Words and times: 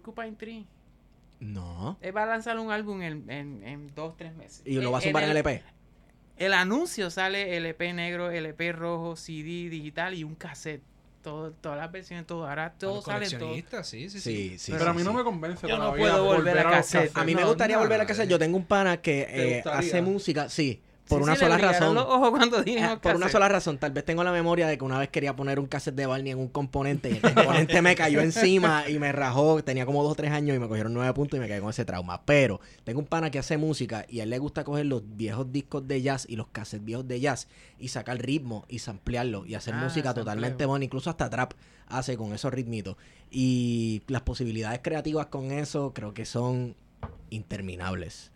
Porcupine 0.00 0.36
Tree. 0.36 0.66
No. 1.40 1.96
Él 2.00 2.14
va 2.16 2.24
a 2.24 2.26
lanzar 2.26 2.58
un 2.58 2.70
álbum 2.70 3.00
en, 3.02 3.28
en, 3.30 3.64
en 3.64 3.94
dos, 3.94 4.16
tres 4.16 4.34
meses. 4.34 4.62
Y 4.64 4.74
lo 4.74 4.90
Eh, 4.90 4.92
va 4.92 4.98
a 4.98 5.00
zumbar 5.00 5.22
en 5.24 5.30
el, 5.30 5.36
LP. 5.38 5.62
el 6.36 6.52
anuncio 6.54 7.10
sale 7.10 7.56
LP 7.56 7.92
negro, 7.94 8.30
LP 8.30 8.72
rojo, 8.72 9.16
CD 9.16 9.68
digital 9.70 10.14
y 10.14 10.24
un 10.24 10.34
cassette. 10.34 10.82
Todo, 11.22 11.52
todas 11.52 11.76
las 11.78 11.92
versiones, 11.92 12.26
todo. 12.26 12.48
Ahora 12.48 12.72
todo 12.78 13.02
sale 13.02 13.28
todo. 13.30 13.54
sí, 13.84 14.08
sí, 14.08 14.08
sí. 14.08 14.20
Sí, 14.20 14.58
sí. 14.58 14.72
Pero 14.72 14.90
a 14.90 14.92
mí 14.94 15.00
sí, 15.00 15.04
no 15.04 15.10
sí. 15.10 15.16
me 15.18 15.22
convence 15.24 15.68
Yo 15.68 15.76
no 15.78 15.94
puedo 15.94 16.24
volver 16.24 16.58
a 16.58 16.62
los 16.64 16.72
cassette. 16.72 17.10
A 17.14 17.24
mí 17.24 17.34
me 17.34 17.42
No, 17.42 17.48
gustaría 17.48 17.76
no, 17.76 17.82
volver 17.82 18.00
a 18.00 18.04
eh. 18.04 18.28
Yo 18.28 18.38
tengo 18.38 18.56
un 18.56 18.64
pana 18.64 18.96
que 19.02 19.26
¿Te 19.26 19.58
eh, 19.58 19.62
hace 19.66 20.00
música, 20.02 20.48
sí, 20.48 20.80
por 21.10 21.18
Sí, 21.18 21.24
una 21.24 21.34
sí, 21.34 21.40
sola 21.40 21.58
razón. 21.58 21.94
los 21.94 22.04
ojos 22.06 22.30
cuando 22.30 22.60
Eh, 22.64 22.96
por 23.02 23.16
una 23.16 23.28
sola 23.28 23.48
razón, 23.50 23.76
tal 23.76 23.92
vez 23.92 24.04
tengo 24.06 24.24
la 24.24 24.32
memoria 24.32 24.66
de 24.66 24.78
que 24.78 24.84
una 24.84 24.98
vez 24.98 25.10
quería 25.10 25.36
poner 25.36 25.58
un 25.60 25.66
cassette 25.66 25.94
de 25.96 26.06
Barney 26.06 26.32
en 26.32 26.38
un 26.38 26.48
componente 26.48 27.10
y 27.10 27.14
el 27.16 27.20
componente 27.20 27.82
me 27.82 27.94
cayó 27.96 28.20
encima 28.22 28.88
y 28.88 28.98
me 28.98 29.12
rajó. 29.12 29.62
Tenía 29.62 29.84
como 29.84 30.02
dos 30.02 30.12
o 30.12 30.14
tres 30.14 30.30
años 30.30 30.56
y 30.56 30.58
me 30.58 30.68
cogieron 30.68 30.94
nueve 30.94 31.12
puntos 31.12 31.36
y 31.36 31.40
me 31.40 31.46
quedé 31.48 31.60
con 31.60 31.68
ese 31.68 31.84
trauma. 31.84 32.22
Pero 32.24 32.60
tengo 32.84 33.00
un 33.00 33.06
pana 33.06 33.30
que 33.30 33.38
hace 33.38 33.58
música 33.58 34.06
y 34.08 34.20
a 34.20 34.22
él 34.22 34.30
le 34.30 34.38
gusta 34.38 34.64
coger 34.64 34.86
los 34.86 35.02
viejos 35.16 35.52
discos 35.52 35.86
de 35.86 36.00
jazz 36.00 36.24
y 36.28 36.36
los 36.36 36.46
cassettes 36.48 36.86
viejos 36.86 37.06
de 37.06 37.20
jazz 37.20 37.48
y 37.78 37.88
sacar 37.88 38.16
ritmo 38.18 38.64
y 38.68 38.78
samplearlo 38.78 39.44
y 39.44 39.56
hacer 39.56 39.74
Ah, 39.74 39.82
música 39.84 40.14
totalmente 40.14 40.64
buena. 40.64 40.84
Incluso 40.84 41.10
hasta 41.10 41.28
trap 41.28 41.52
hace 41.88 42.16
con 42.16 42.32
esos 42.32 42.54
ritmitos. 42.54 42.96
Y 43.32 44.02
las 44.06 44.22
posibilidades 44.22 44.80
creativas 44.82 45.26
con 45.26 45.50
eso 45.50 45.92
creo 45.92 46.14
que 46.14 46.24
son 46.24 46.76
interminables. 47.30 48.30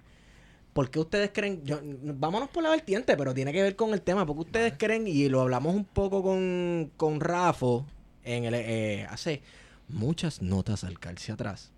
¿Por 0.74 0.90
qué 0.90 0.98
ustedes 0.98 1.30
creen? 1.32 1.64
Yo, 1.64 1.78
vámonos 1.82 2.50
por 2.50 2.64
la 2.64 2.70
vertiente, 2.70 3.16
pero 3.16 3.32
tiene 3.32 3.52
que 3.52 3.62
ver 3.62 3.76
con 3.76 3.94
el 3.94 4.02
tema. 4.02 4.26
¿Por 4.26 4.34
qué 4.34 4.42
ustedes 4.42 4.74
creen? 4.76 5.06
Y 5.06 5.28
lo 5.28 5.40
hablamos 5.40 5.74
un 5.74 5.84
poco 5.84 6.20
con, 6.22 6.90
con 6.96 7.20
Rafo 7.20 7.86
en 8.24 8.44
el, 8.44 8.54
eh, 8.54 9.06
hace 9.08 9.40
muchas 9.88 10.42
notas 10.42 10.82
al 10.82 10.98
calce 10.98 11.30
atrás. 11.30 11.70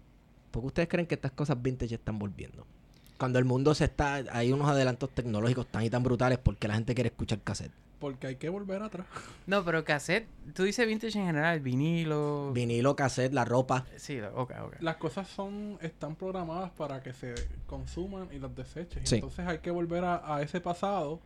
¿Por 0.50 0.62
qué 0.62 0.66
ustedes 0.68 0.88
creen 0.88 1.06
que 1.06 1.14
estas 1.14 1.32
cosas 1.32 1.60
vintage 1.60 1.94
están 1.94 2.18
volviendo? 2.18 2.66
Cuando 3.18 3.38
el 3.38 3.44
mundo 3.44 3.74
se 3.74 3.84
está, 3.84 4.14
hay 4.32 4.50
unos 4.50 4.68
adelantos 4.68 5.10
tecnológicos 5.10 5.66
tan 5.66 5.82
y 5.84 5.90
tan 5.90 6.02
brutales 6.02 6.38
porque 6.38 6.66
la 6.66 6.74
gente 6.74 6.94
quiere 6.94 7.08
escuchar 7.08 7.40
cassette. 7.42 7.72
Porque 7.98 8.26
hay 8.26 8.36
que 8.36 8.48
volver 8.48 8.82
atrás. 8.82 9.06
No, 9.46 9.64
pero 9.64 9.84
cassette, 9.84 10.26
tú 10.54 10.64
dices 10.64 10.86
vintage 10.86 11.18
en 11.18 11.26
general, 11.26 11.60
vinilo. 11.60 12.50
Vinilo, 12.52 12.96
cassette, 12.96 13.32
la 13.32 13.44
ropa. 13.44 13.86
sí, 13.96 14.20
ok, 14.20 14.52
ok. 14.64 14.76
Las 14.80 14.96
cosas 14.96 15.28
son 15.28 15.78
están 15.80 16.16
programadas 16.16 16.70
para 16.72 17.00
que 17.02 17.12
se 17.12 17.34
consuman 17.66 18.28
y 18.32 18.38
las 18.38 18.54
deseches. 18.56 19.02
Y 19.04 19.06
Sí. 19.06 19.14
Entonces 19.16 19.46
hay 19.46 19.58
que 19.58 19.70
volver 19.70 20.04
a, 20.04 20.34
a 20.36 20.42
ese 20.42 20.60
pasado, 20.60 21.20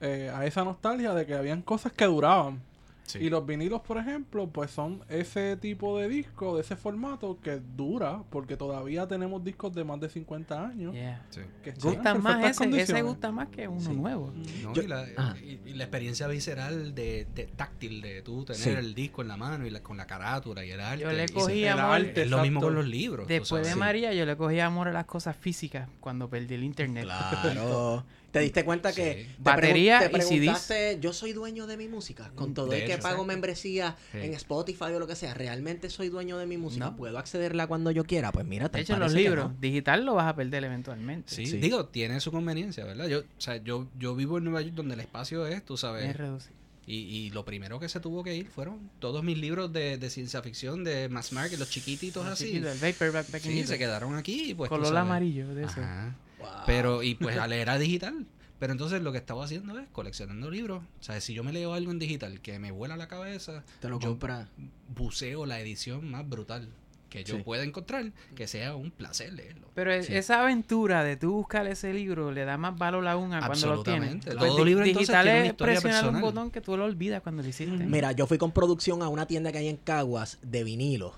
eh, 0.00 0.30
a 0.34 0.44
esa 0.46 0.62
nostalgia 0.64 1.14
de 1.14 1.24
que 1.26 1.34
habían 1.34 1.62
cosas 1.62 1.92
que 1.92 2.04
duraban. 2.04 2.60
Sí. 3.08 3.18
Y 3.20 3.30
los 3.30 3.44
vinilos, 3.46 3.80
por 3.80 3.96
ejemplo, 3.96 4.48
pues 4.50 4.70
son 4.70 5.02
ese 5.08 5.56
tipo 5.56 5.98
de 5.98 6.08
disco, 6.08 6.56
de 6.56 6.60
ese 6.60 6.76
formato 6.76 7.38
que 7.42 7.58
dura, 7.76 8.22
porque 8.28 8.56
todavía 8.56 9.08
tenemos 9.08 9.42
discos 9.42 9.74
de 9.74 9.82
más 9.82 9.98
de 9.98 10.10
50 10.10 10.62
años. 10.66 10.92
Yeah. 10.92 11.24
Sí. 11.30 11.40
Que 11.64 11.70
están 11.70 11.88
en 11.88 11.94
Gustan 11.96 12.22
más 12.22 12.60
ese, 12.60 12.80
ese 12.82 13.00
gusta 13.02 13.32
más 13.32 13.48
que 13.48 13.66
uno 13.66 13.80
Sí. 13.80 13.96
nuevo. 13.96 14.30
No, 14.62 14.74
Yo- 14.74 14.82
y, 14.82 14.86
la, 14.86 15.06
Ajá. 15.16 15.36
y- 15.38 15.58
y 15.64 15.72
la 15.72 15.84
experiencia 15.84 16.26
visceral 16.26 16.94
de, 16.94 17.26
de 17.34 17.44
táctil 17.46 18.02
de 18.02 18.20
tú 18.20 18.44
tener 18.44 18.60
Sí. 18.60 18.68
el 18.70 18.94
disco 18.94 19.22
en 19.22 19.28
la 19.28 19.36
mano 19.38 19.66
y 19.66 19.70
la- 19.70 19.82
con 19.82 19.96
la 19.96 20.06
carátula 20.06 20.64
y 20.64 20.70
el 20.70 20.80
arte. 20.80 21.02
Yo 21.04 21.10
le 21.10 21.28
cogí 21.30 21.60
se- 21.60 21.70
amor. 21.70 21.94
arte. 21.96 22.22
es 22.22 22.30
lo 22.30 22.42
mismo 22.42 22.60
con 22.60 22.74
los 22.74 22.86
libros. 22.86 23.26
Después 23.26 23.66
de. 23.66 23.74
María, 23.74 24.12
yo 24.12 24.26
le 24.26 24.36
cogí 24.36 24.60
amor 24.60 24.88
a 24.88 24.92
las 24.92 25.06
cosas 25.06 25.34
físicas 25.34 25.88
cuando 26.00 26.28
perdí 26.28 26.54
el 26.56 26.64
internet. 26.64 27.04
Claro. 27.04 28.04
¿Te 28.30 28.40
diste 28.40 28.62
cuenta 28.62 28.92
que 28.92 29.24
Sí. 29.26 29.34
te 29.36 29.42
Batería 29.42 30.10
te 30.10 30.18
y 30.18 30.20
CDs. 30.20 31.00
yo 31.00 31.14
soy 31.14 31.32
dueño 31.32 31.66
de 31.66 31.78
mi 31.78 31.88
música? 31.88 32.30
Con 32.34 32.52
todo 32.52 32.66
De 32.66 32.80
el 32.80 32.84
que 32.86 32.92
hecho, 32.92 33.02
pago 33.02 33.14
exacto. 33.14 33.26
membresía 33.26 33.96
Sí. 34.12 34.18
en 34.18 34.34
Spotify 34.34 34.84
o 34.94 34.98
lo 34.98 35.06
que 35.06 35.16
sea, 35.16 35.32
¿realmente 35.32 35.88
soy 35.88 36.10
dueño 36.10 36.36
de 36.36 36.44
mi 36.46 36.58
música? 36.58 36.90
No. 36.90 36.96
¿Puedo 36.96 37.18
accederla 37.18 37.66
cuando 37.66 37.90
yo 37.90 38.04
quiera? 38.04 38.30
Pues 38.30 38.44
mira, 38.46 38.64
De 38.66 38.70
te 38.70 38.80
hecho, 38.80 38.94
en 38.94 39.00
los 39.00 39.14
libros, 39.14 39.52
no. 39.52 39.56
digital 39.60 40.04
lo 40.04 40.14
vas 40.14 40.26
a 40.28 40.36
perder 40.36 40.62
eventualmente. 40.64 41.34
Sí, 41.34 41.46
Sí. 41.46 41.56
digo, 41.56 41.86
tiene 41.86 42.20
su 42.20 42.30
conveniencia, 42.30 42.84
¿verdad? 42.84 43.08
Yo, 43.08 43.20
o 43.20 43.40
sea, 43.40 43.56
yo, 43.56 43.88
yo 43.98 44.14
vivo 44.14 44.36
en 44.36 44.44
Nueva 44.44 44.60
York 44.60 44.74
donde 44.74 44.92
el 44.94 45.00
espacio 45.00 45.46
es, 45.46 45.64
tú 45.64 45.78
sabes, 45.78 46.10
Es 46.10 46.16
reducido. 46.16 46.54
y, 46.86 46.96
y 46.96 47.30
lo 47.30 47.46
primero 47.46 47.80
que 47.80 47.88
se 47.88 47.98
tuvo 47.98 48.22
que 48.24 48.34
ir 48.36 48.46
fueron 48.48 48.90
todos 48.98 49.24
mis 49.24 49.38
libros 49.38 49.72
de, 49.72 49.96
de 49.96 50.10
ciencia 50.10 50.42
ficción, 50.42 50.84
de 50.84 51.08
Mass 51.08 51.32
Market, 51.32 51.58
los 51.58 51.70
chiquititos 51.70 52.26
Así 52.26 52.44
así. 52.44 52.60
que 52.60 52.70
el 52.70 52.78
paperback 52.78 53.40
Sí, 53.40 53.64
se 53.64 53.78
quedaron 53.78 54.16
aquí 54.16 54.52
pues 54.54 54.68
color 54.68 54.94
amarillo 54.94 55.54
de 55.54 55.64
eso. 55.64 55.80
Ajá. 55.80 56.14
Wow. 56.38 56.48
Pero, 56.66 57.02
y 57.02 57.14
pues 57.14 57.36
a 57.38 57.46
leer 57.46 57.70
a 57.70 57.78
digital. 57.78 58.26
Pero 58.58 58.72
entonces 58.72 59.00
lo 59.02 59.12
que 59.12 59.18
estaba 59.18 59.44
haciendo 59.44 59.78
es 59.78 59.86
coleccionando 59.92 60.50
libros. 60.50 60.82
O 61.00 61.02
sea, 61.02 61.20
si 61.20 61.32
yo 61.32 61.44
me 61.44 61.52
leo 61.52 61.74
algo 61.74 61.92
en 61.92 61.98
digital 62.00 62.40
que 62.40 62.58
me 62.58 62.72
vuela 62.72 62.96
la 62.96 63.06
cabeza, 63.06 63.62
te 63.80 63.88
lo 63.88 64.00
yo 64.00 64.08
compras. 64.10 64.48
buceo 64.96 65.46
la 65.46 65.60
edición 65.60 66.10
más 66.10 66.28
brutal 66.28 66.68
que 67.08 67.22
yo 67.24 67.36
Sí. 67.36 67.42
pueda 67.42 67.62
encontrar, 67.62 68.12
que 68.34 68.46
sea 68.48 68.74
un 68.74 68.90
placer 68.90 69.32
leerlo. 69.32 69.70
Pero 69.74 69.92
es- 69.92 70.06
Sí. 70.06 70.16
esa 70.16 70.42
aventura 70.42 71.04
de 71.04 71.16
tú 71.16 71.32
buscar 71.32 71.66
ese 71.68 71.94
libro 71.94 72.32
le 72.32 72.44
da 72.44 72.58
más 72.58 72.76
valor 72.76 73.06
aún 73.06 73.32
a 73.32 73.46
cuando 73.46 73.74
lo 73.76 73.82
tienes. 73.84 74.10
Absolutamente. 74.10 74.36
Pues 74.36 74.50
Todo 74.50 74.58
di- 74.58 74.70
libro, 74.70 74.84
entonces, 74.84 75.08
digital 75.08 75.28
es 75.28 75.54
presionar 75.54 75.76
un 75.78 75.82
personal. 76.10 76.20
botón 76.22 76.50
que 76.50 76.60
tú 76.60 76.76
lo 76.76 76.84
olvidas 76.84 77.22
cuando 77.22 77.42
lo 77.42 77.48
hiciste. 77.48 77.72
Mira, 77.86 78.10
yo 78.12 78.26
fui 78.26 78.36
con 78.38 78.50
producción 78.52 79.02
a 79.02 79.08
una 79.08 79.26
tienda 79.26 79.52
que 79.52 79.58
hay 79.58 79.68
en 79.68 79.76
Caguas 79.76 80.38
de 80.42 80.64
vinilos. 80.64 81.14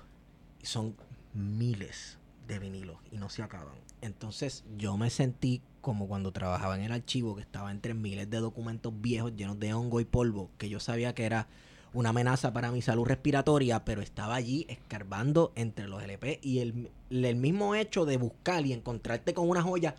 Y 0.62 0.66
son 0.66 0.94
miles 1.34 2.18
de 2.46 2.58
vinilos 2.58 2.98
y 3.10 3.16
no 3.16 3.28
se 3.30 3.42
acaban. 3.42 3.74
Entonces 4.02 4.64
yo 4.76 4.96
me 4.96 5.10
sentí 5.10 5.62
como 5.80 6.08
cuando 6.08 6.32
trabajaba 6.32 6.76
en 6.76 6.82
el 6.82 6.92
archivo, 6.92 7.36
que 7.36 7.42
estaba 7.42 7.70
entre 7.70 7.94
miles 7.94 8.28
de 8.28 8.38
documentos 8.38 8.92
viejos 9.00 9.34
llenos 9.34 9.58
de 9.58 9.72
hongo 9.72 10.00
y 10.00 10.04
polvo, 10.04 10.50
que 10.58 10.68
yo 10.68 10.78
sabía 10.80 11.14
que 11.14 11.24
era 11.24 11.48
una 11.92 12.10
amenaza 12.10 12.52
para 12.52 12.70
mi 12.70 12.82
salud 12.82 13.04
respiratoria, 13.06 13.84
pero 13.84 14.02
estaba 14.02 14.34
allí 14.34 14.66
escarbando 14.68 15.52
entre 15.56 15.88
los 15.88 16.02
LP 16.02 16.38
y 16.42 16.60
el, 16.60 16.90
el 17.10 17.36
mismo 17.36 17.74
hecho 17.74 18.04
de 18.04 18.16
buscar 18.16 18.64
y 18.66 18.72
encontrarte 18.72 19.34
con 19.34 19.48
una 19.48 19.62
joya 19.62 19.96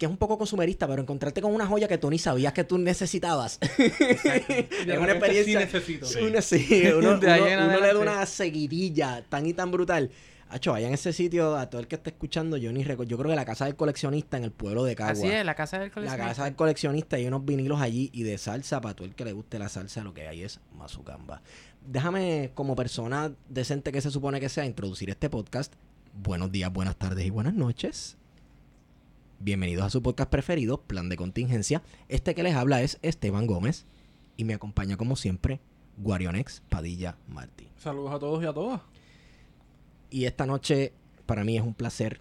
que 0.00 0.06
es 0.06 0.10
un 0.10 0.16
poco 0.16 0.38
consumerista, 0.38 0.88
pero 0.88 1.02
encontrarte 1.02 1.42
con 1.42 1.54
una 1.54 1.66
joya 1.66 1.86
que 1.86 1.98
tú 1.98 2.08
ni 2.08 2.18
sabías 2.18 2.54
que 2.54 2.64
tú 2.64 2.78
necesitas. 2.78 3.58
Y 3.78 3.82
es 3.84 4.98
una 4.98 5.12
sí 5.12 5.12
experiencia. 5.12 5.60
necesito. 5.60 6.06
Una, 6.26 6.40
sí, 6.40 6.84
uno, 6.96 7.18
le 7.18 7.26
da 7.26 7.98
una 7.98 8.24
seguidilla 8.24 9.22
tan 9.28 9.44
y 9.44 9.52
tan 9.52 9.70
brutal. 9.70 10.10
Hacho, 10.52 10.72
vayan 10.72 10.90
a 10.90 10.94
ese 10.94 11.12
sitio, 11.12 11.56
a 11.56 11.70
todo 11.70 11.80
el 11.80 11.86
que 11.86 11.94
esté 11.94 12.10
escuchando, 12.10 12.56
yo 12.56 12.72
ni 12.72 12.82
recuerdo. 12.82 13.08
Yo 13.08 13.16
creo 13.18 13.30
que 13.30 13.36
la 13.36 13.44
casa 13.44 13.66
del 13.66 13.76
coleccionista 13.76 14.36
en 14.36 14.42
el 14.42 14.50
pueblo 14.50 14.82
de 14.82 14.96
Cagua. 14.96 15.12
Así 15.12 15.28
es, 15.28 15.44
la 15.44 15.54
casa 15.54 15.78
del 15.78 15.88
La 15.90 15.94
coleccionista. 15.94 16.28
casa 16.28 16.44
del 16.44 16.56
coleccionista, 16.56 17.16
hay 17.16 17.26
unos 17.26 17.44
vinilos 17.44 17.80
allí 17.80 18.10
y 18.12 18.24
de 18.24 18.36
salsa, 18.36 18.80
para 18.80 18.94
todo 18.96 19.06
el 19.06 19.14
que 19.14 19.24
le 19.24 19.32
guste 19.32 19.60
la 19.60 19.68
salsa, 19.68 20.02
lo 20.02 20.12
que 20.12 20.26
hay 20.26 20.42
es 20.42 20.58
mazucamba. 20.76 21.40
Déjame, 21.86 22.50
como 22.54 22.74
persona 22.74 23.32
decente 23.48 23.92
que 23.92 24.00
se 24.00 24.10
supone 24.10 24.40
que 24.40 24.48
sea, 24.48 24.66
introducir 24.66 25.08
este 25.08 25.30
podcast. 25.30 25.72
Buenos 26.20 26.50
días, 26.50 26.72
buenas 26.72 26.96
tardes 26.96 27.24
y 27.24 27.30
buenas 27.30 27.54
noches. 27.54 28.16
Bienvenidos 29.38 29.84
a 29.84 29.90
su 29.90 30.02
podcast 30.02 30.30
preferido, 30.30 30.78
Plan 30.82 31.08
de 31.08 31.16
Contingencia. 31.16 31.82
Este 32.08 32.34
que 32.34 32.42
les 32.42 32.56
habla 32.56 32.82
es 32.82 32.98
Esteban 33.02 33.46
Gómez 33.46 33.86
y 34.36 34.42
me 34.44 34.54
acompaña 34.54 34.96
como 34.96 35.14
siempre 35.14 35.60
Guarionex 35.98 36.62
Padilla 36.68 37.16
Martí. 37.28 37.68
Saludos 37.78 38.12
a 38.14 38.18
todos 38.18 38.42
y 38.42 38.46
a 38.46 38.52
todas. 38.52 38.80
Y 40.10 40.24
esta 40.24 40.46
noche 40.46 40.92
para 41.26 41.44
mí 41.44 41.56
es 41.56 41.62
un 41.62 41.74
placer 41.74 42.20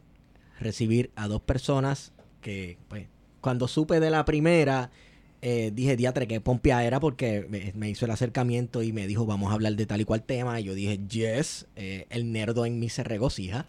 recibir 0.60 1.12
a 1.16 1.28
dos 1.28 1.42
personas 1.42 2.14
que, 2.42 2.78
pues, 2.88 3.08
cuando 3.42 3.68
supe 3.68 4.00
de 4.00 4.12
la 4.12 4.26
primera, 4.26 4.92
eh, 5.42 5.72
dije, 5.74 5.96
diatre, 5.96 6.28
que 6.28 6.42
pompia 6.42 6.84
era 6.84 7.00
porque 7.00 7.74
me, 7.76 7.90
hizo 7.90 8.06
el 8.06 8.12
acercamiento 8.12 8.84
y 8.84 8.92
me 8.92 9.08
dijo, 9.08 9.26
vamos 9.26 9.52
a 9.52 9.54
hablar 9.54 9.76
de 9.76 9.86
tal 9.86 10.02
y 10.02 10.06
cual 10.06 10.24
tema. 10.24 10.60
Y 10.60 10.66
yo 10.66 10.76
dije, 10.76 11.00
yes, 11.08 11.68
eh, 11.76 12.06
el 12.10 12.32
nerdo 12.32 12.66
en 12.66 12.80
mí 12.80 12.90
se 12.90 13.04
regocija. 13.04 13.66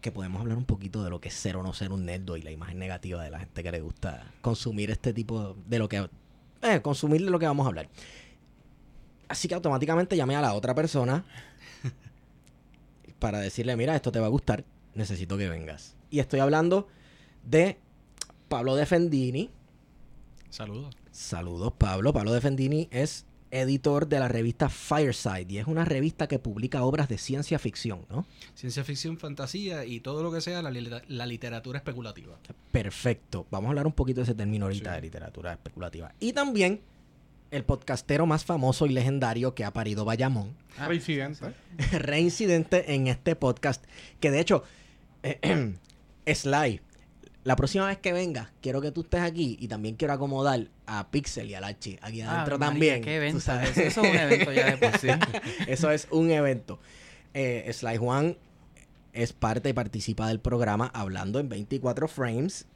Que 0.00 0.12
podemos 0.12 0.40
hablar 0.40 0.56
un 0.56 0.64
poquito 0.64 1.02
de 1.02 1.10
lo 1.10 1.20
que 1.20 1.28
es 1.28 1.34
ser 1.34 1.56
o 1.56 1.62
no 1.62 1.72
ser 1.72 1.92
un 1.92 2.06
nerdo 2.06 2.36
y 2.36 2.42
la 2.42 2.52
imagen 2.52 2.78
negativa 2.78 3.22
de 3.22 3.30
la 3.30 3.40
gente 3.40 3.62
que 3.62 3.72
le 3.72 3.80
gusta 3.80 4.32
consumir 4.40 4.90
este 4.90 5.12
tipo 5.12 5.56
de 5.66 5.78
lo 5.78 5.88
que... 5.88 6.08
Eh, 6.62 6.80
consumir 6.82 7.24
de 7.24 7.30
lo 7.30 7.38
que 7.38 7.46
vamos 7.46 7.66
a 7.66 7.68
hablar. 7.68 7.88
Así 9.28 9.48
que 9.48 9.54
automáticamente 9.54 10.16
llamé 10.16 10.36
a 10.36 10.40
la 10.40 10.54
otra 10.54 10.74
persona 10.74 11.24
para 13.18 13.38
decirle, 13.40 13.76
mira, 13.76 13.94
esto 13.96 14.12
te 14.12 14.20
va 14.20 14.26
a 14.26 14.30
gustar, 14.30 14.64
necesito 14.94 15.36
que 15.38 15.48
vengas. 15.48 15.96
Y 16.10 16.20
estoy 16.20 16.40
hablando 16.40 16.88
de 17.44 17.78
Pablo 18.48 18.74
Defendini. 18.76 19.50
Saludos. 20.50 20.94
Saludos, 21.10 21.72
Pablo. 21.76 22.12
Pablo 22.12 22.32
Defendini 22.32 22.88
es 22.90 23.26
editor 23.50 24.06
de 24.08 24.18
la 24.20 24.28
revista 24.28 24.68
Fireside 24.68 25.46
y 25.48 25.58
es 25.58 25.66
una 25.66 25.84
revista 25.84 26.26
que 26.28 26.38
publica 26.38 26.82
obras 26.84 27.08
de 27.08 27.16
ciencia 27.18 27.58
ficción, 27.58 28.04
¿no? 28.10 28.26
Ciencia 28.54 28.84
ficción, 28.84 29.16
fantasía 29.18 29.84
y 29.86 30.00
todo 30.00 30.22
lo 30.22 30.30
que 30.30 30.40
sea 30.42 30.60
la, 30.62 30.70
li- 30.70 30.90
la 31.08 31.26
literatura 31.26 31.78
especulativa. 31.78 32.38
Perfecto. 32.72 33.46
Vamos 33.50 33.68
a 33.68 33.70
hablar 33.70 33.86
un 33.86 33.94
poquito 33.94 34.20
de 34.20 34.24
ese 34.24 34.34
término 34.34 34.66
ahorita 34.66 34.90
Sí. 34.90 34.96
de 34.96 35.02
literatura 35.02 35.52
especulativa. 35.52 36.12
Y 36.20 36.32
también 36.34 36.80
el 37.50 37.64
podcastero 37.64 38.26
más 38.26 38.44
famoso 38.44 38.86
y 38.86 38.90
legendario 38.90 39.54
que 39.54 39.64
ha 39.64 39.72
parido 39.72 40.04
Bayamón, 40.04 40.54
Ah, 40.78 40.86
Reincidente. 40.88 41.52
reincidente 41.92 42.94
en 42.94 43.06
este 43.08 43.34
podcast, 43.36 43.84
que 44.20 44.30
de 44.30 44.40
hecho, 44.40 44.62
Sly, 46.26 46.80
la 47.44 47.56
próxima 47.56 47.86
vez 47.86 47.98
que 47.98 48.12
venga, 48.12 48.52
quiero 48.60 48.80
que 48.80 48.90
tú 48.92 49.00
estés 49.02 49.20
aquí 49.20 49.56
y 49.60 49.68
también 49.68 49.96
quiero 49.96 50.12
acomodar 50.14 50.68
a 50.86 51.10
Pixel 51.10 51.48
y 51.50 51.54
a 51.54 51.60
Lachi 51.60 51.98
aquí 52.02 52.20
Ave 52.20 52.30
adentro 52.30 52.58
María, 52.58 52.70
también. 52.70 53.02
Qué 53.02 53.10
tú 53.10 53.16
evento. 53.16 53.40
sabes. 53.40 53.70
Eso, 53.76 53.80
eso 53.80 54.02
es 54.02 54.10
un 54.10 54.16
evento 54.16 54.52
ya 54.52 54.70
de 54.70 54.76
por 54.76 54.98
sí. 54.98 55.08
Eso 55.66 55.90
es 55.90 56.08
un 56.10 56.30
evento. 56.30 56.78
Eh, 57.34 57.70
Sly 57.72 57.96
Juan 57.96 58.36
es 59.14 59.32
parte 59.32 59.70
y 59.70 59.72
participa 59.72 60.28
del 60.28 60.40
programa 60.40 60.90
Hablando 60.92 61.38
en 61.38 61.48
24 61.48 62.08
Frames. 62.08 62.66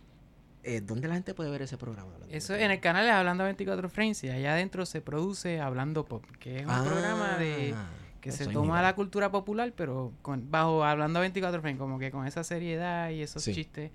Eh, 0.64 0.80
¿Dónde 0.80 1.08
la 1.08 1.14
gente 1.14 1.34
puede 1.34 1.50
ver 1.50 1.62
ese 1.62 1.76
programa? 1.76 2.12
Hablando 2.14 2.34
Eso 2.34 2.54
en 2.54 2.70
el 2.70 2.80
canal 2.80 3.04
es 3.06 3.12
Hablando 3.12 3.44
24 3.44 3.88
Frames 3.88 4.22
y 4.24 4.30
allá 4.30 4.52
adentro 4.52 4.86
se 4.86 5.00
produce 5.00 5.60
Hablando 5.60 6.04
Pop, 6.04 6.24
que 6.38 6.58
es 6.58 6.64
un 6.64 6.70
Ah, 6.70 6.82
programa 6.86 7.36
de 7.38 7.74
que 8.20 8.28
eso 8.28 8.44
se 8.44 8.50
toma 8.52 8.80
la 8.82 8.94
cultura 8.94 9.32
popular, 9.32 9.72
pero 9.76 10.12
con, 10.22 10.48
bajo 10.50 10.84
Hablando 10.84 11.18
24 11.20 11.60
Frames, 11.60 11.78
como 11.80 11.98
que 11.98 12.12
con 12.12 12.26
esa 12.26 12.44
seriedad 12.44 13.10
y 13.10 13.22
esos 13.22 13.42
Sí. 13.42 13.52
chistes. 13.54 13.90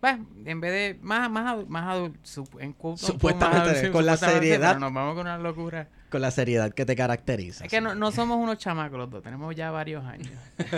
Bueno, 0.00 0.26
en 0.44 0.60
vez 0.60 0.72
de 0.72 0.98
más 1.02 1.28
más 1.30 1.66
más 1.68 1.88
adulto, 1.88 2.18
en 2.60 2.74
Supuestamente, 2.96 3.58
más 3.58 3.68
adulto, 3.78 3.92
con 3.92 4.06
la 4.06 4.16
seriedad. 4.16 4.68
pero 4.70 4.80
nos 4.80 4.92
vamos 4.92 5.14
con 5.14 5.22
una 5.22 5.38
locura. 5.38 5.88
Con 6.12 6.20
la 6.20 6.30
seriedad 6.30 6.72
que 6.72 6.84
te 6.86 6.94
caracteriza. 6.94 7.64
Es 7.64 7.70
que 7.70 7.80
no, 7.80 7.94
no 7.96 8.12
somos 8.12 8.36
unos 8.38 8.58
chamacos 8.58 8.98
los 8.98 9.10
dos, 9.10 9.22
tenemos 9.22 9.54
ya 9.56 9.70
varios 9.72 10.04
años. 10.04 10.28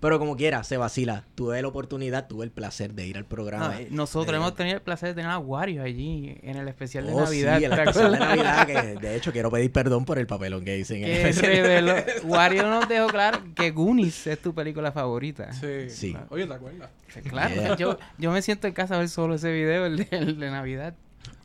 Pero 0.00 0.18
como 0.18 0.36
quiera, 0.36 0.62
se 0.64 0.76
vacila. 0.76 1.24
Tuve 1.34 1.60
la 1.60 1.68
oportunidad, 1.68 2.26
tuve 2.28 2.44
el 2.44 2.50
placer 2.50 2.94
de 2.94 3.06
ir 3.06 3.16
al 3.16 3.24
programa. 3.24 3.80
eh, 3.80 3.88
nosotros 3.90 4.32
de- 4.32 4.36
hemos 4.36 4.54
tenido 4.54 4.76
el 4.76 4.82
placer 4.82 5.10
de 5.10 5.14
tener 5.16 5.30
a 5.30 5.38
Wario 5.38 5.82
allí 5.82 6.36
en 6.42 6.56
el 6.56 6.68
especial 6.68 7.06
de 7.06 7.12
Oh, 7.12 7.20
Navidad. 7.24 7.58
sí, 7.58 7.64
el 7.64 7.70
¿te 7.70 7.80
especial 7.82 8.10
de 8.12 8.16
acuerdas? 8.24 8.36
Navidad, 8.36 8.66
que 9.00 9.00
de 9.06 9.16
hecho 9.16 9.32
quiero 9.32 9.50
pedir 9.50 9.72
perdón 9.72 10.04
por 10.04 10.18
el 10.18 10.26
papelón 10.26 10.64
que 10.64 10.78
hice 10.78 10.96
en 10.98 11.04
el 11.04 11.10
especial. 11.10 11.52
reveló. 11.52 11.94
Wario 12.24 12.62
nos 12.68 12.88
dejó 12.88 13.08
claro 13.08 13.40
que 13.54 13.70
Goonies 13.72 14.26
es 14.26 14.40
tu 14.40 14.54
película 14.54 14.92
favorita. 14.92 15.52
Sí. 15.52 15.90
Sí. 15.90 16.16
Oye, 16.30 16.46
¿te 16.46 16.54
acuerdas? 16.54 16.90
Claro, 17.28 17.54
Yeah. 17.54 17.76
yo, 17.76 17.98
yo 18.18 18.30
me 18.32 18.42
siento 18.42 18.66
en 18.66 18.72
casa 18.72 18.96
a 18.96 18.98
ver 18.98 19.08
solo 19.08 19.34
ese 19.36 19.52
video, 19.52 19.86
el 19.86 19.96
de, 19.98 20.08
el 20.10 20.38
de 20.38 20.50
Navidad. 20.50 20.94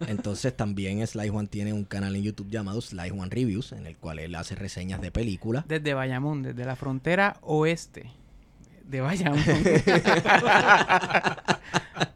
Entonces 0.08 0.56
también 0.56 1.06
Sly 1.06 1.30
Juan 1.30 1.48
tiene 1.48 1.74
un 1.74 1.84
canal 1.84 2.16
en 2.16 2.24
YouTube 2.24 2.50
llamado 2.50 2.82
Sly 2.82 3.10
Juan 3.10 3.32
Reviews, 3.32 3.72
en 3.74 3.86
el 3.88 3.98
cual 3.98 4.20
él 4.20 4.36
hace 4.36 4.56
reseñas 4.56 5.02
de 5.02 5.12
películas. 5.12 5.66
Desde 5.68 5.94
Bayamón, 5.94 6.44
desde 6.44 6.66
la 6.66 6.76
frontera 6.76 7.38
oeste 7.42 8.12
de 8.86 9.02
Bayamón. 9.02 9.44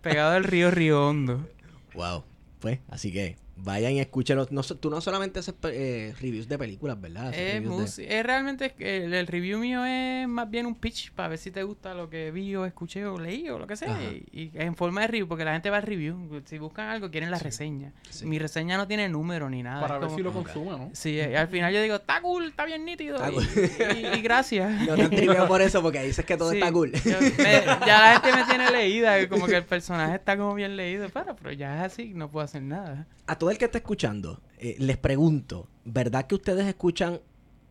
Pegado 0.02 0.36
al 0.36 0.44
río 0.44 0.72
Río 0.72 1.08
Hondo. 1.08 1.48
Wow. 1.94 2.24
Pues, 2.60 2.80
así 2.90 3.12
que 3.12 3.36
vayan 3.64 3.94
y 3.94 4.00
escúchenlos. 4.00 4.52
No, 4.52 4.62
tú 4.64 4.90
no 4.90 5.02
solamente 5.02 5.40
haces 5.40 5.56
eh, 5.64 6.14
reviews 6.22 6.48
de 6.48 6.58
películas, 6.58 7.00
¿verdad? 7.00 7.34
Es, 7.34 7.64
de- 7.98 8.18
es 8.20 8.26
realmente 8.26 8.74
el, 8.80 9.14
el 9.14 9.28
review 9.28 9.60
mío 9.60 9.86
es 9.86 10.28
más 10.28 10.50
bien 10.50 10.66
un 10.66 10.76
pitch 10.76 11.12
para 11.12 11.30
ver 11.30 11.38
si 11.38 11.52
te 11.52 11.64
gusta 11.64 11.94
lo 11.94 12.10
que 12.10 12.32
vi 12.32 12.56
o 12.56 12.66
escuché 12.66 13.06
o 13.06 13.18
leí 13.20 13.50
o 13.50 13.58
lo 13.60 13.68
que 13.68 13.76
sea. 13.76 13.98
Y, 14.04 14.26
y 14.32 14.52
en 14.56 14.76
forma 14.76 15.02
de 15.02 15.08
review, 15.08 15.28
porque 15.28 15.46
la 15.46 15.54
gente 15.54 15.70
va 15.70 15.78
al 15.78 15.84
review. 15.84 16.42
Si 16.46 16.58
buscan 16.58 16.90
algo, 16.90 17.10
quieren 17.12 17.32
la 17.32 17.40
reseña. 17.40 17.92
Sí. 18.10 18.26
Mi 18.26 18.40
reseña 18.40 18.78
no 18.78 18.88
tiene 18.88 19.10
número 19.10 19.50
ni 19.50 19.64
nada. 19.64 19.82
Para 19.82 19.96
es 19.96 20.00
ver 20.02 20.08
como- 20.08 20.18
si 20.18 20.24
lo 20.24 20.30
Ok. 20.30 20.36
consume, 20.36 20.72
¿no? 20.72 20.90
Sí, 20.94 21.12
y 21.16 21.22
al 21.36 21.48
final 21.48 21.74
yo 21.74 21.82
digo, 21.82 21.96
está 21.96 22.22
cool, 22.22 22.48
está 22.50 22.66
bien 22.66 22.86
nítido. 22.86 23.16
Está 23.16 23.32
y, 23.32 23.34
cool. 23.36 23.98
y- 23.98 24.18
y 24.18 24.22
gracias. 24.22 24.72
No 24.94 25.10
te 25.10 25.48
por 25.48 25.62
eso, 25.62 25.82
porque 25.82 26.02
dices 26.04 26.26
que 26.26 26.38
todo 26.38 26.52
Sí, 26.52 26.58
está 26.58 26.72
cool. 26.72 26.92
yo- 26.92 27.20
me- 27.22 27.66
ya 27.86 28.00
la 28.00 28.20
gente 28.22 28.34
me 28.38 28.44
tiene 28.46 28.72
leída, 28.72 29.28
como 29.30 29.46
que 29.48 29.56
el 29.58 29.64
personaje 29.66 30.16
está 30.16 30.38
como 30.38 30.54
bien 30.54 30.76
leído. 30.76 31.08
Pero, 31.14 31.36
pero 31.36 31.52
ya 31.52 31.78
es 31.86 31.94
así, 31.94 32.14
no 32.14 32.30
puedo 32.30 32.44
hacer 32.46 32.62
nada. 32.62 33.06
A 33.28 33.38
todo 33.38 33.50
el 33.54 33.58
que 33.60 33.66
está 33.66 33.78
escuchando, 33.78 34.42
eh, 34.58 34.76
les 34.80 34.98
pregunto, 34.98 35.70
¿verdad 35.86 36.28
que 36.28 36.36
ustedes 36.36 36.68
escuchan 36.68 37.22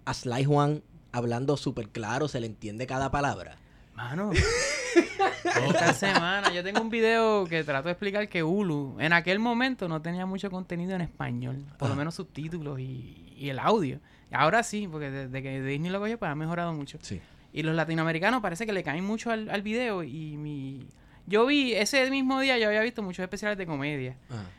a 0.05 0.15
Sly 0.15 0.45
Juan 0.45 0.83
hablando 1.13 1.57
súper 1.57 1.89
claro, 1.91 2.29
se 2.29 2.41
le 2.41 2.47
entiende 2.47 2.87
cada 2.87 3.11
palabra? 3.11 3.57
Mano, 3.95 4.31
esta 5.69 5.93
semana 5.93 6.53
yo 6.53 6.65
tengo 6.65 6.81
un 6.81 6.89
video 6.89 7.45
que 7.47 7.63
trato 7.65 7.89
de 7.89 7.93
explicar 7.93 8.29
que 8.29 8.43
Hulu 8.43 8.97
en 9.01 9.13
aquel 9.13 9.39
momento 9.39 9.89
no 9.89 10.01
tenía 10.01 10.25
mucho 10.25 10.51
contenido 10.51 10.95
en 10.95 11.03
español, 11.03 11.65
por 11.79 11.89
lo 11.89 11.95
Ajá. 11.95 11.99
menos 11.99 12.15
subtítulos 12.15 12.81
y, 12.81 13.35
y 13.37 13.51
el 13.51 13.59
audio. 13.59 14.01
Ahora 14.31 14.63
sí, 14.63 14.89
porque 14.91 15.11
desde 15.11 15.43
que 15.43 15.63
Disney 15.63 15.91
lo 15.91 16.01
cogió, 16.01 16.19
pues 16.19 16.31
ha 16.31 16.35
mejorado 16.35 16.73
mucho. 16.73 16.99
Sí. 17.03 17.21
Y 17.53 17.63
los 17.65 17.75
latinoamericanos 17.75 18.41
parece 18.41 18.65
que 18.65 18.73
le 18.73 18.83
caen 18.83 19.05
mucho 19.05 19.31
al, 19.31 19.51
al 19.51 19.63
video 19.63 20.03
y 20.03 20.37
mi... 20.39 20.87
Yo 21.27 21.47
vi, 21.47 21.73
ese 21.75 22.11
mismo 22.11 22.41
día 22.41 22.59
yo 22.59 22.67
había 22.69 22.81
visto 22.83 23.03
muchos 23.03 23.23
especiales 23.23 23.57
de 23.57 23.67
comedia. 23.67 24.17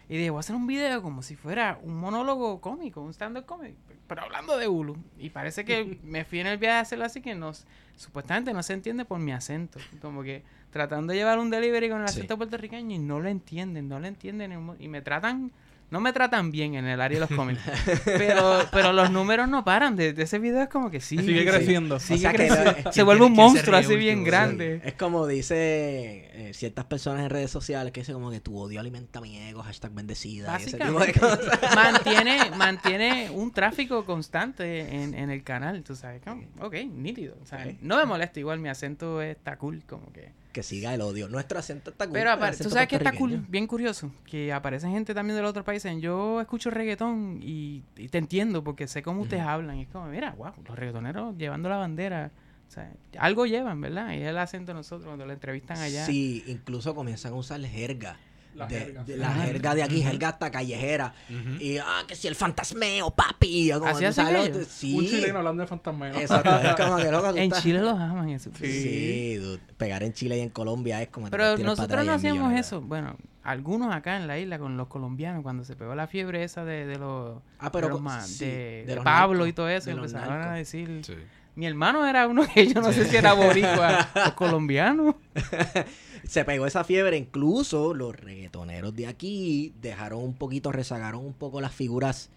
Y 0.08 0.18
dije, 0.18 0.30
voy 0.30 0.38
a 0.38 0.42
hacer 0.42 0.56
un 0.56 0.66
video 0.68 1.02
como 1.02 1.22
si 1.22 1.36
fuera 1.36 1.78
un 1.84 1.96
monólogo 1.98 2.62
cómico, 2.62 3.02
un 3.02 3.14
stand-up 3.14 3.46
comedy, 3.46 3.76
pero 4.08 4.22
hablando 4.24 4.58
de 4.58 4.68
Hulu. 4.68 4.96
Y 5.18 5.30
parece 5.30 5.66
que 5.66 6.00
me 6.04 6.24
fui 6.26 6.40
en 6.40 6.48
el 6.48 6.58
viaje 6.58 6.78
a 6.78 6.80
hacerlo 6.82 7.06
así 7.06 7.22
que 7.22 7.36
nos, 7.36 7.66
supuestamente 7.98 8.54
no 8.54 8.64
se 8.64 8.74
entiende 8.74 9.04
por 9.06 9.20
mi 9.20 9.32
acento. 9.34 9.80
Como 10.02 10.24
que 10.24 10.44
tratando 10.72 11.12
de 11.12 11.20
llevar 11.20 11.38
un 11.38 11.50
delivery 11.50 11.90
con 11.90 12.02
el 12.02 12.08
Sí. 12.08 12.18
acento 12.20 12.38
puertorriqueño 12.38 12.96
y 12.96 13.00
no 13.00 13.20
lo 13.20 13.28
entienden, 13.30 13.88
no 13.90 14.00
lo 14.00 14.08
entienden. 14.08 14.76
Y 14.80 14.88
me 14.88 15.02
tratan, 15.02 15.52
no 15.94 16.02
me 16.02 16.12
tratan 16.12 16.52
bien 16.52 16.76
en 16.76 16.86
el 16.88 17.00
área 17.00 17.20
de 17.20 17.26
los 17.28 17.30
cómics. 17.38 17.62
pero, 18.04 18.60
pero 18.72 18.92
los 18.92 19.10
números 19.12 19.48
no 19.48 19.64
paran. 19.64 19.96
De, 19.96 20.12
de 20.12 20.24
ese 20.24 20.40
video 20.40 20.62
es 20.64 20.68
como 20.70 20.90
que 20.92 21.00
sí. 21.00 21.18
Sigue 21.20 21.42
sí, 21.42 21.46
creciendo. 21.48 22.00
sigue 22.00 22.16
O 22.16 22.22
sea 22.22 22.32
que 22.32 22.38
creciendo. 22.48 22.92
se 22.92 23.04
vuelve 23.04 23.26
un 23.26 23.34
¿quién 23.36 23.48
se 23.50 23.54
monstruo 23.54 23.78
así 23.78 23.96
bien 23.96 24.20
último? 24.20 24.26
grande. 24.26 24.82
Es 24.84 24.94
como 24.96 25.26
dice 25.28 25.56
eh, 25.56 26.52
ciertas 26.54 26.86
personas 26.86 27.24
en 27.24 27.30
redes 27.30 27.52
sociales 27.52 27.94
que 27.94 28.02
dice 28.02 28.12
como 28.14 28.32
que 28.32 28.40
tu 28.42 28.58
odio 28.58 28.80
alimenta 28.80 29.22
mi 29.22 29.38
ego, 29.38 29.62
hashtag 29.64 29.92
bendecida. 29.94 30.58
y 30.60 30.64
ese 30.64 30.78
tipo 30.78 31.00
de 31.00 31.14
cosas. 31.14 31.40
mantiene, 31.76 32.40
mantiene 32.58 33.30
un 33.32 33.52
tráfico 33.52 34.04
constante 34.06 34.96
en, 35.04 35.14
en 35.14 35.30
el 35.30 35.44
canal, 35.44 35.84
tú 35.84 35.96
sabes. 35.96 36.22
como, 36.24 36.42
Ok, 36.60 36.74
nítido. 36.92 37.36
o 37.42 37.46
sea, 37.46 37.60
Ok. 37.60 37.76
No 37.82 37.98
me 37.98 38.06
molesta, 38.06 38.40
igual 38.40 38.60
mi 38.60 38.70
acento 38.70 39.22
está 39.22 39.58
cool, 39.58 39.84
como 39.88 40.12
que. 40.12 40.32
Que 40.54 40.64
siga 40.64 40.94
el 40.94 41.02
odio. 41.02 41.28
Nuestro 41.28 41.58
acento 41.58 41.90
está 41.90 42.06
cool. 42.06 42.14
Pero 42.14 42.32
aparte, 42.32 42.64
tú 42.64 42.70
sabes 42.70 42.88
que 42.88 42.96
está 42.98 43.12
cool, 43.12 43.44
bien 43.50 43.66
curioso, 43.68 44.12
que 44.26 44.54
aparece 44.54 44.88
gente 44.88 45.16
también 45.16 45.36
de 45.36 45.42
los 45.42 45.50
otros 45.50 45.66
países. 45.66 45.92
Yo 46.00 46.40
escucho 46.40 46.70
reggaetón 46.70 47.40
y, 47.42 47.84
y 47.98 48.08
te 48.08 48.20
entiendo 48.20 48.64
porque 48.64 48.88
sé 48.88 49.02
cómo 49.02 49.24
ustedes 49.24 49.42
hablan. 49.44 49.78
Y 49.78 49.82
es 49.82 49.88
como, 49.88 50.06
mira, 50.08 50.32
wow, 50.38 50.54
los 50.66 50.78
reggaetoneros 50.78 51.36
llevando 51.38 51.70
la 51.70 51.78
bandera. 51.78 52.32
O 52.68 52.72
sea, 52.72 52.92
algo 53.18 53.48
llevan, 53.48 53.82
¿verdad? 53.82 54.14
Y 54.14 54.22
es 54.22 54.28
el 54.28 54.38
acento 54.38 54.72
de 54.72 54.76
nosotros 54.76 55.08
cuando 55.08 55.26
lo 55.26 55.34
entrevistan 55.34 55.80
allá. 55.80 56.06
Sí, 56.06 56.44
incluso 56.48 56.96
comienzan 56.96 57.34
a 57.34 57.36
usar 57.36 57.60
jerga. 57.62 58.18
La 58.56 58.68
de, 58.68 58.80
jerga, 58.80 59.04
de 59.04 59.14
sí. 59.14 59.20
la 59.20 59.30
Ah, 59.30 59.34
jerga 59.46 59.76
de 59.76 59.84
aquí, 59.84 60.02
jerga 60.02 60.30
hasta 60.30 60.52
callejera. 60.52 61.14
Y, 61.60 61.78
ah, 61.78 62.04
que 62.08 62.16
si 62.16 62.28
el 62.28 62.36
fantasmeo, 62.36 63.12
papi. 63.12 63.72
Como, 63.74 63.86
¿Así 63.88 64.06
hacen? 64.06 64.66
Sí. 64.66 64.96
Un 64.98 65.06
chileno 65.06 65.38
hablando 65.40 65.62
de 65.64 65.68
fantasmeo. 65.68 66.14
Exacto. 66.16 66.60
Es 66.60 66.76
como 66.76 66.98
que 66.98 67.12
loco, 67.12 67.30
En 67.30 67.38
estás- 67.38 67.64
Chile 67.64 67.80
los 67.80 68.00
aman 68.00 68.30
eso. 68.30 68.52
Sí, 68.60 69.36
dude. 69.36 69.60
Pegar 69.78 70.04
en 70.04 70.14
Chile 70.14 70.38
y 70.38 70.42
en 70.42 70.50
Colombia 70.50 71.02
es 71.02 71.10
como... 71.10 71.30
Pero 71.30 71.58
nosotros 71.58 72.06
no 72.06 72.14
hacíamos 72.14 72.54
eso. 72.54 72.82
Bueno, 72.82 73.18
algunos 73.44 73.94
acá 73.94 74.16
en 74.18 74.28
la 74.28 74.38
isla 74.40 74.60
con 74.60 74.78
los 74.78 74.88
colombianos, 74.88 75.44
cuando 75.44 75.64
se 75.66 75.76
pegó 75.76 75.96
la 75.96 76.08
fiebre 76.08 76.44
esa 76.44 76.64
de, 76.64 76.86
de 76.86 76.98
los, 76.98 77.42
Ah, 77.60 77.72
pero 77.72 77.88
de, 77.88 78.00
los 78.02 78.24
sí, 78.26 78.46
de- 78.46 78.52
de 78.52 78.86
de 78.86 78.96
los 78.96 79.04
Pablo 79.04 79.40
narcos, 79.40 79.50
y 79.50 79.54
todo 79.54 79.70
eso, 79.70 79.90
empezaron 79.90 80.42
a 80.42 80.54
decir... 80.54 81.02
Sí. 81.06 81.14
Mi 81.56 81.68
hermano 81.68 82.04
era 82.08 82.26
uno 82.28 82.48
que 82.52 82.66
yo 82.66 82.82
no 82.82 82.92
sé 82.92 83.06
si 83.06 83.16
era 83.16 83.34
boricua 83.34 84.10
o 84.28 84.34
colombiano. 84.36 85.20
Se 86.28 86.46
pegó 86.46 86.66
esa 86.66 86.84
fiebre, 86.84 87.18
incluso 87.18 87.94
los 87.94 88.16
reggaetoneros 88.16 88.96
de 88.96 89.08
aquí 89.08 89.74
dejaron 89.82 90.24
un 90.24 90.34
poquito, 90.34 90.72
rezagaron 90.72 91.26
un 91.26 91.34
poco 91.34 91.60
las 91.60 91.74
figuras 91.74 92.30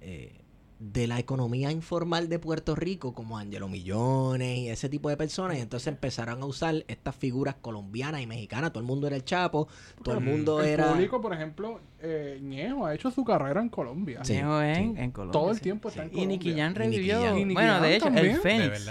eh, 0.00 0.41
de 0.84 1.06
la 1.06 1.20
economía 1.20 1.70
informal 1.70 2.28
de 2.28 2.40
Puerto 2.40 2.74
Rico, 2.74 3.14
como 3.14 3.38
Angelo 3.38 3.68
Millones 3.68 4.58
y 4.58 4.68
ese 4.68 4.88
tipo 4.88 5.08
de 5.08 5.16
personas, 5.16 5.56
y 5.56 5.60
entonces 5.60 5.86
empezaron 5.86 6.42
a 6.42 6.46
usar 6.46 6.84
estas 6.88 7.14
figuras 7.14 7.54
colombianas 7.60 8.20
y 8.20 8.26
mexicanas, 8.26 8.72
todo 8.72 8.80
el 8.80 8.86
mundo 8.86 9.06
era 9.06 9.14
el 9.14 9.24
Chapo, 9.24 9.68
todo 10.02 10.16
el 10.16 10.20
Mm. 10.20 10.24
mundo 10.24 10.60
El 10.60 10.68
era... 10.70 10.88
público, 10.92 11.20
por 11.20 11.32
ejemplo, 11.34 11.80
eh, 12.00 12.40
Ñejo 12.42 12.84
ha 12.84 12.94
hecho 12.96 13.12
su 13.12 13.22
carrera 13.24 13.60
en 13.60 13.68
Colombia. 13.68 14.24
Sí, 14.24 14.32
Ñejo 14.32 14.60
en, 14.60 14.74
sí. 14.96 15.00
en 15.02 15.10
Colombia. 15.12 15.40
Todo 15.40 15.50
el 15.50 15.56
sí. 15.58 15.62
tiempo 15.62 15.88
está 15.88 16.02
en 16.02 16.08
Y 16.08 16.10
Colombia. 16.10 16.34
Y 16.34 16.38
Nicky 16.38 16.74
revivió. 16.74 17.38
Y 17.38 17.44
Nicky 17.44 17.54
bueno, 17.54 17.80
de 17.80 17.94
hecho, 17.96 18.04
también. 18.06 18.26
el 18.26 18.40
Fénix. 18.40 18.90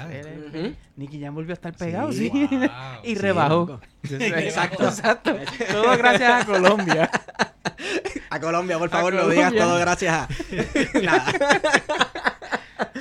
Nicky 0.96 1.20
Jam 1.20 1.36
volvió 1.36 1.52
a 1.52 1.56
estar 1.56 1.76
pegado, 1.76 2.12
sí. 2.14 2.30
Wow. 2.30 2.40
y 3.04 3.08
Sí, 3.08 3.16
rebajó. 3.16 3.82
Exacto, 4.10 4.86
exacto. 4.86 5.36
Todo 5.72 5.98
gracias 5.98 6.44
a 6.44 6.46
Colombia. 6.46 7.12
A 8.32 8.40
Colombia, 8.40 8.80
por 8.80 8.90
favor, 8.90 9.14
no 9.14 9.28
digas 9.30 9.54
todo 9.54 9.78
gracias 9.78 10.14
a... 10.14 10.28
Nada. 11.04 11.26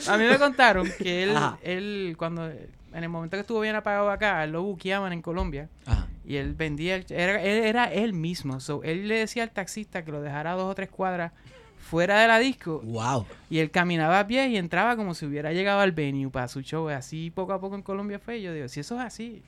A 0.09 0.17
mí 0.19 0.25
me 0.25 0.39
contaron 0.39 0.89
que 0.99 1.23
él, 1.23 1.37
Ajá. 1.37 1.59
él 1.63 2.15
cuando 2.19 2.47
en 2.49 3.03
el 3.05 3.09
momento 3.09 3.37
que 3.37 3.43
estuvo 3.43 3.61
bien 3.61 3.77
apagado 3.77 4.11
acá, 4.11 4.45
lo 4.47 4.63
buqueaban 4.63 5.13
en 5.13 5.23
Colombia. 5.23 5.69
Ajá. 5.87 6.09
Y 6.25 6.37
él 6.37 6.55
vendía, 6.55 6.97
el- 6.97 7.07
era, 7.11 7.41
él 7.43 7.65
era 7.65 7.93
él 7.93 8.13
mismo. 8.13 8.61
So, 8.61 8.83
él 8.83 9.09
le 9.09 9.19
decía 9.19 9.43
al 9.45 9.51
taxista 9.51 10.05
que 10.05 10.11
lo 10.13 10.21
dejara 10.21 10.53
dos 10.53 10.65
o 10.71 10.75
tres 10.75 10.91
cuadras 10.91 11.33
fuera 11.79 12.21
de 12.21 12.29
la 12.29 12.39
disco. 12.39 12.81
Wow. 12.85 13.27
Y 13.49 13.59
él 13.61 13.71
caminaba 13.71 14.21
a 14.21 14.27
pie 14.27 14.49
y 14.49 14.57
entraba 14.57 14.97
como 14.97 15.15
si 15.15 15.27
hubiera 15.27 15.53
llegado 15.53 15.81
al 15.81 15.93
venue 15.93 16.31
para 16.31 16.49
su 16.49 16.61
show. 16.63 16.89
Así 16.89 17.31
poco 17.31 17.53
a 17.53 17.61
poco 17.61 17.77
en 17.77 17.83
Colombia 17.83 18.19
fue. 18.19 18.39
Y 18.39 18.43
yo 18.43 18.53
digo, 18.53 18.69
si 18.69 18.81
eso 18.81 18.97
es 18.97 19.03
así, 19.03 19.43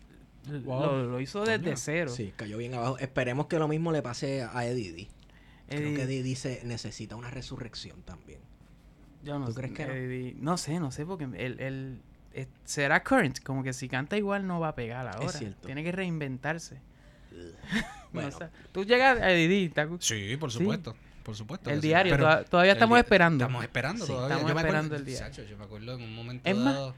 Wow. 0.64 0.80
lo, 0.86 1.02
lo 1.04 1.20
hizo 1.20 1.44
desde 1.44 1.62
Coño. 1.64 1.76
cero. 1.76 2.10
Sí, 2.10 2.32
cayó 2.36 2.58
bien 2.58 2.74
abajo. 2.74 2.98
Esperemos 2.98 3.46
que 3.46 3.58
lo 3.60 3.68
mismo 3.68 3.92
le 3.92 4.02
pase 4.02 4.42
a 4.42 4.64
Eddie. 4.66 5.08
Creo 5.76 5.94
que 5.94 6.02
Eddie 6.02 6.36
se 6.36 6.62
necesita 6.64 7.16
una 7.16 7.30
resurrección 7.30 8.02
también. 8.02 8.40
yo 9.24 9.38
no 9.38 9.46
¿tú 9.46 9.52
sé, 9.52 9.58
crees 9.60 9.72
que 9.74 9.86
no? 9.86 9.92
Eddie- 9.94 10.34
no 10.40 10.56
sé, 10.56 10.80
no 10.80 10.90
sé, 10.90 11.06
porque 11.06 11.24
él, 11.24 11.60
él- 11.60 12.00
eh, 12.34 12.46
será 12.64 13.02
current. 13.04 13.40
Como 13.42 13.62
que 13.62 13.72
si 13.72 13.88
canta 13.88 14.16
igual 14.16 14.46
no 14.46 14.58
va 14.60 14.68
a 14.68 14.74
pegar 14.74 15.06
ahora. 15.06 15.28
cierto. 15.28 15.66
Tiene 15.66 15.82
que 15.84 15.92
reinventarse. 15.92 16.80
Bueno. 18.12 18.28
No. 18.38 18.48
Tú 18.72 18.84
llegas 18.84 19.18
a 19.20 19.30
Eddie, 19.30 19.70
¿te 19.70 19.80
acu- 19.86 19.98
Sí, 20.00 20.36
por 20.36 20.50
Sí. 20.52 20.58
supuesto. 20.58 20.94
Por 21.22 21.34
supuesto. 21.34 21.70
El 21.70 21.80
sí. 21.80 21.86
diario, 21.88 22.12
Pero 22.12 22.24
toda- 22.24 22.44
todavía 22.44 22.72
el 22.72 22.76
estamos 22.76 22.96
di- 22.96 23.00
esperando. 23.00 23.44
Estamos 23.44 23.62
esperando 23.64 24.04
Sí, 24.06 24.12
todavía. 24.12 24.34
estamos 24.36 24.50
yo 24.50 24.54
me 24.54 24.60
acuerdo, 24.60 24.68
esperando 24.78 24.96
el 24.96 25.04
diario. 25.06 25.44
Yo 25.44 25.56
me 25.58 25.64
acuerdo 25.64 25.94
en 25.94 26.02
un 26.02 26.14
momento 26.14 26.50
Es 26.50 26.56
más, 26.56 26.74
dado- 26.74 26.94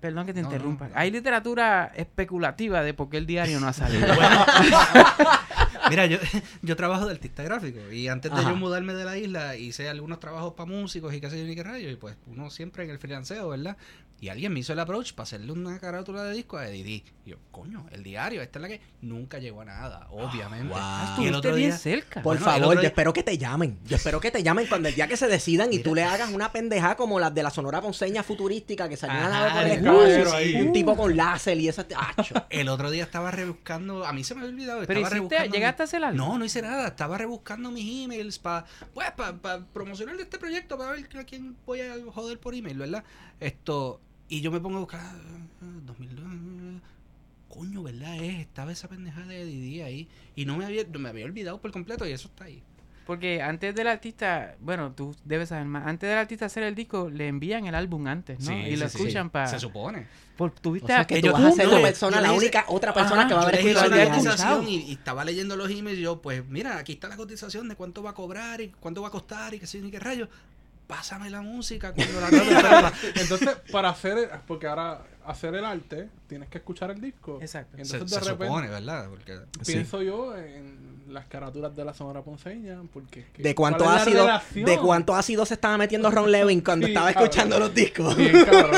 Perdón 0.00 0.26
que 0.26 0.34
te 0.34 0.42
No, 0.42 0.48
interrumpa. 0.48 0.88
no. 0.88 0.94
Hay 0.96 1.10
literatura 1.12 1.92
especulativa 1.94 2.82
de 2.82 2.92
por 2.94 3.08
qué 3.08 3.18
el 3.18 3.26
diario 3.26 3.60
no 3.60 3.68
ha 3.68 3.72
salido. 3.72 4.06
Mira, 5.92 6.06
yo, 6.06 6.16
yo 6.62 6.74
trabajo 6.74 7.04
de 7.04 7.12
artista 7.12 7.42
gráfico 7.42 7.92
y 7.92 8.08
antes 8.08 8.32
de 8.32 8.38
Ajá. 8.38 8.48
yo 8.48 8.56
mudarme 8.56 8.94
de 8.94 9.04
la 9.04 9.18
isla 9.18 9.56
hice 9.56 9.90
algunos 9.90 10.20
trabajos 10.20 10.54
para 10.54 10.70
músicos 10.70 11.12
y 11.12 11.20
qué 11.20 11.28
sé 11.28 11.38
yo 11.38 11.44
ni 11.46 11.54
qué 11.54 11.62
rayo 11.62 11.90
y 11.90 11.96
pues 11.96 12.16
uno 12.26 12.48
siempre 12.48 12.84
en 12.84 12.90
el 12.90 12.98
freelanceo, 12.98 13.50
¿verdad? 13.50 13.76
Y 14.22 14.28
alguien 14.28 14.52
me 14.52 14.60
hizo 14.60 14.72
el 14.72 14.78
approach 14.78 15.14
para 15.14 15.24
hacerle 15.24 15.50
una 15.50 15.80
carátula 15.80 16.22
de 16.22 16.32
disco 16.32 16.56
a 16.56 16.68
Eddie. 16.68 17.02
Y 17.26 17.30
yo, 17.30 17.38
coño, 17.50 17.86
el 17.90 18.04
diario, 18.04 18.40
esta 18.40 18.60
es 18.60 18.62
la 18.62 18.68
que 18.68 18.80
nunca 19.00 19.40
llegó 19.40 19.62
a 19.62 19.64
nada, 19.64 20.06
obviamente. 20.12 20.68
wow. 20.68 20.78
Ah, 20.80 21.18
Y 21.20 21.26
el 21.26 21.34
otro 21.34 21.56
bien 21.56 21.70
día, 21.70 21.76
cerca. 21.76 22.22
Por 22.22 22.38
Bueno, 22.38 22.44
favor, 22.44 22.80
yo 22.80 22.86
espero 22.86 23.12
que 23.12 23.24
te 23.24 23.36
llamen. 23.36 23.80
Yo 23.84 23.96
espero 23.96 24.20
que 24.20 24.30
te 24.30 24.40
llamen 24.44 24.68
cuando 24.68 24.88
el 24.88 24.94
día 24.94 25.08
que 25.08 25.16
se 25.16 25.26
decidan 25.26 25.72
y 25.72 25.80
tú 25.80 25.96
le 25.96 26.04
hagas 26.04 26.30
una 26.30 26.52
pendeja 26.52 26.94
como 26.94 27.18
las 27.18 27.34
de 27.34 27.42
la 27.42 27.50
Sonora 27.50 27.80
Ponceña 27.80 28.22
futurística 28.22 28.88
que 28.88 28.96
salió 28.96 29.18
una 29.18 29.26
Ajá, 29.26 29.54
nave 29.64 29.78
por 29.80 30.06
el 30.06 30.56
el 30.56 30.66
un 30.68 30.72
tipo 30.72 30.96
con 30.96 31.16
láser 31.16 31.58
y 31.58 31.66
esa... 31.66 31.84
¡Acho! 32.16 32.36
el 32.50 32.68
otro 32.68 32.92
día 32.92 33.02
estaba 33.02 33.32
rebuscando, 33.32 34.06
a 34.06 34.12
mí 34.12 34.22
se 34.22 34.36
me 34.36 34.42
había 34.42 34.52
olvidado, 34.52 34.86
Pero 34.86 35.00
estaba 35.00 35.16
hiciste, 35.16 35.34
rebuscando 35.34 35.52
llegaste 35.56 35.82
a 35.82 35.84
hacer 35.84 36.04
algo. 36.04 36.16
No, 36.16 36.38
no 36.38 36.44
hice 36.44 36.62
nada. 36.62 36.86
Estaba 36.86 37.18
rebuscando 37.18 37.72
mis 37.72 38.04
emails 38.04 38.38
para 38.38 38.66
pues, 38.94 39.10
pa, 39.10 39.66
promocionar 39.72 40.14
este 40.20 40.38
proyecto, 40.38 40.78
para 40.78 40.92
ver 40.92 41.08
a 41.18 41.24
quién 41.24 41.56
voy 41.66 41.80
a 41.80 41.96
joder 42.14 42.38
por 42.38 42.54
email, 42.54 42.78
¿verdad? 42.78 43.02
Esto. 43.40 44.00
Y 44.32 44.40
yo 44.40 44.50
me 44.50 44.60
pongo 44.60 44.78
a 44.78 44.80
buscar. 44.80 45.00
ah, 45.02 45.66
2002. 45.84 46.24
Coño, 47.50 47.82
¿verdad? 47.82 48.16
Es, 48.16 48.40
estaba 48.40 48.72
esa 48.72 48.88
pendejada 48.88 49.26
de 49.26 49.44
Didi 49.44 49.82
ahí. 49.82 50.08
Y 50.34 50.46
no 50.46 50.56
me 50.56 50.64
había, 50.64 50.84
me 50.98 51.08
había 51.10 51.26
olvidado 51.26 51.60
por 51.60 51.70
completo 51.70 52.06
y 52.06 52.12
eso 52.12 52.28
está 52.28 52.44
ahí. 52.44 52.62
Porque 53.04 53.42
antes 53.42 53.74
del 53.74 53.88
artista, 53.88 54.54
bueno, 54.60 54.92
tú 54.92 55.14
debes 55.24 55.50
saber 55.50 55.66
más. 55.66 55.86
Antes 55.86 56.08
del 56.08 56.18
artista 56.18 56.46
hacer 56.46 56.62
el 56.62 56.74
disco, 56.74 57.10
le 57.10 57.28
envían 57.28 57.66
el 57.66 57.74
álbum 57.74 58.06
antes, 58.06 58.40
¿no? 58.40 58.56
y 58.56 58.74
lo 58.76 58.86
escuchan 58.86 59.28
para. 59.28 59.48
Se 59.48 59.58
supone. 59.58 60.06
O 60.38 60.50
Tuviste 60.50 60.86
sea, 60.86 61.04
que 61.06 61.16
que 61.16 61.20
tú 61.20 61.26
yo- 61.26 61.32
vas 61.34 61.44
a 61.44 61.52
ser 61.52 61.66
no, 61.66 61.72
la 61.74 61.82
persona, 61.82 62.20
la 62.22 62.32
única 62.32 62.64
otra 62.68 62.94
persona 62.94 63.20
Ajá, 63.20 63.28
que 63.28 63.34
va 63.34 63.40
a 63.40 63.42
haber 63.44 63.56
escuchado 63.60 63.90
diario. 63.90 64.14
cotización 64.14 64.66
y, 64.66 64.76
y 64.88 64.92
estaba 64.92 65.24
leyendo 65.24 65.56
los 65.56 65.70
emails 65.70 65.98
y 65.98 66.02
yo, 66.02 66.22
pues 66.22 66.44
mira, 66.48 66.78
aquí 66.78 66.92
está 66.92 67.08
la 67.08 67.16
cotización 67.16 67.68
de 67.68 67.76
cuánto 67.76 68.02
va 68.02 68.10
a 68.10 68.14
cobrar 68.14 68.60
y 68.62 68.70
cuánto 68.80 69.02
va 69.02 69.08
a 69.08 69.10
costar 69.12 69.52
y 69.54 69.58
qué 69.60 69.66
sé 69.66 69.78
yo 69.78 69.84
ni 69.84 69.90
qué 69.90 70.00
rayo. 70.00 70.28
Pásame 70.96 71.30
la 71.30 71.40
música 71.40 71.92
cuando 71.92 72.20
la. 72.20 72.92
Entonces, 73.16 73.50
para 73.70 73.88
hacer, 73.90 74.18
el- 74.18 74.28
porque 74.46 74.66
ahora 74.66 75.02
hacer 75.26 75.54
el 75.54 75.64
arte, 75.64 76.08
tienes 76.28 76.48
que 76.48 76.58
escuchar 76.58 76.90
el 76.90 77.00
disco. 77.00 77.38
Exacto. 77.40 77.76
se, 77.76 77.82
Entonces, 77.82 78.10
se 78.10 78.14
de 78.16 78.20
repente, 78.32 78.46
supone, 78.46 78.68
¿verdad? 78.68 79.08
Porque 79.08 79.38
pienso 79.66 80.02
yo 80.02 80.36
en 80.36 80.92
las 81.08 81.26
carátulas 81.26 81.74
de 81.74 81.84
la 81.84 81.94
Sonora 81.94 82.22
Ponceña, 82.22 82.80
porque... 82.92 83.20
es 83.20 83.26
que- 83.32 83.42
De 83.42 83.54
cuánto 83.54 83.84
¿cuál 83.84 84.06
es 84.06 84.14
la 84.14 84.36
ácido, 84.36 84.64
de 84.66 84.78
cuánto 84.78 85.14
ácido 85.14 85.46
se 85.46 85.54
estaba 85.54 85.78
metiendo 85.78 86.10
Ron 86.10 86.30
Levin 86.32 86.60
cuando 86.60 86.86
Sí, 86.86 86.92
estaba 86.92 87.12
cabrón. 87.12 87.24
escuchando 87.24 87.58
los 87.58 87.74
discos. 87.74 88.16
Bien, 88.16 88.44
cabrón. 88.44 88.70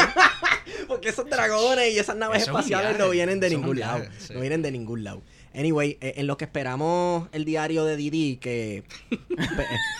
Porque 0.88 1.08
esos 1.08 1.28
dragones 1.28 1.92
y 1.94 1.98
esas 1.98 2.16
naves 2.16 2.42
Eso 2.42 2.50
espaciales 2.50 2.90
viaje, 2.90 3.02
no 3.04 3.10
vienen 3.10 3.40
de 3.40 3.50
ningún 3.50 3.74
viaje, 3.76 3.98
lado. 4.04 4.10
sí. 4.18 4.34
No 4.34 4.40
vienen 4.40 4.62
de 4.62 4.70
ningún 4.70 5.02
lado. 5.04 5.22
Anyway, 5.56 5.98
eh, 6.00 6.14
en 6.16 6.26
lo 6.26 6.36
que 6.36 6.44
esperamos 6.46 7.28
el 7.30 7.44
diario 7.44 7.84
de 7.84 7.96
Didi, 7.96 8.38
que, 8.38 8.78
eh, 9.10 9.16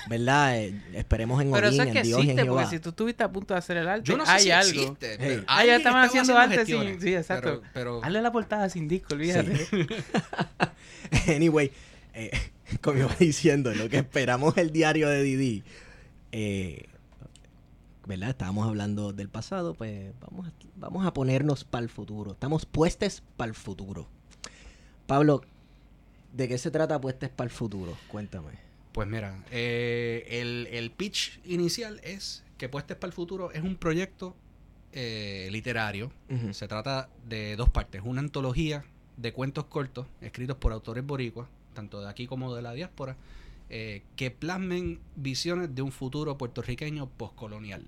¿verdad? 0.08 0.58
Eh, 0.58 0.82
esperemos 0.94 1.40
en 1.40 1.52
Pero 1.52 1.68
Odín, 1.68 1.80
eso 1.80 1.88
es 1.90 1.96
en 1.96 2.02
Dios 2.02 2.06
y 2.06 2.12
en 2.12 2.18
existe, 2.30 2.44
porque 2.46 2.58
Jehová. 2.64 2.70
si 2.70 2.78
tú 2.80 2.88
estuviste 2.88 3.23
a 3.23 3.30
punto 3.30 3.54
de 3.54 3.58
hacer 3.58 3.76
el 3.76 3.87
arte, 3.88 4.04
Yo 4.11 4.16
no 4.16 4.26
sé 4.26 4.32
hay 4.32 4.42
si 4.42 4.50
algo. 4.50 4.80
existe. 4.80 5.11
Hey. 5.12 5.16
pero 5.18 5.44
Ah, 5.46 5.54
ya 5.56 5.61
alguien 5.61 5.76
estaban 5.76 6.04
estaba 6.04 6.23
haciendo 6.23 6.38
arte 6.38 6.54
sin- 6.66 6.76
gestiones, 6.78 7.02
sí, 7.02 7.14
exacto. 7.14 7.61
Pero, 7.61 7.70
pero 7.73 8.04
Hazle 8.04 8.20
la 8.23 8.32
portada 8.32 8.68
sin 8.68 8.88
disco, 8.88 9.14
olvídate. 9.14 9.66
Anyway, 11.28 11.70
eh, 12.14 12.30
como 12.80 12.99
iba 12.99 13.14
diciendo, 13.18 13.70
en 13.70 13.78
lo 13.78 13.88
que 13.88 13.99
esperamos 13.99 14.56
el 14.56 14.73
diario 14.73 15.08
de 15.08 15.23
Didi, 15.23 15.62
eh, 16.32 16.87
¿verdad? 18.06 18.30
Estábamos 18.30 18.66
hablando 18.66 19.12
del 19.12 19.28
pasado, 19.28 19.75
pues 19.75 20.12
vamos 20.20 20.49
a, 20.49 20.52
vamos 20.76 21.06
a 21.06 21.12
ponernos 21.14 21.64
para 21.64 21.82
el 21.84 21.90
futuro. 21.90 22.32
Estamos 22.32 22.66
puestos 22.66 23.23
para 23.37 23.49
el 23.50 23.54
futuro. 23.54 24.08
Pablo, 25.06 25.42
¿de 26.32 26.49
qué 26.49 26.58
se 26.58 26.70
trata 26.70 27.00
puestos 27.00 27.28
para 27.30 27.46
el 27.49 27.54
futuro? 27.54 27.96
Cuéntame. 28.08 28.52
Pues 28.92 29.08
mira, 29.08 29.42
eh, 29.50 30.26
el, 30.28 30.68
el 30.70 30.90
pitch 30.90 31.40
inicial 31.44 32.00
es 32.04 32.44
que 32.58 32.68
Puestes 32.68 32.96
para 32.96 33.08
el 33.08 33.12
Futuro 33.12 33.50
es 33.50 33.62
un 33.62 33.76
proyecto 33.76 34.37
eh, 34.92 35.49
literario. 35.50 36.12
Se 36.52 36.68
trata 36.68 37.08
de 37.26 37.56
dos 37.56 37.68
partes. 37.68 38.02
Una 38.04 38.20
antología 38.20 38.84
de 39.16 39.32
cuentos 39.32 39.64
cortos 39.64 40.06
escritos 40.20 40.56
por 40.56 40.73
autores 40.73 41.04
boricuas, 41.04 41.49
tanto 41.75 42.00
de 42.00 42.08
aquí 42.08 42.26
como 42.26 42.54
de 42.54 42.62
la 42.62 42.73
diáspora, 42.73 43.16
eh, 43.70 44.02
que 44.14 44.30
plasmen 44.30 45.00
visiones 45.16 45.75
de 45.75 45.82
un 45.82 45.90
futuro 45.90 46.38
puertorriqueño 46.38 47.08
postcolonial. 47.08 47.84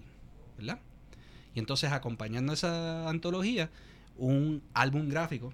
¿Verdad? 0.58 0.80
Y 1.54 1.60
entonces 1.60 1.92
acompañando 1.92 2.52
esa 2.52 3.08
antología, 3.08 3.70
un 4.18 4.62
álbum 4.74 5.08
gráfico 5.08 5.52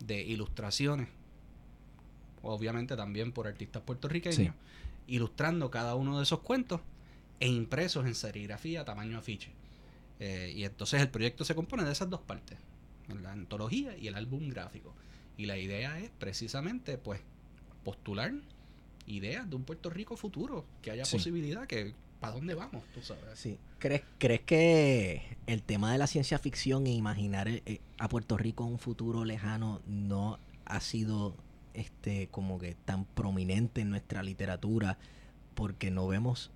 de 0.00 0.22
ilustraciones, 0.22 1.08
obviamente 2.42 2.96
también 2.96 3.32
por 3.32 3.46
artistas 3.46 3.82
puertorriqueños, 3.82 4.54
ilustrando 5.06 5.70
cada 5.70 5.94
uno 5.94 6.18
de 6.18 6.24
esos 6.24 6.40
cuentos 6.40 6.80
e 7.40 7.48
impresos 7.48 8.06
en 8.06 8.14
serigrafía 8.14 8.84
tamaño 8.84 9.18
afiche. 9.18 9.50
Eh, 10.20 10.52
y 10.54 10.64
entonces 10.64 11.00
el 11.00 11.08
proyecto 11.08 11.44
se 11.44 11.54
compone 11.54 11.84
de 11.84 11.92
esas 11.92 12.08
dos 12.08 12.20
partes, 12.20 12.58
la 13.22 13.32
antología 13.32 13.96
y 13.96 14.06
el 14.06 14.14
álbum 14.14 14.48
gráfico. 14.48 14.94
Y 15.36 15.46
la 15.46 15.58
idea 15.58 15.98
es 15.98 16.10
precisamente 16.18 16.96
pues 16.98 17.20
postular 17.82 18.32
ideas 19.06 19.48
de 19.50 19.56
un 19.56 19.64
Puerto 19.64 19.90
Rico 19.90 20.16
futuro, 20.16 20.64
que 20.80 20.90
haya 20.90 21.04
Sí. 21.04 21.16
posibilidad, 21.16 21.66
que 21.66 21.92
para 22.24 22.36
dónde 22.36 22.54
vamos, 22.54 22.82
tú 22.94 23.02
sabes. 23.02 23.22
Sí. 23.34 23.58
¿Crees, 23.78 24.02
¿Crees 24.18 24.40
que 24.40 25.36
el 25.46 25.62
tema 25.62 25.92
de 25.92 25.98
la 25.98 26.06
ciencia 26.06 26.38
ficción 26.38 26.86
e 26.86 26.92
imaginar 26.92 27.48
eh, 27.48 27.80
a 27.98 28.08
Puerto 28.08 28.36
Rico 28.36 28.64
un 28.64 28.78
futuro 28.78 29.24
lejano 29.24 29.82
no 29.86 30.38
ha 30.64 30.80
sido 30.80 31.36
este 31.74 32.28
como 32.28 32.58
que 32.58 32.74
tan 32.74 33.04
prominente 33.04 33.82
en 33.82 33.90
nuestra 33.90 34.22
literatura 34.22 34.96
porque 35.54 35.90
no 35.90 36.06
vemos 36.06 36.50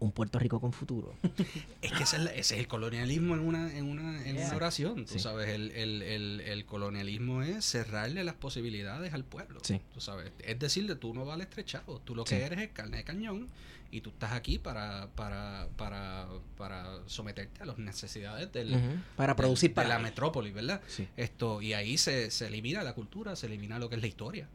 un 0.00 0.12
Puerto 0.12 0.38
Rico 0.38 0.60
con 0.60 0.72
futuro? 0.72 1.14
Es 1.82 1.92
que 1.92 2.02
ese 2.04 2.16
es, 2.16 2.22
la- 2.22 2.30
ese 2.34 2.54
es 2.54 2.60
el 2.60 2.68
colonialismo 2.68 3.34
en 3.34 3.40
una, 3.40 3.76
en 3.76 3.84
una, 3.86 4.24
en 4.26 4.36
Yeah. 4.36 4.46
una 4.46 4.56
oración, 4.56 5.04
tú 5.06 5.14
Sí. 5.14 5.18
sabes, 5.18 5.48
el, 5.48 5.70
el, 5.72 6.02
el, 6.02 6.40
el 6.40 6.64
colonialismo 6.66 7.42
es 7.42 7.64
cerrarle 7.64 8.22
las 8.24 8.34
posibilidades 8.34 9.12
al 9.14 9.24
pueblo, 9.24 9.60
Sí. 9.62 9.80
tú 9.92 10.00
sabes, 10.00 10.30
es 10.38 10.58
decirle, 10.58 10.94
tú 10.96 11.14
no 11.14 11.24
vales 11.24 11.46
estrechado, 11.48 12.00
tú 12.04 12.14
lo 12.14 12.24
Sí. 12.26 12.34
que 12.36 12.42
eres 12.44 12.58
es 12.60 12.68
carne 12.70 12.98
de 12.98 13.04
cañón 13.04 13.48
y 13.90 14.02
tú 14.02 14.10
estás 14.10 14.32
aquí 14.32 14.58
para, 14.58 15.08
para, 15.14 15.66
para, 15.76 16.28
para 16.58 16.98
someterte 17.06 17.62
a 17.62 17.66
las 17.66 17.78
necesidades 17.78 18.52
del, 18.52 18.76
Para 19.16 19.34
producir 19.34 19.70
de 19.70 19.74
para 19.76 19.88
la 19.88 19.98
metrópoli, 19.98 20.50
¿verdad? 20.52 20.82
Sí. 20.88 21.08
Esto, 21.16 21.62
y 21.62 21.72
ahí 21.72 21.96
se, 21.96 22.30
se 22.30 22.48
elimina 22.48 22.82
la 22.82 22.92
cultura, 22.94 23.34
se 23.34 23.46
elimina 23.46 23.78
lo 23.78 23.88
que 23.88 23.96
es 23.96 24.02
la 24.02 24.08
historia, 24.08 24.46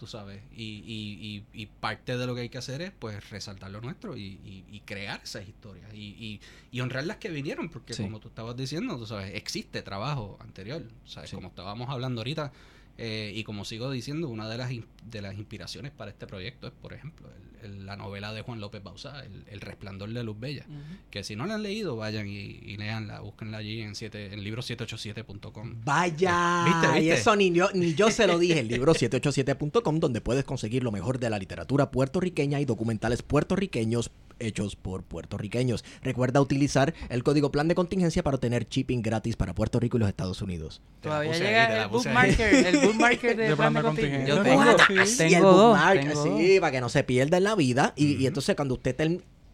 tú 0.00 0.06
sabes. 0.06 0.42
Y, 0.56 0.82
y, 0.86 1.44
y, 1.54 1.62
y 1.62 1.66
parte 1.66 2.16
de 2.16 2.26
lo 2.26 2.34
que 2.34 2.40
hay 2.40 2.48
que 2.48 2.56
hacer 2.58 2.80
es 2.80 2.90
pues 2.90 3.28
resaltar 3.30 3.70
lo 3.70 3.80
nuestro 3.82 4.16
y, 4.16 4.22
y, 4.44 4.64
y 4.68 4.80
crear 4.80 5.20
esas 5.22 5.46
historias 5.46 5.92
y, 5.94 6.16
y, 6.18 6.40
y 6.72 6.80
honrar 6.80 7.04
las 7.04 7.18
que 7.18 7.28
vinieron, 7.28 7.68
porque 7.68 7.92
Sí. 7.94 8.02
como 8.02 8.18
tú 8.18 8.28
estabas 8.28 8.56
diciendo, 8.56 8.96
tú 8.96 9.06
sabes, 9.06 9.34
existe 9.34 9.82
trabajo 9.82 10.38
anterior, 10.40 10.82
¿sabes? 11.04 11.28
Sí. 11.30 11.36
Como 11.36 11.48
estábamos 11.48 11.90
hablando 11.90 12.22
ahorita, 12.22 12.50
eh, 12.98 13.32
y 13.34 13.44
como 13.44 13.64
sigo 13.64 13.90
diciendo, 13.90 14.28
una 14.28 14.48
de 14.48 14.58
las, 14.58 14.70
de 15.04 15.22
las 15.22 15.34
inspiraciones 15.36 15.90
para 15.92 16.10
este 16.10 16.26
proyecto 16.26 16.66
es, 16.66 16.72
por 16.72 16.92
ejemplo, 16.92 17.28
el- 17.28 17.50
el- 17.72 17.86
la 17.86 17.96
novela 17.96 18.32
de 18.32 18.40
Juan 18.42 18.60
López 18.60 18.82
Bauzá, 18.82 19.24
el, 19.24 19.44
el 19.48 19.60
Resplandor 19.60 20.10
de 20.10 20.22
Luz 20.24 20.38
Bella. 20.40 20.66
Que 21.10 21.22
si 21.24 21.36
no 21.36 21.46
la 21.46 21.54
han 21.56 21.62
leído, 21.62 21.96
vayan 21.96 22.26
y, 22.26 22.32
y 22.32 22.76
leanla, 22.76 23.20
búsquenla 23.20 23.58
allí 23.58 23.80
en, 23.82 23.94
siete, 23.94 24.32
en 24.32 24.40
libro787.com. 24.44 25.76
Vaya, 25.84 26.64
¿Viste, 26.66 26.98
y 26.98 27.00
viste? 27.06 27.14
eso 27.20 27.36
ni 27.36 27.52
yo, 27.52 27.68
ni 27.74 27.94
yo 27.94 28.10
se 28.10 28.26
lo 28.26 28.38
dije. 28.38 28.60
El 28.60 28.68
libro 28.68 28.94
787.com, 28.94 29.98
donde 30.00 30.20
puedes 30.20 30.44
conseguir 30.44 30.82
lo 30.82 30.90
mejor 30.92 31.18
de 31.18 31.30
la 31.30 31.38
literatura 31.38 31.90
puertorriqueña 31.90 32.60
y 32.60 32.64
documentales 32.64 33.22
puertorriqueños 33.22 34.10
hechos 34.40 34.76
por 34.76 35.02
puertorriqueños. 35.04 35.84
Recuerda 36.02 36.40
utilizar 36.40 36.94
el 37.08 37.22
código 37.22 37.50
plan 37.50 37.68
de 37.68 37.74
contingencia 37.74 38.22
para 38.22 38.36
obtener 38.36 38.68
shipping 38.68 39.02
gratis 39.02 39.36
para 39.36 39.54
Puerto 39.54 39.78
Rico 39.80 39.96
y 39.96 40.00
los 40.00 40.08
Estados 40.08 40.42
Unidos. 40.42 40.80
Todavía 41.00 41.32
ahí, 41.32 41.38
llega 41.40 41.68
la 41.68 41.74
el 41.76 41.80
ahí. 41.82 41.88
bookmarker, 41.90 42.54
el 42.66 42.78
bookmarker 42.86 43.36
de, 43.36 43.48
De 43.48 43.56
plan 43.56 43.74
de 43.74 43.80
plan 43.80 43.94
de 43.96 44.00
contingencia. 44.00 44.34
Yo 44.34 44.42
tengo, 44.42 44.62
Sí. 45.06 45.22
El 45.22 45.32
tengo 45.32 45.52
dos, 45.52 45.66
bookmark, 45.78 46.00
tengo 46.00 46.22
sí, 46.38 46.50
dos. 46.54 46.60
para 46.60 46.72
que 46.72 46.80
no 46.80 46.88
se 46.88 47.04
pierda 47.04 47.36
en 47.36 47.44
la 47.44 47.54
vida. 47.54 47.92
Y, 47.96 48.16
y 48.16 48.26
entonces 48.26 48.56
cuando 48.56 48.74
usted 48.74 48.94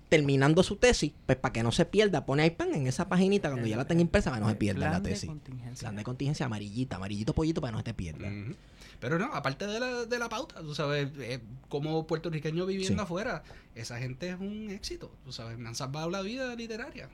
terminando 0.08 0.62
su 0.62 0.76
tesis, 0.76 1.12
pues 1.26 1.36
para 1.38 1.52
que 1.52 1.62
no 1.62 1.72
se 1.72 1.84
pierda, 1.84 2.25
pone 2.26 2.42
ahí 2.44 2.50
pan 2.50 2.75
en 2.75 2.86
esa 2.86 3.08
paginita 3.08 3.48
cuando 3.50 3.66
ya 3.66 3.76
la 3.76 3.86
tenga 3.86 4.02
impresa 4.02 4.30
para 4.30 4.40
que 4.40 4.44
no 4.44 4.50
se 4.50 4.56
pierda 4.56 4.80
Plan 4.80 4.92
la 4.92 5.00
de 5.00 5.10
tesis. 5.10 5.28
contingencia. 5.28 5.80
Plan 5.80 5.96
de 5.96 6.04
contingencia 6.04 6.46
amarillita, 6.46 6.96
amarillito 6.96 7.34
pollito 7.34 7.60
para 7.60 7.70
que 7.70 7.72
no 7.72 7.78
se 7.80 7.84
te 7.84 7.94
pierda. 7.94 8.28
Pero 9.00 9.18
no, 9.18 9.26
aparte 9.34 9.66
de 9.66 9.78
la, 9.78 10.04
de 10.06 10.18
la 10.18 10.28
pauta, 10.28 10.60
tú 10.60 10.75
sabes, 10.75 11.08
eh, 11.18 11.40
como 11.68 12.06
puertorriqueño 12.06 12.64
viviendo 12.64 13.02
Sí. 13.02 13.04
afuera, 13.04 13.42
esa 13.75 13.98
gente 13.98 14.30
es 14.30 14.40
un 14.40 14.70
éxito, 14.70 15.10
tú 15.25 15.32
sabes, 15.32 15.58
me 15.58 15.68
han 15.68 15.75
salvado 15.75 16.08
la 16.08 16.22
vida 16.22 16.54
literaria, 16.54 17.10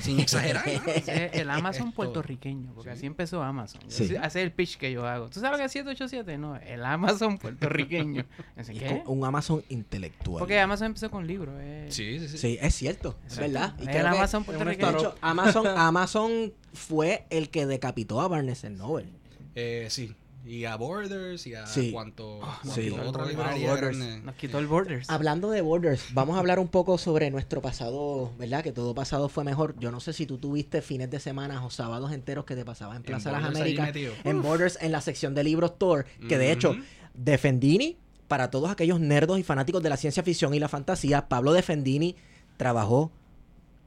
sin 0.00 0.20
exagerar. 0.20 0.64
es 0.86 1.08
el 1.08 1.50
Amazon 1.50 1.92
puertorriqueño, 1.92 2.72
porque 2.74 2.90
Sí. 2.90 2.96
así 2.98 3.06
empezó 3.06 3.42
Amazon. 3.42 3.80
Sí. 3.88 4.14
Hace 4.20 4.42
el 4.42 4.52
pitch 4.52 4.76
que 4.76 4.90
yo 4.92 5.06
hago. 5.06 5.28
¿Tú 5.28 5.40
sabes 5.40 5.52
lo 5.52 5.58
que 5.58 5.64
es 5.64 5.72
787? 5.72 6.38
No, 6.38 6.56
el 6.56 6.84
Amazon 6.84 7.38
puertorriqueño. 7.38 8.24
Así, 8.56 8.72
Y 8.72 8.78
¿qué? 8.78 9.02
con 9.04 9.18
un 9.18 9.24
Amazon 9.24 9.62
intelectual. 9.68 10.38
Porque 10.40 10.58
Amazon 10.60 10.86
empezó 10.86 11.10
con 11.10 11.26
libros. 11.26 11.54
eh. 11.60 11.86
Sí, 11.90 12.18
sí, 12.20 12.28
sí. 12.28 12.38
Sí, 12.38 12.58
es 12.60 12.74
cierto, 12.74 13.16
es 13.26 13.38
verdad. 13.38 13.74
Y 13.78 13.82
el 13.82 13.88
que- 13.90 13.98
Amazon 13.98 14.42
de 14.42 14.46
puertorriqueño. 14.46 14.90
hecho, 14.98 15.14
Amazon, 15.20 15.66
Amazon 15.76 16.52
fue 16.72 17.26
el 17.30 17.50
que 17.50 17.66
decapitó 17.66 18.20
a 18.20 18.28
Barnes 18.28 18.64
Noble. 18.64 19.06
Eh, 19.54 19.86
sí. 19.90 20.14
Y 20.46 20.64
a 20.64 20.76
Borders 20.76 21.46
y 21.46 21.54
a 21.54 21.66
Sí. 21.66 21.90
cuanto, 21.90 22.40
sí. 22.72 22.90
cuanto 22.90 23.08
otra 23.08 23.24
Borders. 23.24 23.36
librería 23.36 23.74
grande. 23.76 24.20
Nos 24.20 24.34
quitó 24.36 24.58
el 24.60 24.66
Borders. 24.68 25.10
Hablando 25.10 25.50
de 25.50 25.60
Borders, 25.60 26.04
vamos 26.14 26.36
a 26.36 26.38
hablar 26.38 26.58
un 26.60 26.68
poco 26.68 26.98
sobre 26.98 27.30
nuestro 27.30 27.60
pasado, 27.60 28.32
¿verdad? 28.38 28.62
Que 28.62 28.72
todo 28.72 28.94
pasado 28.94 29.28
fue 29.28 29.42
mejor. 29.44 29.74
Yo 29.80 29.90
no 29.90 29.98
sé 30.00 30.12
si 30.12 30.24
tú 30.26 30.38
tuviste 30.38 30.82
fines 30.82 31.10
de 31.10 31.18
semana 31.18 31.64
o 31.64 31.70
sábados 31.70 32.12
enteros 32.12 32.44
que 32.44 32.54
te 32.54 32.64
pasabas 32.64 32.96
en 32.96 33.02
Plaza 33.02 33.30
de 33.32 33.36
las 33.40 33.44
Américas, 33.46 33.90
en 34.24 34.42
Borders, 34.42 34.78
en 34.80 34.92
la 34.92 35.00
sección 35.00 35.34
de 35.34 35.42
libros 35.44 35.78
Tour, 35.78 36.06
que 36.28 36.38
de 36.38 36.52
hecho. 36.52 36.76
Defendini, 37.14 37.96
para 38.28 38.50
todos 38.50 38.70
aquellos 38.70 39.00
nerdos 39.00 39.38
y 39.38 39.42
fanáticos 39.42 39.82
de 39.82 39.88
la 39.88 39.96
ciencia 39.96 40.22
ficción 40.22 40.52
y 40.54 40.58
la 40.60 40.68
fantasía, 40.68 41.28
Pablo 41.28 41.52
Defendini 41.54 42.14
trabajó 42.58 43.10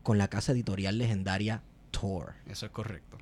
con 0.03 0.17
la 0.17 0.27
casa 0.29 0.51
editorial 0.51 0.97
legendaria 0.97 1.61
Tor. 1.91 2.33
Eso 2.47 2.65
es 2.65 2.71
correcto. 2.71 3.17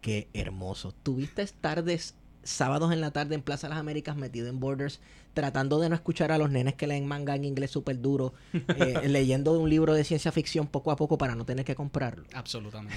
Qué 0.00 0.26
hermoso. 0.34 0.92
¿Tuviste 1.02 1.46
tardes, 1.60 2.14
sábados 2.48 2.92
en 2.92 3.00
la 3.00 3.10
tarde 3.10 3.34
en 3.34 3.42
Plaza 3.42 3.66
de 3.66 3.70
las 3.70 3.78
Américas 3.80 4.16
metido 4.16 4.48
en 4.48 4.58
Borders, 4.60 5.00
tratando 5.34 5.78
de 5.78 5.88
no 5.88 5.94
escuchar 5.94 6.32
a 6.32 6.38
los 6.38 6.50
nenes 6.50 6.74
que 6.74 6.86
leen 6.86 7.06
manga 7.06 7.34
en 7.34 7.44
inglés 7.44 7.70
súper 7.70 8.00
duro, 8.00 8.32
eh, 8.52 9.02
leyendo 9.08 9.58
un 9.58 9.68
libro 9.70 9.94
de 9.94 10.04
ciencia 10.04 10.32
ficción 10.32 10.66
poco 10.66 10.90
a 10.90 10.96
poco 10.96 11.18
para 11.18 11.34
no 11.34 11.44
tener 11.44 11.64
que 11.64 11.74
comprarlo? 11.74 12.24
Absolutamente. 12.32 12.96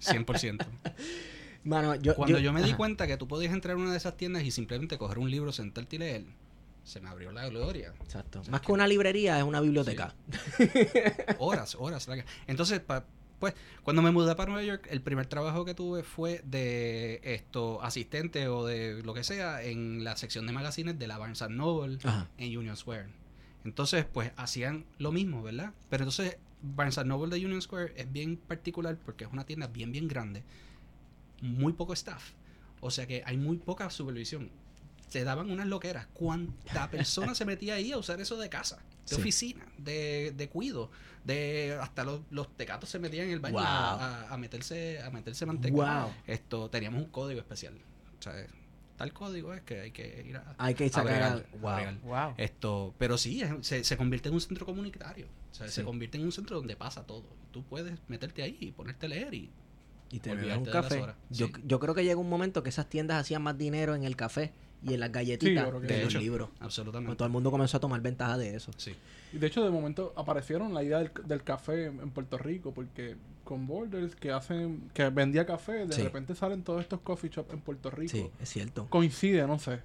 100%. 0.00 0.64
Mano, 1.64 1.94
yo, 1.94 2.14
Cuando 2.14 2.38
yo, 2.38 2.52
me 2.52 2.62
di 2.62 2.72
cuenta 2.72 3.06
que 3.06 3.16
tú 3.16 3.28
podías 3.28 3.52
entrar 3.52 3.76
a 3.76 3.78
una 3.78 3.90
de 3.90 3.96
esas 3.98 4.16
tiendas 4.16 4.44
y 4.44 4.50
simplemente 4.50 4.96
coger 4.96 5.18
un 5.18 5.30
libro, 5.30 5.52
sentarte 5.52 5.96
y 5.96 5.98
leer, 5.98 6.24
se 6.84 7.00
me 7.00 7.08
abrió 7.10 7.32
la 7.32 7.46
gloria. 7.48 7.92
Exacto. 8.02 8.42
Más 8.48 8.62
que 8.62 8.72
una 8.72 8.86
librería, 8.88 9.36
es 9.36 9.44
una 9.44 9.60
biblioteca. 9.60 10.14
Horas, 11.38 11.76
horas. 11.78 12.08
Entonces, 12.46 12.80
pa- 12.80 13.04
pues, 13.40 13.54
cuando 13.82 14.02
me 14.02 14.12
mudé 14.12 14.36
para 14.36 14.52
Nueva 14.52 14.64
York, 14.64 14.86
el 14.90 15.00
primer 15.00 15.26
trabajo 15.26 15.64
que 15.64 15.74
tuve 15.74 16.02
fue 16.02 16.42
de 16.44 17.20
esto, 17.24 17.82
asistente 17.82 18.46
o 18.48 18.66
de 18.66 19.02
lo 19.02 19.14
que 19.14 19.24
sea, 19.24 19.62
en 19.62 20.04
la 20.04 20.16
sección 20.16 20.46
de 20.46 20.52
magazines 20.52 20.98
de 20.98 21.08
la 21.08 21.18
Barnes 21.18 21.42
Noble 21.48 21.98
Ajá. 22.04 22.28
en 22.38 22.56
Union 22.56 22.76
Square. 22.76 23.08
Entonces, 23.64 24.04
pues, 24.04 24.32
hacían 24.36 24.84
lo 24.98 25.10
mismo, 25.10 25.42
¿verdad? 25.42 25.72
Pero 25.88 26.04
entonces, 26.04 26.36
Barnes 26.62 27.04
Noble 27.04 27.34
de 27.34 27.44
Union 27.44 27.62
Square 27.62 27.94
es 27.96 28.12
bien 28.12 28.36
particular 28.36 28.96
porque 29.04 29.24
es 29.24 29.32
una 29.32 29.44
tienda 29.44 29.66
bien, 29.66 29.90
bien 29.90 30.06
grande. 30.06 30.44
Muy 31.40 31.72
poco 31.72 31.94
staff. 31.94 32.32
O 32.80 32.90
sea 32.90 33.06
que 33.06 33.22
hay 33.24 33.36
muy 33.36 33.56
poca 33.56 33.88
supervisión. 33.90 34.50
Se 35.08 35.24
daban 35.24 35.50
unas 35.50 35.66
loqueras. 35.66 36.06
¿Cuánta 36.12 36.90
persona 36.90 37.34
se 37.34 37.44
metía 37.44 37.74
ahí 37.74 37.92
a 37.92 37.98
usar 37.98 38.20
eso 38.20 38.36
de 38.36 38.48
casa? 38.48 38.78
De 39.10 39.16
Sí. 39.16 39.20
oficina, 39.20 39.66
de, 39.76 40.32
de 40.36 40.48
cuido, 40.48 40.90
de 41.24 41.76
hasta 41.80 42.04
los, 42.04 42.20
los 42.30 42.56
tecatos 42.56 42.88
se 42.88 42.98
metían 42.98 43.26
en 43.26 43.32
el 43.32 43.40
baño 43.40 43.54
Wow. 43.56 43.62
a, 43.64 44.36
meterse 44.38 45.02
a 45.02 45.10
meterse 45.10 45.44
manteca. 45.46 45.74
Wow. 46.04 46.12
Esto 46.26 46.70
teníamos 46.70 47.02
un 47.02 47.10
código 47.10 47.40
especial. 47.40 47.74
O 48.18 48.22
sea, 48.22 48.34
tal 48.96 49.12
código 49.12 49.52
es 49.52 49.62
que 49.62 49.80
hay 49.80 49.90
que 49.90 50.24
ir 50.26 50.36
a, 50.36 50.54
Hay 50.58 50.74
que 50.74 50.90
a 50.94 51.02
bregar, 51.02 51.46
wow. 52.02 52.34
Esto, 52.36 52.94
pero 52.98 53.18
sí, 53.18 53.42
es- 53.42 53.66
se, 53.66 53.82
se 53.84 53.96
convierte 53.96 54.28
en 54.28 54.34
un 54.34 54.40
centro 54.40 54.64
comunitario. 54.64 55.26
O 55.50 55.54
sea, 55.54 55.66
Sí. 55.66 55.74
se 55.74 55.84
convierte 55.84 56.16
en 56.18 56.24
un 56.24 56.32
centro 56.32 56.56
donde 56.56 56.76
pasa 56.76 57.04
todo. 57.06 57.24
Tú 57.50 57.64
puedes 57.64 57.98
meterte 58.08 58.42
ahí 58.42 58.56
y 58.60 58.70
ponerte 58.72 59.06
a 59.06 59.08
leer 59.08 59.34
y 59.34 59.50
Y 60.12 60.20
te 60.20 60.30
un 60.32 60.40
de 60.40 60.46
las 60.46 60.68
café. 60.68 61.02
horas. 61.02 61.16
Yo, 61.30 61.46
Sí. 61.48 61.52
yo 61.64 61.80
creo 61.80 61.94
que 61.94 62.04
llega 62.04 62.16
un 62.20 62.28
momento 62.28 62.62
que 62.62 62.68
esas 62.68 62.88
tiendas 62.88 63.20
hacían 63.20 63.42
más 63.42 63.58
dinero 63.58 63.94
en 63.96 64.04
el 64.04 64.14
café 64.16 64.52
y 64.82 64.94
en 64.94 65.00
las 65.00 65.12
galletitas 65.12 65.72
de 65.82 66.02
los 66.04 66.14
libros. 66.14 66.48
Pues 66.50 66.62
absolutamente. 66.62 67.16
todo 67.16 67.26
el 67.26 67.32
mundo 67.32 67.50
comenzó 67.50 67.76
a 67.76 67.80
tomar 67.80 68.00
ventaja 68.00 68.38
de 68.38 68.56
eso. 68.56 68.72
Sí. 68.76 68.94
Y 69.32 69.38
de 69.38 69.46
hecho, 69.46 69.62
de 69.64 69.70
momento 69.70 70.12
aparecieron 70.16 70.74
la 70.74 70.82
idea 70.82 70.98
del, 70.98 71.10
del 71.24 71.42
café 71.42 71.86
en, 71.86 72.10
Puerto 72.10 72.38
Rico, 72.38 72.72
porque 72.72 73.16
con 73.44 73.66
Borders 73.66 74.16
que 74.16 74.32
hacen, 74.32 74.90
que 74.94 75.08
vendía 75.10 75.46
café, 75.46 75.86
de 75.86 75.92
Sí. 75.92 76.02
repente 76.02 76.34
salen 76.34 76.62
todos 76.62 76.80
estos 76.80 77.00
coffee 77.00 77.30
shops 77.30 77.52
en 77.52 77.60
Puerto 77.60 77.90
Rico. 77.90 78.10
Sí, 78.12 78.30
es 78.40 78.48
cierto. 78.48 78.86
Coincide, 78.88 79.46
no 79.46 79.58
sé. 79.58 79.80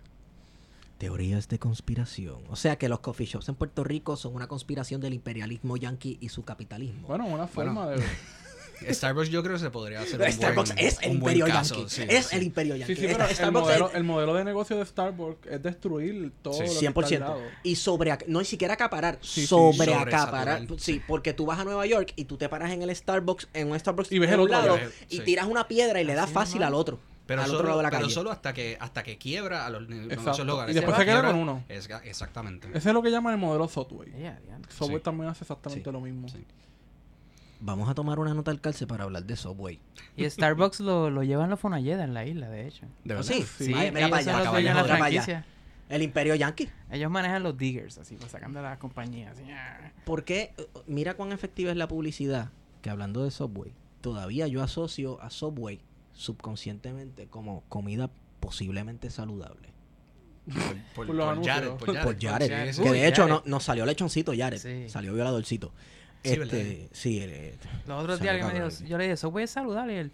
Teorías 0.98 1.50
de 1.50 1.60
conspiración. 1.60 2.38
O 2.50 2.56
sea 2.56 2.78
que 2.78 2.88
los 2.88 3.02
coffee 3.02 3.26
shops 3.28 3.50
en 3.50 3.56
Puerto 3.56 3.84
Rico 3.84 4.16
son 4.16 4.34
una 4.34 4.48
conspiración 4.48 5.02
del 5.02 5.14
imperialismo 5.14 5.76
yanqui 5.76 6.18
y 6.22 6.30
su 6.30 6.46
capitalismo. 6.46 7.08
Bueno, 7.08 7.26
una 7.26 7.48
forma 7.48 7.88
de. 7.90 8.02
Starbucks 8.94 9.30
yo 9.30 9.42
creo 9.44 9.54
que 9.56 9.60
se 9.60 9.70
podría 9.70 10.02
hacer 10.02 10.20
un 10.22 10.32
Starbucks 10.32 10.74
buen, 10.76 10.86
es 10.86 10.98
el 11.02 11.12
un 11.12 11.20
buen 11.20 11.36
imperio 11.38 11.54
caso, 11.56 11.76
yankee. 11.76 11.90
sí, 11.90 12.04
es 12.08 12.26
sí. 12.28 12.36
el 12.36 12.44
imperio 12.44 12.76
yankee. 12.76 12.96
sí, 12.96 13.02
pero 13.08 13.24
Esta- 13.26 13.46
el 13.46 13.52
modelo, 13.52 13.90
es 13.90 13.96
el 13.96 14.04
modelo 14.04 14.34
de 14.34 14.44
negocio 14.44 14.78
de 14.78 14.86
Starbucks 14.86 15.48
es 15.48 15.64
destruir 15.64 16.32
todo 16.42 16.54
Sí. 16.54 16.60
lo 16.60 16.66
que 16.66 16.72
está 16.74 16.78
al 16.78 16.94
100%. 16.94 17.20
lado. 17.20 17.42
Y 17.64 17.76
sobre, 17.76 18.18
no 18.28 18.40
ni 18.40 18.46
siquiera 18.46 18.74
acaparar, 18.76 19.18
Sí, 19.22 19.42
sí. 19.42 19.48
sobreacaparar. 19.48 20.58
Sobresaturar. 20.60 20.80
Sí, 20.80 21.02
porque 21.08 21.34
tú 21.34 21.46
vas 21.46 21.60
a 21.60 21.64
Nueva 21.64 21.86
York 21.86 22.14
y 22.16 22.26
tú 22.26 22.38
te 22.38 22.50
paras 22.50 22.72
en 22.72 22.82
el 22.82 22.96
Starbucks, 22.96 23.48
en 23.54 23.72
un 23.72 23.80
Starbucks 23.80 24.12
Y 24.12 24.20
ves 24.20 24.30
el 24.32 24.40
un 24.40 24.46
otro 24.54 24.62
lado 24.62 24.80
y 25.10 25.18
Sí. 25.18 25.24
tiras 25.24 25.48
una 25.48 25.68
piedra 25.68 26.02
y 26.02 26.04
le 26.04 26.14
das 26.16 26.30
fácil 26.30 26.64
al 26.64 26.74
otro. 26.74 27.00
Pero, 27.28 27.42
al 27.42 27.48
solo, 27.48 27.58
otro 27.58 27.68
lado 27.70 27.80
de 27.80 27.84
la 27.86 27.90
pero 27.90 28.02
calle. 28.04 28.14
solo 28.14 28.30
hasta 28.32 28.54
que 28.54 28.78
hasta 28.80 29.02
que 29.02 29.18
quiebra 29.18 29.66
a 29.66 29.72
los 29.72 29.90
negocios 29.90 30.46
locales. 30.46 30.76
Y 30.76 30.76
después 30.76 30.96
se 30.96 31.06
queda 31.06 31.24
con 31.26 31.36
uno. 31.38 31.64
es 31.70 31.90
exactamente. 32.04 32.68
Ese 32.76 32.90
es 32.90 32.94
lo 32.94 33.02
que 33.02 33.10
llaman 33.10 33.34
el 33.34 33.40
modelo. 33.40 33.68
Subway 33.68 34.12
Sí. 34.70 35.00
también 35.04 35.30
hace 35.30 35.44
exactamente 35.44 35.90
Sí. 35.90 35.92
lo 35.92 36.02
mismo. 36.02 36.30
Sí. 36.30 36.46
Vamos 37.66 37.90
a 37.90 37.96
tomar 37.96 38.20
una 38.20 38.36
nota 38.36 38.52
al 38.52 38.62
calce 38.62 38.86
para 38.86 39.06
hablar 39.06 39.26
de 39.26 39.36
Subway. 39.36 39.80
Y 40.16 40.30
Starbucks 40.30 40.82
lo, 40.82 41.10
lo 41.10 41.24
llevan 41.24 41.50
los 41.50 41.60
Fonalleda 41.60 42.04
en 42.04 42.14
la 42.14 42.24
isla, 42.24 42.48
de 42.48 42.68
hecho. 42.68 42.86
¿De 43.04 43.16
¿Oh, 43.16 43.18
verdad? 43.18 43.24
sí? 43.24 43.44
Sí. 43.58 43.74
Ay, 43.76 43.92
mira 43.92 44.08
para 44.08 44.18
allá, 44.22 44.84
de 44.84 44.88
para. 45.00 45.46
El 45.90 46.04
imperio 46.04 46.36
yankee. 46.36 46.70
Ellos 46.92 47.10
manejan 47.10 47.42
los 47.42 47.58
diggers, 47.58 47.98
así, 47.98 48.18
pues 48.18 48.32
sacando 48.32 48.62
las 48.62 48.78
compañías. 48.78 49.32
Así, 49.34 49.50
ah. 49.52 49.92
¿Por 50.06 50.24
qué? 50.24 50.54
Mira 50.86 51.16
cuán 51.16 51.32
efectiva 51.32 51.72
es 51.72 51.78
la 51.78 51.88
publicidad. 51.88 52.52
Que 52.84 52.92
hablando 52.92 53.24
de 53.24 53.32
Subway, 53.32 53.74
todavía 54.02 54.46
yo 54.46 54.62
asocio 54.62 55.20
a 55.24 55.32
Subway 55.32 55.82
subconscientemente 56.14 57.26
como 57.26 57.64
comida 57.68 58.12
posiblemente 58.42 59.10
saludable. 59.10 59.70
Por, 60.94 61.08
Por 61.08 61.16
los 61.16 61.36
por 61.36 61.46
Jared, 61.48 61.70
por 61.70 61.88
Jared. 61.88 62.04
Por 62.04 62.22
Jared. 62.22 62.50
Jared. 62.52 62.76
Que 62.76 62.92
de 62.92 63.08
hecho 63.08 63.28
no, 63.28 63.42
nos 63.48 63.64
salió 63.64 63.88
lechoncito 63.88 64.34
Jared. 64.38 64.60
Sí. 64.60 64.88
Salió 64.88 65.16
violadorcito. 65.16 65.72
Sí, 66.26 66.42
Este, 66.42 66.90
sí, 66.92 67.20
el- 67.20 67.54
Los 67.88 68.04
otros 68.04 68.20
días 68.20 68.38
que 68.38 68.44
me 68.44 68.54
dijo, 68.54 68.68
yo 68.88 68.98
le 68.98 69.04
dije, 69.06 69.14
eso 69.14 69.40
es 69.40 69.50
saludable. 69.50 69.94
Y 69.94 69.98
él, 69.98 70.12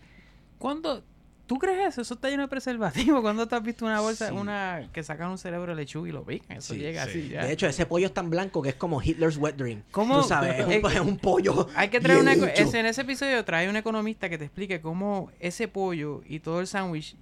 ¿cuándo? 0.58 1.04
¿Tú 1.47 1.58
crees 1.58 1.86
eso? 1.89 2.02
Eso 2.02 2.13
está 2.13 2.30
lleno 2.30 2.43
de 2.43 2.47
preservativo. 2.47 3.21
¿Cuándo 3.21 3.45
te 3.47 3.56
has 3.56 3.63
visto 3.63 3.86
una 3.86 4.00
bolsa, 4.00 4.30
Sí. 4.30 4.34
una 4.34 4.88
que 4.93 5.04
sacan 5.04 5.32
un 5.32 5.38
cerebro 5.38 5.71
de 5.74 5.82
lechuga 5.82 6.08
y 6.08 6.12
lo 6.13 6.24
pican? 6.24 6.58
Eso 6.58 6.74
Sí, 6.74 6.80
llega 6.80 7.04
sí. 7.06 7.10
así 7.10 7.28
ya. 7.30 7.43
De 7.45 7.52
hecho, 7.52 7.67
ese 7.67 7.86
pollo 7.86 8.06
es 8.06 8.13
tan 8.13 8.30
blanco 8.30 8.62
que 8.62 8.69
es 8.69 8.76
como 8.76 9.02
Hitler's 9.02 9.36
Wet 9.36 9.56
Dream. 9.58 9.84
¿Cómo? 9.91 10.21
Tú 10.21 10.28
sabes, 10.30 10.60
es 10.60 10.65
un, 10.65 10.71
es 10.91 11.00
un 11.02 11.17
pollo. 11.17 11.67
Hay 11.76 11.89
que 11.89 12.00
traer 12.00 12.19
una... 12.21 12.34
ese- 12.34 12.80
en 12.80 12.86
ese 12.86 13.02
episodio 13.02 13.43
trae 13.43 13.69
un 13.69 13.76
economista 13.76 14.30
que 14.30 14.38
te 14.38 14.45
explique 14.45 14.80
cómo 14.80 15.30
ese 15.41 15.67
pollo 15.67 16.21
y 16.26 16.39
todo 16.39 16.62
el 16.62 16.67
sándwich, 16.67 17.17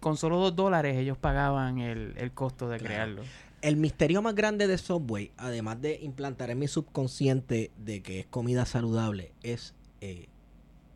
con 0.00 0.16
solo 0.16 0.38
dos 0.38 0.56
dólares, 0.56 0.96
ellos 0.96 1.18
pagaban 1.18 1.78
el, 1.78 2.14
el 2.16 2.32
costo 2.32 2.70
de 2.70 2.78
Claro. 2.78 2.94
crearlo. 2.94 3.22
El 3.62 3.76
misterio 3.76 4.22
más 4.22 4.34
grande 4.34 4.66
de 4.66 4.78
Subway, 4.78 5.32
además 5.36 5.80
de 5.80 5.98
implantar 6.02 6.50
en 6.50 6.58
mi 6.58 6.68
subconsciente 6.68 7.70
de 7.78 8.02
que 8.02 8.20
es 8.20 8.26
comida 8.26 8.66
saludable, 8.66 9.32
es 9.42 9.74
eh, 10.00 10.28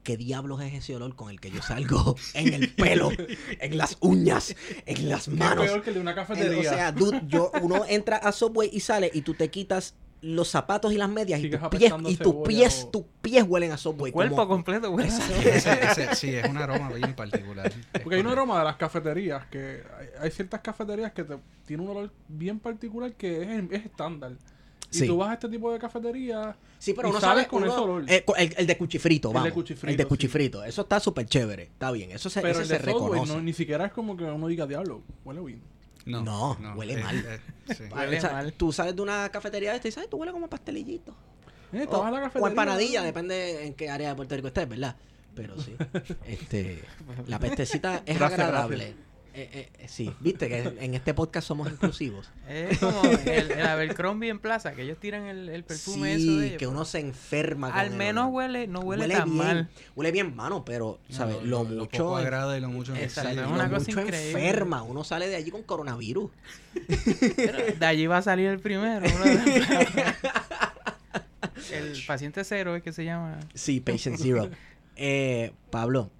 qué 0.04 0.16
diablos 0.16 0.60
es 0.62 0.74
ese 0.74 0.94
olor 0.94 1.16
con 1.16 1.30
el 1.30 1.40
que 1.40 1.50
yo 1.50 1.62
salgo 1.62 2.16
en 2.34 2.52
el 2.54 2.72
pelo, 2.74 3.10
en 3.60 3.78
las 3.78 3.96
uñas, 4.00 4.54
en 4.86 5.08
las 5.08 5.28
manos. 5.28 5.64
peor 5.64 5.82
que 5.82 5.90
el 5.90 5.94
de 5.94 6.00
una 6.00 6.10
En- 6.10 6.16
cafetería. 6.16 6.58
o 6.58 6.62
sea, 6.74 6.92
dude, 6.92 7.22
yo, 7.26 7.50
uno 7.62 7.84
entra 7.88 8.16
a 8.18 8.30
Subway 8.32 8.68
y 8.72 8.80
sale 8.80 9.10
y 9.12 9.22
tú 9.22 9.34
te 9.34 9.50
quitas 9.50 9.94
los 10.22 10.48
zapatos 10.48 10.92
y 10.92 10.96
las 10.98 11.08
medias 11.08 11.40
y 11.40 11.48
tus 11.50 11.60
pies, 11.70 11.92
y 12.06 12.16
tus 12.16 12.34
pies, 12.46 12.84
o- 12.84 12.90
tus 12.90 13.04
pies 13.22 13.42
huelen 13.46 13.72
a 13.72 13.76
Subway. 13.78 14.12
Cuerpo 14.12 14.36
como- 14.36 14.48
completo, 14.48 14.90
güey. 14.90 15.06
Ese- 15.08 15.86
ese- 15.86 16.14
sí, 16.14 16.34
es 16.34 16.48
un 16.48 16.58
aroma 16.58 16.90
bien 16.92 17.14
particular. 17.14 17.72
Porque 18.02 18.16
hay 18.16 18.20
un 18.20 18.26
aroma 18.26 18.58
de 18.58 18.64
las 18.64 18.76
cafeterías 18.76 19.46
que 19.46 19.82
hay, 19.98 20.06
hay 20.20 20.30
ciertas 20.30 20.60
cafeterías 20.60 21.12
que 21.12 21.24
te, 21.24 21.36
tienen 21.66 21.86
un 21.88 21.96
olor 21.96 22.10
bien 22.28 22.58
particular 22.60 23.12
que 23.14 23.42
es, 23.42 23.64
es 23.70 23.84
estándar. 23.86 24.32
Y 24.92 24.96
Sí. 24.98 25.06
tú 25.06 25.16
vas 25.18 25.30
a 25.30 25.34
este 25.34 25.48
tipo 25.48 25.72
de 25.72 25.78
cafetería. 25.78 26.56
Sí, 26.78 26.94
pero 26.94 27.08
y 27.08 27.10
uno 27.12 27.20
sales 27.20 27.44
sabe 27.44 27.48
con 27.48 27.62
uno- 27.62 27.72
ese 27.72 27.80
olor. 27.80 28.04
eh, 28.08 28.24
el, 28.38 28.54
el 28.58 28.66
de 28.66 28.76
cuchifrito, 28.76 29.28
El 29.28 29.32
de 29.34 29.38
vamos. 29.38 29.52
cuchifrito, 29.54 29.90
El 29.90 29.96
de 29.96 30.02
sí. 30.02 30.08
cuchifrito. 30.08 30.64
Eso 30.64 30.82
está 30.82 30.98
súper 31.00 31.26
chévere. 31.26 31.62
Está 31.64 31.92
bien. 31.92 32.10
Eso 32.10 32.28
se, 32.28 32.40
pero 32.40 32.54
ese 32.60 32.62
el 32.62 32.66
se 32.66 32.74
de 32.86 32.92
Subway 32.92 33.12
reconoce. 33.12 33.32
no, 33.34 33.40
ni 33.40 33.52
siquiera 33.52 33.86
es 33.86 33.92
como 33.92 34.16
que 34.16 34.24
uno 34.24 34.48
diga, 34.48 34.66
diablo, 34.66 35.02
huele 35.24 35.40
bien. 35.42 35.62
No, 36.06 36.56
huele 36.76 36.94
eh, 36.94 37.02
mal. 37.02 37.16
eh, 37.16 37.40
sí. 37.74 37.84
Huele 37.84 38.18
o 38.18 38.20
sea, 38.20 38.32
mal. 38.32 38.52
Tú 38.52 38.72
sales 38.72 38.96
de 38.96 39.02
una 39.02 39.28
cafetería 39.30 39.70
de 39.70 39.76
esta 39.76 39.88
y 39.88 39.92
sabes, 39.92 40.10
tú 40.10 40.16
huele 40.16 40.32
como 40.32 40.46
a 40.46 40.50
pastelillito. 40.50 41.14
Eh, 41.72 41.86
O, 41.88 42.06
en 42.06 42.12
la 42.14 42.32
o 42.34 42.48
empanadilla, 42.48 43.02
depende 43.02 43.64
en 43.66 43.74
qué 43.74 43.90
área 43.90 44.08
de 44.10 44.14
Puerto 44.16 44.34
Rico 44.34 44.48
estés, 44.48 44.68
¿verdad? 44.68 44.96
Pero 45.34 45.60
sí. 45.60 45.76
este, 46.26 46.82
la 47.26 47.38
pestecita 47.40 48.02
es 48.06 48.18
Gracias, 48.18 48.40
agradable. 48.40 48.76
gracias. 48.76 49.09
Eh, 49.40 49.48
eh, 49.54 49.68
eh, 49.78 49.88
sí, 49.88 50.12
viste 50.20 50.48
que 50.48 50.58
en 50.84 50.94
este 50.94 51.14
podcast 51.14 51.48
somos 51.48 51.70
inclusivos. 51.70 52.28
Es 52.48 52.78
como 52.78 53.00
el, 53.04 53.50
el 53.52 53.66
Abercrombie 53.66 54.28
en 54.28 54.38
plaza, 54.38 54.72
que 54.74 54.82
ellos 54.82 54.98
tiran 54.98 55.24
el, 55.24 55.48
el 55.48 55.64
perfume 55.64 56.16
sí, 56.16 56.22
eso 56.24 56.36
de 56.38 56.46
ellos, 56.48 56.58
que 56.58 56.66
uno 56.66 56.84
se 56.84 57.00
enferma. 57.00 57.70
con 57.70 57.78
Al 57.78 57.90
menos 57.92 58.28
huele, 58.30 58.66
no 58.66 58.80
huele, 58.80 59.04
huele 59.04 59.14
tan 59.14 59.24
bien. 59.32 59.36
mal. 59.38 59.70
Huele 59.96 60.12
bien, 60.12 60.36
mano, 60.36 60.62
pero, 60.62 60.98
¿sabes? 61.08 61.36
lo, 61.42 61.64
Lo 61.64 61.84
mucho. 61.84 62.04
poco 62.04 62.18
agrada 62.18 62.58
y 62.58 62.60
lo 62.60 62.68
mucho. 62.68 62.94
Exacto, 62.94 63.30
es 63.30 63.36
lo 63.36 63.48
una 63.48 63.70
cosa 63.70 63.86
mucho 63.86 64.02
increíble. 64.02 64.30
enferma. 64.30 64.82
Uno 64.82 65.04
sale 65.04 65.26
de 65.28 65.36
allí 65.36 65.50
con 65.50 65.62
coronavirus. 65.62 66.30
Pero 67.36 67.58
de 67.78 67.86
allí 67.86 68.06
va 68.06 68.18
a 68.18 68.22
salir 68.22 68.48
el 68.48 68.58
primero. 68.60 69.06
el 71.72 72.02
paciente 72.06 72.44
cero 72.44 72.76
es 72.76 72.82
que 72.82 72.92
se 72.92 73.06
llama. 73.06 73.38
Sí, 73.54 73.80
Patient 73.80 74.18
Zero. 74.18 74.50
Eh, 75.02 75.52
Pablo, 75.70 76.10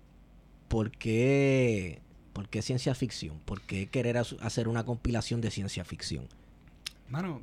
¿por 0.68 0.90
qué, 0.90 2.00
¿por 2.40 2.48
qué 2.48 2.62
ciencia 2.62 2.94
ficción? 2.94 3.38
¿Por 3.44 3.60
qué 3.60 3.86
querer 3.88 4.16
hacer 4.16 4.66
una 4.66 4.84
compilación 4.86 5.42
de 5.42 5.50
ciencia 5.50 5.84
ficción? 5.84 6.26
Mano, 7.10 7.42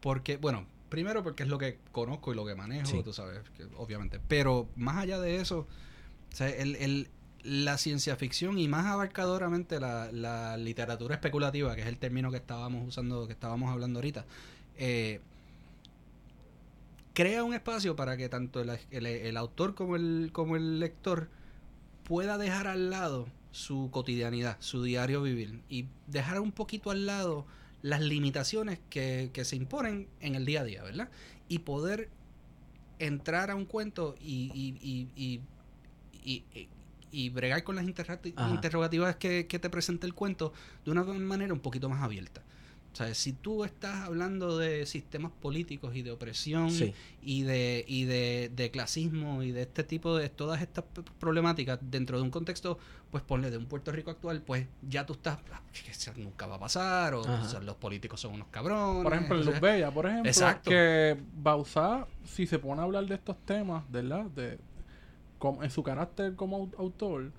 porque, 0.00 0.36
bueno, 0.36 0.66
primero 0.88 1.22
porque 1.22 1.44
es 1.44 1.48
lo 1.48 1.58
que 1.58 1.78
conozco 1.92 2.32
y 2.32 2.36
lo 2.36 2.44
que 2.44 2.56
manejo, 2.56 2.86
Sí. 2.88 3.02
tú 3.04 3.12
sabes, 3.12 3.38
que 3.56 3.64
obviamente. 3.76 4.18
Pero 4.26 4.66
más 4.74 4.96
allá 4.96 5.20
de 5.20 5.36
eso, 5.36 5.68
o 6.32 6.36
sea, 6.36 6.48
el, 6.48 6.74
el- 6.74 7.08
la 7.44 7.78
ciencia 7.78 8.16
ficción 8.16 8.58
y 8.58 8.66
más 8.66 8.86
abarcadoramente 8.86 9.78
la, 9.78 10.10
la 10.10 10.56
literatura 10.56 11.14
especulativa, 11.14 11.74
que 11.76 11.82
es 11.82 11.86
el 11.86 11.98
término 11.98 12.32
que 12.32 12.38
estábamos 12.38 12.88
usando, 12.88 13.28
que 13.28 13.32
estábamos 13.32 13.70
hablando 13.70 14.00
ahorita, 14.00 14.24
eh, 14.76 15.20
crea 17.14 17.44
un 17.44 17.54
espacio 17.54 17.94
para 17.94 18.16
que 18.16 18.28
tanto 18.28 18.60
el, 18.60 18.70
el- 18.90 19.06
el 19.06 19.36
autor 19.36 19.76
como 19.76 19.94
el, 19.94 20.30
como 20.32 20.56
el 20.56 20.80
lector 20.80 21.28
pueda 22.04 22.38
dejar 22.38 22.66
al 22.66 22.90
lado 22.90 23.28
su 23.52 23.88
cotidianidad, 23.92 24.56
su 24.60 24.82
diario 24.82 25.22
vivir 25.22 25.60
y 25.68 25.86
dejar 26.08 26.40
un 26.40 26.50
poquito 26.52 26.90
al 26.90 27.06
lado 27.06 27.46
las 27.82 28.00
limitaciones 28.00 28.80
que, 28.90 29.30
que 29.32 29.44
se 29.44 29.56
imponen 29.56 30.08
en 30.20 30.34
el 30.34 30.44
día 30.44 30.62
a 30.62 30.64
día, 30.64 30.82
¿verdad? 30.82 31.08
Y 31.48 31.60
poder 31.60 32.08
entrar 32.98 33.50
a 33.50 33.54
un 33.56 33.64
cuento 33.66 34.14
y, 34.20 34.50
y, 34.54 35.08
y, 35.16 35.40
y, 36.24 36.44
y- 37.10 37.28
bregar 37.30 37.62
con 37.64 37.76
las 37.76 37.84
interrogativas 37.84 39.16
que, 39.16 39.46
que 39.46 39.58
te 39.58 39.68
presenta 39.68 40.06
el 40.06 40.14
cuento 40.14 40.52
de 40.84 40.90
una 40.92 41.04
manera 41.04 41.52
un 41.52 41.60
poquito 41.60 41.88
más 41.88 42.02
abierta. 42.02 42.42
O 42.92 42.96
sea, 42.96 43.14
si 43.14 43.32
tú 43.32 43.64
estás 43.64 44.02
hablando 44.06 44.58
de 44.58 44.84
sistemas 44.86 45.32
políticos 45.40 45.96
y 45.96 46.02
de 46.02 46.10
opresión 46.10 46.70
Sí. 46.70 46.92
y 47.22 47.42
de 47.42 47.84
y 47.88 48.04
de, 48.04 48.50
de 48.54 48.70
clasismo 48.70 49.42
y 49.42 49.50
de 49.50 49.62
este 49.62 49.82
tipo 49.82 50.16
de 50.16 50.28
todas 50.28 50.60
estas 50.62 50.84
problemáticas 51.18 51.78
dentro 51.82 52.18
de 52.18 52.22
un 52.22 52.30
contexto 52.30 52.78
pues 53.12 53.22
ponle 53.22 53.50
de 53.50 53.58
un 53.58 53.66
Puerto 53.66 53.92
Rico 53.92 54.10
actual 54.10 54.42
pues 54.44 54.66
ya 54.88 55.06
tú 55.06 55.12
estás 55.12 55.38
"Ah, 55.52 55.60
que 55.84 55.90
eso 55.92 56.10
nunca 56.16 56.46
va 56.46 56.56
a 56.56 56.58
pasar 56.58 57.14
o, 57.14 57.20
Ajá. 57.22 57.42
o 57.42 57.48
sea, 57.48 57.60
los 57.60 57.76
políticos 57.76 58.20
son 58.20 58.32
unos 58.34 58.48
cabrones 58.50 59.04
Por 59.04 59.12
ejemplo, 59.12 59.38
en 59.38 59.44
Luz 59.46 59.60
Bella, 59.60 59.90
por 59.92 60.06
ejemplo, 60.06 60.28
Exacto. 60.30 60.70
que 60.70 61.16
Bausá, 61.36 62.06
si 62.24 62.46
se 62.48 62.58
pone 62.58 62.80
a 62.80 62.84
hablar 62.84 63.04
de 63.06 63.14
estos 63.14 63.36
temas, 63.44 63.84
¿verdad? 63.90 64.24
De, 64.34 64.58
com- 65.38 65.62
en 65.62 65.70
su 65.70 65.82
carácter 65.84 66.34
como 66.36 66.66
au- 66.66 66.78
autor, 66.78 67.30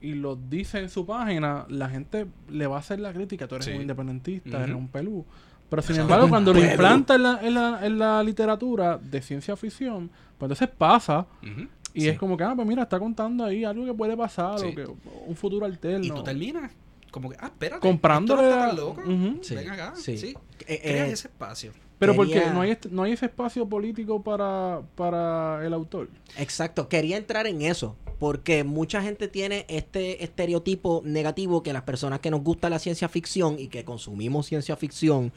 y 0.00 0.14
lo 0.14 0.36
dice 0.36 0.78
en 0.80 0.88
su 0.88 1.04
página, 1.04 1.66
la 1.68 1.90
gente 1.90 2.26
le 2.48 2.66
va 2.66 2.76
a 2.76 2.78
hacer 2.80 2.98
la 3.00 3.12
crítica. 3.12 3.46
Tú 3.46 3.56
eres 3.56 3.66
Sí. 3.66 3.72
un 3.72 3.82
independentista, 3.82 4.62
eres 4.64 4.74
un 4.74 4.88
pelú. 4.88 5.26
Pero 5.68 5.82
sin 5.82 5.96
embargo, 6.00 6.28
cuando 6.28 6.52
lo 6.54 6.58
implanta 6.64 7.14
en 7.16 7.22
la, 7.22 7.38
en, 7.42 7.54
la, 7.54 7.86
en 7.86 7.98
la 7.98 8.22
literatura 8.22 8.96
de 8.98 9.20
ciencia 9.22 9.54
ficción, 9.56 10.08
pues 10.38 10.50
entonces 10.50 10.68
pasa 10.76 11.26
ujú. 11.42 11.68
Y 11.94 12.02
Sí. 12.02 12.08
es 12.08 12.18
como 12.18 12.36
que, 12.36 12.44
ah, 12.44 12.52
pues 12.54 12.66
mira, 12.66 12.82
está 12.84 12.98
contando 12.98 13.44
ahí 13.44 13.64
algo 13.64 13.84
que 13.84 13.94
puede 13.94 14.16
pasar, 14.16 14.58
Sí. 14.58 14.66
o 14.66 14.74
que, 14.74 14.86
un 15.26 15.36
futuro 15.36 15.66
alterno. 15.66 16.04
y 16.04 16.08
tú 16.10 16.22
terminas 16.22 16.70
como 17.10 17.28
que 17.30 17.36
ah 17.40 17.46
espérate 17.46 17.80
Comprándole 17.80 18.42
esto 18.42 18.54
no 18.54 18.60
está 18.60 18.68
tan 18.68 18.76
loco. 18.76 19.42
Sí, 19.42 19.54
ven 19.56 19.70
acá 19.70 19.92
sí. 19.96 20.16
sí, 20.16 20.34
Eh, 20.68 20.78
creas 20.80 21.08
eh, 21.08 21.12
ese 21.12 21.26
espacio 21.28 21.72
Pero 21.98 22.14
porque 22.14 22.40
no 22.54 22.60
hay, 22.60 22.78
no 22.90 23.02
hay 23.02 23.12
ese 23.12 23.26
espacio 23.26 23.68
político 23.68 24.22
para, 24.22 24.80
para 24.94 25.66
el 25.66 25.72
autor. 25.74 26.08
Exacto, 26.38 26.88
quería 26.88 27.16
entrar 27.16 27.46
en 27.48 27.60
eso, 27.62 27.96
porque 28.20 28.62
mucha 28.64 29.02
gente 29.02 29.26
tiene 29.28 29.66
este 29.68 30.22
estereotipo 30.24 31.02
negativo 31.04 31.62
que 31.64 31.72
las 31.72 31.82
personas 31.82 32.20
que 32.20 32.30
nos 32.30 32.42
gusta 32.42 32.70
la 32.70 32.78
ciencia 32.78 33.08
ficción 33.08 33.58
y 33.58 33.66
que 33.68 33.84
consumimos 33.84 34.46
ciencia 34.46 34.76
ficción, 34.76 35.32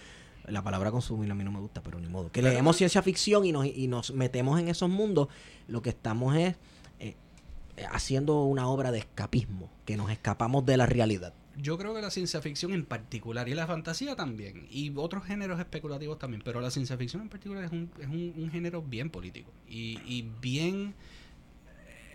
la 0.48 0.64
palabra 0.64 0.92
consumir 0.92 1.30
a 1.32 1.36
mí 1.36 1.44
no 1.44 1.52
me 1.52 1.60
gusta, 1.60 1.82
pero 1.82 2.00
ni 2.00 2.08
modo, 2.08 2.32
que 2.32 2.42
leemos 2.42 2.78
ciencia 2.78 3.02
ficción 3.02 3.46
y 3.46 3.52
nos, 3.52 3.66
y 3.66 3.88
nos 3.88 4.12
metemos 4.14 4.60
en 4.60 4.68
esos 4.68 4.90
mundos, 4.90 5.28
lo 5.68 5.82
que 5.82 5.90
estamos 5.90 6.36
es 6.36 6.56
eh, 7.00 7.16
haciendo 7.92 8.44
una 8.44 8.68
obra 8.68 8.92
de 8.92 9.00
escapismo, 9.00 9.70
que 9.86 9.98
nos 9.98 10.12
escapamos 10.12 10.66
de 10.66 10.78
la 10.78 10.86
realidad. 10.86 11.34
Yo 11.56 11.78
creo 11.78 11.94
que 11.94 12.02
la 12.02 12.10
ciencia 12.10 12.42
ficción 12.42 12.74
en 12.74 12.84
particular 12.84 13.48
y 13.48 13.54
la 13.54 13.68
fantasía 13.68 14.16
también, 14.16 14.68
y 14.72 14.92
otros 14.96 15.24
géneros 15.24 15.60
especulativos 15.60 16.18
también, 16.20 16.42
pero 16.44 16.60
la 16.62 16.72
ciencia 16.72 16.98
ficción 16.98 17.22
en 17.22 17.30
particular 17.30 17.64
es 17.64 17.72
un, 17.72 17.92
es 18.00 18.08
un, 18.08 18.34
un 18.36 18.50
género 18.52 18.82
bien 18.82 19.10
político 19.10 19.52
y, 19.68 20.00
y 20.06 20.30
bien... 20.42 20.96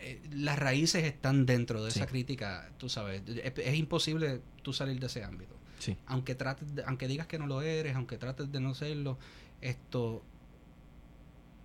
eh, 0.00 0.20
las 0.32 0.58
raíces 0.58 1.04
están 1.04 1.46
dentro 1.46 1.82
de 1.84 1.90
Sí. 1.90 1.98
esa 2.00 2.06
crítica, 2.08 2.70
tú 2.78 2.88
sabes, 2.88 3.22
es, 3.28 3.52
es 3.56 3.74
imposible 3.76 4.40
tú 4.62 4.72
salir 4.72 4.98
de 5.00 5.06
ese 5.06 5.24
ámbito. 5.24 5.56
Sí. 5.78 5.96
Aunque 6.06 6.34
trates 6.34 6.74
de- 6.74 6.82
aunque 6.84 7.06
digas 7.08 7.26
que 7.26 7.38
no 7.38 7.46
lo 7.46 7.62
eres, 7.62 7.94
aunque 7.96 8.16
trates 8.18 8.50
de 8.52 8.60
no 8.60 8.74
serlo, 8.74 9.18
esto 9.60 10.22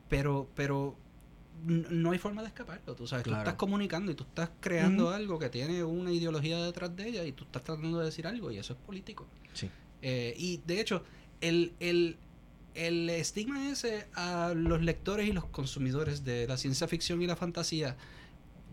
pero 0.10 0.48
pero 0.56 0.96
no 1.66 2.12
hay 2.12 2.18
forma 2.18 2.42
de 2.42 2.48
escaparlo, 2.48 2.96
tú 2.96 3.06
sabes, 3.08 3.24
Claro. 3.24 3.38
tú 3.44 3.50
estás 3.50 3.58
comunicando 3.60 4.12
y 4.12 4.16
tú 4.16 4.24
estás 4.24 4.50
creando 4.60 5.12
algo 5.12 5.38
que 5.40 5.50
tiene 5.50 5.84
una 5.84 6.12
ideología 6.12 6.58
detrás 6.64 6.96
de 6.96 7.08
ella 7.08 7.24
y 7.26 7.32
tú 7.32 7.44
estás 7.46 7.64
tratando 7.64 8.00
de 8.00 8.06
decir 8.06 8.26
algo 8.28 8.52
y 8.52 8.58
eso 8.58 8.74
es 8.74 8.80
político. 8.80 9.28
Sí. 9.54 9.70
Eh, 10.02 10.34
y 10.38 10.58
de 10.66 10.82
hecho, 10.82 11.04
el, 11.42 11.74
el, 11.80 12.18
el 12.74 13.10
estigma 13.12 13.70
ese 13.70 14.08
a 14.16 14.54
los 14.56 14.82
lectores 14.82 15.28
y 15.28 15.32
los 15.32 15.46
consumidores 15.46 16.26
de 16.26 16.48
la 16.48 16.58
ciencia 16.58 16.88
ficción 16.88 17.22
y 17.22 17.28
la 17.28 17.36
fantasía, 17.36 17.96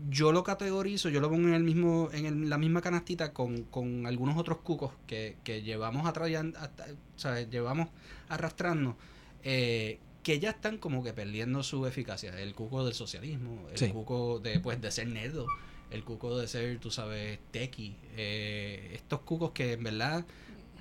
yo 0.09 0.31
lo 0.31 0.43
categorizo, 0.43 1.09
yo 1.09 1.19
lo 1.21 1.29
pongo 1.29 1.47
en 1.49 1.53
el 1.53 1.63
mismo, 1.63 2.09
en 2.13 2.25
el- 2.25 2.49
la 2.49 2.57
misma 2.57 2.81
canastita 2.81 3.33
con, 3.33 3.63
con 3.63 4.05
algunos 4.07 4.37
otros 4.37 4.59
cucos 4.59 4.91
que, 5.07 5.37
que 5.43 5.61
llevamos 5.61 6.05
atrayan- 6.05 6.55
hasta- 6.57 6.85
o 6.91 7.19
sea, 7.19 7.41
llevamos 7.41 7.89
arrastrando, 8.29 8.97
eh, 9.43 9.99
que 10.23 10.39
ya 10.39 10.51
están 10.51 10.77
como 10.77 11.03
que 11.03 11.13
perdiendo 11.13 11.63
su 11.63 11.85
eficacia. 11.87 12.39
El 12.39 12.53
cuco 12.55 12.85
del 12.85 12.93
socialismo, 12.93 13.67
el 13.71 13.77
Sí. 13.77 13.89
cuco 13.89 14.39
de 14.39 14.59
pues 14.59 14.79
de 14.81 14.91
ser 14.91 15.07
nerdo, 15.07 15.47
el 15.89 16.03
cuco 16.03 16.37
de 16.37 16.47
ser, 16.47 16.79
tú 16.79 16.89
sabes, 16.91 17.39
tequi, 17.51 17.95
eh, 18.15 18.91
estos 18.93 19.21
cucos 19.21 19.51
que 19.51 19.73
en 19.73 19.83
verdad 19.83 20.25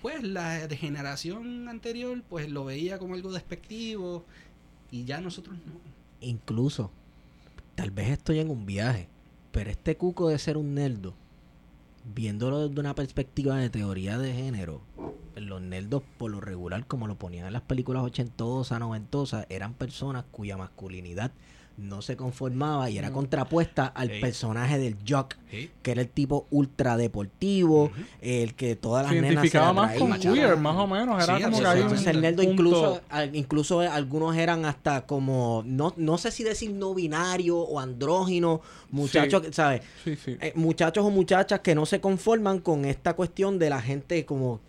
pues 0.02 0.22
la 0.22 0.66
de 0.66 0.76
generación 0.78 1.68
anterior 1.68 2.22
pues 2.28 2.50
lo 2.50 2.64
veía 2.64 2.98
como 2.98 3.14
algo 3.14 3.32
despectivo 3.32 4.24
y 4.90 5.04
ya 5.04 5.20
nosotros 5.20 5.56
no. 5.66 5.80
Incluso, 6.22 6.90
tal 7.80 7.92
vez 7.92 8.10
estoy 8.10 8.40
en 8.40 8.50
un 8.50 8.66
viaje, 8.66 9.08
pero 9.52 9.70
este 9.70 9.96
cuco 9.96 10.28
de 10.28 10.38
ser 10.38 10.58
un 10.58 10.74
nerdo, 10.74 11.14
viéndolo 12.14 12.68
desde 12.68 12.78
una 12.78 12.94
perspectiva 12.94 13.56
de 13.56 13.70
teoría 13.70 14.18
de 14.18 14.34
género, 14.34 14.82
los 15.34 15.62
nerdos 15.62 16.02
por 16.18 16.30
lo 16.30 16.42
regular, 16.42 16.86
como 16.86 17.06
lo 17.06 17.14
ponían 17.14 17.46
en 17.46 17.54
las 17.54 17.62
películas 17.62 18.02
ochentosas, 18.02 18.78
noventosas, 18.78 19.46
eran 19.48 19.72
personas 19.72 20.26
cuya 20.30 20.58
masculinidad 20.58 21.32
no 21.80 22.02
se 22.02 22.16
conformaba 22.16 22.90
y 22.90 22.98
era 22.98 23.10
contrapuesta 23.12 23.86
al 23.86 24.10
personaje 24.20 24.78
del 24.78 24.96
jock, 25.08 25.34
Sí. 25.50 25.68
que 25.82 25.90
era 25.90 26.00
el 26.02 26.08
tipo 26.08 26.46
ultra 26.50 26.96
deportivo, 26.96 27.90
el 28.20 28.54
que 28.54 28.76
todas 28.76 29.02
las 29.04 29.12
Se 29.12 29.16
nenas 29.20 29.28
se 29.28 29.34
identificaba 29.34 29.72
más 29.72 29.94
con 29.98 30.12
queer, 30.18 30.56
más 30.56 30.76
o 30.76 30.86
menos. 30.86 31.22
Era 31.24 31.36
Sí, 31.38 31.42
como 31.42 31.58
que 31.58 31.66
hay 31.66 31.78
un 31.78 31.82
Entonces 31.84 32.06
el 32.06 32.20
nerdo 32.20 32.36
punto- 32.42 32.52
incluso, 32.52 33.00
al- 33.08 33.34
incluso 33.36 33.50
incluso 33.50 33.80
algunos 33.80 34.36
eran 34.36 34.64
hasta 34.64 35.06
como, 35.06 35.62
no, 35.66 35.92
no 35.96 36.18
sé 36.18 36.30
si 36.30 36.44
decir 36.44 36.70
no 36.72 36.94
binario 36.94 37.58
o 37.58 37.80
andrógino, 37.80 38.60
muchachos, 38.90 39.42
que, 39.42 39.52
¿sabes? 39.52 39.82
Sí, 40.04 40.14
sí. 40.16 40.36
Eh, 40.40 40.52
muchachos 40.54 41.04
o 41.04 41.10
muchachas 41.10 41.60
que 41.60 41.74
no 41.74 41.84
se 41.86 42.00
conforman 42.00 42.60
con 42.60 42.84
esta 42.84 43.14
cuestión 43.14 43.58
de 43.58 43.70
la 43.70 43.80
gente 43.82 44.24
como... 44.24 44.60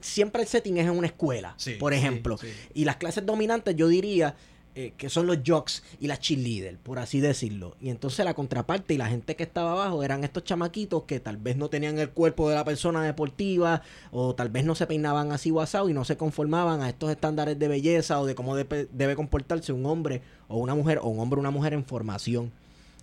Siempre 0.00 0.42
el 0.42 0.48
setting 0.48 0.76
es 0.78 0.86
en 0.86 0.96
una 0.96 1.08
escuela, 1.08 1.54
Sí, 1.56 1.72
por 1.74 1.92
sí, 1.92 1.98
ejemplo. 1.98 2.38
sí. 2.38 2.46
Y 2.74 2.84
las 2.84 2.96
clases 2.96 3.26
dominantes, 3.26 3.74
yo 3.74 3.88
diría, 3.88 4.36
eh, 4.80 4.92
que 4.96 5.10
son 5.10 5.26
los 5.26 5.38
jocks 5.44 5.82
y 5.98 6.06
las 6.06 6.20
cheerleaders, 6.20 6.78
por 6.78 7.00
así 7.00 7.18
decirlo. 7.18 7.76
Y 7.80 7.88
entonces 7.88 8.24
la 8.24 8.34
contraparte 8.34 8.94
y 8.94 8.96
la 8.96 9.08
gente 9.08 9.34
que 9.34 9.42
estaba 9.42 9.72
abajo 9.72 10.04
eran 10.04 10.22
estos 10.22 10.44
chamaquitos 10.44 11.02
que 11.02 11.18
tal 11.18 11.36
vez 11.36 11.56
no 11.56 11.68
tenían 11.68 11.98
el 11.98 12.10
cuerpo 12.10 12.48
de 12.48 12.54
la 12.54 12.64
persona 12.64 13.02
deportiva 13.02 13.82
o 14.12 14.36
tal 14.36 14.50
vez 14.50 14.64
no 14.64 14.76
se 14.76 14.86
peinaban 14.86 15.32
así 15.32 15.50
guasado 15.50 15.88
y 15.88 15.94
no 15.94 16.04
se 16.04 16.16
conformaban 16.16 16.80
a 16.80 16.88
estos 16.90 17.10
estándares 17.10 17.58
de 17.58 17.66
belleza 17.66 18.20
o 18.20 18.26
de 18.26 18.36
cómo 18.36 18.54
debe, 18.54 19.16
comportarse 19.16 19.72
un 19.72 19.84
hombre 19.84 20.22
o 20.46 20.58
una 20.58 20.76
mujer 20.76 21.00
o 21.02 21.08
un 21.08 21.18
hombre 21.18 21.38
o 21.38 21.40
una 21.40 21.50
mujer 21.50 21.72
en 21.72 21.84
formación. 21.84 22.52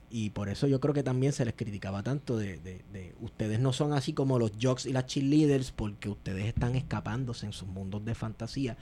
Y 0.10 0.30
por 0.30 0.48
eso 0.48 0.68
yo 0.68 0.80
creo 0.80 0.94
que 0.94 1.04
también 1.04 1.34
se 1.34 1.44
les 1.44 1.56
criticaba 1.56 2.04
tanto 2.04 2.38
de, 2.38 2.58
de, 2.60 2.86
de 2.94 3.14
ustedes 3.20 3.60
no 3.60 3.74
son 3.74 3.92
así 3.92 4.14
como 4.14 4.40
los 4.40 4.54
jocks 4.58 4.86
y 4.86 4.94
las 4.94 5.08
cheerleaders 5.08 5.74
porque 5.74 6.08
ustedes 6.08 6.46
están 6.46 6.76
escapándose 6.76 7.48
en 7.48 7.52
sus 7.52 7.68
mundos 7.68 8.06
de 8.06 8.16
fantasía 8.16 8.78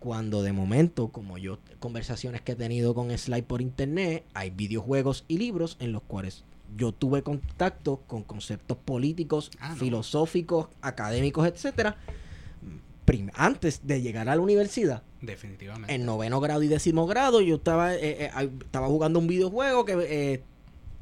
cuando 0.00 0.42
de 0.42 0.52
momento, 0.52 1.08
como 1.08 1.38
yo, 1.38 1.58
conversaciones 1.78 2.40
que 2.40 2.52
he 2.52 2.56
tenido 2.56 2.94
con 2.94 3.16
Slide 3.16 3.44
por 3.44 3.60
internet, 3.62 4.24
hay 4.34 4.50
videojuegos 4.50 5.24
y 5.28 5.38
libros 5.38 5.76
en 5.78 5.92
los 5.92 6.02
cuales 6.02 6.42
yo 6.76 6.92
tuve 6.92 7.22
contacto 7.22 8.00
con 8.06 8.22
conceptos 8.24 8.76
políticos, 8.78 9.50
Ah, 9.60 9.70
no. 9.70 9.76
filosóficos, 9.76 10.68
académicos, 10.80 11.46
etcétera, 11.46 11.96
antes 13.34 13.80
de 13.86 14.00
llegar 14.02 14.28
a 14.28 14.36
la 14.36 14.40
universidad. 14.40 15.02
Definitivamente. 15.20 15.92
En 15.92 16.06
noveno 16.06 16.40
grado 16.40 16.62
y 16.62 16.68
décimo 16.68 17.06
grado, 17.06 17.40
yo 17.40 17.56
estaba, 17.56 17.94
eh, 17.94 18.26
eh, 18.26 18.30
estaba 18.62 18.86
jugando 18.86 19.18
un 19.18 19.26
videojuego 19.26 19.84
que 19.84 19.94
eh, 19.98 20.42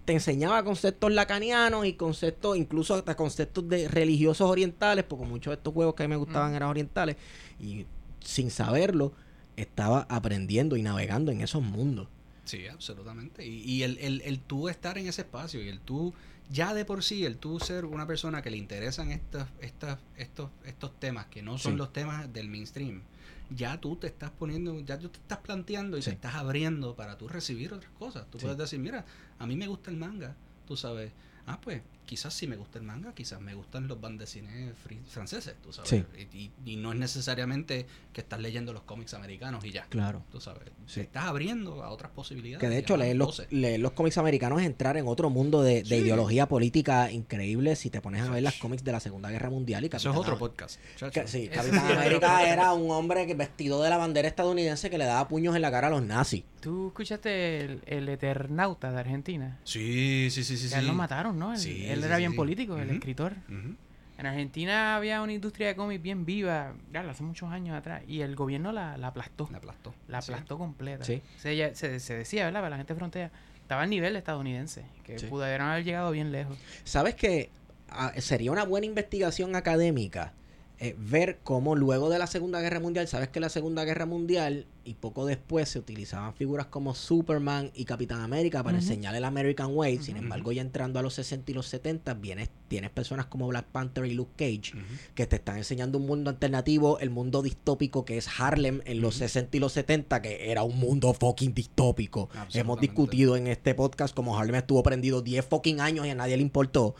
te 0.07 0.15
enseñaba 0.15 0.65
conceptos 0.65 1.13
lacanianos 1.13 1.85
y 1.85 1.93
conceptos, 1.93 2.57
incluso 2.57 2.95
hasta 2.95 3.15
conceptos 3.15 3.69
de 3.69 3.89
religiosos 3.89 4.49
orientales, 4.51 5.05
porque 5.05 5.27
muchos 5.27 5.51
de 5.51 5.57
estos 5.57 5.75
juegos 5.75 5.95
que 5.95 6.03
a 6.05 6.09
mí 6.09 6.11
me 6.11 6.17
gustaban 6.17 6.53
Mm. 6.53 6.57
eran 6.57 6.69
orientales, 6.71 7.17
y 7.61 7.85
sin 8.21 8.51
saberlo, 8.51 9.13
estaba 9.57 10.03
aprendiendo 10.09 10.77
y 10.77 10.83
navegando 10.83 11.33
en 11.33 11.41
esos 11.41 11.63
mundos. 11.63 12.09
Sí, 12.45 12.67
absolutamente. 12.67 13.47
Y, 13.47 13.61
y 13.63 13.83
el, 13.83 13.99
el, 13.99 14.23
el 14.23 14.39
tú 14.41 14.69
estar 14.69 14.97
en 14.99 15.07
ese 15.07 15.23
espacio 15.23 15.63
y 15.63 15.69
el 15.69 15.81
tú, 15.81 16.15
ya 16.51 16.73
de 16.73 16.85
por 16.85 17.03
sí, 17.05 17.25
el 17.27 17.37
tú 17.37 17.61
ser 17.61 17.85
una 17.85 18.07
persona 18.07 18.41
que 18.41 18.51
le 18.51 18.57
interesan 18.57 19.11
estas, 19.11 19.49
estas, 19.61 19.99
estos, 20.17 20.51
estos 20.65 20.99
temas 20.99 21.27
que 21.27 21.43
no 21.43 21.59
son 21.59 21.73
Sí. 21.73 21.79
los 21.79 21.93
temas 21.93 22.33
del 22.33 22.49
mainstream, 22.49 23.03
ya 23.51 23.79
tú 23.81 23.97
te 23.97 24.07
estás 24.07 24.31
poniendo, 24.31 24.79
ya 24.81 24.99
tú 24.99 25.09
te 25.09 25.19
estás 25.19 25.39
planteando 25.39 25.99
y 25.99 26.03
Sí. 26.03 26.11
te 26.11 26.15
estás 26.15 26.37
abriendo 26.37 26.95
para 26.95 27.19
tú 27.19 27.29
recibir 27.29 27.73
otras 27.75 27.91
cosas. 27.99 28.27
Tú 28.31 28.39
Sí. 28.39 28.45
puedes 28.45 28.57
decir, 28.59 28.79
mira, 28.79 29.05
a 29.39 29.47
mí 29.47 29.57
me 29.57 29.67
gusta 29.67 29.91
el 29.91 29.97
manga, 29.99 30.35
tú 30.67 30.77
sabes. 30.77 31.13
Ah, 31.47 31.61
pues 31.61 31.83
quizás 32.09 32.33
sí 32.33 32.47
me 32.47 32.57
gusta 32.57 32.79
el 32.79 32.85
manga, 32.87 33.13
quizás 33.15 33.39
me 33.41 33.53
gustan 33.55 33.87
los 33.87 34.01
bandes 34.01 34.33
de 34.33 34.41
cine 34.41 34.73
fri- 34.85 35.05
franceses, 35.07 35.55
tú 35.63 35.73
sabes. 35.75 35.91
Sí. 35.91 36.05
Y, 36.33 36.39
y- 36.39 36.53
y 36.73 36.77
no 36.77 36.93
es 36.93 36.99
necesariamente 36.99 37.87
que 38.15 38.23
estás 38.23 38.41
leyendo 38.41 38.73
los 38.73 38.83
cómics 38.83 39.13
americanos 39.13 39.63
y 39.65 39.71
ya. 39.73 39.85
Claro. 39.91 40.23
Tú 40.33 40.41
sabes, 40.41 40.63
Sí. 40.87 40.95
te 40.95 41.01
estás 41.03 41.25
abriendo 41.25 41.85
a 41.85 41.91
otras 41.91 42.11
posibilidades. 42.13 42.61
Que 42.61 42.69
de 42.71 42.79
hecho 42.79 42.97
leer 42.97 43.17
los, 43.17 43.37
12. 43.37 43.49
leer 43.55 43.81
los 43.81 43.93
cómics 43.93 44.17
americanos 44.17 44.61
es 44.61 44.67
entrar 44.67 44.97
en 44.97 45.07
otro 45.07 45.29
mundo 45.29 45.63
de, 45.63 45.83
de 45.83 45.85
Sí. 45.85 45.95
ideología 45.97 46.49
política 46.49 47.11
increíble 47.13 47.77
si 47.77 47.91
te 47.91 48.01
pones 48.01 48.23
a 48.23 48.31
ver 48.31 48.43
las 48.43 48.55
cómics 48.55 48.83
de 48.83 48.93
la 48.93 49.01
Segunda 49.01 49.31
Guerra 49.31 49.51
Mundial 49.51 49.85
y 49.85 49.89
Eso 49.89 49.97
es 49.97 50.03
Capitán 50.05 50.21
otro 50.21 50.39
podcast. 50.39 50.81
Que- 51.13 51.29
sí, 51.29 51.49
Capitán 51.49 51.93
América 51.93 52.49
era 52.51 52.73
un 52.73 52.91
hombre 52.91 53.27
que 53.27 53.35
vestido 53.35 53.83
de 53.83 53.91
la 53.91 53.99
bandera 53.99 54.27
estadounidense 54.29 54.89
que 54.89 54.97
le 54.99 55.05
daba 55.05 55.29
puños 55.29 55.55
en 55.55 55.63
la 55.63 55.71
cara 55.71 55.89
a 55.89 55.91
los 55.91 56.03
nazis. 56.03 56.43
¿Tú 56.61 56.89
escuchaste 56.89 57.61
el, 57.61 57.83
el 57.87 58.09
Eternauta 58.09 58.91
de 58.91 58.99
Argentina? 58.99 59.59
Sí, 59.65 60.29
sí, 60.31 60.43
sí, 60.43 60.57
sí. 60.57 60.69
Que 60.69 60.75
a 60.75 60.79
él 60.79 60.85
sí. 60.85 60.89
lo 60.91 60.95
mataron, 60.95 61.39
¿no? 61.39 61.57
Sí, 61.57 61.85
él 61.99 62.05
era 62.05 62.17
bien 62.19 62.35
político, 62.35 62.79
el 62.79 62.91
escritor. 62.91 63.35
En 63.49 64.27
Argentina 64.27 64.97
había 64.97 65.23
una 65.23 65.33
industria 65.33 65.69
de 65.69 65.77
cómics 65.77 66.03
bien 66.03 66.25
viva, 66.25 66.75
ya, 66.93 67.01
hace 67.09 67.23
muchos 67.23 67.53
años 67.53 67.77
atrás, 67.77 68.03
y 68.09 68.21
el 68.23 68.35
gobierno 68.35 68.73
la, 68.73 68.97
la 68.97 69.09
aplastó. 69.09 69.49
La 69.53 69.59
aplastó. 69.59 69.95
La 70.09 70.21
Sí. 70.21 70.33
aplastó 70.33 70.59
completa. 70.59 71.05
Sí. 71.05 71.23
Se, 71.37 71.57
ya- 71.57 71.73
se, 71.77 72.01
se 72.01 72.15
decía, 72.17 72.45
¿verdad? 72.47 72.59
Para 72.61 72.71
la 72.71 72.77
gente 72.79 72.95
de 72.95 72.99
frontera. 72.99 73.31
Estaba 73.63 73.83
al 73.83 73.91
nivel 73.91 74.17
estadounidense, 74.17 74.85
que 75.05 75.19
Sí. 75.21 75.27
pudieron 75.27 75.69
haber 75.69 75.85
llegado 75.85 76.11
bien 76.11 76.33
lejos. 76.33 76.59
¿Sabes 76.83 77.15
que 77.15 77.51
ah, 77.91 78.13
sería 78.19 78.51
una 78.51 78.65
buena 78.65 78.87
investigación 78.87 79.55
académica 79.55 80.33
eh, 80.81 80.95
ver 80.97 81.41
cómo 81.43 81.75
luego 81.75 82.09
de 82.09 82.21
la 82.21 82.29
Segunda 82.29 82.61
Guerra 82.61 82.79
Mundial, 82.79 83.09
sabes 83.09 83.29
que 83.31 83.41
la 83.41 83.49
Segunda 83.49 83.85
Guerra 83.85 84.07
Mundial 84.07 84.67
y 84.85 84.95
poco 84.95 85.27
después 85.27 85.69
se 85.69 85.81
utilizaban 85.81 86.35
figuras 86.35 86.67
como 86.67 86.95
Superman 86.95 87.73
y 87.75 87.85
Capitán 87.85 88.21
América 88.21 88.63
para 88.63 88.79
enseñar 88.79 89.15
el 89.17 89.25
American 89.25 89.75
Way, 89.75 89.99
sin 89.99 90.17
embargo 90.17 90.53
ya 90.53 90.63
entrando 90.63 91.01
a 91.01 91.03
los 91.03 91.15
60 91.15 91.51
y 91.51 91.55
los 91.55 91.67
70 91.67 92.15
vienes, 92.15 92.49
tienes 92.69 92.91
personas 92.91 93.27
como 93.27 93.49
Black 93.49 93.67
Panther 93.67 94.07
y 94.07 94.15
Luke 94.15 94.31
Cage 94.37 94.73
que 95.17 95.27
te 95.27 95.37
están 95.37 95.59
enseñando 95.59 95.99
un 95.99 96.07
mundo 96.07 96.31
alternativo, 96.31 97.01
el 97.01 97.11
mundo 97.11 97.43
distópico 97.43 98.05
que 98.05 98.17
es 98.17 98.29
Harlem 98.39 98.81
en 98.85 99.01
los 99.01 99.17
Ujú. 99.17 99.25
60 99.25 99.57
y 99.57 99.61
los 99.61 99.73
70, 99.73 100.23
que 100.23 100.51
era 100.51 100.63
un 100.63 100.79
mundo 100.79 101.13
fucking 101.13 101.55
distópico. 101.55 102.31
Hemos 102.55 102.81
discutido 102.81 103.37
en 103.37 103.49
este 103.49 103.75
podcast 103.75 104.15
como 104.15 104.39
Harlem 104.39 104.55
estuvo 104.55 104.83
prendido 104.85 105.23
10 105.23 105.45
fucking 105.45 105.81
años 105.81 106.07
y 106.07 106.11
a 106.11 106.15
nadie 106.15 106.37
le 106.37 106.43
importó. 106.43 106.95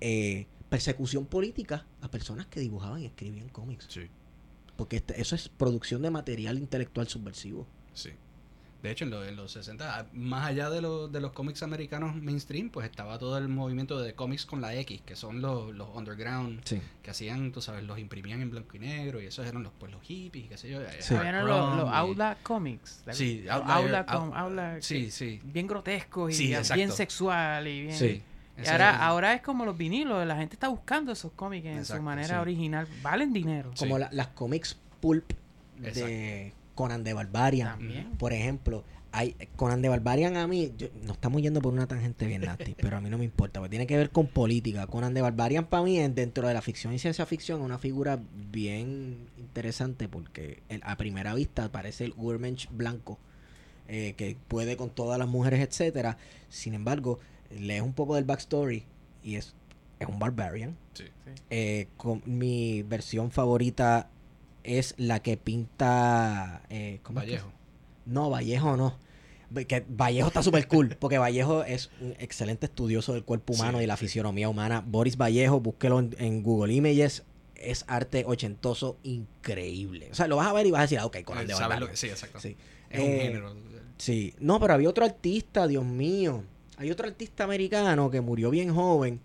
Eh, 0.00 0.46
persecución 0.72 1.26
política 1.26 1.84
a 2.00 2.10
personas 2.10 2.46
que 2.46 2.58
dibujaban 2.58 3.02
y 3.02 3.04
escribían 3.04 3.50
cómics. 3.50 3.86
Sí, 3.90 4.08
Porque 4.74 4.96
este- 4.96 5.20
eso 5.20 5.34
es 5.36 5.50
producción 5.50 6.00
de 6.00 6.10
material 6.10 6.58
intelectual 6.58 7.06
subversivo. 7.08 7.66
sí. 7.92 8.10
De 8.82 8.90
hecho, 8.90 9.04
en, 9.04 9.10
lo- 9.12 9.24
en 9.24 9.36
los 9.36 9.52
60, 9.52 9.96
ah, 9.96 10.06
más 10.12 10.44
allá 10.44 10.68
de, 10.68 10.82
lo- 10.82 11.06
de 11.06 11.20
los 11.20 11.30
cómics 11.30 11.62
americanos 11.62 12.16
mainstream, 12.16 12.68
pues 12.68 12.90
estaba 12.90 13.16
todo 13.16 13.38
el 13.38 13.46
movimiento 13.46 14.00
de 14.00 14.14
cómics 14.16 14.44
con 14.44 14.60
la 14.60 14.74
X, 14.74 15.02
que 15.06 15.14
son 15.14 15.40
los, 15.40 15.72
los 15.72 15.88
underground, 15.94 16.62
Sí. 16.64 16.80
que 17.00 17.12
hacían, 17.12 17.52
tú 17.52 17.60
sabes, 17.62 17.84
los 17.84 18.00
imprimían 18.00 18.40
en 18.42 18.50
blanco 18.50 18.76
y 18.76 18.80
negro, 18.80 19.22
y 19.22 19.26
esos 19.26 19.46
eran 19.46 19.62
los, 19.62 19.72
pues, 19.78 19.92
los 19.92 20.02
hippies, 20.02 20.48
qué 20.48 20.56
sé 20.56 20.68
yo. 20.68 20.80
eh, 20.82 20.96
Sí. 20.98 21.14
Habían 21.14 21.46
los, 21.46 21.76
los 21.76 21.90
Aula 21.92 22.36
Comics. 22.42 23.04
Sí, 23.12 23.42
Los 23.42 23.52
Outlier, 23.52 23.76
Aula, 23.76 23.98
Out- 24.08 24.18
com- 24.20 24.32
Aula 24.34 24.76
Sí, 24.82 25.12
sí. 25.12 25.38
bien 25.44 25.68
grotescos 25.68 26.32
y 26.32 26.34
Sí, 26.34 26.54
bien 26.74 26.90
sexual 26.90 27.68
y 27.68 27.82
bien... 27.82 27.96
Sí. 27.96 28.22
Y 28.56 28.68
ahora, 28.68 28.90
es- 28.92 29.00
ahora 29.00 29.34
es 29.34 29.42
como 29.42 29.64
los 29.64 29.76
vinilos, 29.76 30.26
la 30.26 30.36
gente 30.36 30.54
está 30.56 30.68
buscando 30.68 31.12
esos 31.12 31.32
cómics 31.32 31.66
en 31.66 31.78
Exacto, 31.78 31.96
su 32.00 32.02
manera 32.02 32.28
sí. 32.28 32.34
original. 32.34 32.86
Valen 33.02 33.32
dinero. 33.32 33.70
Sí. 33.74 33.80
Como 33.84 33.98
la- 33.98 34.08
las 34.12 34.28
comics 34.28 34.78
pulp 35.00 35.32
de 35.78 36.52
Conan 36.74 37.04
de 37.04 37.12
Barbarian. 37.14 37.68
También. 37.78 38.10
Por 38.18 38.32
ejemplo, 38.32 38.84
hay 39.10 39.36
Conan 39.56 39.82
de 39.82 39.88
Barbarian 39.88 40.36
a 40.36 40.46
mí, 40.46 40.72
yo- 40.78 40.88
nos 41.02 41.12
estamos 41.12 41.42
yendo 41.42 41.60
por 41.60 41.72
una 41.72 41.86
tangente 41.86 42.26
bien 42.26 42.42
nasty, 42.42 42.74
pero 42.78 42.96
a 42.96 43.00
mí 43.00 43.10
no 43.10 43.18
me 43.18 43.24
importa, 43.24 43.60
porque 43.60 43.70
tiene 43.70 43.86
que 43.86 43.96
ver 43.96 44.10
con 44.10 44.26
política. 44.26 44.86
Conan 44.86 45.12
de 45.14 45.22
Barbarian 45.22 45.66
para 45.66 45.82
mí, 45.82 45.98
es 45.98 46.14
dentro 46.14 46.46
de 46.48 46.54
la 46.54 46.62
ficción 46.62 46.92
y 46.92 46.98
ciencia 46.98 47.26
ficción, 47.26 47.60
es 47.60 47.64
una 47.66 47.78
figura 47.78 48.18
bien 48.50 49.28
interesante 49.38 50.08
porque 50.08 50.62
el- 50.68 50.82
a 50.84 50.96
primera 50.96 51.34
vista 51.34 51.70
parece 51.72 52.04
el 52.04 52.14
Urmensch 52.16 52.68
blanco, 52.70 53.18
eh, 53.88 54.14
que 54.16 54.36
puede 54.48 54.76
con 54.76 54.90
todas 54.90 55.18
las 55.18 55.28
mujeres, 55.28 55.60
etcétera. 55.60 56.16
Sin 56.48 56.72
embargo, 56.74 57.18
lees 57.58 57.82
un 57.82 57.92
poco 57.92 58.14
del 58.16 58.24
backstory 58.24 58.84
y 59.22 59.36
es, 59.36 59.54
es 59.98 60.08
un 60.08 60.18
barbarian. 60.18 60.76
Sí. 60.94 61.04
Eh, 61.50 61.88
con- 61.96 62.22
mi 62.26 62.82
versión 62.82 63.30
favorita 63.30 64.08
es 64.64 64.94
la 64.98 65.20
que 65.20 65.36
pinta... 65.36 66.62
Eh, 66.70 67.00
¿cómo 67.02 67.20
es 67.20 67.26
que 67.26 67.32
Vallejo. 67.32 67.52
no, 68.06 68.30
Vallejo 68.30 68.76
no. 68.76 68.98
Que 69.68 69.84
Vallejo 69.86 70.28
está 70.28 70.42
súper 70.42 70.66
cool, 70.66 70.96
porque 71.00 71.18
Vallejo 71.18 71.62
es 71.64 71.90
un 72.00 72.14
excelente 72.18 72.66
estudioso 72.66 73.12
del 73.12 73.24
cuerpo 73.24 73.52
humano 73.52 73.78
Sí, 73.78 73.84
y 73.84 73.86
la 73.86 73.96
sí. 73.96 74.06
fisionomía 74.06 74.48
humana. 74.48 74.82
Boris 74.86 75.16
Vallejo, 75.16 75.60
búsquelo 75.60 75.98
en, 75.98 76.14
en 76.18 76.42
Google 76.42 76.72
Images. 76.72 77.24
Es 77.54 77.84
arte 77.86 78.24
ochentoso 78.26 78.96
increíble. 79.04 80.08
O 80.10 80.14
sea, 80.14 80.26
lo 80.26 80.36
vas 80.36 80.48
a 80.48 80.52
ver 80.52 80.66
y 80.66 80.70
vas 80.70 80.80
a 80.80 80.82
decir, 80.82 80.98
ah, 80.98 81.06
ok, 81.06 81.18
Conan 81.22 81.46
de 81.46 81.52
¿sabes 81.52 81.60
Barbarian. 81.68 81.80
lo 81.86 81.90
que- 81.90 81.96
sí, 81.96 82.08
exacto. 82.08 82.40
Sí. 82.40 82.56
Es 82.90 82.98
un 83.00 83.06
Eh, 83.06 83.20
género. 83.20 83.54
Sí. 83.98 84.34
No, 84.40 84.58
pero 84.58 84.74
había 84.74 84.88
otro 84.88 85.04
artista, 85.04 85.66
Dios 85.68 85.84
mío. 85.84 86.44
Hay 86.82 86.90
otro 86.90 87.06
artista 87.06 87.44
americano 87.44 88.10
que 88.10 88.20
murió 88.20 88.50
bien 88.50 88.74
joven 88.74 89.20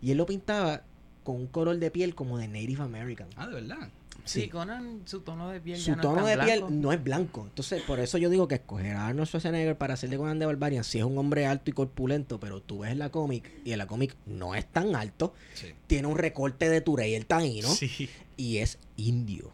y 0.00 0.10
él 0.12 0.16
lo 0.18 0.26
pintaba 0.26 0.82
con 1.24 1.36
un 1.36 1.46
color 1.46 1.78
de 1.78 1.90
piel 1.90 2.14
como 2.14 2.38
de 2.38 2.48
Native 2.48 2.82
American. 2.82 3.28
Ah, 3.36 3.46
de 3.46 3.54
verdad. 3.54 3.88
Sí, 4.24 4.42
Sí. 4.42 4.48
Conan, 4.48 5.02
su 5.04 5.20
tono 5.20 5.50
de 5.50 5.60
piel 5.60 5.78
Su 5.78 5.90
ya 5.90 5.96
no 5.96 6.02
tono 6.02 6.28
es 6.28 6.36
de 6.38 6.44
piel 6.44 6.58
blanco. 6.60 6.74
no 6.74 6.92
es 6.92 7.02
blanco. 7.04 7.42
Entonces, 7.48 7.82
por 7.82 7.98
eso 8.00 8.18
yo 8.18 8.30
digo 8.30 8.46
que 8.48 8.54
escoger 8.54 8.94
a 8.96 9.08
Arnold 9.08 9.28
Schwarzenegger 9.28 9.76
para 9.76 9.94
hacer 9.94 10.10
de 10.10 10.16
Conan 10.16 10.38
de 10.38 10.46
Barbarian, 10.46 10.84
si 10.84 10.98
es 10.98 11.04
un 11.04 11.18
hombre 11.18 11.44
alto 11.46 11.70
y 11.70 11.74
corpulento, 11.74 12.38
pero 12.40 12.60
tú 12.62 12.78
ves 12.80 12.92
en 12.92 12.98
la 13.00 13.10
cómic 13.10 13.50
y 13.64 13.72
en 13.72 13.78
la 13.78 13.86
cómic 13.86 14.14
no 14.26 14.54
es 14.54 14.64
tan 14.66 14.94
alto, 14.96 15.34
Sí. 15.54 15.68
tiene 15.88 16.06
un 16.08 16.16
recorte 16.16 16.68
de 16.70 16.80
Turey 16.80 17.14
el 17.14 17.26
taíno 17.26 17.68
Sí. 17.68 18.08
y 18.36 18.58
es 18.58 18.78
indio. 18.96 19.50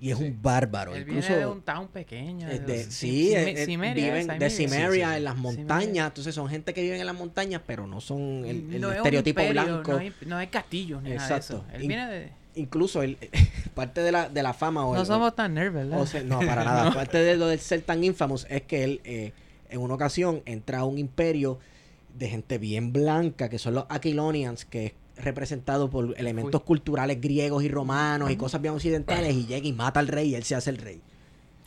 Y 0.00 0.10
es 0.12 0.18
Sí. 0.18 0.24
un 0.24 0.40
bárbaro. 0.42 0.94
Él 0.94 1.02
Incluso 1.02 1.28
viene 1.28 1.40
de 1.42 1.46
un 1.46 1.60
town 1.62 1.88
pequeño. 1.88 2.48
eh, 2.48 2.58
de 2.58 2.84
sí, 2.84 3.34
eh, 3.34 3.50
eh, 3.50 3.66
Cimeria, 3.66 4.04
viven 4.06 4.22
esa, 4.22 4.34
de 4.38 4.48
Cimeria. 4.50 4.78
Cimeria 4.86 5.06
Sí, 5.08 5.12
sí, 5.12 5.16
en 5.18 5.24
las 5.24 5.34
Cimeria. 5.34 5.58
montañas. 5.58 6.06
Entonces 6.08 6.34
son 6.34 6.48
gente 6.48 6.72
que 6.72 6.82
viven 6.82 7.00
en 7.00 7.06
las 7.06 7.14
montañas, 7.16 7.60
pero 7.66 7.86
no 7.86 8.00
son 8.00 8.44
el, 8.46 8.72
el 8.74 8.80
No 8.80 8.88
es 8.88 8.92
un 8.92 8.96
estereotipo 8.96 9.40
imperio, 9.42 9.62
blanco. 9.64 9.92
No 9.92 9.98
hay, 9.98 10.12
no 10.26 10.36
hay 10.38 10.46
castillos 10.46 11.02
ni 11.02 11.10
nada 11.10 11.28
de 11.28 11.34
Exacto. 11.36 11.64
eso. 11.68 11.74
Él 11.76 11.82
In- 11.82 11.88
viene 11.88 12.08
de... 12.08 12.28
Incluso 12.56 13.02
el, 13.02 13.16
parte 13.74 14.00
de 14.02 14.10
la, 14.10 14.28
de 14.28 14.42
la 14.42 14.54
fama 14.54 14.84
o 14.86 14.94
No 14.94 15.00
el- 15.02 15.06
somos 15.06 15.36
tan 15.36 15.52
nerds, 15.54 15.74
¿verdad? 15.74 16.00
O 16.00 16.06
sea, 16.06 16.22
no, 16.22 16.38
para 16.40 16.64
nada. 16.64 16.92
Parte 16.92 17.18
de 17.18 17.36
lo 17.36 17.46
del 17.46 17.60
ser 17.60 17.82
tan 17.82 18.02
infamous 18.02 18.46
es 18.48 18.62
que 18.62 18.82
él, 18.84 19.00
eh, 19.04 19.32
en 19.68 19.80
una 19.80 19.94
ocasión, 19.94 20.42
entra 20.46 20.78
a 20.78 20.84
un 20.84 20.96
imperio 20.98 21.58
de 22.18 22.28
gente 22.28 22.56
bien 22.58 22.92
blanca, 22.92 23.48
que 23.50 23.58
son 23.58 23.74
los 23.74 23.84
Aquilonians, 23.90 24.64
que 24.64 24.86
es 24.86 24.92
representado 25.24 25.90
por 25.90 26.14
elementos 26.18 26.62
culturales 26.62 27.20
griegos 27.20 27.62
y 27.64 27.68
romanos 27.68 28.30
y 28.30 28.36
cosas 28.36 28.60
bien 28.60 28.74
occidentales, 28.74 29.34
y 29.34 29.46
llega 29.46 29.66
y 29.66 29.72
mata 29.72 30.00
al 30.00 30.08
rey 30.08 30.30
y 30.30 30.34
él 30.34 30.42
se 30.44 30.54
hace 30.54 30.70
el 30.70 30.78
rey. 30.78 31.00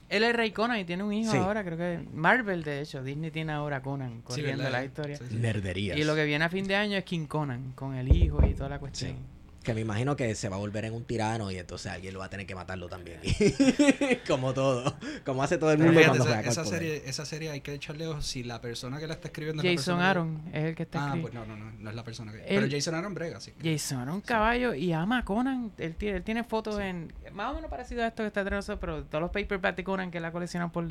Él 0.10 0.24
es 0.24 0.36
Rey 0.36 0.52
Conan 0.52 0.80
y 0.80 0.86
tiene 0.86 1.02
un 1.02 1.12
hijo 1.12 1.32
Sí. 1.32 1.38
ahora, 1.38 1.64
creo 1.64 1.76
que 1.76 2.00
Marvel, 2.14 2.64
de 2.64 2.82
hecho. 2.82 3.02
Disney 3.02 3.32
tiene 3.32 3.52
ahora 3.52 3.82
Conan 3.82 4.22
corriendo 4.22 4.70
la 4.70 4.86
historia. 4.86 5.18
Sí, 5.18 5.24
sí. 5.28 5.36
Nerderías. 5.38 5.98
Y 5.98 6.04
lo 6.04 6.14
que 6.14 6.24
viene 6.26 6.46
a 6.46 6.50
fin 6.50 6.68
de 6.68 6.76
año 6.76 6.98
es 6.98 7.04
King 7.04 7.26
Conan, 7.26 7.72
con 7.74 7.96
el 7.96 8.16
hijo 8.16 8.46
y 8.46 8.54
toda 8.54 8.70
la 8.70 8.80
cuestión. 8.80 9.16
Que 9.64 9.74
me 9.74 9.80
imagino 9.82 10.16
que 10.18 10.36
se 10.36 10.50
va 10.50 10.58
a 10.58 10.60
volver 10.60 10.84
en 10.86 10.94
un 10.94 11.06
tirano 11.06 11.50
y 11.50 11.58
entonces 11.58 11.92
alguien 11.92 12.14
lo 12.14 12.20
va 12.20 12.26
a 12.26 12.30
tener 12.30 12.46
que 12.46 12.54
matarlo 12.54 12.90
también. 12.90 13.20
como 14.28 14.54
todo. 14.54 14.96
Como 15.26 15.42
hace 15.42 15.58
todo 15.58 15.72
el 15.72 15.78
mundo 15.80 15.94
fíjate, 16.00 16.18
cuando 16.18 16.36
esa, 16.36 16.50
esa 16.50 16.66
serie, 16.66 17.04
esa 17.06 17.26
serie 17.26 17.50
hay 17.50 17.62
que 17.62 17.74
echarle 17.74 18.08
ojos 18.08 18.26
si 18.26 18.44
la 18.44 18.60
persona 18.62 19.00
que 19.00 19.08
la 19.08 19.14
está 19.14 19.30
escribiendo 19.30 19.64
es 19.64 19.70
la 19.70 19.78
Jason 19.78 19.98
que- 20.00 20.04
Aaron 20.04 20.42
es 20.52 20.64
el 20.66 20.76
que 20.76 20.84
está 20.84 21.00
Ah, 21.00 21.08
escribiendo. 21.16 21.32
pues 21.40 21.48
no, 21.48 21.56
no, 21.58 21.66
no, 21.72 21.72
no 21.80 21.90
es 21.90 21.96
la 21.96 22.04
persona 22.04 22.32
que... 22.32 22.40
Pero 22.40 22.68
Jason 22.70 22.96
Aaron 22.96 23.14
brega, 23.14 23.40
sí. 23.40 23.54
Jason 23.64 24.02
era 24.02 24.14
un 24.14 24.22
caballo 24.22 24.74
y 24.74 24.92
ama 24.92 25.20
a 25.20 25.26
Conan. 25.26 25.72
Él 25.78 25.96
tiene, 25.96 26.18
él 26.18 26.24
tiene 26.24 26.44
fotos 26.44 26.80
en. 26.80 27.14
Más 27.32 27.52
o 27.52 27.56
menos 27.56 27.70
parecido 27.70 28.04
a 28.04 28.08
esto 28.08 28.24
que 28.24 28.28
está 28.28 28.42
atrás, 28.42 28.70
pero 28.80 29.04
todos 29.06 29.22
los 29.22 29.32
paperbacks 29.32 29.78
de 29.78 29.84
Conan 29.84 30.12
que 30.12 30.18
él 30.18 30.26
ha 30.26 30.32
coleccionado 30.32 30.72
por, 30.72 30.88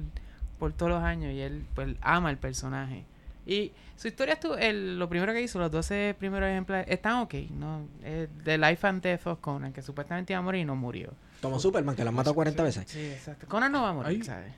por 0.59 0.73
todos 0.73 0.93
los 0.93 1.03
años. 1.03 1.33
Y 1.33 1.41
él 1.41 1.67
pues 1.75 1.95
ama 2.01 2.31
el 2.31 2.39
personaje. 2.39 3.05
Y 3.47 3.73
su 3.97 4.09
historia 4.09 4.35
estuvo. 4.35 4.57
El, 4.57 4.99
lo 4.99 5.09
primero 5.09 5.33
que 5.33 5.43
hizo, 5.43 5.59
los 5.59 5.71
12 5.71 6.15
primeros 6.19 6.49
ejemplares, 6.49 6.87
están 6.89 7.17
ok. 7.23 7.35
¿no? 7.51 7.87
Es 8.05 8.29
The 8.45 8.59
Life 8.59 8.87
and 8.87 9.03
Death 9.03 9.27
of 9.27 9.41
Conan, 9.41 9.73
que 9.73 9.83
supuestamente 9.83 10.33
iba 10.33 10.39
a 10.39 10.43
morir 10.43 10.61
y 10.63 10.65
no 10.65 10.77
murió. 10.77 11.11
Como 11.41 11.59
Superman, 11.59 11.97
que 11.97 12.03
lo 12.05 12.11
han 12.11 12.15
matado 12.15 12.35
40 12.35 12.63
veces. 12.63 12.85
Sí, 12.87 13.01
exacto. 13.01 13.47
Conan 13.49 13.73
no 13.73 13.83
va 13.83 13.89
a 13.89 13.93
morir, 13.95 14.09
Ahí- 14.21 14.23
¿sabes? 14.25 14.53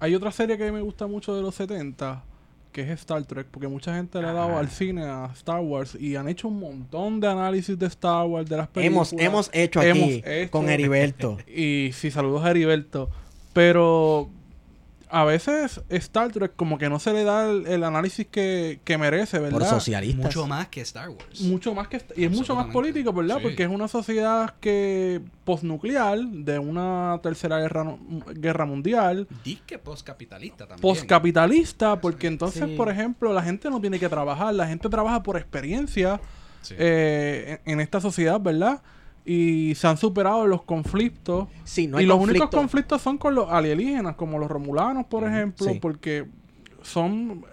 Hay 0.00 0.14
otra 0.14 0.32
serie 0.32 0.56
que 0.58 0.70
me 0.72 0.80
gusta 0.80 1.06
mucho 1.06 1.34
de 1.36 1.40
los 1.42 1.54
70, 1.54 2.24
que 2.72 2.80
es 2.82 2.90
Star 3.00 3.24
Trek, 3.24 3.46
porque 3.50 3.68
mucha 3.68 3.94
gente 3.94 4.20
le 4.20 4.26
ha 4.28 4.32
dado 4.32 4.58
al 4.58 4.68
cine 4.68 5.04
a 5.04 5.30
Star 5.34 5.60
Wars 5.60 5.94
y 5.98 6.16
han 6.16 6.28
hecho 6.28 6.48
un 6.48 6.58
montón 6.60 7.20
de 7.20 7.28
análisis 7.28 7.78
de 7.78 7.86
Star 7.86 8.26
Wars, 8.26 8.48
de 8.48 8.56
las 8.56 8.68
películas. 8.68 9.12
Hemos, 9.12 9.22
hemos 9.22 9.50
hecho 9.52 9.80
aquí 9.80 9.88
Hemos 9.90 10.10
hecho- 10.26 10.50
con 10.50 10.68
Heriberto. 10.68 11.38
Y 11.46 11.90
sí, 11.92 12.10
saludos 12.10 12.44
a 12.44 12.50
Heriberto. 12.50 13.08
Pero 13.52 14.28
a 15.10 15.24
veces 15.24 15.80
Star 15.88 16.30
Trek 16.32 16.52
como 16.56 16.78
que 16.78 16.88
no 16.88 16.98
se 16.98 17.12
le 17.12 17.24
da 17.24 17.48
el, 17.50 17.66
el 17.66 17.84
análisis 17.84 18.26
que, 18.26 18.80
que 18.84 18.98
merece, 18.98 19.38
¿verdad? 19.38 19.58
por 19.58 19.68
socialistas. 19.68 20.24
Mucho 20.24 20.46
más 20.46 20.68
que 20.68 20.80
Star 20.80 21.08
Wars. 21.10 21.40
Mucho 21.42 21.74
más 21.74 21.88
que... 21.88 22.02
Y 22.16 22.24
es 22.24 22.30
mucho 22.30 22.54
más 22.54 22.66
político, 22.66 23.12
¿verdad? 23.12 23.36
Sí. 23.38 23.42
Porque 23.42 23.62
es 23.64 23.68
una 23.68 23.88
sociedad 23.88 24.54
que 24.60 25.20
postnuclear 25.44 26.18
de 26.18 26.58
una 26.58 27.20
tercera 27.22 27.58
guerra, 27.58 27.96
guerra 28.34 28.64
mundial. 28.66 29.28
Disque 29.44 29.78
postcapitalista 29.78 30.66
también. 30.66 30.80
Postcapitalista, 30.82 32.00
porque 32.00 32.26
entonces, 32.26 32.64
Sí. 32.68 32.76
por 32.76 32.88
ejemplo, 32.88 33.32
la 33.32 33.42
gente 33.42 33.70
no 33.70 33.80
tiene 33.80 33.98
que 33.98 34.08
trabajar, 34.08 34.54
la 34.54 34.66
gente 34.66 34.88
trabaja 34.88 35.22
por 35.22 35.36
experiencia 35.36 36.20
Sí. 36.62 36.74
eh, 36.78 37.60
en, 37.66 37.72
en 37.74 37.80
esta 37.80 38.00
sociedad, 38.00 38.40
¿verdad? 38.40 38.80
Y 39.24 39.74
se 39.74 39.86
han 39.86 39.96
superado 39.96 40.46
los 40.46 40.62
conflictos. 40.62 41.48
Sí, 41.64 41.86
no 41.86 41.96
hay 41.96 42.04
y 42.04 42.06
los 42.06 42.18
conflicto. 42.18 42.44
únicos 42.44 42.60
conflictos 42.60 43.02
son 43.02 43.16
con 43.16 43.34
los 43.34 43.50
alienígenas, 43.50 44.16
como 44.16 44.38
los 44.38 44.50
romulanos, 44.50 45.06
por 45.06 45.24
ejemplo, 45.24 45.66
sí. 45.66 45.78
porque 45.80 46.26
son 46.82 47.44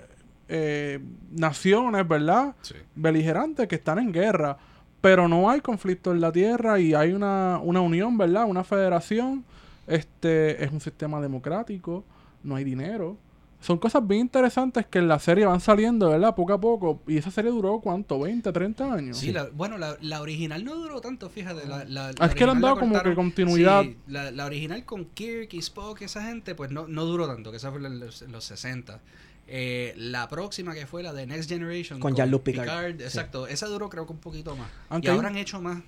eh, 0.49 0.99
naciones, 1.31 2.05
¿verdad? 2.07 2.55
Sí. 2.61 2.75
Beligerantes 2.95 3.67
que 3.67 3.75
están 3.75 3.99
en 3.99 4.11
guerra. 4.11 4.57
Pero 4.99 5.27
no 5.27 5.49
hay 5.49 5.61
conflicto 5.61 6.11
en 6.11 6.21
la 6.21 6.31
Tierra 6.31 6.79
y 6.79 6.93
hay 6.93 7.13
una, 7.13 7.59
una 7.63 7.81
unión, 7.81 8.17
¿verdad? 8.17 8.45
Una 8.45 8.63
federación. 8.63 9.43
Este 9.87 10.63
es 10.63 10.71
un 10.71 10.79
sistema 10.79 11.19
democrático, 11.19 12.03
no 12.43 12.55
hay 12.55 12.63
dinero. 12.63 13.17
Son 13.61 13.77
cosas 13.77 14.05
bien 14.07 14.21
interesantes 14.21 14.85
que 14.87 14.97
en 14.99 15.07
la 15.07 15.19
serie 15.19 15.45
van 15.45 15.61
saliendo, 15.61 16.09
¿verdad? 16.09 16.35
Poco 16.35 16.53
a 16.53 16.59
poco. 16.59 17.01
Y 17.07 17.17
esa 17.17 17.29
serie 17.31 17.51
duró, 17.51 17.79
¿cuánto? 17.79 18.19
¿20, 18.19 18.51
30 18.51 18.93
años? 18.93 19.17
Sí, 19.17 19.31
la- 19.31 19.49
bueno, 19.53 19.77
la, 19.77 19.95
la 20.01 20.19
original 20.21 20.65
no 20.65 20.75
duró 20.75 20.99
tanto, 20.99 21.29
fíjate. 21.29 21.67
La, 21.67 21.85
la, 21.85 22.11
Ah, 22.19 22.25
es 22.25 22.35
que 22.35 22.45
le 22.45 22.51
han 22.51 22.59
dado 22.61 22.79
como 22.79 23.01
que 23.01 23.13
continuidad. 23.13 23.83
Sí, 23.83 23.97
la, 24.07 24.31
la 24.31 24.45
original 24.45 24.83
con 24.83 25.05
Kirk 25.05 25.53
y 25.53 25.59
Spock, 25.59 26.01
esa 26.01 26.23
gente, 26.23 26.55
pues 26.55 26.71
no, 26.71 26.87
no 26.87 27.05
duró 27.05 27.27
tanto, 27.27 27.51
que 27.51 27.57
esa 27.57 27.71
fue 27.71 27.85
en 27.85 27.99
los, 27.99 28.23
en 28.23 28.31
los 28.31 28.43
60. 28.45 28.99
Eh, 29.47 29.93
la 29.97 30.27
próxima 30.29 30.73
que 30.73 30.87
fue 30.87 31.03
la 31.03 31.11
de 31.13 31.27
Next 31.27 31.49
Generation 31.49 31.99
Con 31.99 32.15
Jean-Luc 32.15 32.41
Picard. 32.43 32.97
Sí. 32.97 33.03
exacto. 33.03 33.47
Esa 33.47 33.67
duró 33.67 33.89
creo 33.89 34.05
que 34.05 34.13
un 34.13 34.19
poquito 34.19 34.55
más. 34.55 34.69
Aunque 34.89 35.07
y 35.07 35.11
ahora 35.11 35.27
han 35.27 35.37
hecho 35.37 35.61
más. 35.61 35.81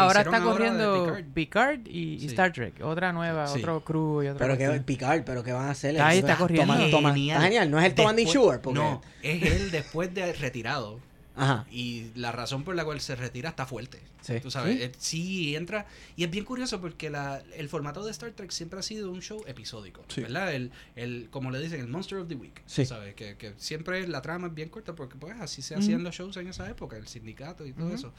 Ahora 0.00 0.20
está 0.22 0.40
corriendo 0.42 1.04
Picard. 1.04 1.24
Picard, 1.32 1.80
y, 1.86 2.14
y 2.14 2.20
Sí. 2.20 2.26
Star 2.26 2.52
Trek. 2.52 2.74
Otra 2.82 3.12
nueva, 3.12 3.46
Sí. 3.46 3.58
otro 3.58 3.80
crew 3.84 4.22
y 4.22 4.28
otra 4.28 4.38
Pero 4.46 4.58
que 4.58 4.64
cuestión. 4.64 4.84
picar, 4.84 5.24
pero 5.24 5.42
que 5.42 5.52
van 5.52 5.66
a 5.66 5.70
hacer. 5.70 6.00
Ahí 6.00 6.18
está 6.18 6.32
es 6.32 6.38
corriendo. 6.38 6.72
Toma, 6.74 6.90
toma- 6.90 7.12
Genial. 7.14 7.36
está 7.36 7.44
genial. 7.46 7.70
No 7.70 7.78
es 7.78 7.84
el 7.86 7.94
Tommy 7.94 8.24
Shure. 8.24 8.58
Porque... 8.58 8.78
No, 8.78 9.02
es 9.22 9.42
él 9.42 9.70
después 9.70 10.12
de 10.14 10.32
retirado. 10.32 10.98
Ajá. 11.36 11.66
Y 11.70 12.08
la 12.16 12.32
razón 12.32 12.64
por 12.64 12.74
la 12.74 12.84
cual 12.84 13.00
se 13.00 13.14
retira 13.16 13.50
está 13.50 13.64
fuerte. 13.66 14.00
Sí. 14.20 14.40
Tú 14.40 14.50
sabes, 14.50 14.76
Sí. 14.76 14.82
eh, 14.82 14.92
sí, 14.98 15.56
entra. 15.56 15.86
Y 16.16 16.24
es 16.24 16.30
bien 16.30 16.44
curioso 16.44 16.80
porque 16.80 17.08
la, 17.08 17.42
el 17.56 17.68
formato 17.68 18.04
de 18.04 18.10
Star 18.10 18.32
Trek 18.32 18.50
siempre 18.50 18.78
ha 18.78 18.82
sido 18.82 19.10
un 19.10 19.22
show 19.22 19.42
episódico. 19.46 20.04
Sí. 20.08 20.20
¿Verdad? 20.22 20.54
El, 20.54 20.70
el, 20.96 21.28
como 21.30 21.50
le 21.50 21.58
dicen, 21.60 21.80
el 21.80 21.88
Monster 21.88 22.18
of 22.18 22.28
the 22.28 22.34
Week. 22.34 22.60
Sí. 22.66 22.84
¿Sabes? 22.84 23.14
Que, 23.14 23.36
que 23.36 23.54
siempre 23.56 24.06
la 24.08 24.20
trama 24.20 24.48
es 24.48 24.54
bien 24.54 24.68
corta 24.68 24.94
porque, 24.94 25.16
pues, 25.16 25.40
así 25.40 25.62
se 25.62 25.74
hacían 25.74 26.02
los 26.02 26.14
shows 26.14 26.36
en 26.36 26.48
esa 26.48 26.68
época, 26.68 26.96
el 26.96 27.06
sindicato 27.08 27.64
y 27.64 27.72
todo 27.72 27.94
eso. 27.94 28.12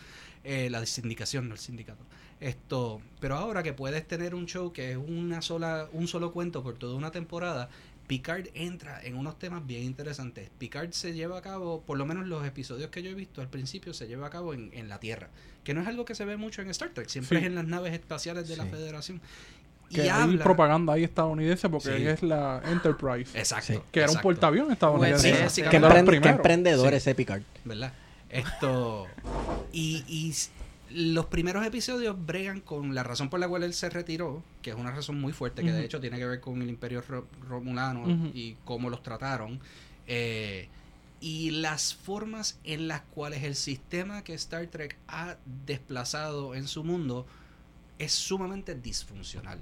Eh, 0.43 0.69
la 0.71 0.83
sindicación, 0.85 1.47
no 1.47 1.53
el 1.53 1.59
sindicato. 1.59 2.03
Esto, 2.39 2.99
pero 3.19 3.35
ahora 3.37 3.61
que 3.61 3.73
puedes 3.73 4.07
tener 4.07 4.33
un 4.33 4.47
show 4.47 4.73
que 4.73 4.93
es 4.93 4.97
una 4.97 5.43
sola, 5.43 5.87
un 5.93 6.07
solo 6.07 6.31
cuento 6.31 6.63
por 6.63 6.75
toda 6.79 6.95
una 6.95 7.11
temporada, 7.11 7.69
Picard 8.11 8.47
entra 8.55 9.01
en 9.05 9.15
unos 9.15 9.39
temas 9.39 9.65
bien 9.65 9.83
interesantes. 9.83 10.49
Picard 10.57 10.91
se 10.91 11.13
lleva 11.13 11.37
a 11.37 11.41
cabo, 11.41 11.79
por 11.83 11.97
lo 11.97 12.05
menos 12.05 12.27
los 12.27 12.45
episodios 12.45 12.89
que 12.89 13.01
yo 13.01 13.09
he 13.09 13.13
visto 13.13 13.39
al 13.39 13.47
principio, 13.47 13.93
se 13.93 14.05
lleva 14.05 14.27
a 14.27 14.29
cabo 14.29 14.53
en, 14.53 14.69
en 14.73 14.89
la 14.89 14.99
Tierra. 14.99 15.29
Que 15.63 15.73
no 15.73 15.79
es 15.79 15.87
algo 15.87 16.03
que 16.03 16.13
se 16.13 16.25
ve 16.25 16.35
mucho 16.35 16.61
en 16.61 16.69
Star 16.71 16.89
Trek, 16.89 17.07
siempre 17.07 17.37
Sí. 17.39 17.45
es 17.45 17.47
en 17.47 17.55
las 17.55 17.63
naves 17.65 17.93
espaciales 17.93 18.49
de 18.49 18.57
la 18.57 18.65
Sí. 18.65 18.69
Federación. 18.69 19.21
Que 19.89 19.97
y 19.99 20.01
hay 20.01 20.09
habla. 20.09 20.43
propaganda 20.43 20.91
ahí 20.91 21.05
estadounidense 21.05 21.69
porque 21.69 21.95
Sí. 21.97 22.05
es 22.05 22.21
la 22.21 22.61
Enterprise. 22.65 23.39
Exacto. 23.39 23.85
Que 23.93 24.01
era 24.01 24.11
un 24.11 24.19
portaavión 24.19 24.69
estadounidense. 24.73 25.29
Pues, 25.31 25.51
sí, 25.53 25.61
sí, 25.61 25.69
Qué, 25.69 25.79
que 25.79 26.27
emprendedor 26.29 26.93
ese 26.93 27.15
Picard. 27.15 27.43
¿verdad? 27.63 27.93
Esto. 28.29 29.07
Y, 29.71 30.03
y 30.09 30.33
los 30.93 31.25
primeros 31.27 31.65
episodios 31.65 32.15
bregan 32.25 32.61
con 32.61 32.93
la 32.95 33.03
razón 33.03 33.29
por 33.29 33.39
la 33.39 33.47
cual 33.47 33.63
él 33.63 33.73
se 33.73 33.89
retiró, 33.89 34.43
que 34.61 34.71
es 34.71 34.75
una 34.75 34.91
razón 34.91 35.19
muy 35.19 35.33
fuerte, 35.33 35.61
que 35.63 35.71
de 35.71 35.85
hecho 35.85 35.99
tiene 35.99 36.17
que 36.17 36.25
ver 36.25 36.39
con 36.41 36.61
el 36.61 36.69
Imperio 36.69 37.01
Ro- 37.07 37.27
Romulano 37.47 38.03
y 38.33 38.55
cómo 38.65 38.89
los 38.89 39.01
trataron. 39.03 39.59
eh, 40.07 40.67
y 41.23 41.51
las 41.51 41.93
formas 41.93 42.59
en 42.63 42.87
las 42.87 43.01
cuales 43.01 43.43
el 43.43 43.55
sistema 43.55 44.23
que 44.23 44.33
Star 44.33 44.65
Trek 44.67 44.97
ha 45.07 45.37
desplazado 45.67 46.55
en 46.55 46.67
su 46.67 46.83
mundo 46.83 47.27
es 47.99 48.11
sumamente 48.11 48.73
disfuncional. 48.73 49.59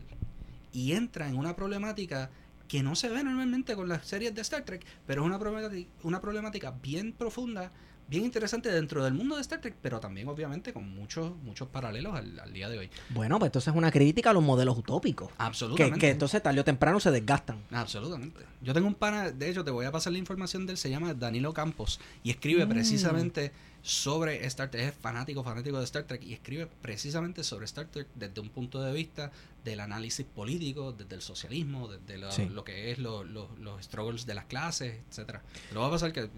Y 0.72 0.94
entra 0.94 1.28
en 1.28 1.36
una 1.38 1.58
problemática 1.58 2.30
que 2.70 2.82
no 2.82 2.96
se 2.96 3.10
ve 3.10 3.24
normalmente 3.26 3.76
con 3.76 3.90
las 3.90 4.08
series 4.08 4.34
de 4.34 4.42
Star 4.42 4.64
Trek, 4.64 4.86
pero 5.06 5.22
es 5.24 5.26
una 5.28 5.38
problemática, 5.38 5.90
una 6.04 6.22
problemática 6.22 6.72
bien 6.82 7.12
profunda, 7.12 7.74
bien 8.10 8.26
interesante 8.26 8.72
dentro 8.72 9.04
del 9.04 9.14
mundo 9.14 9.36
de 9.36 9.42
Star 9.42 9.62
Trek, 9.62 9.76
pero 9.82 10.00
también 10.00 10.28
obviamente 10.28 10.74
con 10.74 10.90
muchos 10.90 11.36
muchos 11.44 11.68
paralelos 11.68 12.16
al, 12.16 12.40
al 12.40 12.52
día 12.52 12.68
de 12.70 12.80
hoy. 12.80 12.90
Bueno, 13.10 13.38
pues 13.40 13.50
entonces 13.50 13.72
es 13.72 13.78
una 13.78 13.92
crítica 13.92 14.32
a 14.32 14.34
los 14.34 14.44
modelos 14.44 14.78
utópicos. 14.78 15.30
Que, 15.30 15.36
Absolutamente. 15.38 16.00
que 16.00 16.10
entonces 16.10 16.42
tarde 16.42 16.60
o 16.60 16.64
temprano 16.64 17.00
se 17.00 17.12
desgastan. 17.12 17.64
Absolutamente. 17.72 18.42
Yo 18.62 18.74
tengo 18.74 18.88
un 18.88 18.96
pana, 18.96 19.32
de 19.32 19.50
hecho 19.50 19.64
te 19.64 19.72
voy 19.72 19.86
a 19.86 19.92
pasar 19.92 20.12
la 20.14 20.20
información 20.20 20.66
de 20.66 20.72
él, 20.74 20.78
se 20.78 20.90
llama 20.90 21.14
Danilo 21.14 21.54
Campos 21.54 22.00
y 22.24 22.32
escribe 22.32 22.66
Mm. 22.66 22.70
precisamente 22.70 23.52
sobre 23.82 24.46
Star 24.48 24.70
Trek, 24.70 24.90
es 24.90 24.94
fanático, 24.94 25.42
fanático 25.44 25.78
de 25.78 25.86
Star 25.86 26.04
Trek 26.04 26.22
y 26.24 26.34
escribe 26.34 26.68
precisamente 26.82 27.44
sobre 27.46 27.66
Star 27.66 27.86
Trek 27.88 28.08
desde 28.16 28.42
un 28.42 28.50
punto 28.50 28.82
de 28.82 28.92
vista 28.92 29.32
del 29.64 29.80
análisis 29.80 30.26
político, 30.26 30.92
desde 30.92 31.16
el 31.16 31.22
socialismo, 31.22 31.88
desde 31.88 32.18
lo, 32.18 32.32
Sí. 32.32 32.50
lo 32.50 32.64
que 32.66 32.92
es 32.92 32.98
lo- 33.00 33.24
lo- 33.24 33.50
los 33.60 33.84
struggles 33.86 34.26
de 34.26 34.34
las 34.34 34.46
clases, 34.46 35.00
etcétera. 35.10 35.42
Lo 35.74 35.80
va 35.82 35.88
a 35.88 35.92
pasar 35.92 36.12
que 36.12 36.30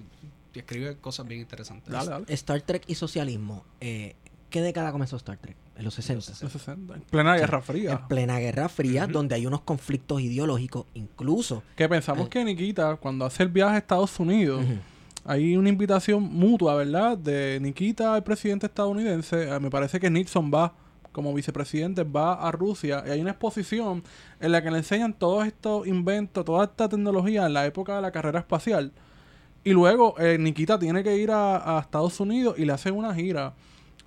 escribe 0.60 0.98
cosas 0.98 1.28
bien 1.28 1.42
interesantes. 1.42 1.92
Dale, 1.92 2.10
dale. 2.10 2.26
Star 2.30 2.62
Trek 2.62 2.84
y 2.88 2.96
socialismo. 2.96 3.64
Eh, 3.80 4.16
¿Qué 4.50 4.62
década 4.62 4.92
comenzó 4.92 5.16
Star 5.16 5.38
Trek? 5.38 5.56
En 5.78 5.86
los 5.86 5.94
60. 5.96 6.32
Los 6.42 6.52
60. 6.52 6.94
En 6.96 7.02
plena 7.02 7.36
Guerra 7.38 7.58
En 7.60 7.64
Fría. 7.64 8.08
plena 8.08 8.38
Guerra 8.40 8.68
Fría, 8.70 9.08
donde 9.08 9.36
hay 9.36 9.46
unos 9.46 9.62
conflictos 9.62 10.22
ideológicos, 10.22 10.86
incluso. 10.94 11.64
Que 11.76 11.88
pensamos 11.88 12.28
Eh. 12.28 12.30
que 12.30 12.44
Nikita, 12.44 12.98
cuando 12.98 13.26
hace 13.26 13.44
el 13.44 13.50
viaje 13.50 13.76
a 13.76 13.78
Estados 13.78 14.20
Unidos, 14.20 14.64
hay 15.24 15.56
una 15.56 15.70
invitación 15.70 16.24
mutua, 16.24 16.76
¿verdad? 16.76 17.18
De 17.18 17.60
Nikita, 17.62 18.16
el 18.18 18.24
presidente 18.24 18.66
estadounidense. 18.68 19.50
eh, 19.50 19.60
me 19.60 19.70
parece 19.70 20.00
que 20.00 20.10
Nixon 20.10 20.52
va 20.54 20.74
como 21.14 21.34
vicepresidente, 21.34 22.04
va 22.04 22.34
a 22.34 22.52
Rusia. 22.52 23.04
Y 23.08 23.10
hay 23.12 23.22
una 23.22 23.32
exposición 23.32 24.04
en 24.40 24.52
la 24.52 24.62
que 24.64 24.72
le 24.72 24.78
enseñan 24.78 25.14
todos 25.14 25.46
estos 25.46 25.86
inventos, 25.88 26.46
toda 26.46 26.66
esta 26.66 26.88
tecnología 26.90 27.46
en 27.46 27.54
la 27.54 27.66
época 27.66 27.96
de 27.96 28.02
la 28.02 28.12
carrera 28.12 28.40
espacial. 28.40 28.92
Y 29.64 29.72
luego 29.74 30.16
eh, 30.20 30.38
Nikita 30.40 30.80
tiene 30.80 31.04
que 31.04 31.16
ir 31.18 31.32
a, 31.32 31.78
a 31.78 31.82
Estados 31.82 32.20
Unidos 32.20 32.56
y 32.58 32.66
le 32.66 32.74
hacen 32.74 32.96
una 32.96 33.14
gira. 33.14 33.54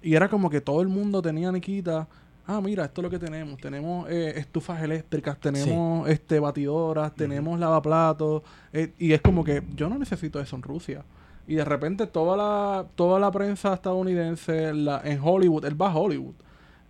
Y 0.03 0.15
era 0.15 0.29
como 0.29 0.51
que 0.51 0.61
todo 0.61 0.81
el 0.83 0.89
mundo 0.89 1.23
tenía 1.23 1.49
a 1.49 1.53
Nikita. 1.53 2.09
Ah, 2.47 2.61
mira, 2.61 2.85
esto 2.85 3.01
es 3.01 3.05
lo 3.05 3.11
que 3.11 3.19
tenemos. 3.19 3.59
Tenemos 3.61 4.07
eh, 4.11 4.35
estufas 4.37 4.83
eléctricas, 4.83 5.39
tenemos 5.41 6.09
este 6.11 6.41
batidoras, 6.41 7.15
tenemos 7.15 7.59
lavaplatos. 7.59 8.43
eh, 8.73 8.93
y 8.99 9.13
es 9.13 9.21
como 9.23 9.45
que 9.45 9.63
yo 9.75 9.89
no 9.89 9.99
necesito 9.99 10.41
eso 10.41 10.57
en 10.57 10.63
Rusia. 10.63 11.05
Y 11.47 11.55
de 11.55 11.65
repente 11.65 12.07
toda 12.07 12.37
la, 12.37 12.87
toda 12.97 13.19
la 13.21 13.31
prensa 13.31 13.75
estadounidense 13.75 14.75
la, 14.75 15.01
en 15.05 15.21
Hollywood, 15.23 15.65
él 15.67 15.81
va 15.81 15.91
a 15.91 15.95
Hollywood. 15.97 16.35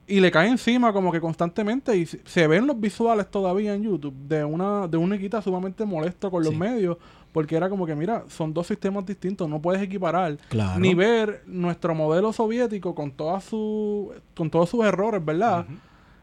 y 0.07 0.21
le 0.21 0.31
cae 0.31 0.49
encima 0.51 0.93
como 0.93 1.11
que 1.11 1.19
constantemente 1.21 1.97
y 1.97 2.05
se- 2.05 2.21
se 2.27 2.47
ven 2.47 2.67
los 2.67 2.79
visuales 2.79 3.31
todavía 3.31 3.75
en 3.75 3.85
YouTube 3.85 4.15
de 4.29 4.45
una 4.45 4.87
de 4.87 4.99
un 4.99 5.09
Nikita 5.09 5.41
sumamente 5.41 5.85
molesto 5.87 6.31
con 6.31 6.43
los 6.45 6.53
Sí. 6.53 6.59
medios 6.59 6.99
porque 7.35 7.57
era 7.57 7.68
como 7.68 7.85
que 7.85 7.95
mira 7.97 8.24
son 8.28 8.55
dos 8.55 8.68
sistemas 8.68 9.05
distintos 9.05 9.49
no 9.49 9.61
puedes 9.61 9.82
equiparar 9.82 10.39
Claro. 10.49 10.78
ni 10.80 10.95
ver 10.95 11.43
nuestro 11.47 11.95
modelo 11.95 12.32
soviético 12.32 12.95
con 12.95 13.11
todas 13.11 13.43
su 13.45 14.12
con 14.35 14.49
todos 14.49 14.70
sus 14.70 14.85
errores 14.87 15.22
verdad. 15.22 15.66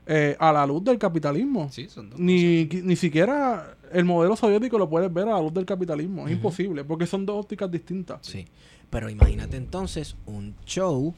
Eh, 0.08 0.36
a 0.40 0.52
la 0.52 0.66
luz 0.66 0.84
del 0.84 0.98
capitalismo 0.98 1.70
Sí, 1.70 1.88
son 1.88 2.10
dos 2.10 2.20
ni, 2.20 2.66
ni 2.66 2.96
siquiera 2.96 3.78
el 3.92 4.04
modelo 4.06 4.36
soviético 4.36 4.80
lo 4.80 4.90
puedes 4.90 5.14
ver 5.14 5.28
a 5.28 5.34
la 5.34 5.42
luz 5.42 5.54
del 5.54 5.66
capitalismo 5.66 6.28
es 6.28 6.34
imposible 6.34 6.84
porque 6.84 7.06
son 7.06 7.26
dos 7.26 7.44
ópticas 7.44 7.70
distintas 7.70 8.20
Sí. 8.26 8.48
Pero 8.90 9.10
imagínate 9.10 9.58
entonces 9.58 10.16
un 10.26 10.56
show 10.66 11.14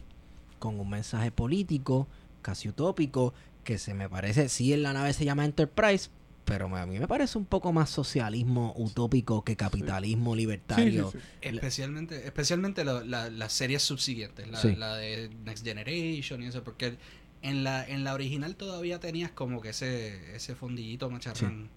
con 0.59 0.79
un 0.79 0.89
mensaje 0.89 1.31
político 1.31 2.07
casi 2.41 2.67
utópico 2.69 3.33
que 3.63 3.77
se 3.77 3.93
me 3.93 4.09
parece, 4.09 4.49
sí 4.49 4.73
en 4.73 4.83
la 4.83 4.91
nave 4.91 5.13
se 5.13 5.23
llama 5.23 5.45
Enterprise, 5.45 6.09
pero 6.45 6.75
a 6.75 6.85
mí 6.85 6.99
me 6.99 7.07
parece 7.07 7.37
un 7.37 7.45
poco 7.45 7.71
más 7.73 7.89
socialismo 7.89 8.73
utópico 8.77 9.43
que 9.43 9.55
capitalismo 9.55 10.31
Sí, 10.33 10.35
sí, 10.35 10.41
libertario. 10.41 11.11
sí. 11.11 11.17
Especialmente, 11.41 12.25
especialmente 12.25 12.83
la- 12.83 13.03
la- 13.03 13.29
las 13.29 13.53
series 13.53 13.81
subsiguientes, 13.83 14.47
la, 14.49 14.59
Sí. 14.61 14.75
la 14.75 14.95
de 14.97 15.29
Next 15.45 15.63
Generation 15.65 16.41
y 16.43 16.47
eso, 16.47 16.63
porque 16.63 16.97
en 17.41 17.63
la, 17.63 17.87
en 17.87 18.03
la 18.03 18.13
original 18.13 18.55
todavía 18.55 18.99
tenías 18.99 19.31
como 19.31 19.61
que 19.61 19.69
ese, 19.69 20.35
ese 20.35 20.55
fondillito 20.55 21.09
macharrán. 21.09 21.69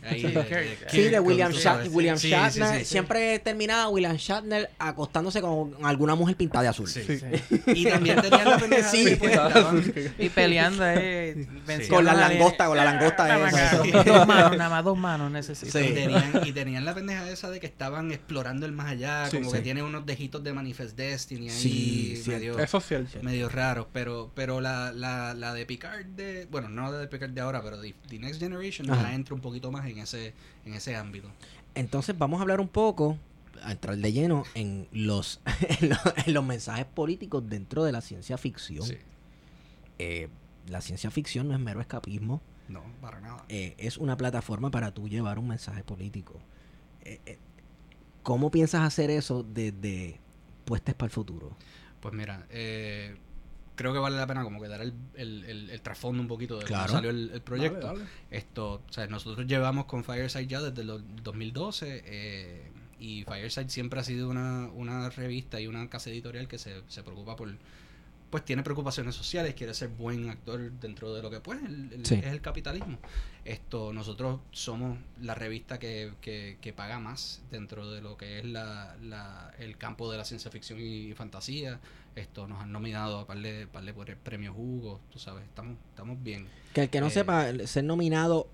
Ahí, 0.00 0.20
Sí, 0.20 0.26
de- 0.28 0.32
Kirk. 0.32 0.48
de- 0.48 0.90
Sí, 0.90 1.02
de 1.02 1.10
Kirk, 1.10 1.26
William, 1.26 1.52
Shat- 1.52 2.18
Sí, 2.18 2.28
Shatner. 2.30 2.78
sí, 2.78 2.78
sí. 2.78 2.84
Siempre 2.84 3.38
terminaba 3.40 3.88
William 3.88 4.16
Shatner 4.16 4.70
acostándose 4.78 5.40
con 5.40 5.74
alguna 5.82 6.14
mujer 6.14 6.36
pintada 6.36 6.62
de 6.62 6.68
azul. 6.68 6.88
Sí. 6.88 7.02
Sí. 7.04 7.20
Y 7.66 7.84
también 7.84 8.16
tenías 8.22 8.44
la 8.44 8.58
pues, 8.58 8.94
Y 10.18 10.28
peleando 10.30 10.84
Con 11.90 12.04
la 12.04 12.14
langosta, 12.14 12.66
con 12.66 12.76
la 12.76 12.84
langosta 12.84 13.26
Nada 13.28 13.48
esa. 13.48 13.82
más, 13.84 14.04
Dos 14.04 14.26
manos, 14.26 14.56
nada 14.56 14.70
más 14.70 14.84
dos 14.84 14.96
manos 14.98 15.30
necesito. 15.30 15.78
Sí. 15.78 15.86
Y 15.86 15.92
tenían, 15.94 16.40
y 16.44 16.52
tenían 16.52 16.84
la 16.84 16.94
pendeja 16.94 17.28
esa 17.30 17.50
de 17.50 17.60
que 17.60 17.66
estaban 17.66 18.12
explorando 18.12 18.66
el 18.66 18.72
más 18.72 18.86
allá, 18.92 19.28
Sí, 19.30 19.38
como 19.38 19.50
sí. 19.50 19.56
que 19.56 19.62
tiene 19.62 19.82
unos 19.82 20.06
dejitos 20.06 20.42
de 20.44 20.52
Manifest 20.52 20.96
Destiny 20.96 21.50
ahí, 21.50 22.22
medio, 22.26 22.58
eso 22.58 22.82
medio 23.22 23.48
raros, 23.48 23.86
pero, 23.92 24.30
pero 24.34 24.60
la, 24.60 24.92
la, 24.92 25.34
la 25.34 25.52
de 25.54 25.66
Picard 25.66 26.04
de, 26.06 26.46
bueno, 26.50 26.68
no 26.68 26.90
la 26.92 26.98
de 26.98 27.08
Picard 27.08 27.30
de 27.30 27.40
ahora, 27.40 27.62
pero 27.62 27.80
de 27.80 27.94
The 28.08 28.18
Next 28.18 28.40
Generation 28.40 28.86
ya 28.86 29.12
entra 29.14 29.34
un 29.34 29.40
poquito 29.40 29.70
más 29.70 29.77
en 29.86 29.98
ese, 29.98 30.34
en 30.64 30.74
ese 30.74 30.96
ámbito. 30.96 31.28
Entonces 31.74 32.16
vamos 32.18 32.38
a 32.38 32.42
hablar 32.42 32.60
un 32.60 32.68
poco, 32.68 33.16
a 33.62 33.72
entrar 33.72 33.96
de 33.96 34.12
lleno 34.12 34.44
en 34.54 34.88
los, 34.92 35.40
en 35.80 35.90
los, 35.90 35.98
en 36.26 36.34
los 36.34 36.44
mensajes 36.44 36.86
políticos 36.86 37.44
dentro 37.48 37.84
de 37.84 37.92
la 37.92 38.00
ciencia 38.00 38.36
ficción. 38.38 38.84
Sí. 38.84 38.96
Eh, 39.98 40.28
la 40.68 40.80
ciencia 40.80 41.10
ficción 41.10 41.48
no 41.48 41.54
es 41.54 41.60
mero 41.60 41.80
escapismo, 41.80 42.40
No, 42.68 42.82
para 43.00 43.20
nada. 43.20 43.44
eh, 43.48 43.74
es 43.78 43.96
una 43.98 44.16
plataforma 44.16 44.70
para 44.70 44.92
tú 44.92 45.08
llevar 45.08 45.38
un 45.38 45.48
mensaje 45.48 45.82
político. 45.82 46.38
Eh, 47.04 47.38
¿Cómo 48.22 48.50
piensas 48.50 48.82
hacer 48.82 49.10
eso 49.10 49.42
desde 49.42 50.20
puestas 50.66 50.94
para 50.94 51.06
el 51.06 51.12
futuro? 51.12 51.56
Pues 52.00 52.12
mira, 52.14 52.46
eh, 52.50 53.16
creo 53.78 53.92
que 53.94 53.98
vale 53.98 54.16
la 54.16 54.26
pena 54.26 54.42
como 54.42 54.60
que 54.60 54.68
dar 54.68 54.82
el, 54.82 54.92
el, 55.14 55.44
el- 55.44 55.70
el 55.70 55.80
trasfondo 55.80 56.20
un 56.20 56.28
poquito 56.28 56.58
de 56.58 56.64
Claro. 56.66 56.88
cómo 56.88 56.98
salió 56.98 57.10
el, 57.10 57.30
el 57.32 57.40
proyecto. 57.40 57.86
Dale, 57.86 58.00
dale. 58.00 58.10
Esto, 58.30 58.82
o 58.86 58.92
sea, 58.92 59.06
nosotros 59.06 59.46
llevamos 59.46 59.86
con 59.86 60.04
Fireside 60.04 60.46
ya 60.48 60.60
desde 60.60 60.82
el 60.82 61.02
2012 61.22 62.02
eh, 62.04 62.70
y 63.00 63.24
Fireside 63.24 63.70
siempre 63.70 64.00
ha 64.00 64.04
sido 64.04 64.28
una, 64.28 64.66
una 64.74 65.08
revista 65.10 65.60
y 65.60 65.66
una 65.68 65.88
casa 65.88 66.10
editorial 66.10 66.48
que 66.48 66.58
se, 66.58 66.82
se 66.88 67.02
preocupa 67.02 67.36
por, 67.36 67.48
pues 68.30 68.44
tiene 68.44 68.62
preocupaciones 68.62 69.14
sociales, 69.14 69.54
quiere 69.54 69.72
ser 69.74 69.88
buen 69.88 70.28
actor 70.28 70.70
dentro 70.72 71.14
de 71.14 71.22
lo 71.22 71.30
que 71.30 71.40
el- 71.64 71.92
el- 71.92 72.06
Sí. 72.06 72.16
es 72.16 72.26
el 72.26 72.40
capitalismo. 72.42 72.98
Esto, 73.44 73.92
nosotros 73.94 74.40
somos 74.50 74.98
la 75.20 75.34
revista 75.34 75.78
que, 75.78 76.12
que, 76.20 76.58
que 76.60 76.72
paga 76.74 76.98
más 77.00 77.40
dentro 77.50 77.90
de 77.90 78.02
lo 78.02 78.16
que 78.18 78.38
es 78.40 78.44
la, 78.44 78.96
la- 79.02 79.52
el 79.58 79.78
campo 79.78 80.10
de 80.12 80.18
la 80.18 80.24
ciencia 80.24 80.50
ficción 80.50 80.78
y 80.80 81.14
fantasía. 81.14 81.80
Esto 82.16 82.46
nos 82.46 82.60
han 82.62 82.72
nominado 82.72 83.20
a 83.20 83.26
par 83.26 83.38
de, 83.38 83.66
par 83.66 83.84
de 83.84 83.94
pre- 83.94 84.16
premios 84.16 84.54
Hugo, 84.58 85.00
tú 85.10 85.18
sabes, 85.18 85.44
estamos, 85.44 85.76
estamos 85.90 86.22
bien. 86.22 86.46
Que 86.74 86.82
el 86.82 86.90
que 86.90 87.00
no 87.00 87.06
Eh, 87.06 87.10
sepa, 87.10 87.48
el 87.48 87.66
ser 87.68 87.84
nominado 87.84 88.48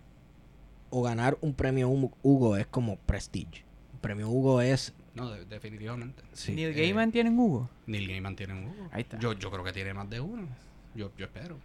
o 0.91 1.03
ganar 1.03 1.37
un 1.41 1.55
premio 1.55 1.89
Hugo- 1.89 2.13
Hugo 2.23 2.57
es 2.57 2.67
como 2.69 2.97
prestige. 2.97 3.65
Un 3.95 3.99
premio 4.01 4.29
Hugo 4.29 4.61
es... 4.61 4.93
No, 5.15 5.31
de- 5.31 5.45
definitivamente. 5.45 6.23
Sí. 6.33 6.53
Neil 6.53 6.71
Eh, 6.71 6.81
Gaiman 6.83 7.13
tiene 7.13 7.31
un 7.31 7.39
Hugo. 7.39 7.71
Neil 7.87 8.09
Gaiman 8.09 8.35
tiene 8.37 8.55
un 8.55 8.65
Hugo. 8.67 8.89
Ahí 8.93 9.03
está. 9.03 9.19
Yo, 9.19 9.33
yo 9.35 9.51
creo 9.51 9.63
que 9.65 9.73
tiene 9.73 9.95
más 9.95 10.09
de 10.11 10.21
uno. 10.21 10.49
Yo, 10.95 11.13
yo 11.17 11.27
espero. 11.27 11.59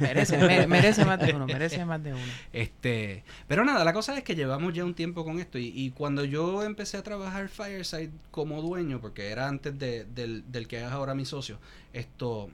Merece, 0.00 0.36
mere- 0.38 0.66
merece 0.66 1.04
más 1.04 1.20
de 1.20 1.32
uno, 1.32 1.46
merece 1.46 1.84
más 1.84 2.02
de 2.02 2.12
uno. 2.12 2.22
Este, 2.52 3.22
pero 3.46 3.64
nada, 3.64 3.84
la 3.84 3.92
cosa 3.92 4.18
es 4.18 4.24
que 4.24 4.34
llevamos 4.34 4.74
ya 4.74 4.84
un 4.84 4.94
tiempo 4.94 5.24
con 5.24 5.38
esto 5.38 5.56
y, 5.58 5.66
y 5.68 5.90
cuando 5.92 6.24
yo 6.24 6.64
empecé 6.64 6.96
a 6.96 7.04
trabajar 7.04 7.48
Fireside 7.48 8.10
como 8.32 8.60
dueño, 8.60 9.00
porque 9.00 9.28
era 9.30 9.46
antes 9.46 9.78
de- 9.78 10.04
del, 10.04 10.50
del 10.50 10.66
que 10.66 10.78
es 10.78 10.82
ahora 10.90 11.14
mi 11.14 11.24
socio, 11.24 11.60
esto, 11.92 12.50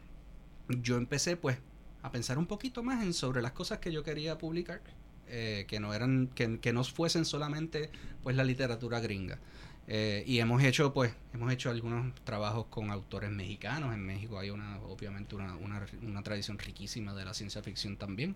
yo 0.69 0.97
empecé 0.99 1.39
pues 1.39 1.57
a 2.03 2.11
pensar 2.13 2.37
un 2.37 2.45
poquito 2.47 2.83
más 2.83 3.03
en 3.03 3.15
sobre 3.15 3.41
las 3.41 3.53
cosas 3.53 3.79
que 3.79 3.91
yo 3.91 4.03
quería 4.03 4.37
publicar, 4.37 4.83
eh, 5.27 5.65
que 5.67 5.81
no 5.81 5.95
eran, 5.95 6.29
que, 6.35 6.61
que 6.61 6.75
no 6.75 6.85
fuesen 6.85 7.25
solamente 7.25 7.89
pues 8.23 8.37
la 8.37 8.45
literatura 8.45 9.01
gringa. 9.01 9.39
Eh, 9.87 10.25
y 10.27 10.39
hemos 10.39 10.63
hecho, 10.63 10.93
pues, 10.95 11.15
hemos 11.35 11.53
hecho 11.53 11.71
algunos 11.71 12.15
trabajos 12.25 12.67
con 12.71 12.91
autores 12.91 13.31
mexicanos. 13.31 13.93
En 13.95 14.05
México 14.05 14.39
hay 14.39 14.51
una, 14.51 14.79
obviamente, 14.81 15.35
una, 15.35 15.57
una, 15.57 15.85
una 16.03 16.23
tradición 16.23 16.59
riquísima 16.59 17.13
de 17.15 17.25
la 17.25 17.35
ciencia 17.35 17.63
ficción 17.63 17.97
también. 17.97 18.33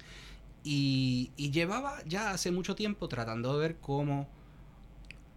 Y, 0.64 1.30
y 1.36 1.50
llevaba 1.50 2.02
ya 2.04 2.32
hace 2.32 2.50
mucho 2.50 2.74
tiempo 2.74 3.08
tratando 3.08 3.54
de 3.54 3.60
ver 3.60 3.76
cómo, 3.80 4.28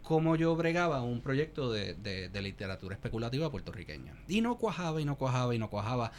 cómo 0.03 0.35
yo 0.35 0.55
bregaba 0.55 1.01
un 1.03 1.21
proyecto 1.21 1.71
de, 1.71 1.93
de- 1.93 2.27
de 2.27 2.41
literatura 2.41 2.95
especulativa 2.95 3.49
puertorriqueña. 3.49 4.13
Y 4.27 4.41
no 4.41 4.57
cuajaba 4.57 4.99
y 4.99 5.05
no 5.05 5.15
cuajaba 5.17 5.55
y 5.55 5.59
no 5.59 5.69
cuajaba 5.69 6.11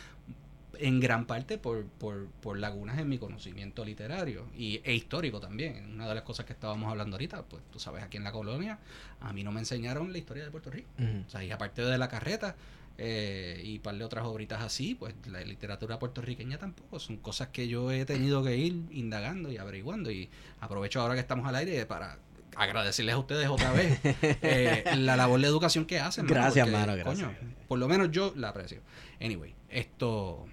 en 0.78 1.00
gran 1.00 1.26
parte 1.26 1.58
por, 1.58 1.84
por, 1.84 2.26
por 2.40 2.58
lagunas 2.58 2.98
en 2.98 3.08
mi 3.08 3.18
conocimiento 3.18 3.84
literario 3.84 4.46
y, 4.56 4.80
e 4.84 4.94
histórico 4.94 5.40
también. 5.40 5.92
Una 5.94 6.08
de 6.08 6.14
las 6.14 6.24
cosas 6.24 6.46
que 6.46 6.52
estábamos 6.52 6.90
hablando 6.90 7.16
ahorita, 7.16 7.42
pues 7.42 7.62
tú 7.70 7.78
sabes, 7.78 8.02
aquí 8.02 8.16
en 8.16 8.24
la 8.24 8.32
colonia, 8.32 8.78
a 9.20 9.32
mí 9.32 9.44
no 9.44 9.52
me 9.52 9.60
enseñaron 9.60 10.12
la 10.12 10.18
historia 10.18 10.44
de 10.44 10.50
Puerto 10.50 10.70
Rico. 10.70 10.88
O 11.26 11.30
sea, 11.30 11.44
y 11.44 11.50
aparte 11.50 11.82
de 11.82 11.98
la 11.98 12.08
carreta 12.08 12.56
eh, 12.98 13.60
y 13.64 13.78
par 13.78 13.96
de 13.96 14.04
otras 14.04 14.24
obritas 14.24 14.62
así, 14.62 14.94
pues 14.94 15.14
la 15.26 15.40
literatura 15.40 15.98
puertorriqueña 15.98 16.58
tampoco. 16.58 16.98
Son 16.98 17.16
cosas 17.16 17.48
que 17.48 17.68
yo 17.68 17.90
he 17.90 18.04
tenido 18.04 18.42
que 18.42 18.56
ir 18.56 18.82
indagando 18.90 19.50
y 19.50 19.56
averiguando. 19.58 20.10
Y 20.10 20.28
aprovecho 20.60 21.00
ahora 21.00 21.14
que 21.14 21.20
estamos 21.20 21.46
al 21.46 21.56
aire 21.56 21.86
para 21.86 22.18
agradecerles 22.56 23.14
a 23.14 23.18
ustedes 23.18 23.48
otra 23.48 23.72
vez 23.72 23.98
eh, 24.04 24.84
la 24.96 25.16
labor 25.16 25.40
de 25.40 25.46
educación 25.46 25.86
que 25.86 25.98
hacen. 25.98 26.24
mano, 26.24 26.34
Gracias, 26.34 26.66
porque, 26.66 26.78
mano, 26.78 26.96
gracias. 26.96 27.28
coño, 27.28 27.36
por 27.66 27.78
lo 27.78 27.88
menos 27.88 28.10
yo 28.10 28.32
la 28.36 28.50
aprecio. 28.50 28.80
Anyway, 29.20 29.54
esto... 29.68 30.46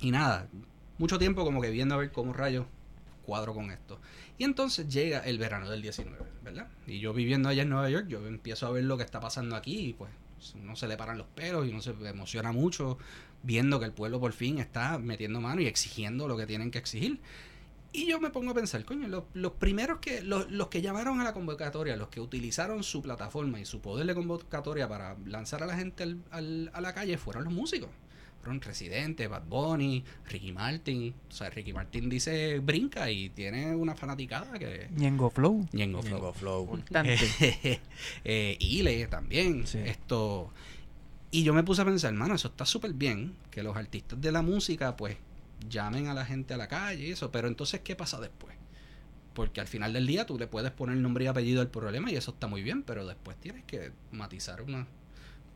Y 0.00 0.10
nada, 0.10 0.48
mucho 0.98 1.18
tiempo 1.18 1.44
como 1.44 1.60
que 1.60 1.70
viendo 1.70 1.94
a 1.94 1.98
ver 1.98 2.12
cómo 2.12 2.32
rayos 2.32 2.66
cuadro 3.24 3.52
con 3.54 3.70
esto. 3.70 3.98
Y 4.38 4.44
entonces 4.44 4.88
llega 4.88 5.18
el 5.20 5.38
verano 5.38 5.68
del 5.68 5.82
19, 5.82 6.16
¿verdad? 6.44 6.68
Y 6.86 6.98
yo 7.00 7.12
viviendo 7.12 7.48
allá 7.48 7.62
en 7.62 7.68
Nueva 7.70 7.90
York, 7.90 8.06
yo 8.08 8.26
empiezo 8.26 8.66
a 8.66 8.70
ver 8.70 8.84
lo 8.84 8.96
que 8.96 9.02
está 9.04 9.20
pasando 9.20 9.56
aquí 9.56 9.88
y 9.88 9.92
pues 9.92 10.10
uno 10.62 10.76
se 10.76 10.86
le 10.86 10.96
paran 10.96 11.18
los 11.18 11.26
pelos 11.26 11.66
y 11.66 11.70
uno 11.70 11.82
se 11.82 11.90
emociona 12.08 12.52
mucho 12.52 12.96
viendo 13.42 13.78
que 13.80 13.86
el 13.86 13.92
pueblo 13.92 14.20
por 14.20 14.32
fin 14.32 14.58
está 14.58 14.98
metiendo 14.98 15.40
mano 15.40 15.60
y 15.60 15.66
exigiendo 15.66 16.28
lo 16.28 16.36
que 16.36 16.46
tienen 16.46 16.70
que 16.70 16.78
exigir. 16.78 17.20
Y 17.92 18.06
yo 18.06 18.20
me 18.20 18.30
pongo 18.30 18.50
a 18.50 18.54
pensar, 18.54 18.84
coño, 18.84 19.08
los, 19.08 19.24
los 19.34 19.52
primeros 19.52 19.98
que, 19.98 20.22
los, 20.22 20.50
los 20.50 20.68
que 20.68 20.82
llamaron 20.82 21.20
a 21.20 21.24
la 21.24 21.32
convocatoria, 21.32 21.96
los 21.96 22.08
que 22.08 22.20
utilizaron 22.20 22.82
su 22.84 23.02
plataforma 23.02 23.58
y 23.60 23.64
su 23.64 23.80
poder 23.80 24.06
de 24.06 24.14
convocatoria 24.14 24.88
para 24.88 25.16
lanzar 25.26 25.62
a 25.62 25.66
la 25.66 25.76
gente 25.76 26.02
al- 26.04 26.22
al- 26.30 26.70
a 26.74 26.80
la 26.80 26.94
calle 26.94 27.16
fueron 27.18 27.44
los 27.44 27.52
músicos. 27.52 27.88
Fueron 28.48 28.62
Residente, 28.62 29.28
Bad 29.28 29.44
Bunny, 29.44 30.02
Ricky 30.30 30.52
Martin. 30.52 31.14
O 31.28 31.30
sea, 31.30 31.50
Ricky 31.50 31.74
Martin 31.74 32.08
dice 32.08 32.60
brinca 32.60 33.10
y 33.10 33.28
tiene 33.28 33.76
una 33.76 33.94
fanaticada 33.94 34.58
que... 34.58 34.88
Ñengo 34.96 35.28
Flow. 35.28 35.68
Ñengo 35.72 36.00
Flow. 36.00 36.14
Ñengo 36.14 36.32
Flow. 36.32 36.62
Importante. 36.62 37.18
eh, 38.24 38.56
Ile 38.58 39.06
también. 39.08 39.66
Sí. 39.66 39.80
Esto. 39.84 40.50
Y 41.30 41.42
yo 41.42 41.52
me 41.52 41.62
puse 41.62 41.82
a 41.82 41.84
pensar, 41.84 42.10
hermano, 42.10 42.36
eso 42.36 42.48
está 42.48 42.64
súper 42.64 42.94
bien. 42.94 43.34
Que 43.50 43.62
los 43.62 43.76
artistas 43.76 44.18
de 44.18 44.32
la 44.32 44.40
música, 44.40 44.96
pues, 44.96 45.18
llamen 45.68 46.06
a 46.06 46.14
la 46.14 46.24
gente 46.24 46.54
a 46.54 46.56
la 46.56 46.68
calle 46.68 47.08
y 47.08 47.10
eso. 47.10 47.30
Pero 47.30 47.48
entonces, 47.48 47.80
¿qué 47.80 47.96
pasa 47.96 48.18
después? 48.18 48.56
Porque 49.34 49.60
al 49.60 49.66
final 49.66 49.92
del 49.92 50.06
día 50.06 50.24
tú 50.24 50.38
le 50.38 50.46
puedes 50.46 50.70
poner 50.70 50.96
nombre 50.96 51.24
y 51.24 51.26
apellido 51.26 51.60
al 51.60 51.68
problema 51.68 52.10
y 52.10 52.16
eso 52.16 52.30
está 52.30 52.46
muy 52.46 52.62
bien, 52.62 52.82
pero 52.82 53.06
después 53.06 53.36
tienes 53.36 53.64
que 53.64 53.92
matizar 54.10 54.62
una. 54.62 54.86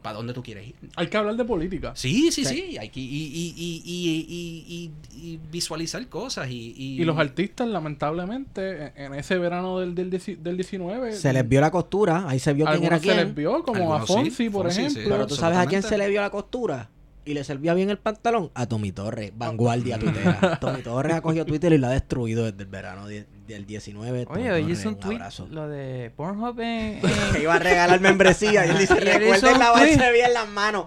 ¿Para 0.02 0.16
dónde 0.16 0.32
tú 0.34 0.42
quieres 0.42 0.66
ir? 0.68 0.74
Hay 0.96 1.06
que 1.06 1.16
hablar 1.16 1.36
de 1.36 1.44
política. 1.44 1.92
Sí, 1.94 2.32
sí, 2.32 2.44
Sí. 2.44 2.54
sí. 2.54 2.78
Hay 2.78 2.88
que 2.88 3.00
y, 3.00 3.04
y, 3.04 3.54
y, 3.56 3.82
y, 3.84 4.26
y- 4.28 4.90
y- 5.22 5.32
y 5.34 5.40
visualizar 5.50 6.04
cosas 6.08 6.50
y, 6.50 6.74
y, 6.76 7.00
Y 7.00 7.04
los 7.04 7.16
artistas, 7.18 7.68
lamentablemente, 7.68 8.92
en- 8.96 9.12
en 9.12 9.14
ese 9.14 9.38
verano 9.38 9.78
del, 9.78 9.94
del, 9.94 10.10
del 10.10 10.56
19... 10.56 11.12
Se 11.12 11.32
les 11.32 11.48
vio 11.48 11.60
la 11.60 11.70
costura, 11.70 12.28
ahí 12.28 12.38
se 12.38 12.52
vio 12.52 12.66
quién 12.66 12.84
era 12.84 12.96
algunos 12.96 13.00
se 13.00 13.06
les 13.16 13.24
quién. 13.26 13.34
vio, 13.34 13.62
como 13.62 13.78
Algunos 13.94 14.02
a 14.02 14.06
sí, 14.06 14.12
Fonsi, 14.12 14.50
por 14.50 14.62
Fonsi, 14.66 14.80
sí. 14.80 14.86
ejemplo. 14.86 15.14
Pero 15.14 15.26
tú 15.26 15.34
sabes 15.36 15.58
a 15.58 15.66
quién 15.66 15.82
se 15.82 15.96
le 15.96 16.08
vio 16.08 16.20
la 16.20 16.30
costura. 16.30 16.90
y 17.24 17.34
le 17.34 17.44
servía 17.44 17.72
bien 17.74 17.88
el 17.88 17.98
pantalón 17.98 18.50
a 18.54 18.66
Tommy 18.66 18.90
Torres, 18.90 19.32
vanguardia 19.36 19.96
tuitera. 19.96 20.58
Tommy 20.60 20.82
Torres 20.82 21.14
ha 21.14 21.20
cogido 21.20 21.46
Twitter 21.46 21.72
y 21.72 21.78
lo 21.78 21.86
ha 21.86 21.90
destruido 21.90 22.44
desde 22.44 22.64
el 22.64 22.68
verano 22.68 23.06
del 23.46 23.66
19. 23.66 24.26
Tommy 24.26 24.40
Oye, 24.40 24.52
hoy 24.52 24.62
Torres, 24.62 24.78
hizo 24.78 24.88
un 24.88 24.98
tweet, 24.98 25.16
abrazo. 25.16 25.48
lo 25.50 25.68
de 25.68 26.10
Pornhub 26.16 26.58
en... 26.60 27.00
Que 27.32 27.42
iba 27.42 27.54
a 27.54 27.58
regalar 27.58 28.00
membresía 28.00 28.66
y 28.66 28.70
él 28.70 28.78
dice, 28.78 28.94
recuerden 29.00 29.52
un 29.54 29.58
lavarse 29.58 30.12
bien 30.12 30.32
las 30.32 30.48
manos. 30.48 30.86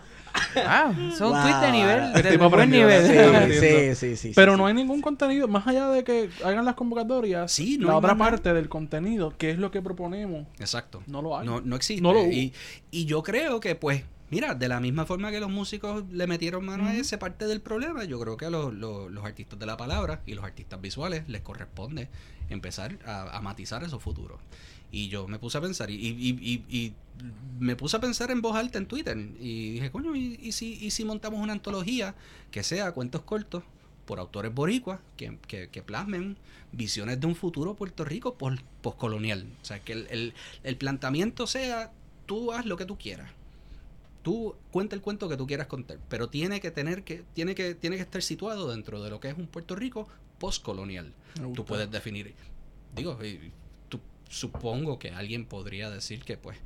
Wow, 0.53 1.11
son 1.17 1.31
Wow. 1.31 1.41
tweets 1.43 1.61
de 1.61 1.71
nivel, 1.71 1.99
El 2.15 2.21
de 2.23 2.31
tipo 2.31 2.49
buen 2.49 2.69
nivel. 2.69 3.95
sí. 3.95 3.95
Sí, 3.95 4.17
sí. 4.17 4.31
Pero 4.35 4.53
sí, 4.53 4.57
no 4.57 4.65
sí. 4.65 4.67
hay 4.67 4.73
ningún 4.73 5.01
contenido, 5.01 5.47
más 5.47 5.65
allá 5.65 5.87
de 5.89 6.03
que 6.03 6.29
hagan 6.43 6.65
las 6.65 6.75
convocatorias, 6.75 7.51
Sí, 7.51 7.77
no 7.77 7.87
la 7.87 7.97
otra 7.97 8.13
nada. 8.15 8.31
parte 8.31 8.53
del 8.53 8.67
contenido, 8.67 9.33
que 9.37 9.51
es 9.51 9.57
lo 9.57 9.71
que 9.71 9.81
proponemos, 9.81 10.45
Exacto. 10.59 11.01
no 11.07 11.21
lo 11.21 11.37
hay. 11.37 11.45
No, 11.45 11.61
no 11.61 11.75
existe. 11.77 12.01
No 12.01 12.11
lo 12.13 12.21
hubo. 12.23 12.31
y, 12.31 12.53
y 12.91 13.05
yo 13.05 13.23
creo 13.23 13.61
que, 13.61 13.75
pues, 13.75 14.03
mira, 14.29 14.55
de 14.55 14.67
la 14.67 14.81
misma 14.81 15.05
forma 15.05 15.31
que 15.31 15.39
los 15.39 15.49
músicos 15.49 16.03
le 16.11 16.27
metieron 16.27 16.65
mano 16.65 16.85
a 16.87 16.93
ese 16.93 17.17
parte 17.17 17.47
del 17.47 17.61
problema, 17.61 18.03
yo 18.03 18.19
creo 18.19 18.35
que 18.35 18.45
a 18.45 18.49
los, 18.49 18.73
los- 18.73 19.09
los 19.09 19.23
artistas 19.23 19.57
de 19.57 19.65
la 19.65 19.77
palabra 19.77 20.19
y 20.25 20.33
los 20.33 20.43
artistas 20.43 20.81
visuales 20.81 21.23
les 21.29 21.41
corresponde 21.43 22.09
empezar 22.49 22.97
a, 23.05 23.37
a 23.37 23.41
matizar 23.41 23.83
esos 23.83 24.01
futuros. 24.01 24.39
Y 24.91 25.09
yo 25.09 25.27
me 25.27 25.39
puse 25.39 25.57
a 25.57 25.61
pensar, 25.61 25.89
y, 25.89 25.95
y- 25.95 26.29
y- 26.41 26.63
y- 26.69 26.93
me 27.59 27.75
puse 27.75 27.97
a 27.97 27.99
pensar 27.99 28.31
en 28.31 28.41
voz 28.41 28.55
alta 28.55 28.77
en 28.77 28.85
Twitter, 28.85 29.17
y 29.39 29.71
dije, 29.73 29.91
coño, 29.91 30.15
¿y, 30.15 30.51
si, 30.51 30.73
y 30.73 30.91
si 30.91 31.03
montamos 31.05 31.39
una 31.41 31.53
antología 31.53 32.15
que 32.51 32.63
sea 32.63 32.91
cuentos 32.93 33.21
cortos 33.21 33.63
por 34.05 34.19
autores 34.19 34.53
boricuas 34.53 34.99
que, 35.17 35.37
que- 35.47 35.69
que 35.69 35.81
plasmen 35.81 36.37
visiones 36.71 37.19
de 37.19 37.27
un 37.27 37.35
futuro 37.35 37.73
Puerto 37.73 38.05
Rico 38.05 38.35
pos- 38.35 38.61
poscolonial? 38.81 39.45
O 39.61 39.65
sea, 39.65 39.79
que 39.79 39.93
el, 39.93 40.07
el- 40.11 40.33
el 40.63 40.77
planteamiento 40.77 41.47
sea, 41.47 41.91
tú 42.25 42.51
haz 42.53 42.65
lo 42.65 42.77
que 42.77 42.85
tú 42.85 42.97
quieras. 42.97 43.29
Tú 44.23 44.55
cuenta 44.71 44.95
el 44.95 45.01
cuento 45.01 45.29
que 45.29 45.37
tú 45.37 45.45
quieras 45.45 45.67
contar, 45.67 45.97
pero 46.09 46.29
tiene 46.29 46.59
que 46.59 46.71
tener 46.71 47.03
que 47.03 47.23
tiene 47.35 47.53
que 47.53 47.75
tiene 47.75 47.95
que 47.95 48.01
estar 48.01 48.23
situado 48.23 48.71
dentro 48.71 49.03
de 49.03 49.09
lo 49.11 49.19
que 49.19 49.29
es 49.29 49.37
un 49.37 49.45
Puerto 49.45 49.75
Rico 49.75 50.07
postcolonial. 50.37 51.13
Tú 51.53 51.65
puedes 51.65 51.89
definir, 51.91 52.33
digo, 52.95 53.17
y 53.23 53.51
tú, 53.89 53.99
supongo 54.29 54.97
que 54.99 55.09
alguien 55.11 55.45
podría 55.45 55.89
decir 55.89 56.23
que 56.23 56.37
pues 56.37 56.57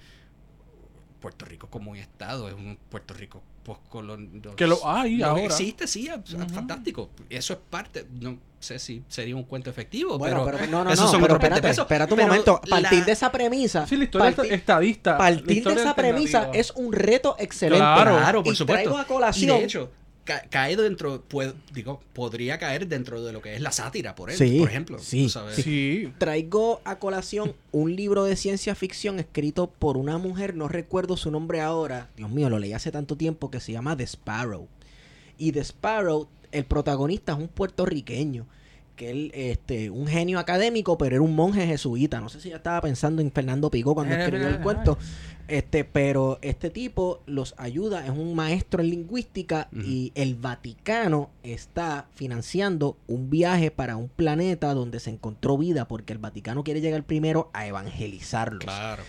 Puerto 1.20 1.46
Rico 1.46 1.68
como 1.70 1.92
un 1.92 1.98
estado 1.98 2.48
es 2.48 2.54
un 2.56 2.78
Puerto 2.90 3.14
Rico 3.14 3.42
postcolonial. 3.64 4.56
Que 4.56 4.68
lo 4.68 4.80
hay 4.88 5.18
Lo 5.18 5.28
ahora. 5.28 5.44
Existe, 5.44 5.86
sí, 5.88 6.08
es 6.08 6.34
Ujú. 6.34 6.48
fantástico. 6.50 7.10
Eso 7.30 7.54
es 7.54 7.60
parte, 7.70 8.06
no 8.22 8.38
sé 8.60 8.80
si 8.80 9.04
sería 9.10 9.36
un 9.36 9.44
cuento 9.44 9.70
efectivo, 9.70 10.18
Bueno, 10.18 10.46
pero, 10.46 10.58
pero, 10.60 10.72
no, 10.72 10.84
no, 10.86 10.92
esos 10.92 11.06
no, 11.06 11.12
son 11.12 11.22
pero 11.22 11.34
otros 11.36 11.50
20 11.50 11.56
espérate, 11.68 11.82
espérate 11.82 12.14
un 12.14 12.18
Pero 12.18 12.28
momento. 12.30 12.62
la- 12.68 12.82
Partir 12.82 13.06
de 13.06 13.12
esa 13.12 13.32
premisa. 13.32 13.86
Sí, 13.88 13.98
la 13.98 14.04
historia 14.06 14.32
partir- 14.36 14.54
estadista. 14.54 15.18
Partir 15.18 15.64
de 15.64 15.74
esa 15.74 15.96
premisa 15.96 16.50
es 16.54 16.72
un 16.72 16.94
reto 16.94 17.36
excelente. 17.40 17.80
Claro. 17.84 18.18
Claro, 18.18 18.44
por 18.44 18.54
y 18.54 18.56
supuesto. 18.56 18.84
traigo 18.84 18.98
a 18.98 19.02
Y 19.02 19.06
colación. 19.06 19.58
de 19.60 19.64
hecho, 19.66 19.92
ca- 20.30 20.44
cae 20.50 20.76
dentro, 20.78 21.22
puede- 21.24 21.54
digo, 21.74 22.00
podría 22.14 22.58
caer 22.60 22.88
dentro 22.88 23.24
de 23.24 23.34
lo 23.34 23.42
que 23.42 23.56
es 23.56 23.62
la 23.62 23.72
sátira, 23.72 24.14
por, 24.16 24.30
él, 24.30 24.38
Sí, 24.38 24.60
por 24.60 24.70
ejemplo. 24.70 25.00
sí, 25.00 25.24
tú 25.24 25.30
sabes. 25.30 25.56
Sí. 25.56 26.14
traigo 26.20 26.82
a 26.86 27.00
colación 27.00 27.54
un 27.72 27.96
libro 27.96 28.24
de 28.24 28.36
ciencia 28.36 28.76
ficción 28.76 29.20
escrito 29.20 29.68
por 29.68 29.98
una 29.98 30.18
mujer, 30.20 30.56
no 30.56 30.68
recuerdo 30.68 31.18
su 31.18 31.32
nombre 31.32 31.62
ahora, 31.62 32.10
Dios 32.16 32.30
mío, 32.30 32.50
lo 32.50 32.60
leí 32.60 32.74
hace 32.74 32.92
tanto 32.92 33.16
tiempo, 33.18 33.50
que 33.50 33.60
se 33.60 33.72
llama 33.72 33.98
The 33.98 34.04
Sparrow. 34.06 34.68
Y 35.38 35.52
The 35.52 35.62
Sparrow, 35.62 36.28
el 36.52 36.66
protagonista 36.66 37.34
es 37.34 37.40
un 37.40 37.48
puertorriqueño, 37.48 38.46
que 38.96 39.12
él, 39.12 39.32
este, 39.34 39.90
un 39.90 40.08
genio 40.08 40.40
académico, 40.40 40.98
pero 40.98 41.16
era 41.16 41.24
un 41.24 41.34
monje 41.34 41.66
jesuita. 41.66 42.20
No 42.20 42.28
sé 42.28 42.42
si 42.42 42.50
ya 42.50 42.58
estaba 42.58 42.82
pensando 42.82 43.22
en 43.22 43.32
Fernando 43.32 43.70
Pico 43.72 43.94
cuando 43.96 44.14
Eh, 44.14 44.20
escribió 44.24 44.48
eh, 44.50 44.52
el 44.52 44.60
cuento. 44.60 44.98
Este, 45.50 45.84
pero 45.84 46.38
este 46.44 46.70
tipo 46.70 47.22
los 47.26 47.56
ayuda, 47.58 48.06
es 48.06 48.12
un 48.12 48.36
maestro 48.36 48.84
en 48.84 48.92
lingüística 48.92 49.68
y 49.74 50.12
el 50.14 50.36
Vaticano 50.36 51.32
está 51.42 52.08
financiando 52.14 52.98
un 53.08 53.32
viaje 53.32 53.72
para 53.72 53.98
un 53.98 54.10
planeta 54.10 54.76
donde 54.76 55.00
se 55.00 55.10
encontró 55.10 55.58
vida 55.58 55.88
porque 55.88 56.14
el 56.14 56.20
Vaticano 56.20 56.64
quiere 56.64 56.82
llegar 56.82 57.04
primero 57.04 57.50
a 57.54 57.66
evangelizarlos. 57.66 58.64
Claro. 58.64 59.02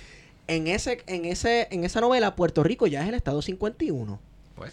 En 0.46 0.66
ese 0.66 1.02
en 1.06 1.26
ese 1.26 1.68
en 1.70 1.84
esa 1.84 2.00
novela 2.00 2.34
Puerto 2.34 2.62
Rico 2.62 2.86
ya 2.86 3.02
es 3.02 3.08
el 3.08 3.14
estado 3.14 3.42
51 3.42 4.18
Pues, 4.56 4.72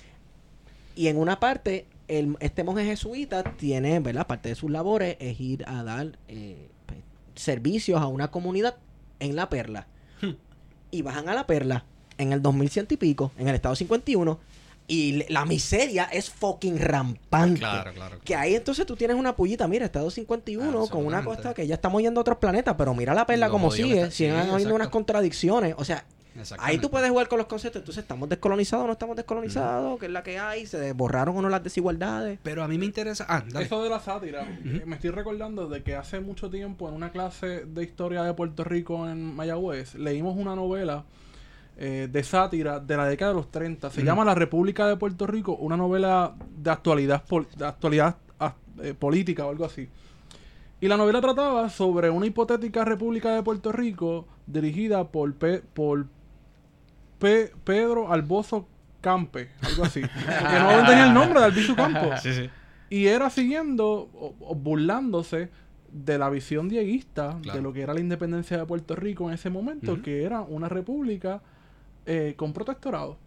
y 0.96 1.08
en 1.10 1.18
una 1.18 1.40
parte 1.40 1.86
el, 2.08 2.38
este 2.40 2.64
monje 2.64 2.86
jesuita 2.86 3.44
tiene, 3.58 4.00
¿verdad? 4.00 4.26
Parte 4.26 4.50
de 4.50 4.56
sus 4.56 4.72
labores 4.72 5.18
es 5.20 5.40
ir 5.42 5.66
a 5.68 5.84
dar 5.84 6.18
eh, 6.30 6.70
pues, 6.86 7.00
servicios 7.36 8.02
a 8.02 8.08
una 8.08 8.32
comunidad 8.32 8.78
en 9.20 9.36
La 9.36 9.50
Perla. 9.50 9.88
Y 10.92 11.02
bajan 11.02 11.30
a 11.30 11.34
La 11.34 11.48
Perla 11.48 11.86
en 12.18 12.34
el 12.34 12.42
2100 12.42 12.88
y 12.92 12.98
pico, 12.98 13.32
en 13.38 13.48
el 13.48 13.56
estado 13.56 13.76
51, 13.76 14.40
y 14.88 15.26
la 15.30 15.46
miseria 15.46 16.06
es 16.06 16.30
fucking 16.30 16.80
rampante. 16.80 17.60
claro, 17.60 17.94
claro. 17.94 18.20
Que 18.24 18.36
ahí 18.36 18.56
entonces 18.56 18.86
tú 18.86 18.96
tienes 18.96 19.18
una 19.18 19.36
pullita, 19.36 19.68
mira, 19.68 19.86
estado 19.86 20.10
51 20.10 20.88
con 20.88 21.06
una 21.06 21.24
costa 21.24 21.54
que 21.54 21.68
ya 21.68 21.76
estamos 21.76 22.02
yendo 22.02 22.20
a 22.20 22.22
otros 22.22 22.38
planetas, 22.38 22.76
pero 22.78 22.94
mira 22.94 23.14
la 23.14 23.26
perla 23.26 23.48
Lo 23.48 23.52
como 23.52 23.70
sigue, 23.70 24.12
siguen 24.12 24.36
habiendo 24.36 24.76
unas 24.76 24.90
contradicciones, 24.90 25.76
o 25.78 25.84
sea, 25.84 26.06
ahí 26.60 26.78
tú 26.78 26.90
puedes 26.90 27.10
jugar 27.10 27.28
con 27.28 27.38
los 27.38 27.48
conceptos, 27.48 27.82
entonces 27.82 28.02
estamos 28.04 28.30
descolonizados 28.30 28.84
o 28.84 28.88
no 28.88 28.94
estamos 28.94 29.16
descolonizados, 29.16 30.00
que 30.00 30.06
es 30.08 30.12
la 30.12 30.24
que 30.24 30.38
hay, 30.40 30.66
se 30.66 30.94
borraron 30.94 31.38
o 31.38 31.42
no 31.42 31.50
las 31.50 31.64
desigualdades. 31.64 32.40
Pero 32.44 32.64
a 32.64 32.68
mí 32.68 32.78
me 32.78 32.86
interesa. 32.86 33.26
Ah, 33.28 33.44
dale. 33.48 33.66
Eso 33.66 33.82
de 33.84 33.90
la 33.90 34.00
sátira, 34.00 34.44
eh, 34.44 34.84
me 34.86 34.96
estoy 34.96 35.10
recordando 35.12 35.68
de 35.68 35.84
que 35.84 35.96
hace 35.96 36.20
mucho 36.20 36.50
tiempo 36.50 36.88
en 36.90 36.96
una 36.96 37.12
clase 37.12 37.66
de 37.66 37.84
historia 37.84 38.24
de 38.24 38.34
Puerto 38.34 38.64
Rico 38.64 39.08
en 39.10 39.36
Mayagüez 39.36 39.96
leímos 39.96 40.36
una 40.38 40.56
novela 40.56 41.06
eh, 41.78 42.08
de 42.12 42.24
sátira 42.24 42.80
de 42.80 42.98
la 42.98 43.06
década 43.08 43.32
de 43.32 43.38
los 43.38 43.52
30. 43.52 43.90
Se 43.92 44.04
llama 44.04 44.26
La 44.26 44.34
República 44.36 44.88
de 44.88 44.98
Puerto 44.98 45.28
Rico, 45.28 45.54
una 45.56 45.78
novela 45.78 46.34
de 46.58 46.72
actualidad, 46.72 47.24
pol- 47.24 47.48
de 47.56 47.66
actualidad 47.66 48.16
ah, 48.40 48.56
eh, 48.82 48.94
política 48.98 49.46
o 49.46 49.50
algo 49.52 49.66
así. 49.66 49.88
Y 50.80 50.88
la 50.88 50.98
novela 50.98 51.22
trataba 51.22 51.70
sobre 51.70 52.10
una 52.10 52.26
hipotética 52.28 52.86
República 52.86 53.34
de 53.34 53.42
Puerto 53.44 53.72
Rico 53.72 54.28
dirigida 54.46 55.08
por, 55.08 55.34
Pe- 55.36 55.62
por 55.74 56.06
Pe- 57.20 57.52
Pedro 57.64 58.12
Albozo 58.12 58.68
Campe, 59.02 59.50
algo 59.62 59.84
así. 59.86 60.02
Porque 60.40 60.60
no 60.60 60.86
tenía 60.88 61.06
el 61.08 61.14
nombre 61.14 61.40
de 61.40 61.46
Albizu 61.46 61.76
Campos. 61.76 62.20
Sí, 62.22 62.34
sí. 62.34 62.50
Y 62.90 63.08
era 63.08 63.30
siguiendo 63.30 63.88
o, 64.14 64.36
o 64.40 64.56
burlándose 64.56 65.50
de 65.92 66.18
la 66.18 66.30
visión 66.30 66.70
dieguista 66.70 67.38
Claro. 67.42 67.58
de 67.58 67.64
lo 67.64 67.74
que 67.74 67.82
era 67.82 67.94
la 67.94 68.00
independencia 68.00 68.58
de 68.58 68.66
Puerto 68.66 68.96
Rico 68.96 69.28
en 69.28 69.34
ese 69.36 69.50
momento, 69.50 70.02
que 70.02 70.24
era 70.24 70.42
una 70.42 70.70
república 70.70 71.42
eh, 72.06 72.34
con 72.38 72.54
protectorado. 72.54 73.18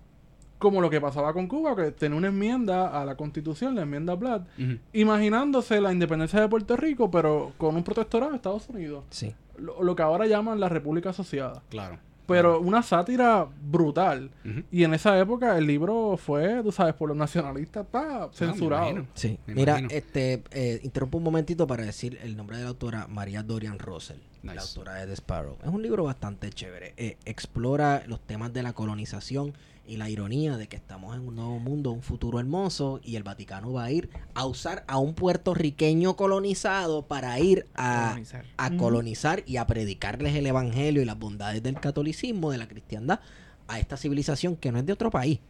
Como 0.58 0.80
lo 0.82 0.90
que 0.90 1.00
pasaba 1.00 1.32
con 1.32 1.46
Cuba, 1.46 1.74
que 1.74 1.90
tenía 1.92 2.18
una 2.18 2.28
enmienda 2.28 3.00
a 3.00 3.04
la 3.06 3.16
constitución, 3.16 3.74
la 3.74 3.82
enmienda 3.82 4.14
Blatt, 4.14 4.46
imaginándose 4.92 5.80
la 5.80 5.92
independencia 5.92 6.40
de 6.40 6.48
Puerto 6.48 6.76
Rico, 6.76 7.10
pero 7.10 7.52
con 7.56 7.76
un 7.76 7.82
protectorado 7.84 8.30
de 8.32 8.36
Estados 8.36 8.68
Unidos. 8.68 9.04
Sí. 9.10 9.34
Lo, 9.58 9.82
lo 9.82 9.96
que 9.96 10.02
ahora 10.02 10.26
llaman 10.26 10.60
la 10.60 10.68
República 10.68 11.10
Asociada. 11.10 11.62
Claro. 11.70 11.98
Pero 12.34 12.60
una 12.60 12.82
sátira 12.82 13.46
brutal. 13.62 14.30
Y 14.70 14.84
en 14.84 14.94
esa 14.94 15.18
época 15.18 15.56
el 15.58 15.66
libro 15.66 16.16
fue, 16.16 16.62
tú 16.62 16.72
sabes, 16.72 16.94
por 16.94 17.08
los 17.08 17.16
nacionalistas, 17.16 17.86
pa, 17.86 18.30
censurado. 18.32 18.90
imagino. 18.90 19.06
Sí. 19.14 19.38
Me 19.46 19.54
Mira, 19.54 19.78
imagino. 19.80 19.98
este, 19.98 20.42
eh, 20.52 20.80
interrumpo 20.82 21.18
un 21.18 21.24
momentito 21.24 21.66
para 21.66 21.84
decir 21.84 22.18
el 22.22 22.36
nombre 22.36 22.56
de 22.56 22.62
la 22.62 22.68
autora, 22.70 23.06
María 23.08 23.42
Dorian 23.42 23.78
Russell, 23.78 24.18
la 24.42 24.60
autora 24.60 24.94
de 24.94 25.06
The 25.06 25.12
Sparrow. 25.14 25.56
Es 25.62 25.68
un 25.68 25.82
libro 25.82 26.04
bastante 26.04 26.50
chévere. 26.50 26.94
Eh, 26.96 27.16
explora 27.24 28.02
los 28.06 28.20
temas 28.20 28.52
de 28.52 28.62
la 28.62 28.72
colonización 28.72 29.52
y 29.86 29.96
la 29.96 30.08
ironía 30.08 30.56
de 30.56 30.68
que 30.68 30.76
estamos 30.76 31.16
en 31.16 31.26
un 31.26 31.34
nuevo 31.34 31.58
mundo, 31.58 31.90
un 31.90 32.02
futuro 32.02 32.38
hermoso, 32.38 33.00
y 33.02 33.16
el 33.16 33.22
Vaticano 33.24 33.72
va 33.72 33.84
a 33.84 33.90
ir 33.90 34.08
a 34.34 34.46
usar 34.46 34.84
a 34.86 34.98
un 34.98 35.14
puertorriqueño 35.14 36.14
colonizado 36.16 37.02
para 37.06 37.38
ir 37.40 37.66
a, 37.74 38.10
Colonizar. 38.10 38.44
a 38.56 38.68
Ujú. 38.68 38.76
colonizar 38.76 39.42
y 39.46 39.56
a 39.56 39.66
predicarles 39.66 40.36
el 40.36 40.46
evangelio 40.46 41.02
y 41.02 41.04
las 41.04 41.18
bondades 41.18 41.62
del 41.62 41.80
catolicismo, 41.80 42.52
de 42.52 42.58
la 42.58 42.68
cristiandad, 42.68 43.20
a 43.66 43.78
esta 43.80 43.96
civilización 43.96 44.56
que 44.56 44.70
no 44.70 44.78
es 44.78 44.86
de 44.86 44.92
otro 44.92 45.10
país, 45.10 45.40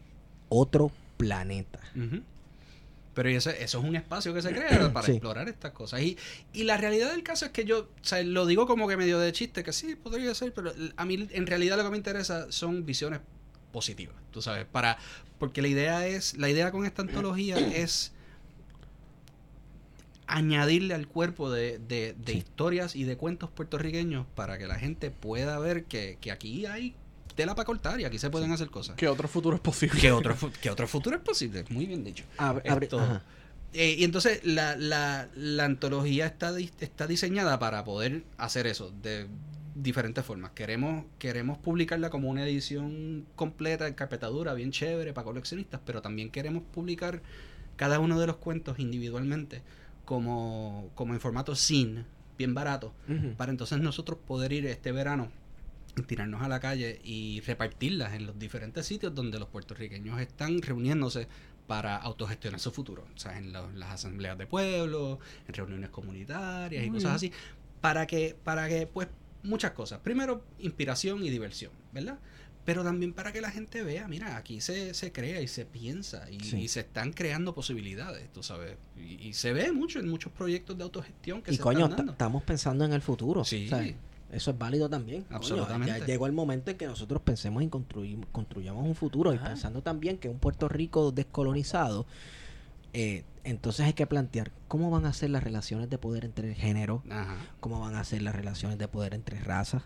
otro 0.48 0.90
planeta. 1.18 1.80
Pero 3.14 3.28
eso, 3.28 3.50
eso 3.50 3.78
es 3.80 3.84
un 3.84 3.96
espacio 3.96 4.32
que 4.32 4.40
se 4.40 4.52
crea 4.52 4.90
para 4.92 5.04
Sí. 5.06 5.12
explorar 5.12 5.48
estas 5.48 5.72
cosas. 5.72 6.00
Y, 6.00 6.16
y 6.52 6.64
la 6.64 6.76
realidad 6.76 7.10
del 7.10 7.22
caso 7.22 7.44
es 7.44 7.50
que 7.50 7.64
yo, 7.64 7.80
o 7.80 8.04
sea, 8.04 8.22
lo 8.22 8.46
digo 8.46 8.66
como 8.66 8.88
que 8.88 8.96
medio 8.96 9.18
de 9.18 9.32
chiste, 9.32 9.64
que 9.64 9.72
sí, 9.72 9.96
podría 9.96 10.34
ser, 10.34 10.54
pero 10.54 10.72
a 10.96 11.04
mí 11.04 11.28
en 11.30 11.46
realidad 11.46 11.76
lo 11.76 11.84
que 11.84 11.90
me 11.90 11.96
interesa 11.96 12.50
son 12.50 12.86
visiones 12.86 13.20
positivas, 13.72 14.16
tú 14.30 14.42
sabes, 14.42 14.66
para, 14.66 14.98
porque 15.38 15.62
la 15.62 15.68
idea 15.68 16.06
es, 16.06 16.36
la 16.38 16.48
idea 16.48 16.70
con 16.70 16.84
esta 16.86 17.02
antología 17.02 17.56
es 17.76 18.12
añadirle 20.26 20.94
al 20.94 21.08
cuerpo 21.08 21.50
de, 21.50 21.78
de- 21.78 22.14
de 22.18 22.32
Sí. 22.32 22.38
historias 22.38 22.94
y 22.94 23.04
de 23.04 23.16
cuentos 23.16 23.50
puertorriqueños 23.50 24.26
para 24.34 24.58
que 24.58 24.66
la 24.66 24.78
gente 24.78 25.10
pueda 25.10 25.58
ver 25.58 25.84
que, 25.84 26.18
que 26.20 26.30
aquí 26.30 26.66
hay 26.66 26.94
tela 27.34 27.54
para 27.54 27.64
cortar 27.66 28.00
y 28.00 28.04
aquí 28.04 28.18
se 28.18 28.30
pueden 28.30 28.52
hacer 28.52 28.70
cosas. 28.70 28.96
Que 28.96 29.08
otro 29.08 29.26
futuro 29.26 29.56
es 29.56 29.62
posible. 29.62 30.00
Que 30.00 30.12
otro, 30.12 30.36
fu- 30.36 30.52
que 30.52 30.70
otro 30.70 30.86
futuro 30.86 31.16
es 31.16 31.22
posible, 31.22 31.64
muy 31.70 31.86
bien 31.86 32.04
dicho. 32.04 32.24
Abre- 32.38 32.68
abre- 32.70 32.84
Esto-. 32.86 33.20
Eh, 33.72 33.96
y 33.98 34.04
entonces 34.04 34.40
la, 34.44 34.76
la, 34.76 35.28
la 35.34 35.64
antología 35.64 36.26
está, 36.26 36.52
está 36.58 37.06
diseñada 37.06 37.58
para 37.58 37.84
poder 37.84 38.24
hacer 38.36 38.66
eso, 38.66 38.92
de 39.02 39.26
diferentes 39.74 40.24
formas. 40.24 40.50
Queremos, 40.52 41.04
queremos 41.18 41.58
publicarla 41.58 42.10
como 42.10 42.28
una 42.28 42.44
edición 42.44 43.26
completa 43.36 43.86
en 43.86 43.94
carpetadura, 43.94 44.54
bien 44.54 44.70
chévere 44.72 45.12
para 45.12 45.24
coleccionistas, 45.24 45.80
pero 45.84 46.02
también 46.02 46.30
queremos 46.30 46.62
publicar 46.72 47.22
cada 47.76 47.98
uno 47.98 48.18
de 48.20 48.26
los 48.26 48.36
cuentos 48.36 48.78
individualmente 48.78 49.62
como, 50.04 50.90
como 50.94 51.14
en 51.14 51.20
formato 51.20 51.54
sin, 51.54 52.04
bien 52.36 52.54
barato, 52.54 52.92
para 53.36 53.50
entonces 53.50 53.78
nosotros 53.80 54.18
poder 54.26 54.52
ir 54.52 54.66
este 54.66 54.92
verano 54.92 55.30
tirarnos 56.06 56.40
a 56.42 56.48
la 56.48 56.60
calle 56.60 57.00
y 57.04 57.40
repartirlas 57.40 58.14
en 58.14 58.26
los 58.26 58.38
diferentes 58.38 58.86
sitios 58.86 59.14
donde 59.14 59.38
los 59.38 59.48
puertorriqueños 59.48 60.20
están 60.20 60.62
reuniéndose 60.62 61.26
para 61.66 61.96
autogestionar 61.96 62.58
su 62.60 62.70
futuro, 62.70 63.06
o 63.14 63.18
sea, 63.18 63.36
en 63.38 63.52
lo- 63.52 63.70
las 63.72 63.90
asambleas 63.90 64.38
de 64.38 64.46
pueblo, 64.46 65.18
en 65.46 65.54
reuniones 65.54 65.90
comunitarias 65.90 66.84
y 66.84 66.86
cosas 66.90 67.12
así, 67.16 67.32
para 67.80 68.06
que, 68.06 68.36
para 68.44 68.68
que, 68.68 68.86
pues, 68.86 69.08
muchas 69.42 69.72
cosas. 69.72 70.00
Primero, 70.00 70.44
inspiración 70.58 71.24
y 71.24 71.30
diversión, 71.30 71.72
¿verdad? 71.92 72.18
Pero 72.64 72.84
también 72.84 73.14
para 73.14 73.32
que 73.32 73.40
la 73.40 73.50
gente 73.50 73.82
vea, 73.82 74.06
mira, 74.06 74.36
aquí 74.36 74.60
se, 74.60 74.92
se 74.94 75.12
crea 75.12 75.40
y 75.40 75.48
se 75.48 75.64
piensa 75.64 76.30
y, 76.30 76.40
Sí. 76.40 76.58
y 76.58 76.68
se 76.68 76.80
están 76.80 77.12
creando 77.12 77.54
posibilidades, 77.54 78.30
tú 78.32 78.42
sabes. 78.42 78.76
Y, 78.96 79.28
y 79.28 79.32
se 79.32 79.52
ve 79.52 79.72
mucho 79.72 79.98
en 79.98 80.08
muchos 80.08 80.30
proyectos 80.32 80.76
de 80.76 80.84
autogestión 80.84 81.40
que 81.42 81.52
Y 81.52 81.56
se 81.56 81.62
coño, 81.62 81.84
están 81.86 81.96
dando. 81.96 82.12
estamos 82.12 82.42
pensando 82.42 82.84
en 82.84 82.92
el 82.92 83.00
futuro. 83.00 83.44
Sí. 83.44 83.66
¿sabes? 83.68 83.94
Eso 84.30 84.50
es 84.52 84.58
válido 84.58 84.88
también. 84.88 85.22
Coño, 85.24 85.36
Absolutamente. 85.38 86.00
ya 86.00 86.06
llegó 86.06 86.26
el 86.26 86.32
momento 86.32 86.70
en 86.70 86.76
que 86.76 86.86
nosotros 86.86 87.22
pensemos 87.22 87.62
en 87.62 87.70
construir, 87.70 88.18
construyamos 88.30 88.84
un 88.86 88.94
futuro 88.94 89.32
y 89.34 89.38
pensando 89.38 89.82
también 89.82 90.18
que 90.18 90.28
un 90.28 90.38
Puerto 90.38 90.68
Rico 90.68 91.10
descolonizado, 91.12 92.06
eh, 92.92 93.24
entonces 93.44 93.86
hay 93.86 93.92
que 93.94 94.06
plantear 94.06 94.52
cómo 94.68 94.90
van 94.90 95.06
a 95.06 95.12
ser 95.12 95.30
las 95.30 95.42
relaciones 95.42 95.88
de 95.90 95.98
poder 95.98 96.24
entre 96.24 96.54
género, 96.54 97.02
Ajá. 97.10 97.36
cómo 97.60 97.80
van 97.80 97.94
a 97.94 98.04
ser 98.04 98.22
las 98.22 98.34
relaciones 98.34 98.78
de 98.78 98.88
poder 98.88 99.14
entre 99.14 99.40
razas 99.40 99.82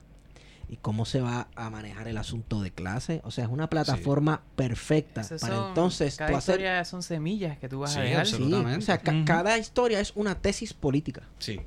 y 0.68 0.76
cómo 0.78 1.04
se 1.04 1.20
va 1.20 1.48
a 1.56 1.68
manejar 1.70 2.08
el 2.08 2.16
asunto 2.16 2.62
de 2.62 2.70
clase. 2.70 3.20
O 3.24 3.30
sea, 3.30 3.44
es 3.44 3.50
una 3.50 3.68
plataforma 3.68 4.42
perfecta 4.56 5.20
Esos 5.20 5.40
para 5.42 5.56
son- 5.56 5.68
entonces 5.68 6.16
cada 6.16 6.30
tú 6.30 6.36
hacer... 6.38 6.54
historia 6.54 6.84
son 6.84 7.02
semillas 7.02 7.58
que 7.58 7.68
tú 7.68 7.80
vas 7.80 7.92
Sí, 7.92 7.98
a 7.98 8.02
dejar. 8.02 8.26
Sí, 8.26 8.34
absolutamente. 8.34 8.78
o 8.78 8.82
sea, 8.82 8.98
ca- 8.98 9.24
cada 9.26 9.58
historia 9.58 10.00
es 10.00 10.12
una 10.16 10.36
tesis 10.40 10.72
política. 10.74 11.22
Sí. 11.38 11.60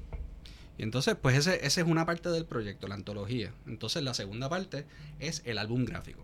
Y 0.80 0.84
entonces, 0.84 1.16
pues 1.20 1.36
ese, 1.38 1.66
ese 1.66 1.82
es 1.82 1.88
una 1.88 2.06
parte 2.06 2.30
del 2.30 2.46
proyecto, 2.46 2.88
la 2.88 2.96
antología. 2.96 3.52
Entonces, 3.66 4.04
la 4.04 4.14
segunda 4.14 4.48
parte 4.50 4.86
es 5.20 5.42
el 5.46 5.58
álbum 5.58 5.86
gráfico. 5.86 6.22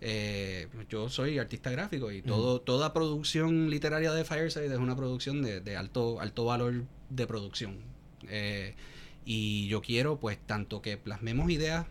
Eh, 0.00 0.68
yo 0.88 1.08
soy 1.08 1.38
artista 1.38 1.70
gráfico 1.70 2.10
y 2.10 2.22
todo, 2.22 2.60
toda 2.60 2.92
producción 2.92 3.68
literaria 3.68 4.12
de 4.12 4.24
Fireside 4.24 4.72
es 4.72 4.78
una 4.78 4.96
producción 4.96 5.42
de, 5.42 5.60
de 5.60 5.76
alto, 5.76 6.20
alto 6.20 6.44
valor 6.44 6.84
de 7.10 7.26
producción. 7.26 7.78
Eh, 8.28 8.74
y 9.24 9.68
yo 9.68 9.82
quiero, 9.82 10.18
pues, 10.18 10.38
tanto 10.38 10.80
que 10.80 10.96
plasmemos 10.96 11.50
ideas 11.50 11.86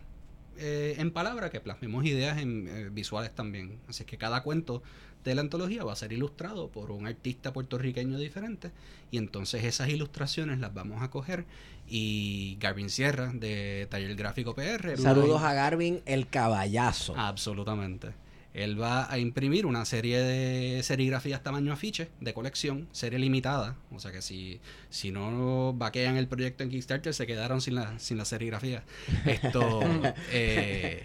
eh, 0.62 0.96
en 0.98 1.10
palabra, 1.10 1.48
que 1.48 1.60
plasmemos 1.60 2.04
ideas 2.04 2.38
en 2.38 2.68
eh, 2.68 2.90
visuales 2.90 3.34
también. 3.34 3.78
Así 3.88 4.04
que 4.04 4.18
cada 4.18 4.42
cuento 4.42 4.82
de 5.24 5.34
la 5.34 5.40
antología 5.40 5.84
va 5.84 5.92
a 5.92 5.96
ser 5.96 6.12
ilustrado 6.12 6.68
por 6.68 6.90
un 6.90 7.06
artista 7.06 7.52
puertorriqueño 7.52 8.18
diferente 8.18 8.70
y 9.10 9.18
entonces 9.18 9.64
esas 9.64 9.88
ilustraciones 9.88 10.58
las 10.58 10.72
vamos 10.72 11.02
a 11.02 11.10
coger 11.10 11.44
y 11.90 12.56
Garvin 12.60 12.88
Sierra 12.88 13.32
de 13.34 13.86
Taller 13.90 14.14
Gráfico 14.14 14.54
PR 14.54 14.96
Saludos 14.96 15.42
a- 15.42 15.50
a 15.50 15.54
Garvin, 15.54 16.00
el 16.06 16.28
caballazo. 16.28 17.14
absolutamente 17.18 18.10
él 18.52 18.80
va 18.82 19.10
a 19.12 19.16
imprimir 19.18 19.64
una 19.64 19.84
serie 19.84 20.18
de 20.20 20.82
serigrafías 20.82 21.40
tamaño 21.42 21.72
afiche 21.72 22.08
de 22.20 22.34
colección, 22.34 22.88
serie 22.90 23.20
limitada. 23.20 23.76
O 23.92 24.00
sea 24.00 24.10
que 24.10 24.22
si, 24.22 24.60
si 24.88 25.12
no 25.12 25.72
vaquean 25.72 26.16
el 26.16 26.26
proyecto 26.26 26.64
en 26.64 26.70
Kickstarter, 26.70 27.14
se 27.14 27.28
quedaron 27.28 27.60
sin 27.60 27.76
la, 27.76 27.96
sin 28.00 28.18
la 28.18 28.24
serigrafía. 28.24 28.82
Esto 29.24 29.80
eh, 30.32 31.04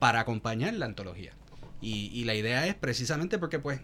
para 0.00 0.18
acompañar 0.20 0.74
la 0.74 0.86
antología. 0.86 1.34
Y, 1.80 2.10
y 2.12 2.24
la 2.24 2.34
idea 2.34 2.66
es 2.66 2.74
precisamente 2.74 3.38
porque, 3.38 3.60
pues, 3.60 3.80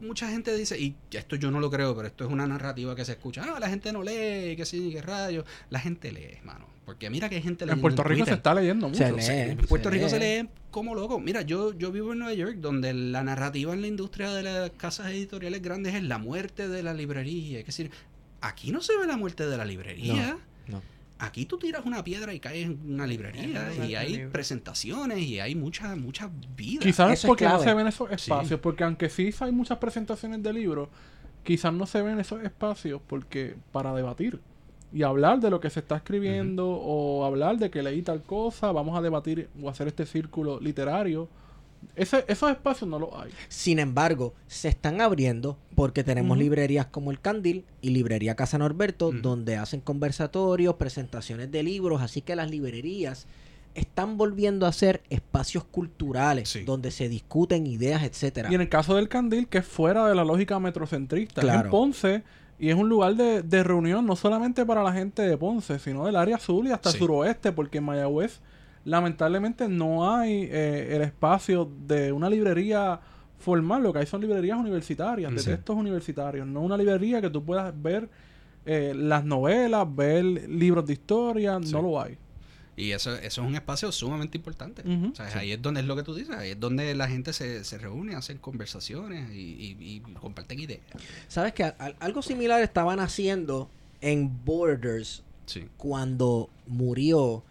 mucha 0.00 0.28
gente 0.28 0.56
dice, 0.56 0.78
y 0.78 0.96
esto 1.10 1.36
yo 1.36 1.50
no 1.50 1.60
lo 1.60 1.70
creo, 1.70 1.94
pero 1.94 2.08
esto 2.08 2.24
es 2.24 2.30
una 2.30 2.46
narrativa 2.46 2.94
que 2.94 3.04
se 3.04 3.12
escucha. 3.12 3.44
Ah, 3.44 3.60
la 3.60 3.68
gente 3.68 3.92
no 3.92 4.02
lee, 4.02 4.56
que 4.56 4.64
sí, 4.64 4.90
que 4.92 5.02
rayos. 5.02 5.44
La 5.70 5.78
gente 5.78 6.12
lee, 6.12 6.38
mano. 6.44 6.66
Porque 6.84 7.10
mira 7.10 7.28
que 7.28 7.36
hay 7.36 7.42
gente 7.42 7.64
En 7.64 7.68
leyendo 7.68 7.82
Puerto 7.82 8.04
Rico 8.04 8.24
se 8.24 8.34
está 8.34 8.54
leyendo 8.54 8.88
mucho. 8.88 9.04
Se 9.04 9.12
lee. 9.12 9.22
Sí, 9.22 9.32
en 9.32 9.56
Puerto 9.58 9.90
se 9.90 9.94
Rico 9.94 10.08
se 10.08 10.18
lee. 10.18 10.42
lee 10.42 10.48
como 10.70 10.94
loco. 10.94 11.18
Mira, 11.18 11.42
yo, 11.42 11.76
yo 11.76 11.90
vivo 11.90 12.12
en 12.12 12.20
Nueva 12.20 12.34
York, 12.34 12.56
donde 12.58 12.94
la 12.94 13.24
narrativa 13.24 13.72
en 13.74 13.80
la 13.80 13.88
industria 13.88 14.32
de 14.32 14.42
las 14.42 14.70
casas 14.70 15.08
editoriales 15.08 15.62
grandes 15.62 15.94
es 15.94 16.02
la 16.04 16.18
muerte 16.18 16.68
de 16.68 16.82
la 16.82 16.94
librería. 16.94 17.58
Es 17.58 17.66
decir, 17.66 17.90
aquí 18.40 18.70
no 18.70 18.80
se 18.82 18.96
ve 18.96 19.06
la 19.06 19.16
muerte 19.16 19.46
de 19.46 19.56
la 19.56 19.64
librería. 19.64 20.38
No. 20.68 20.80
Aquí 21.18 21.46
tú 21.46 21.58
tiras 21.58 21.86
una 21.86 22.04
piedra 22.04 22.34
y 22.34 22.40
caes 22.40 22.66
en 22.66 22.80
una 22.92 23.06
librería 23.06 23.74
y 23.86 23.94
hay 23.94 24.16
libro. 24.16 24.32
presentaciones 24.32 25.18
y 25.20 25.40
hay 25.40 25.54
mucha, 25.54 25.96
mucha 25.96 26.30
vida. 26.54 26.80
Quizás 26.82 27.12
Eso 27.12 27.26
es 27.26 27.28
porque 27.28 27.48
no 27.48 27.58
se 27.58 27.72
ven 27.72 27.86
esos 27.86 28.10
espacios, 28.10 28.60
porque 28.60 28.84
aunque 28.84 29.08
sí 29.08 29.34
hay 29.40 29.52
muchas 29.52 29.78
presentaciones 29.78 30.42
de 30.42 30.52
libros, 30.52 30.88
quizás 31.42 31.72
no 31.72 31.86
se 31.86 32.02
ven 32.02 32.20
esos 32.20 32.42
espacios 32.42 33.00
porque 33.06 33.56
para 33.72 33.94
debatir 33.94 34.40
y 34.92 35.02
hablar 35.02 35.40
de 35.40 35.50
lo 35.50 35.60
que 35.60 35.70
se 35.70 35.80
está 35.80 35.96
escribiendo 35.96 36.68
o 36.68 37.24
hablar 37.24 37.58
de 37.58 37.70
que 37.70 37.82
leí 37.82 38.02
tal 38.02 38.22
cosa, 38.22 38.72
vamos 38.72 38.96
a 38.96 39.02
debatir 39.02 39.48
o 39.62 39.68
hacer 39.68 39.88
este 39.88 40.06
círculo 40.06 40.60
literario. 40.60 41.28
Ese, 41.96 42.24
esos 42.28 42.50
espacios 42.50 42.88
no 42.88 42.98
los 42.98 43.10
hay. 43.14 43.30
Sin 43.48 43.78
embargo, 43.78 44.34
se 44.46 44.68
están 44.68 45.00
abriendo 45.00 45.56
porque 45.74 46.04
tenemos 46.04 46.36
librerías 46.38 46.86
como 46.86 47.10
el 47.10 47.20
Candil 47.20 47.64
y 47.80 47.90
librería 47.90 48.36
Casa 48.36 48.58
Norberto, 48.58 49.08
Ujú. 49.08 49.18
donde 49.22 49.56
hacen 49.56 49.80
conversatorios, 49.80 50.74
presentaciones 50.74 51.50
de 51.50 51.62
libros, 51.62 52.02
así 52.02 52.20
que 52.20 52.36
las 52.36 52.50
librerías 52.50 53.26
están 53.74 54.16
volviendo 54.16 54.66
a 54.66 54.72
ser 54.72 55.02
espacios 55.10 55.64
culturales 55.64 56.48
Sí. 56.48 56.64
donde 56.64 56.90
se 56.90 57.08
discuten 57.08 57.66
ideas, 57.66 58.02
etcétera. 58.04 58.50
Y 58.50 58.54
en 58.54 58.60
el 58.62 58.68
caso 58.68 58.94
del 58.94 59.08
Candil, 59.08 59.48
que 59.48 59.58
es 59.58 59.66
fuera 59.66 60.06
de 60.08 60.14
la 60.14 60.24
lógica 60.24 60.58
metrocentrista, 60.58 61.40
es 61.40 61.44
Claro. 61.44 61.64
en 61.66 61.70
Ponce 61.70 62.22
y 62.58 62.70
es 62.70 62.74
un 62.74 62.88
lugar 62.88 63.16
de, 63.16 63.42
de 63.42 63.62
reunión 63.62 64.06
no 64.06 64.16
solamente 64.16 64.64
para 64.64 64.82
la 64.82 64.92
gente 64.94 65.20
de 65.22 65.36
Ponce, 65.36 65.78
sino 65.78 66.06
del 66.06 66.16
área 66.16 66.36
azul 66.36 66.66
y 66.66 66.70
hasta 66.72 66.90
Sí. 66.90 66.98
suroeste, 66.98 67.52
porque 67.52 67.78
en 67.78 67.84
Mayagüez 67.84 68.40
lamentablemente 68.86 69.68
no 69.68 70.10
hay 70.16 70.48
eh, 70.50 70.96
el 70.96 71.02
espacio 71.02 71.70
de 71.86 72.10
una 72.12 72.30
librería 72.30 72.98
formal, 73.38 73.82
lo 73.82 73.92
que 73.92 73.98
hay 73.98 74.06
son 74.06 74.22
librerías 74.22 74.58
universitarias, 74.58 75.30
de 75.32 75.38
Sí. 75.40 75.50
textos 75.50 75.76
universitarios, 75.76 76.46
no 76.46 76.62
una 76.62 76.76
librería 76.78 77.20
que 77.20 77.28
tú 77.28 77.44
puedas 77.44 77.74
ver 77.82 78.08
eh, 78.64 78.94
las 78.96 79.24
novelas, 79.24 79.86
ver 79.94 80.24
libros 80.24 80.86
de 80.86 80.94
historia, 80.94 81.58
Sí. 81.62 81.70
no 81.72 81.82
lo 81.82 82.00
hay. 82.00 82.16
Y 82.78 82.90
eso, 82.90 83.14
eso 83.14 83.40
es 83.42 83.48
un 83.48 83.54
espacio 83.54 83.90
sumamente 83.92 84.36
importante. 84.36 84.82
O 84.82 85.14
sea, 85.14 85.26
ahí 85.38 85.52
es 85.52 85.62
donde 85.62 85.80
es 85.80 85.86
lo 85.86 85.94
que 85.96 86.02
tú 86.02 86.14
dices, 86.14 86.34
ahí 86.36 86.50
es 86.50 86.60
donde 86.60 86.94
la 86.94 87.08
gente 87.08 87.32
se, 87.32 87.62
se 87.64 87.78
reúne, 87.78 88.14
hacen 88.16 88.38
conversaciones 88.38 89.30
y, 89.32 89.36
y- 89.38 89.76
y 89.80 90.00
comparten 90.20 90.58
ideas. 90.60 90.80
¿Sabes 91.28 91.52
que 91.54 91.64
algo 92.00 92.22
similar 92.22 92.60
estaban 92.62 92.98
haciendo 93.00 93.70
en 94.00 94.44
Borders 94.44 95.22
Sí. 95.46 95.66
cuando 95.76 96.50
murió, 96.66 97.44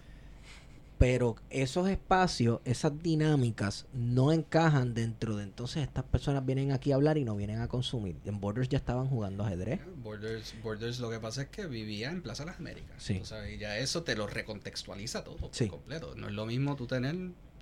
pero 0.97 1.35
esos 1.49 1.89
espacios, 1.89 2.61
esas 2.63 3.01
dinámicas 3.03 3.85
no 3.93 4.31
encajan 4.31 4.93
dentro 4.93 5.35
de 5.35 5.43
entonces 5.43 5.83
estas 5.83 6.03
personas 6.05 6.45
vienen 6.45 6.71
aquí 6.71 6.91
a 6.91 6.95
hablar 6.95 7.17
y 7.17 7.25
no 7.25 7.35
vienen 7.35 7.59
a 7.59 7.67
consumir. 7.67 8.15
En 8.25 8.39
Borders 8.39 8.69
ya 8.69 8.77
estaban 8.77 9.07
jugando 9.07 9.43
ajedrez. 9.43 9.81
Borders, 9.97 10.53
Borders 10.63 10.99
lo 10.99 11.09
que 11.09 11.19
pasa 11.19 11.43
es 11.43 11.47
que 11.49 11.65
vivía 11.67 12.09
en 12.11 12.21
Plaza 12.21 12.45
Las 12.45 12.59
Américas. 12.59 12.95
Sí. 12.97 13.19
tú 13.19 13.25
sabes, 13.25 13.53
y 13.55 13.57
ya 13.57 13.77
eso 13.77 14.03
te 14.03 14.15
lo 14.15 14.27
recontextualiza 14.27 15.23
todo 15.23 15.35
por 15.37 15.49
Sí. 15.53 15.67
completo. 15.67 16.15
No 16.15 16.27
es 16.27 16.33
lo 16.33 16.45
mismo 16.45 16.75
tú 16.75 16.87
tener, 16.87 17.15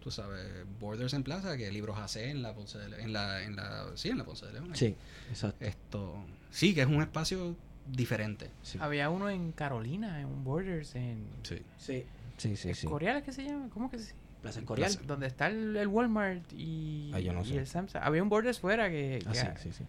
tú 0.04 0.12
sabes, 0.12 0.46
Borders 0.80 1.14
en 1.14 1.24
Plaza 1.24 1.58
que 1.58 1.72
libros 1.72 1.98
AC 1.98 2.30
en 2.30 2.42
la 2.44 2.54
Ponce 2.54 2.78
de 2.78 2.90
Le- 2.90 3.02
en 3.02 3.14
la, 3.14 3.44
en 3.44 3.56
la, 3.56 3.88
sí, 3.96 4.10
en 4.10 4.18
la 4.20 4.26
Ponce 4.26 4.46
de 4.46 4.54
León. 4.54 4.70
ahí. 4.72 4.78
Sí, 4.78 4.96
exacto. 5.30 5.66
Esto, 5.66 6.16
sí, 6.52 6.76
que 6.76 6.82
es 6.82 6.88
un 6.88 7.02
espacio 7.02 7.56
diferente. 7.90 8.50
Sí, 8.62 8.78
Había 8.80 9.10
uno 9.10 9.30
en 9.30 9.52
Carolina, 9.52 10.22
en 10.22 10.28
un 10.28 10.44
Borders, 10.44 10.96
en 10.96 11.26
Sí. 11.44 11.58
sí, 11.78 12.06
sí, 12.38 12.56
sí. 12.56 12.74
sí. 12.74 12.86
Escorial, 12.86 13.24
¿qué 13.24 13.32
se 13.32 13.44
llama? 13.44 13.70
¿Cómo 13.74 13.90
que 13.90 14.00
se 14.00 14.14
Plaza 14.42 14.60
Escorial. 14.60 14.92
Plaza. 14.92 15.08
Donde 15.08 15.28
está 15.28 15.48
el, 15.48 15.76
el 15.78 15.88
Walmart 15.88 16.44
y, 16.52 17.12
Ah, 17.14 17.20
yo 17.20 17.32
no 17.32 17.42
y 17.44 17.46
sé. 17.46 17.58
el 17.58 17.68
Samsung. 17.68 18.02
Había 18.04 18.22
un 18.22 18.28
Borders 18.30 18.60
fuera 18.60 18.90
que, 18.90 19.20
Ah, 19.26 19.32
que, 19.32 19.38
sí, 19.40 19.46
sí, 19.64 19.72
sí. 19.72 19.84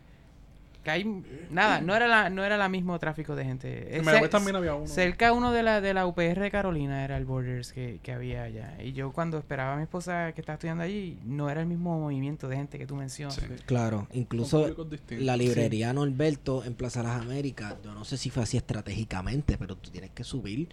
que 0.84 0.90
hay... 0.92 1.22
Nada, 1.50 1.80
no 1.80 1.96
era 1.96 2.06
la, 2.06 2.30
no 2.30 2.44
era 2.44 2.56
la 2.56 2.68
mismo 2.68 2.96
tráfico 3.00 3.34
de 3.34 3.44
gente. 3.44 3.96
En 3.96 4.04
Mayagüez 4.04 4.30
también 4.30 4.54
había 4.54 4.76
uno. 4.76 4.86
Cerca 4.86 5.32
uno 5.32 5.50
de 5.50 5.64
la, 5.64 5.80
de 5.80 5.92
la 5.92 6.06
UPR 6.06 6.38
de 6.40 6.50
Carolina 6.52 7.04
era 7.04 7.16
el 7.16 7.24
Borders 7.24 7.72
que, 7.72 7.98
que 8.00 8.12
había 8.12 8.44
allá. 8.44 8.80
Y 8.80 8.92
yo 8.92 9.10
cuando 9.12 9.38
esperaba 9.38 9.72
a 9.72 9.76
mi 9.76 9.82
esposa 9.82 10.30
que 10.34 10.40
estaba 10.42 10.54
estudiando 10.54 10.84
allí, 10.84 11.18
no 11.24 11.50
era 11.50 11.60
el 11.62 11.66
mismo 11.66 11.98
movimiento 11.98 12.46
de 12.48 12.54
gente 12.54 12.78
que 12.78 12.86
tú 12.86 12.94
mencionas. 12.94 13.34
Sí. 13.34 13.46
Claro, 13.66 14.06
incluso 14.12 14.68
la 15.10 15.36
librería 15.36 15.92
Norberto 15.92 16.62
en 16.64 16.74
Plaza 16.74 17.02
Las 17.02 17.20
Américas, 17.22 17.74
yo 17.82 17.92
no 17.92 18.04
sé 18.04 18.16
si 18.18 18.30
fue 18.30 18.44
así 18.44 18.56
estratégicamente, 18.56 19.58
pero 19.58 19.74
tú 19.74 19.90
tienes 19.90 20.10
que 20.10 20.22
subir 20.22 20.68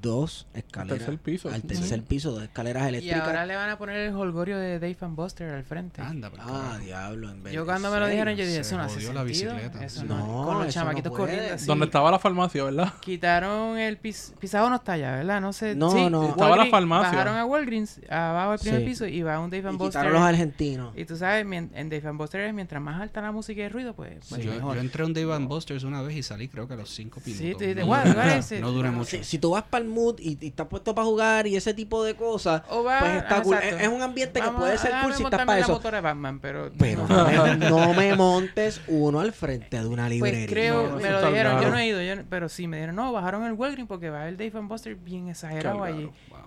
dos 0.00 0.46
escaleras. 0.54 0.98
tercer 0.98 1.18
piso. 1.18 1.48
Al 1.48 1.62
Sí. 1.62 1.66
tercer 1.68 2.02
piso, 2.02 2.32
dos 2.32 2.42
escaleras 2.42 2.84
Y 2.84 2.88
eléctricas. 2.88 3.20
ahora 3.26 3.46
le 3.46 3.56
van 3.56 3.70
a 3.70 3.78
poner 3.78 3.96
el 3.96 4.14
holgorio 4.14 4.58
de 4.58 4.78
Dave 4.78 4.96
and 5.00 5.16
Buster 5.16 5.50
al 5.52 5.64
frente. 5.64 6.00
Anda, 6.02 6.30
por 6.30 6.40
Ah, 6.40 6.44
carajo. 6.46 6.78
diablo, 6.78 7.30
en 7.30 7.42
vez 7.42 7.52
Yo 7.52 7.64
cuando 7.64 7.90
me 7.90 7.98
lo 8.00 8.06
dijeron, 8.06 8.34
yo 8.36 8.44
dije, 8.44 8.60
eso 8.60 8.76
no 8.76 8.82
hace 8.84 8.96
la 8.96 9.00
sentido. 9.24 9.24
bicicleta. 9.24 9.84
Eso 9.84 10.00
Sí. 10.00 10.06
no, 10.06 10.16
No, 10.18 10.44
con 10.46 10.58
los 10.58 10.66
no 10.66 10.72
chamaquitos 10.72 11.12
corriendo 11.12 11.54
así. 11.54 11.66
Donde 11.66 11.86
estaba 11.86 12.10
la 12.10 12.18
farmacia, 12.18 12.64
¿verdad? 12.64 12.92
Quitaron 13.00 13.78
el 13.78 13.96
pis 13.96 14.34
pisado 14.38 14.68
no 14.70 14.76
está 14.76 14.92
allá, 14.92 15.12
¿verdad? 15.16 15.40
No 15.40 15.52
sé. 15.52 15.74
No, 15.74 15.90
sí, 15.90 16.08
no. 16.10 16.28
Estaba 16.30 16.56
la 16.56 16.66
farmacia. 16.66 17.10
Bajaron 17.10 17.36
a 17.36 17.44
Walgreens, 17.44 18.00
abajo 18.10 18.50
del 18.52 18.60
primer 18.60 18.80
Sí. 18.80 18.86
piso, 18.86 19.06
y 19.06 19.22
va 19.22 19.38
un 19.40 19.50
Dave 19.50 19.62
Y 19.64 19.66
and 19.68 19.78
Buster. 19.78 20.00
quitaron 20.00 20.12
los 20.12 20.22
argentinos. 20.22 20.92
Y 20.96 21.04
tú 21.04 21.16
sabes, 21.16 21.44
en 21.46 21.70
Dave 21.90 22.02
and 22.08 22.18
Buster, 22.18 22.52
mientras 22.52 22.82
más 22.82 23.00
alta 23.00 23.20
la 23.20 23.32
música 23.32 23.60
y 23.60 23.64
el 23.64 23.70
ruido, 23.72 23.94
pues, 23.94 24.18
pues 24.28 24.42
yo, 24.44 24.52
mejor. 24.52 24.74
yo 24.76 24.80
entré 24.80 25.02
a 25.02 25.06
un 25.06 25.14
Dave 25.14 25.32
and 25.34 25.48
Buster's 25.48 25.84
una 25.84 26.02
vez 26.02 26.16
y 26.16 26.22
salí 26.22 26.48
creo 26.48 26.68
que 26.68 26.74
a 26.74 26.76
los 26.76 26.90
5 26.90 27.20
Sí, 27.24 27.30
minutos. 27.30 27.58
tú 27.62 27.64
dices, 27.68 28.60
no, 28.60 28.72
No, 28.72 28.92
mucho. 28.92 29.16
Si, 29.18 29.24
si 29.24 29.38
tú 29.38 29.50
vas 29.50 29.64
para 29.64 29.84
el 29.86 29.92
mood 29.92 30.18
y, 30.18 30.36
y 30.40 30.48
estás 30.48 30.66
puesto 30.66 30.94
para 30.94 31.06
jugar 31.06 31.46
y 31.46 31.56
ese 31.56 31.72
tipo 31.74 32.02
de 32.04 32.14
cosas, 32.14 32.62
va- 32.62 32.98
pues 33.00 33.16
está 33.16 33.42
cool. 33.42 33.56
Es, 33.56 33.80
es 33.82 33.88
un 33.88 34.02
ambiente 34.02 34.40
que 34.40 34.48
puede 34.50 34.76
ser 34.78 34.92
cool 35.02 35.14
si 35.14 35.22
estás 35.24 35.44
para 35.46 35.58
eso. 35.60 35.72
motora 35.72 35.96
de 35.98 36.02
Batman, 36.02 36.40
pero... 36.40 36.70
Pero 36.78 37.06
no. 37.08 37.26
me, 37.26 37.56
no 37.70 37.94
me 37.94 38.14
montes 38.16 38.80
uno 38.88 39.20
al 39.20 39.32
frente 39.32 39.78
de 39.80 39.86
una 39.86 40.08
librería. 40.08 40.40
Pues 40.46 40.50
creo, 40.52 40.88
No, 40.88 40.96
me 40.96 41.10
lo 41.10 41.28
dijeron, 41.28 41.62
yo 41.62 41.70
no 41.70 41.78
he 41.78 41.86
ido, 41.86 42.02
yo 42.02 42.22
pero 42.28 42.48
sí 42.48 42.66
me 42.68 42.76
dijeron, 42.78 42.96
no, 42.96 43.12
bajaron 43.12 43.44
el 43.44 43.52
Walgreens 43.54 43.88
porque 43.88 44.10
va 44.10 44.28
el 44.28 44.36
Dave 44.36 44.52
and 44.54 44.68
Buster 44.68 44.94
bien 44.96 45.28
exagerado 45.28 45.82
allí. 45.84 46.04
Wow. 46.30 46.38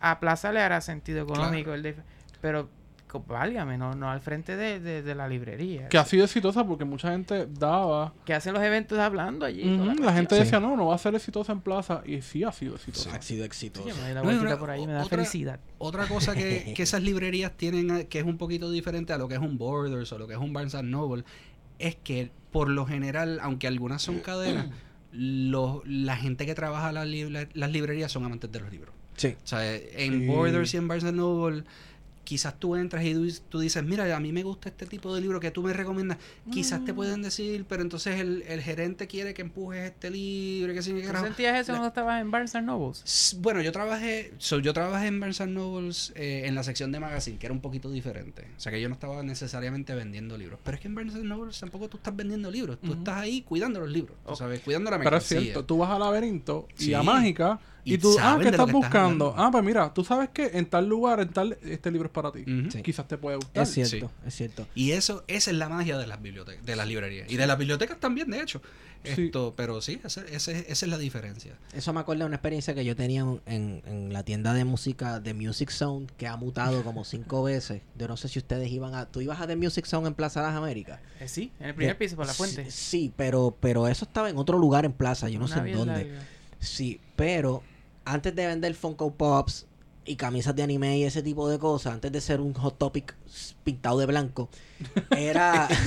A 0.00 0.20
Plaza 0.20 0.52
le 0.52 0.60
hará 0.60 0.80
sentido 0.80 1.22
económico 1.22 1.72
el 1.72 1.82
Dave, 1.82 1.96
pero 2.40 2.68
válgame, 3.26 3.78
no, 3.78 3.94
no 3.94 4.10
al 4.10 4.20
frente 4.20 4.56
de, 4.56 4.78
de- 4.80 5.02
de 5.02 5.14
la 5.14 5.26
librería. 5.28 5.88
Que 5.88 5.96
ha 5.98 6.04
sido 6.04 6.24
exitosa 6.24 6.66
porque 6.66 6.84
mucha 6.84 7.10
gente 7.10 7.46
daba. 7.46 8.12
Que 8.24 8.34
hacen 8.34 8.52
los 8.52 8.62
eventos 8.62 8.98
hablando 8.98 9.46
allí. 9.46 9.62
La 10.00 10.12
gente 10.12 10.34
Sí. 10.34 10.42
decía, 10.42 10.60
no, 10.60 10.76
no 10.76 10.86
va 10.86 10.94
a 10.94 10.98
ser 10.98 11.14
exitosa 11.14 11.52
en 11.52 11.60
plaza. 11.60 12.02
Y 12.04 12.20
sí 12.22 12.44
ha 12.44 12.52
sido 12.52 12.74
exitosa. 12.74 13.14
Ha 13.14 13.22
sido. 13.22 13.46
Sí, 13.52 13.70
me 13.74 14.14
No, 14.14 14.22
una- 14.22 14.58
por 14.58 14.70
ahí, 14.70 14.86
me 14.86 14.92
da 14.92 15.04
otra- 15.04 15.16
felicidad. 15.18 15.60
Otra 15.78 16.06
cosa 16.06 16.34
que, 16.34 16.72
que 16.76 16.82
esas 16.82 17.02
librerías 17.02 17.52
tienen, 17.56 17.90
eh, 17.90 18.06
que 18.06 18.18
es 18.18 18.24
un 18.24 18.36
poquito 18.38 18.70
diferente 18.70 19.12
a 19.12 19.18
lo 19.18 19.28
que 19.28 19.34
es 19.34 19.40
un 19.40 19.56
Borders 19.58 20.12
o 20.12 20.18
lo 20.18 20.26
que 20.26 20.34
es 20.34 20.38
un 20.40 20.52
Barnes 20.52 20.74
and 20.74 20.90
Noble, 20.90 21.24
es 21.78 21.94
que 21.96 22.30
por 22.52 22.68
lo 22.68 22.86
general, 22.86 23.38
aunque 23.42 23.66
algunas 23.66 24.02
son 24.02 24.18
cadenas, 24.20 24.66
los, 25.12 25.86
la 25.86 26.16
gente 26.16 26.44
que 26.46 26.54
trabaja 26.54 26.92
las, 26.92 27.06
libra- 27.06 27.48
las 27.54 27.70
librerías 27.70 28.10
son 28.12 28.24
amantes 28.24 28.50
de 28.52 28.60
los 28.60 28.70
libros. 28.70 28.94
Sí. 29.16 29.28
O 29.42 29.46
sea, 29.46 29.74
en 29.74 30.20
Sí. 30.20 30.26
Borders 30.26 30.74
y 30.74 30.76
en 30.76 30.88
Barnes 30.88 31.04
and 31.04 31.16
Noble, 31.18 31.64
quizás 32.26 32.58
tú 32.58 32.74
entras 32.74 33.04
y 33.04 33.14
tú, 33.48 33.60
dices, 33.60 33.84
mira, 33.84 34.14
a 34.14 34.18
mí 34.18 34.32
me 34.32 34.42
gusta 34.42 34.68
este 34.68 34.84
tipo 34.84 35.14
de 35.14 35.20
libro 35.20 35.38
que 35.38 35.52
tú 35.52 35.62
me 35.62 35.72
recomiendas. 35.72 36.18
Quizás 36.50 36.80
Mm. 36.80 36.84
te 36.84 36.92
pueden 36.92 37.22
decir, 37.22 37.64
pero 37.68 37.82
entonces 37.82 38.18
el, 38.20 38.42
el 38.48 38.60
gerente 38.60 39.06
quiere 39.06 39.32
que 39.32 39.42
empujes 39.42 39.84
este 39.92 40.10
libro, 40.10 40.74
que 40.74 40.82
¿Tú 40.82 41.00
carajo. 41.06 41.24
sentías 41.26 41.60
eso 41.60 41.70
La- 41.72 41.78
cuando 41.78 41.88
estabas 41.88 42.20
en 42.20 42.30
Barnes 42.32 42.52
Nobles? 42.64 43.36
Bueno, 43.40 43.62
yo 43.62 43.70
trabajé, 43.70 44.32
so, 44.38 44.58
yo 44.58 44.72
trabajé 44.72 45.06
en 45.06 45.20
Barnes 45.20 45.40
and 45.40 45.52
Nobles 45.54 46.12
eh, 46.16 46.42
en 46.46 46.56
la 46.56 46.64
sección 46.64 46.90
de 46.90 46.98
magazine, 46.98 47.38
que 47.38 47.46
era 47.46 47.52
un 47.54 47.60
poquito 47.60 47.90
diferente. 47.90 48.48
O 48.56 48.60
sea, 48.60 48.72
que 48.72 48.80
yo 48.80 48.88
no 48.88 48.94
estaba 48.94 49.22
necesariamente 49.22 49.94
vendiendo 49.94 50.36
libros. 50.36 50.58
Pero 50.64 50.74
es 50.74 50.80
que 50.80 50.88
en 50.88 50.96
Barnes 50.96 51.14
Nobles 51.14 51.60
tampoco 51.60 51.88
tú 51.88 51.98
estás 51.98 52.16
vendiendo 52.16 52.50
libros. 52.50 52.78
Tú 52.80 52.92
estás 52.94 53.18
ahí 53.18 53.42
cuidando 53.42 53.78
los 53.78 53.90
libros. 53.90 54.16
Tú 54.26 54.32
Oh. 54.32 54.36
sabes, 54.36 54.60
cuidando 54.60 54.90
la 54.90 54.98
Pero 54.98 55.16
es 55.16 55.22
mercancía. 55.22 55.40
cierto, 55.40 55.64
tú 55.64 55.78
vas 55.78 55.90
al 55.90 56.00
laberinto 56.00 56.66
y 56.78 56.84
Sí. 56.86 56.94
a 56.94 57.02
Mágica 57.04 57.60
y, 57.94 57.98
tú, 57.98 58.16
ah, 58.20 58.34
¿qué 58.38 58.44
de 58.46 58.50
lo 58.50 58.56
estás 58.56 58.66
que 58.66 58.72
buscando? 58.72 59.34
Ah, 59.36 59.48
pues 59.50 59.64
mira, 59.64 59.92
tú 59.94 60.04
sabes 60.04 60.28
que 60.30 60.50
en 60.54 60.66
tal 60.66 60.88
lugar, 60.88 61.20
en 61.20 61.28
tal, 61.28 61.56
este 61.62 61.90
libro 61.90 62.06
es 62.08 62.12
para 62.12 62.32
ti. 62.32 62.44
Sí. 62.70 62.82
Quizás 62.82 63.06
te 63.08 63.16
puede 63.16 63.36
gustar. 63.36 63.62
Es 63.62 63.70
cierto, 63.72 64.10
es 64.26 64.34
cierto. 64.34 64.66
Y 64.74 64.90
eso, 64.92 65.24
esa 65.28 65.50
es 65.50 65.56
la 65.56 65.68
magia 65.68 65.96
de 65.98 66.06
las 66.06 66.20
bibliotecas, 66.20 66.64
de 66.66 66.76
las 66.76 66.86
librerías. 66.88 67.30
Y 67.30 67.36
de 67.36 67.46
las 67.46 67.56
bibliotecas 67.58 67.98
también, 68.00 68.30
de 68.30 68.40
hecho. 68.42 68.60
Sí. 69.04 69.26
Esto, 69.26 69.54
pero 69.56 69.80
sí, 69.82 70.00
esa, 70.04 70.22
esa 70.22 70.50
es- 70.50 70.64
esa 70.68 70.86
es 70.86 70.90
la 70.90 70.98
diferencia. 70.98 71.52
Eso 71.72 71.92
me 71.92 72.00
acuerda 72.00 72.24
de 72.24 72.26
una 72.26 72.36
experiencia 72.36 72.74
que 72.74 72.84
yo 72.84 72.96
tenía 72.96 73.20
en, 73.46 73.82
en 73.86 74.12
la 74.12 74.24
tienda 74.24 74.52
de 74.52 74.64
música 74.64 75.20
de 75.20 75.32
Music 75.32 75.70
Zone, 75.70 76.06
que 76.16 76.26
ha 76.26 76.36
mutado 76.36 76.82
como 76.82 77.04
cinco 77.04 77.42
veces. 77.44 77.82
Yo 77.96 78.08
no 78.08 78.16
sé 78.16 78.26
si 78.28 78.40
ustedes 78.40 78.68
iban 78.72 78.94
a... 78.94 79.06
¿Tú 79.06 79.20
ibas 79.20 79.40
a 79.40 79.46
The 79.46 79.54
Music 79.54 79.84
Zone 79.86 80.08
en 80.08 80.14
Plaza 80.14 80.42
Las 80.42 80.56
Américas? 80.56 80.98
Eh, 81.20 81.28
sí, 81.28 81.52
en 81.60 81.66
el 81.68 81.74
primer 81.76 81.94
De- 81.94 81.98
piso, 82.04 82.16
por 82.16 82.26
la 82.26 82.34
fuente. 82.34 82.64
Sí, 82.64 82.70
sí, 82.72 83.12
pero, 83.16 83.56
pero 83.60 83.86
eso 83.86 84.06
estaba 84.06 84.28
en 84.28 84.38
otro 84.38 84.58
lugar 84.58 84.84
en 84.84 84.92
Plaza, 84.92 85.28
yo 85.28 85.38
no 85.38 85.44
Una 85.44 85.54
sé 85.62 85.70
en 85.70 85.76
dónde. 85.76 85.92
larga. 86.04 86.26
Sí, 86.58 86.98
pero 87.14 87.62
antes 88.06 88.34
de 88.34 88.46
vender 88.46 88.74
Funko 88.74 89.12
Pops 89.14 89.66
y 90.06 90.16
camisas 90.16 90.56
de 90.56 90.62
anime 90.62 90.96
y 90.98 91.04
ese 91.04 91.22
tipo 91.22 91.48
de 91.48 91.58
cosas, 91.58 91.92
antes 91.92 92.10
de 92.12 92.20
ser 92.20 92.40
un 92.40 92.54
Hot 92.54 92.78
Topic 92.78 93.14
pintado 93.64 93.98
de 93.98 94.06
blanco, 94.06 94.48
era... 95.10 95.68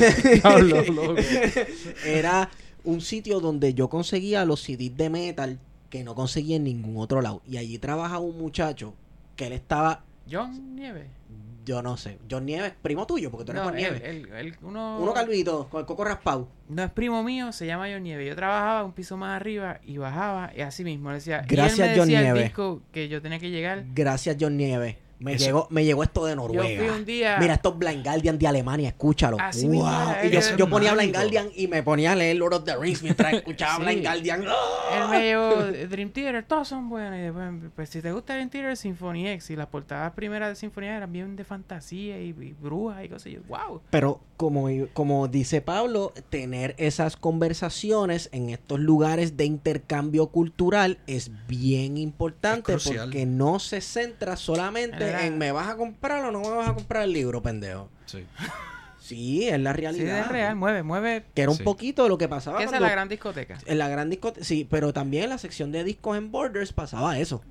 Era 2.05 2.51
un 2.83 3.01
sitio 3.01 3.39
donde 3.39 3.73
yo 3.73 3.89
conseguía 3.89 4.45
los 4.45 4.61
CDs 4.61 4.95
de 4.95 5.09
metal 5.09 5.59
que 5.89 6.03
no 6.03 6.13
conseguía 6.13 6.57
en 6.57 6.65
ningún 6.65 6.97
otro 6.97 7.21
lado. 7.21 7.41
Y 7.47 7.57
allí 7.57 7.79
trabajaba 7.79 8.19
un 8.19 8.37
muchacho 8.37 8.93
que 9.35 9.47
él 9.47 9.53
estaba, 9.53 10.03
John 10.29 10.75
Nieves. 10.75 11.18
Yo 11.65 11.81
no 11.81 11.97
sé, 11.97 12.17
John 12.29 12.45
Nieves, 12.45 12.73
primo 12.81 13.05
tuyo, 13.05 13.29
porque 13.31 13.45
tú 13.45 13.51
eres 13.51 13.63
No, 13.63 13.69
Juan 13.69 13.75
Nieves. 13.75 14.57
uno, 14.61 14.99
Uno 14.99 15.13
calvito, 15.13 15.67
con 15.69 15.81
el 15.81 15.85
coco 15.85 16.03
raspado. 16.03 16.47
no 16.67 16.83
es 16.83 16.91
primo 16.91 17.21
mío, 17.23 17.51
se 17.51 17.65
llama 17.67 17.87
John 17.91 18.03
Nieves. 18.03 18.27
Yo 18.27 18.35
trabajaba 18.35 18.83
un 18.83 18.93
piso 18.93 19.17
más 19.17 19.35
arriba 19.35 19.79
y 19.83 19.97
bajaba 19.97 20.51
y 20.55 20.61
así 20.61 20.83
mismo 20.83 21.09
le 21.09 21.15
decía. 21.15 21.43
y 21.45 21.47
Gracias, 21.53 21.79
él 21.79 21.93
me 21.93 21.97
John 21.99 22.07
decía 22.07 22.19
el 22.19 22.25
Nieves. 22.25 22.43
disco 22.43 22.81
que 22.91 23.07
yo 23.09 23.21
tenía 23.21 23.39
que 23.39 23.49
llegar. 23.51 23.85
Gracias, 23.93 24.37
John 24.39 24.57
Nieves. 24.57 24.95
Me 25.19 25.33
Eso- 25.33 25.45
llegó, 25.45 25.67
me 25.69 25.83
llegó 25.83 26.01
esto 26.03 26.25
de 26.25 26.31
Yo 26.31 26.35
Noruega. 26.37 26.79
fui 26.81 26.89
un 26.99 27.05
día. 27.05 27.37
Mira, 27.39 27.55
estos 27.55 27.77
Blind 27.77 28.03
Guardian 28.03 28.39
de 28.39 28.47
Alemania, 28.47 28.89
escúchalo. 28.89 29.37
Así 29.39 29.67
wow. 29.67 29.85
Y 30.23 30.29
yo, 30.29 30.39
yo 30.57 30.69
ponía 30.69 30.93
Blind. 30.93 31.13
Guardian 31.13 31.49
y 31.55 31.67
me 31.67 31.83
ponía 31.83 32.13
a 32.13 32.15
leer 32.15 32.37
Lord 32.37 32.53
of 32.53 32.63
the 32.63 32.77
Rings 32.77 33.03
mientras 33.03 33.33
escuchaba 33.33 33.75
Sí. 33.79 33.83
Blind 33.83 34.03
Guardian. 34.03 34.41
Él 34.43 35.09
me 35.09 35.21
llevó 35.23 35.55
Dream 35.89 36.09
Theater, 36.11 36.45
todos 36.47 36.67
son 36.69 36.89
buenos. 36.89 37.17
Y 37.19 37.21
después, 37.23 37.51
pues 37.75 37.89
si 37.89 38.01
te 38.01 38.11
gusta 38.11 38.33
Dream 38.33 38.49
Theater, 38.49 38.77
Symphony 38.77 39.27
X. 39.29 39.49
Y 39.49 39.55
las 39.55 39.67
portadas 39.67 40.13
primeras 40.13 40.49
de 40.49 40.55
Symphony 40.55 40.85
X 40.85 40.95
eran 40.97 41.11
bien 41.11 41.35
de 41.35 41.43
fantasía 41.43 42.19
y, 42.21 42.29
y 42.29 42.55
brujas 42.59 43.03
y 43.03 43.09
cosas. 43.09 43.27
Y 43.27 43.31
yo, 43.33 43.41
wow. 43.47 43.81
Pero 43.89 44.21
como, 44.37 44.69
como 44.93 45.27
dice 45.27 45.59
Pablo, 45.61 46.13
tener 46.29 46.75
esas 46.77 47.17
conversaciones 47.17 48.29
en 48.31 48.49
estos 48.49 48.79
lugares 48.79 49.35
de 49.35 49.45
intercambio 49.45 50.27
cultural 50.27 50.97
es 51.07 51.29
bien 51.47 51.97
importante 51.97 52.73
Es 52.73 52.83
porque 52.89 53.25
no 53.25 53.59
se 53.59 53.81
centra 53.81 54.37
solamente 54.37 55.08
En 55.17 55.37
me 55.37 55.51
vas 55.51 55.67
a 55.67 55.75
comprar 55.75 56.23
o 56.25 56.31
no 56.31 56.41
me 56.41 56.49
vas 56.49 56.69
a 56.69 56.73
comprar 56.73 57.03
el 57.03 57.13
libro, 57.13 57.41
pendejo. 57.41 57.89
Sí. 58.05 58.25
Sí, 59.01 59.47
es 59.49 59.59
la 59.59 59.73
Sí, 59.73 59.81
realidad. 59.81 60.19
es 60.19 60.27
real, 60.27 60.55
mueve, 60.55 60.83
mueve. 60.83 61.23
Que 61.33 61.41
era 61.41 61.49
un 61.51 61.57
Sí. 61.57 61.63
poquito 61.63 62.03
de 62.03 62.09
lo 62.09 62.19
que 62.19 62.27
pasaba 62.27 62.59
Que 62.59 62.65
esa 62.65 62.75
es 62.75 62.81
la 62.81 62.91
gran 62.91 63.09
discoteca. 63.09 63.57
en 63.65 63.77
la 63.79 63.87
gran 63.87 64.09
discoteca. 64.09 64.45
Sí, 64.45 64.67
pero 64.69 64.93
también 64.93 65.23
en 65.23 65.29
la 65.31 65.39
sección 65.39 65.71
de 65.71 65.83
discos 65.83 66.15
en 66.17 66.31
Borders 66.31 66.73
pasaba 66.73 67.17
eso. 67.17 67.41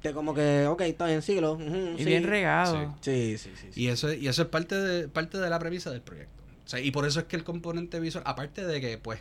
Que 0.00 0.12
como 0.12 0.32
que, 0.32 0.66
ok, 0.68 0.80
está 0.82 1.06
bien, 1.06 1.22
siglo. 1.22 1.58
Y 1.60 1.98
sí. 1.98 2.04
bien 2.04 2.22
regado. 2.24 2.94
Sí, 3.00 3.36
sí, 3.36 3.50
sí. 3.56 3.68
sí. 3.72 3.80
Y 3.80 3.88
eso, 3.88 4.12
y 4.12 4.28
eso 4.28 4.42
es 4.42 4.48
parte 4.48 4.76
de, 4.76 5.08
parte 5.08 5.38
de 5.38 5.50
la 5.50 5.58
premisa 5.58 5.90
del 5.90 6.02
proyecto. 6.02 6.40
O 6.64 6.68
sea, 6.68 6.78
y 6.78 6.92
por 6.92 7.04
eso 7.04 7.18
es 7.20 7.26
que 7.26 7.34
el 7.34 7.42
componente 7.42 7.98
visual, 7.98 8.22
aparte 8.24 8.64
de 8.64 8.80
que, 8.80 8.96
pues, 8.98 9.18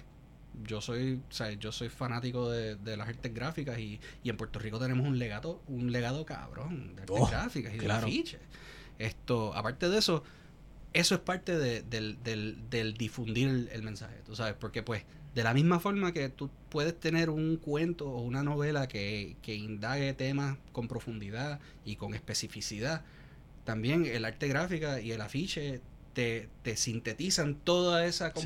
yo 0.66 0.82
soy, 0.82 1.22
o 1.30 1.34
sea, 1.34 1.52
yo 1.54 1.72
soy 1.72 1.90
fanático 1.90 2.50
de, 2.50 2.76
de 2.76 2.98
las 2.98 3.08
artes 3.08 3.34
gráficas 3.34 3.80
y, 3.80 4.00
y 4.24 4.30
en 4.30 4.38
Puerto 4.38 4.60
Rico 4.60 4.80
tenemos 4.80 5.08
un 5.08 5.18
legado, 5.20 5.62
un 5.68 5.92
legado 5.92 6.26
cabrón 6.26 6.96
de 6.96 7.02
artes 7.04 7.18
Oh, 7.20 7.28
gráficas 7.28 7.74
y 7.74 7.78
de 7.78 7.84
claro. 7.86 8.08
afiches. 8.08 8.40
Esto, 9.00 9.56
aparte 9.56 9.90
de 9.90 9.98
eso, 9.98 10.24
eso 10.94 11.16
es 11.16 11.22
parte 11.22 11.58
de- 11.58 11.82
del, 11.84 12.22
del, 12.24 12.58
del 12.70 12.94
difundir 12.96 13.48
el, 13.48 13.70
el 13.72 13.82
mensaje, 13.82 14.16
tú 14.26 14.36
sabes, 14.36 14.56
porque 14.60 14.84
pues 14.84 15.04
de 15.34 15.44
la 15.44 15.54
misma 15.54 15.80
forma 15.80 16.12
que 16.12 16.28
tú 16.30 16.50
puedes 16.70 17.00
tener 17.00 17.30
un 17.30 17.56
cuento 17.56 18.10
o 18.10 18.22
una 18.22 18.44
novela 18.44 18.88
que, 18.88 19.38
que 19.42 19.56
indague 19.56 20.14
temas 20.14 20.58
con 20.74 20.88
profundidad 20.90 21.60
y 21.86 21.96
con 21.96 22.14
especificidad, 22.14 23.04
también 23.64 24.06
el 24.06 24.26
arte 24.26 24.48
gráfica 24.50 25.00
y 25.00 25.12
el 25.14 25.22
afiche 25.22 25.80
te, 26.14 26.50
te 26.64 26.76
sintetizan 26.76 27.56
toda 27.56 28.06
esa 28.06 28.34
Sí. 28.36 28.42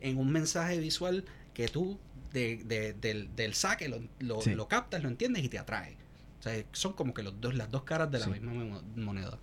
En 0.00 0.18
un 0.18 0.30
mensaje 0.32 0.78
visual 0.78 1.24
que 1.54 1.68
tú 1.68 1.98
de- 2.32 2.62
de- 2.64 2.92
del, 2.94 3.34
del 3.34 3.54
saque 3.54 3.88
lo, 3.88 4.00
lo, 4.18 4.40
Sí. 4.42 4.54
lo 4.54 4.68
captas, 4.68 5.02
lo 5.02 5.08
entiendes 5.08 5.42
y 5.44 5.48
te 5.48 5.58
atrae. 5.58 5.96
O 6.40 6.42
sea, 6.42 6.62
son 6.72 6.92
como 6.92 7.14
que 7.14 7.22
los 7.22 7.40
dos, 7.40 7.54
las 7.54 7.70
dos 7.70 7.82
caras 7.84 8.10
de 8.10 8.18
la 8.18 8.24
Sí. 8.26 8.30
misma 8.32 8.52
mo- 8.52 8.82
moneda. 8.96 9.38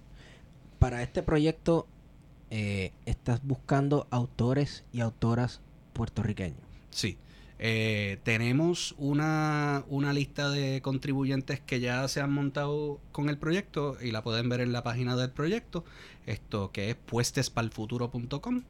Para 0.79 1.01
este 1.01 1.23
proyecto, 1.23 1.87
eh, 2.51 2.91
estás 3.05 3.41
buscando 3.43 4.05
autores 4.11 4.83
y 4.93 4.99
autoras 5.01 5.59
puertorriqueños. 5.93 6.59
Sí. 6.91 7.17
Eh, 7.65 8.19
tenemos 8.23 8.93
una, 8.97 9.85
una 9.87 10.11
lista 10.13 10.49
de 10.49 10.81
contribuyentes 10.81 11.61
que 11.61 11.79
ya 11.79 12.07
se 12.09 12.19
han 12.19 12.31
montado 12.31 12.99
con 13.11 13.29
el 13.29 13.37
proyecto 13.37 13.97
y 14.01 14.11
la 14.11 14.21
pueden 14.21 14.49
ver 14.49 14.59
en 14.61 14.71
la 14.73 14.83
página 14.83 15.15
del 15.15 15.31
proyecto, 15.31 15.85
esto 16.25 16.71
que 16.71 16.89
es 16.89 16.95
puestespalfuturo.com. 16.95 18.63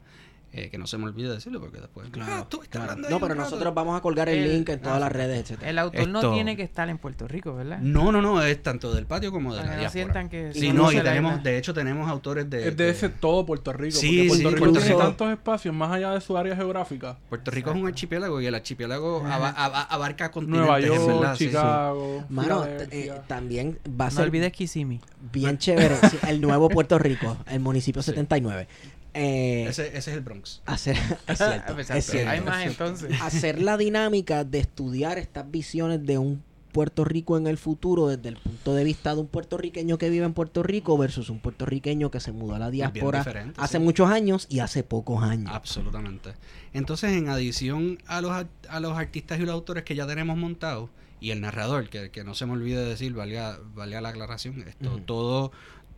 Eh, 0.56 0.70
que 0.70 0.78
no 0.78 0.86
se 0.86 0.96
me 0.98 1.06
olvide 1.06 1.28
decirlo 1.32 1.58
porque 1.60 1.80
después. 1.80 2.08
Claro, 2.10 2.32
"Ah, 2.32 2.46
tú 2.48 2.62
estás 2.62 2.84
claro. 2.84 2.96
No, 2.96 3.08
pero 3.08 3.16
un 3.16 3.28
rato". 3.30 3.34
nosotros 3.40 3.74
vamos 3.74 3.98
a 3.98 4.00
colgar 4.00 4.28
el, 4.28 4.38
El- 4.38 4.52
link 4.52 4.68
en 4.68 4.80
todas 4.80 5.00
las 5.00 5.10
redes, 5.10 5.40
etcétera. 5.40 5.68
El 5.68 5.78
autor 5.80 6.06
no 6.08 6.32
tiene 6.32 6.56
que 6.56 6.62
estar 6.62 6.88
en 6.88 6.98
Puerto 6.98 7.26
Rico, 7.26 7.56
¿verdad? 7.56 7.78
No, 7.80 8.12
no, 8.12 8.22
no, 8.22 8.40
es 8.40 8.62
tanto 8.62 8.94
del 8.94 9.04
patio 9.06 9.32
como 9.32 9.52
de 9.52 9.60
Para 9.62 9.72
la 9.72 9.78
que 9.78 9.84
no 9.86 9.90
sientan 9.90 10.28
que... 10.28 10.52
Sí, 10.54 10.66
Y 10.68 10.72
no, 10.72 10.92
y 10.92 11.00
tenemos, 11.00 11.42
de 11.42 11.58
hecho, 11.58 11.74
tenemos 11.74 12.08
autores 12.08 12.48
de. 12.48 12.68
Es 12.68 12.76
de 12.76 12.88
ese 12.88 13.08
todo 13.08 13.44
Puerto 13.44 13.72
Rico. 13.72 13.96
Sí, 13.98 14.26
porque 14.28 14.28
Puerto 14.28 14.36
sí, 14.36 14.44
Rico 14.54 14.58
Puerto 14.60 14.78
tiene 14.78 14.88
Rico. 14.94 15.00
tantos 15.08 15.30
espacios 15.32 15.74
más 15.74 15.90
allá 15.90 16.10
de 16.12 16.20
su 16.20 16.36
área 16.38 16.54
geográfica. 16.54 17.18
Puerto 17.28 17.50
Rico 17.50 17.70
es 17.70 17.76
un 17.76 17.86
archipiélago 17.88 18.40
y 18.40 18.46
el 18.46 18.54
archipiélago 18.54 19.26
aba- 19.26 19.50
aba- 19.50 19.82
abarca 19.82 20.30
continentes, 20.30 20.66
Nueva 20.68 20.78
en 20.78 20.86
York, 20.86 21.06
verdad, 21.20 21.32
sí, 21.36 21.44
sí. 21.46 21.50
Chicago, 21.50 22.24
Mano, 22.28 22.64
eh, 22.68 23.12
también 23.26 23.78
va 24.00 24.06
a 24.06 24.10
No 24.10 24.14
ser 24.16 24.24
olvides 24.26 24.52
Kissimmee. 24.52 25.00
bien 25.32 25.58
chévere 25.58 25.96
el 26.28 26.40
nuevo 26.40 26.68
Puerto 26.68 26.96
Rico, 26.98 27.36
el 27.48 27.58
municipio 27.58 28.02
79. 28.02 28.68
Eh, 29.14 29.66
Ese, 29.68 29.88
ese 29.88 29.98
es 29.98 30.08
el 30.08 30.20
Bronx. 30.20 30.60
hacer, 30.66 30.96
es 30.96 31.02
cierto, 31.38 31.78
Exacto. 31.78 31.94
es 31.94 32.06
cierto. 32.06 32.30
Hay 32.30 32.40
más 32.40 32.66
entonces. 32.66 33.20
hacer 33.22 33.62
la 33.62 33.76
dinámica 33.76 34.44
de 34.44 34.58
estudiar 34.58 35.18
estas 35.18 35.50
visiones 35.50 36.04
de 36.04 36.18
un 36.18 36.42
Puerto 36.72 37.04
Rico 37.04 37.38
en 37.38 37.46
el 37.46 37.56
futuro 37.56 38.08
desde 38.08 38.30
el 38.30 38.36
punto 38.36 38.74
de 38.74 38.82
vista 38.82 39.14
de 39.14 39.20
un 39.20 39.28
puertorriqueño 39.28 39.96
que 39.96 40.10
vive 40.10 40.24
en 40.24 40.32
Puerto 40.34 40.64
Rico 40.64 40.98
versus 40.98 41.30
un 41.30 41.38
puertorriqueño 41.38 42.10
que 42.10 42.18
se 42.18 42.32
mudó 42.32 42.56
a 42.56 42.58
la 42.58 42.70
diáspora 42.72 43.24
hace 43.56 43.78
sí. 43.78 43.84
muchos 43.84 44.10
años 44.10 44.48
y 44.50 44.58
hace 44.58 44.82
pocos 44.82 45.22
años. 45.22 45.52
Absolutamente. 45.54 46.30
Entonces, 46.72 47.12
en 47.12 47.28
adición 47.28 47.98
a 48.08 48.20
los, 48.20 48.32
a 48.68 48.80
los 48.80 48.98
artistas 48.98 49.38
y 49.38 49.42
los 49.42 49.52
autores 49.52 49.84
que 49.84 49.94
ya 49.94 50.04
tenemos 50.08 50.36
montados, 50.36 50.90
y 51.20 51.30
el 51.30 51.40
narrador, 51.40 51.88
que, 51.88 52.10
que 52.10 52.24
no 52.24 52.34
se 52.34 52.44
me 52.44 52.52
olvide 52.52 52.84
decir, 52.84 53.14
valga, 53.14 53.58
valga 53.74 54.00
la 54.00 54.08
aclaración, 54.08 54.62
esto, 54.66 55.00
todo, 55.06 55.52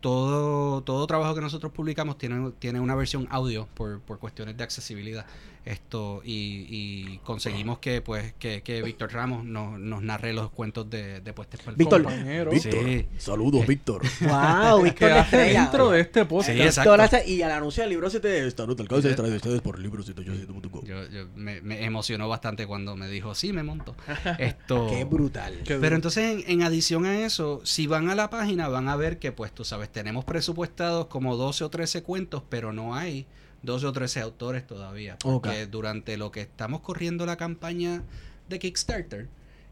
todo, 0.07 0.83
todo 0.83 1.05
trabajo 1.09 1.35
que 1.35 1.41
nosotros 1.41 1.73
publicamos 1.73 2.17
tiene, 2.17 2.53
tiene 2.61 2.79
una 2.79 2.95
versión 2.95 3.27
audio 3.29 3.67
por, 3.75 4.01
por 4.03 4.21
cuestiones 4.21 4.57
de 4.57 4.63
accesibilidad. 4.63 5.27
Esto, 5.67 6.23
y, 6.25 6.67
y 6.71 7.19
conseguimos 7.25 7.81
que 7.81 8.01
pues, 8.01 8.35
que, 8.39 8.63
que 8.63 8.83
Víctor 8.83 9.13
Ramos 9.13 9.45
nos, 9.45 9.81
nos 9.81 10.01
narre 10.01 10.33
los 10.33 10.51
cuentos 10.53 10.89
de, 10.89 11.21
de 11.21 11.31
el 11.31 11.75
Víctor, 11.75 12.05
Compañero. 12.05 12.53
Sí. 12.53 13.07
saludos, 13.19 13.67
Víctor. 13.67 14.03
Wow, 14.21 14.83
Víctor 14.83 15.11
la 15.11 15.21
estrella. 15.23 15.65
intro 15.65 15.91
de 15.91 16.01
este 16.03 16.25
podcast. 16.25 16.57
Sí, 16.57 16.63
Víctor 16.63 17.01
y 17.27 17.43
al 17.43 17.51
anuncio 17.51 17.83
del 17.83 17.91
libro 17.91 18.09
7 18.09 18.47
esta 18.47 18.65
nota 18.65 18.83
alcance 18.83 19.13
traído 19.15 19.35
a 19.35 19.37
ustedes 19.39 19.61
por 19.61 19.77
el 19.77 19.83
libro 19.83 20.05
787.com. 20.05 20.85
Yo, 20.85 21.09
yo 21.09 21.27
me, 21.35 21.61
me 21.61 21.85
emocionó 21.85 22.29
bastante 22.29 22.65
cuando 22.67 22.95
me 22.95 23.09
dijo, 23.09 23.35
sí, 23.35 23.53
me 23.53 23.65
monto. 23.65 23.97
Esto, 24.39 24.87
Qué 24.89 25.05
brutal. 25.05 25.63
Pero 25.67 25.97
entonces, 25.97 26.45
en, 26.45 26.45
en 26.47 26.63
adición 26.63 27.07
a 27.07 27.27
eso, 27.27 27.61
si 27.65 27.89
van 27.89 28.09
a 28.09 28.15
la 28.15 28.31
página, 28.31 28.69
van 28.69 28.89
a 28.89 28.95
ver 28.95 29.19
que, 29.19 29.33
pues, 29.33 29.53
tú 29.53 29.65
sabes, 29.65 29.91
tenemos 29.91 30.25
presupuestados 30.25 31.07
como 31.07 31.37
12 31.37 31.65
o 31.65 31.71
13 31.71 32.05
cuentos, 32.05 32.45
pero 32.49 32.73
no 32.73 32.95
hay 32.95 33.27
12 33.67 33.87
o 33.87 33.93
13 33.93 34.21
autores 34.21 34.67
todavía. 34.67 35.19
Porque 35.19 35.67
durante 35.67 36.17
lo 36.17 36.31
que 36.31 36.41
estamos 36.41 36.81
corriendo 36.81 37.27
la 37.27 37.37
campaña 37.37 38.03
de 38.49 38.59
Kickstarter, 38.59 39.29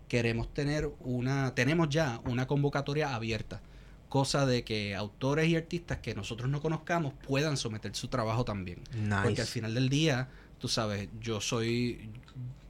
queremos 0.09 0.53
tener 0.53 0.91
una, 1.01 1.55
tenemos 1.55 1.89
ya 1.89 2.21
una 2.27 2.47
convocatoria 2.47 3.15
abierta. 3.15 3.63
Cosa 4.11 4.47
de 4.47 4.63
que 4.63 4.95
autores 4.95 5.49
y 5.49 5.57
artistas 5.57 5.99
que 5.99 6.15
nosotros 6.15 6.49
no 6.51 6.61
conozcamos 6.61 7.15
puedan 7.27 7.57
someter 7.57 7.95
su 7.97 8.09
trabajo 8.09 8.45
también. 8.45 8.81
Porque 8.85 9.13
al 9.13 9.29
Nice. 9.31 9.47
final 9.47 9.75
del 9.75 9.89
día, 9.89 10.29
tú 10.59 10.69
sabes, 10.69 11.09
yo 11.21 11.41
soy 11.41 12.11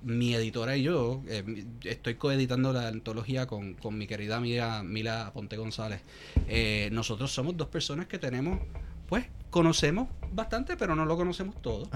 mi 0.03 0.35
editora 0.35 0.77
y 0.77 0.83
yo 0.83 1.22
eh, 1.29 1.64
estoy 1.85 2.14
coeditando 2.16 2.72
la 2.72 2.89
antología 2.89 3.47
con, 3.47 3.75
con 3.75 3.97
mi 3.97 4.07
querida 4.07 4.37
amiga 4.37 4.83
Mila 4.83 5.31
Ponte 5.35 5.57
González. 5.57 6.01
Eh, 6.49 6.89
nosotros 6.93 7.33
somos 7.33 7.57
dos 7.57 7.68
personas 7.68 8.07
que 8.07 8.18
tenemos, 8.18 8.61
pues, 9.09 9.27
conocemos 9.51 10.09
bastante, 10.33 10.77
pero 10.77 10.97
no 10.97 11.05
lo 11.07 11.17
conocemos 11.17 11.61
todo. 11.63 11.89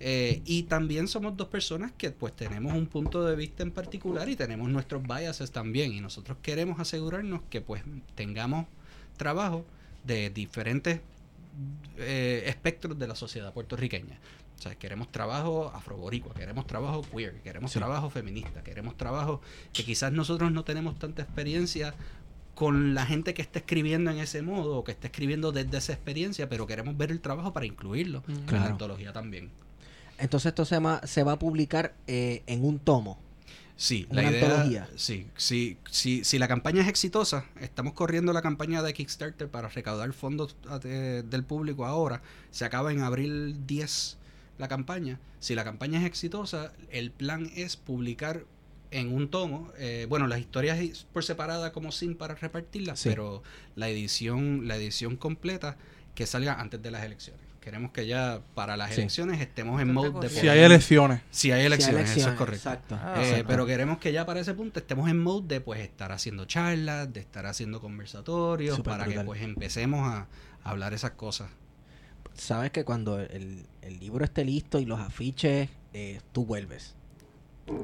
Eh, 0.00 0.42
y 0.44 0.64
también 0.64 1.08
somos 1.08 1.36
dos 1.36 1.48
personas 1.48 1.92
que 1.96 2.10
pues 2.10 2.34
tenemos 2.36 2.74
un 2.74 2.86
punto 2.86 3.24
de 3.24 3.34
vista 3.34 3.62
en 3.62 3.70
particular 3.70 4.28
y 4.28 4.36
tenemos 4.36 4.68
nuestros 4.68 5.02
biases 5.02 5.50
también. 5.50 5.92
Y 5.94 6.00
nosotros 6.00 6.36
queremos 6.42 6.78
asegurarnos 6.78 7.40
que 7.48 7.62
pues 7.62 7.82
tengamos 8.14 8.66
trabajo 9.16 9.64
de 10.04 10.28
diferentes 10.28 11.00
eh, 11.96 12.44
espectros 12.46 12.98
de 12.98 13.06
la 13.08 13.14
sociedad 13.14 13.52
puertorriqueña. 13.52 14.18
O 14.58 14.62
sea, 14.62 14.74
queremos 14.74 15.10
trabajo 15.10 15.70
afroboricua, 15.74 16.34
queremos 16.34 16.66
trabajo 16.66 17.02
queer, 17.02 17.40
queremos 17.42 17.72
Sí. 17.72 17.78
trabajo 17.78 18.08
feminista, 18.10 18.62
queremos 18.62 18.96
trabajo 18.96 19.40
que 19.72 19.84
quizás 19.84 20.12
nosotros 20.12 20.50
no 20.52 20.64
tenemos 20.64 20.98
tanta 20.98 21.22
experiencia 21.22 21.94
con 22.56 22.94
la 22.94 23.06
gente 23.06 23.34
que 23.34 23.42
está 23.42 23.58
escribiendo 23.60 24.10
en 24.10 24.18
ese 24.18 24.42
modo 24.42 24.78
o 24.78 24.82
que 24.82 24.90
está 24.90 25.06
escribiendo 25.06 25.52
desde 25.52 25.76
esa 25.78 25.92
experiencia, 25.92 26.48
pero 26.48 26.66
queremos 26.66 26.96
ver 26.96 27.12
el 27.12 27.20
trabajo 27.20 27.52
para 27.52 27.66
incluirlo 27.66 28.24
en 28.26 28.46
la 28.52 28.64
antología 28.66 29.12
también. 29.12 29.50
Entonces 30.18 30.46
esto 30.50 30.64
se, 30.64 30.80
ma- 30.80 31.02
se 31.06 31.22
va 31.22 31.32
a 31.32 31.38
publicar 31.38 31.94
eh, 32.08 32.42
en 32.46 32.64
un 32.64 32.78
tomo. 32.80 33.20
Sí, 33.76 34.06
Una 34.08 34.22
la 34.22 34.30
idea, 34.30 34.42
antología. 34.46 34.88
sí, 34.96 35.26
sí, 35.36 35.76
sí, 35.90 36.24
si 36.24 36.38
la 36.38 36.48
campaña 36.48 36.80
es 36.80 36.88
exitosa, 36.88 37.44
estamos 37.60 37.92
corriendo 37.92 38.32
la 38.32 38.40
campaña 38.40 38.82
de 38.82 38.94
Kickstarter 38.94 39.48
para 39.50 39.68
recaudar 39.68 40.10
fondos 40.14 40.56
de- 40.82 41.22
del 41.22 41.44
público 41.44 41.84
ahora, 41.84 42.22
se 42.50 42.64
acaba 42.64 42.90
en 42.90 43.02
abril 43.02 43.66
10 43.66 44.16
la 44.56 44.66
campaña. 44.68 45.20
Si 45.40 45.54
la 45.54 45.62
campaña 45.64 46.00
es 46.00 46.06
exitosa, 46.06 46.72
el 46.90 47.10
plan 47.10 47.50
es 47.54 47.76
publicar 47.76 48.44
en 48.98 49.12
un 49.14 49.28
tomo, 49.30 49.70
eh, 49.78 50.06
bueno, 50.08 50.26
las 50.26 50.38
historias 50.40 51.06
por 51.12 51.24
separada 51.24 51.72
como 51.72 51.92
sin 51.92 52.16
para 52.16 52.34
repartirlas, 52.34 53.00
Sí. 53.00 53.08
pero 53.10 53.42
la 53.74 53.88
edición, 53.88 54.66
la 54.68 54.76
edición 54.76 55.16
completa 55.16 55.76
que 56.14 56.26
salga 56.26 56.60
antes 56.60 56.82
de 56.82 56.90
las 56.90 57.04
elecciones. 57.04 57.42
Queremos 57.60 57.90
que 57.90 58.06
ya 58.06 58.40
para 58.54 58.76
las 58.76 58.94
Sí. 58.94 59.00
elecciones 59.00 59.40
estemos 59.40 59.82
en 59.82 59.92
mode 59.92 60.08
de 60.08 60.12
corriendo. 60.14 60.40
Si 60.40 60.48
hay 60.48 60.60
elecciones. 60.60 61.20
Si 61.30 61.50
hay 61.52 61.66
elecciones, 61.66 62.16
eso 62.16 62.30
es 62.30 62.36
correcto. 62.36 62.68
Exacto. 62.70 62.94
Ah, 63.00 63.14
Eh, 63.18 63.28
exacto. 63.28 63.46
pero 63.48 63.66
queremos 63.66 63.98
que 63.98 64.12
ya 64.12 64.24
para 64.24 64.40
ese 64.40 64.54
punto 64.54 64.78
estemos 64.80 65.10
en 65.10 65.18
mode 65.18 65.48
de 65.48 65.60
pues 65.60 65.80
estar 65.80 66.12
haciendo 66.12 66.44
charlas, 66.44 67.12
de 67.12 67.20
estar 67.20 67.44
haciendo 67.46 67.80
conversatorios, 67.80 68.80
para 68.80 69.04
brutal. 69.04 69.22
que 69.22 69.26
pues 69.26 69.42
empecemos 69.42 70.00
a, 70.08 70.26
a 70.64 70.70
hablar 70.70 70.94
esas 70.94 71.10
cosas. 71.12 71.50
Sabes 72.34 72.70
que 72.70 72.84
cuando 72.84 73.18
el, 73.20 73.66
el 73.82 73.98
libro 73.98 74.24
esté 74.24 74.44
listo 74.44 74.78
y 74.78 74.84
los 74.84 75.00
afiches, 75.00 75.68
eh, 75.92 76.20
tú 76.32 76.44
vuelves. 76.44 76.94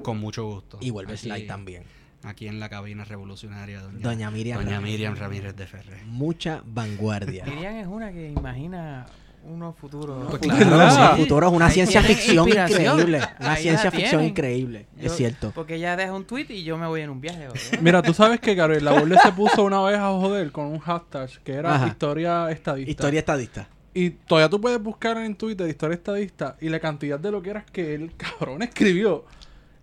Con 0.02 0.18
mucho 0.18 0.44
gusto. 0.46 0.78
Y 0.80 0.90
vuelves 0.90 1.20
Aquí- 1.20 1.28
light 1.28 1.46
también. 1.46 1.82
Aquí 2.24 2.46
en 2.46 2.60
la 2.60 2.68
cabina 2.68 3.04
revolucionaria, 3.04 3.80
doña, 3.80 3.98
Doña 4.00 4.30
Miriam. 4.30 4.58
doña 4.58 4.76
Ramírez. 4.76 4.92
Miriam 4.92 5.16
Ramírez 5.16 5.56
de 5.56 5.66
Ferrer. 5.66 6.04
Mucha 6.06 6.62
vanguardia. 6.64 7.44
Miriam 7.44 7.74
es 7.76 7.86
una 7.88 8.12
que 8.12 8.28
imagina 8.30 9.06
unos 9.44 9.74
futuros. 9.76 10.28
Pues 10.30 10.40
Claro, 10.40 10.66
claro. 10.68 11.16
futuro 11.16 11.48
es 11.48 11.52
una 11.52 11.66
Ahí 11.66 11.72
ciencia 11.72 12.00
tienen 12.00 12.16
ficción 12.16 12.46
inspiración. 12.46 12.80
increíble. 13.00 13.20
Una 13.40 13.52
Ahí 13.54 13.62
ciencia 13.62 13.90
ficción 13.90 14.10
tienen. 14.10 14.28
increíble. 14.28 14.86
Yo- 14.96 15.06
es 15.06 15.16
cierto. 15.16 15.50
Porque 15.52 15.74
ella 15.74 15.96
deja 15.96 16.12
un 16.14 16.24
tweet 16.24 16.46
y 16.50 16.62
yo 16.62 16.78
me 16.78 16.86
voy 16.86 17.00
en 17.00 17.10
un 17.10 17.20
viaje. 17.20 17.40
¿verdad? 17.48 17.60
Mira, 17.80 18.02
tú 18.02 18.14
sabes 18.14 18.38
que 18.38 18.54
Gabriel 18.54 18.84
Laborde 18.84 19.18
se 19.20 19.32
puso 19.32 19.64
una 19.64 19.82
vez 19.82 19.98
a 19.98 20.10
joder 20.10 20.52
con 20.52 20.66
un 20.66 20.78
hashtag 20.78 21.28
que 21.42 21.54
era 21.54 21.74
Ajá. 21.74 21.88
historia 21.88 22.48
estadista. 22.52 22.88
Historia 22.92 23.18
estadista. 23.18 23.68
Y 23.94 24.10
todavía 24.10 24.48
tú 24.48 24.60
puedes 24.60 24.80
buscar 24.80 25.16
en 25.18 25.34
Twitter 25.34 25.68
historia 25.68 25.96
estadista 25.96 26.56
y 26.60 26.68
la 26.68 26.78
cantidad 26.78 27.18
de 27.18 27.32
lo 27.32 27.42
que 27.42 27.50
era 27.50 27.64
que 27.64 27.96
el 27.96 28.12
cabrón 28.16 28.62
escribió. 28.62 29.24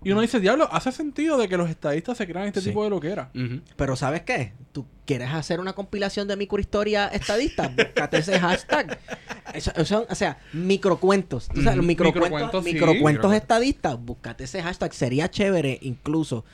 Y 0.03 0.11
uno 0.11 0.21
dice, 0.21 0.39
diablo, 0.39 0.69
hace 0.71 0.91
sentido 0.93 1.37
de 1.37 1.49
que 1.49 1.57
los 1.57 1.69
estadistas 1.69 2.17
se 2.17 2.25
crean 2.25 2.47
este 2.47 2.61
Sí. 2.61 2.69
tipo 2.69 2.83
de 2.85 2.89
lo 2.89 3.01
que 3.01 3.09
era. 3.11 3.31
Ujú. 3.35 3.59
Pero 3.75 3.95
¿sabes 3.97 4.21
qué? 4.21 4.53
¿Tú 4.71 4.85
quieres 5.05 5.29
hacer 5.31 5.59
una 5.59 5.73
compilación 5.73 6.27
de 6.29 6.37
microhistoria 6.37 7.07
estadista? 7.07 7.67
Búscate 7.67 8.17
ese 8.19 8.39
hashtag. 8.39 8.97
Eso, 9.53 9.71
eso- 9.75 10.07
o 10.09 10.15
sea, 10.15 10.37
microcuentos. 10.53 11.49
¿Tú 11.49 11.61
sabes? 11.61 11.75
Los 11.77 11.85
microcuentos, 11.85 12.29
Microcuentos, 12.31 12.63
sí. 12.63 12.73
microcuentos 12.73 13.11
Microcuentos. 13.11 13.33
estadistas. 13.33 13.99
Búscate 13.99 14.43
ese 14.45 14.61
hashtag. 14.63 14.93
Sería 14.93 15.29
chévere 15.29 15.77
incluso 15.81 16.45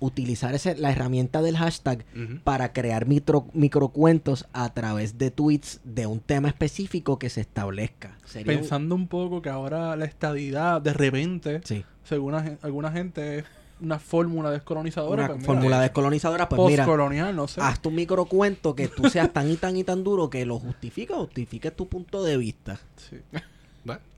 utilizar 0.00 0.54
ese, 0.54 0.76
la 0.76 0.90
herramienta 0.90 1.42
del 1.42 1.56
hashtag 1.56 2.04
para 2.44 2.72
crear 2.72 3.06
micro, 3.06 3.46
microcuentos 3.52 4.46
a 4.52 4.72
través 4.72 5.18
de 5.18 5.30
tweets 5.30 5.80
de 5.84 6.06
un 6.06 6.20
tema 6.20 6.48
específico 6.48 7.18
que 7.18 7.30
se 7.30 7.40
establezca. 7.40 8.16
Sería 8.24 8.54
Pensando 8.54 8.94
un 8.94 9.08
poco 9.08 9.42
que 9.42 9.48
ahora 9.48 9.96
la 9.96 10.04
estadidad, 10.04 10.80
de 10.80 10.92
repente, 10.92 11.60
Sí. 11.64 11.84
según 12.04 12.34
a 12.34 12.58
alguna 12.62 12.90
gente, 12.92 13.38
es 13.40 13.44
una 13.80 13.98
fórmula 13.98 14.50
descolonizadora. 14.50 15.24
Una 15.24 15.28
pues 15.34 15.38
mira, 15.40 15.46
fórmula 15.54 15.80
descolonizadora, 15.80 16.48
pues 16.48 16.60
mira, 16.66 16.84
postcolonial, 16.84 17.36
no 17.36 17.46
sé. 17.46 17.60
haz 17.60 17.80
tu 17.80 17.90
microcuento 17.90 18.74
que 18.74 18.88
tú 18.88 19.08
seas 19.08 19.32
tan 19.32 19.50
y 19.50 19.56
tan 19.56 19.76
y 19.76 19.84
tan 19.84 20.02
duro 20.02 20.30
que 20.30 20.44
lo 20.44 20.58
justifique, 20.58 21.14
justifique 21.14 21.70
tu 21.70 21.88
punto 21.88 22.24
de 22.24 22.36
vista. 22.36 22.78
Sí. 22.96 23.18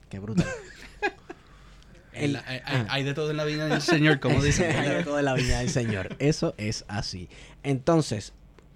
Qué 0.09 0.19
brutal. 0.19 0.45
El- 2.13 2.35
hay, 2.37 2.43
hay- 2.47 2.61
ah. 2.65 2.85
hay 2.89 3.03
de 3.03 3.13
todo 3.13 3.31
en 3.31 3.37
la 3.37 3.45
vida 3.45 3.67
del 3.67 3.81
Señor, 3.81 4.19
como 4.19 4.41
dicen. 4.43 4.75
Hay 4.75 4.89
de 4.89 5.03
todo 5.03 5.19
en 5.19 5.25
la 5.25 5.33
viña 5.33 5.59
del 5.59 5.69
Señor. 5.69 6.15
Eso 6.19 6.53
es 6.57 6.85
así. 6.87 7.29
Entonces, 7.63 8.33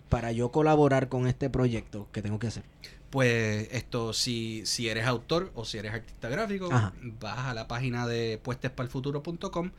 para 0.10 0.32
yo 0.32 0.52
colaborar 0.52 1.10
con 1.10 1.28
este 1.28 1.50
proyecto, 1.50 2.08
¿qué 2.12 2.22
tengo 2.22 2.40
que 2.40 2.48
hacer? 2.48 2.64
Pues 3.10 3.68
esto, 3.72 4.12
si, 4.14 4.66
si 4.66 4.90
eres 4.90 5.06
autor 5.06 5.52
o 5.56 5.64
si 5.66 5.78
eres 5.78 5.94
artista 5.94 6.28
gráfico, 6.30 6.70
Ajá. 6.72 6.94
vas 7.20 7.40
a 7.40 7.54
la 7.54 7.68
página 7.68 8.08
de 8.08 8.40
puestespalfuturo.com, 8.44 9.72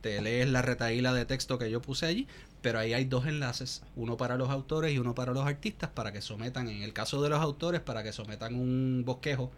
te 0.00 0.20
lees 0.20 0.48
la 0.48 0.62
retaíla 0.62 1.14
de 1.14 1.24
texto 1.24 1.58
que 1.58 1.70
yo 1.70 1.80
puse 1.80 2.06
allí, 2.06 2.26
pero 2.60 2.78
ahí 2.78 2.92
hay 2.92 3.04
dos 3.04 3.26
enlaces, 3.26 3.82
uno 3.96 4.16
para 4.16 4.36
los 4.36 4.50
autores 4.50 4.92
y 4.92 4.98
uno 4.98 5.14
para 5.14 5.32
los 5.32 5.46
artistas, 5.46 5.90
para 5.90 6.12
que 6.12 6.20
sometan, 6.20 6.68
en 6.68 6.82
el 6.82 6.92
caso 6.92 7.22
de 7.22 7.28
los 7.28 7.40
autores, 7.40 7.80
para 7.80 8.02
que 8.02 8.12
sometan 8.12 8.54
un 8.54 9.02
bosquejo 9.06 9.50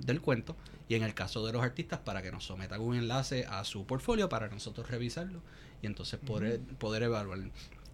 del 0.00 0.20
cuento 0.20 0.56
y 0.88 0.94
en 0.96 1.02
el 1.02 1.14
caso 1.14 1.46
de 1.46 1.52
los 1.52 1.62
artistas 1.62 2.00
para 2.00 2.22
que 2.22 2.32
nos 2.32 2.44
sometan 2.44 2.80
un 2.80 2.96
enlace 2.96 3.46
a 3.46 3.64
su 3.64 3.86
portfolio 3.86 4.28
para 4.28 4.48
nosotros 4.48 4.90
revisarlo 4.90 5.40
y 5.82 5.86
entonces 5.86 6.18
poder, 6.20 6.60
poder 6.78 7.04
evaluarlo. 7.04 7.50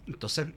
Entonces, 0.07 0.47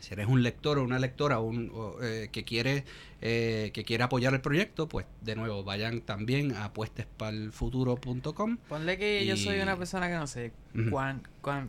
si 0.00 0.12
eres 0.14 0.28
un 0.28 0.42
lector 0.44 0.78
o 0.78 0.84
una 0.84 0.98
lectora 1.00 1.40
un, 1.40 1.72
o, 1.74 1.96
eh, 2.02 2.28
que 2.30 2.44
quiere 2.44 2.84
eh, 3.20 3.72
que 3.74 3.82
quiere 3.84 4.04
apoyar 4.04 4.32
el 4.32 4.40
proyecto, 4.40 4.88
pues 4.88 5.06
de 5.22 5.34
nuevo 5.34 5.64
vayan 5.64 6.02
también 6.02 6.52
a 6.54 6.66
apuestespalfuturo.com. 6.66 8.58
Ponle 8.68 8.96
que 8.98 9.26
yo 9.26 9.36
soy 9.36 9.58
una 9.60 9.76
persona 9.76 10.08
que 10.08 10.14
no 10.14 10.26
sé 10.26 10.52
cuán- 10.90 11.22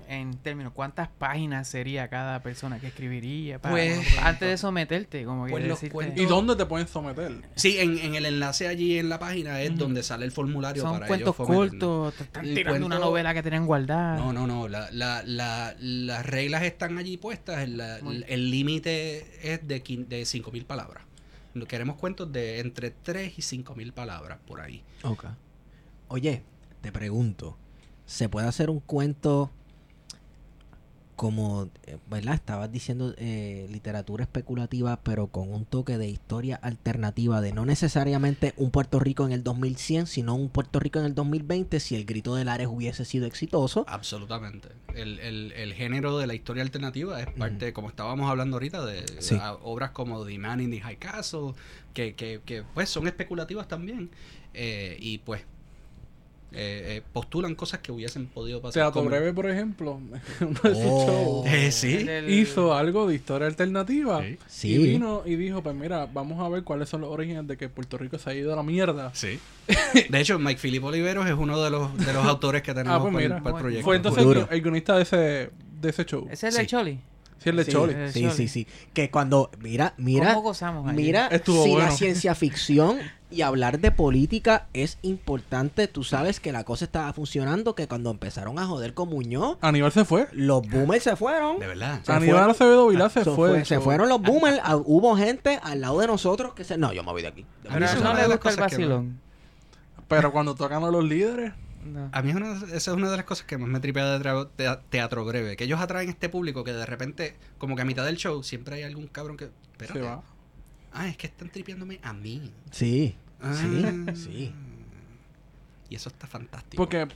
en 0.07 0.38
términos, 0.38 0.73
cuántas 0.73 1.07
páginas 1.09 1.67
sería 1.67 2.07
cada 2.07 2.41
persona 2.41 2.80
que 2.80 2.88
escribiría 2.88 3.59
para, 3.61 3.73
Pues- 3.73 4.17
antes 4.19 4.49
de 4.49 4.57
someterte, 4.57 5.25
como 5.25 5.47
Pues 5.47 5.65
los 5.65 5.80
decirte- 5.82 5.93
cuentos- 5.93 6.21
¿Y 6.23 6.25
dónde 6.25 6.55
te 6.55 6.65
pueden 6.65 6.88
someter? 6.88 7.32
Sí, 7.55 7.77
en, 7.80 7.97
en 7.97 8.15
el 8.15 8.25
enlace 8.25 8.67
allí 8.67 8.97
en 8.99 9.09
la 9.09 9.19
página 9.19 9.61
es 9.61 9.75
donde 9.77 10.03
sale 10.03 10.25
el 10.25 10.32
formulario 10.32 10.82
son 10.84 10.93
para 10.93 11.07
cuentos 11.07 11.36
ellos 11.36 11.47
cortos, 11.47 12.13
te 12.15 12.23
están 12.23 12.45
El 12.45 12.55
tirando 12.55 12.86
una 12.86 12.99
novela 12.99 13.34
que 13.34 13.43
tenían 13.43 13.65
guardada. 13.65 14.17
No, 14.17 14.34
no, 14.34 14.45
no. 14.47 14.67
La, 14.67 14.89
la, 14.91 15.23
la- 15.25 15.75
las 15.80 16.25
reglas 16.25 16.63
están 16.63 16.97
allí 16.97 17.17
puestas. 17.17 17.59
El, 17.59 17.77
la- 17.77 17.99
Muy- 18.01 18.23
el 18.27 18.51
límite 18.51 19.53
es 19.53 19.67
de, 19.67 19.84
quin- 19.84 20.07
de 20.07 20.23
5.000 20.23 20.65
palabras. 20.65 21.03
Queremos 21.67 21.97
cuentos 21.97 22.32
de 22.32 22.59
entre 22.59 22.91
3 22.91 23.34
y 23.38 23.41
5.000 23.41 23.91
palabras 23.91 24.38
por 24.47 24.61
ahí. 24.61 24.82
Ok. 25.03 25.25
Oye, 26.07 26.43
te 26.82 26.91
pregunto, 26.91 27.57
¿se 28.05 28.30
puede 28.30 28.47
hacer 28.47 28.69
un 28.69 28.80
cuento 28.80 29.51
como, 31.20 31.67
eh, 31.86 31.97
¿verdad? 32.09 32.34
Estabas 32.34 32.72
diciendo 32.72 33.13
eh, 33.17 33.67
literatura 33.70 34.24
especulativa, 34.24 35.01
pero 35.03 35.28
con 35.28 35.51
un 35.53 35.65
toque 35.65 35.97
de 35.97 36.07
historia 36.07 36.55
alternativa, 36.55 37.41
de 37.41 37.51
no 37.51 37.65
necesariamente 37.65 38.53
un 38.55 38.72
Puerto 38.72 39.01
Rico 39.01 39.26
en 39.26 39.34
el 39.34 39.43
2100, 39.43 40.07
sino 40.07 40.34
un 40.34 40.47
Puerto 40.47 40.80
Rico 40.80 40.97
en 40.99 41.05
el 41.05 41.15
2020, 41.15 41.82
si 41.82 41.95
el 41.97 42.05
grito 42.05 42.36
de 42.36 42.45
Lares 42.45 42.67
hubiese 42.72 43.03
sido 43.03 43.26
exitoso. 43.26 43.84
Absolutamente. 43.89 44.70
El, 44.95 45.20
el- 45.20 45.51
el 45.51 45.74
género 45.74 46.17
de 46.17 46.26
la 46.26 46.36
historia 46.36 46.63
alternativa 46.63 47.20
es 47.20 47.28
parte, 47.34 47.74
como 47.74 47.89
estábamos 47.89 48.30
hablando 48.30 48.55
ahorita, 48.55 48.86
de 48.86 49.03
Sí. 49.22 49.38
obras 49.61 49.91
como 49.91 50.26
The 50.26 50.39
Man 50.39 50.61
in 50.61 50.72
the 50.72 50.80
High 50.80 50.99
Castle, 50.99 51.51
que, 51.93 52.15
que, 52.15 52.39
que, 52.45 52.63
pues 52.74 52.88
son 52.89 53.07
especulativas 53.07 53.67
también. 53.67 54.09
Eh, 54.53 54.95
y 55.01 55.17
pues 55.17 55.41
eh, 56.51 56.97
eh, 56.97 57.01
postulan 57.13 57.53
cosas 57.55 57.79
que 57.79 57.91
hubiesen 57.91 58.25
podido 58.27 58.61
pasar. 58.61 58.73
Teatro 58.73 59.01
como- 59.01 59.09
Breve, 59.09 59.33
por 59.33 59.49
ejemplo, 59.49 59.99
uno 60.41 60.59
de 60.63 60.75
sus 60.75 60.83
Oh. 60.85 61.43
shows, 61.43 61.47
Eh, 61.53 61.71
sí. 61.71 62.07
Hizo 62.27 62.73
algo 62.73 63.07
de 63.07 63.15
historia 63.15 63.47
alternativa. 63.47 64.21
Sí. 64.23 64.37
Sí. 64.47 64.73
Y 64.73 64.77
vino 64.79 65.21
y 65.25 65.35
dijo, 65.35 65.61
pues 65.61 65.75
mira, 65.75 66.07
vamos 66.11 66.39
a 66.43 66.49
ver 66.49 66.63
cuáles 66.63 66.89
son 66.89 67.01
los 67.01 67.09
orígenes 67.11 67.47
de 67.47 67.55
que 67.57 67.69
Puerto 67.69 67.97
Rico 67.97 68.17
se 68.17 68.29
ha 68.29 68.33
ido 68.33 68.51
a 68.53 68.55
la 68.55 68.63
mierda. 68.63 69.11
Sí. 69.13 69.39
De 70.09 70.19
hecho, 70.19 70.39
Mike 70.39 70.59
Philip 70.61 70.83
Oliveros 70.83 71.27
es 71.27 71.33
uno 71.33 71.61
de 71.61 71.69
los, 71.69 71.95
de 71.97 72.13
los 72.13 72.25
autores 72.25 72.61
que 72.63 72.73
tenemos 72.73 72.97
Ah, 72.97 73.01
pues 73.01 73.13
para, 73.13 73.23
el- 73.25 73.29
mira. 73.31 73.43
para 73.43 73.55
el 73.55 73.61
proyecto. 73.61 73.85
Fue 73.85 73.95
entonces 73.95 74.23
Duro. 74.23 74.47
el, 74.49 74.55
el 74.55 74.61
guionista 74.61 74.95
de 74.95 75.03
ese, 75.03 75.17
de 75.81 75.89
ese 75.89 76.05
show. 76.05 76.27
¿Ese 76.31 76.47
es 76.47 76.55
el 76.55 76.57
de 76.57 76.61
Sí. 76.61 76.67
Choli? 76.67 76.99
Sí, 77.37 77.49
el 77.49 77.55
de 77.55 77.63
Sí, 77.63 77.71
Choli. 77.71 77.93
Sí, 78.11 78.29
sí, 78.31 78.47
sí. 78.49 78.67
Que 78.93 79.09
cuando, 79.09 79.49
mira, 79.61 79.93
mira, 79.97 80.33
¿Cómo 80.33 80.41
gozamos 80.41 80.85
ayer? 80.87 80.95
mira, 81.05 81.27
Estuvo 81.27 81.63
si 81.63 81.69
la 81.69 81.75
bueno. 81.75 81.91
ciencia 81.91 82.35
ficción 82.35 82.97
y 83.32 83.41
hablar 83.43 83.80
de 83.80 83.91
política 83.91 84.67
es 84.73 84.97
importante, 85.01 85.88
tú 85.88 86.03
sabes 86.03 86.39
que 86.39 86.51
la 86.51 86.63
cosa 86.63 86.86
estaba 86.86 87.13
funcionando, 87.13 87.75
que 87.75 87.88
cuando 87.88 88.09
empezaron 88.11 88.57
a 88.59 88.65
joder 88.65 88.93
con 88.93 89.09
Muñoz, 89.09 89.57
Aníbal 89.61 89.91
se 89.91 90.03
fue. 90.05 90.27
los 90.32 90.67
boomers 90.67 91.03
se 91.03 91.15
fueron. 91.15 91.59
De 91.59 91.67
verdad. 91.67 92.01
Se 92.03 92.11
Aníbal 92.11 92.36
fueron. 92.36 92.49
Acevedo 92.51 92.88
Vilá 92.88 93.09
se 93.09 93.23
So, 93.23 93.36
fue. 93.36 93.49
fue- 93.49 93.65
se 93.65 93.80
fueron 93.80 94.09
los 94.09 94.21
boomers, 94.21 94.59
ah, 94.63 94.77
hubo 94.77 95.15
gente 95.15 95.59
al 95.61 95.82
lado 95.82 95.99
de 95.99 96.07
nosotros 96.07 96.53
que 96.53 96.63
se... 96.63 96.77
No, 96.77 96.91
yo 96.93 97.03
me 97.03 97.11
voy 97.11 97.21
de 97.21 97.27
aquí. 97.27 97.41
A 97.41 97.45
mí 97.45 97.69
Pero 97.73 97.86
eso 97.86 97.95
es 97.97 98.01
no 98.03 98.09
una 98.11 98.15
le 98.17 98.21
de 98.23 98.27
las 98.30 98.39
gusta 98.43 98.65
el 98.75 98.89
me-. 98.89 99.13
Pero 100.07 100.32
cuando 100.32 100.55
tocan 100.55 100.84
a 100.84 100.89
los 100.89 101.03
líderes, 101.03 101.53
No. 101.86 102.09
A 102.11 102.21
mí 102.21 102.32
es 102.32 102.36
una, 102.36 102.53
esa 102.55 102.75
es 102.75 102.88
una 102.89 103.09
de 103.09 103.15
las 103.17 103.25
cosas 103.25 103.45
que 103.45 103.57
más 103.57 103.69
me 103.69 103.80
tripea 103.80 104.17
de 104.17 104.25
tra- 104.25 104.80
teatro 104.89 105.23
breve. 105.23 105.55
Que 105.55 105.63
ellos 105.63 105.80
atraen 105.80 106.09
este 106.09 106.27
público 106.30 106.63
que 106.63 106.73
de 106.73 106.86
repente, 106.86 107.36
como 107.57 107.75
que 107.75 107.84
a 107.84 107.86
mitad 107.86 108.03
del 108.05 108.17
show, 108.17 108.43
siempre 108.43 108.75
hay 108.75 108.84
algún 108.84 109.07
cabrón 109.07 109.38
que. 109.38 109.45
Espérate. 109.71 109.99
se 109.99 110.05
va. 110.05 110.21
Ah, 110.93 111.07
es 111.07 111.17
que 111.17 111.27
están 111.27 111.49
tripeándome 111.49 111.99
a 112.03 112.13
mí. 112.13 112.51
Sí, 112.71 113.15
Ah. 113.41 113.53
sí, 113.53 114.15
sí. 114.15 114.53
Y 115.89 115.95
eso 115.95 116.09
está 116.09 116.27
fantástico. 116.27 116.81
Porque 116.83 117.07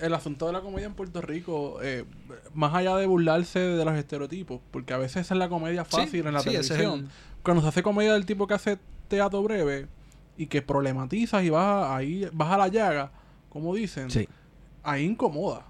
el 0.00 0.14
asunto 0.14 0.46
de 0.46 0.52
la 0.54 0.60
comedia 0.62 0.86
en 0.86 0.94
Puerto 0.94 1.20
Rico, 1.20 1.78
eh, 1.82 2.04
más 2.54 2.72
allá 2.74 2.96
de 2.96 3.06
burlarse 3.06 3.58
de 3.58 3.84
los 3.84 3.94
estereotipos, 3.94 4.60
porque 4.70 4.94
a 4.94 4.98
veces 4.98 5.18
esa 5.26 5.34
es 5.34 5.38
la 5.38 5.48
comedia 5.50 5.84
Sí, 5.84 5.96
fácil 5.96 6.26
en 6.26 6.32
la 6.34 6.40
sí, 6.40 6.48
es 6.54 6.68
televisión. 6.68 7.00
el- 7.00 7.08
Cuando 7.42 7.62
se 7.62 7.68
hace 7.68 7.82
comedia 7.82 8.14
del 8.14 8.24
tipo 8.24 8.46
que 8.46 8.54
hace 8.54 8.78
teatro 9.08 9.42
breve 9.42 9.86
y 10.38 10.46
que 10.46 10.62
problematizas 10.62 11.42
y 11.44 11.50
vas 11.50 11.66
a, 11.66 11.96
ahí 11.96 12.26
vas 12.32 12.52
a 12.52 12.56
la 12.56 12.68
llaga, 12.68 13.10
como 13.50 13.74
dicen, 13.74 14.10
Sí. 14.10 14.26
ahí 14.82 15.04
incomoda. 15.04 15.66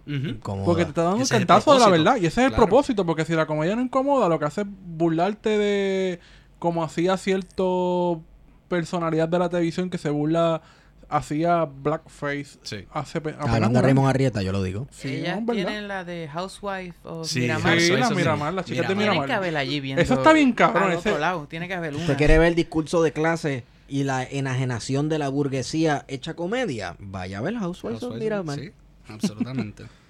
Porque 0.64 0.84
te 0.84 0.90
está 0.90 1.02
dando 1.02 1.18
un 1.22 1.26
cantazo 1.26 1.74
de 1.74 1.80
la 1.80 1.88
verdad. 1.88 2.16
Y 2.16 2.26
ese 2.26 2.42
es 2.42 2.50
el 2.50 2.52
propósito. 2.54 3.04
Porque 3.04 3.24
si 3.24 3.32
la 3.34 3.46
comedia 3.46 3.74
no 3.74 3.82
incomoda, 3.82 4.28
lo 4.28 4.38
que 4.38 4.44
hace 4.44 4.60
es 4.60 4.66
burlarte 4.70 5.58
de 5.58 6.20
como 6.62 6.84
hacía 6.84 7.16
cierto 7.16 8.22
personalidad 8.68 9.28
de 9.28 9.36
la 9.40 9.48
televisión 9.48 9.90
que 9.90 9.98
se 9.98 10.10
burla, 10.10 10.62
hacía 11.08 11.64
blackface. 11.64 12.60
Sí. 12.62 12.86
Hace 12.92 13.18
Hablando 13.40 13.80
de. 13.80 13.82
Raymond 13.82 14.08
Arrieta, 14.08 14.42
yo 14.42 14.52
lo 14.52 14.62
digo. 14.62 14.86
Sí, 14.92 15.16
Ellas 15.16 15.42
no, 15.42 15.52
tienen 15.52 15.88
la 15.88 16.04
de 16.04 16.28
Housewife 16.28 16.94
o 17.02 17.24
Sí, 17.24 17.40
Miramar. 17.40 17.80
Sí, 17.80 17.86
Eso, 17.92 17.96
la. 17.96 18.10
Miramar, 18.10 18.54
las 18.54 18.64
chicas 18.64 18.86
de 18.86 18.94
Miramar. 18.94 19.14
Tienen 19.24 19.26
que 19.26 19.32
haber 19.32 19.56
allí 19.56 19.80
viendo. 19.80 20.00
Eso 20.00 20.14
está 20.14 20.32
bien 20.32 20.52
cabrón, 20.52 20.84
Al 20.84 20.98
ese- 20.98 21.08
otro 21.10 21.18
lado, 21.20 21.46
tiene 21.48 21.66
que 21.66 21.74
haber 21.74 21.94
una. 21.94 22.02
¿Usted 22.02 22.16
quiere 22.16 22.38
ver 22.38 22.46
el 22.50 22.54
discurso 22.54 23.02
de 23.02 23.12
clase 23.12 23.64
y 23.88 24.04
la 24.04 24.22
enajenación 24.22 25.08
de 25.08 25.18
la 25.18 25.28
burguesía 25.30 26.04
hecha 26.06 26.34
comedia? 26.34 26.94
Vaya 27.00 27.38
a 27.38 27.40
ver 27.40 27.56
Housewives 27.56 27.96
of 28.04 28.10
Housewives, 28.12 28.22
Miramar. 28.22 28.58
Sí, 28.60 28.70
absolutamente. 29.08 29.82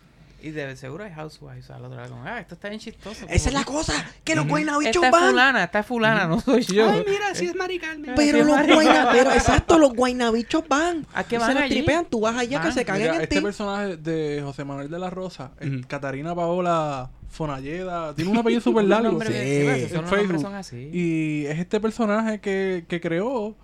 Y 0.43 0.51
de 0.51 0.77
seguro 0.77 1.05
hay 1.05 1.13
Housewives 1.13 1.71
al 1.71 1.85
otro 1.85 1.97
lado. 1.97 2.11
Como, 2.11 2.25
ah, 2.25 2.41
esto 2.41 2.55
está 2.55 2.69
bien 2.69 2.81
chistoso. 2.81 3.25
Esa 3.29 3.49
es 3.49 3.55
la 3.55 3.65
cosa, 3.65 3.93
que 4.25 4.35
los 4.35 4.47
guaynabichos 4.49 4.97
Esta 4.97 5.07
es 5.07 5.13
van. 5.13 5.31
fulana, 5.31 5.65
esta 5.65 5.79
es 5.79 5.87
fulana, 5.87 6.27
no 6.27 6.41
soy 6.41 6.63
yo. 6.63 6.91
Ay, 6.91 7.05
mira, 7.09 7.35
sí 7.35 7.47
es 7.47 7.55
Mari 7.55 7.79
Carmen. 7.79 8.13
Pero 8.17 8.45
los 8.45 8.57
guaynabichos, 8.67 9.35
exacto, 9.37 9.79
los 9.79 9.95
guaynabichos 9.95 10.65
van. 10.69 11.07
¿A 11.15 11.25
qué 11.25 11.39
van 11.39 11.49
se 11.49 11.55
los 11.55 11.63
allí? 11.63 11.75
tripean, 11.77 12.05
tú 12.07 12.21
vas 12.21 12.37
allá 12.37 12.61
que 12.61 12.73
se 12.73 12.85
caguen 12.85 13.03
Mira, 13.03 13.17
en 13.17 13.23
este 13.23 13.37
ti. 13.37 13.41
personaje 13.43 13.97
de 13.97 14.41
José 14.45 14.65
Manuel 14.65 14.91
de 14.91 14.99
la 14.99 15.11
Rosa, 15.11 15.53
Ujú. 15.61 15.83
Catarina 15.87 16.35
Paola 16.35 17.11
Fonalleda, 17.29 18.15
tiene 18.15 18.31
un 18.31 18.37
apellido 18.39 18.61
súper 18.63 18.85
largo. 18.85 19.21
Sí. 19.23 19.33
sí, 19.33 19.89
son 19.95 20.07
Facebook. 20.07 20.41
son 20.43 20.55
así. 20.55 20.91
Y 20.93 21.47
es 21.47 21.59
este 21.59 21.81
personaje 21.81 22.41
que, 22.41 22.85
que 22.89 23.01
creó. 23.01 23.57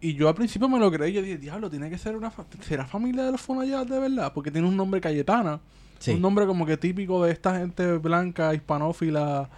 Y 0.00 0.14
yo 0.14 0.28
al 0.28 0.34
principio 0.34 0.68
me 0.68 0.78
lo 0.78 0.90
creí. 0.92 1.12
Yo 1.14 1.22
dije, 1.22 1.38
diablo, 1.38 1.70
tiene 1.70 1.88
que 1.88 1.96
ser 1.98 2.14
una. 2.16 2.30
fa- 2.30 2.44
¿Será 2.60 2.84
familia 2.86 3.24
de 3.24 3.32
los 3.32 3.40
Fonalledas 3.40 3.88
de 3.88 3.98
verdad? 3.98 4.30
Porque 4.34 4.50
tiene 4.50 4.68
un 4.68 4.76
nombre 4.76 5.00
Cayetana. 5.00 5.58
Un 6.08 6.20
nombre 6.20 6.46
como 6.46 6.66
que 6.66 6.76
típico 6.76 7.24
de 7.24 7.32
esta 7.32 7.58
gente 7.58 7.98
blanca, 7.98 8.54
hispanófila. 8.54 9.48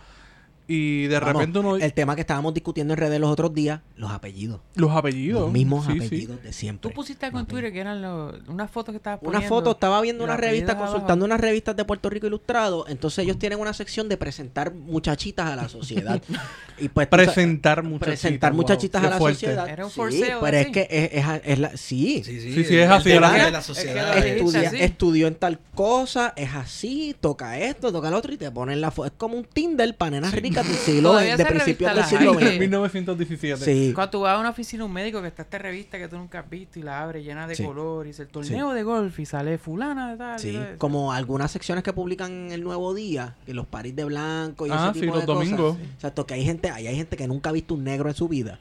Y 0.71 1.07
de 1.07 1.19
Vamos, 1.19 1.33
repente 1.35 1.59
uno. 1.61 1.77
El 1.77 1.95
tema 1.95 2.14
que 2.14 2.21
estábamos 2.21 2.53
discutiendo 2.53 2.93
en 2.93 2.99
redes 3.01 3.19
los 3.19 3.31
otros 3.31 3.55
días, 3.55 3.81
los 3.97 4.11
apellidos. 4.11 4.61
los 4.75 4.91
apellidos. 4.93 5.41
Los 5.41 5.51
mismos 5.53 5.87
Sí, 5.87 5.93
sí. 5.99 6.07
apellidos 6.07 6.43
de 6.43 6.53
siempre. 6.53 6.91
Tú 6.91 6.95
pusiste 6.95 7.25
algo 7.25 7.39
en 7.41 7.47
Twitter 7.47 7.73
que 7.73 7.81
eran 7.81 8.03
los, 8.03 8.35
unas 8.49 8.71
fotos 8.71 8.93
que 8.93 8.99
estabas 8.99 9.19
Una 9.23 9.33
poniendo. 9.33 9.49
foto, 9.49 9.71
estaba 9.71 9.99
viendo 10.03 10.25
una 10.25 10.37
revista, 10.37 10.77
consultando 10.77 11.25
unas 11.25 11.41
revistas 11.41 11.75
de 11.75 11.87
Puerto 11.87 12.11
Rico 12.11 12.27
Ilustrado. 12.27 12.85
Entonces 12.87 13.25
ellos 13.25 13.39
tienen 13.39 13.59
una 13.61 13.73
sección 13.73 14.11
de 14.11 14.19
presentar 14.19 14.75
muchachitas 14.75 15.47
a 15.49 15.57
la 15.57 15.71
sociedad. 15.71 16.21
y 16.79 16.89
pues 16.91 17.07
Presentar 17.09 17.83
muchachitas. 17.83 18.09
presentar 18.21 18.53
wow, 18.53 18.61
muchachitas 18.61 19.03
a 19.05 19.09
la 19.11 19.16
fuerte. 19.19 19.41
sociedad. 19.41 19.69
Era 19.71 19.85
un 19.87 19.91
sí, 19.91 19.97
forceo 19.97 20.41
pero 20.43 20.57
es 20.59 20.66
que 20.69 20.87
es, 20.91 21.11
es- 21.14 21.41
es 21.45 21.59
la 21.59 21.77
sí. 21.79 22.23
Sí, 22.25 22.41
Sí, 22.43 22.64
sí, 22.64 22.77
es 22.79 22.91
así, 22.91 23.09
la 23.19 23.59
Es 23.59 23.64
sociedad. 23.64 24.19
Estudia- 24.19 24.71
estudió 24.85 25.27
en 25.29 25.35
tal 25.37 25.59
cosa, 25.75 26.35
es 26.37 26.55
así, 26.55 27.16
toca 27.19 27.59
esto, 27.59 27.91
toca 27.91 28.11
lo 28.11 28.19
otro 28.19 28.35
y 28.35 28.37
te 28.37 28.51
ponen 28.51 28.83
la 28.83 28.91
foto. 28.91 29.07
Es 29.07 29.12
como 29.16 29.37
un 29.39 29.45
Tinder 29.45 29.97
para 29.97 30.11
nenas 30.12 30.33
ricas 30.35 30.58
del 30.67 30.77
siglo 30.77 31.11
Todavía 31.11 31.37
de 31.37 31.43
esa 31.43 31.51
principios 31.53 31.95
del 31.95 32.05
siglo 32.05 32.35
XX. 32.35 32.59
1917. 32.59 33.65
Sí. 33.65 33.93
Cuando 33.95 34.11
tú 34.11 34.21
vas 34.21 34.37
a 34.37 34.41
una 34.41 34.51
oficina 34.51 34.83
de 34.83 34.87
un 34.87 34.93
médico 34.93 35.21
que 35.23 35.29
está 35.29 35.43
esta 35.43 35.59
revista 35.59 35.99
que 35.99 36.09
tú 36.09 36.17
nunca 36.17 36.41
has 36.41 36.51
visto 36.51 36.79
y 36.79 36.83
la 36.83 37.03
abres 37.03 37.25
llena 37.25 37.47
de 37.47 37.55
Sí. 37.55 37.65
color 37.65 38.07
y 38.07 38.09
dice 38.11 38.23
el 38.23 38.29
torneo 38.29 38.73
de 38.73 38.83
golf 38.83 39.19
y 39.19 39.27
sale 39.27 39.59
fulana 39.59 40.11
de 40.13 40.17
tal. 40.17 40.39
Sí, 40.39 40.59
como 40.79 41.13
algunas 41.13 41.51
secciones 41.51 41.85
que 41.85 41.93
publican 41.93 42.31
en 42.47 42.53
el 42.53 42.63
Nuevo 42.63 42.95
Día, 42.95 43.35
que 43.47 43.55
los 43.55 43.67
paris 43.67 43.95
de 43.97 44.05
blanco 44.05 44.67
y 44.67 44.71
Ah, 44.73 44.91
ese 44.91 45.01
sí, 45.01 45.07
los 45.07 45.21
de 45.21 45.27
cosas. 45.27 45.49
domingos. 45.51 45.77
Exacto, 45.95 46.27
que 46.27 46.35
hay 46.35 46.45
gente, 46.45 46.71
ahí 46.71 46.87
hay 46.87 46.97
gente 46.97 47.17
que 47.17 47.27
nunca 47.29 47.51
ha 47.51 47.53
visto 47.53 47.75
un 47.75 47.85
negro 47.85 48.09
en 48.09 48.15
su 48.15 48.29
vida. 48.29 48.59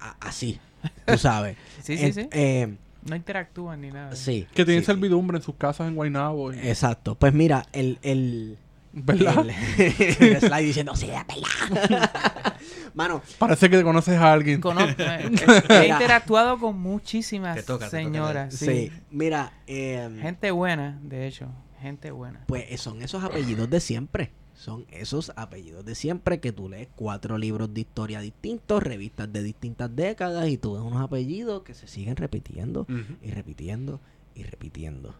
A- 0.00 0.16
así, 0.20 0.58
tú 1.06 1.16
sabes. 1.18 1.56
Sí, 1.82 1.96
sí, 1.98 2.04
En- 2.06 2.14
sí. 2.14 2.28
eh, 2.32 2.74
No 3.06 3.14
interactúan 3.16 3.80
ni 3.82 3.90
nada. 3.90 4.16
sí. 4.16 4.46
Que 4.54 4.64
tienen 4.64 4.82
sí, 4.82 4.86
servidumbre 4.86 5.36
en 5.36 5.42
sus 5.42 5.54
casas 5.56 5.88
en 5.88 5.94
Guaynabo. 5.94 6.52
y- 6.54 6.58
Exacto. 6.60 7.14
Pues 7.14 7.32
mira, 7.34 7.66
el, 7.72 7.98
el, 8.02 8.56
¿Verdad? 8.96 9.44
el, 9.46 9.50
el 10.34 10.40
slide 10.40 10.64
diciendo, 10.64 10.94
sí, 10.96 11.06
verdad. 11.06 11.26
Mano, 12.94 13.22
Parece 13.38 13.68
que 13.68 13.82
conoces 13.82 14.16
a 14.18 14.32
alguien. 14.32 14.60
Conozco, 14.60 15.02
eh, 15.02 15.30
he 15.68 15.88
interactuado 15.88 16.58
con 16.58 16.78
muchísimas 16.78 17.56
Te 17.56 17.62
toca, 17.64 17.86
te 17.86 17.90
toca. 17.90 18.02
señoras. 18.04 18.54
sí. 18.54 18.66
sí. 18.66 18.92
mira, 19.10 19.52
eh, 19.66 20.08
Gente 20.22 20.50
buena, 20.52 20.98
de 21.02 21.26
hecho. 21.26 21.48
Gente 21.80 22.10
buena. 22.12 22.44
pues 22.46 22.80
son 22.80 23.02
esos 23.02 23.22
apellidos 23.24 23.68
de 23.68 23.80
siempre. 23.80 24.30
son 24.54 24.86
esos 24.90 25.32
apellidos 25.36 25.84
de 25.84 25.94
siempre 25.94 26.40
que 26.40 26.52
tú 26.52 26.68
lees 26.68 26.88
cuatro 26.94 27.36
libros 27.36 27.74
de 27.74 27.80
historia 27.80 28.20
distintos, 28.20 28.82
revistas 28.82 29.30
de 29.32 29.42
distintas 29.42 29.94
décadas 29.94 30.48
y 30.48 30.56
tú 30.56 30.74
ves 30.74 30.82
unos 30.82 31.02
apellidos 31.02 31.62
que 31.62 31.74
se 31.74 31.86
siguen 31.88 32.16
repitiendo 32.16 32.86
y 33.20 33.30
repitiendo 33.32 34.00
y 34.34 34.44
repitiendo 34.44 35.14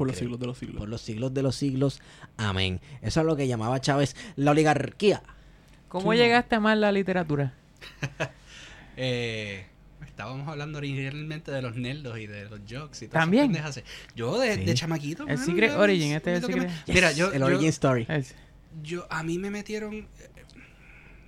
Por 0.00 0.08
los 0.08 0.16
siglos 0.16 0.40
de 0.40 0.46
los 0.46 0.56
siglos. 0.58 0.78
por 0.78 0.88
los 0.88 1.00
siglos 1.02 1.34
de 1.34 1.42
los 1.42 1.56
siglos. 1.56 2.00
Amén. 2.38 2.80
Eso 3.02 3.20
es 3.20 3.26
lo 3.26 3.36
que 3.36 3.46
llamaba 3.46 3.80
Chávez 3.80 4.16
la 4.36 4.52
oligarquía. 4.52 5.22
¿Cómo 5.88 6.12
Sí, 6.12 6.18
llegaste 6.18 6.54
a 6.54 6.58
amar 6.58 6.78
la 6.78 6.90
literatura? 6.92 7.52
Eh, 8.96 9.64
estábamos 10.06 10.46
hablando 10.48 10.78
originalmente 10.78 11.50
de 11.52 11.62
los 11.62 11.76
nerdos 11.76 12.18
y 12.18 12.26
de 12.26 12.44
los 12.50 12.60
jokes 12.68 12.98
y 13.00 13.04
esas 13.04 13.10
También. 13.10 13.56
Yo 14.14 14.38
de, 14.38 14.54
Sí. 14.56 14.64
de 14.64 14.74
chamaquito. 14.74 15.26
El 15.26 15.38
Secret 15.38 15.72
Origin, 15.72 16.12
este 16.12 16.32
es 16.34 16.36
el 16.36 16.42
lo 16.42 16.48
que 16.48 16.56
me- 16.60 16.68
Secret- 16.68 16.94
Mira, 16.94 17.12
yo, 17.12 17.32
el 17.32 17.40
yo- 17.40 17.46
origin 17.46 17.68
story. 17.68 18.06
Es- 18.08 18.34
yo- 18.82 19.06
a 19.10 19.22
mí 19.22 19.38
me 19.38 19.50
metieron 19.50 19.94
eh, 19.94 20.06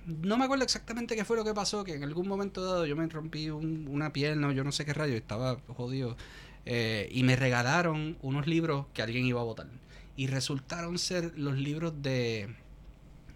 no 0.05 0.37
me 0.37 0.43
acuerdo 0.45 0.63
exactamente 0.65 1.15
qué 1.15 1.23
fue 1.25 1.37
lo 1.37 1.45
que 1.45 1.53
pasó 1.53 1.83
que 1.83 1.93
en 1.95 2.03
algún 2.03 2.27
momento 2.27 2.63
dado 2.63 2.85
yo 2.85 2.95
me 2.95 3.07
rompí 3.07 3.49
un- 3.49 3.87
una 3.89 4.11
pierna 4.13 4.49
o 4.49 4.51
yo 4.51 4.63
no 4.63 4.71
sé 4.71 4.83
qué 4.85 4.93
rayo 4.93 5.15
estaba 5.15 5.57
jodido 5.67 6.17
eh, 6.65 7.09
y 7.11 7.23
me 7.23 7.35
regalaron 7.35 8.17
unos 8.21 8.47
libros 8.47 8.85
que 8.93 9.01
alguien 9.01 9.25
iba 9.25 9.41
a 9.41 9.43
votar 9.43 9.67
y 10.15 10.27
resultaron 10.27 10.97
ser 10.99 11.33
los 11.37 11.57
libros 11.57 11.93
de 12.01 12.55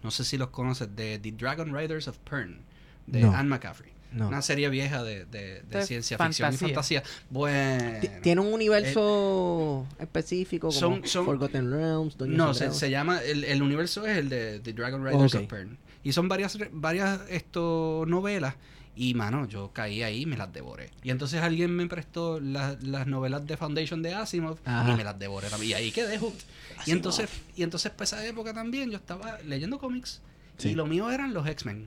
no 0.02 0.10
sé 0.10 0.24
si 0.24 0.38
los 0.38 0.48
conoces 0.50 0.94
de 0.96 1.18
The 1.18 1.32
Dragon 1.32 1.74
Riders 1.76 2.08
of 2.08 2.18
Pern 2.18 2.60
de 3.06 3.20
No. 3.22 3.32
Anne 3.34 3.48
McCaffrey 3.48 3.90
No. 4.12 4.28
una 4.28 4.40
serie 4.42 4.68
vieja 4.70 5.02
de, 5.02 5.24
de- 5.26 5.62
de 5.62 5.78
De 5.78 5.82
ciencia 5.86 6.16
ficción 6.16 6.54
y 6.54 6.56
fantasía. 6.56 7.02
bueno 7.30 8.00
Ti- 8.00 8.08
¿Tiene 8.22 8.40
un 8.40 8.52
universo 8.52 9.86
específico 9.98 10.68
como 10.68 10.78
son- 10.78 11.04
son- 11.06 11.24
Forgotten 11.26 11.70
Realms? 11.70 12.18
No, 12.20 12.54
se, 12.54 12.72
se 12.72 12.90
llama, 12.90 13.20
el, 13.22 13.44
el 13.44 13.62
universo 13.62 14.06
es 14.06 14.16
el 14.18 14.28
de 14.28 14.60
The 14.60 14.72
Dragon 14.72 15.04
Riders 15.04 15.34
of 15.34 15.42
Pern. 15.46 15.76
Y 16.04 16.12
son 16.12 16.28
varias, 16.28 16.54
re- 16.58 16.70
varias 16.72 17.20
esto, 17.28 18.04
novelas. 18.06 18.54
Y, 19.00 19.14
mano, 19.14 19.46
yo 19.46 19.70
caí 19.72 20.02
ahí 20.02 20.22
y 20.22 20.26
me 20.26 20.36
las 20.36 20.52
devoré. 20.52 20.90
Y 21.04 21.10
entonces 21.10 21.40
alguien 21.40 21.70
me 21.70 21.86
prestó 21.86 22.40
las- 22.40 22.82
las 22.82 23.06
novelas 23.06 23.46
de 23.46 23.56
Foundation 23.56 24.02
de 24.02 24.12
Asimov 24.14 24.58
Ajá. 24.64 24.90
y 24.92 24.96
me 24.96 25.04
las 25.04 25.16
devoré 25.18 25.48
también. 25.48 25.70
Y 25.70 25.74
ahí 25.74 25.90
quedé 25.92 26.18
hooked. 26.18 26.40
Y 26.86 26.90
entonces, 26.90 27.30
y 27.56 27.62
entonces, 27.62 27.92
para 27.92 28.04
esa 28.04 28.26
época 28.26 28.52
también, 28.52 28.90
yo 28.90 28.96
estaba 28.96 29.38
leyendo 29.46 29.78
cómics. 29.78 30.20
Sí. 30.56 30.70
Y 30.70 30.74
lo 30.74 30.84
mío 30.86 31.10
eran 31.10 31.32
los 31.32 31.46
X-Men. 31.46 31.86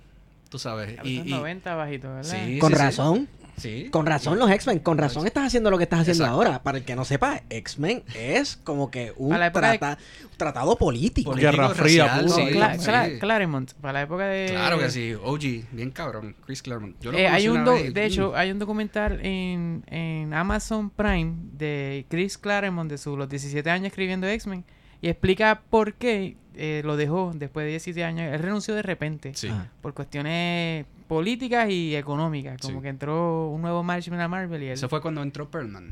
Tú 0.49 0.57
sabes. 0.59 0.97
Y, 1.03 1.17
los 1.17 1.27
y- 1.27 1.29
90 1.31 1.75
bajito, 1.75 2.13
¿verdad? 2.13 2.45
Sí, 2.45 2.59
Con 2.59 2.71
sí, 2.71 2.75
sí. 2.77 2.81
razón. 2.81 3.27
Sí. 3.61 3.89
Con 3.91 4.05
razón 4.05 4.39
los 4.39 4.49
X-Men, 4.51 4.79
con 4.79 4.97
razón 4.97 5.25
estás 5.27 5.45
haciendo 5.47 5.69
lo 5.71 5.77
que 5.77 5.83
estás 5.85 6.01
haciendo 6.01 6.23
Exacto. 6.23 6.35
ahora. 6.35 6.63
Para 6.63 6.79
el 6.79 6.83
que 6.83 6.95
no 6.95 7.05
sepa, 7.05 7.41
X-Men 7.49 8.03
es 8.15 8.57
como 8.57 8.89
que 8.91 9.13
un 9.17 9.29
Para 9.29 9.39
la 9.39 9.47
época 9.47 9.71
de- 9.71 9.77
trata- 9.79 9.97
tratado 10.37 10.75
político. 10.77 11.33
Guerra 11.33 11.69
Fría, 11.69 12.19
sí, 12.27 12.41
Cla- 12.41 12.77
sí. 12.79 12.85
Cla- 12.87 13.19
Claremont, 13.19 13.73
para 13.75 13.93
la 13.93 14.01
época 14.01 14.25
de... 14.27 14.47
Claro 14.49 14.79
que 14.79 14.89
sí. 14.89 15.13
OG, 15.13 15.39
bien 15.71 15.91
cabrón. 15.91 16.35
Chris 16.45 16.61
Claremont. 16.61 16.95
Yo 16.99 17.11
lo 17.11 17.17
Eh, 17.17 17.27
hay 17.27 17.47
un 17.47 17.63
vez 17.63 17.93
de 17.93 18.01
mm. 18.01 18.05
hecho, 18.05 18.35
hay 18.35 18.51
un 18.51 18.59
documental 18.59 19.19
en, 19.23 19.83
en 19.87 20.33
Amazon 20.33 20.89
Prime 20.89 21.33
de 21.53 22.05
Chris 22.09 22.37
Claremont 22.37 22.89
de 22.89 22.97
sus 22.97 23.17
los 23.17 23.29
17 23.29 23.69
años 23.69 23.87
escribiendo 23.87 24.27
X-Men 24.27 24.63
y 25.01 25.09
explica 25.09 25.61
por 25.69 25.93
qué 25.93 26.37
eh, 26.55 26.81
lo 26.83 26.97
dejó 26.97 27.31
después 27.33 27.63
de 27.65 27.69
17 27.71 28.03
años. 28.03 28.33
Él 28.33 28.39
renunció 28.39 28.75
de 28.75 28.81
repente 28.81 29.31
Sí. 29.35 29.49
Por 29.81 29.93
cuestiones 29.93 30.85
políticas 31.11 31.69
y 31.69 31.93
económicas. 31.93 32.57
Como 32.61 32.77
Sí. 32.79 32.83
que 32.83 32.87
entró 32.87 33.49
un 33.49 33.61
nuevo 33.61 33.83
management 33.83 34.21
a 34.21 34.27
Marvel 34.29 34.63
y 34.63 34.67
él 34.67 34.71
Eso 34.71 34.87
fue 34.87 35.01
cuando 35.01 35.21
entró 35.21 35.51
Perlman. 35.51 35.89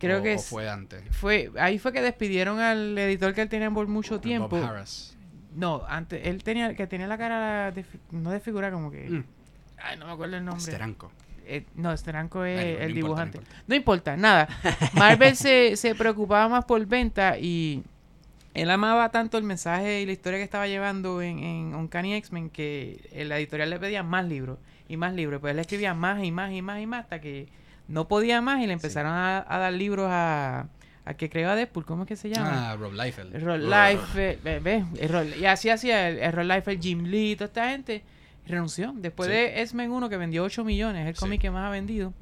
creo 0.00 0.18
o, 0.18 0.22
que 0.24 0.34
o 0.34 0.38
fue 0.40 0.68
antes. 0.68 1.04
fue 1.12 1.52
ahí 1.56 1.78
fue 1.78 1.92
que 1.92 2.02
despidieron 2.02 2.58
al 2.58 2.98
editor 2.98 3.32
que 3.32 3.42
él 3.42 3.48
tenía 3.48 3.70
por 3.70 3.86
mucho 3.86 4.18
tiempo. 4.18 4.48
Bob 4.56 4.64
Harris. 4.64 5.16
No, 5.54 5.82
antes 5.88 6.26
él 6.26 6.42
tenía 6.42 6.74
que 6.74 6.88
tenía 6.88 7.06
la 7.06 7.16
cara 7.16 7.70
de, 7.70 7.84
no 8.10 8.32
de 8.32 8.40
figura 8.40 8.72
como 8.72 8.90
que 8.90 9.08
Mm. 9.08 9.24
ay, 9.78 9.98
no 9.98 10.06
me 10.06 10.12
acuerdo 10.12 10.36
el 10.36 10.44
nombre. 10.44 10.62
Steranko. 10.64 11.12
Eh, 11.46 11.64
no, 11.76 11.96
Steranko 11.96 12.44
es 12.44 12.78
no 12.78 12.84
el 12.86 12.92
dibujante. 12.94 13.38
no 13.38 13.42
importa. 13.44 13.64
No 13.68 13.74
importa, 13.76 14.16
nada. 14.16 14.48
Marvel 14.94 15.36
se, 15.36 15.76
se 15.76 15.94
preocupaba 15.94 16.48
más 16.48 16.64
por 16.64 16.84
venta 16.86 17.38
y 17.38 17.84
él 18.54 18.70
amaba 18.70 19.10
tanto 19.10 19.36
el 19.36 19.44
mensaje 19.44 20.00
y 20.00 20.06
la 20.06 20.12
historia 20.12 20.38
que 20.38 20.44
estaba 20.44 20.66
llevando 20.68 21.20
en, 21.22 21.38
en 21.40 21.74
Uncanny 21.74 22.14
X-Men 22.14 22.50
que 22.50 23.00
la 23.26 23.38
editorial 23.38 23.68
le 23.70 23.78
pedía 23.78 24.02
más 24.02 24.24
libros 24.26 24.58
y 24.88 24.96
más 24.96 25.12
libros. 25.14 25.40
Pues 25.40 25.52
él 25.52 25.58
escribía 25.58 25.92
más 25.94 26.22
y 26.24 26.30
más 26.30 26.52
y 26.52 26.62
más 26.62 26.80
y 26.80 26.86
más 26.86 27.00
hasta 27.02 27.20
que 27.20 27.48
no 27.88 28.06
podía 28.08 28.40
más 28.40 28.62
y 28.62 28.66
le 28.66 28.72
empezaron 28.72 29.12
a, 29.12 29.44
a 29.46 29.58
dar 29.58 29.72
libros 29.72 30.06
a, 30.08 30.68
a 31.04 31.14
que 31.14 31.28
creó 31.28 31.50
a 31.50 31.56
Deadpool. 31.56 31.84
¿Cómo 31.84 32.04
es 32.04 32.08
que 32.08 32.16
se 32.16 32.30
llama? 32.30 32.70
Ah, 32.72 32.76
Rob 32.76 32.92
Liefeld. 32.92 33.34
El 33.34 33.42
Rod- 33.42 35.36
y 35.38 35.44
así 35.46 35.68
hacía 35.70 36.10
Life, 36.10 36.70
el 36.70 36.80
Jim 36.80 37.04
Lee, 37.04 37.36
toda 37.36 37.46
esta 37.46 37.68
gente. 37.70 38.02
renunció. 38.46 38.92
Después 38.96 39.28
Sí. 39.28 39.34
de 39.34 39.62
X-Men 39.62 39.90
1, 39.90 40.08
que 40.10 40.16
vendió 40.18 40.44
8 40.44 40.64
millones, 40.64 41.06
el 41.08 41.14
Sí. 41.14 41.20
cómic 41.20 41.40
que 41.40 41.50
más 41.50 41.66
ha 41.66 41.70
vendido. 41.70 42.12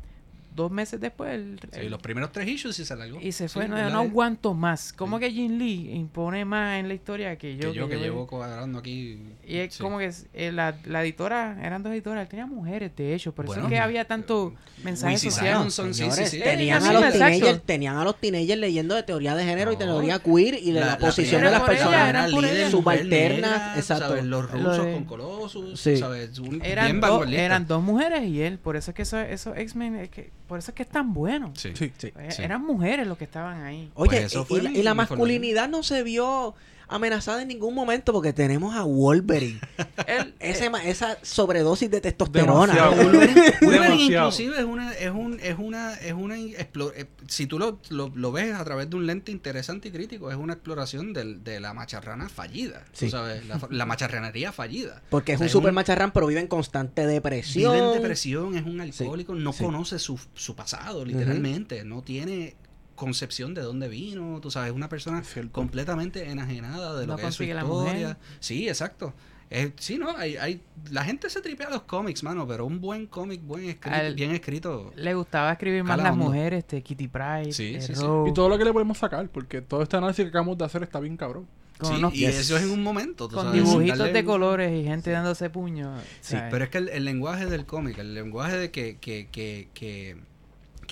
Dos 0.54 0.70
meses 0.70 1.00
después, 1.00 1.32
el- 1.32 1.58
Sí, 1.72 1.80
el- 1.80 1.90
los 1.90 2.00
primeros 2.02 2.30
tres 2.30 2.46
issues 2.46 2.78
y 2.78 2.84
se 2.84 2.94
largó. 2.94 3.18
y 3.20 3.32
se 3.32 3.48
fue. 3.48 3.62
Sí, 3.64 3.68
no, 3.70 3.76
¿verdad? 3.76 3.90
no 3.92 4.00
aguanto 4.00 4.52
más. 4.54 4.92
¿Cómo 4.92 5.16
Sí. 5.18 5.24
que 5.24 5.30
Jim 5.32 5.58
Lee 5.58 5.90
impone 5.94 6.44
más 6.44 6.78
en 6.78 6.88
la 6.88 6.94
historia 6.94 7.36
que 7.38 7.56
yo? 7.56 7.72
que 7.72 7.78
yo 7.78 7.88
que, 7.88 7.94
yo- 7.98 8.00
llevo 8.04 8.26
cuadrando 8.26 8.78
aquí. 8.78 9.18
Y 9.46 9.56
es 9.56 9.74
sí. 9.74 9.82
como 9.82 9.98
que 9.98 10.10
eh, 10.34 10.52
la, 10.52 10.76
la 10.84 11.02
editora, 11.02 11.58
eran 11.62 11.82
dos 11.82 11.92
editoras, 11.92 12.22
él 12.22 12.28
tenía 12.28 12.46
mujeres, 12.46 12.92
de 12.96 13.14
hecho. 13.14 13.32
Por 13.34 13.44
eso 13.46 13.54
Bueno, 13.54 13.68
es 13.68 13.70
que 13.72 13.78
había 13.78 14.04
tanto 14.06 14.52
mensaje 14.84 15.16
social. 15.18 15.54
Simonson, 15.56 15.94
sí, 15.94 16.02
Señores, 16.02 16.30
sí, 16.30 16.36
sí. 16.38 16.42
Tenían, 16.42 16.82
a 16.84 16.92
los 16.92 17.12
teenagers, 17.12 17.62
tenían 17.62 17.96
a 17.96 18.04
los 18.04 18.20
teenagers 18.20 18.60
leyendo 18.60 18.94
de 18.94 19.02
teoría 19.04 19.34
de 19.34 19.44
género 19.44 19.72
y 19.72 19.76
teoría 19.76 20.18
queer 20.18 20.54
y 20.62 20.72
de 20.72 20.80
la, 20.80 20.86
La- 20.86 20.92
la 20.92 20.98
posición 20.98 21.42
de 21.42 21.50
las 21.50 21.62
personas 21.62 22.08
eran 22.08 22.30
ella. 22.30 22.70
subalternas. 22.70 23.78
exacto. 23.78 24.08
¿sabes? 24.08 24.24
Los 24.24 24.50
Lo 24.52 24.58
rusos 24.58 24.86
con 24.86 25.04
Colossus. 25.04 25.80
¿sabes? 25.80 26.30
Eran, 26.62 27.00
dos, 27.00 27.10
vanguardista. 27.10 27.42
eran 27.42 27.66
dos 27.66 27.82
mujeres 27.82 28.24
y 28.24 28.42
él. 28.42 28.58
Por 28.58 28.76
eso 28.76 28.90
es 28.90 28.94
que 28.94 29.02
esos 29.02 29.20
eso 29.28 29.54
X-Men, 29.54 29.96
es 29.96 30.10
que, 30.10 30.30
por 30.52 30.58
eso 30.58 30.70
es 30.70 30.74
que 30.74 30.82
es 30.82 30.88
tan 30.90 31.14
bueno. 31.14 31.50
Sí. 31.56 31.70
Sí. 31.74 31.90
Sí. 31.96 32.12
Eh. 32.18 32.28
Eran 32.40 32.62
mujeres 32.62 33.06
los 33.06 33.16
que 33.16 33.24
estaban 33.24 33.62
ahí. 33.62 33.90
Oye, 33.94 34.10
Pues 34.10 34.24
eso 34.24 34.42
y- 34.42 34.44
fue 34.44 34.58
y, 34.58 34.62
la- 34.62 34.70
y 34.70 34.82
la 34.82 34.92
masculinidad 34.92 35.66
no 35.70 35.82
se 35.82 36.02
vio 36.02 36.54
amenazada 36.94 37.42
en 37.42 37.48
ningún 37.48 37.74
momento 37.74 38.12
porque 38.12 38.32
tenemos 38.32 38.74
a 38.74 38.82
Wolverine. 38.84 39.60
Él, 40.06 40.34
Ese 40.40 40.66
eh, 40.66 40.70
ma- 40.70 40.84
esa 40.84 41.18
sobredosis 41.22 41.90
de 41.90 42.00
testosterona. 42.00 42.72
Demasiado. 42.74 42.94
Wolverine 43.62 44.02
inclusive 44.02 44.58
es 44.58 44.64
una 44.64 44.92
es 44.94 45.10
un 45.10 45.38
es 45.40 45.56
una 45.58 45.94
es 45.94 46.12
una 46.12 46.36
eh, 46.38 47.06
si 47.28 47.46
tú 47.46 47.58
lo, 47.58 47.80
lo, 47.90 48.10
lo 48.14 48.32
ves 48.32 48.54
a 48.54 48.64
través 48.64 48.88
de 48.90 48.96
un 48.96 49.06
lente 49.06 49.32
interesante 49.32 49.88
y 49.88 49.90
crítico 49.92 50.30
es 50.30 50.36
una 50.36 50.54
exploración 50.54 51.12
del- 51.12 51.42
de 51.44 51.60
la 51.60 51.74
macharrana 51.74 52.28
fallida 52.28 52.84
Sí. 52.92 53.06
tú 53.06 53.12
sabes 53.12 53.46
la, 53.46 53.60
la 53.70 53.86
macharranería 53.86 54.52
fallida 54.52 55.02
Porque 55.10 55.32
es 55.32 55.36
O 55.36 55.40
sea, 55.40 55.46
un 55.46 55.50
super 55.50 55.72
macharrán, 55.72 56.12
pero 56.12 56.26
vive 56.26 56.40
en 56.40 56.46
constante 56.48 57.06
depresión. 57.06 57.72
vive 57.74 57.86
en 57.86 57.92
depresión 57.94 58.54
es 58.56 58.64
un 58.64 58.80
alcohólico 58.80 59.34
no 59.34 59.52
sí. 59.52 59.64
conoce 59.64 59.98
su, 59.98 60.18
su 60.34 60.54
pasado 60.54 61.04
literalmente 61.04 61.84
no 61.84 62.02
tiene 62.02 62.56
concepción 62.94 63.54
de 63.54 63.62
dónde 63.62 63.88
vino 63.88 64.40
tú 64.40 64.50
sabes 64.50 64.70
es 64.70 64.74
una 64.76 64.88
persona 64.88 65.22
completamente 65.50 66.30
enajenada 66.30 66.98
de 66.98 67.06
lo 67.06 67.16
que 67.16 67.26
es 67.26 67.34
su 67.34 67.42
historia 67.44 68.18
sí 68.40 68.68
exacto 68.68 69.12
Eh, 69.54 69.70
sí, 69.76 69.98
no, 69.98 70.16
hay, 70.16 70.36
hay, 70.38 70.62
la 70.90 71.04
gente 71.04 71.28
se 71.28 71.42
tripea 71.42 71.68
los 71.68 71.82
cómics, 71.82 72.22
mano, 72.22 72.46
pero 72.46 72.64
un 72.64 72.80
buen 72.80 73.06
cómic, 73.06 73.42
buen 73.44 73.64
escrito, 73.68 73.94
Al- 73.98 74.14
bien 74.14 74.30
escrito, 74.30 74.90
le 74.96 75.12
gustaba 75.12 75.52
escribir 75.52 75.84
más 75.84 75.98
las 75.98 76.16
mujeres, 76.16 76.60
este, 76.60 76.80
Kitty 76.82 77.08
Pride, 77.08 77.52
Sí, 77.52 77.74
eh, 77.74 77.82
sí, 77.82 77.94
sí. 77.94 78.02
Y 78.28 78.32
todo 78.32 78.48
lo 78.48 78.56
que 78.56 78.64
le 78.64 78.72
podemos 78.72 78.96
sacar, 78.96 79.28
porque 79.28 79.60
todo 79.60 79.82
este 79.82 79.98
análisis 79.98 80.24
que 80.24 80.30
acabamos 80.30 80.56
de 80.56 80.64
hacer 80.64 80.82
está 80.82 81.00
bien 81.00 81.18
cabrón. 81.18 81.46
Sí, 81.82 81.92
unos- 81.98 82.14
y 82.14 82.24
eso 82.24 82.56
es 82.56 82.62
en 82.62 82.70
un 82.70 82.82
momento, 82.82 83.28
tú 83.28 83.34
con 83.34 83.44
sabes, 83.44 83.62
dibujitos 83.62 83.98
darle 83.98 84.12
de 84.14 84.24
colores 84.24 84.72
y 84.72 84.84
gente 84.84 85.10
dándose 85.10 85.50
puños. 85.50 86.02
Sí, 86.22 86.32
¿sabes? 86.36 86.48
pero 86.50 86.64
es 86.64 86.70
que 86.70 86.78
el, 86.78 86.88
el 86.88 87.04
lenguaje 87.04 87.44
del 87.44 87.66
cómic, 87.66 87.98
el 87.98 88.14
lenguaje 88.14 88.56
de 88.56 88.70
que, 88.70 88.96
que, 88.96 89.28
que, 89.30 89.68
que, 89.74 90.16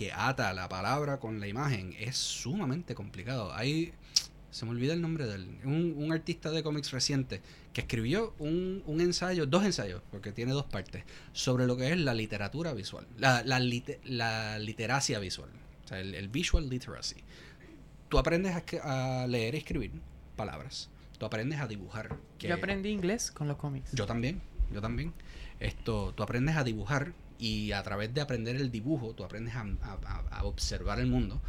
que 0.01 0.12
ata 0.14 0.55
la 0.55 0.66
palabra 0.66 1.20
con 1.20 1.40
la 1.40 1.46
imagen 1.46 1.94
es 1.98 2.16
sumamente 2.16 2.94
complicado. 2.94 3.53
Hay, 3.53 3.92
se 4.51 4.64
me 4.64 4.70
olvida 4.70 4.94
el 4.94 5.03
nombre 5.03 5.26
de 5.26 5.34
él, 5.34 5.59
un, 5.64 5.92
un 5.98 6.11
artista 6.11 6.51
de 6.51 6.62
cómics 6.62 6.90
reciente 6.90 7.42
que 7.74 7.82
escribió 7.82 8.32
un, 8.38 8.82
un 8.86 9.03
ensayo, 9.03 9.44
dos 9.44 9.62
ensayos, 9.62 10.01
porque 10.11 10.32
tiene 10.32 10.53
dos 10.53 10.64
partes, 10.64 11.05
sobre 11.34 11.66
lo 11.66 11.76
que 11.76 11.92
es 11.92 11.98
la 11.98 12.14
literatura 12.14 12.72
visual, 12.72 13.07
la, 13.18 13.42
la, 13.44 13.61
la 14.05 14.59
literacia 14.59 15.18
visual, 15.18 15.51
o 15.84 15.88
sea, 15.88 16.01
el, 16.01 16.14
el 16.14 16.28
visual 16.28 16.70
literacy. 16.70 17.16
Tú 18.09 18.18
aprendes 18.18 18.57
a, 18.82 19.26
leer 19.28 19.55
y 19.55 19.59
escribir 19.59 19.92
palabras, 20.34 20.88
tú 21.18 21.26
aprendes 21.26 21.61
a 21.61 21.66
dibujar. 21.68 22.16
que- 22.38 22.48
Yo 22.48 22.55
aprendí 22.55 22.88
inglés 22.88 23.30
con 23.30 23.48
los 23.48 23.59
cómics. 23.59 23.92
yo 23.92 24.07
también, 24.07 24.40
yo 24.72 24.80
también. 24.80 25.12
Esto, 25.61 26.14
tú 26.16 26.22
aprendes 26.22 26.57
a 26.57 26.64
dibujar 26.64 27.12
y 27.41 27.72
a 27.72 27.82
través 27.82 28.12
de 28.14 28.20
aprender 28.20 28.57
el 28.57 28.70
dibujo, 28.70 29.14
tú 29.14 29.24
aprendes 29.24 29.55
a, 29.55 29.62
a- 29.62 30.24
a- 30.30 30.45
observar 30.45 31.01
el 31.01 31.07
mundo. 31.07 31.41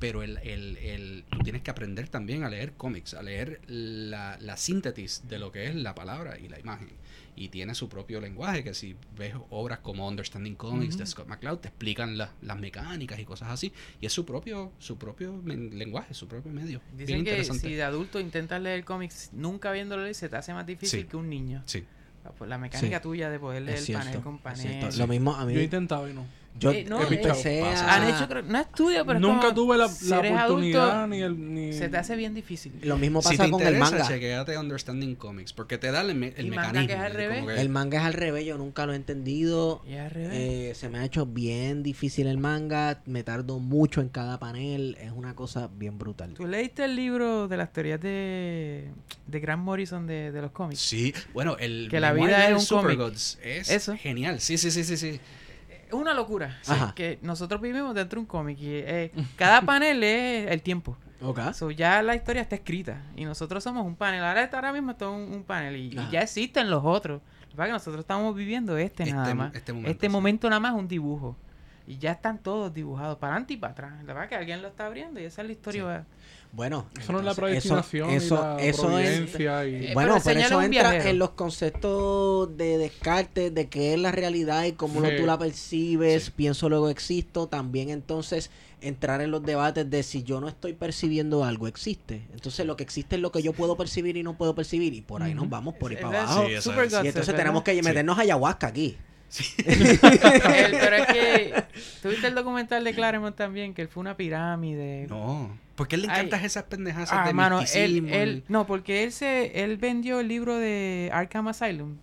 pero 0.00 0.22
el, 0.22 0.38
el, 0.44 0.76
el- 0.76 1.24
tú 1.28 1.38
tienes 1.40 1.62
que 1.62 1.72
aprender 1.72 2.08
también 2.08 2.44
a 2.44 2.48
leer 2.48 2.74
cómics, 2.74 3.14
a 3.14 3.22
leer 3.22 3.60
la, 3.66 4.38
la 4.40 4.56
síntesis 4.56 5.22
de 5.28 5.40
lo 5.40 5.50
que 5.50 5.66
es 5.66 5.74
la 5.74 5.92
palabra 5.96 6.38
y 6.38 6.48
la 6.48 6.60
imagen. 6.60 6.90
Y 7.34 7.48
tiene 7.48 7.74
su 7.74 7.88
propio 7.88 8.20
lenguaje, 8.20 8.62
que 8.62 8.74
si 8.74 8.94
ves 9.16 9.34
obras 9.50 9.80
como 9.80 10.06
Understanding 10.06 10.54
Comics 10.54 10.98
de 10.98 11.04
Scott 11.06 11.26
McCloud, 11.26 11.58
te 11.58 11.66
explican 11.68 12.16
la- 12.16 12.32
las 12.42 12.56
mecánicas 12.60 13.18
y 13.18 13.24
cosas 13.24 13.48
así. 13.50 13.72
Y 14.00 14.06
es 14.06 14.12
su 14.12 14.24
propio, 14.24 14.70
su 14.78 14.98
propio 14.98 15.42
lenguaje, 15.44 16.14
su 16.14 16.28
propio 16.28 16.52
medio. 16.52 16.80
Bien 16.92 16.98
Dicen 17.08 17.24
que 17.24 17.30
interesante. 17.32 17.66
si 17.68 17.74
de 17.74 17.82
adulto 17.82 18.20
intentas 18.20 18.62
leer 18.62 18.84
cómics, 18.84 19.30
nunca 19.32 19.72
viéndolo 19.72 20.14
se 20.14 20.28
te 20.28 20.36
hace 20.36 20.54
más 20.54 20.64
difícil 20.64 21.00
Sí. 21.02 21.06
que 21.08 21.16
un 21.16 21.28
niño. 21.28 21.64
Sí. 21.66 21.84
La 22.46 22.58
mecánica 22.58 22.96
Sí. 22.98 23.02
tuya 23.02 23.30
de 23.30 23.38
poder 23.38 23.62
leer 23.62 23.78
Es 23.78 23.90
panel 23.90 24.20
con 24.20 24.38
panel. 24.38 24.88
Lo 24.98 25.06
mismo 25.06 25.34
a 25.34 25.44
mí. 25.44 25.54
Yo 25.54 25.60
he 25.60 25.64
intentado 25.64 26.08
y 26.08 26.14
no. 26.14 26.24
Yo 26.60 26.72
Eh, 26.72 26.84
no, 26.88 27.00
empecé 27.00 27.60
eh, 27.60 27.62
a... 27.62 27.94
Han 27.94 28.08
hecho, 28.12 28.28
creo- 28.28 28.42
no 28.42 28.58
estudio, 28.58 29.06
pero 29.06 29.18
es 29.18 29.22
Nunca 29.22 29.40
como, 29.42 29.54
tuve 29.54 29.78
la, 29.78 29.88
si 29.88 30.08
la 30.08 30.18
oportunidad 30.18 30.90
adulto, 31.02 31.06
ni 31.06 31.20
el... 31.22 31.54
Ni... 31.54 31.72
Se 31.72 31.88
te 31.88 31.96
hace 31.98 32.16
bien 32.16 32.34
difícil. 32.34 32.72
Lo 32.82 32.96
mismo 32.96 33.22
Si 33.22 33.28
pasa 33.28 33.44
te 33.44 33.50
con 33.52 33.60
interesa, 33.60 33.84
el 33.86 33.92
manga. 33.92 34.08
chequéate 34.08 34.58
Understanding 34.58 35.14
Comics, 35.14 35.52
porque 35.52 35.78
te 35.78 35.92
da 35.92 36.00
el, 36.00 36.16
me- 36.16 36.32
el 36.36 36.48
manga 36.48 36.62
mecanismo. 36.72 36.86
que 36.88 36.92
es 36.94 36.98
al 36.98 37.12
revés. 37.14 37.44
que- 37.46 37.60
El 37.60 37.68
manga 37.68 37.98
es 38.00 38.04
al 38.06 38.12
revés, 38.12 38.44
yo 38.44 38.58
nunca 38.58 38.86
lo 38.86 38.92
he 38.92 38.96
entendido. 38.96 39.82
Y 39.88 39.94
al 39.94 40.10
revés. 40.10 40.30
Eh, 40.32 40.72
se 40.74 40.88
me 40.88 40.98
ha 40.98 41.04
hecho 41.04 41.26
bien 41.26 41.84
difícil 41.84 42.26
el 42.26 42.38
manga, 42.38 43.02
me 43.06 43.22
tardo 43.22 43.60
mucho 43.60 44.00
en 44.00 44.08
cada 44.08 44.40
panel, 44.40 44.96
es 45.00 45.12
una 45.12 45.36
cosa 45.36 45.68
bien 45.76 45.96
brutal. 45.96 46.34
¿Tú 46.34 46.46
leíste 46.48 46.84
el 46.86 46.96
libro 46.96 47.46
de 47.46 47.56
las 47.56 47.72
teorías 47.72 48.00
de, 48.00 48.88
de 49.28 49.40
Grant 49.40 49.62
Morrison 49.62 50.08
de, 50.08 50.32
de 50.32 50.42
los 50.42 50.50
cómics? 50.50 50.80
Sí, 50.80 51.14
bueno, 51.32 51.56
el 51.60 51.86
Que 51.88 52.00
la 52.00 52.12
vida 52.12 52.48
es 52.50 52.68
un 52.68 52.78
cómic. 52.82 52.98
Es 53.12 53.38
Eso. 53.70 53.96
genial. 53.96 54.40
Sí, 54.40 54.58
sí, 54.58 54.72
sí, 54.72 54.82
sí, 54.82 54.96
sí. 54.96 55.20
Es 55.88 55.94
una 55.94 56.14
locura. 56.14 56.58
sí, 56.62 56.72
que 56.94 57.18
nosotros 57.22 57.60
vivimos 57.60 57.94
dentro 57.94 58.16
de 58.18 58.20
un 58.20 58.26
cómic 58.26 58.58
y 58.60 58.68
eh, 58.68 59.12
cada 59.36 59.62
panel 59.62 60.02
es 60.04 60.50
el 60.50 60.62
tiempo. 60.62 60.96
Ok. 61.20 61.52
So, 61.52 61.70
ya 61.70 62.00
la 62.02 62.14
historia 62.14 62.42
está 62.42 62.54
escrita 62.54 63.02
y 63.16 63.24
nosotros 63.24 63.64
somos 63.64 63.84
un 63.84 63.96
panel. 63.96 64.22
Ahora, 64.22 64.42
está- 64.44 64.58
ahora 64.58 64.72
mismo 64.72 64.92
está 64.92 65.08
un, 65.08 65.32
un 65.32 65.42
panel 65.42 65.76
y, 65.76 65.90
ya 66.10 66.20
existen 66.22 66.70
los 66.70 66.84
otros. 66.84 67.20
Lo 67.50 67.56
que 67.56 67.64
es 67.64 67.72
nosotros 67.72 68.00
estamos 68.02 68.34
viviendo 68.36 68.76
este, 68.78 69.02
Este 69.02 69.14
nada 69.14 69.34
más. 69.34 69.54
este 69.54 69.72
Este 69.90 70.08
momento, 70.08 70.48
nada 70.48 70.60
más 70.60 70.74
es 70.74 70.78
un 70.78 70.86
dibujo. 70.88 71.36
Y 71.88 71.96
ya 71.98 72.12
están 72.12 72.38
todos 72.38 72.72
dibujados 72.72 73.16
para 73.16 73.32
adelante 73.32 73.54
y 73.54 73.56
para 73.56 73.72
atrás. 73.72 73.92
La 74.04 74.12
verdad 74.12 74.24
es 74.24 74.28
que 74.28 74.36
alguien 74.36 74.62
lo 74.62 74.68
está 74.68 74.86
abriendo 74.86 75.18
y 75.20 75.24
esa 75.24 75.40
es 75.40 75.46
la 75.46 75.52
historia. 75.52 76.06
Bueno, 76.52 76.86
Eso 76.98 77.12
no 77.12 77.18
es 77.20 77.24
la 77.24 77.34
predestinación 77.34 78.10
eso, 78.10 78.34
y 78.34 78.38
la 78.38 78.56
eso 78.62 78.98
es, 78.98 79.10
providencia 79.16 79.66
y... 79.66 79.74
Eh, 79.86 79.90
bueno, 79.94 80.16
pero 80.24 80.40
eso 80.40 80.60
entra 80.62 80.90
viajero. 80.90 81.10
en 81.10 81.18
los 81.18 81.30
conceptos 81.30 82.56
de 82.56 82.78
Descartes, 82.78 83.54
de 83.54 83.68
qué 83.68 83.92
es 83.94 84.00
la 84.00 84.10
realidad 84.12 84.64
y 84.64 84.72
cómo 84.72 85.00
Sí. 85.02 85.16
tú 85.18 85.26
la 85.26 85.38
percibes, 85.38 86.24
Sí. 86.24 86.32
pienso 86.34 86.68
luego 86.68 86.88
existo, 86.88 87.46
también 87.48 87.90
entonces 87.90 88.50
entrar 88.80 89.20
en 89.20 89.30
los 89.30 89.42
debates 89.42 89.88
de 89.90 90.02
si 90.02 90.22
yo 90.22 90.40
no 90.40 90.48
estoy 90.48 90.72
percibiendo 90.72 91.44
algo, 91.44 91.68
existe. 91.68 92.26
Entonces 92.32 92.64
lo 92.64 92.76
que 92.76 92.82
existe 92.84 93.16
es 93.16 93.22
lo 93.22 93.30
que 93.30 93.42
yo 93.42 93.52
puedo 93.52 93.76
percibir 93.76 94.16
y 94.16 94.22
no 94.22 94.36
puedo 94.36 94.54
percibir 94.54 94.94
y 94.94 95.00
por 95.02 95.22
ahí 95.22 95.34
nos 95.34 95.48
vamos 95.50 95.74
por 95.74 95.90
ahí 95.90 95.96
Es- 95.96 96.02
para 96.02 96.18
es 96.24 96.30
abajo. 96.30 96.46
Sí, 96.46 96.52
Y 97.04 97.08
entonces 97.08 97.36
tenemos 97.36 97.62
que 97.62 97.74
Sí. 97.74 97.82
meternos 97.82 98.18
ayahuasca 98.18 98.68
aquí. 98.68 98.96
El- 99.66 99.98
pero 100.72 100.96
es 100.96 101.06
que 101.06 101.64
tuviste 102.02 102.26
el 102.28 102.34
documental 102.34 102.84
de 102.84 102.94
Claremont 102.94 103.36
también, 103.36 103.74
que 103.74 103.82
él 103.82 103.88
fue 103.88 104.00
una 104.00 104.16
pirámide. 104.16 105.06
No. 105.08 105.50
¿Por 105.74 105.86
qué 105.86 105.96
le 105.96 106.08
Ay. 106.08 106.20
encantan 106.26 106.44
esas 106.44 106.64
pendejas 106.64 107.08
Ah, 107.12 107.26
de 107.26 107.32
mano, 107.34 107.60
él, 107.74 108.08
él- 108.08 108.44
no, 108.48 108.66
porque 108.66 109.04
él 109.04 109.12
se, 109.12 109.62
él 109.62 109.76
vendió 109.76 110.18
el 110.20 110.28
libro 110.28 110.56
de 110.56 111.10
Arkham 111.12 111.46
Asylum 111.48 111.98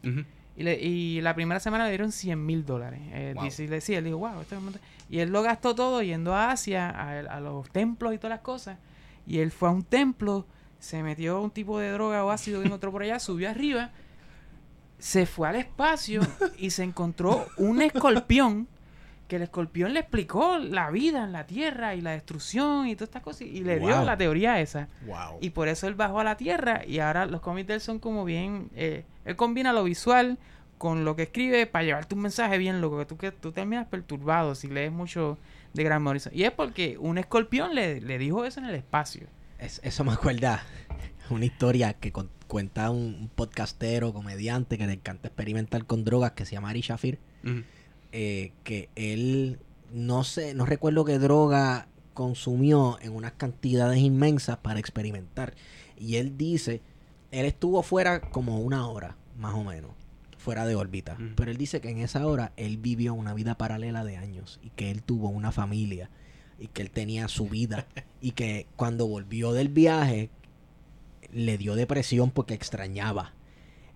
y, 0.55 0.63
le- 0.63 0.79
y 0.81 1.19
la 1.21 1.33
primera 1.35 1.59
semana 1.59 1.83
le 1.85 1.89
dieron 1.89 2.11
100 2.13 2.45
mil 2.45 2.65
dólares. 2.65 3.01
Eh, 3.11 3.33
Wow. 3.35 3.43
dice- 3.43 3.63
le 3.67 3.75
decía, 3.75 3.97
él 3.97 4.05
dijo, 4.05 4.17
wow, 4.17 4.39
esto 4.41 4.55
es 4.55 4.59
un 4.59 4.65
montón". 4.65 4.81
Y 5.09 5.19
él 5.19 5.29
lo 5.29 5.41
gastó 5.43 5.75
todo 5.75 6.01
yendo 6.01 6.33
a 6.33 6.51
Asia, 6.51 6.89
a, 6.89 7.19
a 7.19 7.39
los 7.41 7.69
templos 7.69 8.13
y 8.13 8.17
todas 8.17 8.29
las 8.31 8.39
cosas. 8.39 8.77
Y 9.27 9.39
él 9.39 9.51
fue 9.51 9.67
a 9.69 9.71
un 9.71 9.83
templo, 9.83 10.45
se 10.79 11.03
metió 11.03 11.41
un 11.41 11.51
tipo 11.51 11.77
de 11.79 11.89
droga 11.91 12.23
o 12.23 12.29
ácido 12.31 12.63
en 12.63 12.71
otro 12.71 12.91
por 12.91 13.03
allá, 13.03 13.19
subió 13.19 13.49
arriba, 13.49 13.91
se 15.05 15.27
fue 15.27 15.47
al 15.49 15.55
espacio 15.57 16.21
y 16.57 16.71
se 16.71 16.81
encontró 16.83 17.45
un 17.57 17.79
escorpión 17.83 18.67
que 19.27 19.35
el 19.35 19.43
escorpión 19.43 19.93
le 19.93 19.99
explicó 19.99 20.57
la 20.57 20.89
vida 20.89 21.23
en 21.23 21.31
la 21.31 21.45
tierra 21.45 21.93
y 21.93 22.01
la 22.01 22.11
destrucción 22.11 22.87
y 22.87 22.95
todas 22.95 23.09
estas 23.09 23.21
cosas 23.21 23.41
y 23.41 23.63
le 23.63 23.79
dio 23.79 24.03
la 24.03 24.17
teoría 24.17 24.59
esa. 24.61 24.87
Wow. 25.05 25.37
Y 25.41 25.51
por 25.51 25.67
eso 25.67 25.87
él 25.87 25.93
bajó 25.93 26.21
a 26.21 26.23
la 26.23 26.37
tierra 26.37 26.83
y 26.85 26.97
ahora 26.99 27.27
los 27.27 27.41
cómics 27.41 27.67
de 27.67 27.73
él 27.75 27.81
son 27.81 27.99
como 27.99 28.25
bien... 28.25 28.69
eh, 28.75 29.03
él 29.25 29.35
combina 29.35 29.73
lo 29.73 29.83
visual 29.83 30.39
con 30.79 31.05
lo 31.05 31.15
que 31.15 31.23
escribe 31.23 31.67
para 31.67 31.85
llevarte 31.85 32.15
un 32.15 32.21
mensaje 32.21 32.57
bien 32.57 32.81
loco, 32.81 32.97
que 32.97 33.05
tú, 33.05 33.15
que 33.17 33.31
tú 33.31 33.51
terminas 33.51 33.85
perturbado 33.87 34.55
si 34.55 34.67
lees 34.69 34.91
mucho 34.91 35.37
de 35.73 35.83
Grant 35.83 36.03
Morrison. 36.03 36.31
Y 36.35 36.43
es 36.45 36.51
porque 36.51 36.97
un 36.99 37.17
escorpión 37.19 37.75
le, 37.75 38.01
le 38.01 38.17
dijo 38.17 38.43
eso 38.43 38.59
en 38.59 38.65
el 38.67 38.75
espacio. 38.75 39.27
Es- 39.59 39.81
eso 39.83 40.03
me 40.03 40.13
acuerda 40.13 40.63
una 41.29 41.45
historia 41.45 41.93
que 41.93 42.11
con- 42.11 42.29
cuenta 42.47 42.89
un, 42.89 43.15
un 43.19 43.29
podcastero, 43.33 44.13
comediante 44.13 44.77
que 44.77 44.87
le 44.87 44.93
encanta 44.93 45.27
experimentar 45.27 45.85
con 45.85 46.03
drogas 46.03 46.31
que 46.31 46.45
se 46.45 46.53
llama 46.53 46.69
Ari 46.69 46.81
Shafir. 46.81 47.19
Eh, 48.11 48.53
que 48.63 48.89
él 48.95 49.59
no 49.91 50.23
sé, 50.23 50.53
no 50.53 50.65
recuerdo 50.65 51.05
qué 51.05 51.19
droga 51.19 51.87
consumió 52.13 52.97
en 53.01 53.13
unas 53.13 53.33
cantidades 53.33 53.99
inmensas 53.99 54.57
para 54.57 54.79
experimentar. 54.79 55.53
Y 55.97 56.15
él 56.15 56.37
dice, 56.37 56.81
él 57.31 57.45
estuvo 57.45 57.83
fuera 57.83 58.21
como 58.21 58.59
una 58.59 58.87
hora, 58.87 59.17
más 59.37 59.53
o 59.53 59.63
menos, 59.63 59.91
fuera 60.37 60.65
de 60.65 60.75
órbita. 60.75 61.17
Pero 61.35 61.51
él 61.51 61.57
dice 61.57 61.81
que 61.81 61.89
en 61.89 61.99
esa 61.99 62.25
hora 62.25 62.53
él 62.57 62.77
vivió 62.77 63.13
una 63.13 63.33
vida 63.33 63.55
paralela 63.57 64.03
de 64.03 64.17
años 64.17 64.59
y 64.63 64.69
que 64.69 64.91
él 64.91 65.03
tuvo 65.03 65.29
una 65.29 65.51
familia 65.51 66.09
y 66.57 66.67
que 66.67 66.81
él 66.81 66.91
tenía 66.91 67.27
su 67.27 67.49
vida 67.49 67.85
y 68.21 68.31
que 68.31 68.67
cuando 68.75 69.07
volvió 69.07 69.51
del 69.51 69.69
viaje 69.69 70.29
le 71.35 71.57
dio 71.59 71.75
depresión 71.75 72.31
porque 72.31 72.53
extrañaba 72.55 73.33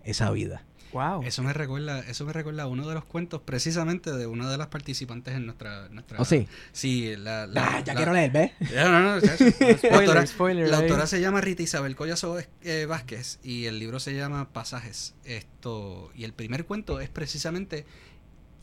esa 0.03 0.29
vida. 0.31 0.63
Wow. 0.91 1.21
Eso 1.21 1.43
me 1.43 1.53
recuerda, 1.53 1.99
eso 1.99 2.25
me 2.25 2.33
recuerda 2.33 2.63
a 2.63 2.67
uno 2.67 2.87
de 2.87 2.95
los 2.95 3.05
cuentos 3.05 3.41
precisamente 3.45 4.11
de 4.11 4.25
una 4.25 4.49
de 4.49 4.57
las 4.57 4.67
participantes 4.69 5.35
en 5.35 5.45
nuestra, 5.45 5.87
nuestra 5.89 6.19
¿O 6.19 6.25
sí? 6.25 6.47
Sí, 6.71 7.15
la, 7.15 7.45
la- 7.45 7.63
Ah, 7.77 7.83
ya 7.83 7.93
la- 7.93 7.97
quiero 7.99 8.11
leer, 8.13 8.31
¿ves? 8.31 8.51
No, 8.75 8.89
no. 8.99 9.15
La 9.19 9.21
Spoiler, 9.27 9.93
autora, 9.93 10.25
spoiler, 10.25 10.67
la 10.69 10.77
ahí. 10.77 10.83
autora 10.83 11.05
se 11.05 11.21
llama 11.21 11.41
Rita 11.41 11.61
Isabel 11.61 11.95
Collazo 11.95 12.39
eh, 12.63 12.85
Vázquez 12.87 13.37
y 13.43 13.65
el 13.65 13.77
libro 13.77 13.99
se 13.99 14.15
llama 14.15 14.49
Pasajes. 14.51 15.13
Esto 15.25 16.11
y 16.15 16.23
el 16.23 16.33
primer 16.33 16.65
cuento 16.65 16.99
es 16.99 17.09
precisamente 17.09 17.85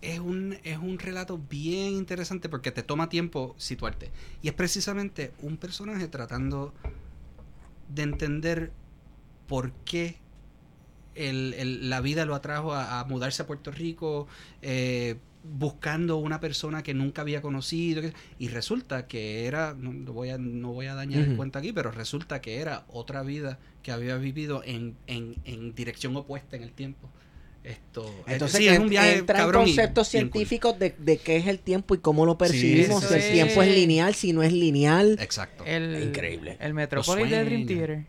es 0.03 0.19
un 0.19 0.59
es 0.65 0.79
un 0.79 0.99
relato 0.99 1.39
bien 1.39 1.93
interesante 1.95 2.49
porque 2.49 2.73
te 2.73 2.83
toma 2.83 3.09
tiempo 3.09 3.55
situarte 3.57 4.11
y 4.43 4.49
es 4.49 4.55
precisamente 4.55 5.33
un 5.43 5.57
personaje 5.59 6.07
tratando 6.09 6.75
de 7.89 8.03
entender 8.03 8.73
por 9.49 9.73
qué 9.85 10.17
el- 11.15 11.55
el- 11.55 11.89
la 11.91 12.01
vida 12.01 12.27
lo 12.27 12.35
atrajo 12.35 12.75
a, 12.75 13.01
a 13.01 13.05
mudarse 13.05 13.43
a 13.43 13.47
Puerto 13.47 13.71
Rico, 13.71 14.27
eh, 14.63 15.17
buscando 15.59 16.17
una 16.17 16.41
persona 16.41 16.83
que 16.83 16.93
nunca 16.93 17.23
había 17.23 17.41
conocido. 17.41 18.03
Y 18.39 18.49
resulta 18.49 19.07
que 19.07 19.47
era, 19.47 19.75
no, 19.79 19.93
no 19.93 20.13
voy, 20.13 20.31
a, 20.31 20.39
no 20.39 20.73
voy 20.73 20.87
a 20.87 20.95
dañar 20.95 21.23
el 21.23 21.29
Ujú. 21.29 21.37
cuento 21.39 21.59
aquí, 21.59 21.73
pero 21.73 21.91
resulta 21.91 22.41
que 22.41 22.59
era 22.61 22.85
otra 22.89 23.23
vida 23.23 23.59
que 23.83 23.93
había 23.93 24.17
vivido 24.17 24.63
en, 24.65 24.97
en, 25.07 25.37
en 25.45 25.75
dirección 25.75 26.17
opuesta 26.17 26.57
en 26.57 26.65
el 26.65 26.73
tiempo. 26.73 27.09
Esto, 27.67 28.15
Entonces 28.29 28.59
sí, 28.59 28.69
es 28.69 28.79
un 28.79 28.89
viaje 28.89 29.19
entra 29.19 29.43
en 29.43 29.49
y 29.49 29.53
conceptos 29.53 30.07
científicos 30.07 30.79
de, 30.79 30.95
de 30.97 31.19
qué 31.19 31.37
es 31.37 31.49
el 31.49 31.59
tiempo 31.59 31.97
y 31.97 31.99
cómo 31.99 32.25
lo 32.25 32.39
percibimos. 32.39 33.03
si 33.03 33.15
el 33.15 33.33
tiempo 33.33 33.61
es 33.61 33.75
lineal, 33.75 34.15
si 34.15 34.33
no 34.33 34.45
es 34.45 34.53
lineal. 34.53 35.17
Exacto. 35.21 35.65
El, 35.67 36.01
Increíble. 36.01 36.57
El 36.61 36.75
Metropolis 36.75 37.29
de 37.29 37.45
Dream. 37.45 37.67
Theater. 37.67 38.05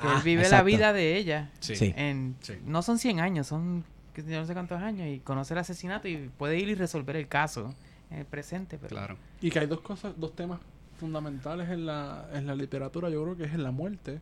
Que 0.00 0.08
Ah, 0.08 0.14
él 0.16 0.22
vive 0.24 0.48
la 0.48 0.64
vida 0.64 0.92
de 0.92 1.16
ella. 1.16 1.52
Sí. 1.60 1.94
En, 1.96 2.34
Sí. 2.40 2.54
No 2.66 2.82
son 2.82 2.98
100 2.98 3.20
años, 3.20 3.46
son 3.46 3.84
yo 4.16 4.40
no 4.40 4.46
sé 4.46 4.52
cuántos 4.54 4.80
años. 4.82 5.08
Y 5.08 5.20
conoce 5.20 5.54
el 5.54 5.58
asesinato 5.58 6.08
y 6.08 6.30
puede 6.36 6.58
ir 6.58 6.68
y 6.68 6.74
resolver 6.74 7.14
el 7.14 7.28
caso 7.28 7.74
en 8.10 8.18
el 8.18 8.26
presente. 8.26 8.76
Pero 8.78 8.88
Claro. 8.90 9.16
Y 9.40 9.50
que 9.50 9.60
hay 9.60 9.66
dos 9.66 9.80
cosas, 9.82 10.14
dos 10.16 10.34
temas 10.34 10.60
fundamentales 10.98 11.68
en 11.70 11.86
la, 11.86 12.28
en 12.32 12.46
la 12.46 12.54
literatura, 12.54 13.10
yo 13.10 13.22
creo 13.22 13.36
que 13.36 13.44
es 13.44 13.54
la 13.54 13.70
muerte 13.70 14.20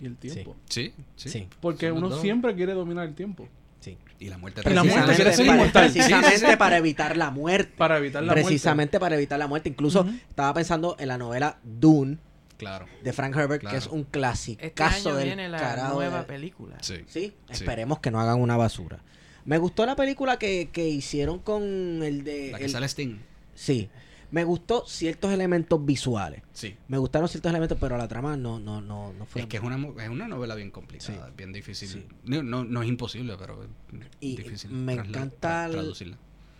y 0.00 0.06
el 0.06 0.16
tiempo. 0.16 0.56
Sí, 0.68 0.92
sí. 1.16 1.28
Sí. 1.28 1.48
Porque 1.60 1.88
Son 1.88 1.98
uno 1.98 2.16
siempre 2.18 2.54
quiere 2.54 2.72
dominar 2.72 3.06
el 3.06 3.14
tiempo. 3.14 3.48
Sí. 3.80 3.96
Y 4.18 4.28
la 4.28 4.36
muerte 4.38 4.62
la 4.62 4.84
muerte 4.84 5.00
Precisamente 5.00 5.16
quiere 5.16 5.32
ser 5.36 5.46
para- 5.46 5.56
inmortal. 5.58 5.82
Precisamente 5.92 6.30
Sí, 6.38 6.38
sí, 6.44 6.50
sí. 6.50 6.56
para 6.56 6.76
evitar 6.76 7.16
la 7.16 7.30
muerte. 7.30 7.72
Para 7.76 7.98
evitar 7.98 8.22
la 8.22 8.32
precisamente 8.34 9.00
para 9.00 9.16
evitar 9.16 9.38
la 9.38 9.46
muerte. 9.46 9.68
Incluso 9.70 10.06
estaba 10.28 10.52
pensando 10.54 10.96
en 10.98 11.08
la 11.08 11.16
novela 11.18 11.58
Dune 11.64 12.18
Claro. 12.58 12.84
de 13.02 13.12
Frank 13.14 13.34
Herbert, 13.34 13.60
Claro. 13.62 13.72
que 13.72 13.78
es 13.78 13.86
un 13.86 14.04
clásico. 14.04 14.62
este 14.62 14.82
año 14.82 15.14
del 15.16 15.24
viene 15.28 15.48
la 15.48 15.88
nueva 15.94 16.18
de- 16.18 16.24
película. 16.24 16.76
Sí. 16.82 16.96
Sí, 17.08 17.32
Sí. 17.50 17.52
esperemos 17.52 18.00
que 18.00 18.10
no 18.10 18.20
hagan 18.20 18.38
una 18.38 18.58
basura. 18.58 18.98
Me 19.46 19.56
gustó 19.56 19.86
la 19.86 19.96
película 19.96 20.38
que, 20.38 20.68
que 20.70 20.86
hicieron 20.86 21.38
con 21.38 21.62
el 22.02 22.22
de... 22.24 22.50
La 22.52 22.58
que 22.58 22.66
el- 22.66 22.70
sale 22.70 22.86
Sting. 22.86 23.16
Sí, 23.54 23.88
me 24.30 24.44
gustó 24.44 24.84
ciertos 24.86 25.32
elementos 25.32 25.84
visuales. 25.84 26.42
Sí. 26.52 26.76
Me 26.88 26.98
gustaron 26.98 27.28
ciertos 27.28 27.50
elementos, 27.50 27.76
pero 27.80 27.96
la 27.98 28.06
trama 28.08 28.36
no, 28.36 28.58
no, 28.60 28.80
no, 28.80 29.12
no 29.12 29.26
fue... 29.26 29.42
Es 29.42 29.46
que 29.48 29.56
es 29.56 29.62
una, 29.62 29.76
es 30.02 30.08
una 30.08 30.28
novela 30.28 30.54
bien 30.54 30.70
complicada, 30.70 31.26
Sí. 31.28 31.32
bien 31.36 31.52
difícil. 31.52 31.88
Sí. 31.88 32.06
No, 32.24 32.42
no, 32.42 32.64
no 32.64 32.82
es 32.82 32.88
imposible, 32.88 33.34
pero 33.38 33.62
es 33.64 33.68
Y 34.20 34.36
difícil. 34.36 34.70
me 34.70 34.92
encanta 34.94 35.68
traducirla. 35.70 36.16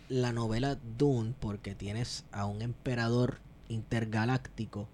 la 0.09 0.33
novela 0.33 0.77
Dune 0.97 1.33
porque 1.39 1.73
tienes 1.75 2.25
a 2.31 2.45
un 2.45 2.61
emperador 2.61 3.39
intergaláctico 3.69 4.89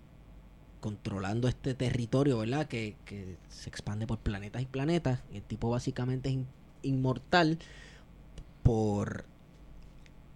controlando 0.80 1.48
este 1.48 1.74
territorio, 1.74 2.38
¿verdad? 2.38 2.68
Que, 2.68 2.95
que 3.06 3.38
se 3.49 3.70
expande 3.70 4.06
por 4.06 4.20
planetas 4.20 4.62
y 4.62 4.66
planetas. 4.68 5.22
Y 5.34 5.38
el 5.38 5.44
tipo 5.44 5.70
básicamente 5.72 6.30
es 6.30 6.36
in- 6.36 6.48
inmortal 6.84 7.58
por 8.64 9.26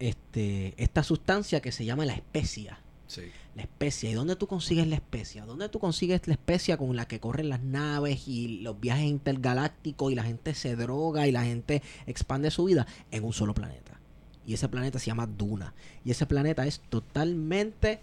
este 0.08 0.74
esta 0.82 1.02
sustancia 1.02 1.60
que 1.60 1.72
se 1.72 1.84
llama 1.84 2.04
la 2.06 2.14
especia. 2.14 2.78
Sí. 3.06 3.22
La 3.54 3.62
especia. 3.62 4.08
¿Y 4.10 4.14
dónde 4.14 4.36
tú 4.36 4.46
consigues 4.46 4.86
la 4.86 4.94
especia? 4.94 5.44
¿Dónde 5.44 5.68
tú 5.68 5.78
consigues 5.78 6.26
la 6.26 6.32
especia 6.34 6.78
con 6.78 6.96
la 6.96 7.06
que 7.06 7.20
corren 7.20 7.50
las 7.50 7.62
naves 7.62 8.26
y 8.26 8.60
los 8.62 8.80
viajes 8.80 9.04
intergalácticos 9.04 10.10
y 10.10 10.14
la 10.14 10.22
gente 10.24 10.54
se 10.54 10.76
droga 10.76 11.26
y 11.28 11.32
la 11.32 11.44
gente 11.44 11.82
expande 12.06 12.50
su 12.50 12.64
vida? 12.64 12.86
En 13.10 13.24
un 13.24 13.32
solo 13.34 13.52
planeta. 13.52 14.00
Y 14.46 14.54
ese 14.54 14.68
planeta 14.68 14.98
se 14.98 15.06
llama 15.06 15.26
Duna. 15.26 15.74
Y 16.04 16.10
ese 16.10 16.24
planeta 16.26 16.66
es 16.66 16.80
totalmente 16.88 18.00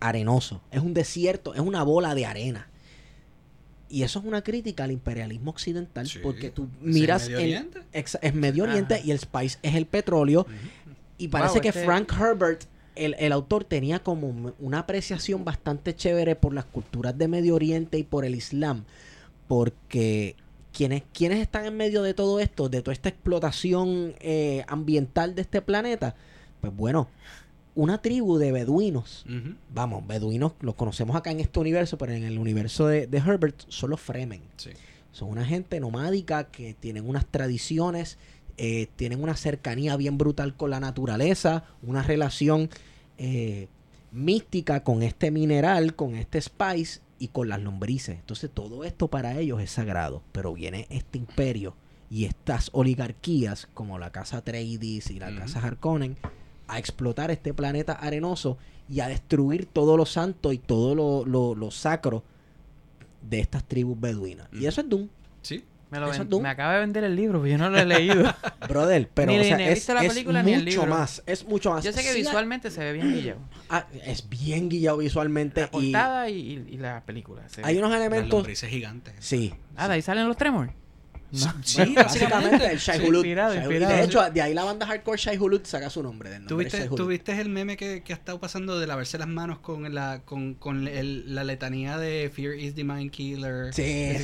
arenoso. 0.00 0.62
Es 0.70 0.80
un 0.80 0.94
desierto, 0.94 1.54
es 1.54 1.60
una 1.60 1.82
bola 1.82 2.14
de 2.14 2.24
arena. 2.26 2.68
Y 3.90 4.02
eso 4.02 4.18
es 4.18 4.24
una 4.26 4.42
crítica 4.42 4.84
al 4.84 4.90
imperialismo 4.92 5.50
occidental 5.50 6.06
Sí. 6.06 6.18
porque 6.22 6.50
tú 6.50 6.64
¿Es 6.82 6.86
miras 6.86 7.22
Medio 7.24 7.38
el- 7.38 7.44
Oriente? 7.44 7.80
exa- 7.94 8.18
es 8.20 8.34
Medio 8.34 8.64
Oriente 8.64 8.96
Ajá. 8.96 9.04
y 9.06 9.10
el 9.12 9.18
Spice 9.18 9.58
es 9.62 9.74
el 9.76 9.86
petróleo. 9.86 10.46
Y 11.18 11.28
parece 11.28 11.54
Wow, 11.54 11.62
que 11.62 11.68
este- 11.68 11.84
Frank 11.84 12.12
Herbert, 12.18 12.64
el, 12.96 13.14
el 13.18 13.32
autor, 13.32 13.64
tenía 13.64 13.98
como 14.02 14.52
una 14.58 14.78
apreciación 14.80 15.44
bastante 15.44 15.94
chévere 15.94 16.36
por 16.36 16.54
las 16.54 16.64
culturas 16.64 17.16
de 17.18 17.28
Medio 17.28 17.54
Oriente 17.54 17.98
y 17.98 18.02
por 18.04 18.24
el 18.24 18.34
Islam. 18.34 18.84
Porque 19.46 20.36
quienes, 20.72 21.02
quienes 21.12 21.40
están 21.40 21.64
en 21.66 21.76
medio 21.76 22.02
de 22.02 22.14
todo 22.14 22.40
esto, 22.40 22.68
de 22.68 22.82
toda 22.82 22.92
esta 22.92 23.08
explotación 23.08 24.14
eh, 24.20 24.64
ambiental 24.68 25.34
de 25.34 25.42
este 25.42 25.62
planeta, 25.62 26.14
pues 26.60 26.74
bueno, 26.74 27.08
una 27.74 28.02
tribu 28.02 28.38
de 28.38 28.52
beduinos. 28.52 29.24
Vamos, 29.72 30.06
beduinos 30.06 30.52
los 30.60 30.74
conocemos 30.74 31.16
acá 31.16 31.30
en 31.30 31.40
este 31.40 31.58
universo, 31.60 31.96
pero 31.96 32.12
en 32.12 32.24
el 32.24 32.38
universo 32.38 32.86
de, 32.86 33.06
de 33.06 33.18
Herbert 33.18 33.56
son 33.68 33.90
los 33.90 34.00
Fremen. 34.00 34.42
Sí. 34.56 34.70
Son 35.12 35.28
una 35.30 35.44
gente 35.44 35.80
nomádica 35.80 36.44
que 36.44 36.74
tienen 36.74 37.08
unas 37.08 37.24
tradiciones, 37.26 38.18
eh, 38.58 38.88
tienen 38.96 39.22
una 39.22 39.36
cercanía 39.36 39.96
bien 39.96 40.18
brutal 40.18 40.54
con 40.56 40.70
la 40.70 40.80
naturaleza, 40.80 41.64
una 41.82 42.02
relación 42.02 42.68
eh, 43.16 43.68
mística 44.12 44.82
con 44.84 45.02
este 45.02 45.30
mineral, 45.30 45.94
con 45.94 46.14
este 46.16 46.40
spice 46.40 47.00
y 47.18 47.28
con 47.28 47.48
las 47.48 47.60
lombrices. 47.62 48.16
Entonces 48.18 48.50
todo 48.52 48.84
esto 48.84 49.08
para 49.08 49.38
ellos 49.38 49.60
es 49.60 49.70
sagrado, 49.70 50.22
pero 50.32 50.52
viene 50.54 50.86
este 50.90 51.18
imperio 51.18 51.74
y 52.10 52.24
estas 52.24 52.70
oligarquías 52.72 53.68
como 53.74 53.98
la 53.98 54.10
casa 54.10 54.38
Atreides 54.38 55.10
y 55.10 55.18
la 55.18 55.34
casa 55.34 55.60
Harkonnen 55.60 56.16
a 56.66 56.78
explotar 56.78 57.30
este 57.30 57.52
planeta 57.54 57.92
arenoso 57.92 58.58
y 58.88 59.00
a 59.00 59.08
destruir 59.08 59.66
todo 59.66 59.96
lo 59.96 60.06
santo 60.06 60.52
y 60.52 60.58
todo 60.58 60.94
lo, 60.94 61.24
lo- 61.26 61.54
lo 61.54 61.70
sacro 61.70 62.22
de 63.28 63.40
estas 63.40 63.64
tribus 63.64 64.00
beduinas. 64.00 64.48
Y 64.52 64.66
eso 64.66 64.80
es 64.80 64.88
Doom, 64.88 65.08
Sí. 65.42 65.64
Me, 65.90 65.98
lo 66.00 66.10
ven- 66.10 66.42
me 66.42 66.48
acaba 66.50 66.74
de 66.74 66.80
vender 66.80 67.02
el 67.04 67.16
libro, 67.16 67.40
pero 67.40 67.50
yo 67.52 67.58
no 67.58 67.70
lo 67.70 67.78
he 67.78 67.84
leído. 67.86 68.34
brother. 68.68 69.08
Pero 69.14 69.32
Ni- 69.32 69.38
o 69.40 69.44
sea, 69.44 69.56
ni 69.56 69.62
he 69.64 69.68
es, 69.68 69.74
visto 69.76 69.94
la 69.94 70.02
es 70.02 70.08
película 70.08 70.42
ni 70.42 70.52
el 70.52 70.64
mucho 70.64 70.70
libro. 70.82 70.86
más. 70.94 71.22
Es 71.26 71.46
mucho 71.46 71.70
más. 71.70 71.82
Yo 71.84 71.92
sé 71.92 72.02
que 72.02 72.12
Sí, 72.12 72.18
visualmente 72.18 72.70
se 72.70 72.80
ve 72.80 72.92
bien 72.92 73.12
guillado. 73.14 73.40
ah, 73.70 73.86
es 74.04 74.28
bien 74.28 74.68
guillado 74.68 74.98
visualmente. 74.98 75.62
La 75.62 75.66
y 75.68 75.70
portada 75.70 76.28
y, 76.28 76.36
y- 76.38 76.74
y 76.74 76.76
la 76.76 77.02
película. 77.06 77.42
hay 77.62 77.78
unos 77.78 77.90
Las 77.90 78.00
elementos. 78.00 78.30
lombrices 78.30 78.68
gigantes. 78.68 79.14
Sí. 79.20 79.54
Ah, 79.76 79.88
de 79.88 79.94
ahí 79.94 80.02
salen 80.02 80.28
los 80.28 80.36
Tremors. 80.36 80.72
Sí, 81.62 81.94
Básicamente 81.94 82.66
el 82.72 82.78
Shai 82.78 83.00
Hulud. 83.06 83.18
inspirado, 83.18 83.54
Shai 83.54 83.66
Hulud. 83.66 83.72
inspirado. 83.74 83.96
De 83.96 84.04
hecho, 84.04 84.30
de 84.30 84.42
ahí 84.42 84.54
la 84.54 84.64
banda 84.64 84.86
hardcore 84.86 85.18
Shai 85.18 85.36
Hulud 85.38 85.60
saca 85.64 85.90
su 85.90 86.02
nombre. 86.02 86.30
Del 86.30 86.44
nombre 86.44 86.64
Shai 86.64 86.70
¿Tuviste, 86.70 86.88
Hulud. 86.94 87.04
¿Tuviste 87.04 87.40
el 87.40 87.48
meme 87.50 87.76
que, 87.76 88.02
que 88.02 88.12
ha 88.12 88.16
estado 88.16 88.40
pasando 88.40 88.78
de 88.80 88.86
lavarse 88.86 89.18
las 89.18 89.28
manos 89.28 89.58
con 89.58 89.92
la 89.94 90.22
con, 90.24 90.54
con 90.54 90.88
el- 90.88 91.34
la 91.34 91.44
letanía 91.44 91.98
de 91.98 92.30
Fear 92.34 92.54
is 92.58 92.74
the 92.74 92.84
Mind 92.84 93.10
Killer? 93.10 93.74
Sí, 93.74 93.82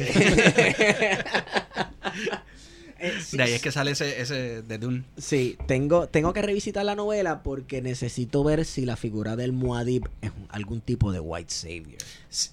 De 3.33 3.43
ahí 3.43 3.53
es 3.53 3.61
que 3.61 3.71
sale 3.71 3.91
ese, 3.91 4.23
ese 4.23 4.63
de 4.63 4.79
Dune. 4.79 5.05
Sí, 5.19 5.59
tengo, 5.67 6.07
tengo 6.09 6.33
que 6.33 6.41
revisitar 6.41 6.87
la 6.87 6.95
novela 6.95 7.43
porque 7.43 7.83
necesito 7.83 8.43
ver 8.45 8.65
si 8.65 8.87
la 8.87 8.97
figura 8.97 9.37
del 9.37 9.53
Muad'Dib 9.53 10.09
es 10.23 10.31
algún 10.49 10.81
tipo 10.81 11.13
de 11.13 11.21
white 11.21 11.53
savior. 11.53 11.99
Sí, 12.31 12.49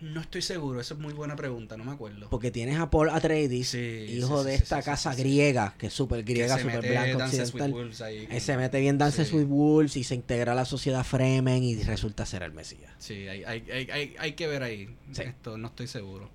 No 0.00 0.20
estoy 0.20 0.42
seguro, 0.42 0.80
esa 0.80 0.94
es 0.94 1.00
muy 1.00 1.14
buena 1.14 1.36
pregunta, 1.36 1.76
no 1.76 1.84
me 1.84 1.92
acuerdo. 1.92 2.28
Porque 2.28 2.50
tienes 2.50 2.78
a 2.78 2.90
Paul 2.90 3.08
Atreides, 3.08 3.68
Sí, 3.68 3.78
hijo 3.78 4.42
sí, 4.42 4.48
de 4.50 4.56
sí, 4.56 4.62
esta 4.62 4.82
casa 4.82 5.14
griega, 5.14 5.74
que 5.78 5.86
es 5.86 5.92
súper 5.92 6.22
griega, 6.22 6.58
súper 6.58 6.80
blanca, 6.86 7.24
occidental. 7.24 7.90
Ahí. 8.02 8.40
Se 8.40 8.56
mete 8.56 8.78
bien 8.80 8.98
Dances 8.98 9.32
with 9.32 9.46
Wolves 9.46 9.96
y 9.96 10.04
se 10.04 10.14
integra 10.14 10.52
a 10.52 10.54
la 10.54 10.64
sociedad 10.66 11.02
Fremen 11.04 11.62
y 11.62 11.82
resulta 11.82 12.26
ser 12.26 12.42
el 12.42 12.52
Mesías. 12.52 12.92
Sí, 12.98 13.26
hay, 13.26 13.44
hay, 13.44 13.64
hay, 13.70 13.90
hay, 13.90 14.14
hay 14.18 14.32
que 14.34 14.46
ver 14.46 14.62
ahí. 14.62 14.94
Esto 15.16 15.56
no 15.56 15.68
estoy 15.68 15.86
seguro. 15.86 16.28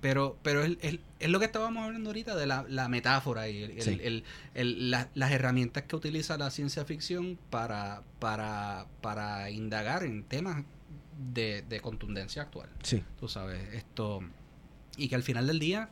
Pero, 0.00 0.36
pero 0.42 0.64
es, 0.64 0.78
es- 0.80 0.98
es 1.20 1.28
lo 1.28 1.38
que 1.38 1.44
estábamos 1.44 1.84
hablando 1.84 2.10
ahorita 2.10 2.34
de 2.34 2.46
la, 2.46 2.64
la 2.68 2.88
metáfora 2.88 3.48
y 3.48 3.62
el- 3.62 3.70
el- 3.78 4.00
el- 4.00 4.24
el- 4.54 4.90
la- 4.90 5.08
las 5.14 5.30
herramientas 5.30 5.84
que 5.84 5.94
utiliza 5.94 6.36
la 6.38 6.50
ciencia 6.50 6.84
ficción 6.84 7.38
para, 7.50 8.02
para, 8.18 8.86
para 9.00 9.50
indagar 9.50 10.02
en 10.02 10.24
temas 10.24 10.64
de, 11.32 11.62
de 11.62 11.80
contundencia 11.80 12.42
actual. 12.42 12.68
Sí. 12.82 13.02
Tú 13.20 13.28
sabes, 13.28 13.72
esto. 13.74 14.20
Y 14.96 15.08
que 15.08 15.14
al 15.14 15.22
final 15.22 15.46
del 15.46 15.58
día, 15.58 15.88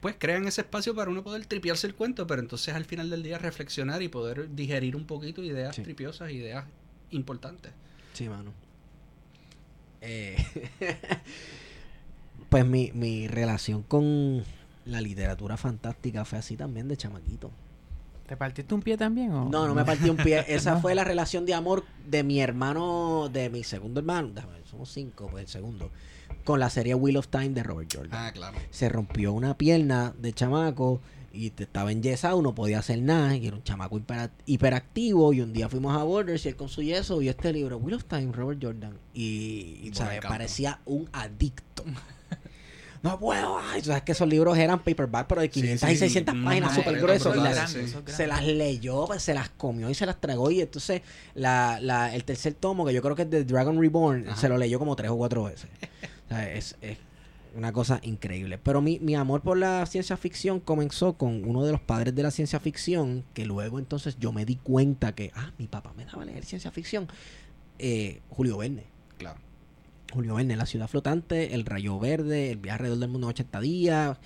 pues 0.00 0.16
crean 0.18 0.46
ese 0.46 0.62
espacio 0.62 0.94
para 0.94 1.10
uno 1.10 1.22
poder 1.22 1.44
tripearse 1.46 1.86
el 1.86 1.94
cuento, 1.94 2.26
pero 2.26 2.40
entonces 2.40 2.74
al 2.74 2.84
final 2.84 3.10
del 3.10 3.22
día 3.22 3.38
reflexionar 3.38 4.02
y 4.02 4.08
poder 4.08 4.54
digerir 4.54 4.96
un 4.96 5.06
poquito 5.06 5.42
ideas 5.42 5.76
Sí. 5.76 5.82
tripiosas, 5.82 6.30
ideas 6.32 6.64
importantes. 7.10 7.72
Sí, 8.12 8.28
mano. 8.28 8.52
Eh, 10.00 10.36
pues 12.48 12.64
mi, 12.64 12.90
mi 12.92 13.28
relación 13.28 13.82
con 13.82 14.44
la 14.84 15.00
literatura 15.00 15.56
fantástica 15.56 16.24
fue 16.24 16.38
así 16.38 16.56
también 16.56 16.88
de 16.88 16.96
chamaquito. 16.96 17.50
¿Te 18.26 18.36
partiste 18.36 18.74
un 18.74 18.82
pie 18.82 18.96
también? 18.96 19.30
O? 19.32 19.48
No, 19.48 19.66
no 19.68 19.74
me 19.74 19.84
partí 19.84 20.10
un 20.10 20.16
pie. 20.16 20.44
Esa 20.48 20.78
fue 20.80 20.94
la 20.94 21.04
relación 21.04 21.46
de 21.46 21.54
amor 21.54 21.84
de 22.08 22.22
mi 22.24 22.40
hermano, 22.40 23.28
de 23.32 23.50
mi 23.50 23.62
segundo 23.62 24.00
hermano. 24.00 24.30
déjame 24.34 24.54
ver, 24.54 24.66
somos 24.66 24.90
cinco, 24.90 25.28
pues 25.30 25.44
el 25.44 25.48
segundo. 25.48 25.90
Con 26.44 26.58
la 26.60 26.70
serie 26.70 26.94
Wheel 26.94 27.16
of 27.18 27.28
Time 27.28 27.50
de 27.50 27.62
Robert 27.62 27.88
Jordan. 27.92 28.10
Ah, 28.12 28.32
claro. 28.32 28.56
Se 28.70 28.88
rompió 28.88 29.32
una 29.32 29.56
pierna 29.56 30.12
de 30.18 30.32
chamaco 30.32 31.00
y 31.32 31.50
te- 31.50 31.64
estaba 31.64 31.92
enyesado, 31.92 32.40
no 32.42 32.54
podía 32.54 32.78
hacer 32.80 33.00
nada. 33.02 33.36
Y 33.36 33.46
era 33.46 33.56
un 33.56 33.62
chamaco 33.62 33.96
hipera- 33.98 34.30
hiperactivo. 34.46 35.32
Y 35.32 35.40
un 35.40 35.52
día 35.52 35.68
fuimos 35.68 35.96
a 35.96 36.02
Borders 36.02 36.44
y 36.46 36.48
él 36.48 36.56
con 36.56 36.68
su 36.68 36.82
yeso 36.82 37.18
vio 37.18 37.30
este 37.30 37.52
libro, 37.52 37.76
Wheel 37.78 37.94
of 37.96 38.04
Time, 38.04 38.32
Robert 38.32 38.58
Jordan. 38.62 38.98
Y, 39.14 39.80
y, 39.84 39.92
parecía 40.22 40.80
un 40.84 41.08
adicto. 41.12 41.84
No 43.06 43.18
puedo, 43.18 43.58
ay, 43.58 43.80
tú 43.80 43.88
sabes 43.88 44.02
que 44.02 44.12
esos 44.12 44.28
libros 44.28 44.58
eran 44.58 44.80
paperback, 44.80 45.26
pero 45.26 45.40
de 45.40 45.48
500 45.48 45.88
sí, 45.88 45.94
y 45.94 45.98
600 45.98 46.34
unos 46.34 46.44
páginas, 46.44 46.74
súper 46.74 46.96
esos 47.10 47.34
gruesos. 47.34 47.94
se 48.06 48.26
las 48.26 48.44
leyó, 48.44 49.06
pues, 49.06 49.22
se 49.22 49.34
las 49.34 49.48
comió 49.50 49.88
y 49.88 49.94
se 49.94 50.06
las 50.06 50.20
tragó. 50.20 50.50
Y 50.50 50.60
entonces 50.60 51.02
la, 51.34 51.78
la, 51.80 52.14
el 52.14 52.24
tercer 52.24 52.54
tomo, 52.54 52.84
que 52.84 52.92
yo 52.92 53.02
creo 53.02 53.14
que 53.14 53.22
es 53.22 53.30
de 53.30 53.44
Dragon 53.44 53.80
Reborn, 53.80 54.28
Ajá. 54.28 54.36
se 54.40 54.48
lo 54.48 54.58
leyó 54.58 54.78
como 54.78 54.96
tres 54.96 55.10
o 55.10 55.16
cuatro 55.16 55.44
veces. 55.44 55.68
O 56.26 56.28
sea, 56.28 56.52
es, 56.52 56.76
es 56.80 56.98
una 57.56 57.72
cosa 57.72 58.00
increíble. 58.02 58.58
Pero 58.58 58.80
mi, 58.82 58.98
mi 58.98 59.14
amor 59.14 59.40
por 59.40 59.56
la 59.56 59.86
ciencia 59.86 60.16
ficción 60.16 60.60
comenzó 60.60 61.14
con 61.14 61.44
uno 61.44 61.64
de 61.64 61.72
los 61.72 61.80
padres 61.80 62.14
de 62.14 62.22
la 62.22 62.30
ciencia 62.30 62.60
ficción, 62.60 63.24
que 63.34 63.46
luego 63.46 63.78
entonces 63.78 64.18
yo 64.18 64.32
me 64.32 64.44
di 64.44 64.56
cuenta 64.56 65.14
que, 65.14 65.32
ah, 65.34 65.52
mi 65.58 65.66
papá 65.66 65.92
me 65.96 66.04
daba 66.04 66.22
a 66.22 66.26
leer 66.26 66.44
ciencia 66.44 66.70
ficción. 66.70 67.08
Eh, 67.78 68.20
Julio 68.30 68.58
Verne. 68.58 68.84
Claro. 69.18 69.38
Julio 70.16 70.34
Verne, 70.34 70.56
La 70.56 70.64
ciudad 70.64 70.88
flotante, 70.88 71.54
El 71.54 71.66
rayo 71.66 71.98
verde, 71.98 72.50
El 72.50 72.56
viaje 72.56 72.76
alrededor 72.76 72.98
del 73.00 73.10
mundo 73.10 73.26
en 73.26 73.30
80 73.30 73.60
días, 73.60 74.18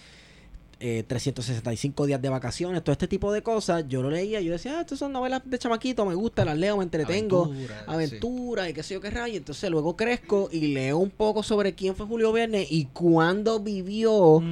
eh, 0.78 1.04
365 1.06 2.06
días 2.06 2.22
de 2.22 2.28
vacaciones, 2.28 2.82
todo 2.82 2.92
este 2.92 3.08
tipo 3.08 3.32
de 3.32 3.42
cosas. 3.42 3.84
Yo 3.88 4.00
lo 4.00 4.08
leía 4.08 4.40
yo 4.40 4.52
decía, 4.52 4.78
ah, 4.78 4.80
estas 4.82 5.00
son 5.00 5.12
novelas 5.12 5.42
de 5.44 5.58
chamaquito, 5.58 6.06
me 6.06 6.14
gusta, 6.14 6.44
las 6.44 6.56
leo, 6.56 6.76
me 6.78 6.84
entretengo. 6.84 7.46
Aventura, 7.46 7.84
Aventura 7.86 8.70
y 8.70 8.72
qué 8.72 8.82
sé 8.84 8.94
yo 8.94 9.00
qué 9.00 9.10
rayo. 9.10 9.36
Entonces 9.36 9.68
luego 9.68 9.96
crezco 9.96 10.48
y 10.52 10.68
leo 10.68 10.98
un 10.98 11.10
poco 11.10 11.42
sobre 11.42 11.74
quién 11.74 11.96
fue 11.96 12.06
Julio 12.06 12.32
Verne 12.32 12.66
y 12.70 12.86
cuándo 12.86 13.58
vivió 13.58 14.42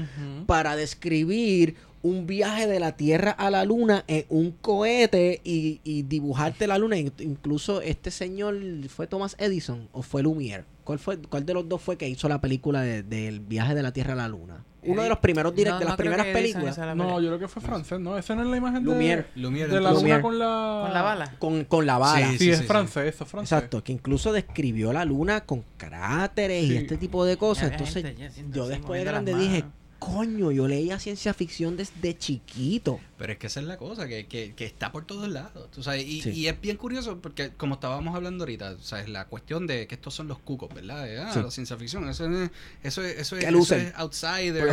para 0.47 0.75
describir 0.75 1.77
un 2.03 2.27
viaje 2.27 2.67
de 2.67 2.81
la 2.81 2.93
Tierra 2.97 3.31
a 3.33 3.51
la 3.51 3.65
Luna 3.65 4.05
en 4.07 4.25
un 4.29 4.53
cohete 4.53 5.41
y, 5.45 5.81
y 5.85 6.03
dibujarte 6.03 6.67
la 6.67 6.79
Luna. 6.79 6.97
In- 6.97 7.13
Incluso 7.19 7.81
este 7.81 8.11
señor 8.11 8.57
fue 8.89 9.07
Thomas 9.07 9.35
Edison 9.39 9.89
o 9.93 10.03
fue 10.03 10.23
Lumière. 10.23 10.65
¿Cuál 10.85 10.99
fue 10.99 11.19
cuál 11.19 11.45
de 11.45 11.53
los 11.55 11.69
dos 11.69 11.83
fue 11.83 11.99
que 11.99 12.09
hizo 12.09 12.29
la 12.29 12.41
película 12.41 12.81
de- 12.83 13.03
del 13.03 13.41
viaje 13.41 13.75
de 13.75 13.83
la 13.83 13.93
Tierra 13.93 14.13
a 14.15 14.17
la 14.17 14.29
Luna? 14.29 14.65
Uno 14.85 15.03
de 15.03 15.09
los 15.09 15.19
primeros 15.19 15.55
direct, 15.55 15.75
No, 15.75 15.79
de 15.81 15.85
las 15.87 15.97
primeras 15.97 16.27
películas. 16.27 16.79
la 16.79 16.95
No, 16.95 17.21
yo 17.21 17.27
creo 17.29 17.39
que 17.41 17.49
fue 17.49 17.61
francés, 17.61 17.99
¿no? 18.01 18.17
Esa 18.17 18.35
no 18.37 18.43
es 18.43 18.49
la 18.49 18.57
imagen 18.57 18.85
Lumière. 18.85 19.27
de, 19.35 19.41
Lumière, 19.43 19.67
de 19.69 19.81
la 19.81 19.93
luna 19.93 20.23
con 20.23 20.39
la... 20.39 20.83
Con 20.85 20.95
la 20.95 21.03
bala. 21.03 21.35
Con, 21.41 21.65
con 21.65 21.85
la 21.85 21.99
bala. 21.99 22.31
Sí, 22.31 22.39
Sí, 22.39 22.51
es 22.51 22.59
sí, 22.59 22.65
francés, 22.65 23.15
eso 23.15 23.25
es 23.25 23.31
francés. 23.31 23.53
Exacto, 23.53 23.83
que 23.85 23.93
incluso 23.93 24.33
describió 24.33 24.93
la 24.93 25.05
luna 25.05 25.43
con 25.43 25.65
cráteres 25.77 26.65
y 26.65 26.77
este 26.77 26.97
tipo 26.97 27.25
de 27.25 27.37
cosas. 27.37 27.73
Entonces, 27.73 28.05
gente 28.05 28.31
yo 28.53 28.63
así, 28.63 28.71
después 28.71 29.01
de 29.01 29.05
grande 29.05 29.35
dije. 29.35 29.65
Coño, 29.99 30.51
yo 30.53 30.69
leía 30.69 30.99
ciencia 30.99 31.35
ficción 31.35 31.77
desde 31.77 32.17
chiquito. 32.17 33.01
Pero 33.19 33.33
es 33.33 33.39
que 33.39 33.49
esa 33.49 33.61
es 33.61 33.67
la 33.67 33.77
cosa, 33.77 34.07
que, 34.07 34.27
que, 34.27 34.55
que 34.55 34.65
está 34.65 34.93
por 34.93 35.05
todos 35.05 35.29
lados. 35.29 35.71
¿tú 35.71 35.83
sabes? 35.83 36.07
Y, 36.07 36.23
Sí. 36.23 36.31
y 36.31 36.47
es 36.47 36.61
bien 36.61 36.77
curioso 36.77 37.19
porque, 37.21 37.51
como 37.51 37.75
estábamos 37.75 38.15
hablando 38.15 38.45
ahorita, 38.45 38.77
¿sabes? 38.81 39.09
la 39.09 39.27
cuestión 39.27 39.67
de 39.67 39.87
que 39.87 39.95
estos 39.97 40.15
son 40.15 40.29
los 40.29 40.39
cucos, 40.39 40.73
¿verdad? 40.75 41.05
De, 41.05 41.19
ah, 41.19 41.33
Sí. 41.33 41.41
la 41.43 41.51
ciencia 41.51 41.77
ficción, 41.77 42.09
eso 42.09 42.27
es, 42.31 42.51
eso 42.83 43.03
es, 43.03 43.19
eso 43.19 43.37
es, 43.37 43.45
eso 43.45 43.75
es 43.75 43.93
outsider. 43.97 44.67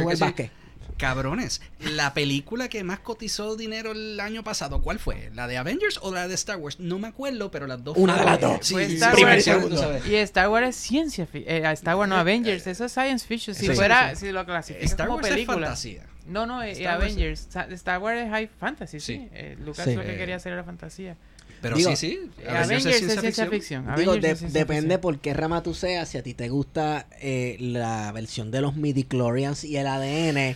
Cabrones, 0.98 1.62
la 1.80 2.14
película 2.14 2.70
que 2.70 2.84
más 2.84 3.00
cotizó 3.00 3.56
dinero 3.56 3.92
el 3.92 4.20
año 4.20 4.44
pasado, 4.44 4.82
¿cuál 4.82 5.00
fue? 5.00 5.30
¿La 5.34 5.48
de 5.48 5.58
Avengers 5.58 6.00
o 6.02 6.14
la 6.14 6.28
de 6.28 6.36
Star 6.36 6.58
Wars? 6.58 6.80
No 6.80 7.00
me 7.00 7.08
acuerdo, 7.08 7.52
pero 7.52 7.68
las 7.68 7.84
dos 7.84 7.98
Una 7.98 8.18
de 8.18 8.26
las 8.26 8.40
dos. 8.40 8.60
Sí, 8.62 8.76
Star 8.76 9.16
sí, 9.16 9.24
Wars. 9.24 9.48
Y 10.08 10.16
Star 10.16 10.50
Wars 10.50 10.70
es 10.70 10.76
ciencia 10.76 11.26
ficción. 11.28 11.66
Star 11.66 11.96
Wars 11.98 12.10
no 12.10 12.16
Avengers, 12.18 12.66
eso 12.68 12.86
es 12.86 12.92
science 12.92 13.26
fiction. 13.28 13.56
Si 13.56 13.66
Sí. 13.68 13.74
fuera, 13.74 14.16
si 14.16 14.32
lo 14.32 14.46
clasificas 14.46 14.92
Star 14.92 15.08
como 15.08 15.18
Wars 15.20 15.28
película. 15.30 15.58
es 15.58 15.64
fantasía. 15.64 16.06
No, 16.28 16.46
no, 16.46 16.64
eh, 16.64 16.72
Star 16.72 16.98
Wars- 17.00 17.12
Avengers. 17.14 17.48
Star 17.74 18.00
Wars 18.02 18.22
es 18.22 18.30
high 18.30 18.48
fantasy, 18.60 19.00
sí. 19.00 19.16
Sí. 19.18 19.28
Eh, 19.34 19.58
Lucas 19.64 19.86
Sí. 19.86 19.96
lo 19.96 20.02
que 20.02 20.14
Eh, 20.16 20.18
quería 20.18 20.38
hacer 20.38 20.54
era 20.54 20.64
fantasía. 20.64 21.16
Pero 21.62 21.78
Digo, 21.78 21.90
sí, 21.92 21.96
sí. 21.96 22.32
Eh, 22.44 22.50
Avengers, 22.50 22.86
es 22.86 23.20
ciencia 23.20 23.48
ficción. 23.48 23.84
Digo, 23.96 24.12
Avengers 24.12 24.22
de- 24.22 24.32
es 24.32 24.40
ciencia 24.40 24.60
depende 24.60 24.82
ficción. 24.96 25.02
por 25.02 25.20
qué 25.20 25.34
rama 25.34 25.64
tú 25.64 25.74
seas. 25.74 26.10
Si 26.10 26.18
a 26.18 26.22
ti 26.24 26.34
te 26.34 26.50
gusta 26.50 27.08
eh, 27.22 27.58
la 27.60 28.12
versión 28.12 28.52
de 28.52 28.62
los 28.62 28.76
midi-chlorians 28.76 29.64
y 29.64 29.78
el 29.78 29.88
ADN, 29.88 30.56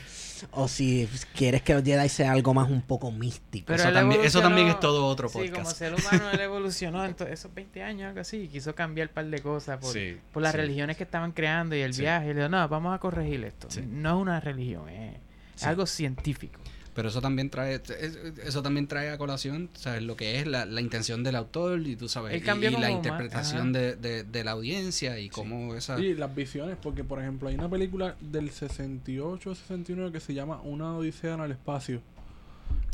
o 0.52 0.68
si 0.68 1.08
quieres 1.36 1.62
que 1.62 1.74
los 1.74 1.84
Jedi 1.84 2.10
sea 2.10 2.32
algo 2.32 2.54
más 2.54 2.70
un 2.70 2.82
poco 2.82 3.12
místico. 3.12 3.66
Pero 3.68 3.84
Eso 3.84 3.92
también- 3.94 4.22
eso 4.24 4.42
también 4.42 4.68
es 4.68 4.80
todo 4.80 5.06
otro 5.08 5.30
Sí, 5.30 5.38
como 5.50 5.64
podcast. 5.64 5.78
ser 5.78 5.94
humano 5.96 6.30
él 6.32 6.40
evolucionó 6.42 7.04
en 7.06 7.16
esos 7.30 7.54
20 7.54 7.84
años, 7.84 8.08
algo 8.10 8.22
así, 8.22 8.38
y 8.38 8.48
quiso 8.48 8.74
cambiar 8.76 9.08
un 9.10 9.14
par 9.14 9.26
de 9.26 9.40
cosas 9.42 9.78
por, 9.80 9.94
Sí, 9.94 10.18
por 10.34 10.42
las 10.44 10.52
sí. 10.52 10.58
religiones 10.58 10.98
que 10.98 11.04
estaban 11.04 11.32
creando 11.32 11.76
y 11.76 11.82
el 11.82 11.94
Sí. 11.94 12.02
viaje. 12.02 12.26
Y 12.26 12.34
le 12.34 12.36
dijo, 12.42 12.50
no, 12.50 12.68
vamos 12.68 12.96
a 12.96 13.00
corregir 13.00 13.44
esto. 13.44 13.68
Sí. 13.70 13.82
No 13.88 14.16
es 14.18 14.22
una 14.22 14.40
religión, 14.40 14.90
es, 14.90 15.16
es 15.16 15.62
Sí. 15.62 15.66
algo 15.66 15.86
científico. 15.86 16.59
Pero 17.00 17.08
eso 17.08 17.22
también 17.22 17.50
trae 17.50 17.76
es- 17.76 18.18
eso 18.44 18.62
también 18.62 18.86
trae 18.86 19.10
a 19.10 19.18
colación 19.18 19.70
sabes 19.74 20.04
lo 20.04 20.18
que 20.18 20.38
es 20.38 20.46
la, 20.48 20.66
la 20.66 20.82
intención 20.82 21.24
del 21.24 21.38
autor 21.38 21.80
y 21.88 21.96
tú 21.96 22.10
sabes 22.10 22.34
y, 22.36 22.42
la 22.82 22.92
interpretación 22.92 23.72
de, 23.72 23.96
de- 23.96 24.24
de 24.26 24.44
la 24.44 24.52
audiencia 24.52 25.18
y 25.18 25.30
cómo 25.30 25.76
esa 25.76 25.98
Y 25.98 26.14
las 26.16 26.36
visiones, 26.36 26.76
porque 26.82 27.06
por 27.06 27.22
ejemplo 27.22 27.48
hay 27.48 27.56
una 27.56 27.70
película 27.70 28.18
del 28.20 28.50
68 28.50 29.56
69 29.56 30.12
que 30.12 30.20
se 30.20 30.34
llama 30.34 30.60
Una 30.62 30.98
Odisea 30.98 31.36
en 31.36 31.40
el 31.40 31.52
Espacio. 31.52 32.02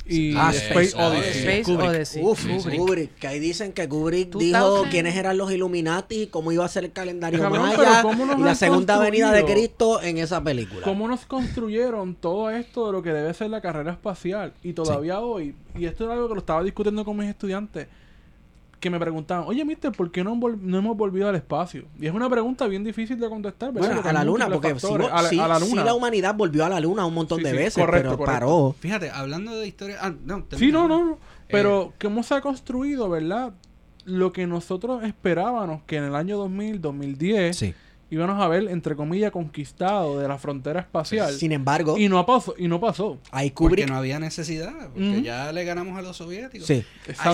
Y 0.08 0.36
Ah, 0.38 0.52
Space 0.52 0.90
Space 0.90 1.04
Odyssey. 1.04 1.42
Space 1.42 1.64
Kubrick. 1.64 1.90
Odyssey. 1.90 2.24
Uf, 2.24 2.46
Kubrick. 2.46 2.78
Kubrick. 2.80 3.16
Que 3.16 3.28
ahí 3.28 3.40
dicen 3.40 3.74
que 3.74 3.90
Kubrick 3.90 4.36
dijo 4.36 4.84
quiénes 4.92 5.16
eran 5.16 5.36
los 5.36 5.52
Illuminati, 5.52 6.28
cómo 6.28 6.52
iba 6.52 6.64
a 6.64 6.68
ser 6.68 6.86
el 6.86 6.92
calendario 6.92 7.40
Cabrón, 7.40 7.64
maya 7.64 7.78
pero 7.78 7.92
¿cómo 8.04 8.26
nos 8.28 8.38
y 8.38 8.44
la 8.44 8.54
segunda 8.54 9.00
venida 9.00 9.32
de? 9.32 9.46
Cristo 9.46 10.02
en 10.04 10.20
esa 10.20 10.44
película. 10.44 10.82
¿Cómo 10.84 11.08
nos 11.08 11.26
construyeron 11.26 12.14
todo 12.14 12.52
esto 12.52 12.86
de 12.86 12.92
lo 12.92 13.02
que 13.02 13.12
debe 13.14 13.34
ser 13.34 13.50
la 13.50 13.62
carrera 13.62 13.94
espacial? 13.94 14.54
Y 14.62 14.74
todavía 14.74 15.22
hoy, 15.22 15.56
y 15.76 15.86
esto 15.86 16.04
era 16.06 16.14
algo 16.14 16.28
que 16.28 16.36
lo 16.36 16.40
estaba 16.40 16.62
discutiendo 16.64 17.04
con 17.04 17.18
mis 17.18 17.28
estudiantes, 17.28 17.88
que 18.86 18.90
me 18.92 19.00
preguntaban, 19.00 19.46
oye, 19.48 19.66
mister, 19.66 19.92
¿por 19.92 20.12
qué 20.12 20.24
no, 20.24 20.36
no 20.36 20.78
hemos 20.78 20.96
volvido 20.96 21.28
al 21.28 21.36
espacio? 21.36 21.86
Y 22.00 22.06
es 22.06 22.14
una 22.14 22.30
pregunta 22.30 22.68
bien 22.68 22.84
difícil 22.84 23.20
de 23.20 23.28
contestar, 23.28 23.74
¿verdad? 23.74 23.88
Bueno, 23.90 23.96
Porque 23.96 24.10
a 24.10 24.14
la 24.14 24.24
luna, 24.24 24.48
porque 24.48 24.80
sí, 24.80 24.88
a, 25.12 25.22
la, 25.24 25.30
sí- 25.30 25.40
a 25.40 25.48
la 25.48 25.60
sí 25.60 25.70
luna. 25.72 25.84
la 25.84 25.94
humanidad 25.96 26.36
volvió 26.36 26.64
a 26.66 26.70
la 26.70 26.80
luna 26.80 27.04
un 27.06 27.16
montón 27.16 27.40
Sí, 27.40 27.46
de 27.46 27.50
sí, 27.50 27.56
veces, 27.58 27.84
correcto, 27.84 28.10
pero 28.10 28.18
correcto. 28.20 28.40
paró. 28.42 28.76
fíjate 28.80 29.10
hablando 29.10 29.56
de 29.56 29.68
historia 29.68 29.98
ah, 30.02 30.14
no, 30.24 30.46
Sí, 30.56 30.72
no, 30.72 30.88
no, 30.88 31.04
no. 31.04 31.18
Pero 31.48 31.84
Eh, 31.84 31.92
cómo 32.04 32.22
se 32.22 32.36
ha 32.36 32.42
construido, 32.42 33.10
¿verdad? 33.10 33.54
Lo 34.06 34.32
que 34.32 34.46
nosotros 34.46 35.04
esperábamos 35.04 35.82
que 35.88 35.98
en 35.98 36.04
el 36.04 36.16
año 36.16 36.38
2000, 36.38 36.80
2010 36.80 37.58
Sí. 37.58 37.74
Íbamos 38.16 38.42
a 38.44 38.48
ver, 38.48 38.68
entre 38.70 38.96
comillas, 38.96 39.32
conquistado 39.32 40.20
de 40.20 40.28
la 40.28 40.38
frontera 40.38 40.80
espacial. 40.82 41.34
Sin 41.34 41.52
embargo, 41.52 41.98
Y 41.98 42.10
no 42.10 42.26
pasó. 42.26 42.56
Y 42.58 42.68
no 42.68 42.80
pasó. 42.80 43.18
hay 43.32 43.52
porque 43.52 43.68
Kubrick. 43.84 43.90
no 43.90 43.96
había 43.98 44.20
necesidad 44.20 44.74
porque 44.94 45.22
ya 45.22 45.52
le 45.52 45.64
ganamos 45.66 45.98
a 45.98 46.02
los 46.02 46.18
soviéticos 46.18 46.68
Sí. 46.68 46.84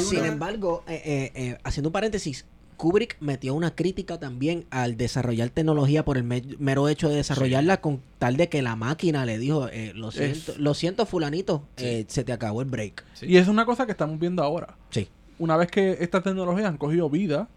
Sin 0.01 0.25
embargo, 0.25 0.83
eh, 0.87 1.01
eh, 1.05 1.31
eh, 1.35 1.57
haciendo 1.63 1.89
un 1.89 1.93
paréntesis, 1.93 2.45
Kubrick 2.77 3.17
metió 3.19 3.53
una 3.53 3.75
crítica 3.75 4.19
también 4.19 4.65
al 4.71 4.97
desarrollar 4.97 5.49
tecnología 5.49 6.03
por 6.03 6.17
el 6.17 6.23
me- 6.23 6.41
mero 6.57 6.89
hecho 6.89 7.09
de 7.09 7.15
desarrollarla 7.17 7.79
con 7.79 8.01
tal 8.17 8.37
de 8.37 8.49
que 8.49 8.63
la 8.63 8.75
máquina 8.75 9.23
le 9.23 9.37
dijo, 9.37 9.67
eh, 9.67 9.91
lo 9.93 10.09
siento, 10.09 10.53
lo 10.57 10.73
siento 10.73 11.05
fulanito, 11.05 11.63
Sí. 11.75 11.85
eh, 11.85 12.05
se 12.07 12.23
te 12.23 12.33
acabó 12.33 12.61
el 12.63 12.67
break. 12.69 13.03
Sí. 13.13 13.27
Y 13.27 13.37
es 13.37 13.47
una 13.47 13.65
cosa 13.65 13.85
que 13.85 13.91
estamos 13.91 14.17
viendo 14.19 14.41
ahora. 14.41 14.77
Sí. 14.89 15.09
Una 15.37 15.57
vez 15.57 15.69
que 15.69 15.97
estas 16.01 16.23
tecnologías 16.23 16.67
han 16.69 16.77
cogido 16.77 17.07
vida, 17.07 17.49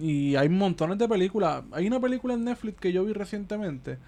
Y 0.00 0.36
hay 0.36 0.48
montones 0.48 0.98
de 0.98 1.08
películas. 1.08 1.64
Hay 1.72 1.86
una 1.86 2.00
película 2.00 2.34
en 2.34 2.44
Netflix 2.44 2.78
que 2.80 2.92
yo 2.92 3.04
vi 3.04 3.12
recientemente 3.12 3.98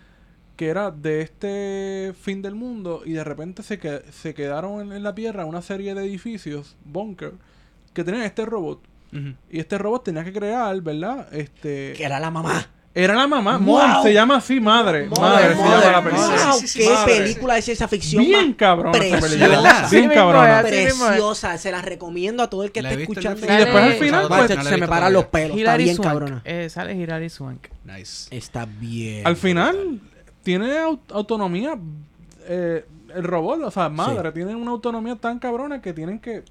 que 0.56 0.68
era 0.68 0.90
de 0.90 1.22
este 1.22 2.12
fin 2.20 2.43
del 2.43 2.55
mundo 2.55 3.01
y 3.06 3.12
de 3.12 3.24
repente 3.24 3.62
se, 3.62 3.78
que- 3.78 4.02
se 4.12 4.35
quedaron 4.35 4.82
en, 4.82 4.93
en 4.93 5.02
la 5.02 5.14
Tierra 5.14 5.47
una 5.47 5.62
serie 5.62 5.94
de 5.94 6.05
edificios, 6.05 6.77
bunker, 6.85 7.32
que 7.94 8.05
tenían 8.05 8.24
este 8.24 8.44
robot. 8.44 8.81
Y 9.51 9.59
este 9.59 9.78
robot 9.78 10.05
tenía 10.05 10.22
que 10.22 10.32
crear, 10.35 10.78
¿verdad? 10.82 11.27
Este... 11.32 11.94
Que 11.97 12.05
era 12.05 12.20
la 12.20 12.31
mamá. 12.31 12.66
Era 12.93 13.15
la 13.15 13.29
mamá. 13.29 13.57
Wow. 13.59 13.79
Mom, 13.79 14.03
se 14.03 14.12
llama 14.12 14.37
así, 14.39 14.59
madre. 14.61 15.09
Madre, 15.21 15.55
se 15.55 15.62
llama 15.62 15.91
la 15.93 16.03
película. 16.03 16.45
Wow, 16.47 16.55
Sí, 16.61 16.67
sí, 16.67 16.69
sí, 16.69 16.79
qué. 16.89 16.93
Madre. 16.95 17.17
película 17.17 17.55
de 17.55 17.62
ciencia 17.62 17.87
ficción 17.89 18.25
Bien 18.25 18.53
cabrón 18.55 18.91
preciosa. 18.93 19.89
Bien 19.91 20.11
es. 20.11 20.95
Preciosa, 20.99 21.57
se 21.59 21.71
la 21.71 21.83
recomiendo 21.83 22.43
a 22.43 22.51
todo 22.51 22.65
el 22.65 22.73
que 22.73 22.81
esté 22.81 23.01
escuchando. 23.03 23.47
Y 23.47 23.49
después 23.57 23.85
al 23.85 23.93
final, 23.95 24.27
pues, 24.29 24.65
se 24.67 24.77
me 24.77 24.89
paran 24.89 25.12
los 25.12 25.27
pelos, 25.27 25.51
está 25.51 25.61
Hilary 25.61 25.85
bien 25.85 25.97
Swank. 25.97 26.09
cabrona. 26.09 26.43
Eh, 26.45 26.69
sale 26.69 26.95
Hilary 26.97 27.31
Swank. 27.31 27.69
nice 27.85 28.35
Está 28.37 28.67
bien. 28.67 29.25
Al 29.27 29.37
final, 29.37 30.01
tiene 30.43 30.79
au- 30.81 30.99
autonomía. 31.12 31.79
eh, 32.49 32.85
el 33.15 33.23
robot, 33.25 33.61
o 33.62 33.71
sea, 33.71 33.89
madre, 33.89 34.33
tienen 34.33 34.57
una 34.57 34.71
autonomía 34.73 35.15
tan 35.17 35.39
cabrona 35.39 35.81
que 35.81 35.93
tienen 35.93 36.19
que. 36.19 36.43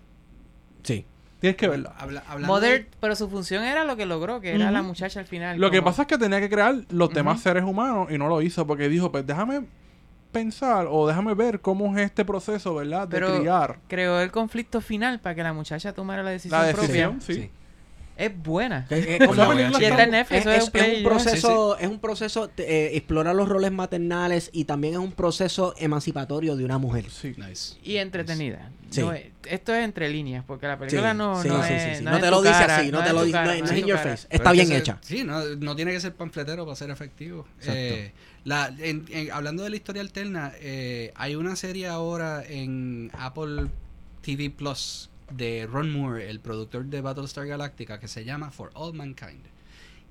Sí. 0.84 1.06
Tienes 1.40 1.56
que 1.57 1.68
verla. 1.70 1.94
Habla- 1.98 2.24
hablando 2.28 2.53
Mother, 2.53 2.84
de- 2.86 2.90
pero 2.99 3.16
su 3.16 3.30
función 3.30 3.64
era 3.64 3.86
lo 3.86 3.95
que 3.95 4.06
logró, 4.06 4.41
que 4.41 4.56
era 4.56 4.72
la 4.72 4.82
muchacha 4.82 5.20
al 5.22 5.26
final. 5.26 5.57
Lo 5.60 5.72
que 5.72 5.82
pasa 5.82 6.02
es 6.03 6.07
que 6.10 6.18
tenía 6.18 6.40
que 6.41 6.49
crear 6.49 6.76
los 6.90 7.14
demás 7.14 7.40
seres 7.41 7.64
humanos 7.64 8.10
y 8.11 8.18
no 8.18 8.28
lo 8.28 8.41
hizo 8.41 8.68
porque 8.68 8.90
dijo, 8.90 9.11
pues 9.11 9.26
déjame 9.26 9.61
pensar 10.32 10.88
o 10.90 11.07
déjame 11.07 11.34
ver 11.34 11.60
cómo 11.61 11.95
es 11.98 12.06
este 12.06 12.24
proceso, 12.26 12.76
¿verdad? 12.76 13.07
De 13.07 13.18
Pero 13.20 13.40
criar 13.40 13.80
creó 13.88 14.20
el 14.20 14.32
conflicto 14.32 14.80
final 14.82 15.20
para 15.20 15.34
que 15.34 15.44
la 15.44 15.53
muchacha 15.53 15.94
tomara 15.94 16.22
la 16.24 16.30
decisión, 16.32 16.60
la 16.61 16.68
decisión, 16.68 17.18
propia. 17.18 17.26
sí. 17.36 17.41
Sí. 17.44 17.49
Es 18.20 18.38
buena. 18.38 18.86
Es, 18.90 19.08
es 19.08 19.28
un 20.98 21.04
proceso, 21.04 21.78
es 21.78 21.88
un 21.88 22.00
proceso, 22.00 22.52
eh, 22.58 22.91
explora 22.94 23.34
los 23.34 23.48
roles 23.48 23.72
maternales 23.72 24.50
y 24.54 24.66
también 24.66 24.94
es 24.96 25.00
un 25.00 25.12
proceso 25.14 25.74
emancipatorio 25.78 26.56
de 26.56 26.66
una 26.66 26.78
mujer. 26.78 27.10
Sí. 27.10 27.34
nice 27.38 27.78
Y 27.84 27.98
entretenida. 27.98 28.72
Sí. 28.90 29.02
No 29.02 29.14
es- 29.14 29.28
esto 29.46 29.74
es 29.74 29.86
entre 29.86 30.10
líneas, 30.10 30.44
porque 30.46 30.68
la 30.68 30.78
película 30.78 31.12
Sí, 31.12 31.18
no, 31.18 31.41
sí, 31.41 31.48
no 31.48 31.64
sí, 31.64 31.74
es. 31.74 31.84
sí, 31.84 31.96
sí. 32.00 32.04
No, 32.04 32.20
te 32.20 32.30
lo 32.30 32.41
dice 32.41 32.54
cara, 32.54 32.78
así, 32.78 32.91
no 32.91 33.04
te 33.04 33.14
lo 33.14 33.24
dice, 33.24 33.38
no 33.38 33.52
es- 33.52 33.60
no 33.62 33.66
no 33.66 33.66
es 33.66 33.72
es 33.72 33.72
en 33.72 33.78
in 33.78 33.84
tu 33.84 33.88
your 33.90 33.98
cara. 34.00 34.10
face. 34.12 34.28
Pero 34.30 34.38
Está 34.44 34.52
es 34.52 34.60
que 34.60 34.66
bien 34.66 34.80
hecha. 34.82 34.98
Sí, 35.02 35.24
no, 35.24 35.46
no 35.56 35.76
tiene 35.76 35.91
que 35.91 36.00
ser 36.02 36.14
panfletero 36.14 36.66
para 36.66 36.76
ser 36.76 36.90
efectivo. 36.90 37.46
Exacto. 37.60 37.74
Eh, 37.80 38.12
la, 38.46 38.74
en- 38.80 39.06
en- 39.10 39.32
hablando 39.32 39.64
de 39.64 39.70
la 39.70 39.76
historia 39.76 40.02
alterna, 40.02 40.52
eh, 40.60 41.14
hay 41.16 41.36
una 41.36 41.56
serie 41.56 41.88
ahora 41.88 42.44
en 42.46 43.12
Apple 43.18 43.68
TV 44.24 44.50
Plus 44.50 45.10
de 45.31 45.68
Ron 45.72 45.91
Moore, 45.91 46.30
el 46.30 46.39
productor 46.39 46.85
de 46.85 47.01
Battlestar 47.01 47.45
Galactica, 47.47 47.99
que 47.99 48.07
se 48.07 48.26
llama 48.26 48.51
For 48.51 48.72
All 48.73 48.93
Mankind. 48.93 49.45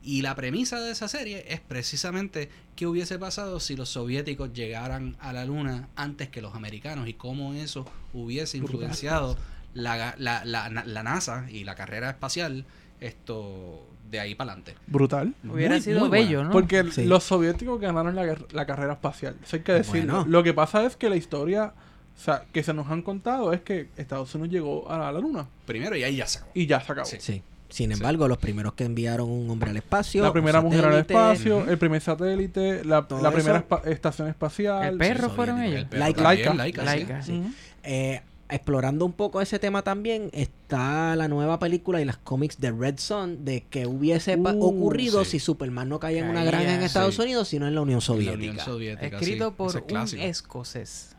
Y 0.02 0.22
la 0.22 0.34
premisa 0.36 0.80
de 0.80 0.92
esa 0.92 1.08
serie 1.08 1.44
es 1.48 1.60
precisamente 1.60 2.48
qué 2.76 2.86
hubiese 2.86 3.18
pasado 3.18 3.58
si 3.60 3.74
los 3.76 3.88
soviéticos 3.88 4.52
llegaran 4.52 5.16
a 5.20 5.32
la 5.32 5.44
luna 5.44 5.88
antes 5.96 6.28
que 6.28 6.40
los 6.40 6.54
americanos 6.54 7.08
y 7.08 7.14
cómo 7.14 7.52
eso 7.52 7.84
hubiese 8.14 8.58
influenciado 8.58 9.36
la, 9.74 10.14
la, 10.18 10.44
la, 10.44 10.68
la 10.70 11.02
NASA 11.02 11.46
y 11.50 11.64
la 11.64 11.74
carrera 11.74 12.10
espacial 12.10 12.64
esto 13.00 13.86
de 14.10 14.20
ahí 14.20 14.34
para 14.34 14.52
adelante. 14.52 14.74
Brutal. 14.86 15.34
Hubiera 15.44 15.74
Muy- 15.74 15.82
sido 15.82 16.00
muy 16.00 16.08
buena. 16.08 16.24
bello, 16.24 16.44
¿no? 16.44 16.50
Porque 16.50 16.84
Sí. 16.92 17.04
los 17.04 17.24
soviéticos 17.24 17.80
ganaron 17.80 18.14
la, 18.14 18.36
la 18.52 18.66
carrera 18.66 18.94
espacial. 18.94 19.36
Eso 19.42 19.56
hay 19.56 19.62
que 19.62 19.72
decirlo. 19.72 20.14
Bueno. 20.18 20.30
Lo 20.30 20.42
que 20.42 20.54
pasa 20.54 20.84
es 20.84 20.96
que 20.96 21.10
la 21.10 21.16
historia 21.16 21.74
o 22.18 22.20
sea, 22.20 22.42
que 22.52 22.64
se 22.64 22.74
nos 22.74 22.88
han 22.88 23.02
contado 23.02 23.52
es 23.52 23.60
que 23.60 23.88
Estados 23.96 24.34
Unidos 24.34 24.50
llegó 24.52 24.90
a 24.90 24.98
la 25.12 25.12
luna 25.20 25.46
Primero 25.66 25.94
y 25.96 26.02
ahí 26.02 26.16
ya 26.16 26.26
se 26.26 26.38
acabó. 26.38 26.50
y 26.54 26.66
ya 26.66 26.80
se 26.80 26.92
acabó. 26.92 27.06
Sí. 27.08 27.16
Sí. 27.20 27.42
Sin 27.70 27.92
embargo, 27.92 28.26
los 28.28 28.38
primeros 28.38 28.72
que 28.72 28.84
enviaron 28.84 29.30
un 29.30 29.50
hombre 29.50 29.70
al 29.70 29.76
espacio. 29.76 30.22
La 30.22 30.32
primera 30.32 30.60
mujer 30.62 30.86
al 30.86 30.98
espacio, 31.00 31.68
el 31.68 31.76
primer 31.76 32.00
satélite, 32.00 32.82
la, 32.84 33.06
primera 33.06 33.62
espa- 33.68 33.86
estación 33.86 34.26
espacial. 34.28 34.84
El 34.92 34.96
perro 34.98 35.28
sí, 35.28 35.34
fueron 35.36 35.62
ellos. 35.62 35.80
El 35.80 35.86
perro 35.86 36.00
Laika. 36.00 36.22
Laika. 36.54 36.82
Laika, 36.84 37.22
sí. 37.22 37.42
Eh, 37.82 38.22
explorando 38.48 39.04
un 39.04 39.12
poco 39.12 39.42
ese 39.42 39.58
tema 39.58 39.82
también 39.82 40.30
está 40.32 41.14
la 41.14 41.28
nueva 41.28 41.58
película 41.58 42.00
y 42.00 42.06
las 42.06 42.16
cómics 42.16 42.58
de 42.58 42.72
Red 42.72 42.94
Son 42.96 43.44
de 43.44 43.62
que 43.68 43.86
hubiese 43.86 44.36
Uh, 44.36 44.64
ocurrido 44.64 45.22
sí. 45.26 45.32
si 45.32 45.38
Superman 45.38 45.90
no 45.90 46.00
caía 46.00 46.20
en 46.24 46.30
una 46.30 46.44
granja 46.44 46.74
en 46.74 46.82
Estados 46.82 47.16
sí. 47.16 47.20
Unidos, 47.22 47.48
sino 47.48 47.68
en 47.68 47.74
la 47.74 47.82
Unión 47.82 47.96
En 47.98 48.00
la 48.00 48.06
Soviética. 48.06 48.34
Unión 48.52 48.64
Soviética, 48.64 49.16
Escrito 49.18 49.48
sí, 49.50 49.54
por 49.58 49.76
es 49.76 50.12
un 50.14 50.20
escocés. 50.20 51.14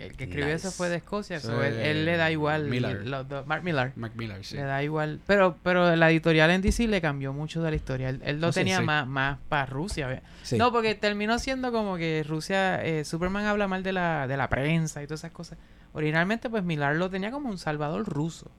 El 0.00 0.16
que 0.16 0.24
escribió 0.24 0.48
eso 0.48 0.68
Nice. 0.68 0.76
fue 0.76 0.88
de 0.88 0.96
Escocia, 0.96 1.36
Eso 1.36 1.48
so 1.48 1.62
él, 1.62 2.04
le 2.04 2.16
da 2.16 2.30
igual. 2.30 2.64
Miller. 2.68 3.06
los 3.06 3.28
dos- 3.28 3.46
Mark 3.46 3.62
Millar. 3.62 3.92
Mac 3.96 4.12
Miller, 4.16 4.44
sí. 4.44 4.56
Le 4.56 4.62
da 4.62 4.82
igual. 4.82 5.20
Pero, 5.26 5.56
pero 5.62 5.94
la 5.94 6.10
editorial 6.10 6.50
en 6.50 6.62
DC 6.62 6.88
le 6.88 7.00
cambió 7.00 7.32
mucho 7.32 7.62
de 7.62 7.70
la 7.70 7.76
historia. 7.76 8.08
Él, 8.08 8.20
él 8.24 8.40
lo 8.40 8.48
Oh, 8.48 8.52
sí, 8.52 8.60
tenía 8.60 8.78
sí. 8.78 8.84
más, 8.84 9.06
más 9.06 9.38
para 9.48 9.66
Rusia. 9.66 10.06
¿ve? 10.06 10.22
Sí. 10.42 10.56
No, 10.58 10.72
porque 10.72 10.94
terminó 10.94 11.38
siendo 11.38 11.70
como 11.72 11.96
que 11.96 12.24
Rusia, 12.26 12.82
eh, 12.84 13.04
Superman 13.04 13.44
habla 13.46 13.68
mal 13.68 13.82
de 13.82 13.92
la, 13.92 14.26
de 14.26 14.36
la 14.36 14.48
prensa 14.48 15.02
y 15.02 15.06
todas 15.06 15.20
esas 15.20 15.32
cosas. 15.32 15.58
Originalmente, 15.92 16.48
pues 16.48 16.62
Millar 16.64 16.96
lo 16.96 17.10
tenía 17.10 17.30
como 17.30 17.48
un 17.50 17.58
salvador 17.58 18.04
ruso, 18.08 18.50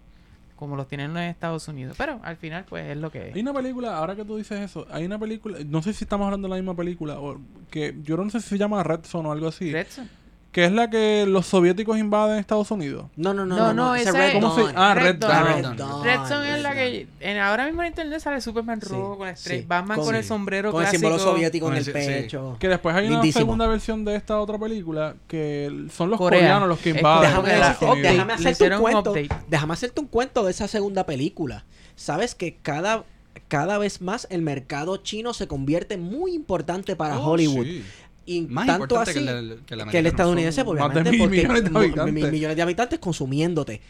como 0.57 0.75
los 0.75 0.87
tienen 0.87 1.11
en 1.11 1.23
Estados 1.23 1.67
Unidos. 1.67 1.95
Pero 1.97 2.19
al 2.23 2.37
final, 2.37 2.65
pues 2.69 2.85
es 2.89 2.97
lo 2.97 3.09
que 3.11 3.29
es. 3.29 3.35
Hay 3.35 3.41
una 3.41 3.53
película, 3.53 3.97
ahora 3.97 4.15
que 4.15 4.25
tú 4.25 4.35
dices 4.37 4.59
eso, 4.59 4.85
hay 4.91 5.05
una 5.05 5.17
película, 5.17 5.57
no 5.65 5.81
sé 5.81 5.93
si 5.93 6.03
estamos 6.03 6.25
hablando 6.25 6.47
de 6.47 6.49
la 6.49 6.55
misma 6.61 6.75
película, 6.75 7.19
o 7.19 7.39
que 7.71 7.95
yo 8.03 8.17
no 8.17 8.29
sé 8.29 8.41
si 8.41 8.49
se 8.49 8.57
llama 8.57 8.83
Red 8.83 9.05
Son 9.05 9.25
o 9.25 9.31
algo 9.31 9.47
así, 9.47 9.71
Redson. 9.71 10.09
Que 10.51 10.65
es 10.65 10.71
la 10.73 10.89
que 10.89 11.25
los 11.25 11.45
soviéticos 11.47 11.97
invaden 11.97 12.37
Estados 12.37 12.69
Unidos. 12.71 13.05
No, 13.15 13.33
no, 13.33 13.45
no, 13.45 13.55
No, 13.55 13.73
no, 13.73 13.95
esa 13.95 14.11
Red 14.11 14.27
es- 14.27 14.33
¿Cómo 14.33 14.53
se- 14.53 14.61
Dawn. 14.63 14.73
ah, 14.75 14.93
Red 14.95 15.15
Dawn. 15.15 15.31
Dawn. 15.31 15.45
Red 15.47 15.63
Dawn. 15.63 15.77
Dawn, 15.77 16.03
Redson 16.03 16.45
es 16.45 16.61
la 16.61 16.69
Red 16.71 16.77
que 16.77 17.07
en, 17.21 17.37
ahora 17.37 17.65
mismo 17.67 17.81
en 17.83 17.87
internet 17.87 18.19
sale 18.19 18.41
Superman 18.41 18.81
Sí, 18.81 18.89
rojo 18.89 19.17
con 19.17 19.27
la 19.27 19.33
estrella, 19.33 19.61
sí. 19.61 19.65
Batman 19.67 19.97
con, 19.97 20.05
Con- 20.07 20.15
el 20.15 20.23
sombrero 20.25 20.71
Con 20.73 20.81
el 20.83 20.89
clásico. 20.89 21.09
símbolo 21.09 21.23
soviético 21.31 21.69
en 21.71 21.77
el 21.77 21.85
sí. 21.85 21.91
pecho. 21.93 22.57
Que 22.59 22.67
después 22.67 22.93
hay 22.95 23.07
una 23.09 23.31
segunda 23.31 23.65
versión 23.67 24.03
de 24.03 24.15
esta 24.15 24.39
otra 24.41 24.57
película 24.57 25.15
que 25.29 25.87
son 25.95 26.09
los 26.09 26.17
Corea. 26.17 26.39
coreanos 26.41 26.67
los 26.67 26.79
que 26.79 26.89
invaden. 26.89 27.29
Déjame, 27.29 27.49
decirte- 27.53 28.43
Le 28.43 28.49
hacerte 28.49 28.75
un 28.75 28.81
cuento. 28.81 29.11
update. 29.11 29.29
Déjame 29.47 29.73
hacerte 29.73 30.01
un 30.01 30.07
cuento 30.07 30.43
de 30.43 30.51
esa 30.51 30.67
segunda 30.67 31.05
película. 31.05 31.63
Sabes 31.95 32.35
que 32.35 32.57
cada, 32.61 33.03
cada 33.47 33.77
vez 33.77 34.01
más 34.01 34.27
el 34.29 34.41
mercado 34.41 34.97
chino 34.97 35.33
se 35.33 35.47
convierte 35.47 35.95
muy 35.97 36.33
importante 36.33 36.95
para 36.97 37.19
Oh, 37.19 37.31
Hollywood. 37.31 37.63
sí. 37.65 37.85
Y 38.25 38.41
Más 38.41 38.67
tanto 38.67 38.83
importante 38.83 39.11
así 39.11 39.25
que 39.25 39.31
el, 39.31 39.47
que 39.47 39.53
el 39.53 39.65
que 39.65 39.73
el 39.73 39.81
americano. 39.81 40.07
estadounidense, 40.09 40.61
Son 40.63 40.75
más 40.75 40.77
de 40.77 40.83
obviamente, 41.01 41.11
mil 41.11 41.19
porque 41.19 41.37
millones 41.37 41.63
de 42.05 42.11
mil 42.11 42.31
millones 42.31 42.55
de 42.55 42.61
habitantes 42.61 42.99
consumiéndote. 42.99 43.81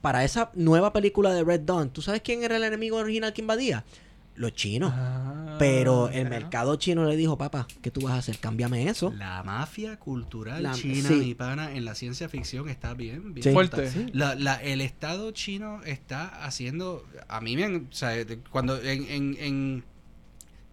Para 0.00 0.24
esa 0.24 0.50
nueva 0.54 0.92
película 0.92 1.32
de 1.34 1.44
Red 1.44 1.60
Dawn, 1.60 1.90
¿tú 1.90 2.00
sabes 2.02 2.22
quién 2.22 2.42
era 2.42 2.56
el 2.56 2.64
enemigo 2.64 2.96
original 2.98 3.32
que 3.32 3.40
invadía? 3.42 3.84
Los 4.34 4.54
chinos. 4.54 4.92
Ah, 4.94 5.56
Pero 5.58 6.06
el 6.08 6.12
claro. 6.26 6.30
mercado 6.30 6.76
chino 6.76 7.04
le 7.04 7.16
dijo, 7.16 7.36
papá, 7.36 7.66
¿qué 7.82 7.90
tú 7.90 8.00
vas 8.02 8.14
a 8.14 8.18
hacer? 8.18 8.38
Cámbiame 8.38 8.88
eso. 8.88 9.12
La 9.16 9.42
mafia 9.42 9.98
cultural 9.98 10.62
La- 10.62 10.72
china, 10.72 11.08
sí. 11.08 11.14
mi 11.16 11.34
pana, 11.34 11.74
en 11.74 11.84
la 11.84 11.94
ciencia 11.94 12.28
ficción 12.30 12.68
está 12.70 12.94
bien, 12.94 13.34
bien 13.34 13.44
Sí. 13.44 13.52
Fuerte. 13.52 13.82
montada. 13.82 14.06
La, 14.14 14.34
la- 14.36 14.62
el 14.62 14.80
Estado 14.80 15.30
chino 15.32 15.82
está 15.84 16.26
haciendo, 16.44 17.04
a 17.28 17.40
mí 17.42 17.56
me, 17.56 17.64
han- 17.64 17.88
o 17.90 17.94
sea, 17.94 18.10
de- 18.10 18.38
cuando 18.50 18.80
en, 18.80 19.04
en- 19.10 19.36
en- 19.40 19.84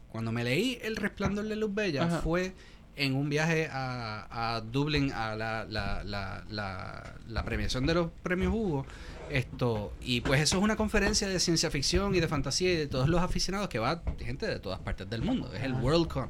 cuando 0.10 0.32
me 0.32 0.46
leí 0.46 0.78
El 0.82 0.96
Resplandor 0.96 1.46
de 1.46 1.56
Luz 1.58 1.74
Bella 1.74 2.04
Ajá. 2.06 2.22
fue 2.22 2.54
en 2.98 3.16
un 3.16 3.30
viaje 3.30 3.70
a, 3.72 4.56
a 4.56 4.62
Dublín 4.62 5.12
a 5.12 5.36
la, 5.36 5.66
la, 5.66 6.04
la, 6.04 7.14
la, 7.28 7.44
premiación 7.44 7.86
de 7.86 7.94
los 7.94 8.12
premios 8.24 8.54
Hugo. 8.54 8.86
Esto, 9.30 9.94
y 10.02 10.22
pues 10.22 10.42
eso 10.42 10.58
es 10.58 10.64
una 10.64 10.76
conferencia 10.76 11.28
de 11.28 11.40
ciencia 11.40 11.70
ficción 11.70 12.16
y 12.16 12.20
de 12.20 12.28
fantasía 12.28 12.74
y 12.74 12.78
de 12.78 12.88
todos 12.88 13.10
los 13.10 13.22
aficionados 13.22 13.70
que 13.70 13.78
va 13.78 14.02
gente 14.20 14.48
de 14.48 14.60
todas 14.60 14.80
partes 14.80 15.10
del 15.10 15.22
mundo. 15.22 15.52
Es 15.54 15.64
el 15.64 15.74
Worldcon. 15.74 16.30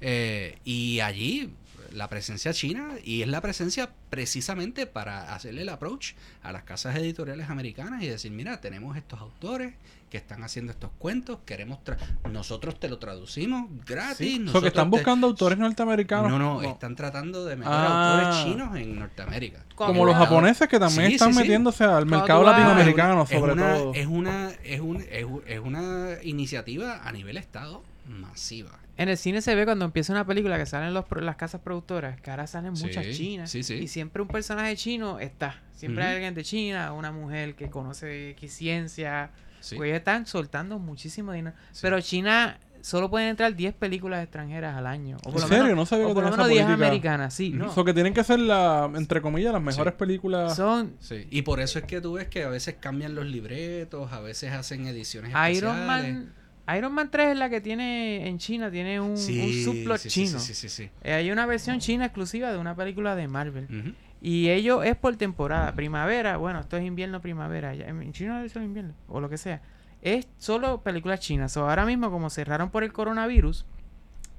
Eh, 0.00 0.58
y 0.64 1.00
allí 1.00 1.52
la 1.92 2.08
presencia 2.08 2.52
china 2.52 2.94
y 3.04 3.22
es 3.22 3.28
la 3.28 3.40
presencia 3.40 3.90
precisamente 4.10 4.86
para 4.86 5.34
hacerle 5.34 5.62
el 5.62 5.68
approach 5.68 6.14
a 6.42 6.52
las 6.52 6.64
casas 6.64 6.96
editoriales 6.96 7.50
americanas 7.50 8.02
y 8.02 8.08
decir, 8.08 8.32
mira, 8.32 8.60
tenemos 8.60 8.96
estos 8.96 9.20
autores 9.20 9.74
que 10.12 10.18
están 10.18 10.44
haciendo 10.44 10.72
estos 10.72 10.90
cuentos, 10.98 11.38
queremos 11.46 11.78
tra- 11.82 11.96
nosotros 12.30 12.78
te 12.78 12.90
lo 12.90 12.98
traducimos 12.98 13.64
gratis. 13.86 14.18
Sí, 14.18 14.38
nosotros 14.38 14.52
porque 14.52 14.68
están 14.68 14.90
te- 14.90 14.96
buscando 14.98 15.26
autores 15.26 15.56
norteamericanos. 15.58 16.30
No, 16.30 16.38
no, 16.38 16.60
No. 16.60 16.68
están 16.68 16.94
tratando 16.96 17.46
de 17.46 17.56
meter 17.56 17.72
Ah. 17.74 18.20
autores 18.20 18.44
chinos 18.44 18.76
en 18.76 18.98
Norteamérica. 18.98 19.64
Como 19.74 20.04
los 20.04 20.14
japoneses 20.14 20.68
que 20.68 20.78
también 20.78 21.08
Sí, 21.08 21.14
están 21.14 21.28
sí, 21.30 21.34
sí. 21.36 21.40
metiéndose 21.40 21.84
al 21.84 22.04
mercado 22.04 22.42
latinoamericano, 22.44 23.22
es 23.22 23.30
sobre 23.30 23.52
una, 23.54 23.74
todo. 23.74 23.94
Es 23.94 24.06
una, 24.06 24.50
es, 24.62 24.80
un, 24.80 24.96
es, 25.00 25.26
es 25.46 25.60
una 25.60 26.08
iniciativa 26.22 27.00
a 27.08 27.10
nivel 27.12 27.38
estado 27.38 27.82
masiva. 28.06 28.78
En 28.98 29.08
el 29.08 29.16
cine 29.16 29.40
se 29.40 29.54
ve 29.54 29.64
cuando 29.64 29.86
empieza 29.86 30.12
una 30.12 30.26
película 30.26 30.58
que 30.58 30.66
salen 30.66 30.92
los, 30.92 31.06
pro- 31.06 31.22
las 31.22 31.36
casas 31.36 31.62
productoras, 31.62 32.20
que 32.20 32.30
ahora 32.30 32.46
salen 32.46 32.76
Sí, 32.76 32.84
muchas 32.84 33.06
chinas. 33.16 33.50
sí, 33.50 33.62
sí. 33.62 33.74
Y 33.76 33.88
siempre 33.88 34.20
un 34.20 34.28
personaje 34.28 34.76
chino 34.76 35.18
está. 35.20 35.62
Siempre 35.74 36.04
hay 36.04 36.14
alguien 36.16 36.34
de 36.34 36.44
China, 36.44 36.92
una 36.92 37.10
mujer 37.12 37.54
que 37.54 37.70
conoce 37.70 38.32
X 38.32 38.52
ciencia. 38.52 39.30
Sí. 39.62 39.76
Pues 39.76 39.88
ellos 39.88 39.98
están 39.98 40.26
soltando 40.26 40.78
muchísimo 40.78 41.32
dinero. 41.32 41.56
Sí. 41.72 41.80
Pero 41.82 42.00
China 42.00 42.58
solo 42.80 43.08
pueden 43.08 43.28
entrar 43.28 43.54
10 43.54 43.74
películas 43.74 44.22
extranjeras 44.24 44.76
al 44.76 44.86
año. 44.88 45.16
O 45.18 45.30
por 45.30 45.34
¿En 45.36 45.40
lo 45.42 45.46
serio? 45.48 45.62
menos, 45.64 45.76
No 45.78 45.86
sabía 45.86 46.04
o 46.06 46.08
que 46.08 46.14
por 46.14 46.24
lo 46.24 46.30
menos 46.30 46.44
esa 46.46 46.52
10 46.52 46.64
política. 46.64 46.86
americanas, 46.86 47.32
sí. 47.34 47.50
No. 47.50 47.72
So 47.72 47.84
que 47.84 47.94
tienen 47.94 48.12
que 48.12 48.24
ser, 48.24 48.40
la, 48.40 48.90
entre 48.94 49.22
comillas, 49.22 49.52
las 49.52 49.62
mejores 49.62 49.94
Sí. 49.94 49.98
películas. 49.98 50.56
Son 50.56 50.96
Sí, 50.98 51.26
y 51.30 51.42
por 51.42 51.60
eso 51.60 51.78
es 51.78 51.84
que 51.84 52.00
tú 52.00 52.14
ves 52.14 52.26
que 52.28 52.42
a 52.42 52.48
veces 52.48 52.76
cambian 52.80 53.14
los 53.14 53.24
libretos, 53.26 54.12
a 54.12 54.20
veces 54.20 54.52
hacen 54.52 54.84
ediciones 54.86 55.30
Iron 55.30 55.46
especiales. 55.76 55.86
Man. 55.86 56.32
Iron 56.76 56.92
Man 56.94 57.10
3 57.10 57.32
es 57.32 57.36
la 57.38 57.50
que 57.50 57.60
tiene 57.60 58.28
en 58.28 58.38
China, 58.38 58.70
tiene 58.70 59.00
un, 59.00 59.10
un 59.12 59.16
Sí, 59.18 59.64
subplot 59.64 59.98
sí, 59.98 60.10
sí, 60.10 60.26
chino. 60.26 60.38
Sí, 60.40 60.54
sí, 60.54 60.68
sí. 60.68 60.90
Eh, 61.02 61.12
hay 61.12 61.30
una 61.30 61.44
versión 61.46 61.80
china 61.80 62.04
exclusiva 62.06 62.52
de 62.52 62.58
una 62.58 62.74
película 62.76 63.14
de 63.16 63.26
Marvel. 63.28 63.64
Ujú. 63.64 63.94
Y 64.24 64.50
ello 64.50 64.84
es 64.84 64.94
por 64.94 65.16
temporada. 65.16 65.74
Primavera, 65.74 66.36
bueno, 66.36 66.60
esto 66.60 66.76
es 66.76 66.84
invierno, 66.84 67.20
primavera. 67.20 67.74
En 67.74 68.12
China 68.12 68.44
es 68.44 68.54
invierno, 68.54 68.94
o 69.08 69.20
lo 69.20 69.28
que 69.28 69.36
sea. 69.36 69.60
Es 70.00 70.28
solo 70.38 70.80
películas 70.82 71.18
chinas. 71.18 71.56
O 71.56 71.68
ahora 71.68 71.84
mismo, 71.84 72.08
como 72.08 72.30
cerraron 72.30 72.70
por 72.70 72.84
el 72.84 72.92
coronavirus, 72.92 73.66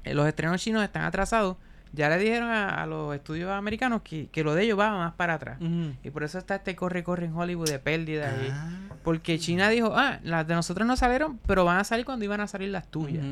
eh, 0.06 0.14
los 0.14 0.26
estrenos 0.26 0.62
chinos 0.62 0.86
están 0.86 1.04
atrasados. 1.04 1.58
Ya 1.96 2.10
le 2.10 2.18
dijeron 2.18 2.50
a, 2.50 2.82
a 2.82 2.88
los 2.88 3.14
estudios 3.14 3.52
americanos 3.52 4.02
que, 4.04 4.28
que 4.32 4.44
lo 4.44 4.56
de 4.56 4.64
ellos 4.64 4.80
va 4.80 4.90
más 4.98 5.14
para 5.14 5.36
atrás. 5.36 5.60
Y 6.04 6.10
por 6.10 6.24
eso 6.24 6.40
está 6.40 6.56
este 6.56 6.76
corre-corre 6.76 7.26
en 7.28 7.36
Hollywood 7.36 7.70
de 7.70 7.78
pérdidas. 7.80 8.34
y- 8.44 8.50
Ah, 8.52 8.70
porque 9.04 9.38
China 9.38 9.70
dijo, 9.70 9.92
ah, 9.96 10.20
las 10.24 10.48
de 10.48 10.56
nosotros 10.56 10.88
no 10.88 10.96
salieron, 10.98 11.38
pero 11.46 11.66
van 11.66 11.78
a 11.78 11.84
salir 11.84 12.06
cuando 12.06 12.26
iban 12.26 12.40
a 12.42 12.48
salir 12.48 12.70
las 12.70 12.88
tuyas. 12.90 13.24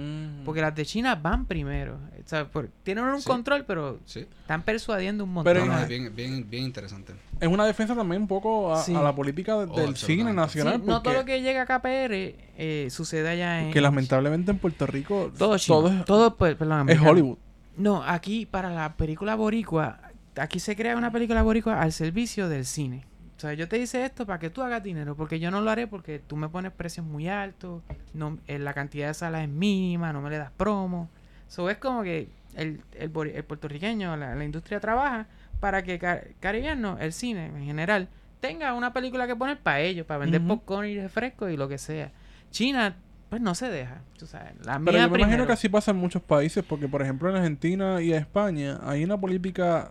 Porque 0.45 0.61
las 0.61 0.75
de 0.75 0.85
China 0.85 1.15
van 1.15 1.45
primero. 1.45 1.95
O 2.23 2.27
sea, 2.29 2.45
por- 2.45 2.69
tienen 2.83 3.03
un 3.05 3.21
Sí. 3.21 3.27
control, 3.27 3.65
pero 3.65 3.99
sí. 4.05 4.27
están 4.41 4.61
persuadiendo 4.61 5.23
un 5.23 5.33
montón. 5.33 5.53
Pero 5.53 5.65
No, 5.65 5.71
no, 5.71 5.77
en- 5.77 5.83
es 5.83 5.89
bien, 5.89 6.15
bien, 6.15 6.49
bien 6.49 6.63
interesante. 6.65 7.13
Es 7.39 7.47
una 7.47 7.65
defensa 7.65 7.95
también 7.95 8.21
un 8.21 8.27
poco 8.27 8.73
a, 8.75 8.83
Sí. 8.83 8.93
a 8.93 9.01
la 9.01 9.15
política 9.15 9.53
de- 9.53 9.57
Oh, 9.57 9.75
del 9.75 9.89
absolutamente. 9.89 10.05
cine 10.05 10.29
Sí, 10.29 10.35
nacional. 10.35 10.81
no 10.85 11.01
todo 11.01 11.13
lo 11.15 11.25
que 11.25 11.41
llega 11.41 11.63
a 11.63 11.65
KPR 11.65 12.35
eh, 12.57 12.87
sucede 12.91 13.27
allá 13.29 13.61
en... 13.63 13.71
que 13.71 13.81
lamentablemente 13.81 14.51
en 14.51 14.59
Puerto 14.59 14.85
Rico 14.85 15.31
Todo 15.37 15.57
chino. 15.57 15.77
todo 15.79 15.87
es, 15.89 16.05
Todo, 16.05 16.35
pues, 16.35 16.55
perdón, 16.55 16.89
es. 16.89 16.99
Hollywood. 17.01 17.37
No, 17.77 18.03
aquí 18.03 18.45
para 18.45 18.69
la 18.69 18.95
película 18.95 19.35
boricua, 19.35 19.99
aquí 20.37 20.59
se 20.59 20.75
crea 20.75 20.97
una 20.97 21.11
película 21.11 21.41
boricua 21.41 21.81
al 21.81 21.91
servicio 21.91 22.49
del 22.49 22.65
cine. 22.65 23.05
O 23.37 23.39
sea, 23.41 23.53
yo 23.53 23.67
te 23.67 23.79
hice 23.79 24.05
esto 24.05 24.25
para 24.25 24.37
que 24.37 24.49
tú 24.51 24.61
hagas 24.61 24.83
dinero, 24.83 25.15
porque 25.15 25.39
yo 25.39 25.49
no 25.49 25.61
lo 25.61 25.71
haré 25.71 25.87
porque 25.87 26.19
tú 26.19 26.35
me 26.35 26.47
pones 26.47 26.71
precios 26.71 27.05
muy 27.05 27.27
altos, 27.27 27.81
no, 28.13 28.37
eh, 28.47 28.59
la 28.59 28.73
cantidad 28.73 29.07
de 29.07 29.13
salas 29.15 29.41
es 29.43 29.49
mínima, 29.49 30.13
no 30.13 30.21
me 30.21 30.29
le 30.29 30.37
das 30.37 30.51
promo. 30.51 31.09
So, 31.47 31.69
es 31.69 31.77
como 31.77 32.03
que 32.03 32.29
el, 32.55 32.81
el, 32.93 33.09
puertorriqueño, 33.09 34.15
la, 34.15 34.35
la 34.35 34.43
industria 34.45 34.79
trabaja 34.79 35.25
para 35.59 35.81
que 35.83 35.97
ca- 35.97 36.21
caribeño, 36.39 36.97
el 36.99 37.13
cine 37.13 37.47
en 37.47 37.65
general, 37.65 38.09
tenga 38.41 38.73
una 38.73 38.93
película 38.93 39.25
que 39.25 39.35
poner 39.35 39.57
para 39.59 39.79
ellos, 39.79 40.05
para 40.05 40.19
vender 40.19 40.41
Ujú. 40.41 40.49
popcorn 40.49 40.87
y 40.87 40.99
refresco 40.99 41.49
y 41.49 41.57
lo 41.57 41.67
que 41.67 41.77
sea. 41.79 42.11
China, 42.51 42.95
pues 43.31 43.41
no 43.41 43.55
se 43.55 43.69
deja. 43.69 44.01
Tú 44.19 44.27
sabes, 44.27 44.53
la 44.65 44.73
Pero 44.73 44.91
mía 44.91 45.05
yo 45.05 45.09
me 45.09 45.19
imagino 45.19 45.47
que 45.47 45.53
así 45.53 45.69
pasa 45.69 45.91
en 45.91 45.97
muchos 45.97 46.21
países, 46.21 46.65
porque 46.67 46.89
por 46.89 47.01
ejemplo 47.01 47.29
en 47.29 47.37
Argentina 47.37 48.01
y 48.01 48.11
España 48.11 48.77
hay 48.83 49.05
una 49.05 49.17
política 49.17 49.89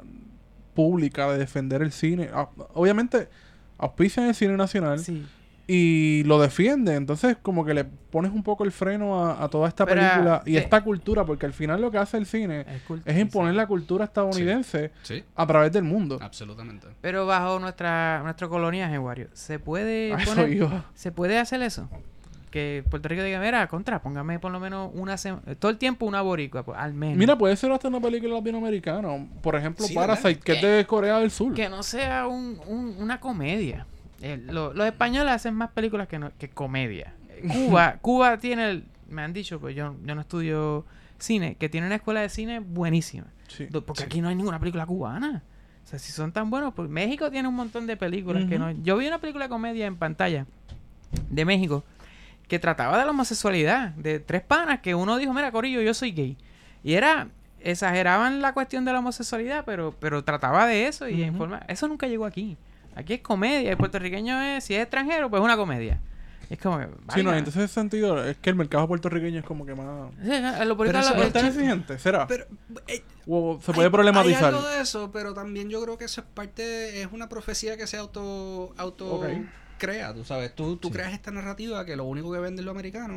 pública 0.74 1.30
de 1.32 1.38
defender 1.38 1.80
el 1.80 1.90
cine. 1.90 2.28
Ah, 2.34 2.48
Obviamente 2.74 3.28
auspician 3.78 4.26
el 4.26 4.34
cine 4.34 4.58
nacional 4.58 4.98
Sí. 4.98 5.26
y 5.66 6.22
lo 6.24 6.38
defienden. 6.38 6.96
Entonces 6.96 7.38
como 7.40 7.64
que 7.64 7.72
le 7.72 7.84
pones 7.84 8.30
un 8.30 8.42
poco 8.42 8.64
el 8.64 8.72
freno 8.72 9.24
a, 9.24 9.42
a 9.42 9.48
toda 9.48 9.68
esta 9.68 9.86
Pero, 9.86 10.02
película 10.02 10.42
y 10.44 10.56
eh, 10.56 10.58
esta 10.58 10.82
cultura, 10.82 11.24
porque 11.24 11.46
al 11.46 11.54
final 11.54 11.80
lo 11.80 11.90
que 11.90 11.96
hace 11.96 12.18
el 12.18 12.26
cine 12.26 12.66
Es, 13.06 13.18
imponer 13.18 13.54
la 13.54 13.66
cultura 13.66 14.04
estadounidense 14.04 14.90
Sí, 15.02 15.24
a 15.34 15.46
través 15.46 15.72
del 15.72 15.84
mundo. 15.84 16.18
absolutamente. 16.20 16.88
Pero 17.00 17.24
bajo 17.24 17.58
nuestra 17.58 18.20
nuestro 18.22 18.50
coloniaje, 18.50 18.98
Wario, 18.98 19.28
¿se 19.32 19.58
puede 19.58 20.14
poner, 20.26 20.68
se 20.94 21.10
puede 21.10 21.38
hacer 21.38 21.62
eso? 21.62 21.88
Que 22.50 22.84
Puerto 22.90 23.08
Rico 23.08 23.22
diga, 23.22 23.38
mira, 23.40 23.68
contra, 23.68 24.02
póngame 24.02 24.40
por 24.40 24.50
lo 24.50 24.58
menos 24.58 24.90
una 24.94 25.16
sema- 25.16 25.40
todo 25.60 25.70
el 25.70 25.78
tiempo 25.78 26.04
una 26.06 26.20
boricua, 26.20 26.64
pues, 26.64 26.76
al 26.78 26.94
menos. 26.94 27.16
Mira, 27.16 27.38
puede 27.38 27.54
ser 27.56 27.70
hasta 27.70 27.86
una 27.86 28.00
película 28.00 28.34
latinoamericana. 28.34 29.08
Por 29.40 29.54
ejemplo, 29.54 29.86
Sí, 29.86 29.94
Parasite, 29.94 30.40
que 30.40 30.52
es 30.54 30.62
de 30.62 30.84
Corea 30.86 31.18
del 31.20 31.30
Sur. 31.30 31.54
que 31.54 31.68
no 31.68 31.82
sea 31.84 32.26
un, 32.26 32.60
un- 32.66 32.96
una 32.98 33.20
comedia. 33.20 33.86
Eh, 34.20 34.42
lo- 34.46 34.74
los 34.74 34.84
españoles 34.86 35.32
hacen 35.32 35.54
más 35.54 35.70
películas 35.70 36.08
que, 36.08 36.18
no- 36.18 36.32
que 36.38 36.48
comedia. 36.50 37.14
Cuba, 37.68 37.98
Cuba 38.02 38.36
tiene, 38.38 38.68
el- 38.70 38.84
me 39.08 39.22
han 39.22 39.32
dicho, 39.32 39.60
pues 39.60 39.76
yo, 39.76 39.94
yo 40.04 40.14
no 40.16 40.20
estudio 40.20 40.84
cine, 41.18 41.54
que 41.54 41.68
tiene 41.68 41.86
una 41.86 41.96
escuela 41.96 42.20
de 42.20 42.28
cine 42.30 42.58
buenísima. 42.60 43.26
Sí. 43.46 43.66
Porque 43.70 44.00
Sí. 44.02 44.06
aquí 44.06 44.20
no 44.20 44.28
hay 44.28 44.34
ninguna 44.34 44.58
película 44.58 44.86
cubana. 44.86 45.42
O 45.84 45.86
sea, 45.86 45.98
si 46.00 46.10
son 46.12 46.32
tan 46.32 46.50
buenos, 46.50 46.74
pues 46.74 46.88
México 46.90 47.30
tiene 47.30 47.48
un 47.48 47.54
montón 47.54 47.86
de 47.86 47.96
películas 47.96 48.44
que 48.48 48.58
no. 48.58 48.70
Yo 48.70 48.96
vi 48.96 49.06
una 49.06 49.18
película 49.18 49.44
de 49.46 49.48
comedia 49.48 49.86
en 49.86 49.96
pantalla 49.96 50.46
de 51.30 51.44
México 51.44 51.82
que 52.50 52.58
trataba 52.58 52.98
de 52.98 53.04
la 53.06 53.10
homosexualidad, 53.12 53.90
de 53.92 54.18
tres 54.20 54.42
panas 54.42 54.80
que 54.80 54.94
uno 54.94 55.16
dijo, 55.16 55.32
mira, 55.32 55.50
Corillo, 55.52 55.80
yo 55.80 55.94
soy 55.94 56.12
gay. 56.12 56.36
Y 56.84 56.92
era 56.94 57.28
exageraban 57.60 58.42
la 58.42 58.52
cuestión 58.52 58.84
de 58.84 58.92
la 58.92 58.98
homosexualidad, 58.98 59.64
pero, 59.64 59.94
pero 60.00 60.24
trataba 60.24 60.66
de 60.66 60.86
eso 60.88 61.08
y 61.08 61.22
en 61.22 61.36
forma... 61.36 61.62
Eso 61.68 61.86
nunca 61.88 62.06
llegó 62.06 62.24
aquí. 62.26 62.56
Aquí 62.96 63.14
es 63.14 63.20
comedia. 63.20 63.70
El 63.70 63.76
puertorriqueño 63.76 64.40
es, 64.42 64.64
si 64.64 64.74
es 64.74 64.82
extranjero, 64.82 65.30
pues 65.30 65.40
es 65.40 65.44
una 65.44 65.56
comedia. 65.56 66.00
Es 66.48 66.58
como 66.58 66.78
que... 66.78 66.88
Sí, 67.14 67.22
no, 67.22 67.32
entonces 67.32 67.62
ese 67.64 67.74
sentido 67.74 68.24
es 68.24 68.36
que 68.38 68.50
el 68.50 68.56
mercado 68.56 68.88
puertorriqueño 68.88 69.38
es 69.38 69.44
como 69.44 69.64
que 69.64 69.74
más... 69.76 70.10
Sí, 70.24 70.32
a 70.32 70.64
lo 70.64 70.76
Pero 70.76 70.92
bonito 70.92 70.98
eso 70.98 71.10
lo- 71.10 71.16
¿No 71.16 71.20
el 71.22 71.26
es 71.28 71.32
tan 71.32 71.46
exigente? 71.46 71.98
¿Será? 71.98 72.26
Pero 72.26 72.46
eh, 72.88 73.04
¿O 73.28 73.60
se 73.64 73.72
puede 73.72 73.86
hay- 73.86 73.92
problematizar? 73.92 74.52
Hay 74.52 74.58
algo 74.58 74.68
de 74.68 74.80
eso, 74.80 75.10
pero 75.12 75.34
también 75.34 75.68
yo 75.70 75.80
creo 75.82 75.96
que 75.96 76.06
eso 76.06 76.22
es 76.22 76.26
parte, 76.34 77.02
es 77.02 77.08
una 77.12 77.28
profecía 77.28 77.76
que 77.76 77.86
se 77.86 77.96
auto, 77.98 78.74
auto 78.76 79.14
Ok. 79.14 79.26
Crea, 79.80 80.14
tú 80.14 80.22
sabes. 80.22 80.54
Tú, 80.54 80.76
tú 80.76 80.90
creas 80.90 81.12
esta 81.12 81.32
narrativa 81.32 81.84
que 81.84 81.96
lo 81.96 82.04
único 82.04 82.30
que 82.32 82.38
vende 82.38 82.60
es 82.60 82.64
lo 82.64 82.70
americano 82.70 83.16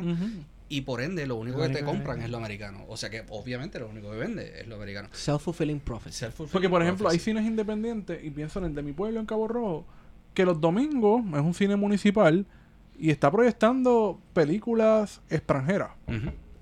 y 0.68 0.80
por 0.80 1.00
ende 1.02 1.26
lo 1.26 1.36
único 1.36 1.58
Lo 1.58 1.68
que 1.68 1.74
te 1.74 1.84
compran 1.84 2.22
es 2.22 2.30
lo 2.30 2.38
americano. 2.38 2.84
O 2.88 2.96
sea 2.96 3.10
que 3.10 3.22
obviamente 3.28 3.78
lo 3.78 3.88
único 3.88 4.10
que 4.10 4.16
vende 4.16 4.60
es 4.60 4.66
lo 4.66 4.76
americano. 4.76 5.08
Self-fulfilling 5.12 5.80
prophecy. 5.80 6.24
Self-fulfilling 6.24 6.52
Porque, 6.52 6.68
por 6.68 6.82
ejemplo, 6.82 7.08
hay 7.08 7.18
cines 7.18 7.44
independientes, 7.44 8.24
y 8.24 8.30
pienso 8.30 8.58
en 8.58 8.66
el 8.66 8.74
de 8.74 8.82
mi 8.82 8.92
pueblo, 8.92 9.20
en 9.20 9.26
Cabo 9.26 9.46
Rojo, 9.46 9.84
que 10.32 10.44
los 10.44 10.60
domingos 10.60 11.22
es 11.34 11.40
un 11.40 11.54
cine 11.54 11.76
municipal 11.76 12.46
y 12.98 13.10
está 13.10 13.30
proyectando 13.30 14.18
películas 14.32 15.20
extranjeras. 15.28 15.90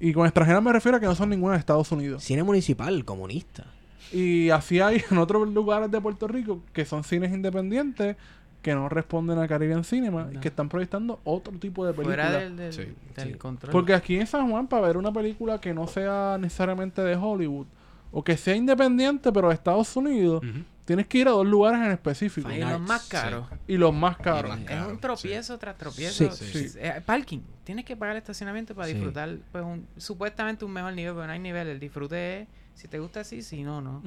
Y 0.00 0.12
con 0.12 0.26
extranjeras 0.26 0.62
me 0.62 0.72
refiero 0.72 0.98
a 0.98 1.00
que 1.00 1.06
no 1.06 1.14
son 1.14 1.30
ninguna 1.30 1.54
de 1.54 1.60
Estados 1.60 1.90
Unidos. 1.92 2.24
Cine 2.24 2.42
municipal, 2.42 3.04
comunista. 3.04 3.64
Y 4.12 4.50
así 4.50 4.80
hay 4.80 5.02
en 5.10 5.18
otros 5.18 5.48
lugares 5.48 5.90
de 5.90 6.00
Puerto 6.00 6.26
Rico 6.26 6.60
que 6.72 6.84
son 6.84 7.04
cines 7.04 7.32
independientes 7.32 8.16
que 8.62 8.74
no 8.74 8.88
responden 8.88 9.38
a 9.40 9.48
Caribbean 9.48 9.82
Cinema 9.84 10.28
y 10.32 10.38
que 10.38 10.48
están 10.48 10.68
proyectando 10.68 11.20
otro 11.24 11.52
tipo 11.58 11.84
de 11.84 11.92
películas. 11.92 12.26
Fuera 12.28 12.40
del, 12.40 12.56
del, 12.56 12.72
Sí, 12.72 12.86
del 13.16 13.32
sí. 13.32 13.34
control. 13.34 13.72
Porque 13.72 13.92
aquí 13.92 14.16
en 14.18 14.26
San 14.26 14.48
Juan, 14.50 14.68
para 14.68 14.86
ver 14.86 14.96
una 14.96 15.12
película 15.12 15.60
que 15.60 15.74
no 15.74 15.86
sea 15.88 16.38
necesariamente 16.40 17.02
de 17.02 17.16
Hollywood 17.16 17.66
o 18.12 18.22
que 18.22 18.36
sea 18.36 18.54
independiente 18.54 19.32
pero 19.32 19.48
de 19.48 19.54
Estados 19.54 19.94
Unidos, 19.96 20.42
tienes 20.84 21.06
que 21.06 21.18
ir 21.18 21.28
a 21.28 21.32
dos 21.32 21.46
lugares 21.46 21.80
en 21.80 21.90
específico. 21.92 22.50
y 22.50 22.58
los 22.60 22.80
más 22.80 23.02
sí. 23.02 23.10
caros. 23.10 23.46
Y 23.66 23.76
los 23.76 23.92
más 23.94 24.16
caros. 24.18 24.56
más 24.58 24.70
Es 24.70 24.86
un 24.86 24.98
tropiezo 25.00 25.58
tras 25.58 25.76
tropiezo. 25.76 26.30
Sí. 26.30 26.44
Sí. 26.52 26.68
Sí. 26.68 26.78
Eh, 26.80 27.00
parking. 27.04 27.40
Tienes 27.64 27.84
que 27.84 27.96
pagar 27.96 28.16
estacionamiento 28.16 28.74
para 28.74 28.88
Sí. 28.88 28.94
disfrutar, 28.94 29.38
pues, 29.50 29.64
un, 29.64 29.86
supuestamente 29.96 30.64
un 30.64 30.72
mejor 30.72 30.92
nivel, 30.92 31.14
pero 31.14 31.26
no 31.26 31.32
hay 31.32 31.38
nivel. 31.38 31.68
El 31.68 31.80
disfrute 31.80 32.40
es, 32.42 32.48
si 32.74 32.88
te 32.88 32.98
gusta 32.98 33.20
así, 33.20 33.42
si 33.42 33.62
no, 33.62 33.80
no. 33.80 34.02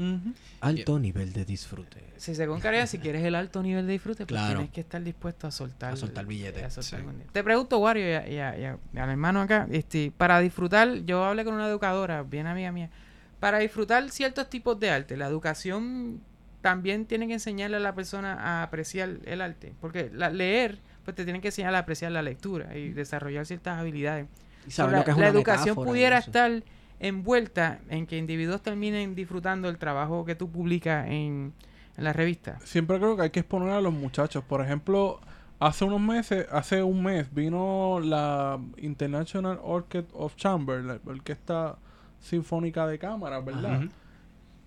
Alto 0.62 1.00
nivel 1.00 1.32
de 1.34 1.46
disfrute. 1.46 2.04
Si 2.18 2.36
según 2.36 2.60
Caridad, 2.60 2.88
si 2.88 2.98
quieres 3.00 3.24
el 3.24 3.36
alto 3.36 3.62
nivel 3.64 3.86
de 3.88 3.94
disfrute, 3.94 4.26
pues 4.26 4.40
Claro. 4.40 4.56
tienes 4.60 4.72
que 4.74 4.82
estar 4.82 5.02
dispuesto 5.04 5.48
a 5.48 5.52
soltar. 5.52 5.94
A 5.94 5.96
soltar 5.96 6.26
billetes. 6.26 6.64
a 6.64 6.70
soltar 6.70 7.00
Sí. 7.02 7.24
Te 7.32 7.44
pregunto, 7.44 7.78
Wario, 7.80 8.10
y, 8.10 8.14
a- 8.14 8.28
y 8.28 8.38
a- 8.40 8.58
y 8.60 8.64
a- 8.66 8.78
y 8.94 8.98
al 8.98 9.10
hermano 9.10 9.42
acá, 9.42 9.68
este, 9.72 10.12
para 10.16 10.40
disfrutar, 10.40 11.06
yo 11.06 11.24
hablé 11.24 11.46
con 11.46 11.54
una 11.54 11.68
educadora, 11.68 12.24
bien 12.24 12.48
amiga 12.48 12.72
mía, 12.72 12.90
para 13.40 13.60
disfrutar 13.60 14.10
ciertos 14.10 14.50
tipos 14.50 14.80
de 14.80 14.90
arte, 14.90 15.16
la 15.18 15.28
educación 15.28 16.22
también 16.62 17.06
tiene 17.06 17.28
que 17.28 17.34
enseñarle 17.34 17.78
a 17.78 17.80
la 17.80 17.94
persona 17.94 18.34
a 18.34 18.64
apreciar 18.64 19.20
el 19.26 19.42
arte, 19.42 19.74
porque 19.80 20.10
la, 20.12 20.30
leer, 20.32 20.80
pues 21.04 21.14
te 21.16 21.24
tienen 21.24 21.42
que 21.42 21.50
enseñar 21.50 21.76
a 21.76 21.80
apreciar 21.80 22.12
la 22.12 22.24
lectura 22.24 22.76
y 22.76 22.90
desarrollar 22.90 23.46
ciertas 23.46 23.80
habilidades. 23.80 24.26
Y 24.68 24.72
saber 24.72 24.94
la, 24.94 24.98
lo 25.00 25.06
que 25.06 25.12
es 25.12 25.18
la 25.18 25.22
una 25.30 25.30
educación 25.30 25.76
pudiera 25.76 26.18
estar 26.18 26.64
envuelta 27.00 27.80
en 27.90 28.08
que 28.08 28.18
individuos 28.18 28.62
terminen 28.62 29.16
disfrutando 29.16 29.70
el 29.70 29.78
trabajo 29.78 30.26
que 30.26 30.36
tú 30.36 30.50
publicas 30.50 31.08
en, 31.08 31.54
en 31.98 32.04
la 32.04 32.14
revista. 32.14 32.60
Siempre 32.64 32.98
creo 32.98 33.16
que 33.16 33.24
hay 33.24 33.30
que 33.30 33.42
exponer 33.42 33.70
a 33.70 33.82
los 33.82 33.94
muchachos. 33.94 34.44
Por 34.44 34.62
ejemplo, 34.62 35.20
hace 35.60 35.86
unos 35.86 36.02
meses, 36.02 36.48
hace 36.52 36.84
un 36.84 37.04
mes, 37.04 37.34
vino 37.34 38.00
la 38.00 38.60
International 38.78 39.60
Orchestra 39.64 40.18
of 40.18 40.36
Chamber, 40.36 40.84
la 40.84 41.00
orquesta 41.06 41.78
sinfónica 42.20 42.88
de 42.88 42.98
cámara, 42.98 43.40
¿verdad? 43.40 43.84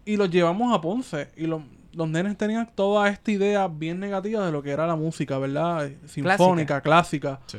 Y 0.05 0.16
los 0.16 0.30
llevamos 0.30 0.74
a 0.74 0.80
Ponce. 0.80 1.28
Y 1.36 1.46
los, 1.46 1.62
los 1.92 2.09
nenes 2.09 2.36
tenían 2.38 2.70
toda 2.74 3.09
esta 3.09 3.30
idea 3.30 3.68
bien 3.68 4.00
negativa 4.00 4.44
de 4.46 4.52
lo 4.52 4.62
que 4.62 4.70
era 4.70 4.86
la 4.86 4.96
música, 4.96 5.38
¿verdad? 5.38 5.90
Sinfónica, 6.06 6.80
clásica. 6.80 7.40
Sí. 7.46 7.59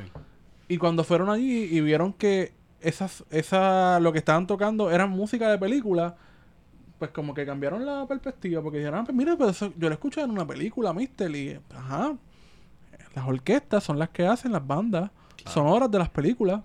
Y 0.67 0.77
cuando 0.77 1.03
fueron 1.03 1.29
allí 1.29 1.63
y 1.63 1.81
vieron 1.81 2.13
que 2.13 2.53
esas, 2.81 3.23
esa, 3.29 3.99
lo 3.99 4.11
que 4.11 4.19
estaban 4.19 4.47
tocando 4.47 4.89
era 4.91 5.05
música 5.07 5.49
de 5.51 5.57
película, 5.57 6.15
pues 6.97 7.11
como 7.11 7.33
que 7.33 7.45
cambiaron 7.45 7.85
la 7.85 8.05
perspectiva. 8.07 8.61
Porque 8.61 8.77
dijeron, 8.79 8.99
ah, 8.99 9.03
pues 9.05 9.15
mira, 9.15 9.35
pero 9.37 9.49
eso- 9.51 9.73
yo 9.77 9.87
lo 9.89 9.93
escuché 9.93 10.21
en 10.21 10.31
una 10.31 10.45
película, 10.45 10.93
mister. 10.93 11.33
Y, 11.35 11.59
ajá, 11.75 12.15
las 13.15 13.27
orquestas 13.27 13.83
son 13.83 13.97
las 13.99 14.09
que 14.09 14.25
hacen 14.25 14.51
las 14.51 14.65
bandas 14.65 15.09
sonoras 15.45 15.89
de 15.89 15.97
las 15.97 16.09
películas. 16.09 16.61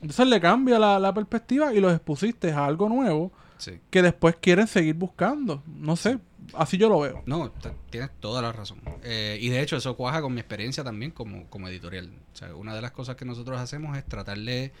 Entonces 0.00 0.26
le 0.28 0.40
cambia 0.40 0.78
la, 0.78 0.98
la 0.98 1.12
perspectiva 1.12 1.72
y 1.74 1.80
los 1.80 1.92
expusiste 1.92 2.52
a 2.52 2.64
algo 2.66 2.88
nuevo 2.88 3.32
Sí. 3.56 3.80
que 3.90 4.02
después 4.02 4.36
quieren 4.40 4.68
seguir 4.68 4.94
buscando. 4.94 5.60
No 5.66 5.96
sé, 5.96 6.20
así 6.54 6.78
yo 6.78 6.88
lo 6.88 7.00
veo. 7.00 7.22
No, 7.26 7.50
tienes 7.90 8.10
toda 8.20 8.40
la 8.40 8.52
razón. 8.52 8.80
Eh, 9.02 9.36
y 9.40 9.48
de 9.48 9.60
hecho 9.60 9.76
eso 9.76 9.96
cuaja 9.96 10.22
con 10.22 10.32
mi 10.32 10.38
experiencia 10.40 10.84
también 10.84 11.10
como, 11.10 11.46
como 11.50 11.66
editorial. 11.66 12.12
O 12.32 12.36
sea, 12.36 12.54
una 12.54 12.76
de 12.76 12.80
las 12.82 12.92
cosas 12.92 13.16
que 13.16 13.24
nosotros 13.24 13.58
hacemos 13.58 13.98
es 13.98 14.04
tratarle 14.04 14.52
de, 14.52 14.72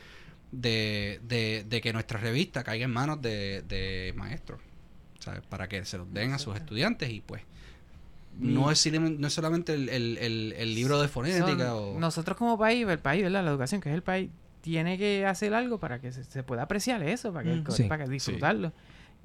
de, 0.52 1.64
de 1.68 1.80
que 1.80 1.92
nuestra 1.92 2.18
revista 2.18 2.64
caiga 2.64 2.84
en 2.84 2.90
manos 2.92 3.20
de, 3.22 3.62
de 3.68 4.12
maestros. 4.16 4.60
¿sabes? 5.20 5.42
Para 5.48 5.68
que 5.68 5.84
se 5.84 5.98
los 5.98 6.12
den 6.14 6.32
a 6.32 6.38
sus 6.38 6.54
estudiantes 6.56 7.10
y 7.10 7.20
pues 7.20 7.42
no 8.38 8.70
es, 8.70 8.92
no 8.92 9.26
es 9.26 9.32
solamente 9.32 9.74
el, 9.74 9.88
el- 9.88 10.16
el- 10.18 10.54
el 10.56 10.74
libro 10.74 11.00
de 11.02 11.08
fonética 11.08 11.70
Son- 11.70 11.96
o... 11.96 11.98
Nosotros 11.98 12.36
como 12.36 12.56
país, 12.56 12.86
el 12.86 12.98
país, 13.00 13.24
¿verdad? 13.24 13.42
La 13.44 13.50
educación, 13.50 13.80
que 13.80 13.88
es 13.88 13.94
el 13.96 14.02
país, 14.02 14.30
tiene 14.60 14.96
que 14.96 15.26
hacer 15.26 15.54
algo 15.54 15.78
para 15.78 16.00
que 16.00 16.12
se, 16.12 16.22
se 16.24 16.42
pueda 16.44 16.62
apreciar 16.62 17.02
eso, 17.02 17.32
para 17.32 17.44
que, 17.44 17.56
Mm. 17.56 17.64
Sí. 17.72 17.84
para 17.84 18.04
que 18.04 18.10
disfrutarlo. 18.10 18.72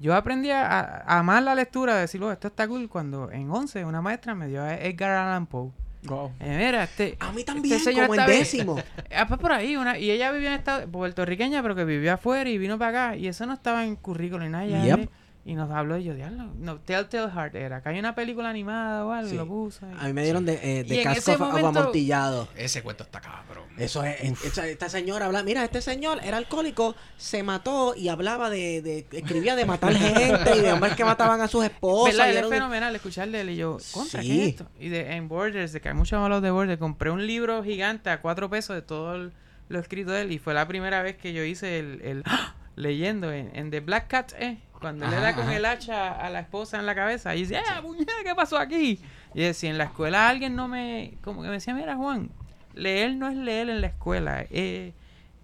Yo 0.00 0.14
aprendí 0.16 0.50
a, 0.50 0.66
a 0.68 1.18
amar 1.20 1.44
la 1.44 1.54
lectura, 1.54 1.94
a 1.94 2.00
decir, 2.00 2.20
"Oh, 2.24 2.32
esto 2.32 2.48
está 2.48 2.66
cool, 2.66 2.88
cuando 2.88 3.30
en 3.30 3.48
11 3.50 3.84
una 3.84 4.02
maestra 4.02 4.34
me 4.34 4.48
dio 4.48 4.62
a 4.62 4.74
Edgar 4.74 5.12
Allan 5.12 5.46
Poe. 5.46 5.70
Wow. 6.06 6.32
Eh, 6.40 6.64
mira, 6.66 6.84
este... 6.84 7.16
A 7.20 7.32
mí 7.32 7.40
este 7.40 7.52
también, 7.52 7.80
señor 7.80 8.06
como 8.08 8.16
bien- 8.26 8.38
décimo. 8.38 8.76
Ah, 9.16 9.26
pues 9.28 9.40
por 9.40 9.52
ahí, 9.52 9.76
una, 9.76 9.98
y 9.98 10.10
ella 10.10 10.32
vivía 10.32 10.48
en 10.52 10.58
Estados 10.58 10.88
puertorriqueña, 10.90 11.62
pero 11.62 11.74
que 11.74 11.84
vivió 11.84 12.12
afuera 12.14 12.48
y 12.50 12.58
vino 12.58 12.78
para 12.78 13.08
acá, 13.10 13.16
y 13.16 13.28
eso 13.28 13.46
no 13.46 13.52
estaba 13.54 13.84
en 13.84 13.96
currículum 13.96 14.46
y 14.46 14.50
nada. 14.50 14.66
Yep. 14.66 15.08
Y 15.46 15.54
nos 15.56 15.70
habló 15.70 15.98
y 15.98 16.04
yo, 16.04 16.14
diablo, 16.14 16.44
no, 16.58 16.78
Telltale 16.78 17.30
Heart 17.30 17.54
era, 17.54 17.82
que 17.82 17.90
hay 17.90 17.98
una 17.98 18.14
película 18.14 18.48
animada 18.48 19.04
o 19.04 19.12
algo, 19.12 19.28
Sí. 19.28 19.36
lo 19.36 19.46
puso. 19.46 19.86
y- 19.86 19.94
A 20.02 20.06
mí 20.06 20.14
me 20.14 20.22
dieron 20.24 20.46
de, 20.46 20.54
eh, 20.62 20.84
de 20.84 21.02
casco 21.02 21.32
ese 21.32 21.36
momento- 21.36 21.68
amontillado. 21.80 22.48
Ese 22.56 22.82
cuento 22.82 23.04
está 23.04 23.20
cabrón. 23.20 23.64
Eso 23.76 24.02
es, 24.04 24.42
esta, 24.42 24.66
esta 24.66 24.88
señora 24.88 25.26
habla, 25.26 25.42
mira, 25.42 25.62
este 25.62 25.82
señor 25.82 26.20
era 26.24 26.38
alcohólico, 26.38 26.94
se 27.18 27.42
mató 27.42 27.94
y 27.94 28.08
hablaba 28.08 28.48
de, 28.48 28.80
de 28.80 29.06
escribía 29.12 29.54
de 29.54 29.66
matar 29.66 29.92
gente 29.94 30.56
y 30.56 30.60
de 30.60 30.72
hombres 30.72 30.94
que 30.94 31.04
mataban 31.04 31.40
a 31.42 31.48
sus 31.48 31.62
esposas. 31.64 32.14
¿Verdad? 32.16 32.26
y 32.28 32.30
Él 32.30 32.36
era 32.38 32.46
es 32.46 32.52
fenomenal 32.52 32.96
escuchar 32.96 33.28
de 33.28 33.40
él 33.42 33.50
y 33.50 33.56
yo, 33.56 33.76
contra, 33.92 34.22
Sí. 34.22 34.28
¿qué 34.28 34.42
es 34.44 34.48
esto? 34.48 34.66
Y 34.80 34.88
de, 34.88 35.12
en 35.16 35.28
Borders, 35.28 35.72
de 35.72 35.80
que 35.82 35.88
hay 35.90 35.94
muchos 35.94 36.18
malos 36.20 36.40
de 36.40 36.50
Borders, 36.52 36.78
compré 36.78 37.10
un 37.10 37.26
libro 37.26 37.62
gigante 37.62 38.08
a 38.08 38.22
cuatro 38.22 38.48
pesos 38.48 38.76
de 38.76 38.80
todo 38.82 39.14
el- 39.14 39.32
lo 39.68 39.78
escrito 39.78 40.10
de 40.12 40.22
él 40.22 40.32
y 40.32 40.38
fue 40.38 40.54
la 40.54 40.66
primera 40.68 41.02
vez 41.02 41.16
que 41.18 41.34
yo 41.34 41.42
hice 41.44 41.78
el, 41.80 42.00
el 42.02 42.22
leyendo 42.76 43.30
en, 43.32 43.50
en 43.54 43.70
The 43.70 43.80
Black 43.80 44.08
Cat, 44.08 44.32
eh, 44.38 44.58
cuando 44.84 45.04
él 45.06 45.10
le 45.10 45.16
da 45.20 45.34
con 45.34 45.44
ajá. 45.44 45.56
el 45.56 45.64
hacha 45.64 46.12
a 46.12 46.30
la 46.30 46.40
esposa 46.40 46.78
en 46.78 46.86
la 46.86 46.94
cabeza 46.94 47.34
y 47.34 47.40
dice, 47.40 47.56
¡eh, 47.56 47.82
puñeta, 47.82 48.12
qué 48.24 48.34
pasó 48.34 48.58
aquí! 48.58 49.00
Y 49.34 49.40
decía, 49.42 49.70
en 49.70 49.78
la 49.78 49.84
escuela 49.84 50.28
alguien 50.28 50.54
no 50.54 50.68
me, 50.68 51.14
como 51.22 51.42
que 51.42 51.48
me 51.48 51.54
decía, 51.54 51.74
mira 51.74 51.96
Juan, 51.96 52.30
leer 52.74 53.14
no 53.16 53.28
es 53.28 53.36
leer 53.36 53.68
en 53.70 53.80
la 53.80 53.86
escuela, 53.88 54.42
es, 54.50 54.92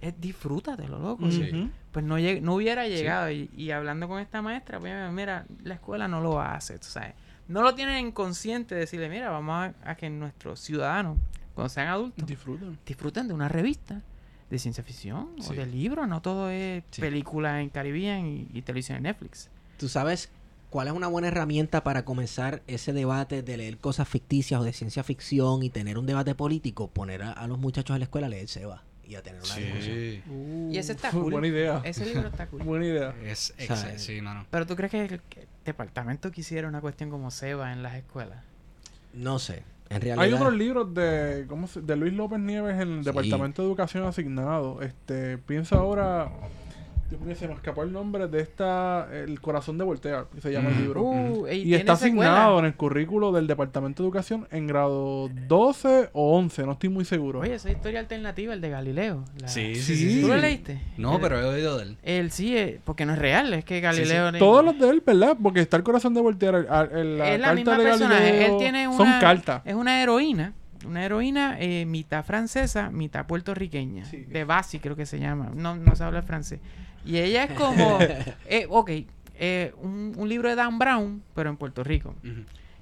es 0.00 0.20
disfrútatelo, 0.20 0.98
loco. 0.98 1.30
Sí. 1.30 1.48
Ujú. 1.52 1.70
Pues 1.92 2.04
no, 2.04 2.18
lleg- 2.18 2.40
no 2.40 2.54
hubiera 2.54 2.86
llegado. 2.86 3.30
Y, 3.32 3.50
y 3.56 3.70
hablando 3.72 4.06
con 4.06 4.20
esta 4.20 4.40
maestra, 4.42 4.78
pues, 4.78 4.92
mira, 5.12 5.44
la 5.64 5.74
escuela 5.74 6.06
no 6.06 6.20
lo 6.20 6.40
hace, 6.40 6.78
tú 6.78 6.86
sabes. 6.86 7.14
No 7.48 7.62
lo 7.62 7.74
tienen 7.74 7.96
en 7.96 8.12
consciente 8.12 8.76
decirle, 8.76 9.08
mira, 9.08 9.28
vamos 9.30 9.72
a, 9.84 9.90
a 9.90 9.94
que 9.96 10.08
nuestros 10.08 10.60
ciudadanos, 10.60 11.18
cuando 11.54 11.68
sean 11.68 11.88
adultos, 11.88 12.24
Disfrutan. 12.26 12.78
disfruten 12.86 13.26
de 13.26 13.34
una 13.34 13.48
revista 13.48 14.00
de 14.50 14.58
ciencia 14.58 14.82
ficción 14.84 15.30
o 15.38 15.42
Sí. 15.42 15.54
de 15.54 15.66
libros. 15.66 16.08
No 16.08 16.20
todo 16.22 16.50
es 16.50 16.82
Sí. 16.90 17.00
película 17.00 17.60
en 17.62 17.68
Caribbean 17.70 18.26
y, 18.26 18.48
y 18.52 18.62
televisión 18.62 18.96
en 18.98 19.04
Netflix. 19.04 19.48
¿Tú 19.78 19.88
sabes 19.88 20.28
cuál 20.70 20.88
es 20.88 20.92
una 20.94 21.06
buena 21.08 21.28
herramienta 21.28 21.82
para 21.84 22.04
comenzar 22.04 22.62
ese 22.66 22.92
debate 22.92 23.42
de 23.42 23.56
leer 23.56 23.78
cosas 23.78 24.08
ficticias 24.08 24.60
o 24.60 24.64
de 24.64 24.72
ciencia 24.72 25.02
ficción 25.04 25.62
y 25.62 25.70
tener 25.70 25.98
un 25.98 26.06
debate 26.06 26.34
político? 26.34 26.88
Poner 26.88 27.22
a, 27.22 27.32
a 27.32 27.46
los 27.46 27.58
muchachos 27.58 27.94
a 27.94 27.98
la 27.98 28.04
escuela 28.04 28.26
a 28.26 28.30
leer 28.30 28.48
Seba 28.48 28.82
y 29.04 29.14
a 29.16 29.22
tener 29.22 29.40
una 29.42 29.54
discusión. 29.56 29.82
Sí. 29.96 30.22
Y 30.72 30.78
ese 30.78 30.92
está 30.92 31.08
Uh, 31.14 31.20
cool. 31.22 31.32
Buena 31.32 31.46
idea. 31.48 31.80
Ese 31.84 32.04
libro 32.06 32.28
está 32.28 32.46
cool. 32.46 32.62
Buena 32.62 32.86
idea. 32.86 33.14
Es 33.24 33.52
O 33.70 33.76
sea, 33.76 33.92
ex- 33.92 34.02
sí, 34.02 34.20
no, 34.20 34.34
no. 34.34 34.46
Pero 34.50 34.66
tú 34.66 34.76
crees 34.76 34.90
que 34.90 35.04
el, 35.04 35.20
que 35.22 35.40
el 35.42 35.48
departamento 35.64 36.30
quisiera 36.30 36.68
una 36.68 36.80
cuestión 36.80 37.10
como 37.10 37.30
Seba 37.30 37.72
en 37.72 37.82
las 37.82 37.94
escuelas? 37.96 38.44
No 39.14 39.38
sé. 39.40 39.62
En 39.90 40.00
realidad. 40.00 40.24
Hay 40.24 40.32
otros 40.32 40.54
libros 40.54 40.94
de, 40.94 41.46
¿cómo 41.48 41.66
se- 41.66 41.80
de 41.82 41.96
Luis 41.96 42.12
López 42.12 42.38
Nieves 42.38 42.80
en 42.80 42.88
el 42.92 42.98
Sí. 43.00 43.04
Departamento 43.06 43.60
de 43.62 43.68
Educación 43.68 44.04
asignado. 44.04 44.80
Este, 44.82 45.36
piensa 45.36 45.76
ahora 45.78 46.30
Dios 47.10 47.20
mío, 47.22 47.34
se 47.34 47.48
me 47.48 47.54
escapó 47.54 47.82
el 47.82 47.92
nombre 47.92 48.28
de 48.28 48.40
esta, 48.40 49.08
El 49.12 49.40
corazón 49.40 49.76
de 49.78 49.84
Voltaire, 49.84 50.22
que 50.32 50.40
se 50.40 50.52
llama 50.52 50.70
el 50.70 50.80
libro. 50.80 51.02
Uh, 51.02 51.48
y 51.48 51.74
está 51.74 51.96
secuela. 51.96 52.30
asignado 52.30 52.58
en 52.60 52.64
el 52.66 52.74
currículo 52.74 53.32
del 53.32 53.48
Departamento 53.48 54.02
de 54.02 54.06
Educación 54.06 54.46
en 54.52 54.68
grado 54.68 55.28
12 55.48 56.10
o 56.12 56.36
11, 56.38 56.62
no 56.66 56.72
estoy 56.72 56.88
muy 56.88 57.04
seguro. 57.04 57.40
Oye, 57.40 57.54
esa 57.54 57.68
historia 57.70 57.98
alternativa, 57.98 58.54
el 58.54 58.60
de 58.60 58.70
Galileo. 58.70 59.24
la- 59.40 59.48
Sí, 59.48 59.74
sí, 59.74 59.82
Sí. 59.82 59.96
sí. 59.96 60.10
sí, 60.14 60.20
¿Tú 60.22 60.28
lo 60.28 60.34
sí. 60.34 60.40
leíste? 60.40 60.80
No, 60.98 61.16
El- 61.16 61.20
pero 61.20 61.40
he 61.40 61.44
oído 61.44 61.76
de 61.78 61.82
él. 61.82 61.96
Él 62.04 62.30
sí, 62.30 62.56
eh, 62.56 62.80
porque 62.84 63.04
no 63.04 63.14
es 63.14 63.18
real, 63.18 63.52
es 63.54 63.64
que 63.64 63.80
Galileo... 63.80 64.32
Todos 64.38 64.64
los 64.64 64.78
de 64.78 64.88
él, 64.88 65.02
¿verdad? 65.04 65.36
Porque 65.42 65.60
está 65.60 65.76
el 65.76 65.82
corazón 65.82 66.14
de 66.14 66.20
Voltaire, 66.20 66.58
el- 66.58 66.66
el- 66.96 67.18
la 67.18 67.34
es 67.34 67.40
la 67.40 67.46
carta 67.48 67.54
misma 67.54 67.76
de. 67.76 67.84
Galileo, 67.84 68.46
Él 68.52 68.58
tiene 68.58 68.86
una, 68.88 68.96
son 68.96 69.20
cartas. 69.20 69.62
Es 69.64 69.74
una 69.74 70.00
heroína. 70.00 70.52
Una 70.86 71.04
heroína 71.04 71.56
eh, 71.60 71.84
mitad 71.84 72.24
francesa, 72.24 72.88
mitad 72.90 73.26
puertorriqueña. 73.26 74.06
Sí. 74.06 74.18
De 74.24 74.44
Basi, 74.44 74.78
creo 74.78 74.96
que 74.96 75.04
se 75.04 75.18
llama. 75.18 75.50
No, 75.54 75.76
no 75.76 75.94
se 75.94 76.02
habla 76.04 76.22
francés. 76.22 76.58
Y 77.04 77.18
ella 77.18 77.44
es 77.44 77.52
como. 77.52 77.98
eh, 78.46 78.66
ok, 78.68 78.90
eh, 79.38 79.72
un, 79.80 80.12
un 80.16 80.28
libro 80.28 80.48
de 80.48 80.54
Dan 80.54 80.78
Brown, 80.78 81.22
pero 81.34 81.50
en 81.50 81.56
Puerto 81.56 81.82
Rico. 81.82 82.14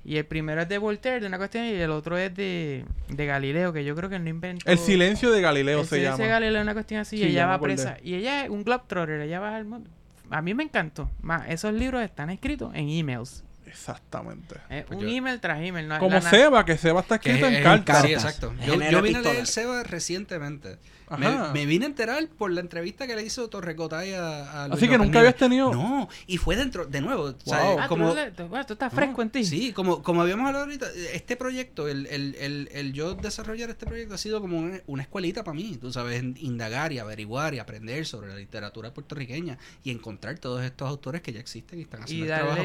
Y 0.05 0.17
el 0.17 0.25
primero 0.25 0.63
es 0.63 0.69
de 0.69 0.79
Voltaire, 0.79 1.21
de 1.21 1.27
una 1.27 1.37
cuestión, 1.39 1.65
y 1.67 1.73
el 1.75 1.91
otro 1.91 2.17
es 2.17 2.35
de, 2.35 2.85
de 3.09 3.27
Galileo, 3.27 3.73
que 3.73 3.85
yo 3.85 3.95
creo 3.95 4.09
que 4.09 4.17
él 4.17 4.25
no 4.25 4.31
inventó. 4.31 4.71
El 4.71 4.79
silencio 4.79 5.31
de 5.31 5.41
Galileo 5.43 5.81
El 5.81 5.87
se 5.87 5.97
silencio 5.97 6.25
llama. 6.25 6.25
de 6.25 6.31
Galileo, 6.31 6.63
una 6.63 6.73
cuestión 6.73 7.01
así, 7.01 7.19
Sí, 7.19 7.25
y 7.25 7.27
ella 7.27 7.47
va 7.47 7.61
presa. 7.61 7.99
Y 8.03 8.15
ella 8.15 8.45
es 8.45 8.51
un 8.51 8.65
globetrotter, 8.65 9.21
ella 9.21 9.39
va 9.39 9.55
al 9.57 9.67
mundo. 9.67 9.91
A 10.31 10.41
mí 10.41 10.55
me 10.55 10.63
encantó. 10.63 11.11
Más, 11.21 11.49
esos 11.49 11.73
libros 11.75 12.03
están 12.03 12.31
escritos 12.31 12.75
en 12.75 12.89
emails. 12.89 13.45
Exactamente. 13.69 14.57
Eh, 14.71 14.85
Pues 14.87 14.99
un 15.01 15.07
yo- 15.07 15.15
email 15.17 15.41
tras 15.41 15.61
email. 15.63 15.89
no- 15.89 15.99
Como 15.99 16.11
la 16.15 16.21
Seba, 16.23 16.65
que 16.65 16.77
Seba 16.77 17.01
está 17.01 17.17
escrito 17.17 17.47
es- 17.47 17.53
en 17.53 17.59
es- 17.59 17.63
cartas. 17.63 18.03
Sí, 18.05 18.13
exacto. 18.13 18.53
Yo, 18.67 18.75
yo 18.91 19.03
vine 19.03 19.19
a 19.19 19.23
leer 19.23 19.47
Seba 19.47 19.83
recientemente. 19.83 20.79
Me, 21.55 21.65
vine 21.65 21.87
a 21.87 21.89
enterar 21.89 22.29
por 22.37 22.51
la 22.51 22.61
entrevista 22.61 23.07
que 23.07 23.17
le 23.17 23.23
hizo 23.23 23.49
Torrecotay 23.49 24.13
a, 24.13 24.65
a 24.65 24.69
Luis 24.69 24.77
Así 24.77 24.87
que 24.89 24.93
López 24.93 25.07
nunca 25.07 25.19
habías 25.21 25.37
tenido. 25.37 25.73
No, 25.73 26.07
y 26.27 26.37
fue 26.37 26.55
dentro, 26.55 26.85
de 26.85 27.01
nuevo. 27.01 27.33
Wow. 27.47 27.55
Ah, 27.55 27.77
tú, 27.85 27.89
como, 27.89 28.13
tú- 28.13 28.19
estás 28.59 28.79
No, 28.81 28.91
fresco 28.91 29.23
en 29.23 29.31
ti. 29.31 29.43
Sí, 29.45 29.73
como, 29.73 30.03
como 30.03 30.21
habíamos 30.21 30.47
hablado 30.49 30.67
ahorita, 30.67 30.87
este 31.15 31.37
proyecto, 31.39 31.89
el, 31.89 32.07
el, 32.09 32.35
el, 32.39 32.69
el 32.75 32.93
yo 32.93 33.15
desarrollar 33.15 33.71
este 33.71 33.87
proyecto 33.87 34.17
ha 34.17 34.19
sido 34.19 34.43
como 34.43 34.59
una, 34.59 34.81
una 34.87 35.01
escuelita 35.03 35.43
para 35.45 35.55
mí, 35.55 35.79
tú 35.81 35.91
sabes, 35.91 36.21
en- 36.21 36.37
indagar 36.43 36.93
y 36.93 36.99
averiguar 36.99 37.55
y 37.55 37.59
aprender 37.59 38.05
sobre 38.05 38.29
la 38.29 38.37
literatura 38.37 38.93
puertorriqueña 38.93 39.57
y 39.83 39.91
encontrar 39.93 40.39
todos 40.39 40.63
estos 40.63 40.87
autores 40.91 41.23
que 41.23 41.33
ya 41.33 41.41
existen 41.41 41.79
y 41.79 41.83
están 41.83 42.01
Y 42.01 42.05
haciendo 42.05 42.25
el 42.35 42.39
trabajo. 42.39 42.63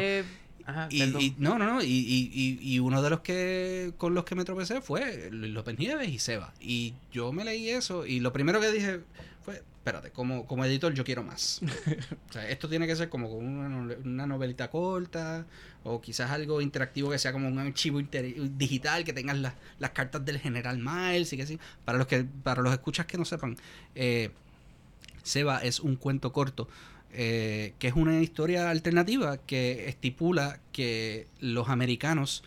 Ajá, 0.66 0.88
Y, 0.90 1.36
no, 1.38 1.58
no, 1.58 1.66
no. 1.66 1.84
Y, 1.84 2.60
y, 2.62 2.80
uno 2.80 3.02
de 3.02 3.10
los 3.10 3.20
que 3.20 3.94
con 3.98 4.14
los 4.14 4.24
que 4.24 4.36
me 4.36 4.46
tropecé 4.46 4.82
fue 4.82 5.30
López 5.32 5.78
Nieves 5.78 6.10
y 6.10 6.20
Seba. 6.20 6.54
Y 6.62 6.94
yo 7.12 7.32
me 7.34 7.44
leí 7.44 7.70
eso 7.70 8.06
y 8.06 8.20
lo 8.20 8.32
primero 8.32 8.62
que 8.62 8.72
dije 8.72 9.02
fue, 9.44 9.56
espérate, 9.56 10.12
como, 10.12 10.46
como 10.48 10.64
editor 10.64 10.94
yo 10.94 11.04
quiero 11.04 11.24
más. 11.24 11.62
o 12.30 12.34
sea, 12.34 12.50
esto 12.50 12.70
tiene 12.70 12.88
que 12.88 12.96
ser 12.96 13.10
como 13.10 13.30
una, 13.30 13.96
una 14.04 14.26
novelita 14.26 14.70
corta 14.70 15.46
o 15.84 16.00
quizás 16.00 16.32
algo 16.32 16.62
interactivo 16.62 17.10
que 17.10 17.20
sea 17.20 17.34
como 17.34 17.50
un 17.50 17.60
archivo 17.60 18.02
digital 18.02 19.04
que 19.04 19.12
tengas 19.12 19.38
las, 19.38 19.56
las 19.80 19.92
cartas 19.92 20.24
del 20.24 20.40
General 20.40 20.78
Miles 20.78 21.34
y 21.34 21.38
que 21.38 21.46
sí. 21.46 21.60
Para 21.84 21.98
los 21.98 22.08
que 22.08 22.24
para 22.24 22.62
los 22.62 22.72
escuchas 22.72 23.06
que 23.06 23.18
no 23.18 23.26
sepan, 23.26 23.58
eh, 23.96 24.32
Seba 25.24 25.60
es 25.60 25.82
un 25.82 25.98
cuento 25.98 26.32
corto 26.32 26.70
eh, 27.14 27.74
que 27.80 27.88
es 27.88 27.94
una 27.96 28.22
historia 28.22 28.70
alternativa 28.70 29.38
que 29.38 29.88
estipula 29.88 30.60
que 30.72 31.28
los 31.40 31.70
americanos, 31.70 32.44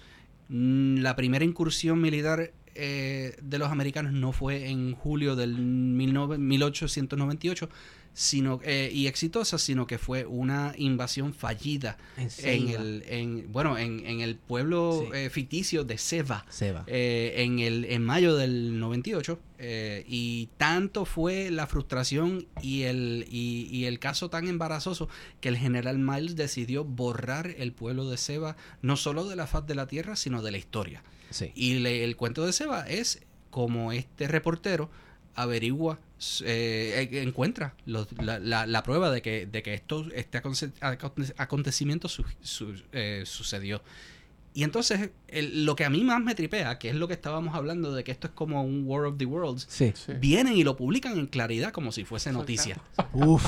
mm, 0.48 0.98
la 0.98 1.14
primera 1.14 1.44
incursión 1.44 2.00
militar 2.00 2.52
eh, 2.74 3.36
de 3.40 3.58
los 3.58 3.70
americanos 3.70 4.12
no 4.12 4.32
fue 4.32 4.68
en 4.68 4.94
julio 4.94 5.36
del 5.36 5.56
19 5.56 6.38
1898 6.38 7.70
sino, 8.18 8.60
eh, 8.64 8.90
y 8.94 9.08
exitosa, 9.08 9.58
sino 9.58 9.86
que 9.86 9.98
fue 9.98 10.24
una 10.24 10.72
invasión 10.78 11.34
fallida 11.34 11.98
En 12.38 12.70
el, 12.70 13.04
en, 13.08 13.52
bueno, 13.52 13.76
en, 13.76 14.06
en 14.06 14.22
el 14.22 14.36
pueblo 14.36 15.02
Sí. 15.04 15.10
eh, 15.18 15.28
ficticio 15.28 15.84
de 15.84 15.98
Seba. 15.98 16.46
Seba. 16.48 16.84
Eh, 16.86 17.34
en, 17.36 17.58
el, 17.58 17.84
en 17.84 18.02
mayo 18.02 18.34
del 18.34 18.80
98 18.80 19.38
eh, 19.58 20.04
y 20.08 20.48
tanto 20.56 21.04
fue 21.04 21.50
la 21.50 21.66
frustración 21.66 22.46
y 22.62 22.84
el, 22.84 23.26
y, 23.30 23.68
y 23.70 23.84
el 23.84 23.98
caso 23.98 24.30
tan 24.30 24.48
embarazoso 24.48 25.10
que 25.42 25.50
el 25.50 25.58
general 25.58 25.98
Miles 25.98 26.36
decidió 26.36 26.84
borrar 26.84 27.48
el 27.58 27.72
pueblo 27.72 28.08
de 28.08 28.16
Seba 28.16 28.56
no 28.80 28.96
solo 28.96 29.28
de 29.28 29.36
la 29.36 29.46
faz 29.46 29.66
de 29.66 29.74
la 29.74 29.86
tierra 29.88 30.16
sino 30.16 30.40
de 30.40 30.52
la 30.52 30.56
historia 30.58 31.02
Sí. 31.28 31.52
y 31.54 31.74
le- 31.80 32.02
el 32.04 32.16
cuento 32.16 32.46
de 32.46 32.54
Seba 32.54 32.88
es 32.88 33.20
como 33.50 33.92
este 33.92 34.26
reportero 34.28 34.90
averigua 35.36 35.98
eh, 36.44 37.08
eh, 37.12 37.22
encuentra 37.22 37.74
los- 37.84 38.08
la, 38.20 38.38
la- 38.38 38.66
la 38.66 38.82
prueba 38.82 39.10
de 39.10 39.22
que, 39.22 39.46
de 39.46 39.62
que 39.62 39.74
esto 39.74 40.06
este 40.14 40.38
aconte- 40.42 40.72
aconte- 40.80 41.34
acontecimiento 41.36 42.08
su- 42.08 42.24
su- 42.42 42.82
eh, 42.92 43.22
sucedió 43.26 43.82
y 44.54 44.64
entonces, 44.64 45.10
el- 45.28 45.66
lo 45.66 45.76
que 45.76 45.84
a 45.84 45.90
mí 45.90 46.02
más 46.02 46.22
me 46.22 46.34
tripea, 46.34 46.78
que 46.78 46.88
es 46.88 46.94
lo 46.94 47.06
que 47.08 47.12
estábamos 47.12 47.54
hablando 47.54 47.94
de 47.94 48.02
que 48.04 48.10
esto 48.10 48.28
es 48.28 48.32
como 48.32 48.62
un 48.64 48.84
War 48.86 49.04
of 49.04 49.18
the 49.18 49.26
Worlds, 49.26 49.66
Sí. 49.68 49.92
Sí. 49.94 50.14
vienen 50.18 50.54
y 50.56 50.64
lo 50.64 50.78
publican 50.78 51.18
en 51.18 51.26
claridad 51.26 51.72
como 51.72 51.92
si 51.92 52.06
fuese 52.06 52.32
noticia. 52.32 52.80
Uf. 53.12 53.44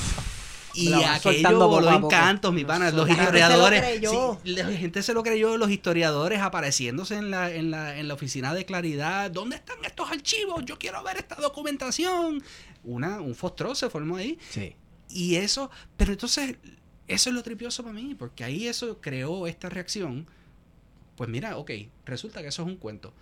Y 0.74 0.92
aquello 0.92 1.68
voló 1.68 1.88
a 1.90 1.94
en 1.94 2.00
poco. 2.02 2.10
cantos, 2.10 2.52
mi 2.52 2.64
pana. 2.64 2.90
Los 2.90 3.08
La 3.08 3.14
gente 3.14 3.24
se 3.24 3.30
lo 3.32 3.38
historiadores. 3.38 3.80
creyó. 3.82 4.38
sí, 4.44 4.50
la 4.50 4.66
gente 4.66 5.02
se 5.02 5.14
lo 5.14 5.22
creyó, 5.22 5.56
los 5.56 5.70
historiadores 5.70 6.40
apareciéndose 6.40 7.16
en 7.16 7.30
la, 7.30 7.50
en, 7.52 7.70
la, 7.70 7.98
en 7.98 8.06
la 8.08 8.14
oficina 8.14 8.54
de 8.54 8.64
claridad. 8.64 9.30
¿Dónde 9.30 9.56
están 9.56 9.78
estos 9.84 10.10
archivos? 10.10 10.64
Yo 10.64 10.78
quiero 10.78 11.02
ver 11.02 11.16
esta 11.18 11.34
documentación. 11.36 12.42
Una, 12.84 13.20
un 13.20 13.34
fostro 13.34 13.74
se 13.74 13.90
formó 13.90 14.16
ahí. 14.16 14.38
Sí. 14.50 14.74
Y 15.10 15.36
eso, 15.36 15.70
pero 15.96 16.12
entonces, 16.12 16.56
eso 17.06 17.30
es 17.30 17.34
lo 17.34 17.42
tripioso 17.42 17.82
para 17.82 17.94
mí, 17.94 18.14
porque 18.14 18.44
ahí 18.44 18.66
eso 18.68 19.00
creó 19.00 19.46
esta 19.46 19.68
reacción. 19.68 20.26
Pues 21.16 21.28
mira, 21.28 21.56
ok, 21.56 21.70
resulta 22.04 22.42
que 22.42 22.48
eso 22.48 22.62
es 22.62 22.68
un 22.68 22.76
cuento. 22.76 23.12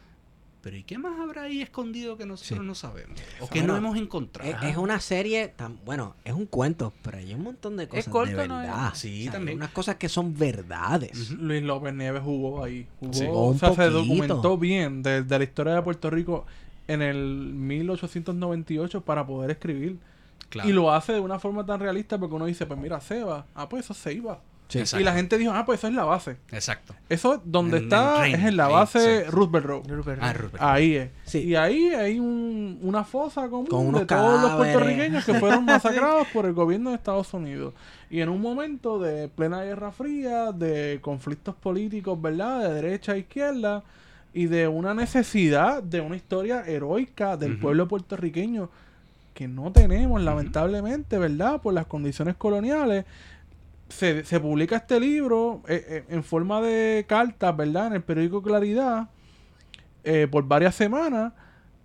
Pero 0.66 0.78
¿y 0.78 0.82
qué 0.82 0.98
más 0.98 1.16
habrá 1.20 1.42
ahí 1.44 1.62
escondido 1.62 2.16
que 2.16 2.26
nosotros 2.26 2.58
Sí. 2.58 2.66
no 2.66 2.74
sabemos? 2.74 3.16
O 3.40 3.48
que 3.48 3.60
Bueno, 3.60 3.74
no 3.74 3.78
hemos 3.78 3.96
encontrado. 3.98 4.50
Es, 4.50 4.56
es 4.72 4.76
una 4.76 4.98
serie, 4.98 5.46
tan, 5.46 5.78
bueno, 5.84 6.16
es 6.24 6.32
un 6.34 6.46
cuento, 6.46 6.92
pero 7.02 7.18
hay 7.18 7.32
un 7.34 7.44
montón 7.44 7.76
de 7.76 7.86
cosas 7.86 8.08
corto, 8.08 8.36
de 8.36 8.48
¿no? 8.48 8.58
verdad. 8.58 8.90
Sí, 8.94 9.06
O 9.06 9.12
sea, 9.12 9.22
hay 9.22 9.28
también. 9.28 9.58
unas 9.58 9.70
cosas 9.70 9.94
que 9.94 10.08
son 10.08 10.36
verdades. 10.36 11.30
Luis 11.30 11.62
López 11.62 11.94
Nieves 11.94 12.20
jugó 12.24 12.64
ahí. 12.64 12.88
Jugó, 12.98 13.12
Sí. 13.12 13.26
o 13.30 13.46
Un 13.50 13.58
sea, 13.60 13.74
se 13.74 13.90
documentó 13.90 14.58
bien 14.58 15.04
de, 15.04 15.22
de 15.22 15.38
la 15.38 15.44
historia 15.44 15.74
de 15.76 15.82
Puerto 15.82 16.10
Rico 16.10 16.46
en 16.88 17.00
el 17.00 17.16
1898 18.16 19.02
para 19.04 19.24
poder 19.24 19.52
escribir. 19.52 19.98
Claro. 20.48 20.68
Y 20.68 20.72
lo 20.72 20.92
hace 20.92 21.12
de 21.12 21.20
una 21.20 21.38
forma 21.38 21.64
tan 21.64 21.78
realista 21.78 22.18
porque 22.18 22.34
uno 22.34 22.46
dice, 22.46 22.66
pues 22.66 22.78
mira, 22.80 23.00
Seba, 23.00 23.46
ah, 23.54 23.68
pues 23.68 23.84
eso 23.84 23.94
se 23.94 24.12
iba. 24.14 24.40
Sí. 24.68 24.82
Y 24.98 25.04
la 25.04 25.12
gente 25.14 25.38
dijo, 25.38 25.52
ah, 25.52 25.64
pues 25.64 25.78
eso 25.78 25.86
es 25.88 25.94
la 25.94 26.04
base. 26.04 26.36
Exacto. 26.50 26.92
Eso 27.08 27.40
donde 27.44 27.76
En- 27.78 27.84
está 27.84 28.26
en 28.26 28.34
es 28.34 28.44
en 28.46 28.56
la 28.56 28.66
base 28.68 29.24
sí. 29.24 29.30
Roosevelt 29.30 29.66
Road. 29.66 29.82
Ah. 30.20 30.32
Rupert. 30.32 30.62
Ahí 30.62 30.96
es. 30.96 31.10
Sí. 31.24 31.38
Y 31.44 31.54
ahí 31.54 31.88
hay 31.90 32.18
un- 32.18 32.78
una 32.82 33.04
fosa 33.04 33.48
común 33.48 33.66
Con 33.68 33.86
unos 33.86 34.00
de 34.00 34.06
todos 34.06 34.40
los 34.42 34.52
puertorriqueños 34.56 35.24
que 35.24 35.34
fueron 35.34 35.64
masacrados 35.66 36.26
por 36.32 36.46
el 36.46 36.52
gobierno 36.52 36.90
de 36.90 36.96
Estados 36.96 37.32
Unidos. 37.32 37.74
Y 38.10 38.20
en 38.20 38.28
un 38.28 38.40
momento 38.40 38.98
de 38.98 39.28
plena 39.28 39.62
guerra 39.62 39.92
fría, 39.92 40.50
de 40.52 40.98
conflictos 41.00 41.54
políticos, 41.54 42.20
¿verdad? 42.20 42.68
De 42.68 42.74
derecha 42.74 43.12
a 43.12 43.16
izquierda, 43.18 43.84
y 44.34 44.46
de 44.46 44.68
una 44.68 44.92
necesidad 44.94 45.82
de 45.82 46.00
una 46.00 46.16
historia 46.16 46.62
heroica 46.66 47.36
del 47.36 47.58
pueblo 47.58 47.88
puertorriqueño 47.88 48.68
que 49.32 49.48
no 49.48 49.70
tenemos, 49.72 50.20
lamentablemente, 50.22 51.18
¿verdad? 51.18 51.60
Por 51.62 51.72
las 51.74 51.86
condiciones 51.86 52.36
coloniales. 52.36 53.04
Se, 53.88 54.24
se 54.24 54.40
publica 54.40 54.76
este 54.76 54.98
libro 54.98 55.62
eh, 55.68 55.84
eh, 55.88 56.04
en 56.08 56.24
forma 56.24 56.60
de 56.60 57.04
cartas, 57.08 57.56
¿verdad? 57.56 57.86
En 57.88 57.92
el 57.94 58.02
periódico 58.02 58.42
Claridad 58.42 59.08
eh, 60.04 60.26
por 60.30 60.44
varias 60.46 60.74
semanas 60.74 61.32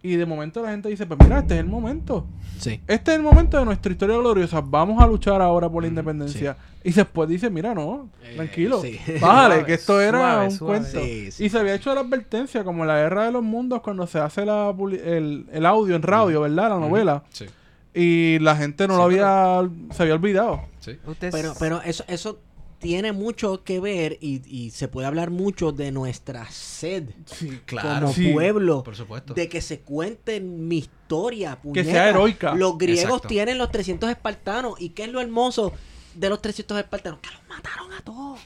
y 0.03 0.15
de 0.15 0.25
momento 0.25 0.63
la 0.63 0.71
gente 0.71 0.89
dice, 0.89 1.05
pues 1.05 1.19
mira, 1.23 1.39
este 1.39 1.53
es 1.53 1.59
el 1.59 1.67
momento. 1.67 2.25
Sí. 2.57 2.81
Este 2.87 3.11
es 3.11 3.17
el 3.17 3.23
momento 3.23 3.59
de 3.59 3.65
nuestra 3.65 3.91
historia 3.91 4.17
gloriosa. 4.17 4.59
Vamos 4.61 4.99
a 5.01 5.05
luchar 5.05 5.43
ahora 5.43 5.69
por 5.69 5.83
la 5.83 5.89
independencia. 5.89 6.57
Y 6.83 6.91
después 6.91 7.29
dice, 7.29 7.51
mira, 7.51 7.75
no, 7.75 8.09
Eh, 8.23 8.33
tranquilo. 8.35 8.81
sí. 8.81 8.97
Bájale, 9.21 9.55
Suave, 9.55 9.65
que 9.65 9.73
esto 9.75 10.01
era 10.01 10.19
suave, 10.19 10.45
un 10.45 10.51
suave. 10.51 10.79
cuento. 10.79 10.99
Sí, 11.01 11.31
sí. 11.31 11.45
y 11.45 11.49
se 11.49 11.59
había 11.59 11.75
hecho 11.75 11.93
la 11.93 12.01
advertencia, 12.01 12.63
como 12.63 12.81
en 12.83 12.87
la 12.87 12.97
Guerra 12.97 13.25
de 13.25 13.31
los 13.31 13.43
Mundos, 13.43 13.81
cuando 13.81 14.07
se 14.07 14.17
hace 14.17 14.43
la, 14.43 14.73
el, 15.05 15.45
el 15.51 15.65
audio 15.67 15.95
en 15.95 16.01
radio, 16.01 16.41
¿verdad? 16.41 16.69
La 16.69 16.79
novela. 16.79 17.23
Sí. 17.29 17.45
Y 17.93 18.39
la 18.39 18.55
gente 18.55 18.87
no 18.87 18.93
Sí, 18.93 18.97
lo 18.97 19.03
había, 19.03 19.69
se 19.93 20.03
había 20.03 20.15
olvidado. 20.15 20.61
Sí. 20.79 20.97
Pero, 21.19 21.53
pero 21.59 21.81
eso, 21.81 22.03
eso 22.07 22.39
tiene 22.79 23.11
mucho 23.11 23.63
que 23.63 23.79
ver 23.79 24.17
y, 24.21 24.41
y 24.47 24.71
se 24.71 24.87
puede 24.87 25.05
hablar 25.07 25.29
mucho 25.29 25.71
de 25.71 25.91
nuestra 25.91 26.49
sed 26.49 27.09
Sí, 27.25 27.59
Claro. 27.65 28.07
como 28.07 28.13
Sí. 28.13 28.31
pueblo. 28.33 28.83
Por 28.83 28.95
supuesto. 28.95 29.33
De 29.33 29.47
que 29.49 29.61
se 29.61 29.81
cuente 29.81 30.39
mi 30.39 30.77
historia. 30.79 31.55
Que 31.57 31.61
puñeta. 31.61 31.91
sea 31.91 32.09
heroica. 32.09 32.55
Los 32.55 32.77
griegos 32.77 33.03
Exacto. 33.03 33.27
tienen 33.27 33.57
los 33.57 33.71
300 33.71 34.09
espartanos. 34.09 34.79
¿Y 34.81 34.89
qué 34.89 35.03
es 35.03 35.09
lo 35.11 35.19
hermoso? 35.21 35.73
de 36.15 36.27
los 36.27 36.41
300 36.41 36.77
espartanos 36.77 37.19
que 37.21 37.29
los 37.29 37.39
mataron 37.47 37.93
a 37.93 38.01
todos. 38.01 38.37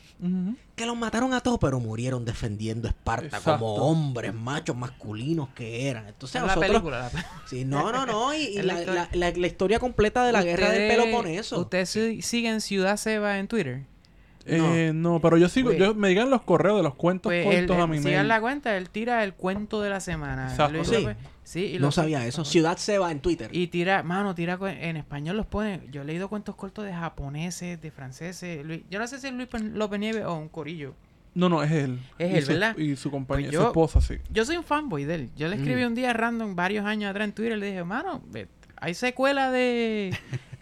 Que 0.76 0.86
los 0.86 0.98
mataron 0.98 1.34
a 1.34 1.42
todos, 1.42 1.60
pero 1.60 1.80
murieron 1.80 2.26
defendiendo 2.26 2.88
Esparta 2.88 3.26
Exacto. 3.38 3.52
como 3.60 3.76
hombres 3.76 4.34
machos 4.34 4.76
masculinos 4.76 5.50
que 5.50 5.88
eran. 5.88 6.08
Entonces 6.08 6.42
nosotros... 6.42 6.66
película. 6.68 7.00
la 7.14 7.26
Sí, 7.48 7.66
no, 7.66 7.92
no, 7.92 8.06
no. 8.06 8.34
Y, 8.34 8.54
la 8.62 8.64
la, 8.64 8.80
historia. 8.80 9.10
la- 9.14 9.32
completa 9.80 10.26
de 10.26 10.32
la 10.32 10.44
guerra 10.44 10.70
del 10.72 10.88
Peloponeso. 10.90 11.60
¿Ustedes 11.60 11.90
si- 11.90 12.22
siguen 12.22 12.62
Ciudad 12.62 12.98
Seba 12.98 13.38
en 13.40 13.48
Twitter? 13.48 13.84
Eh, 14.48 14.92
no, 14.94 15.20
pero 15.22 15.38
yo 15.38 15.50
sigo, 15.50 15.70
Pues- 15.70 15.80
yo 15.80 15.96
me 15.96 16.10
digan 16.10 16.30
los 16.30 16.42
correos 16.44 16.78
de 16.78 16.84
los 16.84 16.96
cuentos 16.96 17.30
Pues 17.32 17.46
él, 17.48 17.66
cortos 17.68 17.78
a 17.78 17.84
él- 17.86 17.90
mi 17.90 17.98
sigan 17.98 18.14
mail. 18.14 18.28
la 18.28 18.42
cuenta, 18.42 18.78
él 18.78 18.90
tira 18.90 19.24
el 19.24 19.34
cuento 19.34 19.82
de 19.82 19.90
la 19.90 20.00
semana. 20.00 20.50
Exacto. 20.50 20.74
Luis 20.74 20.88
Sí. 20.88 20.96
López- 20.96 21.18
sí, 21.44 21.66
y 21.66 21.80
no 21.80 21.88
lo- 21.88 21.92
sabía 21.92 22.26
eso. 22.28 22.46
Ciudad 22.46 22.78
Seba 22.78 23.12
en 23.12 23.20
Twitter. 23.22 23.50
Y 23.52 23.68
tira, 23.68 24.04
mano, 24.04 24.36
tira 24.36 24.60
en 24.80 24.98
español 24.98 25.38
los 25.38 25.48
pone. 25.48 25.82
Yo 25.92 26.04
he 26.04 26.06
leído 26.06 26.30
cuentos 26.30 26.56
cortos 26.56 26.86
de 26.86 26.94
japoneses, 26.94 27.82
de 27.82 27.90
franceses. 27.92 28.64
Luis- 28.66 28.84
yo 28.90 29.00
no 29.00 29.08
sé 29.08 29.20
si 29.20 29.28
es 29.28 29.34
Luis 29.34 29.50
López 29.74 30.00
Nieves 30.00 30.24
o 30.26 30.36
un 30.36 30.50
corillo. 30.50 30.94
No, 31.34 31.50
no, 31.50 31.64
es 31.64 31.72
él. 31.72 32.00
Es 32.18 32.32
Y 32.32 32.36
él, 32.38 32.46
su- 32.46 32.52
¿verdad? 32.54 32.78
Y 32.78 32.96
su 32.96 33.12
compañera, 33.12 33.50
Pues 33.52 33.62
su 33.62 33.68
esposa, 33.68 34.00
sí. 34.02 34.16
Yo 34.32 34.46
soy 34.46 34.56
un 34.58 34.64
fanboy 34.64 35.04
de 35.06 35.16
él. 35.16 35.30
Yo 35.36 35.48
le 35.50 35.58
escribí 35.58 35.84
Mm. 35.84 35.88
un 35.88 35.96
día 35.96 36.14
random 36.14 36.56
varios 36.56 36.86
años 36.86 37.10
atrás 37.10 37.26
en 37.28 37.34
Twitter. 37.34 37.58
Le 37.58 37.66
dije, 37.66 37.84
mano, 37.84 38.22
hay 38.78 38.94
secuela 38.94 39.52
de. 39.52 40.16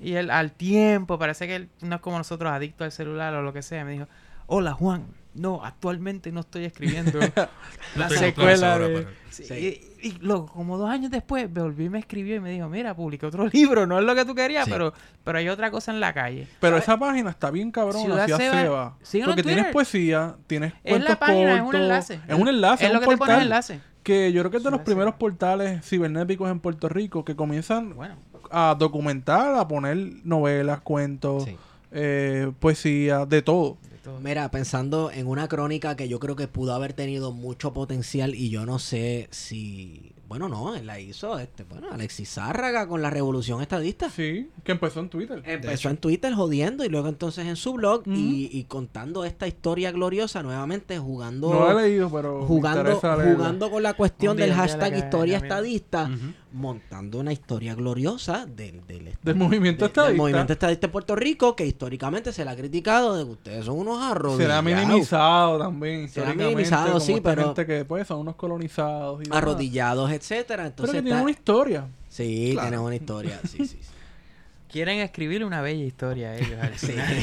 Y 0.04 0.16
él 0.16 0.30
al 0.30 0.52
tiempo, 0.52 1.18
parece 1.18 1.48
que 1.48 1.56
él 1.56 1.70
no 1.82 1.96
es 1.96 2.02
como 2.02 2.18
nosotros, 2.18 2.52
adicto 2.52 2.84
al 2.84 2.92
celular 2.92 3.34
o 3.36 3.42
lo 3.42 3.54
que 3.54 3.62
sea. 3.62 3.84
Me 3.86 3.94
dijo, 3.94 4.08
hola 4.48 4.74
Juan. 4.74 5.06
No, 5.36 5.66
actualmente 5.66 6.32
no 6.32 6.42
estoy 6.42 6.64
escribiendo 6.66 7.18
la 7.96 8.08
secuela 8.10 8.74
comprando 8.76 8.88
de... 8.90 8.96
ahora, 8.98 9.10
Sí, 9.32 9.44
Sí. 9.46 9.90
Y, 10.04 10.08
y 10.10 10.12
luego, 10.22 10.46
como 10.46 10.78
dos 10.78 10.88
años 10.92 11.10
después, 11.10 11.52
volví 11.52 11.86
y 11.86 11.90
me 11.90 11.98
escribió 11.98 12.36
y 12.36 12.40
me 12.40 12.52
dijo, 12.52 12.70
mira, 12.70 12.96
publiqué 12.96 13.26
otro 13.26 13.48
libro, 13.52 13.88
no 13.88 13.98
es 13.98 14.06
lo 14.06 14.14
que 14.14 14.26
tú 14.26 14.36
querías, 14.36 14.66
Sí. 14.66 14.72
pero, 14.72 14.94
pero 15.24 15.40
hay 15.40 15.50
otra 15.50 15.72
cosa 15.72 15.92
en 15.92 16.00
la 16.00 16.14
calle. 16.14 16.48
Pero 16.60 16.74
¿Sabes? 16.76 16.84
esa 16.84 17.00
página 17.00 17.32
está 17.32 17.50
bien 17.50 17.72
cabrón, 17.72 18.04
Ciudad 18.04 18.26
Ciudad 18.26 18.38
Seba- 18.40 18.96
Seba. 19.02 19.26
Porque 19.26 19.42
tienes 19.42 19.66
poesía, 19.72 20.36
tienes 20.46 20.74
Es 20.84 20.92
cuentos 20.92 21.10
la 21.10 21.16
página, 21.20 21.56
es 21.56 21.62
un 21.64 21.76
enlace. 21.76 22.20
Es 22.28 22.36
un 22.38 22.48
enlace, 22.48 22.84
Es 22.84 22.90
es 22.90 22.94
lo 22.94 23.00
un 23.00 23.06
que 23.06 23.10
te 23.12 23.18
pones 23.18 23.18
portal 23.18 23.42
enlace. 23.42 23.80
Que 24.04 24.32
yo 24.32 24.42
creo 24.42 24.52
que 24.52 24.58
es 24.58 24.64
de 24.64 24.72
los 24.72 24.82
primeros 24.82 25.16
portales 25.16 25.84
cibernéticos 25.86 26.50
en 26.52 26.60
Puerto 26.60 26.90
Rico 26.90 27.24
que 27.26 27.36
comienzan 27.36 27.96
Bueno, 27.96 28.16
a 28.52 28.76
documentar, 28.78 29.56
a 29.56 29.68
poner 29.68 29.98
novelas, 30.24 30.82
cuentos, 30.82 31.46
Sí. 31.46 31.58
eh, 31.92 32.52
poesía, 32.60 33.26
de 33.26 33.42
todo. 33.42 33.78
de 33.90 33.98
todo. 34.04 34.20
Mira, 34.20 34.50
pensando 34.52 35.10
en 35.12 35.28
una 35.28 35.48
crónica 35.48 35.96
que 35.96 36.08
yo 36.10 36.20
creo 36.20 36.36
que 36.36 36.48
pudo 36.48 36.74
haber 36.74 36.94
tenido 36.94 37.32
mucho 37.32 37.74
potencial 37.74 38.36
y 38.36 38.50
yo 38.50 38.66
no 38.66 38.80
sé 38.80 39.28
si... 39.32 40.13
Bueno, 40.28 40.50
no, 40.50 40.74
él 40.74 40.88
la 40.88 41.00
hizo, 41.00 41.38
este, 41.38 41.64
bueno, 41.64 41.88
Alexis 41.92 42.30
Zárraga 42.34 42.88
con 42.88 43.02
la 43.02 43.10
revolución 43.10 43.62
estadista. 43.62 44.10
Sí, 44.10 44.50
que 44.64 44.72
empezó 44.72 45.00
en 45.02 45.10
Twitter. 45.10 45.44
Empezó 45.46 45.90
en 45.90 45.98
Twitter 45.98 46.34
jodiendo 46.34 46.84
y 46.86 46.90
luego 46.90 47.08
entonces 47.10 47.46
en 47.46 47.56
su 47.56 47.74
blog 47.74 48.04
y, 48.08 48.50
y 48.52 48.64
contando 48.64 49.26
esta 49.26 49.48
historia 49.48 49.92
gloriosa 49.92 50.42
nuevamente 50.42 50.98
jugando... 50.98 51.54
No 51.54 51.66
la 51.74 51.80
he 51.84 51.88
leído, 51.90 52.10
pero 52.10 52.46
jugando, 52.46 53.00
jugando 53.36 53.70
con 53.70 53.84
la 53.84 53.94
cuestión 53.94 54.38
día, 54.38 54.46
del 54.48 54.56
hashtag 54.56 54.98
historia 54.98 55.38
estadista, 55.38 56.10
montando 56.52 57.20
una 57.20 57.34
historia 57.34 57.76
gloriosa 57.76 58.46
del, 58.46 58.86
del, 58.88 59.08
est- 59.10 59.22
Del 59.24 59.36
movimiento 59.36 59.86
de- 59.86 59.88
estadista. 59.88 60.08
del 60.10 60.18
movimiento 60.18 60.54
estadista 60.54 60.88
de 60.88 60.92
Puerto 60.92 61.16
Rico, 61.16 61.56
que 61.56 61.66
históricamente 61.66 62.32
se 62.32 62.46
le 62.46 62.52
ha 62.52 62.56
criticado 62.56 63.16
de 63.16 63.26
que 63.26 63.32
ustedes 63.32 63.66
son 63.66 63.78
unos 63.80 64.02
arrodillados. 64.02 64.38
Será 64.42 64.62
minimizado 64.62 65.60
también. 65.60 66.08
Será 66.10 66.28
históricamente, 66.32 66.46
minimizado, 66.56 67.00
sí, 67.00 67.20
pero- 67.22 67.44
gente 67.46 67.66
que 67.66 67.86
pues 67.86 68.08
son 68.08 68.20
unos 68.20 68.36
colonizados. 68.36 69.22
Y. 69.24 69.30
Arrodillados, 69.32 70.12
etcétera. 70.24 70.64
Pero 70.64 70.68
Entonces 70.70 70.92
que 70.94 70.98
está- 71.00 71.06
tienen 71.08 71.22
una 71.24 71.32
historia. 71.32 71.88
Sí, 72.10 72.50
Claro. 72.54 72.68
tienen 72.70 72.86
una 72.86 72.96
historia. 72.96 73.40
Sí, 73.44 73.58
sí. 73.60 73.68
sí. 73.68 73.78
Quieren 74.72 75.00
escribir 75.00 75.44
una 75.46 75.62
bella 75.62 75.84
historia 75.84 76.30
a 76.32 76.36
ellos. 76.38 76.58
al 76.62 76.74
final. 76.74 77.16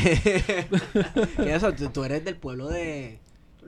Que 1.36 1.54
eso, 1.54 1.72
tú, 1.72 1.88
tú 1.90 2.04
eres 2.04 2.24
del 2.24 2.36
pueblo 2.36 2.68
de... 2.68 3.18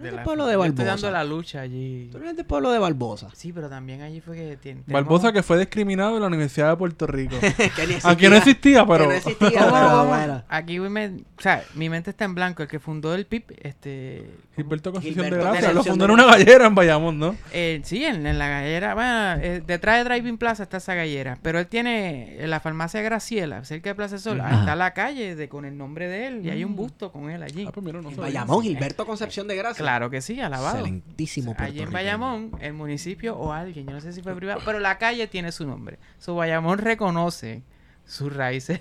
Tú 0.02 0.08
eres 0.08 0.12
De 0.12 0.16
del 0.16 0.24
pueblo 0.24 0.46
de 0.46 0.54
yo 0.54 0.64
Estoy 0.64 0.84
dando 0.84 1.02
Barbosa. 1.02 1.10
la 1.10 1.24
lucha 1.24 1.60
allí. 1.60 2.08
Tú 2.10 2.18
eres 2.18 2.36
del 2.36 2.46
pueblo 2.46 2.70
de 2.70 2.78
Barbosa. 2.78 3.28
Sí, 3.34 3.52
pero 3.52 3.68
también 3.68 4.02
allí 4.02 4.20
fue 4.20 4.36
que... 4.36 4.76
Barbosa 4.86 5.32
que 5.32 5.42
fue 5.42 5.58
discriminado 5.58 6.16
en 6.16 6.20
la 6.20 6.26
Universidad 6.28 6.70
de 6.70 6.76
Puerto 6.76 7.06
Rico. 7.06 7.36
Aquí 8.04 8.28
no 8.28 8.36
existía, 8.36 8.86
pero... 8.86 9.06
no 9.06 9.12
existía. 9.12 10.44
Aquí 10.48 10.80
me, 10.80 11.06
o 11.06 11.40
sea, 11.40 11.62
mi 11.74 11.88
mente 11.88 12.10
está 12.10 12.24
en 12.24 12.34
blanco. 12.34 12.62
El 12.62 12.68
que 12.68 12.78
fundó 12.78 13.14
el 13.14 13.26
PIB, 13.26 13.44
este... 13.62 14.30
Gilberto 14.54 14.92
Concepción 14.92 15.24
Gilberto 15.24 15.36
de 15.46 15.50
Gracia. 15.50 15.68
Lo 15.68 15.74
Concepción 15.76 15.92
fundó 15.94 16.06
de 16.06 16.12
en 16.12 16.20
una 16.20 16.36
gallera 16.36 16.66
en 16.66 16.74
Bayamón, 16.74 17.18
¿no? 17.18 17.36
Eh, 17.52 17.80
sí, 17.84 18.04
en, 18.04 18.26
en 18.26 18.38
la 18.38 18.48
gallera, 18.48 18.94
bueno, 18.94 19.42
eh, 19.42 19.62
detrás 19.66 19.98
de 19.98 20.04
Driving 20.04 20.36
Plaza 20.36 20.64
está 20.64 20.76
esa 20.76 20.94
gallera, 20.94 21.38
pero 21.42 21.58
él 21.58 21.66
tiene 21.66 22.42
en 22.42 22.50
la 22.50 22.60
farmacia 22.60 23.00
Graciela, 23.00 23.64
cerca 23.64 23.90
de 23.90 23.94
Plaza 23.94 24.18
Sol, 24.18 24.40
ahí 24.40 24.48
Ajá. 24.52 24.60
está 24.60 24.76
la 24.76 24.92
calle 24.92 25.34
de, 25.36 25.48
con 25.48 25.64
el 25.64 25.76
nombre 25.78 26.08
de 26.08 26.26
él 26.26 26.44
y 26.44 26.50
hay 26.50 26.64
un 26.64 26.76
busto 26.76 27.10
con 27.12 27.30
él 27.30 27.42
allí. 27.42 27.64
Ah, 27.66 27.70
pues 27.72 27.84
mira, 27.84 28.02
no 28.02 28.10
En. 28.10 28.16
Bayamón, 28.16 28.62
Gilberto 28.62 29.06
Concepción 29.06 29.48
de 29.48 29.56
Gracia. 29.56 29.82
Claro 29.82 29.91
que 30.10 30.20
sí, 30.20 30.40
alabado. 30.40 30.78
Excelentísimo 30.78 31.54
Allí 31.58 31.80
en. 31.80 31.90
Bayamón, 31.90 32.52
el 32.60 32.72
municipio 32.72 33.36
o 33.36 33.52
alguien, 33.52 33.86
yo 33.86 33.92
no 33.92 34.00
sé 34.00 34.12
si 34.12 34.22
fue 34.22 34.34
privado, 34.34 34.60
pero 34.64 34.80
la 34.80 34.98
calle 34.98 35.26
tiene 35.26 35.52
su 35.52 35.66
nombre. 35.66 35.98
Su 36.18 36.34
Bayamón 36.34 36.78
reconoce 36.78 37.62
sus 38.04 38.34
raíces 38.34 38.80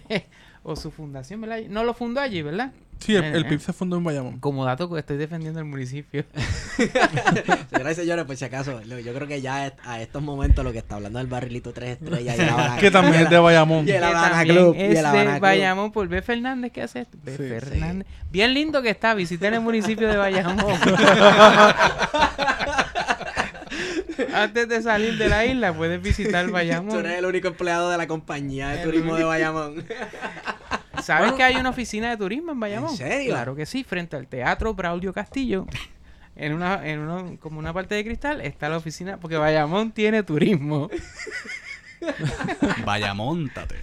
o 0.63 0.75
su 0.75 0.91
fundación, 0.91 1.41
¿verdad? 1.41 1.59
No 1.69 1.83
lo 1.83 1.93
fundó 1.93 2.21
allí, 2.21 2.41
¿verdad? 2.41 2.71
Sí, 2.99 3.15
el, 3.15 3.23
el 3.23 3.45
eh. 3.45 3.49
PIB 3.49 3.59
se 3.59 3.73
fundó 3.73 3.97
en 3.97 4.03
Bayamón. 4.03 4.39
Como 4.39 4.63
dato 4.63 4.87
que 4.87 4.99
estoy 4.99 5.17
defendiendo 5.17 5.59
el 5.59 5.65
municipio. 5.65 6.23
Señoras 7.71 7.93
y 7.93 7.95
señores, 7.95 8.25
por 8.25 8.35
si 8.37 8.45
acaso, 8.45 8.79
yo 8.83 9.13
creo 9.15 9.27
que 9.27 9.41
ya 9.41 9.73
a 9.83 10.01
estos 10.01 10.21
momentos 10.21 10.63
lo 10.63 10.71
que 10.71 10.77
está 10.77 10.97
hablando 10.97 11.17
del 11.17 11.25
barrilito 11.27 11.73
tres 11.73 11.97
estrellas 11.99 12.37
y 12.37 12.41
el 12.41 12.49
Habana- 12.49 12.77
que 12.77 12.91
también 12.91 13.21
y 13.21 13.23
es 13.23 13.29
de 13.31 13.35
el- 13.37 13.41
Bayamón. 13.41 13.87
y 13.87 13.91
el 13.91 14.03
Habana 14.03 14.43
Club, 14.43 14.75
y 14.77 14.81
es 14.81 14.99
el 14.99 15.05
Habana 15.05 15.19
de 15.23 15.29
Club. 15.31 15.41
Bayamón 15.41 15.91
por 15.91 16.07
B. 16.07 16.21
Fernández 16.21 16.71
que 16.71 16.83
hace 16.83 16.99
esto. 17.01 17.17
B. 17.23 17.31
Sí, 17.31 17.37
Fernández. 17.43 18.05
Bien 18.31 18.53
lindo 18.53 18.83
que 18.83 18.91
está. 18.91 19.15
Visiten 19.15 19.55
el 19.55 19.61
municipio 19.61 20.07
de 20.07 20.17
Bayamón. 20.17 20.75
Antes 24.33 24.67
de 24.69 24.81
salir 24.81 25.17
de 25.17 25.29
la 25.29 25.45
isla, 25.45 25.73
puedes 25.73 26.01
visitar 26.01 26.45
Tú 26.45 26.51
Bayamón. 26.51 26.99
eres 26.99 27.19
el 27.19 27.25
único 27.25 27.47
empleado 27.49 27.89
de 27.89 27.97
la 27.97 28.07
compañía 28.07 28.69
de 28.69 28.77
El 28.77 28.83
turismo 28.83 29.15
de. 29.15 29.23
Bayamón. 29.23 29.85
¿Sabes 31.03 31.33
que 31.33 31.43
hay 31.43 31.55
una 31.55 31.69
oficina 31.69 32.09
de 32.09 32.17
turismo 32.17 32.51
en 32.51 32.59
Bayamón? 32.59 32.91
¿En 32.91 32.97
serio? 32.97 33.31
Claro 33.31 33.55
que 33.55 33.65
sí, 33.65 33.83
frente 33.83 34.15
al 34.15 34.27
Teatro 34.27 34.73
Braulio 34.73 35.13
Castillo. 35.13 35.65
En 36.35 36.53
una, 36.53 36.87
en 36.87 36.99
una, 36.99 37.37
como 37.37 37.59
una 37.59 37.73
parte 37.73 37.95
de 37.95 38.03
cristal 38.05 38.41
está 38.41 38.69
la 38.69 38.77
oficina, 38.77 39.17
porque 39.19 39.37
Bayamón 39.37 39.91
tiene 39.91 40.23
turismo. 40.23 40.89
Vaya, 42.85 43.13
montate. 43.13 43.75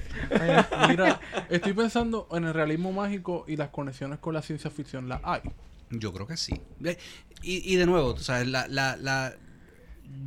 Mira, 0.89 1.21
estoy 1.49 1.73
pensando 1.73 2.29
en 2.33 2.45
el 2.45 2.55
realismo 2.55 2.93
mágico 2.93 3.45
y 3.47 3.57
las 3.57 3.69
conexiones 3.69 4.19
con 4.19 4.35
la 4.35 4.43
ciencia 4.43 4.71
ficción. 4.71 5.09
La 5.09 5.21
hay. 5.23 5.43
Yo 5.91 6.13
creo 6.13 6.27
que 6.27 6.37
sí. 6.37 6.61
Y, 7.43 7.73
y 7.73 7.77
de 7.77 7.87
nuevo, 7.87 8.15
tú 8.15 8.23
sabes, 8.23 8.47
la, 8.49 8.67
la, 8.69 8.97
la, 8.97 9.35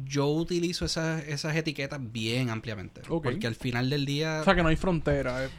yo 0.06 0.28
utilizo 0.28 0.86
esas, 0.86 1.24
esas 1.28 1.56
etiquetas 1.56 2.00
bien 2.12 2.50
ampliamente. 2.50 3.02
Porque 3.32 3.48
al 3.48 3.56
final 3.56 3.90
del 3.90 4.06
día... 4.06 4.40
O 4.42 4.44
sea, 4.44 4.56
que 4.56 4.64
no 4.64 4.70
hay 4.70 4.76
frontera. 4.76 5.46
eh. 5.46 5.50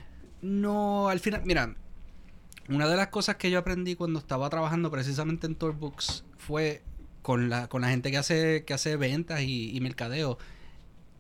No, 0.43 1.09
al 1.09 1.21
final, 1.21 1.43
mira, 1.45 1.75
una 2.69 2.89
de 2.89 2.97
las 2.97 3.09
cosas 3.09 3.37
que 3.37 3.51
yo 3.51 3.59
aprendí 3.59 3.95
cuando 3.95 4.19
estaba 4.19 4.49
trabajando 4.51 4.91
precisamente 4.91 5.47
en 5.47 5.55
Tour 5.55 5.75
Books 5.75 6.25
fue 6.39 6.83
con 7.23 7.49
la, 7.49 7.69
con 7.69 7.83
la 7.83 7.89
gente 7.91 8.11
que 8.11 8.19
hace, 8.19 8.65
que 8.65 8.75
hace 8.75 8.97
ventas 8.97 9.41
y, 9.43 9.77
y 9.77 9.81
mercadeo. 9.81 10.39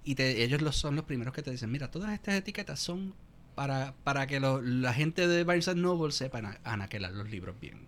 Y 0.04 0.14
te- 0.16 0.42
ellos 0.42 0.60
los, 0.62 0.76
son 0.76 0.96
los 0.96 1.04
primeros 1.04 1.32
que 1.32 1.42
te 1.42 1.50
dicen, 1.52 1.70
mira, 1.70 1.90
todas 1.90 2.12
estas 2.12 2.34
etiquetas 2.34 2.80
son 2.80 3.14
para, 3.54 3.94
para 4.04 4.26
que 4.26 4.40
lo- 4.40 4.60
la 4.62 4.92
gente 4.94 5.26
de 5.28 5.44
Barnes 5.44 5.68
and 5.68 5.80
Noble 5.80 6.12
sepan 6.12 6.58
anaquelar 6.64 7.12
los 7.12 7.30
libros 7.30 7.58
bien. 7.60 7.86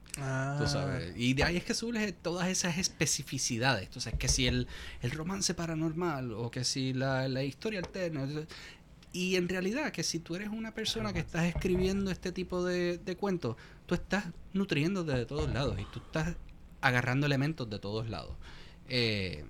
Tú 0.59 0.66
sabes. 0.69 1.12
Y 1.16 1.35
de 1.35 1.43
ahí 1.45 1.57
es 1.57 1.65
que 1.65 1.74
surge 1.74 2.12
todas 2.12 2.49
esas 2.49 2.78
especificidades. 2.78 3.85
Entonces, 3.86 4.15
que 4.15 4.28
si 4.28 4.47
el, 4.47 4.69
el 5.03 5.11
romance 5.11 5.55
paranormal 5.55 6.32
o 6.32 6.51
que 6.51 6.65
si 6.65 6.93
la, 6.93 7.28
la 7.28 7.43
historia 7.43 7.81
alterna. 7.81 8.27
Y 9.12 9.36
en 9.36 9.49
realidad, 9.49 9.93
que 9.93 10.03
si 10.03 10.19
tú 10.19 10.35
eres 10.36 10.49
una 10.49 10.74
persona 10.74 11.12
que 11.12 11.20
estás 11.20 11.45
escribiendo 11.45 12.11
este 12.11 12.32
tipo 12.32 12.65
de, 12.65 12.99
de 12.99 13.16
cuentos, 13.16 13.57
tú 13.86 13.95
estás 13.95 14.24
nutriéndote 14.53 15.12
de 15.12 15.24
todos 15.27 15.53
lados 15.53 15.78
y 15.81 15.85
tú 15.93 16.01
estás 16.01 16.36
agarrando 16.81 17.27
elementos 17.27 17.69
de 17.70 17.78
todos 17.78 18.09
lados. 18.11 18.36
Eh, 18.89 19.45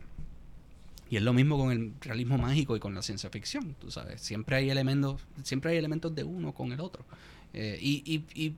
y 1.15 1.17
es 1.17 1.23
lo 1.23 1.33
mismo 1.33 1.57
con 1.57 1.71
el 1.71 1.93
realismo 2.01 2.37
mágico 2.39 2.75
y 2.75 2.81
con 2.81 2.93
la 2.93 3.01
ciencia 3.03 3.31
ficción, 3.31 3.77
tú 3.79 3.89
sabes. 3.93 4.21
Siempre 4.21 4.57
hay 4.57 4.69
elementos, 4.69 5.21
siempre 5.45 5.71
hay 5.71 5.77
elementos 5.79 6.13
de 6.13 6.25
uno 6.25 6.53
con 6.53 6.73
el 6.73 6.81
otro. 6.81 7.05
Eh, 7.53 7.79
y, 7.81 8.03
y, 8.05 8.25
y 8.35 8.57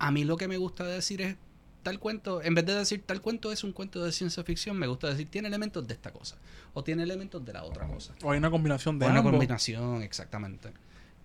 a 0.00 0.10
mí 0.10 0.24
lo 0.24 0.36
que 0.36 0.48
me 0.48 0.56
gusta 0.56 0.82
decir 0.82 1.22
es 1.22 1.36
tal 1.84 2.00
cuento, 2.00 2.42
en 2.42 2.56
vez 2.56 2.66
de 2.66 2.74
decir 2.74 3.04
tal 3.06 3.20
cuento 3.20 3.52
es 3.52 3.62
un 3.62 3.70
cuento 3.70 4.02
de 4.04 4.10
ciencia 4.10 4.42
ficción, 4.42 4.76
me 4.76 4.88
gusta 4.88 5.06
decir 5.06 5.28
tiene 5.30 5.46
elementos 5.46 5.86
de 5.86 5.94
esta 5.94 6.10
cosa 6.10 6.34
o 6.74 6.82
tiene 6.82 7.04
elementos 7.04 7.44
de 7.44 7.52
la 7.52 7.62
otra 7.62 7.86
cosa. 7.86 8.16
O 8.24 8.32
hay 8.32 8.38
una 8.38 8.50
combinación 8.50 8.98
de 8.98 9.06
Una 9.06 9.18
ambos. 9.20 9.30
combinación, 9.30 10.02
exactamente. 10.02 10.72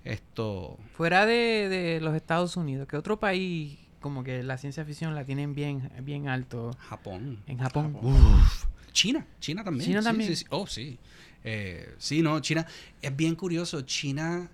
Esto, 0.04 0.78
Fuera 0.96 1.26
de, 1.26 1.70
de 1.70 2.02
los 2.02 2.16
Estados 2.16 2.56
Unidos, 2.56 2.88
¿qué 2.88 2.98
otro 2.98 3.20
país 3.20 3.80
como 4.00 4.24
que 4.24 4.44
la 4.44 4.58
ciencia 4.60 4.86
ficción 4.86 5.16
la 5.16 5.26
tienen 5.26 5.56
bien, 5.56 5.90
bien 6.04 6.28
alto? 6.28 6.72
Japón. 6.90 7.40
En 7.48 7.58
Japón. 7.58 7.98
Uf. 8.02 8.66
China, 8.92 9.26
China 9.40 9.64
también. 9.64 9.86
China 9.90 10.02
sí, 10.02 10.06
también. 10.08 10.30
sí, 10.30 10.36
sí. 10.38 10.46
Oh, 10.50 10.68
sí. 10.68 10.98
Eh, 11.44 11.96
sí, 11.98 12.22
no, 12.22 12.40
China. 12.40 12.66
Es 13.02 13.16
bien 13.16 13.36
curioso. 13.36 13.82
China. 13.82 14.50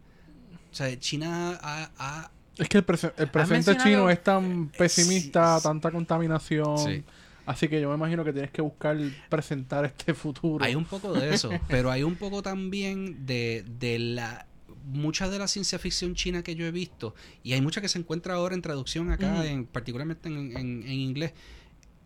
O 0.72 0.76
sea, 0.76 0.98
China 1.00 1.60
ha, 1.62 1.92
ha 1.98 2.32
Es 2.58 2.70
que 2.70 2.78
el, 2.80 2.86
prese- 2.86 3.14
el 3.18 3.30
presente 3.30 3.76
chino 3.78 4.10
es 4.10 4.24
tan 4.24 4.70
pesimista, 4.70 5.58
sí. 5.58 5.64
tanta 5.64 5.92
contaminación. 5.92 6.78
Sí. 6.78 7.04
Así 7.46 7.68
que 7.70 7.80
yo 7.80 7.90
me 7.90 7.96
imagino 7.96 8.26
que 8.26 8.34
tienes 8.34 8.52
que 8.52 8.62
buscar 8.62 8.98
presentar 9.30 9.86
este 9.86 10.14
futuro. 10.14 10.64
Hay 10.66 10.76
un 10.76 10.84
poco 10.86 11.14
de 11.14 11.34
eso, 11.34 11.50
pero 11.70 11.90
hay 11.90 12.04
un 12.04 12.16
poco 12.16 12.42
también 12.44 13.26
de, 13.26 13.64
de 13.80 14.00
la 14.00 14.46
mucha 14.86 15.30
de 15.30 15.40
la 15.40 15.48
ciencia 15.48 15.80
ficción 15.80 16.14
china 16.16 16.44
que 16.44 16.56
yo 16.56 16.66
he 16.66 16.72
visto 16.72 17.14
y 17.44 17.52
hay 17.54 17.60
mucha 17.62 17.82
que 17.82 17.90
se 17.90 18.00
encuentra 18.00 18.36
ahora 18.36 18.56
en 18.56 18.62
traducción 18.62 19.12
acá, 19.12 19.34
Ujú. 19.34 19.44
en, 19.44 19.66
particularmente 19.66 20.30
en, 20.30 20.56
en- 20.58 20.84
en 20.84 20.92
inglés, 20.92 21.34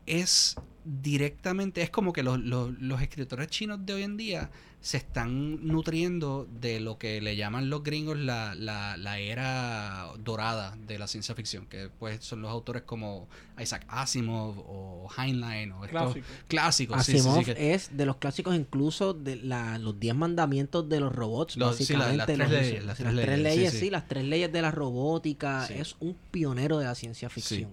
es 0.05 0.55
directamente, 0.83 1.81
es 1.81 1.89
como 1.89 2.13
que 2.13 2.23
los, 2.23 2.39
los- 2.39 2.71
los 2.79 3.01
escritores 3.01 3.47
chinos 3.47 3.85
de 3.85 3.93
hoy 3.93 4.03
en 4.03 4.17
día 4.17 4.49
se 4.79 4.97
están 4.97 5.67
nutriendo 5.67 6.47
de 6.59 6.79
lo 6.79 6.97
que 6.97 7.21
le 7.21 7.35
llaman 7.35 7.69
los 7.69 7.83
gringos 7.83 8.17
la, 8.17 8.55
la, 8.55 8.97
la 8.97 9.19
era 9.19 10.07
dorada 10.23 10.75
de 10.87 10.97
la 10.97 11.05
ciencia 11.05 11.35
ficción, 11.35 11.67
que 11.67 11.89
pues 11.99 12.23
son 12.25 12.41
los 12.41 12.49
autores 12.49 12.81
como 12.81 13.27
Isaac 13.61 13.85
Asimov 13.87 14.55
o 14.57 15.07
Heinlein 15.15 15.71
o 15.73 15.85
estos 15.85 16.13
Clásico. 16.13 16.25
clásicos. 16.47 17.05
sí, 17.05 17.11
sí, 17.11 17.19
sí, 17.19 17.27
Asimov 17.29 17.45
que- 17.45 17.73
es 17.75 17.95
de 17.95 18.05
los 18.07 18.15
clásicos 18.17 18.55
incluso 18.55 19.13
de 19.13 19.35
la, 19.35 19.77
los 19.77 19.99
10 19.99 20.15
mandamientos 20.15 20.89
de 20.89 20.99
los 20.99 21.13
robots, 21.13 21.57
Los- 21.57 21.75
sí, 21.77 21.93
la- 21.93 21.99
básicamente. 21.99 22.17
las 22.17 22.25
tres 22.25 22.49
los- 22.49 22.61
leyes, 22.61 22.85
las 22.85 22.97
tres 22.97 23.39
leyes, 23.39 23.71
sí, 23.71 23.77
sí, 23.77 23.85
sí. 23.85 23.89
las 23.91 24.07
tres 24.07 24.23
leyes 24.25 24.51
de 24.51 24.61
la 24.63 24.71
robótica. 24.71 25.67
Sí. 25.67 25.75
Es 25.75 25.95
un 25.99 26.17
pionero 26.31 26.79
de 26.79 26.85
la 26.85 26.95
ciencia 26.95 27.29
ficción. 27.29 27.69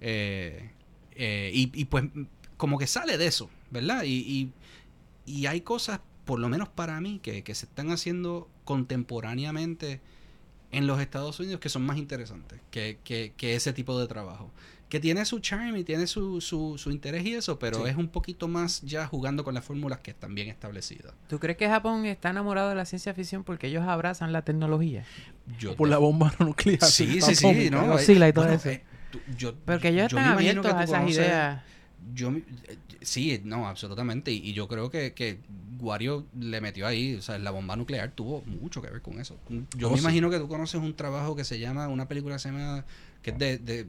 Eh, 0.00 0.70
eh, 1.14 1.50
y, 1.52 1.70
y, 1.78 1.84
pues 1.86 2.04
como 2.58 2.76
que 2.78 2.86
sale 2.86 3.16
de 3.16 3.26
eso, 3.26 3.48
¿verdad? 3.70 4.02
Y, 4.02 4.18
y, 4.18 4.52
y 5.24 5.46
hay 5.46 5.62
cosas, 5.62 6.00
por 6.26 6.38
lo 6.38 6.50
menos 6.50 6.68
para 6.68 7.00
mí, 7.00 7.18
que, 7.22 7.42
que 7.42 7.54
se 7.54 7.64
están 7.64 7.90
haciendo 7.90 8.48
contemporáneamente 8.64 10.00
en 10.70 10.86
los 10.86 11.00
Estados 11.00 11.40
Unidos 11.40 11.60
que 11.60 11.70
son 11.70 11.82
más 11.86 11.96
interesantes 11.96 12.60
que, 12.70 12.98
que, 13.02 13.32
que 13.36 13.54
ese 13.54 13.72
tipo 13.72 13.98
de 13.98 14.06
trabajo. 14.06 14.50
Que 14.90 15.00
tiene 15.00 15.24
su 15.26 15.38
charm 15.40 15.76
y 15.76 15.84
tiene 15.84 16.06
su, 16.06 16.40
su, 16.40 16.78
su 16.78 16.90
interés 16.90 17.24
y 17.26 17.34
eso, 17.34 17.58
pero 17.58 17.84
Sí. 17.84 17.90
es 17.90 17.96
un 17.96 18.08
poquito 18.08 18.48
más 18.48 18.80
ya 18.82 19.06
jugando 19.06 19.44
con 19.44 19.52
las 19.54 19.62
fórmulas 19.64 19.98
que 20.00 20.10
están 20.12 20.34
bien 20.34 20.48
establecidas. 20.48 21.12
¿Tú 21.28 21.38
crees 21.38 21.58
que 21.58 21.68
Japón 21.68 22.06
está 22.06 22.30
enamorado 22.30 22.70
de 22.70 22.74
la 22.74 22.86
ciencia 22.86 23.12
ficción 23.12 23.44
porque 23.44 23.66
ellos 23.66 23.82
abrazan 23.86 24.32
la 24.32 24.42
tecnología? 24.42 25.04
Yo 25.58 25.76
Por 25.76 25.88
te- 25.88 25.90
la 25.90 25.98
bomba 25.98 26.32
nuclear. 26.38 26.82
Sí, 26.84 27.20
sí, 27.20 27.34
sí, 27.34 27.46
atómica. 27.46 27.76
¿no? 27.76 27.86
Godzilla 27.92 28.28
y 28.28 28.32
todo 28.32 28.44
Bueno, 28.46 28.58
eso. 28.58 28.70
eh, 28.70 28.82
tú- 29.10 29.20
yo- 29.36 29.54
Porque 29.56 29.88
ellos 29.88 30.10
yo 30.10 30.18
están 30.18 30.32
abiertos 30.32 30.72
a 30.72 30.84
esas 30.84 31.00
conoces- 31.02 31.14
ideas. 31.16 31.62
Yo, 32.14 32.30
eh, 32.30 32.42
sí, 33.02 33.40
no, 33.44 33.66
absolutamente. 33.68 34.32
Y, 34.32 34.38
y 34.38 34.52
yo 34.52 34.68
creo 34.68 34.90
que, 34.90 35.12
que 35.12 35.38
Wario 35.80 36.26
le 36.38 36.60
metió 36.60 36.86
ahí, 36.86 37.14
o 37.14 37.22
sea, 37.22 37.38
la 37.38 37.50
bomba 37.50 37.76
nuclear 37.76 38.10
tuvo 38.12 38.42
mucho 38.42 38.80
que 38.82 38.90
ver 38.90 39.02
con 39.02 39.20
eso. 39.20 39.36
Yo 39.76 39.88
Oh, 39.88 39.90
me 39.90 39.96
sí. 39.98 40.02
imagino 40.02 40.30
que 40.30 40.38
tú 40.38 40.48
conoces 40.48 40.80
un 40.80 40.94
trabajo 40.94 41.36
que 41.36 41.44
se 41.44 41.58
llama, 41.58 41.88
una 41.88 42.08
película 42.08 42.36
que 42.36 42.38
se 42.40 42.50
llama, 42.50 42.84
que 43.22 43.30
es 43.30 43.38
de, 43.38 43.58
de, 43.58 43.86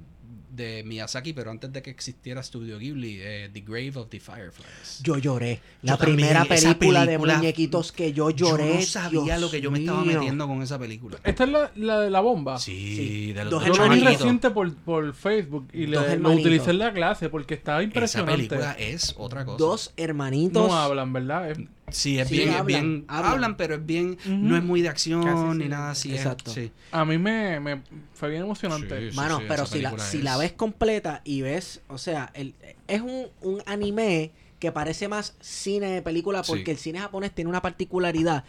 de 0.52 0.84
Miyazaki, 0.84 1.34
pero 1.34 1.52
antes 1.52 1.72
de 1.72 1.82
que 1.82 1.90
existiera 1.90 2.42
Studio 2.44 2.78
Ghibli, 2.80 3.18
eh, 3.22 3.50
The 3.54 3.62
Grave 3.62 3.94
of 3.96 4.10
the 4.10 4.20
Fireflies. 4.20 5.02
Yo 5.04 5.18
lloré. 5.18 5.62
La 5.82 5.94
Yo 5.94 5.98
primera 6.00 6.42
esa 6.44 6.74
película, 6.74 7.06
película- 7.06 7.06
de 7.34 7.38
muñequitos 7.40 7.92
que 7.92 8.14
yo 8.14 8.30
lloré. 8.32 8.68
Yo 8.70 8.76
no 8.76 8.82
sabía 8.82 9.22
Dios 9.24 9.42
lo 9.42 9.52
que 9.52 9.62
yo 9.62 9.72
me 9.72 9.80
estaba 9.80 10.04
metiendo 10.04 10.48
con 10.48 10.62
esa 10.62 10.78
película. 10.80 11.18
Esta 11.24 11.44
es 11.44 11.50
la, 11.50 11.72
la 11.76 12.00
de 12.02 12.10
la 12.10 12.20
bomba. 12.20 12.58
Sí, 12.60 12.96
Sí. 12.96 13.34
de 13.34 13.44
los 13.46 13.52
Dos 13.52 13.66
Yo 13.66 13.74
lo 13.88 13.94
vi 13.94 14.00
reciente 14.02 14.50
por, 14.50 14.74
por 14.76 15.14
Facebook 15.14 15.68
y 15.74 15.86
le, 15.88 16.18
lo 16.18 16.32
utilicé 16.32 16.72
en 16.72 16.80
la 16.80 16.94
clase 16.94 17.30
porque 17.30 17.54
estaba 17.54 17.80
Esa 17.80 17.86
impresionante. 17.86 18.36
película 18.36 18.72
es 18.74 19.14
otra 19.18 19.46
cosa. 19.46 19.58
Dos 19.58 19.94
hermanitos. 19.98 20.68
No 20.68 20.76
hablan, 20.76 21.14
¿verdad? 21.14 21.52
Es- 21.52 21.60
Sí, 21.92 22.20
es 22.20 22.28
Sí, 22.28 22.36
bien, 22.38 22.50
es 22.50 22.56
hablan, 22.56 22.66
bien, 22.68 23.06
hablan. 23.08 23.32
hablan, 23.34 23.58
pero 23.58 23.76
es 23.76 23.86
bien, 23.86 24.18
no 24.26 24.56
es 24.58 24.64
muy 24.64 24.82
de 24.82 24.90
acción 24.90 25.24
Casi 25.24 25.58
ni 25.58 25.64
sí. 25.64 25.70
nada 25.70 25.92
así. 25.92 26.10
es- 26.14 26.18
Exacto. 26.22 26.52
sí. 26.52 26.72
a 26.92 27.06
mí 27.06 27.18
me, 27.18 27.60
me 27.60 27.82
fue 28.14 28.30
bien 28.30 28.44
emocionante. 28.44 29.12
Sí, 29.12 29.16
Mano, 29.16 29.40
sí, 29.40 29.46
pero 29.48 29.66
si 29.66 29.80
la, 29.82 29.98
si 30.00 30.22
la 30.22 30.38
ves 30.38 30.54
completa 30.54 31.22
y 31.24 31.42
ves, 31.42 31.82
o 31.88 31.98
sea, 31.98 32.32
el, 32.34 32.54
es 32.88 33.02
un, 33.02 33.28
un 33.42 33.62
anime 33.66 34.32
que 34.60 34.72
parece 34.72 35.08
más 35.08 35.36
cine 35.40 35.88
de 35.92 36.02
película 36.02 36.42
porque 36.44 36.66
Sí. 36.66 36.72
el 36.72 36.78
cine 36.78 37.00
japonés 37.00 37.32
tiene 37.34 37.50
una 37.50 37.62
particularidad 37.62 38.44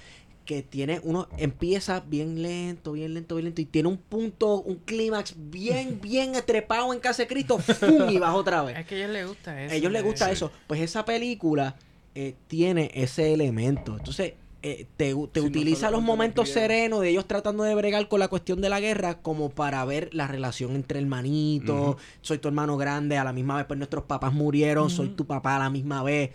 que 0.44 0.62
tiene 0.64 1.00
uno 1.04 1.28
empieza 1.38 2.00
bien 2.00 2.42
lento, 2.42 2.92
bien 2.92 3.14
lento, 3.14 3.36
bien 3.36 3.44
lento 3.44 3.60
y 3.60 3.66
tiene 3.66 3.88
un 3.88 3.98
punto, 3.98 4.60
un 4.62 4.76
clímax 4.76 5.34
bien, 5.36 6.00
bien 6.02 6.32
trepado 6.44 6.92
en 6.92 6.98
casa 6.98 7.22
de 7.22 7.28
Cristo, 7.28 7.58
¡fum! 7.58 8.10
y 8.10 8.18
baja 8.18 8.34
otra 8.34 8.62
vez. 8.64 8.78
Es 8.78 8.86
que 8.86 8.96
a 8.96 8.98
ellos 8.98 9.10
les 9.12 9.26
gusta 9.28 9.62
eso. 9.62 9.72
A 9.72 9.76
ellos 9.76 9.92
les 9.92 10.02
gusta 10.02 10.26
Sí. 10.26 10.32
eso. 10.32 10.50
Pues 10.66 10.80
esa 10.80 11.04
película 11.04 11.76
eh, 12.14 12.34
tiene 12.48 12.90
ese 12.94 13.32
elemento. 13.32 13.96
Entonces, 13.96 14.34
eh, 14.62 14.86
te, 14.96 15.14
te 15.32 15.40
utiliza 15.40 15.90
los 15.90 16.02
momentos 16.02 16.50
serenos 16.50 17.00
de 17.00 17.08
ellos 17.08 17.26
tratando 17.26 17.62
de 17.64 17.74
bregar 17.74 18.08
con 18.08 18.20
la 18.20 18.28
cuestión 18.28 18.60
de 18.60 18.68
la 18.68 18.78
guerra 18.78 19.22
como 19.22 19.48
para 19.48 19.82
ver 19.86 20.10
la 20.12 20.26
relación 20.26 20.74
entre 20.76 20.98
hermanitos. 20.98 21.94
Ujú. 21.94 21.96
Soy 22.20 22.38
tu 22.38 22.48
hermano 22.48 22.76
grande, 22.76 23.16
a 23.16 23.24
la 23.24 23.32
misma 23.32 23.56
vez 23.56 23.64
pues 23.66 23.78
nuestros 23.78 24.04
papás 24.04 24.34
murieron, 24.34 24.90
soy 24.90 25.08
tu 25.10 25.26
papá 25.26 25.56
a 25.56 25.60
la 25.60 25.70
misma 25.70 26.02
vez. 26.02 26.30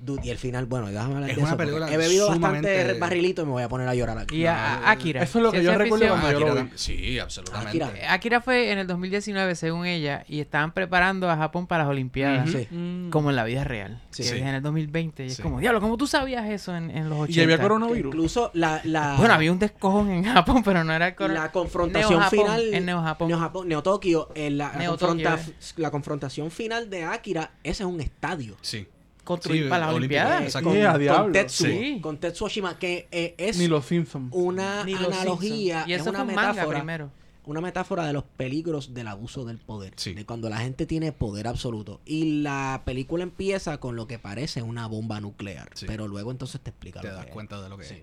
Dude, 0.00 0.20
y 0.24 0.30
al 0.30 0.38
final, 0.38 0.66
bueno, 0.66 0.86
déjame 0.88 1.16
hablar 1.16 1.30
Es 1.30 1.36
de 1.36 1.42
una 1.42 1.48
eso. 1.50 1.56
porque 1.56 1.70
película 1.72 1.92
He 1.92 1.96
bebido 1.96 2.32
sumamente- 2.32 2.72
bastante 2.76 3.00
barrilito 3.00 3.42
y 3.42 3.44
me 3.46 3.50
voy 3.50 3.62
a 3.64 3.68
poner 3.68 3.88
a 3.88 3.94
llorar 3.96 4.16
aquí. 4.18 4.36
Y 4.36 4.46
a, 4.46 4.74
a- 4.76 4.90
Akira. 4.92 5.22
Eso 5.24 5.38
es 5.38 5.42
lo 5.42 5.50
que 5.50 5.62
yo 5.62 5.76
recuerdo 5.76 6.06
cuando 6.08 6.30
yo 6.30 6.36
Akira 6.38 6.54
lo 6.54 6.64
vi. 6.64 6.70
Sí, 6.76 7.18
absolutamente. 7.18 7.82
Akira. 7.84 8.12
Akira 8.14 8.40
fue 8.40 8.70
en 8.70 8.78
el 8.78 8.86
2019, 8.86 9.56
según 9.56 9.86
ella, 9.86 10.24
y 10.28 10.38
estaban 10.40 10.72
preparando 10.72 11.28
a 11.28 11.36
Japón 11.36 11.66
para 11.66 11.82
las 11.82 11.90
Olimpiadas. 11.90 12.48
Sí. 12.48 12.68
Como 13.10 13.30
en 13.30 13.36
la 13.36 13.44
vida 13.44 13.64
real. 13.64 14.00
Sí. 14.10 14.22
que 14.22 14.28
Sí. 14.30 14.34
es 14.36 14.42
en 14.42 14.48
el 14.48 14.62
2020. 14.62 15.24
Y 15.24 15.26
es 15.28 15.40
como, 15.40 15.58
diablo, 15.60 15.80
¿cómo 15.80 15.96
tú 15.96 16.06
sabías 16.06 16.48
eso 16.48 16.76
en, 16.76 16.90
en 16.90 17.08
los 17.10 17.18
80? 17.20 17.40
Y 17.40 17.44
había 17.44 17.56
Que 17.56 17.62
coronavirus. 17.62 18.14
Incluso 18.14 18.50
la, 18.54 18.80
la, 18.84 19.16
Bueno, 19.16 19.34
había 19.34 19.50
un 19.52 19.58
descojón 19.58 20.10
en 20.10 20.24
Japón, 20.24 20.62
pero 20.64 20.84
no 20.84 20.92
era 20.92 21.14
corona- 21.16 21.40
la 21.44 21.52
confrontación 21.52 22.22
final 22.30 22.72
En 22.72 22.86
Neo 22.86 23.02
Japón. 23.02 23.28
Neo 23.28 23.38
Japón, 23.38 23.68
Neo 23.68 23.82
Tokio, 23.82 24.28
eh, 24.36 24.50
la, 24.50 24.68
la 24.72 24.78
Neo 24.78 24.90
confronta- 24.96 25.36
Tokio, 25.38 25.54
la 25.76 25.90
confrontación 25.90 26.50
final 26.50 26.88
de 26.88 27.04
Akira, 27.04 27.50
ese 27.64 27.82
es 27.82 27.88
un 27.88 28.00
estadio. 28.00 28.56
Sí. 28.62 28.86
Construir 29.28 29.64
Sí, 29.64 29.68
para 29.68 29.86
las 29.86 29.94
Olimpiadas. 29.94 30.54
Eh, 30.56 30.62
con 30.62 31.32
Tetsuo, 31.32 31.66
Sí. 31.66 31.98
con 32.00 32.16
Tetsuo 32.16 32.46
Oshima, 32.46 32.78
que 32.78 33.08
eh, 33.12 33.34
es 33.36 33.58
Ni 33.58 33.68
los 33.68 33.84
Simpsons. 33.84 34.30
una 34.32 34.84
Ni 34.84 34.94
los 34.94 35.12
analogía. 35.12 35.84
Y 35.86 35.92
es 35.92 36.06
una 36.06 36.24
manga 36.24 36.52
metáfora, 36.54 36.78
primero. 36.78 37.10
una 37.44 37.60
metáfora 37.60 38.06
de 38.06 38.14
los 38.14 38.24
peligros 38.24 38.94
del 38.94 39.06
abuso 39.08 39.44
del 39.44 39.58
poder, 39.58 39.92
Sí. 39.96 40.14
de 40.14 40.24
cuando 40.24 40.48
la 40.48 40.56
gente 40.58 40.86
tiene 40.86 41.12
poder 41.12 41.46
absoluto. 41.46 42.00
Y 42.06 42.40
la 42.40 42.80
película 42.86 43.22
empieza 43.22 43.78
con 43.78 43.96
lo 43.96 44.06
que 44.06 44.18
parece 44.18 44.62
una 44.62 44.86
bomba 44.86 45.20
nuclear, 45.20 45.68
Sí. 45.74 45.84
pero 45.86 46.08
luego 46.08 46.30
entonces 46.30 46.60
te 46.62 46.70
explica 46.70 47.00
Te 47.02 47.08
lo 47.08 47.14
das 47.14 47.24
que 47.24 47.28
es. 47.30 47.34
cuenta 47.34 47.60
de 47.60 47.68
lo 47.68 47.76
que 47.76 47.84
Sí. 47.84 47.94
es. 47.96 48.00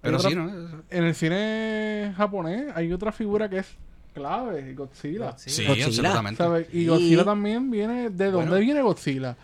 Pero 0.00 0.16
otra- 0.16 0.30
sí, 0.30 0.36
¿no? 0.36 0.48
En 0.90 1.04
el 1.04 1.14
cine 1.14 2.14
japonés 2.16 2.72
hay 2.74 2.92
otra 2.92 3.12
figura 3.12 3.48
que 3.50 3.58
es 3.58 3.66
clave, 4.14 4.74
Godzilla. 4.74 5.36
Sí, 5.38 5.64
Godzilla. 5.66 5.86
absolutamente. 5.86 6.38
¿Sabes? 6.42 6.66
Y 6.72 6.80
Y- 6.80 6.86
Godzilla 6.86 7.24
también 7.24 7.70
viene... 7.70 8.10
¿De 8.10 8.30
dónde 8.30 8.48
Bueno. 8.50 8.56
viene 8.64 8.82
Godzilla? 8.82 9.36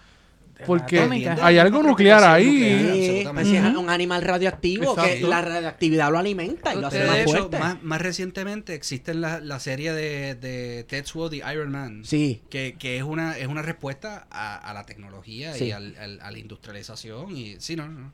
Porque 0.67 1.01
atómica. 1.01 1.37
hay 1.41 1.59
algo 1.59 1.83
No 1.83 1.91
nuclear 1.91 2.23
ahí. 2.25 2.47
nuclear. 2.47 3.45
Sí, 3.45 3.57
es 3.57 3.77
un 3.77 3.91
animal 3.91 4.23
radioactivo 4.23 4.97
que 4.97 5.21
la 5.21 5.41
radioactividad 5.41 6.11
lo 6.11 6.19
alimenta 6.19 6.75
y 6.75 6.81
lo 6.81 6.89
hace 6.89 7.05
más 7.05 7.15
de 7.17 7.23
hecho, 7.23 7.31
fuerte. 7.31 7.59
más, 7.59 7.83
más 7.83 8.01
recientemente 8.03 8.75
existe 8.75 9.15
la, 9.15 9.41
la 9.41 9.61
serie 9.61 9.93
de, 9.93 10.35
de 10.35 10.85
Tetsuo, 10.85 11.31
The 11.31 11.43
Iron 11.53 11.71
Man. 11.71 12.03
Sí, 12.05 12.43
Que, 12.51 12.75
que 12.79 12.97
es 12.97 13.03
una 13.05 13.39
es 13.39 13.47
una 13.47 13.63
respuesta 13.63 14.27
a, 14.31 14.57
a 14.57 14.75
la 14.75 14.85
tecnología 14.85 15.53
Sí. 15.55 15.67
y 15.67 15.73
al- 15.73 15.97
al- 15.99 16.21
a 16.21 16.31
la 16.31 16.39
industrialización. 16.39 17.37
Y 17.37 17.57
sí, 17.61 17.77
no, 17.77 17.89
no. 17.89 18.13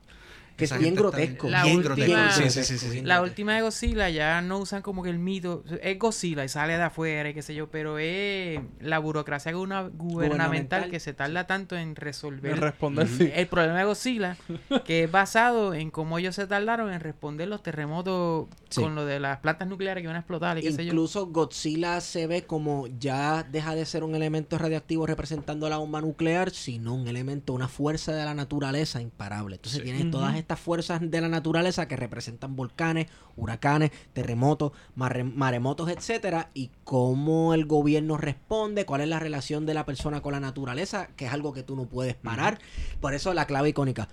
Que 0.57 0.65
es 0.67 0.79
bien 0.79 0.95
grotesco. 0.95 1.49
La 1.51 1.65
bien 1.65 1.77
última- 1.79 1.95
grotesco. 1.97 2.15
Bien 2.17 2.31
Sí, 2.31 2.51
sí, 2.51 2.65
sí, 2.65 2.79
sí, 2.79 2.89
sí. 2.91 3.01
La 3.03 3.23
última 3.23 3.55
de 3.55 3.63
Godzilla 3.63 4.09
ya 4.11 4.41
no 4.41 4.59
usan 4.59 4.83
como 4.83 5.03
que 5.03 5.11
el 5.11 5.19
mito. 5.19 5.65
Es 5.83 5.99
Godzilla 5.99 6.45
y 6.45 6.49
sale 6.49 6.77
de 6.77 6.83
afuera 6.83 7.29
y 7.29 7.35
qué 7.35 7.43
sé 7.43 7.55
yo, 7.55 7.69
pero 7.71 7.99
es 7.99 8.61
la 8.81 8.99
burocracia 9.01 9.53
gubernamental, 9.53 9.93
Gubernamental. 9.99 10.91
que 10.91 11.01
se 11.01 11.13
tarda 11.13 11.47
tanto 11.47 11.77
en 11.77 11.97
resolver. 11.97 12.59
Responder. 12.61 13.09
El 13.35 13.47
problema 13.49 13.79
de 13.79 13.85
Godzilla, 13.85 14.37
que 14.85 15.05
es 15.05 15.11
basado 15.11 15.75
en 15.75 15.91
cómo 15.91 16.19
ellos 16.19 16.35
se 16.37 16.47
tardaron 16.47 16.93
en 16.93 17.01
responder 17.01 17.49
los 17.49 17.63
terremotos 17.63 18.47
Sí. 18.69 18.81
con 18.81 18.95
lo 18.95 19.05
de 19.07 19.21
las 19.21 19.39
plantas 19.39 19.69
nucleares 19.69 20.01
que 20.03 20.05
iban 20.05 20.17
a 20.17 20.21
explotar 20.21 20.59
y 20.59 20.63
qué 20.63 20.73
sé 20.73 20.85
yo. 20.85 20.93
Incluso 20.93 21.27
Godzilla 21.27 22.01
se 22.01 22.27
ve 22.27 22.43
como 22.45 22.87
ya 22.99 23.43
deja 23.45 23.75
de 23.75 23.85
ser 23.87 24.05
un 24.05 24.15
elemento 24.15 24.59
radioactivo 24.59 25.07
representando 25.07 25.69
la 25.69 25.77
bomba 25.79 26.01
nuclear, 26.01 26.51
sino 26.51 26.95
un 26.95 27.07
elemento, 27.09 27.53
una 27.53 27.69
fuerza 27.69 28.13
de 28.13 28.25
la 28.25 28.35
naturaleza 28.35 29.01
imparable. 29.01 29.57
Entonces 29.57 29.79
Sí. 29.81 29.85
tienes 29.85 30.11
todas 30.11 30.35
estas 30.37 30.44
fuerzas 30.61 31.01
de 31.03 31.21
la 31.21 31.29
naturaleza 31.29 31.89
que 31.89 31.97
representan 31.97 32.57
volcanes, 32.57 33.07
huracanes, 33.37 33.91
terremotos, 34.13 34.73
maremotos, 34.95 35.89
etcétera, 35.89 36.51
y 36.55 36.71
cómo 36.85 37.55
el 37.55 37.65
gobierno 37.67 38.17
responde, 38.17 38.85
cuál 38.87 39.01
es 39.01 39.09
la 39.09 39.19
relación 39.19 39.67
de 39.67 39.75
la 39.75 39.85
persona 39.87 40.21
con 40.21 40.33
la 40.33 40.41
naturaleza, 40.41 41.09
que 41.17 41.27
es 41.27 41.33
algo 41.33 41.53
que 41.53 41.63
tú 41.63 41.77
no 41.77 41.87
puedes 41.87 42.15
parar. 42.15 42.59
Por 43.01 43.15
eso 43.15 43.33
la 43.35 43.47
clave 43.47 43.71
icónica, 43.71 44.09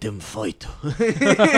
them 0.00 0.20
fight. 0.20 0.64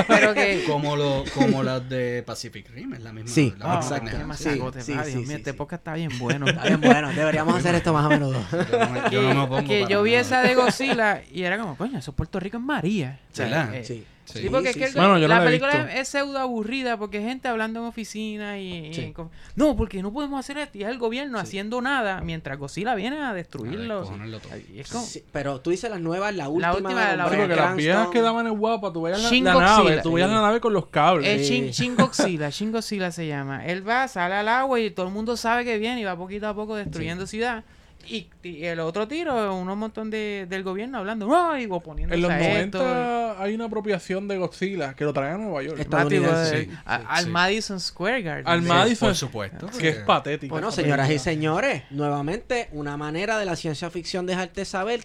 Pero 0.09 0.35
que. 0.35 0.65
Como, 0.71 0.95
lo, 0.97 1.25
como 1.35 1.63
las 1.63 1.89
de 1.89 2.23
Pacific 2.25 2.69
Rim, 2.71 2.95
es 2.95 3.01
la 3.03 3.13
misma. 3.13 3.31
Sí, 3.31 3.53
la 3.59 3.77
misma 3.79 3.97
exacto. 3.97 4.33
Sí, 4.37 4.43
sí, 4.45 4.83
sí, 4.85 4.93
Dios 4.93 5.07
sí, 5.07 5.17
mío, 5.29 5.37
este 5.37 5.51
sí. 5.53 5.57
podcast 5.57 5.81
está 5.81 5.95
bien 5.95 6.11
bueno. 6.19 6.47
Está 6.47 6.65
bien 6.65 6.81
bueno, 6.81 7.09
deberíamos 7.13 7.55
hacer 7.57 7.75
esto 7.75 7.93
más 7.93 8.05
a 8.07 8.09
menudo. 8.09 8.41
Yo 8.71 8.79
no 8.79 8.91
me- 8.91 9.11
yo 9.11 9.23
no 9.23 9.35
me 9.35 9.41
opongo 9.41 9.69
que 9.69 9.87
yo 9.89 10.03
vi 10.03 10.13
nada. 10.13 10.23
esa 10.23 10.43
de 10.43 10.55
Godzilla 10.55 11.23
y 11.33 11.43
era 11.43 11.59
como, 11.59 11.77
coño, 11.77 11.99
eso 11.99 12.13
Puerto 12.13 12.39
Rico 12.41 12.57
es 12.59 12.63
María. 12.63 13.21
¿Verdad? 13.37 13.75
eh, 13.75 13.85
Sí. 13.85 14.05
Sí. 14.33 14.41
Sí, 14.43 14.49
porque 14.51 14.73
sí, 14.73 14.79
es 14.81 14.87
que 14.87 14.93
sí. 14.93 14.99
el- 14.99 15.05
Bueno, 15.07 15.19
la 15.19 15.39
la 15.39 15.45
película 15.45 15.73
visto. 15.85 16.01
es, 16.01 16.09
pseudo 16.09 16.39
aburrida 16.39 16.97
porque 16.97 17.19
es 17.19 17.25
gente 17.25 17.49
hablando 17.49 17.81
en 17.81 17.87
oficina 17.87 18.59
y, 18.59 18.93
y 18.95 19.13
como, 19.13 19.31
no, 19.57 19.77
porque 19.77 20.03
no 20.03 20.13
podemos 20.13 20.39
hacer 20.41 20.59
esto 20.59 20.79
y 20.79 20.83
es 20.83 20.89
el 20.89 20.99
gobierno 20.99 21.39
Sí. 21.39 21.43
haciendo 21.43 21.81
nada 21.81 22.21
mientras 22.21 22.59
Godzilla 22.59 22.95
viene 22.95 23.19
a 23.21 23.33
destruirlo. 23.35 24.05
como- 24.05 25.05
Sí, 25.05 25.25
pero 25.33 25.61
tú 25.61 25.71
dices 25.71 25.91
las 25.91 26.01
nuevas, 26.01 26.35
la 26.35 26.49
última, 26.49 26.73
última, 26.75 27.11
de 27.11 27.17
la 27.17 27.25
porque 27.25 27.49
las 27.49 27.77
viejas 27.77 27.95
Cranston. 28.07 28.13
quedaban 28.13 28.47
en 28.47 28.59
guapa, 28.59 28.93
tú 28.93 29.03
veías 29.03 29.21
la, 29.23 29.31
la 29.31 29.55
nave, 29.61 29.99
tú 30.03 30.13
veías 30.13 30.29
Sí. 30.29 30.35
la 30.35 30.43
nave 30.43 30.61
con 30.61 30.73
los 30.73 30.87
cables. 30.87 31.41
Es. 31.41 31.49
Shin, 31.49 31.71
Shin 31.71 31.97
Godzilla, 31.97 32.51
Shin 32.51 32.73
Godzilla 32.73 33.11
se 33.11 33.27
llama. 33.27 33.67
Él 33.67 33.87
va, 33.89 34.07
sale 34.09 34.35
al 34.35 34.49
agua 34.49 34.81
y 34.81 34.91
todo 34.91 35.07
el 35.07 35.13
mundo 35.13 35.37
sabe 35.37 35.65
que 35.65 35.79
viene 35.79 36.01
y 36.01 36.05
va 36.05 36.17
poquito 36.17 36.49
a 36.49 36.55
poco 36.55 36.77
destruyendo 36.77 37.27
ciudad. 37.27 37.65
Y, 38.09 38.29
y 38.43 38.65
el 38.65 38.81
otro 38.81 39.07
tiro, 39.07 39.55
un 39.55 39.67
montón 39.79 40.11
de, 40.11 40.47
del 40.49 40.63
gobierno 40.63 40.99
hablando, 40.99 41.29
¡ay! 41.37 41.67
o 41.71 41.81
poniéndose 41.81 42.17
En 42.17 42.23
los 42.23 42.31
a 42.31 42.39
esto. 42.41 42.79
90 42.79 43.43
hay 43.43 43.55
una 43.55 43.67
apropiación 43.67 44.27
de 44.27 44.39
Godzilla 44.39 44.95
que 44.95 45.05
lo 45.05 45.13
traen 45.13 45.35
a 45.35 45.39
Nueva 45.39 45.63
York. 45.63 45.79
Está- 45.79 45.99
Mati, 46.05 46.17
estadounidense. 46.17 46.65
Sí, 46.65 46.71
a- 46.87 46.99
sí, 46.99 47.05
al 47.09 47.25
sí. 47.25 47.31
Madison 47.31 47.81
Square 47.81 48.23
Garden. 48.23 48.49
Al 48.49 48.63
Sí. 48.63 48.69
Madison. 48.69 49.09
Por 49.09 49.17
supuesto. 49.17 49.67
que 49.79 49.89
es 49.91 49.97
patético. 49.99 50.55
Bueno, 50.55 50.73
señoras 50.73 51.11
y 51.11 51.19
señores, 51.19 51.83
nuevamente 51.91 52.69
una 52.73 52.97
manera 52.97 53.39
de 53.39 53.45
la 53.45 53.55
ciencia 53.57 53.91
ficción 53.91 54.27
dejarte 54.27 54.65
saber 54.65 55.05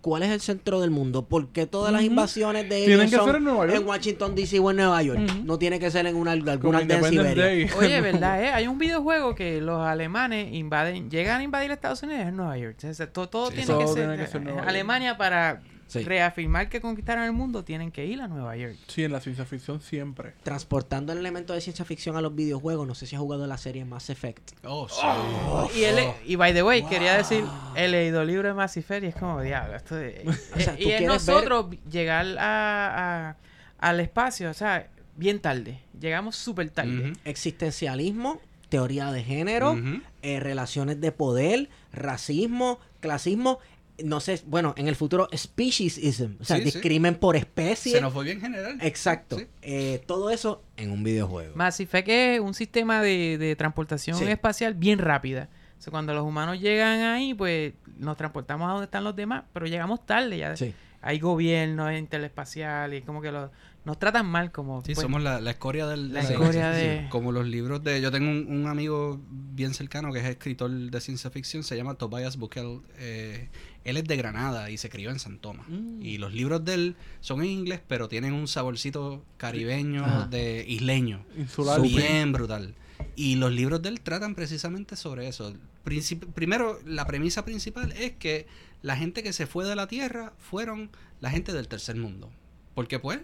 cuál 0.00 0.22
es 0.22 0.30
el 0.30 0.40
centro 0.40 0.80
del 0.80 0.90
mundo. 0.90 1.24
¿Por 1.26 1.48
qué 1.48 1.66
todas 1.66 1.92
las 1.92 2.02
invasiones 2.02 2.64
de 2.68 2.76
Tienen 2.84 2.92
aliens 3.00 3.10
que 3.10 3.16
son 3.16 3.26
ser 3.26 3.36
en 3.36 3.44
Nueva 3.44 3.66
York. 3.66 3.86
Washington 3.86 4.34
DC 4.34 4.58
o 4.58 4.70
en 4.70 4.76
Nueva 4.76 5.02
York? 5.02 5.20
No 5.44 5.58
tiene 5.58 5.78
que 5.78 5.90
ser 5.90 6.06
en 6.06 6.16
una, 6.16 6.32
alguna 6.32 6.78
aldea 6.78 6.98
en 6.98 7.04
Siberia. 7.04 7.44
Day. 7.44 7.70
Oye, 7.78 8.00
¿verdad? 8.00 8.42
eh? 8.44 8.48
Hay 8.50 8.66
un 8.66 8.78
videojuego 8.78 9.34
que 9.34 9.60
los 9.60 9.80
alemanes 9.84 10.52
invaden, 10.54 11.10
llegan 11.10 11.40
a 11.40 11.44
invadir 11.44 11.70
Estados 11.70 12.02
Unidos 12.02 12.22
en 12.26 12.36
Nueva 12.36 12.56
York. 12.58 12.76
Todo 13.12 13.28
todo 13.28 13.48
Sí, 13.50 13.56
tiene, 13.56 13.66
todo 13.68 13.80
que 13.80 13.86
ser, 14.00 14.18
que 14.18 14.26
ser 14.26 14.42
Nueva 14.42 14.58
York. 14.58 14.68
Alemania 14.68 15.16
para 15.16 15.60
Sí. 15.86 16.04
reafirmar 16.04 16.68
que 16.68 16.80
conquistaron 16.80 17.24
el 17.24 17.32
mundo, 17.32 17.64
tienen 17.64 17.90
que 17.90 18.06
ir 18.06 18.22
a 18.22 18.28
Nueva 18.28 18.56
York. 18.56 18.76
Sí, 18.86 19.02
en 19.02 19.10
la 19.10 19.18
ciencia 19.20 19.44
ficción 19.44 19.80
siempre. 19.80 20.34
Transportando 20.44 21.12
el 21.12 21.18
elemento 21.18 21.52
de 21.52 21.60
ciencia 21.60 21.84
ficción 21.84 22.16
a 22.16 22.20
los 22.20 22.32
videojuegos, 22.32 22.86
no 22.86 22.94
sé 22.94 23.08
si 23.08 23.16
has 23.16 23.20
jugado 23.20 23.44
la 23.48 23.58
serie 23.58 23.84
Mass 23.84 24.08
Effect. 24.08 24.52
Oh, 24.64 24.88
sí. 24.88 25.80
Y, 25.80 25.82
él, 25.82 25.96
y 26.24 26.36
by 26.36 26.54
the 26.54 26.62
way, 26.62 26.84
quería 26.84 27.16
decir, 27.16 27.44
he 27.74 27.88
leído 27.88 28.22
el 28.22 28.28
libro 28.28 28.46
de 28.46 28.54
Mass 28.54 28.76
Effect 28.76 29.02
y 29.02 29.06
es 29.08 29.16
como, 29.16 29.42
diablo, 29.42 29.76
O 30.56 30.60
sea, 30.60 30.76
y 30.78 30.90
es 30.90 31.02
nosotros 31.02 31.66
llegar 31.90 32.26
a, 32.38 33.30
a- 33.30 33.36
al 33.78 34.00
espacio, 34.00 34.50
o 34.50 34.54
sea, 34.54 34.88
bien 35.16 35.40
tarde. 35.40 35.80
Llegamos 35.98 36.36
súper 36.36 36.70
tarde. 36.70 37.12
Existencialismo, 37.24 38.40
teoría 38.68 39.10
de 39.12 39.22
género, 39.22 39.78
eh, 40.22 40.40
relaciones 40.40 41.00
de 41.00 41.12
poder, 41.12 41.68
racismo, 41.92 42.78
clasismo. 43.00 43.58
No 44.02 44.20
sé, 44.20 44.40
bueno, 44.46 44.74
en 44.78 44.88
el 44.88 44.96
futuro, 44.96 45.28
speciesism, 45.36 46.36
o 46.40 46.44
sea, 46.44 46.56
Sí, 46.56 46.62
sí. 46.62 46.70
discrimen 46.70 47.16
por 47.16 47.36
especie. 47.36 47.92
Se 47.92 48.00
nos 48.00 48.14
fue 48.14 48.24
bien 48.24 48.40
general. 48.40 48.78
Exacto. 48.80 49.38
Sí. 49.38 49.46
Eh, 49.60 50.02
todo 50.06 50.30
eso 50.30 50.62
en 50.78 50.90
un 50.90 51.02
videojuego. 51.04 51.54
Mass 51.54 51.80
Effect 51.80 52.08
es 52.08 52.40
un 52.40 52.54
sistema 52.54 53.02
de, 53.02 53.36
de 53.36 53.56
transportación 53.56 54.16
Sí. 54.16 54.24
espacial 54.24 54.72
bien 54.74 54.98
rápida. 55.00 55.50
O 55.78 55.82
sea, 55.82 55.90
cuando 55.90 56.14
los 56.14 56.24
humanos 56.24 56.60
llegan 56.60 57.00
ahí, 57.00 57.34
pues 57.34 57.74
nos 58.00 58.16
transportamos 58.16 58.66
a 58.68 58.72
donde 58.72 58.84
están 58.86 59.04
los 59.04 59.14
demás, 59.14 59.44
pero 59.52 59.66
llegamos 59.66 60.04
tarde 60.06 60.38
ya. 60.38 60.56
Sí. 60.56 60.74
Hay 61.02 61.18
gobiernos 61.18 61.92
interespaciales 61.96 63.02
y 63.02 63.04
como 63.06 63.22
que 63.22 63.32
los, 63.32 63.50
nos 63.86 63.98
tratan 63.98 64.26
mal 64.26 64.52
como... 64.52 64.80
Sí, 64.82 64.92
pues, 64.94 65.02
somos 65.02 65.22
la, 65.22 65.40
la 65.40 65.50
escoria 65.52 65.86
del... 65.86 66.12
la 66.12 66.22
de 66.22 66.32
escoria 66.34 66.70
de- 66.70 67.06
Como 67.08 67.32
los 67.32 67.46
libros 67.46 67.82
de... 67.82 68.02
Yo 68.02 68.10
tengo 68.10 68.28
un, 68.30 68.46
un 68.50 68.66
amigo 68.66 69.18
bien 69.30 69.72
cercano 69.72 70.12
que 70.12 70.18
es 70.18 70.26
escritor 70.26 70.70
de 70.70 71.00
ciencia 71.00 71.30
ficción, 71.30 71.62
se 71.62 71.74
llama 71.76 71.94
Tobias 71.94 72.36
Buchel. 72.36 72.80
eh, 72.98 73.48
él 73.84 73.96
es 73.96 74.04
de 74.04 74.16
Granada 74.18 74.68
y 74.70 74.76
se 74.76 74.90
crió 74.90 75.10
en 75.10 75.18
San 75.18 75.38
Tomás. 75.38 75.66
Mm. 75.68 76.02
Y 76.02 76.18
los 76.18 76.34
libros 76.34 76.62
de 76.66 76.74
él 76.74 76.96
son 77.20 77.40
en 77.40 77.46
inglés, 77.46 77.80
pero 77.88 78.08
tienen 78.08 78.34
un 78.34 78.46
saborcito 78.46 79.24
caribeño, 79.38 80.04
Ajá. 80.04 80.26
de 80.26 80.66
isleño. 80.68 81.24
Insular. 81.38 81.80
Bien 81.80 82.30
brutal. 82.32 82.74
Y 83.16 83.36
los 83.36 83.52
libros 83.52 83.82
de 83.82 83.88
él 83.90 84.00
tratan 84.00 84.34
precisamente 84.34 84.96
sobre 84.96 85.28
eso. 85.28 85.54
Princip- 85.84 86.32
primero, 86.32 86.78
la 86.84 87.06
premisa 87.06 87.44
principal 87.44 87.92
es 87.92 88.12
que 88.12 88.46
la 88.82 88.96
gente 88.96 89.22
que 89.22 89.32
se 89.32 89.46
fue 89.46 89.64
de 89.64 89.76
la 89.76 89.86
Tierra 89.86 90.32
fueron 90.38 90.90
la 91.20 91.30
gente 91.30 91.52
del 91.52 91.68
tercer 91.68 91.96
mundo. 91.96 92.30
Porque 92.74 92.98
pues, 92.98 93.20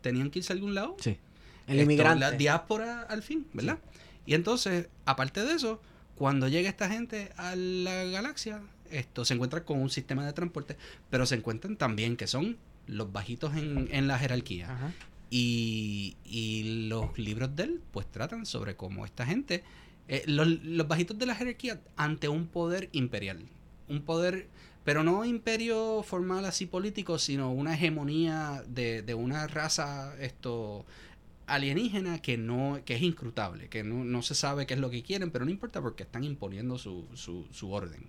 tenían 0.00 0.30
que 0.30 0.40
irse 0.40 0.52
a 0.52 0.56
algún 0.56 0.74
lado. 0.74 0.96
Sí. 1.00 1.18
El 1.66 1.78
Esto, 1.78 1.82
inmigrante. 1.84 2.20
La 2.20 2.32
diáspora 2.32 3.02
al 3.02 3.22
fin, 3.22 3.46
¿verdad? 3.52 3.78
Y 4.26 4.34
entonces, 4.34 4.88
aparte 5.04 5.42
de 5.44 5.52
eso, 5.54 5.80
cuando 6.14 6.48
llega 6.48 6.68
esta 6.68 6.88
gente 6.88 7.30
a 7.36 7.56
la 7.56 8.04
galaxia, 8.04 8.60
esto 8.90 9.24
se 9.24 9.34
encuentra 9.34 9.64
con 9.64 9.80
un 9.80 9.90
sistema 9.90 10.24
de 10.26 10.32
transporte, 10.32 10.76
pero 11.10 11.26
se 11.26 11.34
encuentran 11.36 11.76
también 11.76 12.16
que 12.16 12.26
son 12.26 12.56
los 12.86 13.12
bajitos 13.12 13.56
en, 13.56 13.88
en 13.90 14.06
la 14.08 14.18
jerarquía. 14.18 14.72
Ajá. 14.72 14.92
Y, 15.30 16.16
y 16.24 16.86
los 16.88 17.18
libros 17.18 17.56
de 17.56 17.64
él, 17.64 17.80
pues 17.92 18.06
tratan 18.10 18.46
sobre 18.46 18.76
cómo 18.76 19.04
esta 19.04 19.26
gente, 19.26 19.64
eh, 20.08 20.22
los, 20.26 20.46
los 20.46 20.86
bajitos 20.86 21.18
de 21.18 21.26
la 21.26 21.34
jerarquía 21.34 21.80
ante 21.96 22.28
un 22.28 22.46
poder 22.46 22.88
imperial. 22.92 23.44
Un 23.88 24.02
poder, 24.02 24.48
pero 24.84 25.02
no 25.02 25.24
imperio 25.24 26.02
formal 26.02 26.44
así 26.44 26.66
político, 26.66 27.18
sino 27.18 27.52
una 27.52 27.74
hegemonía 27.74 28.62
de, 28.68 29.02
de 29.02 29.14
una 29.14 29.46
raza 29.46 30.14
esto 30.20 30.84
alienígena 31.46 32.20
que 32.22 32.38
no 32.38 32.80
que 32.84 32.94
es 32.94 33.02
inscrutable, 33.02 33.68
que 33.68 33.84
no, 33.84 34.04
no 34.04 34.22
se 34.22 34.34
sabe 34.34 34.66
qué 34.66 34.74
es 34.74 34.80
lo 34.80 34.90
que 34.90 35.02
quieren, 35.02 35.30
pero 35.30 35.44
no 35.44 35.50
importa 35.50 35.82
porque 35.82 36.04
están 36.04 36.24
imponiendo 36.24 36.78
su, 36.78 37.06
su, 37.14 37.46
su 37.50 37.70
orden. 37.72 38.06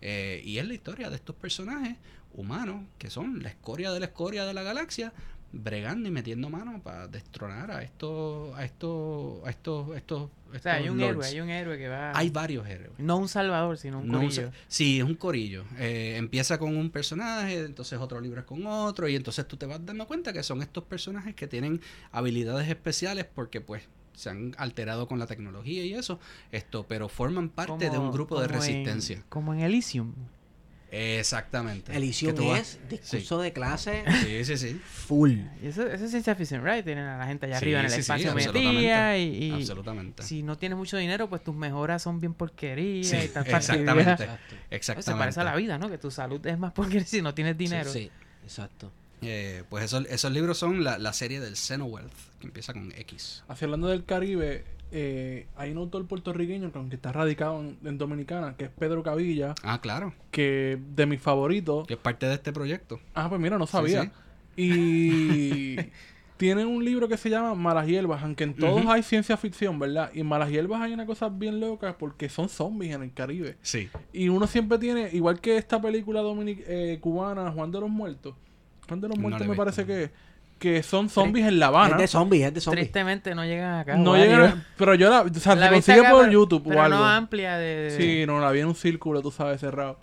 Eh, 0.00 0.42
y 0.44 0.58
es 0.58 0.66
la 0.66 0.74
historia 0.74 1.10
de 1.10 1.16
estos 1.16 1.34
personajes 1.36 1.96
humanos 2.34 2.84
que 2.98 3.10
son 3.10 3.42
la 3.42 3.48
escoria 3.48 3.90
de 3.90 4.00
la 4.00 4.06
escoria 4.06 4.44
de 4.44 4.54
la 4.54 4.62
galaxia, 4.62 5.12
bregando 5.50 6.08
y 6.08 6.12
metiendo 6.12 6.50
mano 6.50 6.80
para 6.82 7.08
destronar 7.08 7.70
a 7.70 7.82
estos 7.82 8.54
a 8.56 8.64
estos 8.64 9.46
a 9.46 9.50
estos 9.50 9.96
estos, 9.96 10.30
O 10.54 10.58
sea, 10.58 10.74
hay 10.74 10.88
un 10.88 10.98
lords. 10.98 11.10
héroe, 11.12 11.26
hay 11.26 11.40
un 11.40 11.48
héroe 11.50 11.78
que 11.78 11.88
va... 11.88 12.12
Hay 12.16 12.30
varios 12.30 12.66
héroes. 12.66 12.92
No 12.98 13.16
un 13.16 13.28
salvador, 13.28 13.76
sino 13.78 13.98
un 14.00 14.08
No, 14.08 14.18
corillo. 14.18 14.34
sea, 14.34 14.52
sí, 14.68 14.98
es 14.98 15.04
un 15.04 15.14
corillo. 15.14 15.64
Eh, 15.78 16.16
empieza 16.16 16.58
con 16.58 16.76
un 16.76 16.90
personaje, 16.90 17.64
entonces 17.64 17.98
otro 17.98 18.20
libro 18.20 18.40
es 18.40 18.46
con 18.46 18.66
otro, 18.66 19.08
y 19.08 19.16
entonces 19.16 19.46
tú 19.48 19.56
te 19.56 19.66
vas 19.66 19.84
dando 19.84 20.06
cuenta 20.06 20.32
que 20.32 20.42
son 20.42 20.60
estos 20.62 20.84
personajes 20.84 21.34
que 21.34 21.46
tienen 21.46 21.80
habilidades 22.12 22.68
especiales 22.68 23.24
porque 23.34 23.60
pues 23.60 23.82
se 24.14 24.30
han 24.30 24.54
alterado 24.58 25.06
con 25.06 25.18
la 25.18 25.26
tecnología 25.26 25.84
y 25.84 25.94
eso, 25.94 26.18
esto, 26.50 26.84
pero 26.88 27.08
forman 27.08 27.48
parte 27.50 27.88
de 27.88 27.98
un 27.98 28.10
grupo 28.10 28.38
de 28.40 28.46
en- 28.46 28.52
resistencia. 28.52 29.22
como 29.28 29.54
en 29.54 29.60
Elysium. 29.60 30.12
Exactamente. 30.90 31.92
Vas- 31.92 32.58
es 32.60 32.78
discurso 32.88 33.40
de 33.40 33.52
clase 33.52 34.04
Sí, 34.24 34.44
sí, 34.44 34.56
sí. 34.56 34.80
full. 34.84 35.32
Y 35.62 35.66
eso, 35.68 35.86
eso 35.86 36.04
es 36.04 36.10
ciencia 36.10 36.34
ficción, 36.34 36.64
right? 36.64 36.84
Tienen 36.84 37.04
a 37.04 37.18
la 37.18 37.26
gente 37.26 37.46
allá 37.46 37.58
Sí, 37.58 37.64
arriba 37.66 37.80
en 37.80 37.84
el 37.86 37.90
sí, 37.92 38.00
espacio 38.00 38.34
metida 38.34 39.18
y, 39.18 39.44
y 39.44 39.50
Absolutamente. 39.52 40.22
si 40.22 40.42
no 40.42 40.56
tienes 40.56 40.78
mucho 40.78 40.96
dinero, 40.96 41.28
pues 41.28 41.42
tus 41.44 41.54
mejoras 41.54 42.02
son 42.02 42.20
bien 42.20 42.34
porquerías 42.34 43.06
Sí, 43.08 43.16
y 43.16 43.18
están 43.20 43.44
exactamente. 43.54 44.16
Pues 44.26 44.28
Exactamente. 44.70 45.12
se 45.12 45.18
parece 45.18 45.40
a 45.40 45.44
la 45.44 45.56
vida, 45.56 45.78
¿no? 45.78 45.90
Que 45.90 45.98
tu 45.98 46.10
salud 46.10 46.44
es 46.46 46.58
más 46.58 46.72
porquería 46.72 47.06
si 47.06 47.22
no 47.22 47.34
tienes 47.34 47.56
dinero. 47.58 47.90
Sí, 47.90 48.10
exacto. 48.44 48.90
Eh, 49.20 49.64
pues 49.68 49.84
esos, 49.84 50.06
esos 50.06 50.30
libros 50.32 50.58
son 50.58 50.84
la, 50.84 50.96
la 50.96 51.12
serie 51.12 51.40
del 51.40 51.56
Xenowealth, 51.56 52.12
que 52.40 52.46
empieza 52.46 52.72
con 52.72 52.92
X. 52.96 53.42
Así 53.48 53.64
hablando 53.64 53.88
del 53.88 54.04
Caribe, 54.04 54.64
eh, 54.90 55.46
hay 55.56 55.70
un 55.72 55.78
autor 55.78 56.06
puertorriqueño 56.06 56.72
que 56.72 56.78
aunque 56.78 56.96
está 56.96 57.12
radicado 57.12 57.60
en, 57.60 57.76
en 57.84 57.98
Dominicana, 57.98 58.54
que 58.56 58.64
es 58.64 58.70
Pedro 58.70 59.02
Cavilla, 59.02 59.54
Ah, 59.62 59.80
claro, 59.80 60.14
que 60.30 60.78
de 60.94 61.06
mis 61.06 61.20
favoritos. 61.20 61.86
que 61.86 61.94
es 61.94 62.00
parte 62.00 62.26
de 62.26 62.34
este 62.34 62.52
proyecto. 62.52 63.00
Ah, 63.14 63.28
pues 63.28 63.40
mira, 63.40 63.58
no 63.58 63.66
sabía. 63.66 64.04
sí. 64.04 64.10
Y 64.56 65.76
tiene 66.36 66.64
un 66.64 66.84
libro 66.84 67.08
que 67.08 67.16
se 67.16 67.30
llama 67.30 67.54
Malas 67.54 67.86
Hierbas, 67.86 68.22
aunque 68.22 68.44
en 68.44 68.54
todos 68.54 68.84
hay 68.86 69.02
ciencia 69.02 69.36
ficción, 69.36 69.78
¿verdad? 69.78 70.10
Y 70.14 70.20
en 70.20 70.26
Malas 70.26 70.50
Hierbas 70.50 70.80
hay 70.82 70.92
una 70.92 71.06
cosa 71.06 71.28
bien 71.28 71.58
loca 71.60 71.96
porque 71.98 72.28
son 72.28 72.48
zombies 72.48 72.94
en 72.94 73.02
el 73.02 73.12
Caribe. 73.12 73.56
Sí. 73.62 73.88
Y 74.12 74.28
uno 74.28 74.46
siempre 74.46 74.78
tiene, 74.78 75.10
igual 75.12 75.40
que 75.40 75.56
esta 75.56 75.80
película 75.80 76.20
dominic 76.20 76.62
eh, 76.66 76.98
cubana, 77.00 77.50
Juan 77.50 77.70
de 77.72 77.80
los 77.80 77.90
Muertos. 77.90 78.34
Juan 78.88 79.00
de 79.00 79.08
los 79.08 79.18
Muertos 79.18 79.42
me 79.42 79.48
visto. 79.52 79.62
parece 79.64 79.84
que 79.86 80.04
es. 80.04 80.10
Que 80.58 80.82
son 80.82 81.08
zombies 81.08 81.46
en 81.46 81.58
La 81.60 81.66
Habana. 81.68 81.94
Es 81.96 82.00
de 82.02 82.06
zombies, 82.08 82.46
es 82.46 82.54
de 82.54 82.60
zombies. 82.60 82.84
Tristemente 82.86 83.34
no 83.34 83.44
llegan 83.44 83.78
acá. 83.80 83.96
No 83.96 84.16
llegan, 84.16 84.64
pero 84.76 84.94
yo 84.94 85.08
la, 85.08 85.22
o 85.22 85.34
sea, 85.34 85.54
La 85.54 85.66
se 85.68 85.72
consigue 85.74 86.00
acá, 86.00 86.10
por 86.10 86.20
pero- 86.22 86.32
YouTube 86.32 86.62
pero 86.66 86.80
o 86.80 86.82
algo. 86.82 86.98
no 86.98 87.06
amplia 87.06 87.56
de... 87.58 87.76
de- 87.76 87.90
Sí, 87.96 88.26
no, 88.26 88.40
la 88.40 88.50
vi 88.50 88.60
en 88.60 88.66
un 88.66 88.74
círculo, 88.74 89.22
tú 89.22 89.30
sabes, 89.30 89.60
cerrado. 89.60 89.98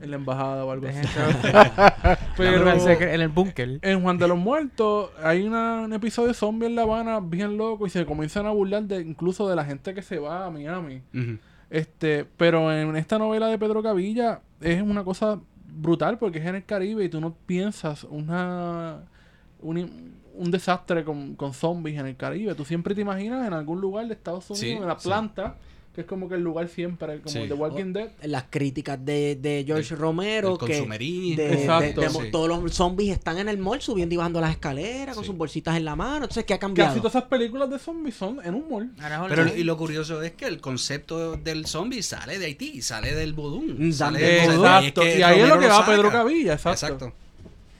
En 0.00 0.10
la 0.10 0.16
embajada 0.16 0.64
o 0.64 0.70
algo 0.70 0.86
de 0.86 0.92
así. 0.96 1.08
Pero 2.36 2.70
en 2.72 3.20
el 3.20 3.28
búnker. 3.28 3.80
en 3.82 4.00
Juan 4.02 4.16
de 4.16 4.28
los 4.28 4.38
Muertos 4.38 5.10
hay 5.22 5.42
una- 5.42 5.80
un 5.80 5.92
episodio 5.92 6.28
de 6.28 6.34
zombie 6.34 6.66
en 6.68 6.76
La 6.76 6.82
Habana 6.82 7.18
bien 7.20 7.56
loco 7.56 7.84
y 7.86 7.90
se 7.90 8.06
comienzan 8.06 8.46
a 8.46 8.50
burlar 8.50 8.84
de 8.84 9.00
incluso 9.00 9.48
de 9.48 9.56
la 9.56 9.64
gente 9.64 9.94
que 9.94 10.02
se 10.02 10.18
va 10.20 10.46
a 10.46 10.50
Miami. 10.50 11.02
Este, 11.70 12.24
pero 12.36 12.72
en 12.72 12.94
esta 12.96 13.18
novela 13.18 13.48
de 13.48 13.58
Pedro 13.58 13.82
Cavilla 13.82 14.40
es 14.60 14.80
una 14.80 15.02
cosa 15.04 15.40
brutal 15.66 16.16
porque 16.18 16.38
es 16.38 16.46
en 16.46 16.54
el 16.54 16.64
Caribe 16.64 17.04
y 17.04 17.08
tú 17.08 17.20
no 17.20 17.34
piensas 17.46 18.04
una 18.04 19.00
un, 19.60 20.14
un 20.34 20.50
desastre 20.50 21.04
con, 21.04 21.34
con 21.34 21.52
zombies 21.52 21.98
en 21.98 22.06
el 22.06 22.16
Caribe. 22.16 22.54
Tú 22.54 22.64
siempre 22.64 22.94
te 22.94 23.00
imaginas 23.00 23.46
en 23.46 23.52
algún 23.52 23.80
lugar 23.80 24.06
de 24.06 24.14
Estados 24.14 24.48
Unidos, 24.50 24.60
Sí, 24.60 24.70
en 24.72 24.86
la 24.86 24.98
sí. 24.98 25.08
planta, 25.08 25.56
que 25.94 26.02
es 26.02 26.06
como 26.06 26.28
que 26.28 26.36
el 26.36 26.42
lugar 26.42 26.68
siempre, 26.68 27.20
como 27.20 27.32
Sí. 27.32 27.48
The 27.48 27.54
Walking 27.54 27.92
Dead. 27.92 28.10
Las 28.22 28.44
críticas 28.48 29.04
de, 29.04 29.34
de 29.34 29.64
George 29.66 29.94
El- 29.94 30.00
Romero, 30.00 30.52
el 30.52 30.58
que 30.58 30.66
consumerismo. 30.74 31.36
de- 31.42 31.48
de- 31.48 31.54
Exacto. 31.54 32.00
de- 32.02 32.10
Sí. 32.10 32.30
todos 32.30 32.48
los 32.62 32.72
zombies 32.72 33.10
están 33.14 33.38
en 33.38 33.48
el 33.48 33.58
mall 33.58 33.80
subiendo 33.80 34.14
y 34.14 34.18
bajando 34.18 34.40
las 34.40 34.52
escaleras 34.52 35.16
con 35.16 35.24
Sí. 35.24 35.28
sus 35.30 35.36
bolsitas 35.36 35.76
en 35.76 35.84
la 35.84 35.96
mano. 35.96 36.26
Entonces, 36.26 36.44
¿qué 36.44 36.54
ha 36.54 36.58
cambiado? 36.60 36.90
Casi 36.90 37.00
todas 37.00 37.16
esas 37.16 37.24
películas 37.28 37.68
de 37.68 37.80
zombies 37.80 38.14
son 38.14 38.38
en 38.44 38.54
un 38.54 38.68
mall. 38.70 38.92
Pero 39.28 39.56
y 39.56 39.64
lo 39.64 39.76
curioso 39.76 40.22
es 40.22 40.30
que 40.32 40.46
el 40.46 40.60
concepto 40.60 41.36
del 41.36 41.66
zombie 41.66 42.00
sale 42.04 42.38
de 42.38 42.46
Haití, 42.46 42.80
sale 42.80 43.12
del 43.12 43.32
vudú. 43.32 43.92
Sale 43.92 44.20
sea, 44.20 44.44
Exacto. 44.54 45.00
que 45.00 45.18
Y 45.18 45.22
ahí 45.22 45.40
es 45.40 45.48
lo 45.48 45.58
que 45.58 45.66
va 45.66 45.78
saca. 45.78 45.90
Pedro 45.90 46.12
Cavilla, 46.12 46.52
exacto. 46.52 47.12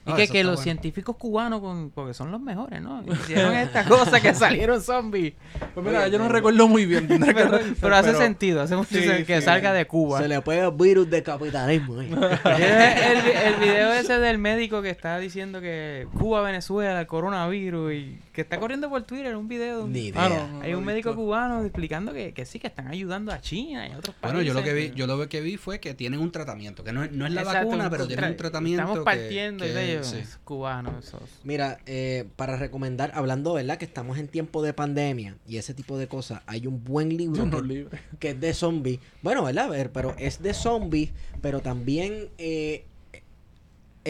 Y 0.08 0.12
Ah, 0.12 0.16
que, 0.16 0.28
que 0.28 0.42
los 0.42 0.54
bueno. 0.54 0.62
científicos 0.64 1.16
cubanos, 1.16 1.60
con, 1.60 1.90
porque 1.90 2.14
son 2.14 2.30
los 2.32 2.40
mejores, 2.40 2.80
¿no? 2.80 3.02
Hicieron 3.12 3.54
esta 3.54 3.84
cosa 3.84 4.20
que 4.20 4.32
salieron 4.34 4.80
zombies. 4.80 5.34
Pues 5.74 5.84
mira, 5.86 6.08
yo 6.08 6.18
no 6.18 6.28
recuerdo 6.28 6.66
muy 6.66 6.86
bien. 6.86 7.06
Pero, 7.06 7.58
pero 7.80 7.94
hace 7.96 8.14
sentido, 8.14 8.62
hace 8.62 8.74
mucho 8.74 8.88
Sí, 8.88 9.02
sentido 9.02 9.26
que 9.26 9.36
sí. 9.40 9.42
salga 9.44 9.72
de 9.72 9.86
Cuba. 9.86 10.18
Se 10.20 10.28
le 10.28 10.40
puede 10.40 10.60
el 10.64 10.72
virus 10.72 11.10
de 11.10 11.22
capitalismo. 11.22 12.00
eh. 12.00 12.08
el, 12.10 12.16
el- 13.26 13.54
el 13.54 13.54
video 13.60 13.92
ese 13.92 14.18
del 14.18 14.38
médico 14.38 14.80
que 14.82 14.90
está 14.90 15.18
diciendo 15.18 15.60
que 15.60 16.06
Cuba, 16.18 16.40
Venezuela, 16.42 17.00
el 17.00 17.06
coronavirus 17.06 17.92
y 17.92 18.18
que 18.38 18.42
está 18.42 18.60
corriendo 18.60 18.88
por 18.88 19.02
Twitter 19.02 19.34
un 19.34 19.48
video 19.48 19.78
de 19.78 19.82
un, 19.82 19.92
Ni 19.92 20.06
idea. 20.06 20.24
Ah, 20.24 20.28
no, 20.28 20.58
no 20.58 20.62
hay 20.62 20.72
un 20.72 20.84
médico 20.84 21.08
visto. 21.10 21.20
cubano 21.20 21.64
explicando 21.64 22.12
que, 22.12 22.32
que 22.32 22.46
sí, 22.46 22.60
que 22.60 22.68
están 22.68 22.86
ayudando 22.86 23.32
a 23.32 23.40
China 23.40 23.88
y 23.88 23.90
a 23.90 23.98
otros 23.98 24.14
países. 24.14 24.32
Bueno, 24.32 24.42
yo 24.42 24.54
lo 24.54 24.62
que 24.62 24.72
vi, 24.74 24.92
yo 24.94 25.08
lo 25.08 25.28
que 25.28 25.40
vi 25.40 25.56
fue 25.56 25.80
que 25.80 25.92
tienen 25.92 26.20
un 26.20 26.30
tratamiento, 26.30 26.84
que 26.84 26.92
no 26.92 27.02
es, 27.02 27.10
no 27.10 27.26
es 27.26 27.32
la 27.32 27.40
Exacto, 27.40 27.66
vacuna, 27.66 27.90
pero 27.90 28.06
tienen 28.06 28.26
un 28.26 28.30
tra- 28.34 28.36
tratamiento. 28.36 28.82
Estamos 28.82 28.98
que- 29.00 29.04
partiendo 29.04 29.64
que- 29.64 29.72
de 29.72 29.90
ellos, 29.92 30.06
sí. 30.06 30.18
cubanos. 30.44 31.04
esos. 31.04 31.20
Mira, 31.42 31.80
eh, 31.86 32.26
para 32.36 32.56
recomendar, 32.56 33.10
hablando, 33.16 33.54
¿verdad? 33.54 33.76
Que 33.76 33.86
estamos 33.86 34.18
en 34.18 34.28
tiempo 34.28 34.62
de 34.62 34.72
pandemia 34.72 35.34
y 35.44 35.56
ese 35.56 35.74
tipo 35.74 35.98
de 35.98 36.06
cosas, 36.06 36.40
hay 36.46 36.68
un 36.68 36.84
buen 36.84 37.16
libro 37.16 37.50
que, 37.50 37.88
que 38.20 38.30
es 38.30 38.40
de 38.40 38.54
zombies. 38.54 39.00
Bueno, 39.20 39.42
¿verdad? 39.42 39.64
A 39.64 39.68
ver, 39.70 39.90
pero 39.90 40.14
es 40.16 40.40
de 40.40 40.54
zombies, 40.54 41.10
pero 41.42 41.58
también 41.58 42.28
eh, 42.38 42.84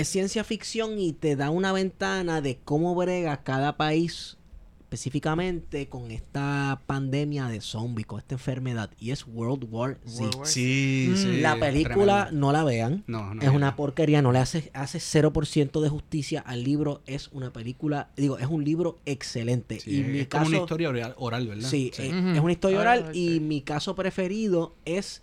es 0.00 0.08
ciencia 0.08 0.44
ficción 0.44 0.98
y 0.98 1.12
te 1.12 1.36
da 1.36 1.50
una 1.50 1.72
ventana 1.72 2.40
de 2.40 2.58
cómo 2.64 2.94
brega 2.94 3.42
cada 3.42 3.76
país 3.76 4.36
específicamente 4.80 5.86
con 5.90 6.10
esta 6.10 6.80
pandemia 6.86 7.48
de 7.48 7.60
zombies, 7.60 8.06
con 8.06 8.18
esta 8.20 8.34
enfermedad. 8.36 8.90
Y 8.98 9.10
es 9.10 9.26
World 9.26 9.66
War 9.70 9.98
Z. 10.06 10.22
World 10.22 10.36
War 10.36 10.46
Sí, 10.46 11.08
Mm. 11.10 11.16
sí, 11.16 11.40
La 11.42 11.56
película 11.60 12.24
tremendo. 12.24 12.46
no 12.46 12.52
la 12.52 12.64
vean. 12.64 13.04
No, 13.06 13.34
no. 13.34 13.42
es 13.42 13.50
una 13.50 13.76
porquería, 13.76 14.22
no 14.22 14.32
le 14.32 14.38
hace, 14.38 14.70
hace 14.72 14.98
0% 14.98 15.82
de 15.82 15.90
justicia 15.90 16.40
al 16.40 16.64
libro. 16.64 17.02
Es 17.06 17.28
una 17.32 17.52
película, 17.52 18.08
digo, 18.16 18.38
es 18.38 18.46
un 18.46 18.64
libro 18.64 18.98
excelente. 19.04 19.78
Sí, 19.78 19.98
y 20.00 20.04
mi 20.04 20.18
es 20.20 20.28
caso, 20.28 20.44
como 20.44 20.56
una 20.56 20.64
historia 20.64 20.88
oral, 20.88 21.14
oral, 21.18 21.46
¿verdad? 21.48 21.68
Sí, 21.68 21.92
eh, 21.98 22.32
es 22.34 22.40
una 22.40 22.52
historia 22.52 22.78
Ah, 22.78 22.82
oral 22.82 23.10
y 23.14 23.40
mi 23.40 23.60
caso 23.60 23.94
preferido 23.94 24.74
es 24.86 25.20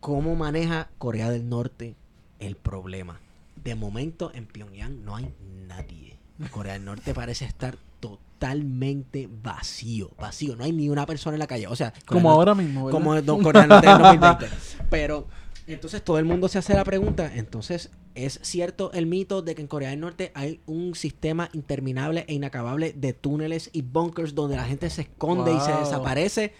cómo 0.00 0.34
maneja 0.34 0.90
Corea 0.98 1.30
del 1.30 1.48
Norte 1.48 1.94
el 2.40 2.56
problema. 2.56 3.20
De 3.66 3.74
momento 3.74 4.30
en 4.32 4.46
Pyongyang 4.46 5.04
no 5.04 5.16
hay 5.16 5.34
nadie. 5.66 6.20
Corea 6.52 6.74
del 6.74 6.84
Norte 6.84 7.12
parece 7.12 7.46
estar 7.46 7.76
totalmente 7.98 9.28
vacío, 9.42 10.12
vacío, 10.16 10.54
no 10.54 10.62
hay 10.62 10.70
ni 10.70 10.88
una 10.88 11.04
persona 11.04 11.34
en 11.34 11.40
la 11.40 11.48
calle. 11.48 11.66
O 11.66 11.74
sea, 11.74 11.90
Corea 11.90 12.04
Como 12.06 12.30
ahora 12.30 12.54
mismo, 12.54 12.84
¿verdad? 12.84 12.96
como 12.96 13.20
Don 13.22 13.42
Corea 13.42 13.62
del 13.62 13.70
Norte 13.70 13.88
del 13.88 13.98
2020. 13.98 14.46
Pero 14.88 15.26
entonces 15.66 16.00
todo 16.04 16.20
el 16.20 16.24
mundo 16.24 16.46
se 16.46 16.58
hace 16.58 16.74
la 16.74 16.84
pregunta, 16.84 17.34
entonces 17.34 17.90
¿es 18.14 18.38
cierto 18.44 18.92
el 18.92 19.06
mito 19.06 19.42
de 19.42 19.56
que 19.56 19.62
en 19.62 19.66
Corea 19.66 19.90
del 19.90 19.98
Norte 19.98 20.30
hay 20.36 20.60
un 20.66 20.94
sistema 20.94 21.48
interminable 21.52 22.24
e 22.28 22.34
inacabable 22.34 22.92
de 22.92 23.14
túneles 23.14 23.70
y 23.72 23.82
bunkers 23.82 24.36
donde 24.36 24.54
la 24.54 24.64
gente 24.66 24.90
se 24.90 25.02
esconde 25.02 25.52
y 25.52 25.58
se 25.58 25.72
desaparece? 25.72 26.54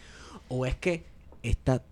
¿O 0.49 0.67
es 0.67 0.75
que 0.75 1.07
esta 1.45 1.85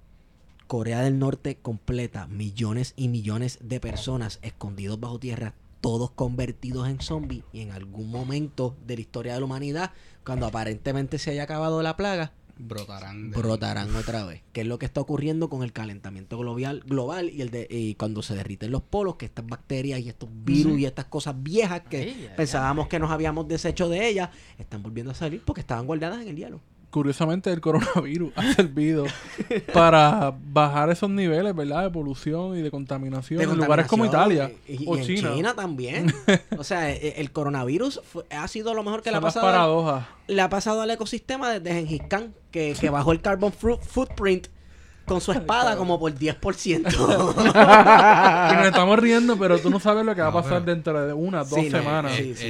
Corea 0.67 1.01
del 1.03 1.19
Norte 1.19 1.57
completa 1.61 2.27
millones 2.27 2.95
y 2.97 3.09
millones 3.09 3.59
de 3.63 3.81
personas 3.81 4.39
escondidos 4.43 4.99
bajo 4.99 5.19
tierra, 5.19 5.55
todos 5.81 6.11
convertidos 6.11 6.89
en 6.89 7.01
zombies 7.01 7.45
y 7.53 7.61
en 7.61 7.71
algún 7.73 8.11
momento 8.11 8.75
de 8.87 8.95
la 8.97 9.01
historia 9.03 9.35
de 9.35 9.41
la 9.41 9.45
humanidad, 9.45 9.91
cuando 10.25 10.47
aparentemente 10.47 11.19
se 11.19 11.31
haya 11.33 11.43
acabado 11.43 11.83
la 11.83 11.97
plaga, 11.97 12.33
Brotarán. 12.57 13.31
de- 13.33 13.37
brotarán 13.39 13.95
otra 13.97 14.25
vez. 14.25 14.43
Que 14.53 14.63
es 14.63 14.67
lo 14.67 14.79
que 14.79 14.87
está 14.87 15.01
ocurriendo 15.01 15.51
con 15.51 15.63
el 15.65 15.73
calentamiento 15.73 16.39
global, 16.39 16.83
global 16.87 17.29
y 17.29 17.43
el 17.43 17.51
de 17.51 17.67
y 17.69 17.95
cuando 17.97 18.23
se 18.23 18.35
derriten 18.35 18.71
los 18.71 18.81
polos, 18.83 19.17
que 19.17 19.27
estas 19.27 19.47
bacterias 19.47 20.01
y 20.01 20.09
estos 20.09 20.29
virus 20.45 20.79
y 20.79 20.87
estas 20.87 21.07
cosas 21.07 21.35
viejas 21.43 21.83
que 21.91 21.97
Ay, 21.99 22.17
ay, 22.23 22.31
pensábamos 22.37 22.87
que 22.89 22.99
nos 22.99 23.11
habíamos 23.11 23.47
deshecho 23.49 23.89
de 23.89 24.09
ellas, 24.09 24.31
están 24.57 24.83
volviendo 24.83 25.11
a 25.13 25.15
salir 25.15 25.43
porque 25.45 25.61
estaban 25.61 25.85
guardadas 25.87 26.23
en 26.23 26.29
el 26.29 26.37
hielo. 26.37 26.61
Curiosamente, 26.95 27.51
el 27.53 27.61
coronavirus 27.61 28.31
ha 28.37 28.43
servido 28.55 29.05
para 29.73 30.33
bajar 30.47 30.91
esos 30.91 31.11
niveles, 31.11 31.53
¿verdad? 31.53 31.83
De 31.83 31.91
polución 31.91 32.57
y 32.57 32.63
de 32.63 32.71
contaminación 32.71 33.39
De 33.39 33.45
en 33.47 33.57
lugares 33.57 33.89
como 33.89 34.07
Italia 34.07 34.53
y, 34.69 34.85
y 34.85 34.87
o 34.87 34.97
en 34.97 35.03
China. 35.05 35.33
China. 35.35 35.55
también. 35.57 36.15
o 36.57 36.63
sea, 36.63 36.93
e- 36.93 37.15
el 37.21 37.33
coronavirus 37.33 38.01
fue- 38.05 38.25
ha 38.31 38.47
sido 38.47 38.75
lo 38.75 38.85
mejor 38.85 39.03
que 39.03 39.11
le 39.11 39.17
ha, 39.17 39.21
las 39.21 39.35
pasado 39.35 39.47
paradojas. 39.47 40.07
le 40.29 40.41
ha 40.41 40.49
pasado 40.49 40.83
al 40.83 40.91
ecosistema 40.93 41.51
desde 41.51 41.75
Gengis 41.75 42.03
Khan, 42.09 42.33
que, 42.53 42.77
que 42.81 42.91
bajó 42.91 43.11
el 43.11 43.21
carbon 43.21 43.53
footprint 43.53 44.47
con 45.05 45.21
su 45.21 45.33
espada 45.33 45.77
como 45.77 45.99
por 45.99 46.15
10%. 46.15 46.39
Y 48.53 48.57
nos 48.57 48.67
estamos 48.67 48.99
riendo, 49.01 49.37
pero 49.37 49.59
tú 49.59 49.69
no 49.69 49.81
sabes 49.81 50.07
lo 50.07 50.15
que 50.15 50.23
va 50.23 50.29
a 50.29 50.33
pasar 50.33 50.65
dentro 50.65 51.07
de 51.07 51.13
una, 51.13 51.39
dos 51.45 51.59
Sí, 51.59 51.71
semanas. 51.71 52.17
es 52.19 52.41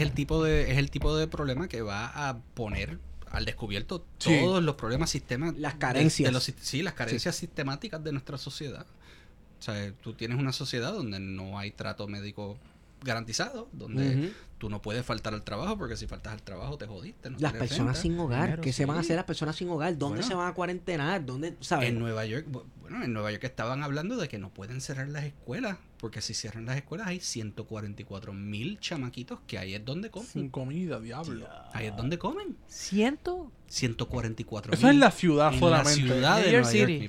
el 0.00 0.10
tipo 0.12 0.42
de 0.42 0.72
es 0.72 0.78
el 0.78 0.90
tipo 0.90 1.14
de 1.16 1.28
problema 1.28 1.68
que 1.68 1.82
va 1.82 2.06
a 2.06 2.38
poner 2.54 2.98
al 3.34 3.44
descubierto 3.44 4.04
Sí. 4.18 4.38
todos 4.40 4.62
los 4.62 4.76
problemas 4.76 5.10
sistemas 5.10 5.54
Las 5.58 5.74
carencias. 5.74 6.28
de 6.28 6.32
los 6.32 6.44
sis- 6.44 6.54
sí 6.60 6.82
las 6.82 6.94
carencias 6.94 7.34
sistemáticas 7.36 8.02
de 8.02 8.12
nuestra 8.12 8.38
sociedad 8.38 8.86
o 9.58 9.62
sea 9.62 9.92
tú 10.02 10.14
tienes 10.14 10.38
una 10.38 10.52
sociedad 10.52 10.92
donde 10.92 11.18
no 11.20 11.58
hay 11.58 11.70
trato 11.72 12.06
médico 12.08 12.56
garantizado 13.02 13.68
donde. 13.72 14.32
Tú 14.64 14.70
no 14.70 14.80
puedes 14.80 15.04
faltar 15.04 15.34
al 15.34 15.42
trabajo 15.42 15.76
porque 15.76 15.94
si 15.94 16.06
faltas 16.06 16.32
al 16.32 16.42
trabajo 16.42 16.78
te 16.78 16.86
jodiste 16.86 17.28
no 17.28 17.36
Las 17.38 17.52
personas 17.52 17.96
renta. 17.96 18.00
sin 18.00 18.18
hogar, 18.18 18.44
Dinero, 18.44 18.62
¿qué 18.62 18.72
se 18.72 18.86
van 18.86 18.96
a 18.96 19.00
hacer 19.00 19.14
las 19.16 19.26
personas 19.26 19.54
sin 19.56 19.68
hogar? 19.68 19.98
¿Dónde 19.98 20.20
Bueno. 20.20 20.26
se 20.26 20.34
van 20.34 20.48
a 20.48 20.54
cuarentenar? 20.54 21.26
¿Dónde, 21.26 21.54
sabes? 21.60 21.90
en 21.90 21.98
Nueva 21.98 22.24
York 22.24 22.46
bu- 22.50 22.62
bueno 22.80 23.04
en 23.04 23.12
Nueva 23.12 23.30
York 23.30 23.44
estaban 23.44 23.82
hablando 23.82 24.16
de 24.16 24.26
que 24.26 24.38
no 24.38 24.48
pueden 24.54 24.80
cerrar 24.80 25.08
las 25.08 25.24
escuelas 25.24 25.76
porque 25.98 26.22
si 26.22 26.32
cierran 26.32 26.64
las 26.64 26.76
escuelas 26.78 27.08
hay 27.08 27.20
144 27.20 28.32
mil 28.32 28.80
chamaquitos 28.80 29.38
que 29.46 29.58
ahí 29.58 29.74
es 29.74 29.84
donde 29.84 30.10
comen 30.10 30.28
Sin 30.30 30.48
comida, 30.48 30.98
diablo. 30.98 31.46
ahí 31.74 31.88
es 31.88 31.96
donde 31.96 32.18
comen 32.18 32.56
¿Ciento? 32.66 33.52
144 33.68 34.72
Eso 34.72 34.88
es 34.88 34.96
la 34.96 35.10
ciudad 35.10 35.52
en 35.52 35.60
solamente. 35.60 36.00
La 36.00 36.06
ciudad 36.06 36.36
de 36.38 36.42
New 36.52 36.60
Nueva 36.62 36.72
York 36.72 36.88
mi 36.88 37.08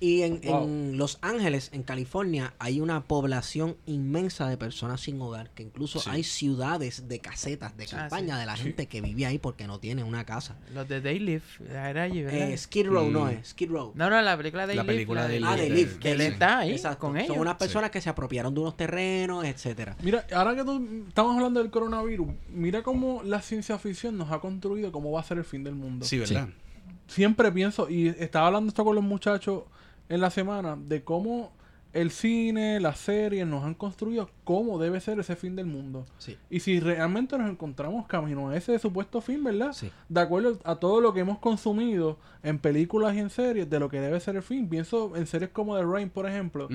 Y 0.00 0.22
en, 0.22 0.40
Wow. 0.42 0.62
en 0.64 0.96
Los 0.96 1.18
Ángeles, 1.22 1.70
en 1.72 1.82
California, 1.82 2.54
hay 2.60 2.80
una 2.80 3.02
población 3.02 3.76
inmensa 3.86 4.48
de 4.48 4.56
personas 4.56 5.00
sin 5.00 5.20
hogar, 5.20 5.50
que 5.50 5.64
incluso 5.64 5.98
Sí. 5.98 6.08
hay 6.12 6.22
ciudades 6.22 7.08
de 7.08 7.18
casetas 7.18 7.76
de 7.76 7.84
Ah, 7.86 7.88
campaña 7.90 8.34
sí. 8.34 8.40
de 8.40 8.46
la 8.46 8.56
Sí. 8.56 8.62
gente 8.62 8.86
que 8.86 9.00
vive 9.00 9.26
ahí 9.26 9.38
porque 9.38 9.66
no 9.66 9.80
tiene 9.80 10.04
una 10.04 10.24
casa. 10.24 10.56
Los 10.72 10.88
de 10.88 11.00
Day 11.00 11.18
Live. 11.18 11.42
Era 11.68 12.04
allí, 12.04 12.22
¿verdad? 12.22 12.50
Eh, 12.52 12.56
Skid 12.56 12.86
Row 12.86 13.10
no 13.10 13.24
Mm. 13.24 13.28
es, 13.30 13.48
Skid 13.48 13.70
Row. 13.70 13.90
No, 13.96 14.08
no, 14.08 14.22
la 14.22 14.36
película 14.36 14.68
de 14.68 14.76
La 14.76 14.82
Day 14.84 14.86
Live. 14.86 14.94
película 14.96 15.26
de 15.26 15.40
Ah, 15.44 15.56
Live. 15.56 15.98
Que 15.98 16.12
él 16.12 16.20
está 16.20 16.58
ahí 16.58 16.70
Exacto. 16.72 17.00
con 17.00 17.16
ellos. 17.16 17.28
Son 17.28 17.40
unas 17.40 17.56
personas 17.56 17.90
que 17.90 18.00
se 18.00 18.08
apropiaron 18.08 18.54
de 18.54 18.60
unos 18.60 18.76
terrenos, 18.76 19.44
etcétera. 19.44 19.96
Mira, 20.02 20.24
ahora 20.32 20.54
que 20.54 20.62
tú, 20.62 21.04
estamos 21.08 21.34
hablando 21.34 21.60
del 21.60 21.70
coronavirus, 21.72 22.28
mira 22.50 22.84
cómo 22.84 23.22
la 23.24 23.42
ciencia 23.42 23.78
ficción 23.78 24.16
nos 24.16 24.30
ha 24.30 24.38
construido 24.38 24.92
cómo 24.92 25.10
va 25.10 25.20
a 25.20 25.24
ser 25.24 25.38
el 25.38 25.44
fin 25.44 25.64
del 25.64 25.74
mundo. 25.74 26.06
Sí, 26.06 26.18
¿verdad? 26.18 26.48
Siempre 27.08 27.50
pienso, 27.50 27.88
y 27.88 28.08
estaba 28.08 28.48
hablando 28.48 28.68
esto 28.68 28.84
con 28.84 28.94
los 28.94 29.02
muchachos 29.02 29.62
en 30.08 30.20
la 30.20 30.30
semana, 30.30 30.76
de 30.76 31.02
cómo 31.04 31.52
el 31.94 32.10
cine, 32.10 32.80
las 32.80 32.98
series 32.98 33.46
nos 33.46 33.64
han 33.64 33.74
construido 33.74 34.28
cómo 34.44 34.78
debe 34.78 35.00
ser 35.00 35.18
ese 35.20 35.36
fin 35.36 35.56
del 35.56 35.64
mundo. 35.66 36.04
Sí. 36.18 36.36
Y 36.50 36.60
si 36.60 36.80
realmente 36.80 37.38
nos 37.38 37.50
encontramos 37.50 38.06
camino 38.06 38.50
a 38.50 38.56
ese 38.56 38.78
supuesto 38.78 39.20
fin, 39.22 39.42
¿verdad? 39.42 39.72
Sí. 39.72 39.90
De 40.08 40.20
acuerdo 40.20 40.58
a 40.64 40.76
todo 40.76 41.00
lo 41.00 41.14
que 41.14 41.20
hemos 41.20 41.38
consumido 41.38 42.18
en 42.42 42.58
películas 42.58 43.14
y 43.16 43.20
en 43.20 43.30
series, 43.30 43.68
de 43.70 43.80
lo 43.80 43.88
que 43.88 44.00
debe 44.00 44.20
ser 44.20 44.36
el 44.36 44.42
fin. 44.42 44.68
Pienso 44.68 45.16
en 45.16 45.26
series 45.26 45.50
como 45.50 45.76
The 45.76 45.84
Rain, 45.84 46.10
por 46.10 46.26
ejemplo, 46.28 46.68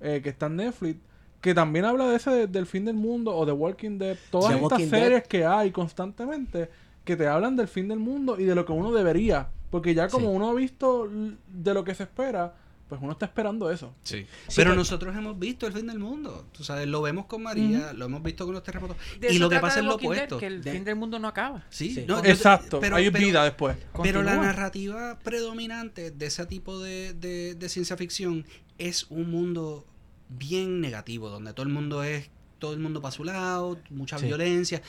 eh, 0.00 0.20
que 0.22 0.28
está 0.30 0.46
en 0.46 0.56
Netflix, 0.56 0.98
que 1.40 1.54
también 1.54 1.84
habla 1.84 2.08
de 2.08 2.16
ese 2.16 2.30
de- 2.30 2.46
del 2.48 2.66
fin 2.66 2.84
del 2.84 2.96
mundo, 2.96 3.34
o 3.36 3.46
The 3.46 3.52
Walking 3.52 3.98
Dead, 3.98 4.16
todas 4.32 4.48
The 4.48 4.54
estas 4.56 4.72
Walking 4.72 4.90
Dead. 4.90 5.00
series 5.02 5.28
que 5.28 5.46
hay 5.46 5.70
constantemente, 5.70 6.70
que 7.04 7.14
te 7.16 7.28
hablan 7.28 7.54
del 7.54 7.68
fin 7.68 7.86
del 7.86 8.00
mundo 8.00 8.38
y 8.38 8.44
de 8.44 8.54
lo 8.56 8.64
que 8.66 8.72
uno 8.72 8.92
debería. 8.92 9.48
Porque 9.70 9.94
ya 9.94 10.08
como 10.08 10.30
Sí. 10.30 10.36
uno 10.36 10.50
ha 10.50 10.54
visto 10.54 11.08
de 11.08 11.72
lo 11.74 11.84
que 11.84 11.94
se 11.94 12.02
espera, 12.02 12.54
pues 12.88 13.00
uno 13.02 13.12
está 13.12 13.26
esperando 13.26 13.70
eso. 13.70 13.94
Sí. 14.04 14.26
Sí, 14.48 14.54
Pero 14.56 14.74
nosotros 14.74 15.14
hemos 15.16 15.38
visto 15.38 15.66
el 15.66 15.72
fin 15.72 15.86
del 15.86 15.98
mundo. 15.98 16.46
Tú 16.52 16.62
sabes, 16.62 16.86
lo 16.86 17.02
vemos 17.02 17.26
con 17.26 17.42
María, 17.42 17.92
lo 17.92 18.04
hemos 18.04 18.22
visto 18.22 18.44
con 18.44 18.54
los 18.54 18.62
terremotos. 18.62 18.96
De 19.18 19.32
y 19.34 19.38
lo 19.38 19.48
que 19.48 19.58
pasa 19.58 19.74
The 19.74 19.80
es 19.80 19.86
lo 19.86 19.92
Walking 19.92 20.08
Dead, 20.10 20.16
opuesto. 20.18 20.38
Que 20.38 20.46
el 20.46 20.62
De- 20.62 20.72
fin 20.72 20.84
del 20.84 20.96
mundo 20.96 21.18
no 21.18 21.26
acaba. 21.28 21.64
Sí, 21.68 21.92
Sí. 21.94 22.04
no, 22.06 22.22
yo- 22.22 22.30
Exacto, 22.30 22.78
pero- 22.80 22.96
hay 22.96 23.10
pero- 23.10 23.24
vida 23.26 23.42
después. 23.44 23.76
Pero 24.02 24.22
la 24.22 24.36
narrativa 24.36 25.18
predominante 25.20 26.10
de 26.12 26.26
ese 26.26 26.46
tipo 26.46 26.78
de, 26.80 27.12
de- 27.14 27.54
de 27.56 27.68
ciencia 27.68 27.96
ficción 27.96 28.44
es 28.78 29.06
un 29.10 29.30
mundo 29.30 29.84
bien 30.28 30.80
negativo, 30.80 31.28
donde 31.28 31.52
todo 31.54 31.66
el 31.66 31.72
mundo 31.72 32.02
es, 32.02 32.30
todo 32.58 32.72
el 32.72 32.80
mundo 32.80 33.00
para 33.02 33.12
su 33.12 33.24
lado, 33.24 33.78
mucha 33.90 34.18
Sí. 34.18 34.26
violencia. 34.26 34.82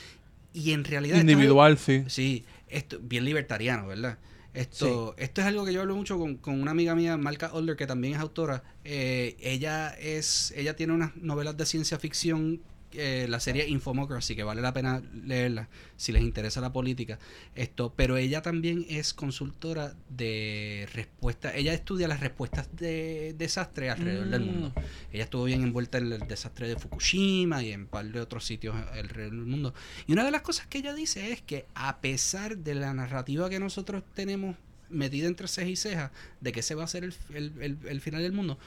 Y 0.54 0.72
en 0.72 0.84
realidad. 0.84 1.18
Individual, 1.20 1.78
sí. 1.78 2.04
Sí, 2.08 2.44
esto, 2.68 2.98
bien 3.02 3.24
libertariano, 3.24 3.86
¿verdad? 3.86 4.18
Esto, 4.54 5.14
esto 5.18 5.40
es 5.40 5.46
algo 5.46 5.64
que 5.64 5.72
yo 5.72 5.80
hablo 5.80 5.94
mucho 5.94 6.18
con, 6.18 6.36
con 6.36 6.60
una 6.60 6.72
amiga 6.72 6.94
mía, 6.94 7.16
Malca 7.16 7.50
Older, 7.52 7.76
que 7.76 7.86
también 7.86 8.14
es 8.14 8.20
autora. 8.20 8.64
Eh, 8.84 9.36
ella 9.40 9.90
es, 9.90 10.52
ella 10.56 10.74
tiene 10.74 10.94
unas 10.94 11.16
novelas 11.16 11.56
de 11.56 11.66
ciencia 11.66 11.98
ficción, 11.98 12.60
eh, 12.92 13.26
la 13.28 13.38
serie 13.40 13.68
Infomocracy, 13.68 14.34
que 14.34 14.42
vale 14.44 14.62
la 14.62 14.72
pena 14.72 15.02
leerla 15.24 15.68
si 15.96 16.12
les 16.12 16.22
interesa 16.22 16.60
la 16.60 16.72
política. 16.72 17.18
Esto, 17.54 17.92
pero 17.94 18.16
ella 18.16 18.40
también 18.42 18.86
es 18.88 19.12
consultora 19.14 19.94
de 20.08 20.88
respuesta. 20.94 21.54
Ella 21.54 21.74
estudia 21.74 22.08
las 22.08 22.20
respuestas 22.20 22.68
de 22.76 23.34
desastre 23.36 23.90
alrededor 23.90 24.28
del 24.28 24.42
Mm. 24.42 24.46
mundo. 24.46 24.72
Ella 25.12 25.24
estuvo 25.24 25.44
bien 25.44 25.62
envuelta 25.62 25.98
en 25.98 26.12
el 26.12 26.26
desastre 26.26 26.68
de 26.68 26.76
Fukushima 26.76 27.62
y 27.62 27.72
en 27.72 27.82
un 27.82 27.86
par 27.86 28.06
de 28.06 28.20
otros 28.20 28.44
sitios 28.46 28.74
alrededor 28.92 29.32
del 29.36 29.46
mundo. 29.46 29.74
Y 30.06 30.12
una 30.12 30.24
de 30.24 30.30
las 30.30 30.42
cosas 30.42 30.66
que 30.66 30.78
ella 30.78 30.94
dice 30.94 31.32
es 31.32 31.42
que 31.42 31.66
a 31.74 32.00
pesar 32.00 32.56
de 32.58 32.74
la 32.74 32.94
narrativa 32.94 33.48
que 33.50 33.58
nosotros 33.60 34.02
tenemos 34.14 34.56
metida 34.90 35.26
entre 35.26 35.48
ceja 35.48 35.68
y 35.68 35.76
ceja 35.76 36.12
de 36.40 36.50
que 36.52 36.60
ese 36.60 36.74
va 36.74 36.84
a 36.84 36.88
ser 36.88 37.04
el, 37.04 37.14
el- 37.34 37.52
el- 37.60 37.78
el 37.88 38.00
final 38.00 38.22
del 38.22 38.32
mundo, 38.32 38.58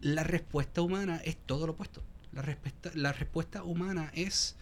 la 0.00 0.22
respuesta 0.22 0.80
humana 0.82 1.20
es 1.24 1.36
todo 1.36 1.66
lo 1.66 1.72
opuesto. 1.72 2.02
La 2.32 2.42
respuesta, 2.42 2.90
la 2.94 3.12
respuesta 3.12 3.62
humana 3.62 4.10
es 4.14 4.56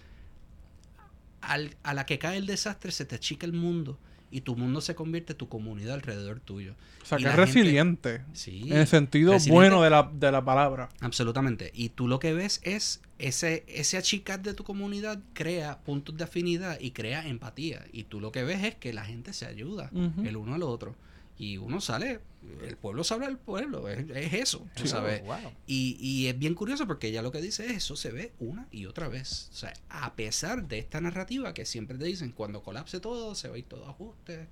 al- 1.40 1.76
a 1.82 1.94
la 1.94 2.06
que 2.06 2.18
cae 2.18 2.36
el 2.38 2.46
desastre, 2.46 2.90
se 2.92 3.04
te 3.04 3.14
achica 3.16 3.46
el 3.46 3.52
mundo 3.52 3.98
y 4.30 4.40
tu 4.40 4.56
mundo 4.56 4.80
se 4.80 4.94
convierte 4.94 5.32
en 5.34 5.38
tu 5.38 5.48
comunidad 5.48 5.94
alrededor 5.94 6.40
tuyo. 6.40 6.74
O 7.02 7.06
sea, 7.06 7.18
Y 7.18 7.22
que 7.22 7.28
es 7.28 7.34
gente- 7.34 7.46
resiliente. 7.46 8.22
Sí, 8.32 8.62
En 8.72 8.78
el 8.78 8.86
sentido 8.86 9.32
resiliente. 9.32 9.54
bueno 9.54 9.82
de 9.82 9.90
la, 9.90 10.10
de 10.12 10.32
la 10.32 10.44
palabra. 10.44 10.88
Absolutamente. 11.00 11.70
Y 11.74 11.90
tú 11.90 12.08
lo 12.08 12.18
que 12.18 12.32
ves 12.34 12.60
es 12.64 13.00
ese, 13.18 13.64
ese 13.68 13.96
achicar 13.96 14.42
de 14.42 14.54
tu 14.54 14.64
comunidad 14.64 15.20
crea 15.32 15.78
puntos 15.78 16.16
de 16.16 16.24
afinidad 16.24 16.78
y 16.80 16.90
crea 16.90 17.26
empatía. 17.28 17.84
Y 17.92 18.04
tú 18.04 18.20
lo 18.20 18.32
que 18.32 18.42
ves 18.42 18.64
es 18.64 18.74
que 18.74 18.92
la 18.92 19.04
gente 19.04 19.32
se 19.32 19.46
ayuda 19.46 19.90
el 20.24 20.36
uno 20.36 20.54
al 20.54 20.62
otro. 20.64 20.96
Y 21.38 21.58
uno 21.58 21.80
sale, 21.82 22.20
el 22.66 22.76
pueblo 22.76 23.04
sabe 23.04 23.26
al 23.26 23.38
pueblo, 23.38 23.88
es, 23.88 24.08
es 24.08 24.32
eso, 24.32 24.66
tú 24.74 24.86
sabes. 24.86 25.22
Wow. 25.22 25.52
Y, 25.66 25.98
y 26.00 26.28
es 26.28 26.38
bien 26.38 26.54
curioso 26.54 26.86
porque 26.86 27.08
ella 27.08 27.20
lo 27.20 27.30
que 27.30 27.42
dice 27.42 27.66
es 27.66 27.72
eso 27.72 27.96
se 27.96 28.10
ve 28.10 28.32
una 28.38 28.66
y 28.70 28.86
otra 28.86 29.08
vez. 29.08 29.50
O 29.52 29.56
sea, 29.56 29.74
a 29.90 30.14
pesar 30.14 30.66
de 30.66 30.78
esta 30.78 31.00
narrativa 31.00 31.52
que 31.52 31.66
siempre 31.66 31.98
te 31.98 32.06
dicen, 32.06 32.32
cuando 32.32 32.62
colapse 32.62 33.00
todo, 33.00 33.34
se 33.34 33.48
va 33.48 33.56
a 33.56 33.58
ir 33.58 33.64
todo 33.64 33.86
a 33.86 33.90
ajuste, 33.90 34.46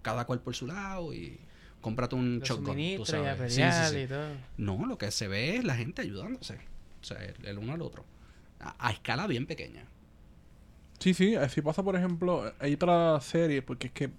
cada 0.00 0.24
cual 0.24 0.40
por 0.40 0.54
su 0.54 0.66
lado 0.66 1.12
y 1.12 1.38
cómprate 1.82 2.14
un 2.14 2.40
shotgun. 2.40 2.96
tú 2.96 3.04
sabes. 3.04 3.52
Sí, 3.52 3.60
sí, 3.62 3.90
sí. 3.90 3.98
y 3.98 4.06
todo. 4.06 4.28
No, 4.56 4.86
lo 4.86 4.96
que 4.96 5.10
se 5.10 5.28
ve 5.28 5.56
es 5.56 5.64
la 5.64 5.76
gente 5.76 6.00
ayudándose. 6.00 6.54
O 7.02 7.04
sea, 7.04 7.22
el, 7.22 7.34
el 7.44 7.58
uno 7.58 7.74
al 7.74 7.82
otro. 7.82 8.04
A, 8.60 8.88
a 8.88 8.92
escala 8.92 9.26
bien 9.26 9.46
pequeña. 9.46 9.84
Sí, 10.98 11.12
sí, 11.12 11.34
así 11.34 11.60
pasa, 11.60 11.82
por 11.82 11.96
ejemplo, 11.96 12.50
hay 12.58 12.74
otra 12.74 13.20
serie, 13.20 13.60
porque 13.60 13.88
es 13.88 13.92
que 13.92 14.10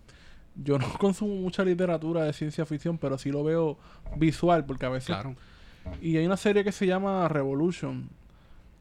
yo 0.56 0.77
no 0.77 0.88
consumo 0.99 1.36
mucha 1.36 1.64
literatura 1.64 2.23
de 2.23 2.34
ciencia 2.34 2.65
ficción, 2.65 2.98
pero 2.98 3.18
sí 3.18 3.32
lo 3.32 3.44
veo 3.44 3.77
visual, 4.18 4.65
porque 4.65 4.86
a 4.86 4.90
veces... 4.90 5.07
Claro. 5.07 5.36
Y 6.02 6.18
hay 6.18 6.26
una 6.26 6.38
serie 6.38 6.64
que 6.64 6.72
se 6.72 6.88
llama 6.88 7.27
Revolution, 7.27 8.10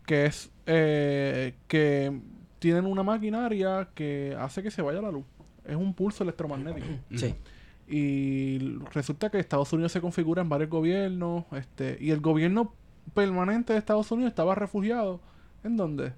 que 0.07 0.25
es 0.27 0.51
eh, 0.67 1.55
que 1.69 2.19
tienen 2.59 2.87
una 2.87 3.03
maquinaria 3.03 3.89
que 3.95 4.35
hace 4.39 4.63
que 4.63 4.71
se 4.71 4.81
vaya 4.81 5.03
la 5.03 5.11
luz. 5.11 5.27
Es 5.67 5.77
un 5.77 5.93
pulso 5.95 6.23
electromagnético. 6.25 6.87
Sí. 7.15 7.35
Y 7.87 8.79
resulta 8.95 9.29
que 9.29 9.39
Estados 9.39 9.71
Unidos 9.75 9.93
se 9.93 10.01
configura 10.01 10.41
en 10.41 10.49
varios 10.49 10.71
gobiernos, 10.71 11.45
este, 11.53 11.99
y 12.01 12.13
el 12.13 12.21
gobierno 12.21 12.73
permanente 13.13 13.75
de 13.75 13.79
Estados 13.79 14.11
Unidos 14.11 14.31
estaba 14.31 14.55
refugiado. 14.55 15.21
¿En 15.63 15.77
dónde? 15.77 16.15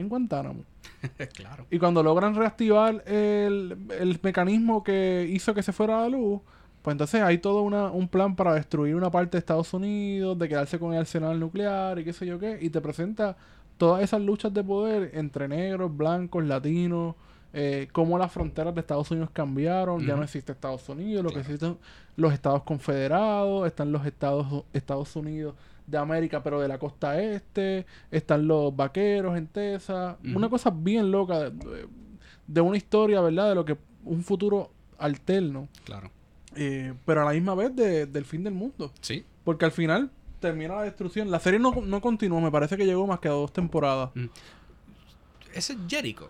En 0.00 0.08
Guantánamo. 0.08 0.64
claro. 1.34 1.66
Y 1.70 1.78
cuando 1.78 2.02
logran 2.02 2.34
reactivar 2.34 3.02
el, 3.06 3.76
el 3.98 4.18
mecanismo 4.22 4.82
que 4.82 5.28
hizo 5.30 5.54
que 5.54 5.62
se 5.62 5.72
fuera 5.72 6.00
la 6.02 6.08
luz, 6.08 6.40
pues 6.82 6.92
entonces 6.94 7.20
hay 7.22 7.38
todo 7.38 7.62
una, 7.62 7.90
un 7.90 8.08
plan 8.08 8.34
para 8.34 8.54
destruir 8.54 8.94
una 8.96 9.10
parte 9.10 9.32
de 9.32 9.38
Estados 9.40 9.72
Unidos, 9.74 10.38
de 10.38 10.48
quedarse 10.48 10.78
con 10.78 10.92
el 10.94 11.00
arsenal 11.00 11.38
nuclear 11.38 11.98
y 11.98 12.04
qué 12.04 12.12
sé 12.12 12.26
yo 12.26 12.38
qué, 12.38 12.58
y 12.60 12.70
te 12.70 12.80
presenta 12.80 13.36
todas 13.76 14.02
esas 14.02 14.20
luchas 14.22 14.52
de 14.52 14.64
poder 14.64 15.10
entre 15.14 15.46
negros, 15.48 15.94
blancos, 15.94 16.44
latinos, 16.44 17.14
eh, 17.52 17.88
cómo 17.92 18.16
las 18.18 18.30
fronteras 18.32 18.74
de 18.74 18.80
Estados 18.80 19.10
Unidos 19.10 19.30
cambiaron, 19.32 20.06
ya 20.06 20.16
no 20.16 20.22
existe 20.22 20.52
Estados 20.52 20.88
Unidos, 20.88 21.22
lo 21.24 21.30
Claro. 21.30 21.34
que 21.34 21.40
existen 21.52 21.78
los 22.16 22.32
Estados 22.32 22.62
Confederados, 22.62 23.66
están 23.66 23.90
los 23.92 24.06
Estados, 24.06 24.64
Estados 24.72 25.14
Unidos 25.16 25.54
de 25.90 25.98
América, 25.98 26.42
pero 26.42 26.60
de 26.60 26.68
la 26.68 26.78
costa 26.78 27.20
este, 27.20 27.84
están 28.10 28.46
los 28.46 28.74
vaqueros 28.74 29.36
en 29.36 29.46
Texas, 29.48 30.16
una 30.24 30.48
cosa 30.48 30.70
bien 30.70 31.10
loca 31.10 31.50
de, 32.46 32.60
una 32.60 32.76
historia, 32.76 33.20
¿verdad? 33.20 33.48
De 33.50 33.54
lo 33.54 33.64
que 33.64 33.76
un 34.04 34.22
futuro 34.22 34.70
alterno, 34.98 35.68
Claro. 35.84 36.10
eh, 36.56 36.94
pero 37.04 37.22
a 37.22 37.24
la 37.24 37.32
misma 37.32 37.54
vez 37.54 37.74
de- 37.74 38.06
del 38.06 38.24
fin 38.24 38.42
del 38.44 38.54
mundo, 38.54 38.92
Sí. 39.00 39.24
porque 39.44 39.64
al 39.64 39.72
final 39.72 40.10
termina 40.40 40.74
la 40.76 40.82
destrucción. 40.82 41.30
La 41.30 41.38
serie 41.40 41.58
no, 41.58 41.72
no 41.84 42.00
continuó, 42.00 42.40
me 42.40 42.50
parece 42.50 42.76
que 42.76 42.86
llegó 42.86 43.06
más 43.06 43.20
que 43.20 43.28
a 43.28 43.32
dos 43.32 43.52
temporadas. 43.52 44.10
Ese 45.54 45.72
es 45.74 45.78
Jericho. 45.88 46.28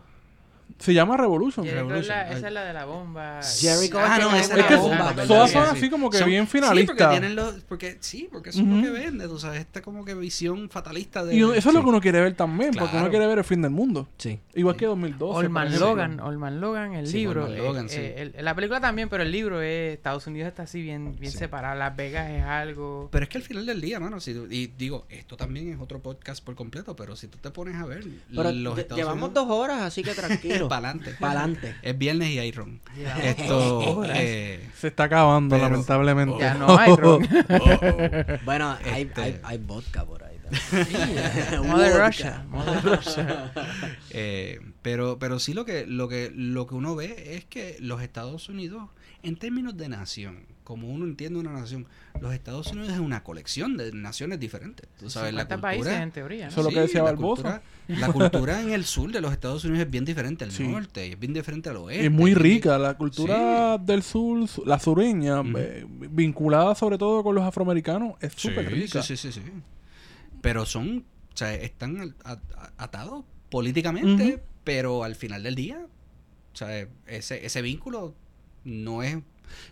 Se 0.78 0.94
llama 0.94 1.16
Revolution. 1.16 1.66
Jericho 1.66 1.94
es 1.94 2.06
la- 2.06 2.30
esa 2.30 2.46
es 2.48 2.52
la 2.52 2.64
de 2.64 2.72
la 2.72 2.84
bomba. 2.84 3.40
Jericho 3.42 3.98
Ah, 3.98 4.18
no, 4.20 4.34
esa 4.36 4.54
Es 4.58 4.66
una 4.66 4.76
bomba, 4.76 5.14
todas 5.26 5.50
son 5.50 5.64
sí. 5.66 5.70
así 5.76 5.90
como 5.90 6.10
que 6.10 6.18
Son- 6.18 6.28
bien 6.28 6.46
Sí, 6.46 6.58
porque 6.58 6.66
finalistas. 6.66 7.10
tienen 7.10 7.36
los, 7.36 7.54
porque 7.64 7.96
sí, 8.00 8.28
porque 8.30 8.50
eso 8.50 8.60
es 8.60 8.66
lo 8.66 8.82
que 8.82 8.90
vende, 8.90 9.26
tú 9.28 9.38
sabes, 9.38 9.60
esta 9.60 9.82
como 9.82 10.04
que 10.04 10.14
visión 10.14 10.68
fatalista 10.70 11.24
de 11.24 11.34
y 11.36 11.40
eso 11.42 11.68
es 11.68 11.74
lo 11.74 11.82
que 11.82 11.88
uno 11.88 12.00
quiere 12.00 12.20
ver 12.20 12.34
también, 12.34 12.70
porque 12.70 12.84
uno 12.84 12.90
Claro. 12.92 13.10
quiere 13.10 13.26
ver 13.26 13.38
el 13.38 13.44
fin 13.44 13.62
del 13.62 13.70
mundo. 13.72 14.08
Sí. 14.18 14.38
Igual 14.54 14.76
que 14.76 14.86
2012. 14.86 15.34
por 15.34 15.44
Olman. 15.44 15.78
Logan, 15.80 16.20
Olman 16.20 16.60
Logan, 16.60 16.94
el 16.94 17.06
Sí, 17.06 17.18
libro. 17.18 17.44
Olman 17.44 17.58
eh, 17.58 17.62
Logan, 17.62 17.86
eh, 17.86 17.88
sí. 17.88 18.00
el- 18.38 18.44
la 18.44 18.54
película 18.54 18.80
también, 18.80 19.08
pero 19.08 19.22
el 19.22 19.30
libro 19.32 19.60
es 19.62 19.94
Estados 19.94 20.26
Unidos 20.26 20.48
está 20.48 20.64
así 20.64 20.82
bien, 20.82 21.16
bien 21.18 21.32
Sí. 21.32 21.38
separado. 21.38 21.78
Las 21.78 21.94
Vegas 21.96 22.30
es 22.30 22.42
algo. 22.44 23.08
Pero 23.12 23.22
es 23.24 23.28
que 23.28 23.38
al 23.38 23.44
final 23.44 23.66
del 23.66 23.80
día, 23.80 24.00
mano, 24.00 24.20
si 24.20 24.34
tú- 24.34 24.46
y 24.50 24.66
digo, 24.68 25.06
esto 25.08 25.36
también 25.36 25.72
es 25.72 25.78
otro 25.80 26.00
podcast 26.00 26.44
por 26.44 26.54
completo, 26.54 26.96
pero 26.96 27.16
si 27.16 27.28
tú 27.28 27.38
te 27.38 27.50
pones 27.50 27.76
a 27.76 27.86
ver 27.86 28.04
Pero 28.34 28.50
los 28.52 28.76
lle- 28.76 28.80
Estados 28.80 28.96
llevamos 28.98 29.28
Unidos, 29.30 29.46
dos 29.48 29.56
horas, 29.58 29.82
así 29.82 30.02
que 30.02 30.14
tranquilo. 30.14 30.59
Para 30.68 30.88
adelante. 30.90 31.16
Para 31.18 31.40
adelante. 31.44 31.74
Es 31.82 31.96
viernes 31.98 32.28
y 32.30 32.38
hay 32.38 32.52
ron. 32.52 32.80
Esto, 33.22 34.02
eh, 34.06 34.68
Se 34.76 34.88
está 34.88 35.04
acabando, 35.04 35.56
Pero- 35.56 35.68
lamentablemente. 35.68 36.38
Ya 36.40 36.54
no 36.54 36.78
hay 36.78 36.94
ron. 36.96 37.26
Bueno, 38.44 38.76
hay, 38.84 39.02
Este- 39.02 39.20
hay, 39.20 39.40
hay 39.42 39.58
vodka 39.58 40.04
por 40.04 40.22
ahí. 40.24 40.36
también. 40.38 41.62
Mother. 41.68 42.06
Russia. 42.06 42.44
Mother 42.48 42.82
Russia. 42.84 43.52
eh, 44.10 44.60
pero, 44.82 45.18
pero 45.18 45.38
sí 45.38 45.52
lo 45.54 45.64
que, 45.64 45.86
lo 45.86 46.08
que, 46.08 46.30
lo 46.34 46.66
que 46.66 46.74
uno 46.74 46.96
ve 46.96 47.36
es 47.36 47.44
que 47.44 47.76
los 47.80 48.02
Estados 48.02 48.48
Unidos, 48.48 48.88
en 49.22 49.36
términos 49.36 49.76
de 49.76 49.88
nación, 49.88 50.46
como 50.64 50.88
uno 50.88 51.04
entiende 51.04 51.38
una 51.40 51.52
nación, 51.52 51.86
los 52.20 52.32
Estados 52.32 52.68
Unidos 52.68 52.90
es 52.92 52.98
una 53.00 53.24
colección 53.24 53.76
de 53.76 53.92
naciones 53.92 54.38
diferentes. 54.38 54.88
Tú 54.98 55.10
sabes, 55.10 55.32
la 55.34 55.42
50 55.42 55.54
cultura, 55.56 55.60
países 55.84 56.02
en 56.02 56.10
teoría. 56.12 56.44
¿no? 56.44 56.50
Eso 56.50 56.60
es 56.60 56.64
lo 56.66 56.70
que 56.72 56.80
decía 56.80 56.98
la 57.00 57.04
Barbosa. 57.12 57.42
cultura- 57.42 57.62
La 58.00 58.12
cultura 58.12 58.60
en 58.62 58.70
el 58.70 58.84
sur 58.84 59.10
de 59.10 59.20
los 59.20 59.32
Estados 59.32 59.64
Unidos 59.64 59.84
es 59.86 59.90
bien 59.90 60.04
diferente 60.04 60.44
al 60.44 60.52
Sí. 60.52 60.68
norte 60.68 61.08
y 61.08 61.12
es 61.12 61.18
bien 61.18 61.32
diferente 61.32 61.70
al 61.70 61.76
oeste. 61.78 62.06
Es 62.06 62.12
muy 62.12 62.34
rica. 62.34 62.78
La 62.78 62.96
cultura 62.96 63.78
del 63.78 64.02
sur, 64.04 64.46
su- 64.46 64.64
la 64.64 64.78
sureña, 64.78 65.42
eh, 65.56 65.84
vinculada 65.88 66.74
sobre 66.76 66.98
todo 66.98 67.24
con 67.24 67.34
los 67.34 67.42
afroamericanos, 67.44 68.14
es 68.20 68.32
Sí, 68.36 68.48
súper 68.48 68.70
rica. 68.70 69.02
Sí, 69.02 69.16
sí, 69.16 69.32
sí, 69.32 69.40
sí. 69.40 69.50
Pero 70.40 70.64
son, 70.66 71.04
o 71.32 71.36
sea, 71.36 71.52
están 71.54 72.14
atados 72.78 73.24
políticamente, 73.50 74.42
pero 74.64 75.02
al 75.04 75.16
final 75.16 75.42
del 75.42 75.54
día, 75.54 75.84
o 76.52 76.56
sea, 76.56 76.86
ese, 77.06 77.44
ese 77.44 77.62
vínculo 77.62 78.14
no 78.64 79.02
es... 79.02 79.18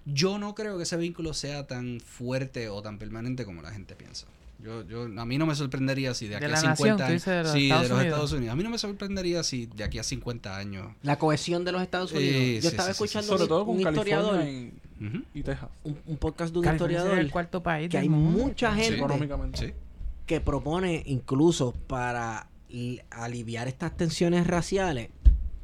Yo 0.05 0.39
no 0.39 0.55
creo 0.55 0.77
que 0.77 0.83
ese 0.85 0.97
vínculo 0.97 1.35
sea 1.35 1.67
tan 1.67 2.01
fuerte 2.01 2.69
o 2.69 2.83
tan 2.83 2.99
permanente 2.99 3.45
como 3.45 3.63
la 3.63 3.71
gente 3.71 3.95
piensa. 3.95 4.27
Yo, 4.61 4.85
yo, 4.89 5.05
a 5.05 5.25
mí 5.25 5.39
no 5.39 5.47
me 5.47 5.55
sorprendería 5.55 6.15
si 6.15 6.27
de 6.27 6.35
aquí 6.35 6.47
De 6.47 6.53
a 6.53 6.55
la 6.55 6.57
50 6.61 7.09
nación, 7.09 7.09
años... 7.11 7.25
de 7.25 7.43
los 7.45 7.53
sí, 7.53 7.63
Estados 7.71 7.83
de 7.85 7.89
los 7.89 7.99
Unidos. 7.99 8.05
Estados 8.13 8.33
Unidos. 8.33 8.53
A 8.53 8.57
mí 8.57 8.63
no 8.65 8.71
me 8.71 8.79
sorprendería 8.79 9.43
si 9.45 9.67
de 9.67 9.85
aquí 9.85 9.99
a 10.01 10.03
50 10.03 10.57
años... 10.57 10.89
La 11.03 11.17
cohesión 11.17 11.65
de 11.65 11.71
los 11.71 11.81
Estados 11.81 12.11
Unidos. 12.11 12.35
Sí, 12.35 12.55
Yo 12.57 12.61
sí, 12.63 12.67
estaba 12.67 12.89
sí, 12.89 12.95
sí, 12.99 13.05
escuchando 13.05 13.29
Sobre 13.29 13.43
un, 13.45 13.49
todo 13.49 13.67
con 13.67 13.75
un 13.77 13.81
historiador, 13.83 14.45
y, 15.33 15.43
Texas. 15.45 15.69
un, 15.85 15.97
un 16.07 16.17
podcast 16.17 16.53
de 16.53 16.59
un 16.59 16.65
California 16.65 16.97
historiador 16.97 17.19
el 17.21 17.31
cuarto 17.31 17.63
país 17.63 17.89
que 17.89 17.99
hay 17.99 18.09
mundo. 18.09 18.47
mucha 18.47 18.75
gente 18.75 19.75
que 20.27 20.41
propone 20.41 21.05
incluso 21.07 21.71
para 21.87 22.49
li- 22.69 23.01
aliviar 23.11 23.69
estas 23.69 23.97
tensiones 23.97 24.45
raciales 24.49 25.11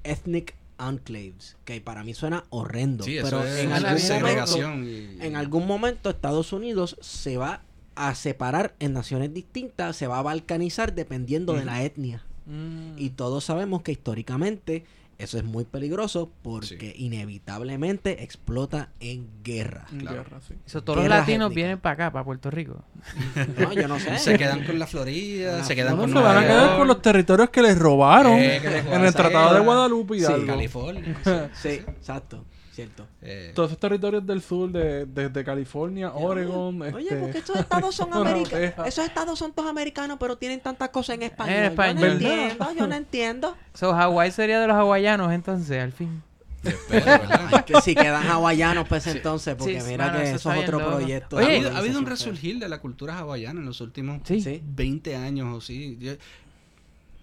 ethnic 0.05 0.55
enclaves, 0.78 1.56
que 1.64 1.80
para 1.80 2.02
mí 2.05 2.14
suena 2.14 2.44
horrendo, 2.51 3.05
Sí, 3.05 3.18
eso 3.18 3.26
pero 3.28 3.44
es 3.44 3.59
en 3.60 3.66
una 3.68 3.76
algún 3.76 4.09
momento 4.20 4.82
y- 4.84 5.18
en 5.20 5.36
algún 5.36 5.66
momento 5.66 6.10
Estados 6.10 6.52
Unidos 6.52 6.96
se 7.01 7.36
va 7.36 7.62
a 7.94 8.14
separar 8.14 8.74
en 8.80 8.92
naciones 8.92 9.32
distintas, 9.32 9.96
se 9.96 10.06
va 10.06 10.18
a 10.18 10.22
balcanizar 10.22 10.94
dependiendo 10.94 11.52
de 11.55 11.64
la 11.64 11.82
etnia. 11.84 12.24
Mm. 12.46 12.98
Y 12.98 13.10
todos 13.10 13.44
sabemos 13.44 13.82
que 13.82 13.92
históricamente 13.92 14.84
eso 15.19 15.39
es 15.39 15.45
muy 15.45 15.65
peligroso 15.65 16.31
porque 16.43 16.95
inevitablemente 16.97 18.23
explota 18.24 18.91
en 19.01 19.28
guerra. 19.43 19.86
En 19.93 19.99
Claro. 20.01 20.16
guerra, 20.19 20.41
sí. 20.47 20.55
Eso, 20.66 20.82
todos 20.82 20.99
los 21.01 21.09
latinos 21.09 21.53
vienen 21.55 21.78
para 21.78 21.93
acá, 21.95 22.12
para 22.12 22.24
Puerto 22.24 22.51
Rico. 22.51 22.82
No, 23.59 23.73
yo 23.73 23.89
no 23.89 23.99
sé. 24.01 24.19
Se 24.19 24.36
quedan 24.39 24.65
con 24.65 24.78
la 24.78 24.86
Florida, 24.86 25.59
Ah, 25.61 25.65
se 25.65 25.74
quedan 25.74 25.93
No, 25.97 26.03
con 26.03 26.11
se 26.12 26.19
van 26.19 26.36
a 26.36 26.47
quedar 26.47 26.77
con 26.78 26.86
los 26.89 27.03
territorios 27.03 27.51
que 27.51 27.62
les 27.62 27.78
robaron 27.78 28.39
Eh, 28.39 28.59
que 28.62 28.70
les 28.70 28.86
en 28.86 29.05
el 29.05 29.15
Tratado 29.15 29.55
de. 29.55 29.61
Guadalupe 29.61 30.16
y 30.16 30.20
Sí, 30.20 30.27
algo. 30.27 30.47
California. 30.47 31.16
sí. 31.24 31.31
Sí, 31.62 31.69
exacto. 31.69 32.45
Cierto. 32.74 33.06
Eh, 33.22 33.52
Todos 33.55 33.70
esos 33.70 33.78
territorios 33.78 34.26
del 34.26 34.42
sur, 34.42 34.68
de, 34.70 35.06
desde 35.06 35.44
California, 35.44 36.12
Oregon, 36.12 36.82
Oye, 36.82 37.05
este, 37.05 37.16
porque 37.16 37.38
estos 37.38 37.56
estados 37.56 37.94
son 37.94 38.12
americanos. 38.12 38.86
Esos 38.86 39.05
estados 39.05 39.38
son 39.38 39.52
todos 39.52 39.70
americanos, 39.70 40.16
pero 40.18 40.36
tienen 40.36 40.60
tantas 40.60 40.88
cosas 40.88 41.14
en 41.16 41.22
español. 41.22 41.55
En 41.56 41.64
español. 41.64 42.18
Yo 42.18 42.28
no 42.28 42.34
¿Verdad? 42.34 42.40
entiendo, 42.51 42.74
yo 42.76 42.86
no 42.88 42.94
entiendo. 42.96 43.56
So, 43.74 43.92
Hawái 43.94 44.32
sería 44.32 44.60
de 44.60 44.66
los 44.66 44.76
hawaianos 44.76 45.32
entonces, 45.32 45.80
al 45.82 45.92
fin. 45.92 46.20
espero, 46.64 47.05
¿verdad? 47.05 47.48
Ay, 47.52 47.62
que 47.66 47.80
si 47.82 47.94
quedan 47.94 48.26
hawaianos, 48.26 48.88
pues 48.88 49.06
entonces, 49.06 49.55
porque 49.55 49.80
Sí, 49.80 49.86
mira 49.90 50.12
que 50.12 50.30
eso 50.32 50.51
es 50.52 50.62
otro 50.64 50.78
loco. 50.80 50.96
proyecto. 50.96 51.36
Oye, 51.36 51.44
ha, 51.46 51.51
habido, 51.51 51.70
ha 51.74 51.78
habido 51.78 51.98
un 52.01 52.06
resurgir 52.06 52.59
de 52.59 52.68
la 52.68 52.80
cultura 52.80 53.18
hawaiana 53.18 53.60
en 53.60 53.66
los 53.66 53.80
últimos 53.82 54.20
Sí. 54.24 54.40
Sí. 54.40 54.62
20 54.64 55.14
años 55.14 55.55
o 55.55 55.60
sí. 55.60 55.96
Yo- 56.01 56.14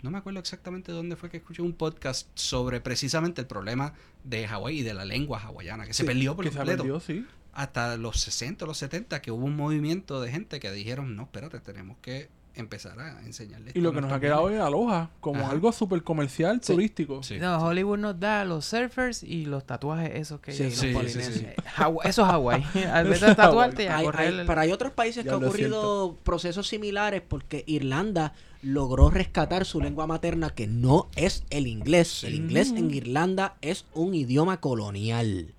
no 0.03 0.11
me 0.11 0.17
acuerdo 0.17 0.39
exactamente 0.39 0.91
dónde 0.91 1.15
fue 1.15 1.29
que 1.29 1.37
escuché 1.37 1.61
un 1.61 1.73
podcast 1.73 2.27
sobre 2.35 2.81
precisamente 2.81 3.41
el 3.41 3.47
problema 3.47 3.93
de 4.23 4.47
Hawái 4.47 4.79
y 4.79 4.83
de 4.83 4.93
la 4.93 5.05
lengua 5.05 5.39
hawaiana, 5.39 5.85
que 5.85 5.93
se 5.93 6.03
perdió 6.03 6.35
por 6.35 6.45
que 6.45 6.51
se 6.51 6.57
completo. 6.57 6.83
perdió, 6.83 6.99
sí. 6.99 7.25
Hasta 7.53 7.97
los 7.97 8.19
60 8.21 8.65
o 8.65 8.67
los 8.67 8.77
70, 8.77 9.21
que 9.21 9.31
hubo 9.31 9.45
un 9.45 9.55
movimiento 9.55 10.21
de 10.21 10.31
gente 10.31 10.59
que 10.59 10.71
dijeron, 10.71 11.15
no, 11.15 11.23
espérate, 11.23 11.59
tenemos 11.59 11.97
que 12.01 12.29
empezar 12.55 12.99
a 12.99 13.21
enseñarle. 13.25 13.71
Y 13.73 13.79
lo 13.81 13.93
que 13.93 14.01
nos 14.01 14.11
ha 14.11 14.19
quedado 14.19 14.49
es 14.49 14.59
Aloha, 14.59 15.09
como 15.19 15.41
Ajá. 15.41 15.51
algo 15.51 15.71
súper 15.71 16.03
comercial, 16.03 16.59
Sí. 16.61 16.73
turístico. 16.73 17.23
Sí. 17.23 17.37
No, 17.39 17.57
Hollywood 17.63 17.97
nos 17.99 18.19
da 18.19 18.43
los 18.45 18.65
surfers 18.65 19.23
y 19.23 19.45
los 19.45 19.65
tatuajes 19.65 20.11
esos 20.15 20.39
que 20.41 20.51
Sí, 20.51 20.69
sí, 20.71 20.91
polinesios. 20.93 21.25
sí, 21.25 21.39
sí. 21.39 21.45
Eh, 21.45 21.55
Hawa- 21.77 22.03
Eso 22.03 22.21
es 22.23 22.27
Hawái. 22.27 22.63
Al 22.93 23.07
vez 23.07 23.21
de 23.21 23.29
es 23.31 23.35
tatuarte 23.37 23.89
Hay- 23.89 24.05
hay- 24.13 24.27
el- 24.27 24.45
pero 24.45 24.61
hay 24.61 24.71
otros 24.71 24.91
países 24.93 25.23
que 25.23 25.29
Ya 25.29 25.35
han 25.35 25.41
lo 25.41 25.47
ocurrido 25.47 26.17
procesos 26.23 26.67
similares 26.67 27.21
porque 27.27 27.63
Irlanda 27.67 28.33
logró 28.61 29.09
rescatar 29.09 29.65
su 29.65 29.81
lengua 29.81 30.05
materna 30.05 30.51
que 30.51 30.67
no 30.67 31.07
es 31.15 31.43
el 31.49 31.65
inglés. 31.67 32.23
El 32.23 32.35
inglés 32.35 32.71
en 32.71 32.91
Irlanda 32.93 33.55
es 33.61 33.85
un 33.93 34.13
idioma 34.13 34.59
colonial. 34.59 35.53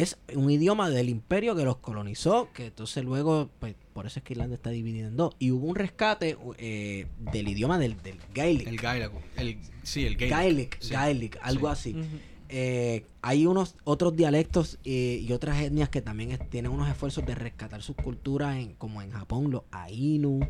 Es 0.00 0.16
un 0.34 0.50
idioma 0.50 0.90
del 0.90 1.08
imperio 1.08 1.56
que 1.56 1.64
los 1.64 1.76
colonizó, 1.78 2.52
que 2.52 2.66
entonces 2.66 3.04
luego, 3.04 3.50
pues 3.58 3.74
por 3.92 4.06
eso 4.06 4.20
es 4.20 4.24
que 4.24 4.34
Irlanda 4.34 4.54
está 4.54 4.70
dividida 4.70 5.08
en 5.08 5.16
dos. 5.16 5.34
Y 5.40 5.50
hubo 5.50 5.66
un 5.66 5.74
rescate 5.74 6.36
eh, 6.58 7.06
del 7.32 7.48
idioma 7.48 7.78
del, 7.78 8.00
del 8.02 8.18
Gaelic. 8.32 8.68
El 8.68 8.76
Gaelic. 8.76 9.10
El, 9.36 9.58
sí, 9.82 10.04
el 10.06 10.16
Gaelic. 10.16 10.30
Gaelic, 10.36 10.76
Sí. 10.80 10.92
Gaelic, 10.92 11.38
algo 11.42 11.74
Sí. 11.74 11.94
así. 11.96 12.08
Eh, 12.50 13.04
hay 13.22 13.44
unos 13.46 13.74
otros 13.84 14.14
dialectos 14.16 14.78
eh, 14.84 15.22
y 15.26 15.32
otras 15.32 15.60
etnias 15.60 15.88
que 15.88 16.00
también 16.00 16.30
es- 16.30 16.48
tienen 16.48 16.70
unos 16.70 16.88
esfuerzos 16.88 17.26
de 17.26 17.34
rescatar 17.34 17.82
sus 17.82 17.96
culturas, 17.96 18.56
en, 18.56 18.74
como 18.74 19.02
en 19.02 19.10
Japón, 19.10 19.50
los 19.50 19.62
Ainu, 19.70 20.40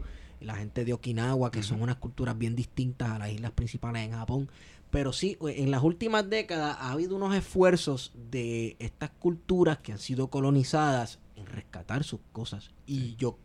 la 0.41 0.55
gente 0.57 0.85
de 0.85 0.93
Okinawa, 0.93 1.51
que 1.51 1.63
son 1.65 1.81
unas 1.83 1.97
culturas 1.97 2.39
bien 2.39 2.55
distintas 2.55 3.11
a 3.11 3.19
las 3.19 3.33
islas 3.33 3.51
principales 3.53 4.05
en 4.05 4.13
Japón. 4.13 4.49
Pero 4.91 5.13
sí, 5.13 5.37
eh, 5.47 5.57
en 5.59 5.71
las 5.71 5.83
últimas 5.83 6.29
décadas 6.29 6.77
ha 6.81 6.93
habido 6.93 7.17
unos 7.17 7.35
esfuerzos 7.35 8.13
de 8.31 8.77
estas 8.79 9.11
culturas 9.11 9.79
que 9.79 9.93
han 9.93 9.99
sido 9.99 10.29
colonizadas 10.29 11.19
en 11.37 11.47
rescatar 11.47 12.05
sus 12.05 12.21
cosas. 12.33 12.71
Y 12.87 13.17
yo, 13.17 13.39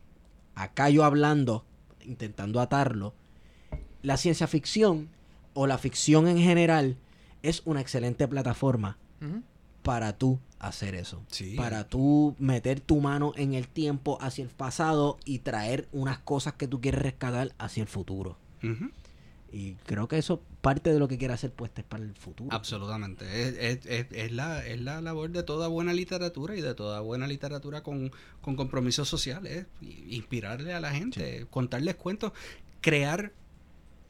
acá 0.56 0.90
yo 0.90 1.03
hablando, 1.03 1.65
intentando 2.02 2.60
atarlo, 2.60 3.14
la 4.02 4.18
ciencia 4.18 4.48
ficción 4.48 5.10
o 5.53 5.68
la 5.68 5.78
ficción 5.78 6.28
en 6.28 6.38
general 6.38 6.98
es 7.41 7.61
una 7.65 7.82
excelente 7.82 8.28
plataforma 8.28 8.98
para 9.84 10.18
tú 10.18 10.40
hacer 10.60 10.95
eso. 10.95 11.24
Sí. 11.28 11.56
Para 11.56 11.88
tú 11.88 12.36
meter 12.40 12.80
tu 12.80 12.99
mano 12.99 13.34
en 13.36 13.53
el 13.53 13.68
tiempo 13.68 14.18
hacia 14.22 14.44
el 14.44 14.49
pasado 14.49 15.18
y 15.26 15.40
traer 15.40 15.88
unas 15.91 16.20
cosas 16.20 16.53
que 16.53 16.68
tú 16.68 16.82
quieres 16.82 17.02
rescatar 17.02 17.53
hacia 17.57 17.82
el 17.82 17.90
futuro. 17.90 18.38
Y 19.55 19.73
creo 19.85 20.07
que 20.07 20.17
eso 20.17 20.41
parte 20.61 20.91
de 20.91 20.97
lo 20.97 21.07
que 21.07 21.19
quiere 21.19 21.35
hacer 21.35 21.51
puesta 21.51 21.81
es 21.81 21.88
para 21.88 22.03
el 22.03 22.15
futuro. 22.15 22.49
Absolutamente. 22.51 23.23
Es, 23.43 23.55
es- 23.57 23.85
es- 23.85 24.07
es 24.11 24.31
la, 24.31 24.65
es 24.65 24.81
la 24.81 24.99
labor 24.99 25.30
de 25.30 25.43
toda 25.43 25.67
buena 25.67 25.93
literatura 25.93 26.55
y 26.57 26.61
de 26.61 26.73
toda 26.73 27.01
buena 27.01 27.27
literatura 27.27 27.84
con, 27.84 28.11
con 28.41 28.55
compromisos 28.55 29.07
sociales. 29.07 29.67
i- 29.81 30.15
Inspirarle 30.15 30.73
a 30.73 30.80
la 30.80 30.89
gente, 30.91 31.45
contarles 31.51 31.95
cuentos, 31.95 32.31
crear, 32.81 33.31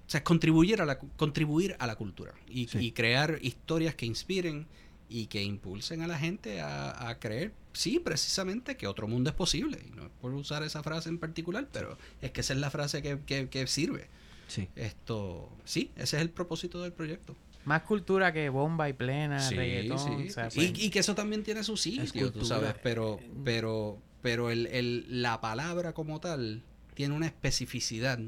o 0.07 0.09
sea, 0.09 0.23
contribuir 0.23 0.81
a 0.81 0.85
la, 0.85 0.97
contribuir 0.97 1.75
a 1.79 1.87
la 1.87 1.95
cultura 1.97 2.33
y, 2.47 2.67
Sí. 2.69 2.77
y 2.79 2.91
crear 2.93 3.39
historias 3.41 3.95
que 3.95 4.05
inspiren 4.05 4.65
y 5.09 5.27
que 5.27 5.43
impulsen 5.43 6.01
a 6.01 6.07
la 6.07 6.17
gente 6.17 6.61
a, 6.61 7.09
a 7.09 7.19
creer, 7.19 7.51
sí, 7.73 7.99
precisamente 7.99 8.77
que 8.77 8.87
otro 8.87 9.07
mundo 9.09 9.29
es 9.29 9.35
posible. 9.35 9.79
Y 9.85 9.91
no 9.95 10.03
es 10.03 10.09
por 10.21 10.33
usar 10.33 10.63
esa 10.63 10.81
frase 10.83 11.09
en 11.09 11.19
particular, 11.19 11.67
pero 11.71 11.97
es 12.21 12.31
que 12.31 12.39
esa 12.41 12.53
es 12.53 12.59
la 12.59 12.69
frase 12.71 13.01
que, 13.01 13.19
que- 13.25 13.49
que 13.49 13.67
sirve. 13.67 14.07
Sí. 14.47 14.67
Esto, 14.75 15.49
sí, 15.65 15.91
ese 15.95 16.17
es 16.17 16.21
el 16.21 16.29
propósito 16.29 16.81
del 16.81 16.93
proyecto. 16.93 17.35
Más 17.65 17.83
cultura 17.83 18.33
que 18.33 18.49
bomba 18.49 18.89
y 18.89 18.93
plena, 18.93 19.39
Sí, 19.39 19.55
reggaetón. 19.55 19.99
sí. 19.99 20.27
o 20.27 20.31
sea, 20.31 20.47
y, 20.51 20.55
pues, 20.55 20.83
y 20.83 20.89
que 20.89 20.99
eso 20.99 21.15
también 21.15 21.43
tiene 21.43 21.63
su 21.63 21.77
sitio, 21.77 22.31
tú 22.31 22.45
sabes, 22.45 22.75
pero, 22.83 23.19
pero, 23.45 23.97
pero 24.21 24.49
el, 24.51 24.67
el- 24.67 25.21
la 25.21 25.39
palabra 25.41 25.93
como 25.93 26.19
tal 26.19 26.61
tiene 26.93 27.15
una 27.15 27.25
especificidad, 27.27 28.19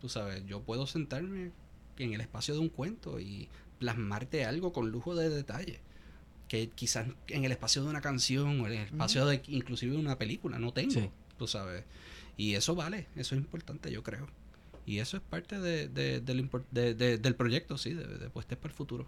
tú 0.00 0.08
sabes, 0.08 0.44
yo 0.46 0.62
puedo 0.62 0.86
sentarme 0.86 1.50
en 1.98 2.14
el 2.14 2.20
espacio 2.20 2.54
de 2.54 2.60
un 2.60 2.68
cuento 2.68 3.18
y 3.20 3.48
plasmarte 3.80 4.44
algo 4.44 4.72
con 4.72 4.90
lujo 4.90 5.14
de 5.16 5.28
detalle 5.28 5.80
que 6.48 6.68
quizás 6.70 7.06
en 7.28 7.44
el 7.44 7.52
espacio 7.52 7.82
de 7.82 7.88
una 7.88 8.00
canción 8.00 8.60
o 8.60 8.66
en 8.68 8.72
el 8.74 8.84
espacio 8.84 9.26
de 9.26 9.42
inclusive 9.48 9.92
de 9.94 9.98
una 9.98 10.18
película 10.18 10.58
no 10.58 10.72
tengo, 10.72 10.92
Sí. 10.92 11.10
tú 11.38 11.48
sabes, 11.48 11.84
y 12.36 12.54
eso 12.54 12.74
vale, 12.76 13.08
eso 13.16 13.34
es 13.34 13.40
importante 13.40 13.90
yo 13.90 14.02
creo. 14.04 14.28
Y 14.86 14.98
eso 14.98 15.16
es 15.16 15.22
parte 15.22 15.58
de, 15.60 15.88
de- 15.88 16.20
del, 16.20 16.48
de- 16.72 17.34
proyecto, 17.34 17.78
sí, 17.78 17.94
de, 17.94 18.28
Puestas 18.30 18.58
para 18.58 18.70
el 18.72 18.76
Futuro. 18.76 19.06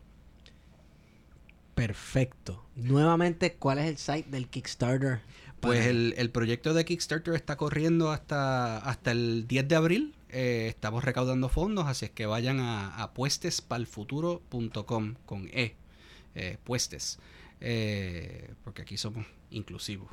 Perfecto. 1.74 2.64
Nuevamente, 2.74 3.54
¿cuál 3.54 3.78
es 3.78 3.86
el 3.86 3.96
site 3.98 4.30
del 4.30 4.48
Kickstarter? 4.48 5.20
Pues 5.60 5.86
el, 5.86 6.14
el 6.16 6.30
proyecto 6.30 6.72
de 6.74 6.84
Kickstarter 6.86 7.34
está 7.34 7.56
corriendo 7.56 8.10
hasta, 8.10 8.78
hasta 8.78 9.10
el 9.12 9.46
10 9.46 9.68
de 9.68 9.76
abril. 9.76 10.14
Eh, 10.30 10.66
estamos 10.68 11.04
recaudando 11.04 11.48
fondos, 11.50 11.86
así 11.86 12.06
es 12.06 12.10
que 12.10 12.26
vayan 12.26 12.58
a, 12.60 12.96
a 13.02 13.12
puestespalfuturo.com 13.14 15.14
con 15.26 15.48
E. 15.52 15.74
eh, 16.34 16.56
puestes. 16.64 17.18
Eh, 17.60 18.50
porque 18.64 18.82
aquí 18.82 18.96
somos 18.96 19.26
inclusivos. 19.50 20.08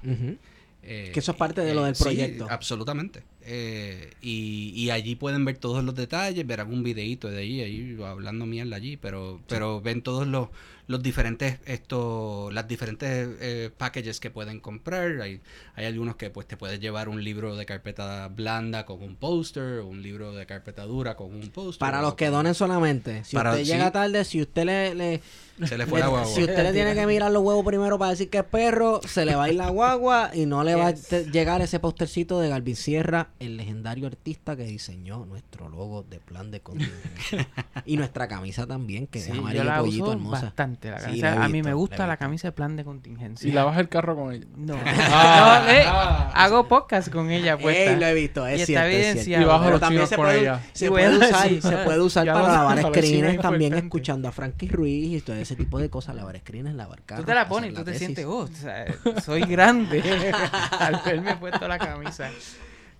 Eh, 0.82 1.12
Que 1.14 1.20
eso 1.20 1.32
es 1.32 1.38
parte 1.38 1.62
de 1.62 1.74
lo 1.74 1.84
del 1.86 1.96
sí, 1.96 2.04
proyecto. 2.04 2.48
absolutamente. 2.50 3.24
Eh, 3.46 4.12
y, 4.22 4.72
y 4.76 4.90
allí 4.90 5.16
pueden 5.16 5.46
ver 5.46 5.58
todos 5.58 5.84
los 5.84 5.96
detalles, 5.96 6.48
verán 6.48 6.72
un 6.72 6.84
videito 6.84 7.30
de 7.30 7.42
allí, 7.42 7.62
ahí 7.62 7.98
hablando 8.06 8.46
mierda 8.46 8.76
allí, 8.78 8.98
pero, 8.98 9.42
pero 9.48 9.82
ven 9.82 10.02
todos 10.02 10.28
los, 10.28 10.50
los 10.88 11.02
diferentes, 11.02 11.60
esto, 11.66 12.50
las 12.52 12.68
diferentes 12.68 13.30
eh, 13.40 13.70
packages 13.78 14.20
que 14.20 14.30
pueden 14.30 14.60
comprar. 14.60 15.22
Hay, 15.22 15.40
hay 15.76 15.86
algunos 15.86 16.16
que 16.18 16.30
pues 16.30 16.46
te 16.48 16.58
puedes 16.58 16.80
llevar 16.80 17.08
un 17.10 17.24
libro 17.24 17.56
de 17.56 17.66
carpeta 17.66 18.28
blanda 18.28 18.86
con 18.86 19.02
un 19.02 19.16
póster, 19.16 19.80
un 19.82 20.02
libro 20.02 20.34
de 20.34 20.46
carpeta 20.46 20.84
dura 20.84 21.16
con 21.16 21.34
un 21.34 21.50
póster. 21.50 21.80
Para 21.80 22.02
los 22.02 22.16
que 22.16 22.26
con- 22.26 22.34
donen 22.36 22.54
solamente. 22.54 23.24
Si 23.24 23.36
Para- 23.36 23.52
usted 23.52 23.64
sí. 23.66 23.72
llega 23.72 23.92
tarde, 23.92 24.26
si 24.26 24.42
usted 24.42 24.66
le, 24.66 24.94
le- 24.96 25.22
Se 25.68 25.78
le 25.78 25.86
fue 25.86 26.00
le- 26.00 26.06
la 26.06 26.10
guagua. 26.10 26.28
si 26.34 26.42
usted 26.42 26.64
le 26.64 26.74
tiene 26.74 26.94
que 26.96 27.06
mirar 27.08 27.32
los 27.32 27.44
huevos 27.44 27.64
primero 27.66 27.98
para 27.98 28.12
decir 28.12 28.30
que 28.30 28.40
es 28.40 28.44
perro, 28.44 29.00
se 29.08 29.24
le 29.26 29.36
va 29.36 29.46
a 29.46 29.50
ir 29.50 29.56
la 29.56 29.70
guagua 29.70 30.32
y 30.34 30.46
no 30.46 30.64
le 30.64 30.76
va 30.76 30.88
a 30.88 30.92
llegar 30.92 31.62
ese 31.62 31.80
postercito 31.80 32.40
de 32.40 32.50
Galvin 32.50 32.76
Sierra, 32.76 33.30
el 33.40 33.56
legendario 33.58 34.08
artista 34.08 34.56
que 34.58 34.64
diseñó 34.66 35.26
nuestro 35.26 35.70
logo 35.70 36.04
de 36.04 36.20
plan 36.20 36.52
de 36.52 36.60
contingencia. 36.62 37.48
y 37.86 37.98
nuestra 37.98 38.28
camisa 38.28 38.68
también, 38.68 39.08
que 39.08 39.20
sí, 39.22 39.30
es 39.30 39.36
yo 39.36 39.42
amarillo 39.42 39.64
la 39.64 39.80
pollito 39.80 40.12
hermosa. 40.12 40.42
bastante. 40.48 40.73
La 40.82 41.00
Sí, 41.00 41.06
camisa. 41.06 41.30
la 41.30 41.36
he 41.36 41.46
a 41.46 41.48
mí 41.48 41.54
visto, 41.54 41.68
me 41.70 41.74
gusta 41.74 42.08
la 42.08 42.18
camisa 42.18 42.48
de 42.48 42.52
plan 42.54 42.76
de 42.76 42.84
contingencia. 42.84 43.48
Y 43.48 43.52
lavas 43.52 43.78
el 43.78 43.90
carro 43.90 44.16
con 44.16 44.34
ella. 44.34 44.46
No, 44.56 44.76
Ah, 44.86 45.64
No, 45.66 45.72
eh, 45.72 45.84
ah. 45.86 46.32
hago 46.36 46.68
podcast 46.68 47.10
con 47.10 47.32
ella 47.32 47.58
puesta. 47.58 47.92
Ey, 47.94 48.00
lo 48.00 48.06
he 48.08 48.14
visto, 48.14 48.46
es 48.48 48.60
Y 48.60 48.62
está 48.62 48.66
cierto, 48.86 48.88
es 48.88 48.96
evidenciado. 48.96 49.24
cierto. 49.24 49.42
Y 49.44 49.46
bajo 49.48 49.60
Pero 49.64 49.72
los 49.72 49.80
también 49.82 50.04
chinos 50.06 50.18
puede, 50.18 50.40
ella. 50.42 50.60
se 50.74 50.90
puede 50.90 51.18
usar, 51.18 51.50
sí. 51.50 51.62
se 51.62 51.78
puede 51.78 52.00
usar 52.02 52.26
para 52.28 52.48
lavar 52.48 52.82
screens 52.82 53.42
también 53.42 53.74
escuchando 53.74 54.28
a 54.28 54.32
Frankie 54.32 54.68
Ruiz 54.68 55.18
y 55.18 55.22
todo 55.22 55.36
ese 55.36 55.56
tipo 55.56 55.80
de 55.80 55.90
cosas, 55.90 56.16
lavar 56.16 56.38
screens, 56.40 56.74
lavar 56.76 57.02
carros. 57.04 57.26
Tú 57.26 57.30
te 57.30 57.36
la 57.36 57.48
pones 57.48 57.72
y 57.72 57.74
tú 57.74 57.84
te 57.84 57.94
sientes, 57.98 58.26
oh, 58.26 58.40
o 58.40 58.48
sea, 58.48 58.86
soy 59.24 59.42
grande 59.42 60.02
al 60.80 61.02
verme 61.06 61.36
puesto 61.38 61.68
la 61.68 61.78
camisa. 61.80 62.30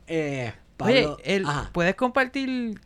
Eh, 0.08 0.52
Pablo, 0.78 0.94
Oye, 0.94 1.36
el. 1.36 1.46
¿puedes 1.72 1.96
compartir 1.96 2.80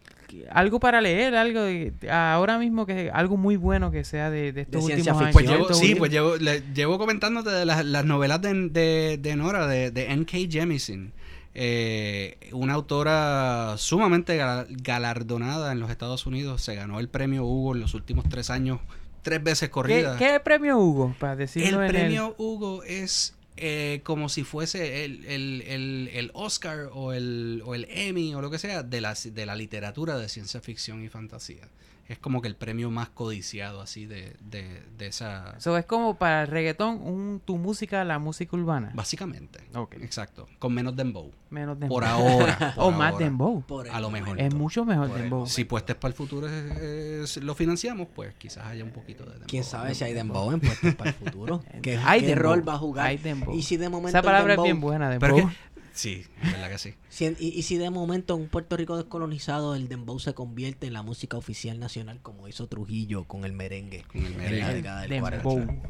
algo 0.52 0.80
para 0.80 1.02
leer? 1.02 1.36
Algo 1.36 1.62
de- 1.62 1.94
ahora 2.12 2.58
mismo 2.60 2.86
que 2.86 3.10
algo 3.14 3.38
muy 3.38 3.56
bueno 3.56 3.92
que 3.92 4.04
sea 4.04 4.30
de, 4.30 4.52
de 4.54 4.62
estos 4.62 4.86
De 4.86 4.94
ciencia 4.94 5.14
últimos 5.14 5.22
años. 5.22 5.34
Pues 5.34 5.46
llevo, 5.48 5.74
sí, 5.74 5.96
pues 5.96 6.12
llevo, 6.12 6.36
le- 6.38 6.62
llevo 6.74 6.98
comentándote 6.98 7.50
de 7.50 7.66
las, 7.66 7.84
las 7.86 8.06
novelas 8.06 8.42
de, 8.42 8.70
de, 8.70 9.18
de 9.22 9.36
Nora, 9.36 9.68
de, 9.68 9.92
de 9.92 10.12
N.K. 10.12 10.38
Jemisin. 10.50 11.14
Eh, 11.60 12.38
una 12.52 12.74
autora 12.76 13.76
sumamente 13.78 14.38
gal- 14.38 14.68
galardonada 14.70 15.72
en 15.72 15.80
los 15.80 15.90
Estados 15.90 16.26
Unidos. 16.28 16.62
Se 16.62 16.76
ganó 16.76 17.00
el 17.00 17.10
premio 17.10 17.46
Hugo 17.46 17.74
en 17.74 17.82
los 17.82 17.94
últimos 17.96 18.26
tres 18.30 18.50
años, 18.52 18.80
tres 19.24 19.44
veces 19.44 19.70
¿Qué, 19.70 19.72
corrida. 19.72 20.18
qué 20.18 20.40
premio 20.40 20.78
Hugo? 20.78 21.16
Para 21.20 21.34
el 21.34 21.40
decirlo 21.40 21.82
en 21.84 21.90
premio 21.90 22.36
Hugo 22.38 22.84
es 22.84 23.34
eh, 23.58 24.02
como 24.04 24.30
si 24.30 24.44
fuese 24.44 25.04
el, 25.04 25.26
el, 25.26 25.64
el, 25.68 26.10
el 26.14 26.32
Oscar 26.34 26.90
o 26.94 27.14
el, 27.14 27.62
o 27.66 27.76
el 27.76 27.88
Emmy 27.90 28.34
o 28.36 28.42
lo 28.42 28.50
que 28.50 28.60
sea 28.60 28.84
de 28.84 29.02
la, 29.02 29.16
de 29.16 29.46
la 29.46 29.56
literatura 29.56 30.18
de 30.18 30.30
ciencia 30.30 30.62
ficción 30.62 31.04
y 31.04 31.10
fantasía. 31.10 31.68
Es 32.10 32.18
como 32.20 32.42
que 32.42 32.48
el 32.48 32.56
premio 32.56 32.90
más 32.90 33.10
codiciado 33.10 33.82
así 33.82 34.06
de, 34.06 34.36
de, 34.40 34.82
de 34.98 35.08
esa... 35.08 35.56
Eso 35.58 35.76
es 35.78 35.86
como 35.86 36.16
para 36.18 36.44
el 36.44 36.48
reggaetón, 36.48 37.02
un, 37.02 37.42
tu 37.44 37.58
música, 37.58 38.04
la 38.06 38.18
música 38.18 38.56
urbana. 38.56 38.92
Básicamente. 38.94 39.60
Ok. 39.76 39.96
Exacto. 39.96 40.48
Con 40.60 40.74
menos 40.74 40.96
dembow. 40.96 41.32
Menos 41.50 41.78
dembow. 41.80 41.98
Por 41.98 42.06
ahora. 42.06 42.74
o 42.78 42.92
más 42.92 43.12
ahora. 43.14 43.26
dembow. 43.26 43.62
Por 43.64 43.90
A 43.90 44.00
lo 44.00 44.10
mejor. 44.10 44.40
Es 44.40 44.54
mucho 44.54 44.86
mejor 44.86 45.08
Por 45.10 45.18
el 45.18 45.24
dembow. 45.24 45.48
Si 45.48 45.66
puestes 45.66 45.96
para 45.98 46.10
el 46.12 46.16
futuro 46.16 46.48
es- 46.48 47.36
es- 47.38 47.44
lo 47.44 47.56
financiamos, 47.56 48.08
pues 48.16 48.34
quizás 48.36 48.66
haya 48.68 48.84
un 48.86 48.92
poquito 48.92 49.24
de 49.26 49.32
dembow. 49.32 49.48
¿Quién 49.48 49.64
sabe 49.66 49.94
si 49.94 50.04
hay 50.06 50.14
dembow 50.14 50.52
en 50.54 50.62
puestos 50.62 50.96
para 50.96 51.10
el 51.10 51.16
futuro? 51.18 51.62
¿Qué, 51.82 51.98
Hay 52.06 52.22
qué 52.22 52.28
dembow. 52.28 52.44
rol 52.54 52.68
va 52.70 52.74
a 52.76 52.78
jugar? 52.78 53.08
Hay 53.08 53.18
dembow. 53.18 53.54
Y 53.54 53.64
si 53.64 53.76
de 53.76 53.90
momento 53.90 54.18
Esa 54.18 54.22
palabra 54.22 54.54
es 54.54 54.64
bien 54.64 54.80
buena, 54.80 55.10
Pero 55.20 55.36
dembow. 55.36 55.50
es 55.52 55.58
que- 55.58 55.67
sí, 55.98 56.24
es 56.44 56.52
verdad 56.52 56.70
que 56.70 56.78
sí. 56.78 56.94
Si 57.10 57.26
en- 57.26 57.36
y, 57.40 57.48
y 57.50 57.64
si 57.64 57.78
de 57.78 57.90
momento 57.90 58.36
en 58.36 58.42
un 58.44 58.48
Puerto 58.48 58.78
Rico 58.78 58.96
descolonizado 58.98 59.76
el 59.76 59.88
dembow 59.90 60.20
se 60.20 60.34
convierte 60.34 60.88
en 60.88 60.94
la 60.94 61.02
música 61.04 61.36
oficial 61.38 61.80
nacional 61.80 62.20
como 62.22 62.48
hizo 62.48 62.68
Trujillo 62.68 63.26
con 63.26 63.44
el 63.46 63.54
merengue 63.54 64.04
Con 64.12 64.22
el 64.22 64.28
en 64.28 64.34
la 64.34 64.38
merengue. 64.44 64.74
década 64.74 65.02
del 65.02 65.10
Dembow. 65.10 65.66
40. 65.66 65.90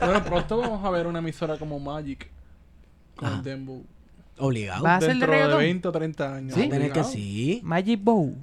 Bueno, 0.04 0.24
pronto 0.24 0.56
vamos 0.58 0.84
a 0.84 0.90
ver 0.90 1.06
una 1.06 1.18
emisora 1.20 1.56
como 1.58 1.78
Magic 1.78 2.28
con 3.16 3.32
el 3.32 3.42
Dembow. 3.42 3.84
Obligado. 4.38 4.84
Va 4.84 4.96
a 4.96 5.00
ser 5.00 5.08
de 5.08 5.14
Dentro 5.14 5.30
de 5.32 5.36
reggaetón. 5.38 5.58
20 5.60 5.88
o 5.88 5.92
30 5.92 6.34
años. 6.36 6.54
¿Sí? 6.54 6.68
Que 6.68 7.04
sí. 7.04 7.60
Magic 7.64 8.00
Bow. 8.02 8.36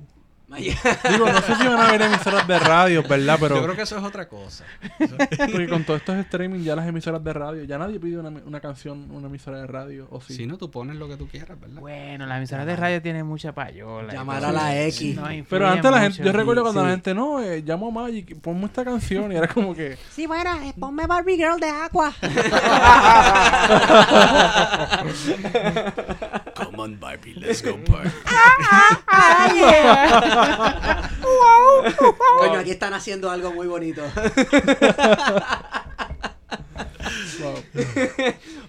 Digo, 0.48 1.26
no 1.26 1.42
sé 1.42 1.56
si 1.56 1.68
van 1.68 1.80
a 1.80 1.90
haber 1.90 2.04
emisoras 2.04 2.48
de 2.48 2.60
radio, 2.60 3.04
¿verdad? 3.04 3.38
Pero 3.40 3.56
Yo 3.56 3.64
creo 3.64 3.76
que 3.76 3.82
eso 3.82 3.98
es 3.98 4.04
otra 4.04 4.28
cosa. 4.28 4.64
porque 5.52 5.68
con 5.68 5.84
todos 5.84 6.02
estos 6.02 6.18
streaming 6.18 6.62
ya 6.62 6.76
las 6.76 6.88
emisoras 6.88 7.24
de 7.24 7.34
radio, 7.34 7.64
ya 7.64 7.80
nadie 7.80 8.00
pide 8.00 8.20
una, 8.20 8.30
una 8.30 8.60
canción, 8.60 9.10
una 9.12 9.28
emisora 9.28 9.60
de 9.60 9.68
radio, 9.68 10.08
¿o 10.12 10.22
sí? 10.22 10.36
Si 10.36 10.46
no, 10.46 10.58
tú 10.58 10.70
pones 10.70 10.98
lo 10.98 11.08
que 11.08 11.18
tú 11.18 11.28
quieras, 11.28 11.60
¿verdad? 11.60 11.82
Bueno, 11.82 12.28
las 12.28 12.38
emisoras 12.38 12.68
de 12.68 12.76
radio 12.76 13.02
tienen 13.02 13.26
mucha 13.26 13.54
payola. 13.54 14.14
Llamar 14.14 14.46
a 14.46 14.52
la. 14.52 14.86
X. 14.86 15.18
Pero 15.50 15.68
antes 15.68 15.92
la 15.92 16.02
gente, 16.02 16.24
yo 16.24 16.32
recuerdo 16.32 16.62
cuando 16.62 16.82
sí. 16.82 16.86
la 16.86 16.92
gente, 16.92 17.14
no, 17.14 17.42
eh, 17.42 17.64
llamo 17.66 17.88
a 17.88 17.92
Magic, 17.92 18.40
ponme 18.40 18.66
esta 18.66 18.84
canción, 18.84 19.32
y 19.32 19.36
era 19.36 19.48
como 19.48 19.74
que, 19.74 19.98
Sí, 20.12 20.28
bueno, 20.28 20.52
eh, 20.62 20.74
ponme 20.80 21.08
Barbie 21.08 21.38
Girl 21.38 21.60
de 21.60 21.70
Aqua. 21.70 22.14
Come 26.56 26.80
on, 26.80 27.00
Barbie, 27.00 27.36
let's 27.36 27.62
go 27.66 27.78
party. 27.84 28.10
Coño, 32.40 32.60
aquí 32.60 32.72
están 32.72 32.94
haciendo 32.94 33.30
algo 33.30 33.52
muy 33.52 33.68
bonito. 33.68 34.02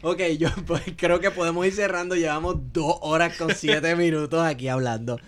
ok, 0.03 0.21
yo 0.39 0.49
pues, 0.67 0.83
creo 0.97 1.21
que 1.21 1.31
podemos 1.31 1.65
ir 1.67 1.73
cerrando. 1.73 2.17
Llevamos 2.17 2.57
dos 2.73 2.97
horas 3.03 3.37
con 3.37 3.55
siete 3.55 3.95
minutos 3.95 4.45
aquí 4.45 4.69
hablando. 4.69 5.21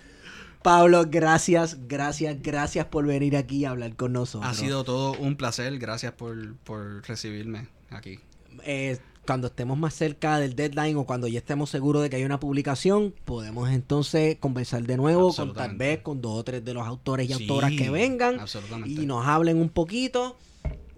Pablo, 0.61 1.05
gracias, 1.07 1.87
gracias, 1.87 2.41
gracias 2.41 2.85
por 2.85 3.05
venir 3.05 3.37
aquí 3.37 3.63
a 3.63 3.69
hablar 3.69 3.95
con 3.95 4.11
nosotros. 4.11 4.51
Ha 4.51 4.53
sido 4.53 4.83
todo 4.83 5.13
un 5.13 5.37
placer. 5.37 5.79
Gracias 5.79 6.11
por, 6.11 6.57
por 6.57 7.07
recibirme 7.07 7.69
aquí. 7.89 8.19
Eh, 8.63 8.99
cuando 9.29 9.45
estemos 9.45 9.77
más 9.77 9.93
cerca 9.93 10.39
del 10.39 10.55
deadline 10.55 10.97
o 10.97 11.03
cuando 11.05 11.27
ya 11.27 11.37
estemos 11.37 11.69
seguros 11.69 12.01
de 12.01 12.09
que 12.09 12.15
hay 12.15 12.23
una 12.23 12.39
publicación, 12.39 13.13
podemos 13.25 13.69
entonces 13.69 14.37
conversar 14.39 14.81
de 14.81 14.97
nuevo 14.97 15.31
con 15.35 15.53
tal 15.53 15.77
vez 15.77 15.99
con 15.99 16.19
dos 16.19 16.39
o 16.39 16.43
tres 16.43 16.65
de 16.65 16.73
los 16.73 16.87
autores 16.87 17.29
y 17.29 17.33
Sí, 17.35 17.43
autoras 17.43 17.71
que 17.77 17.91
vengan 17.91 18.39
y 18.87 19.05
nos 19.05 19.27
hablen 19.27 19.57
un 19.61 19.69
poquito. 19.69 20.35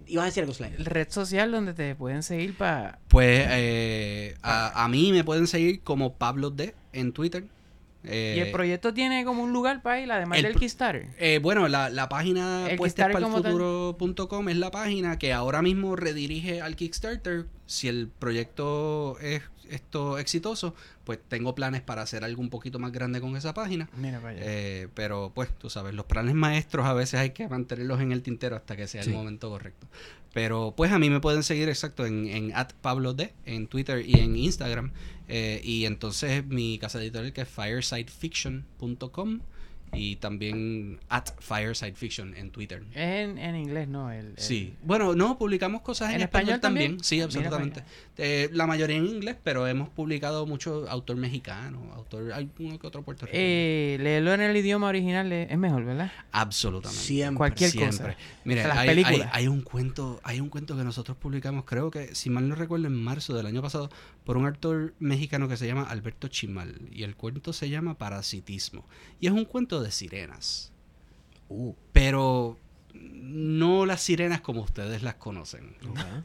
Ibas 0.07 0.23
a 0.23 0.25
decir 0.27 0.43
algo, 0.43 0.53
Slay? 0.53 0.77
Red 0.77 1.09
social 1.09 1.51
donde 1.51 1.73
te 1.73 1.93
pueden 1.93 2.23
seguir 2.23 2.57
para... 2.57 2.99
Pues 3.09 3.45
eh, 3.49 4.37
a, 4.41 4.85
a 4.85 4.87
mí 4.87 5.11
me 5.11 5.25
pueden 5.25 5.45
seguir 5.45 5.81
como 5.81 6.13
Pablo 6.13 6.51
D 6.51 6.73
en 6.93 7.11
Twitter. 7.11 7.43
Eh, 8.03 8.35
y 8.37 8.39
el 8.39 8.51
proyecto 8.51 8.93
tiene 8.93 9.23
como 9.25 9.43
un 9.43 9.53
lugar 9.53 9.81
para 9.81 9.99
ir, 10.01 10.11
además 10.11 10.37
el 10.39 10.45
del 10.45 10.55
Kickstarter. 10.55 11.07
Eh, 11.19 11.39
bueno, 11.41 11.67
la, 11.67 11.89
la 11.89 12.09
página 12.09 12.67
El 12.69 12.77
puestas 12.77 13.07
Kickstarter 13.07 13.13
para 13.13 13.25
el 13.25 13.31
como 13.31 13.41
tal. 13.43 13.51
futuro.com 13.51 14.49
es 14.49 14.57
la 14.57 14.71
página 14.71 15.19
que 15.19 15.33
ahora 15.33 15.61
mismo 15.61 15.95
redirige 15.95 16.61
al 16.61 16.75
Kickstarter. 16.75 17.45
Si 17.67 17.87
el 17.87 18.07
proyecto 18.07 19.17
es 19.19 19.43
esto 19.69 20.17
exitoso, 20.17 20.75
pues 21.05 21.19
tengo 21.29 21.55
planes 21.55 21.81
para 21.81 22.01
hacer 22.01 22.25
algo 22.25 22.41
un 22.41 22.49
poquito 22.49 22.77
más 22.79 22.91
grande 22.91 23.21
con 23.21 23.37
esa 23.37 23.53
página. 23.53 23.87
Mira 23.95 24.19
para 24.19 24.31
allá. 24.31 24.41
Eh, 24.43 24.87
pero 24.93 25.31
pues, 25.33 25.49
tú 25.57 25.69
sabes, 25.69 25.93
los 25.93 26.05
planes 26.05 26.35
maestros 26.35 26.85
a 26.85 26.93
veces 26.93 27.19
hay 27.21 27.29
que 27.29 27.47
mantenerlos 27.47 28.01
en 28.01 28.11
el 28.11 28.21
tintero 28.21 28.57
hasta 28.57 28.75
que 28.75 28.87
sea 28.87 29.03
Sí. 29.03 29.11
el 29.11 29.15
momento 29.15 29.49
correcto. 29.49 29.87
Pero 30.33 30.73
pues 30.75 30.91
a 30.91 30.99
mí 30.99 31.09
me 31.09 31.19
pueden 31.21 31.43
seguir 31.43 31.69
exacto 31.69 32.05
en, 32.05 32.27
en 32.27 32.55
at 32.55 32.71
Pablo 32.81 33.13
D, 33.13 33.33
en 33.45 33.67
Twitter 33.67 34.03
y 34.05 34.19
en 34.19 34.35
Instagram. 34.35 34.91
Eh, 35.33 35.61
y 35.63 35.85
entonces 35.85 36.45
mi 36.45 36.77
casa 36.77 36.99
editorial 37.01 37.31
que 37.33 37.41
es 37.41 37.47
firesidefiction.com 37.47 39.39
y 39.93 40.15
también 40.15 41.01
at 41.09 41.25
firesidefiction 41.41 42.33
en 42.37 42.49
Twitter. 42.51 42.81
Es 42.93 42.97
en, 43.29 43.37
en 43.37 43.57
inglés, 43.57 43.89
¿no? 43.89 44.09
El, 44.09 44.27
el- 44.27 44.33
Sí. 44.37 44.73
Bueno, 44.83 45.15
no, 45.15 45.37
publicamos 45.37 45.81
cosas 45.81 46.11
en, 46.11 46.15
¿En 46.15 46.21
español, 46.21 46.43
español 46.55 46.61
también. 46.61 46.85
también? 46.91 47.03
Sí, 47.03 47.15
Mira 47.15 47.25
absolutamente. 47.25 47.83
Eh, 48.17 48.49
la 48.53 48.67
mayoría 48.67 48.95
en 48.95 49.05
inglés, 49.07 49.35
pero 49.43 49.67
hemos 49.67 49.89
publicado 49.89 50.45
mucho 50.45 50.89
autor 50.89 51.17
mexicano, 51.17 51.91
autor, 51.93 52.31
hay 52.31 52.49
uno 52.59 52.79
que 52.79 52.87
otro 52.87 53.01
puertorriqueño. 53.03 53.43
Eh, 53.43 53.97
leerlo 53.99 54.33
en 54.33 54.39
el 54.39 54.55
idioma 54.55 54.87
original 54.87 55.29
es 55.33 55.57
mejor, 55.57 55.83
¿verdad? 55.83 56.09
Absolutamente. 56.31 57.03
Siempre. 57.03 57.37
Cualquier 57.37 57.71
Siempre. 57.71 57.89
cosa. 57.89 58.09
Hasta 58.11 58.67
las 58.69 58.77
hay, 58.77 58.87
hay- 58.89 58.95
películas. 59.03 59.29
hay 59.33 59.47
un 59.49 59.61
cuento, 59.61 60.21
hay 60.23 60.39
un 60.39 60.47
cuento 60.47 60.77
que 60.77 60.85
nosotros 60.85 61.17
publicamos, 61.17 61.65
creo 61.65 61.91
que, 61.91 62.15
si 62.15 62.29
mal 62.29 62.47
no 62.47 62.55
recuerdo, 62.55 62.87
en 62.87 62.95
marzo 62.95 63.35
del 63.35 63.45
año 63.45 63.61
pasado, 63.61 63.89
por 64.25 64.37
un 64.37 64.45
autor 64.45 64.93
mexicano 64.99 65.47
que 65.47 65.57
se 65.57 65.67
llama 65.67 65.83
Alberto 65.83 66.27
Chimal. 66.27 66.89
Y 66.91 67.03
el 67.03 67.15
cuento 67.15 67.53
se 67.53 67.69
llama 67.69 67.97
Parasitismo. 67.97 68.85
Y 69.19 69.27
es 69.27 69.33
un 69.33 69.45
cuento 69.45 69.81
de 69.81 69.91
sirenas. 69.91 70.71
Uh, 71.49 71.73
Pero 71.91 72.57
no 72.93 73.85
las 73.85 74.01
sirenas 74.01 74.41
como 74.41 74.61
ustedes 74.61 75.03
las 75.03 75.15
conocen. 75.15 75.75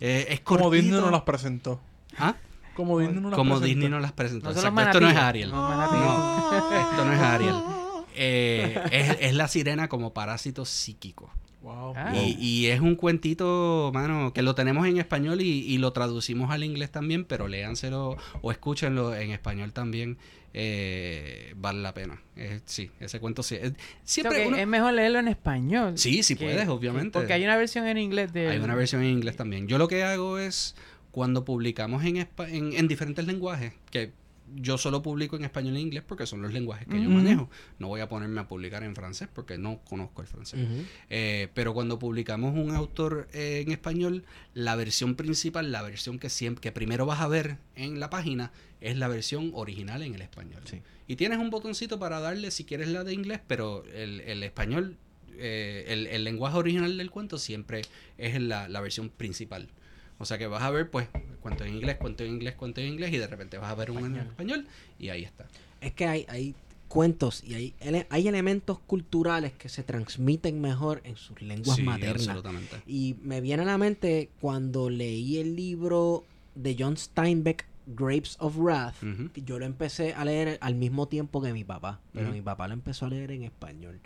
Eh, 0.01 0.27
es 0.31 0.41
Como. 0.41 0.71
Disney 0.71 1.01
nos 1.01 1.11
las 1.11 1.23
presentó. 1.23 1.81
¿Ah? 2.19 2.37
Como 2.75 2.99
Disney 2.99 3.21
nos 3.21 3.31
las 3.31 3.39
Como 3.39 3.51
presentó. 3.53 3.67
Disney 3.67 3.89
no 3.89 4.01
las 4.01 4.13
presentó. 4.13 4.51
No 4.51 4.57
Exacto, 4.57 4.81
Esto 4.81 5.01
no 5.01 5.11
es. 5.11 5.17
Ariel. 5.17 5.51
No, 5.51 6.53
esto 6.81 7.05
no 7.05 7.13
es 7.13 7.21
Ariel. 7.21 7.57
Eh, 8.15 8.81
es, 8.91 9.17
es 9.21 9.35
la 9.35 9.49
sirena 9.49 9.89
como 9.89 10.13
parásito 10.13 10.65
psíquico. 10.65 11.31
Wow. 11.67 11.95
Ah. 11.97 12.13
Y, 12.17 12.37
y 12.41 12.67
es 12.67 12.81
un 12.81 12.95
cuentito, 12.95 13.91
mano, 13.93 14.33
que 14.33 14.43
lo 14.43 14.55
tenemos 14.55 14.87
en 14.87 14.99
español 14.99 15.41
y, 15.41 15.49
y 15.67 15.79
lo 15.79 15.93
traducimos 15.93 16.51
al 16.53 16.63
inglés 16.63 16.93
también, 16.93 17.25
pero 17.25 17.49
léanselo 17.49 18.17
o 18.41 18.53
escúchenlo 18.53 19.15
en 19.17 19.33
español 19.33 19.73
también. 19.73 20.17
eh, 20.59 21.53
vale 21.57 21.81
la 21.83 21.93
pena. 21.93 22.23
Eh, 22.37 22.61
sí, 22.65 22.91
ese 23.01 23.21
cuento 23.21 23.43
sí. 23.43 23.57
eh, 23.57 23.73
siempre 24.05 24.47
uno- 24.47 24.57
es 24.57 24.67
mejor 24.67 24.95
leerlo 24.95 25.19
en 25.19 25.29
español. 25.29 25.99
Sí, 25.99 26.23
sí 26.23 26.35
que- 26.37 26.45
puedes, 26.47 26.69
obviamente. 26.69 27.11
Porque 27.11 27.33
hay 27.33 27.45
una 27.45 27.57
versión 27.57 27.87
en 27.87 27.99
inglés 27.99 28.33
de... 28.33 28.49
Hay 28.49 28.59
una 28.59 28.75
versión 28.75 29.03
en 29.03 29.11
inglés 29.11 29.37
también. 29.37 29.67
Yo 29.69 29.77
lo 29.77 29.89
que 29.89 30.03
hago 30.05 30.39
es, 30.39 30.75
cuando 31.11 31.45
publicamos 31.45 32.05
en, 32.05 32.17
en, 32.19 32.73
en 32.73 32.89
diferentes 32.89 33.27
lenguajes, 33.27 33.73
que 33.91 34.13
yo 34.55 34.79
solo 34.79 35.03
publico 35.03 35.37
en 35.37 35.45
español 35.45 35.77
e 35.77 35.81
inglés 35.81 36.03
porque 36.07 36.27
son 36.27 36.41
los 36.43 36.53
lenguajes 36.53 36.87
que 36.87 37.03
yo 37.03 37.11
manejo. 37.11 37.51
No 37.79 37.89
voy 37.89 38.01
a 38.01 38.09
ponerme 38.09 38.41
a 38.41 38.49
publicar 38.49 38.85
en 38.85 38.95
francés 38.95 39.29
porque 39.33 39.59
no 39.59 39.81
conozco 39.85 40.23
el 40.23 40.29
francés. 40.29 40.61
Eh, 41.11 41.49
pero 41.55 41.75
cuando 41.75 41.99
publicamos 41.99 42.55
un 42.55 42.75
autor 42.75 43.29
eh, 43.33 43.63
en 43.67 43.73
español, 43.73 44.25
la 44.55 44.77
versión 44.77 45.15
principal, 45.17 45.73
la 45.73 45.83
versión 45.83 46.19
que 46.19 46.31
siempre, 46.31 46.61
que 46.61 46.73
primero 46.73 47.07
vas 47.07 47.21
a 47.21 47.29
ver 47.29 47.59
en 47.75 48.01
la 48.01 48.11
página, 48.11 48.53
es 48.81 48.97
la 48.97 49.09
versión 49.09 49.51
original 49.55 50.03
en 50.03 50.15
el 50.15 50.23
español. 50.23 50.63
Sí. 50.65 50.81
Y 51.09 51.17
tienes 51.17 51.39
un 51.39 51.51
botoncito 51.51 51.99
para 51.99 52.21
darle 52.21 52.51
si 52.51 52.65
quieres 52.65 52.89
la 52.89 53.05
de 53.05 53.15
inglés, 53.15 53.41
pero 53.47 53.85
el, 53.95 54.21
el 54.21 54.43
español, 54.43 54.97
eh, 55.39 55.85
el, 55.89 56.07
el 56.07 56.25
lenguaje 56.25 56.57
original 56.57 56.97
del 56.97 57.11
cuento 57.11 57.39
siempre 57.39 57.83
es 58.19 58.41
la, 58.41 58.69
la 58.69 58.81
versión 58.81 59.09
principal. 59.09 59.69
O 60.19 60.25
sea 60.25 60.39
que 60.39 60.47
vas 60.47 60.63
a 60.63 60.71
ver, 60.71 60.91
pues, 60.91 61.09
cuento 61.41 61.65
en 61.65 61.75
inglés, 61.75 61.97
cuento 61.99 62.25
en 62.25 62.31
inglés, 62.31 62.55
cuento 62.55 62.81
en 62.81 62.89
inglés, 62.89 63.13
y 63.13 63.19
de 63.19 63.27
repente 63.27 63.59
vas 63.59 63.71
a 63.71 63.75
ver 63.75 63.91
uno 63.91 64.07
en 64.07 64.17
español, 64.17 64.67
y 64.99 65.11
ahí 65.11 65.25
está. 65.25 65.47
Es 65.81 65.93
que 65.93 66.07
hay, 66.07 66.25
hay 66.29 66.55
cuentos 66.89 67.43
y 67.45 67.55
hay, 67.55 67.75
ele- 67.81 68.07
hay 68.11 68.29
elementos 68.29 68.79
culturales 68.79 69.53
que 69.53 69.69
se 69.69 69.83
transmiten 69.83 70.61
mejor 70.61 71.01
en 71.05 71.17
sus 71.17 71.43
lenguas 71.43 71.77
Sí, 71.77 71.83
maternas. 71.83 72.29
absolutamente. 72.29 72.77
Y 72.87 73.17
me 73.23 73.41
viene 73.41 73.63
a 73.65 73.67
la 73.67 73.77
mente 73.79 74.31
cuando 74.41 74.89
leí 74.89 75.39
el 75.39 75.55
libro 75.57 76.25
de 76.55 76.77
John 76.79 76.97
Steinbeck, 76.97 77.67
Grapes 77.89 78.37
of 78.41 78.57
Wrath. 78.57 78.95
Yo 79.45 79.59
lo 79.59 79.67
empecé 79.67 80.15
a 80.15 80.25
leer 80.25 80.59
al 80.61 80.75
mismo 80.77 81.07
tiempo 81.09 81.43
que 81.43 81.53
mi 81.53 81.63
papá, 81.65 82.01
pero 82.13 82.31
mi 82.33 82.41
papá 82.41 82.67
lo 82.69 82.75
empezó 82.75 83.07
a 83.07 83.11
leer 83.11 83.31
en 83.33 83.43
español. 83.45 84.01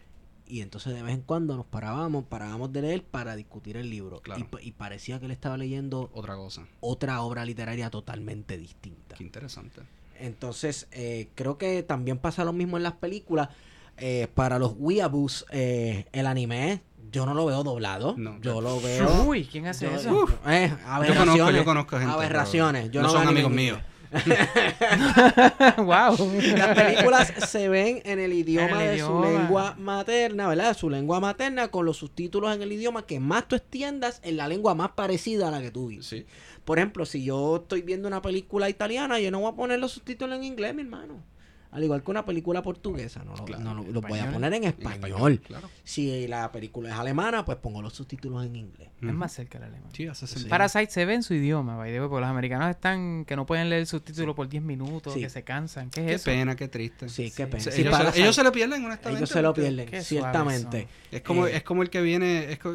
Y 0.51 0.62
entonces 0.62 0.93
de 0.94 1.02
vez 1.02 1.14
en 1.14 1.20
cuando 1.22 1.56
nos 1.56 1.64
parábamos, 1.66 2.24
parábamos 2.24 2.72
de 2.72 2.82
leer 2.82 3.05
para 3.05 3.36
discutir 3.36 3.77
el 3.77 3.89
libro. 3.89 4.20
Claro. 4.20 4.40
Y, 4.40 4.44
pa- 4.44 4.60
y 4.62 4.72
parecía 4.72 5.18
que 5.20 5.27
él 5.27 5.31
estaba 5.31 5.56
leyendo 5.56 6.10
Otra 6.12 6.35
cosa. 6.36 6.66
otra 6.81 7.22
obra 7.22 7.44
literaria 7.44 7.89
totalmente 7.90 8.59
distinta. 8.59 9.14
Qué 9.16 9.22
interesante. 9.24 9.81
Entonces, 10.18 10.89
eh, 10.93 11.28
creo 11.35 11.56
que 11.56 11.82
también 11.82 12.18
pasa 12.18 12.44
lo 12.44 12.52
mismo 12.52 12.77
en 12.77 12.82
las 12.82 12.94
películas. 12.94 13.48
Eh, 13.97 14.28
para 14.35 14.59
los 14.59 14.74
weeaboos, 14.78 15.47
eh, 15.51 16.06
el 16.12 16.27
anime 16.27 16.81
Yo 17.12 17.27
no 17.27 17.35
lo 17.35 17.44
veo 17.47 17.62
doblado. 17.64 18.14
No, 18.16 18.40
yo 18.40 18.55
no. 18.55 18.60
lo 18.60 18.81
veo. 18.81 19.24
Uy, 19.24 19.44
¿quién 19.44 19.66
hace 19.66 19.86
yo- 19.86 19.93
eso? 19.97 20.28
eh, 20.47 20.68
Yo 20.70 20.86
aberraciones. 20.86 21.18
conozco, 21.18 21.51
yo 21.51 21.64
conozco 21.64 21.98
gente. 21.98 22.12
Aberraciones. 22.14 22.90
Yo 22.93 23.02
no, 23.02 23.09
no, 23.09 23.12
son 23.14 23.27
amigos 23.28 23.51
míos. 23.51 23.78
wow. 25.77 26.16
Las 26.57 26.77
películas 26.77 27.32
se 27.49 27.69
ven 27.69 28.03
en 28.05 28.19
el 28.19 28.32
idioma 28.32 28.69
En 28.69 28.81
el 28.81 28.89
de 28.89 28.95
idioma. 28.97 29.27
su 29.27 29.32
lengua 29.32 29.74
materna, 29.78 30.49
¿verdad? 30.49 30.77
Su 30.77 30.91
lengua 30.91 31.20
materna 31.20 31.69
con 31.69 31.87
los 31.87 31.99
subtítulos 31.99 32.55
en 32.55 32.62
el 32.62 32.73
idioma 32.73 33.07
que 33.07 33.20
más 33.20 33.47
tú 33.47 33.57
extiendas 33.57 34.20
en 34.24 34.37
la 34.37 34.49
lengua 34.49 34.74
más 34.74 34.91
parecida 34.93 35.49
a 35.49 35.51
la 35.51 35.61
que 35.61 35.70
tú 35.70 35.89
vives. 35.89 36.07
Sí. 36.07 36.27
Por 36.65 36.78
ejemplo, 36.78 37.07
si 37.07 37.24
yo 37.24 37.57
estoy 37.57 37.82
viendo 37.82 38.09
una 38.09 38.23
película 38.23 38.69
italiana, 38.69 39.20
yo 39.20 39.31
no 39.31 39.41
voy 39.41 39.53
a 39.53 39.57
poner 39.57 39.78
los 39.78 39.93
subtítulos 39.93 40.37
en 40.37 40.45
inglés, 40.45 40.74
mi 40.74 40.82
hermano. 40.82 41.23
Al 41.72 41.84
igual 41.84 42.02
que 42.02 42.10
una 42.10 42.24
película 42.24 42.62
portuguesa, 42.62 43.22
no, 43.22 43.36
lo- 43.36 43.44
Claro, 43.44 43.62
no 43.62 43.74
lo- 43.84 44.01
voy 44.01 44.18
a 44.18 44.32
poner 44.32 44.52
en 44.55 44.64
En 44.64 44.68
español. 44.70 45.40
Claro. 45.40 45.68
Si 45.84 46.26
la 46.26 46.51
película 46.51 46.88
es 46.90 46.94
alemana, 46.97 47.44
pues 47.44 47.59
pongo 47.59 47.80
los 47.80 47.92
subtítulos 47.94 48.44
en 48.44 48.56
inglés. 48.56 48.88
Es 49.01 49.12
más 49.14 49.32
cerca 49.32 49.59
el 49.59 49.64
alemán. 49.64 49.88
Sí, 49.92 50.06
hace 50.06 50.26
sentido. 50.26 50.51
Parasite 50.51 50.90
se 50.90 51.05
ve 51.05 51.14
en 51.14 51.22
su 51.22 51.32
idioma, 51.34 51.76
by 51.76 51.90
the 51.92 52.01
way, 52.01 52.09
porque 52.09 52.20
los 52.22 52.28
americanos 52.30 52.68
están 52.70 53.24
que 53.24 53.36
no 53.36 53.47
pueden 53.47 53.68
leer 53.70 53.82
el 53.82 53.86
subtítulo 53.86 54.34
por 54.34 54.48
10 54.48 54.62
minutos, 54.64 55.14
Sí. 55.14 55.20
que 55.20 55.30
se 55.30 55.44
cansan. 55.44 55.90
¿Qué 55.90 56.01
es 56.01 56.06
Qué 56.06 56.14
eso? 56.14 56.24
pena, 56.24 56.56
qué 56.56 56.66
triste. 56.68 57.09
Sí, 57.09 57.30
qué 57.30 57.47
pena. 57.47 57.62
Sí, 57.62 57.70
ellos, 57.80 57.92
se, 57.94 57.98
Parasite, 57.98 58.22
ellos 58.22 58.34
se 58.34 58.42
lo 58.44 58.52
pierden, 58.52 58.84
honestamente. 58.84 59.18
ellos 59.20 59.30
se 59.30 59.42
lo 59.42 59.55
pierden, 59.55 59.88
Qué 59.88 60.02
ciertamente. 60.02 60.88
Es 61.12 61.22
como, 61.22 61.47
Eh, 61.47 61.56
es 61.56 61.62
como 61.62 61.82
el 61.82 61.90
que 61.90 62.01
viene, 62.02 62.52
es 62.52 62.59
co- 62.59 62.74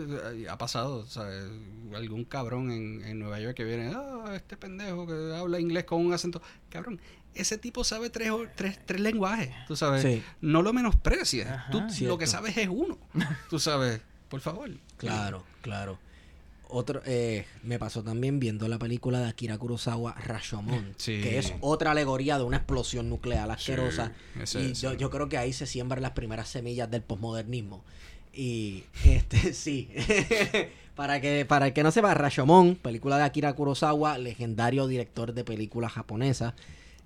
ha 0.49 0.57
pasado, 0.57 1.05
¿sabes? 1.05 1.43
Algún 1.93 2.23
cabrón 2.26 2.72
en, 2.72 3.03
en 3.05 3.19
Nueva 3.19 3.39
York 3.39 3.55
que 3.55 3.63
viene, 3.65 3.91
ah, 3.95 4.31
este 4.35 4.57
pendejo 4.57 5.05
que 5.05 5.35
habla 5.35 5.59
inglés 5.59 5.84
con 5.84 6.03
un 6.05 6.13
acento. 6.13 6.41
Cabrón, 6.69 6.99
ese 7.36 7.57
tipo 7.57 7.84
sabe 7.84 8.10
tres, 8.10 8.32
tres, 8.56 8.80
tres 8.86 9.02
lenguajes, 9.02 9.49
tú 9.68 9.76
sabes. 9.76 10.02
Sí. 10.02 10.24
No 10.41 10.62
lo 10.62 10.74
menosprecies. 10.74 11.48
Ajá. 11.48 11.70
Tú 11.72 11.84
lo 12.06 12.18
que 12.18 12.28
sabes 12.28 12.57
es 12.57 12.68
uno, 12.70 12.98
tú 13.49 13.60
sabes. 13.60 14.02
Por 14.30 14.41
favor. 14.41 14.70
Claro, 14.98 15.44
claro. 15.62 15.99
Otro, 16.68 17.02
eh, 17.06 17.45
me 17.62 17.78
pasó 17.78 18.03
también 18.03 18.40
viendo 18.40 18.68
la 18.68 18.80
película 18.80 19.20
de 19.20 19.28
Akira 19.28 19.57
Kurosawa, 19.57 20.14
Rashomon, 20.16 20.95
Sí. 20.98 21.22
que 21.22 21.38
es 21.38 21.53
otra 21.62 21.91
alegoría 21.91 22.38
de 22.40 22.44
una 22.44 22.57
explosión 22.57 23.07
nuclear 23.07 23.49
asquerosa. 23.52 24.14
ese- 24.41 24.62
y 24.62 24.72
ese- 24.72 24.82
yo, 24.82 24.94
yo 24.94 25.10
creo 25.12 25.30
que 25.30 25.38
ahí 25.38 25.53
se 25.53 25.68
siembran 25.68 26.02
las 26.02 26.12
primeras 26.14 26.49
semillas 26.49 26.90
del 26.90 27.03
posmodernismo. 27.03 27.84
Y 28.34 28.84
este 29.06 29.53
sí. 29.53 29.90
para 30.95 31.22
que 31.22 31.45
para 31.45 31.68
el 31.68 31.74
que 31.74 31.84
no 31.84 31.91
sepa, 31.91 32.14
Rashomon, 32.16 32.76
película 32.76 33.18
de 33.18 33.24
Akira 33.24 33.53
Kurosawa, 33.53 34.18
legendario 34.18 34.88
director 34.88 35.34
de 35.34 35.44
películas 35.44 35.91
japonesas. 35.94 36.56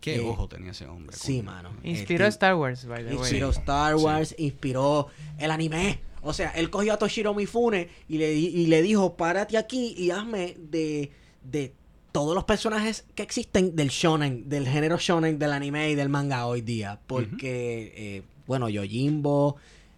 Qué 0.02 0.16
eh, 0.16 0.20
ojo 0.22 0.48
tenía 0.48 0.72
ese 0.72 0.86
hombre. 0.88 1.16
Sí, 1.16 1.42
mano. 1.42 1.72
Inspiró 1.84 2.26
tipo- 2.26 2.30
Star 2.30 2.56
Wars, 2.56 2.86
by 2.86 3.04
the 3.04 3.10
way. 3.10 3.18
Inspiró 3.18 3.50
Star 3.50 3.96
Wars, 3.96 4.34
inspiró 4.38 5.08
el 5.38 5.52
anime. 5.52 6.00
O 6.22 6.34
sea, 6.34 6.52
él 6.52 6.70
cogió 6.70 6.94
a 6.94 6.98
Toshiro 6.98 7.34
Mifune 7.34 7.90
y 8.08 8.18
le, 8.18 8.34
y 8.34 8.66
le 8.68 8.82
dijo, 8.82 9.16
párate 9.16 9.58
aquí 9.58 9.94
y 9.98 10.12
hazme 10.12 10.56
de, 10.58 11.12
de 11.44 11.74
todos 12.12 12.36
los 12.36 12.44
personajes 12.44 13.06
que 13.16 13.24
existen 13.24 13.76
del 13.76 13.90
shonen, 13.90 14.50
del 14.50 14.68
género 14.68 14.98
shonen, 14.98 15.40
del 15.40 15.54
anime 15.54 15.90
y 15.92 15.96
del 15.96 16.10
manga 16.10 16.46
hoy 16.46 16.62
día. 16.62 17.00
Porque, 17.08 17.94
eh, 17.96 18.24
bueno, 18.48 18.68
Yojimbo, 18.68 19.56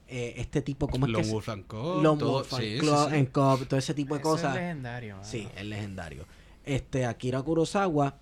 eh, 0.08 0.34
este 0.38 0.62
tipo, 0.62 0.88
¿cómo 0.88 1.08
es 1.08 1.14
que 1.16 1.24
se- 1.24 1.32
Wolf 1.32 1.50
and 1.50 1.66
Lone 1.72 2.20
todo- 2.20 2.32
Wolf 2.34 2.54
and 2.54 2.62
sí, 2.64 2.78
sí. 2.80 3.26
todo 3.32 3.78
ese 3.80 3.94
tipo 3.94 4.14
de 4.16 4.22
Eso 4.22 4.30
cosas. 4.30 4.56
es 4.56 4.62
legendario, 4.62 5.16
mano. 5.16 5.28
Sí, 5.28 5.48
es 5.56 5.66
legendario. 5.66 6.26
Este, 6.66 7.06
Akira 7.06 7.42
Kurosawa, 7.42 8.18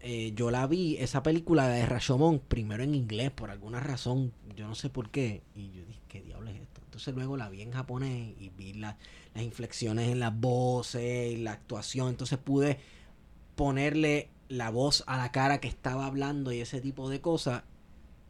eh, 0.00 0.32
yo 0.34 0.50
la 0.50 0.66
vi, 0.66 0.96
esa 0.98 1.22
película 1.22 1.68
de 1.68 1.84
Rashomon, 1.86 2.40
primero 2.40 2.82
en 2.82 2.94
inglés, 2.94 3.30
por 3.30 3.50
alguna 3.50 3.80
razón, 3.80 4.32
yo 4.56 4.66
no 4.66 4.74
sé 4.74 4.88
por 4.90 5.10
qué, 5.10 5.42
y 5.54 5.72
yo 5.72 5.84
dije, 5.84 6.00
¿qué 6.08 6.22
diablo 6.22 6.50
es 6.50 6.56
esto? 6.60 6.80
Entonces 6.84 7.14
luego 7.14 7.36
la 7.36 7.48
vi 7.50 7.62
en 7.62 7.72
japonés 7.72 8.34
y 8.38 8.50
vi 8.50 8.72
la- 8.74 8.96
las 9.34 9.44
inflexiones 9.44 10.08
en 10.10 10.20
las 10.20 10.38
voces 10.38 11.32
y 11.32 11.36
la 11.38 11.52
actuación, 11.52 12.08
entonces 12.08 12.38
pude 12.38 12.78
ponerle 13.56 14.30
la 14.48 14.70
voz 14.70 15.04
a 15.06 15.16
la 15.18 15.32
cara 15.32 15.60
que 15.60 15.68
estaba 15.68 16.06
hablando 16.06 16.52
y 16.52 16.60
ese 16.60 16.80
tipo 16.80 17.08
de 17.10 17.20
cosas, 17.20 17.62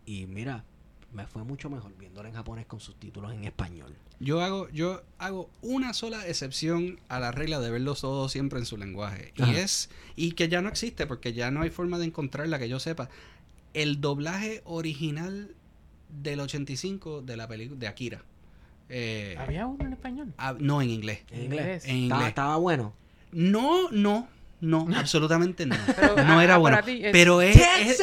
y 0.07 0.27
mira, 0.27 0.65
me 1.13 1.27
fue 1.27 1.45
mucho 1.45 1.69
mejor 1.71 1.97
viéndola 1.97 2.29
en 2.29 2.35
japonés 2.35 2.67
con 2.67 2.81
subtítulos 2.81 3.33
en 3.33 3.45
español. 3.45 3.97
Yo 4.21 4.41
hago, 4.43 4.69
yo 4.71 5.03
hago 5.19 5.51
una 5.63 5.93
sola 5.93 6.27
excepción 6.27 7.01
a 7.09 7.19
la 7.21 7.33
regla 7.33 7.59
de 7.61 7.71
verlos 7.71 8.03
todos 8.03 8.31
siempre 8.31 8.59
en 8.59 8.67
su 8.67 8.77
lenguaje. 8.77 9.33
Y 9.37 9.55
es, 9.57 9.91
y 10.15 10.33
que 10.33 10.49
ya 10.49 10.63
no 10.63 10.69
existe, 10.69 11.07
porque 11.07 11.33
ya 11.33 11.51
no 11.51 11.63
hay 11.63 11.71
forma 11.71 11.99
de 11.99 12.07
encontrarla 12.07 12.59
que 12.59 12.69
yo 12.69 12.79
sepa. 12.79 13.09
El 13.75 14.01
doblaje 14.01 14.63
original 14.65 15.55
del 16.09 16.41
85 16.41 17.23
de 17.23 17.37
la 17.37 17.49
película 17.49 17.79
de 17.79 17.89
Akira. 17.89 18.23
Eh, 18.89 19.37
¿Había 19.39 19.67
uno 19.67 19.87
en 19.87 19.93
español? 19.93 20.35
ah, 20.37 20.57
no 20.59 20.83
en 20.83 20.91
inglés. 20.91 21.21
En 21.31 21.45
inglés. 21.45 21.85
En 21.87 22.11
estaba 22.13 22.57
bueno. 22.57 22.93
No, 23.33 23.91
no, 23.91 24.29
no, 24.61 24.89
absolutamente 24.97 25.67
no. 25.67 25.77
Pero, 25.97 26.17
no 26.17 26.39
ah, 26.39 26.45
era 26.45 26.55
ah, 26.55 26.59
bueno. 26.59 26.79
es- 26.79 27.13
Pero 27.13 27.41
es, 27.43 27.57
es- 27.57 28.01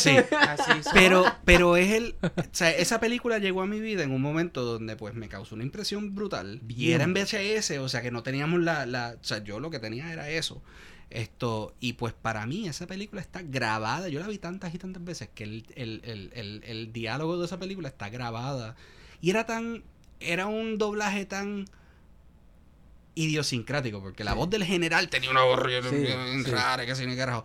sí, 0.00 0.16
Así 0.38 0.88
pero, 0.92 1.24
pero 1.44 1.76
es 1.76 1.92
el. 1.92 2.14
O 2.22 2.30
sea, 2.52 2.70
esa 2.70 3.00
película 3.00 3.38
llegó 3.38 3.62
a 3.62 3.66
mi 3.66 3.80
vida 3.80 4.02
en 4.02 4.10
un 4.12 4.22
momento 4.22 4.64
donde 4.64 4.96
pues 4.96 5.14
me 5.14 5.28
causó 5.28 5.54
una 5.54 5.64
impresión 5.64 6.14
brutal. 6.14 6.60
Y 6.68 6.92
era 6.92 7.04
en 7.04 7.14
VHS, 7.14 7.78
o 7.78 7.88
sea 7.88 8.02
que 8.02 8.10
no 8.10 8.22
teníamos 8.22 8.60
la, 8.60 8.86
la. 8.86 9.16
O 9.20 9.24
sea, 9.24 9.42
yo 9.42 9.60
lo 9.60 9.70
que 9.70 9.78
tenía 9.78 10.12
era 10.12 10.28
eso. 10.28 10.62
Esto, 11.10 11.74
y 11.78 11.92
pues 11.92 12.12
para 12.12 12.44
mí 12.46 12.66
esa 12.66 12.86
película 12.86 13.20
está 13.20 13.42
grabada. 13.42 14.08
Yo 14.08 14.18
la 14.20 14.26
vi 14.26 14.38
tantas 14.38 14.74
y 14.74 14.78
tantas 14.78 15.04
veces 15.04 15.28
que 15.32 15.44
el, 15.44 15.66
el, 15.76 16.00
el, 16.04 16.32
el, 16.34 16.62
el 16.64 16.92
diálogo 16.92 17.38
de 17.38 17.46
esa 17.46 17.58
película 17.58 17.88
está 17.88 18.08
grabada. 18.08 18.74
Y 19.20 19.30
era 19.30 19.46
tan. 19.46 19.84
Era 20.20 20.46
un 20.46 20.78
doblaje 20.78 21.26
tan 21.26 21.66
idiosincrático, 23.14 24.00
porque 24.00 24.24
la 24.24 24.32
Sí. 24.32 24.38
voz 24.38 24.50
del 24.50 24.64
general 24.64 25.08
tenía 25.08 25.30
una 25.30 25.42
voz 25.42 25.60
Sí, 25.90 26.50
rara, 26.50 26.84
que 26.84 26.92
así 26.92 27.06
ni 27.06 27.16
carajo. 27.16 27.44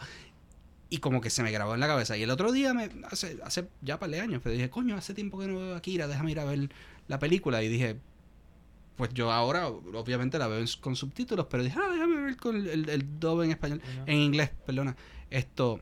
Y 0.89 0.97
como 0.97 1.21
que 1.21 1.29
se 1.29 1.43
me 1.43 1.51
grabó 1.51 1.75
en 1.75 1.79
la 1.79 1.87
cabeza. 1.87 2.17
Y 2.17 2.23
el 2.23 2.31
otro 2.31 2.51
día, 2.51 2.73
me, 2.73 2.89
hace, 3.11 3.37
hace 3.43 3.67
ya 3.81 3.99
par 3.99 4.09
de 4.09 4.19
años, 4.21 4.41
pero 4.43 4.53
dije, 4.53 4.69
coño, 4.71 4.95
hace 4.95 5.13
tiempo 5.13 5.37
que 5.39 5.47
no 5.47 5.59
veo 5.59 5.75
a 5.75 5.81
déjame 5.81 6.31
ir 6.31 6.39
a 6.39 6.45
ver 6.45 6.69
la 7.07 7.19
película. 7.19 7.61
Y 7.61 7.67
dije, 7.67 7.97
pues 8.95 9.13
yo 9.13 9.31
ahora, 9.31 9.67
obviamente 9.67 10.39
la 10.39 10.47
veo 10.47 10.65
con 10.81 10.95
subtítulos, 10.95 11.45
pero 11.49 11.63
dije, 11.63 11.77
ah, 11.79 11.89
déjame 11.93 12.21
ver 12.21 12.37
con 12.37 12.55
el, 12.55 12.67
el, 12.67 12.89
el 12.89 13.19
dub 13.19 13.43
en 13.43 13.51
español, 13.51 13.81
en 14.07 14.17
inglés, 14.17 14.49
perdona. 14.65 14.95
Esto, 15.29 15.79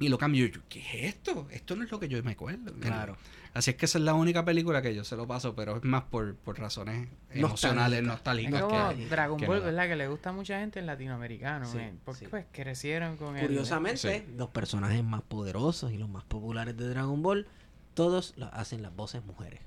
y 0.00 0.08
lo 0.08 0.18
cambio. 0.18 0.44
Y 0.46 0.50
yo, 0.50 0.60
¿qué 0.68 0.80
es 0.80 1.14
esto? 1.14 1.46
Esto 1.50 1.76
no 1.76 1.84
es 1.84 1.90
lo 1.92 2.00
que 2.00 2.08
yo 2.08 2.20
me 2.24 2.32
acuerdo. 2.32 2.74
Claro. 2.80 3.16
Así 3.54 3.70
es 3.72 3.76
que 3.76 3.84
esa 3.84 3.98
es 3.98 4.04
la 4.04 4.14
única 4.14 4.44
película 4.46 4.80
que 4.80 4.94
yo 4.94 5.04
se 5.04 5.14
lo 5.14 5.26
paso, 5.26 5.54
pero 5.54 5.76
es 5.76 5.84
más 5.84 6.04
por, 6.04 6.34
por 6.36 6.58
razones 6.58 7.08
emocionales, 7.30 8.02
nostálgicas. 8.02 8.54
Es 8.54 8.66
como 8.66 8.88
que- 8.96 9.06
Dragon 9.08 9.38
que 9.38 9.46
Ball, 9.46 9.56
nada. 9.58 9.70
¿verdad? 9.70 9.88
Que 9.88 9.96
le 9.96 10.08
gusta 10.08 10.30
a 10.30 10.32
mucha 10.32 10.58
gente 10.58 10.78
en 10.78 10.86
latinoamericano, 10.86 11.66
Sí, 11.66 11.76
men, 11.76 12.00
porque 12.04 12.20
sí. 12.20 12.26
pues 12.30 12.46
crecieron 12.50 13.18
con 13.18 13.36
él. 13.36 13.42
Curiosamente, 13.46 14.26
los 14.36 14.48
personajes 14.48 15.04
más 15.04 15.20
poderosos 15.22 15.92
y 15.92 15.98
los 15.98 16.08
más 16.08 16.24
populares 16.24 16.76
de 16.78 16.88
Dragon 16.88 17.20
Ball, 17.22 17.46
todos 17.94 18.32
lo 18.36 18.46
hacen 18.54 18.80
las 18.80 18.96
voces 18.96 19.22
mujeres. 19.24 19.60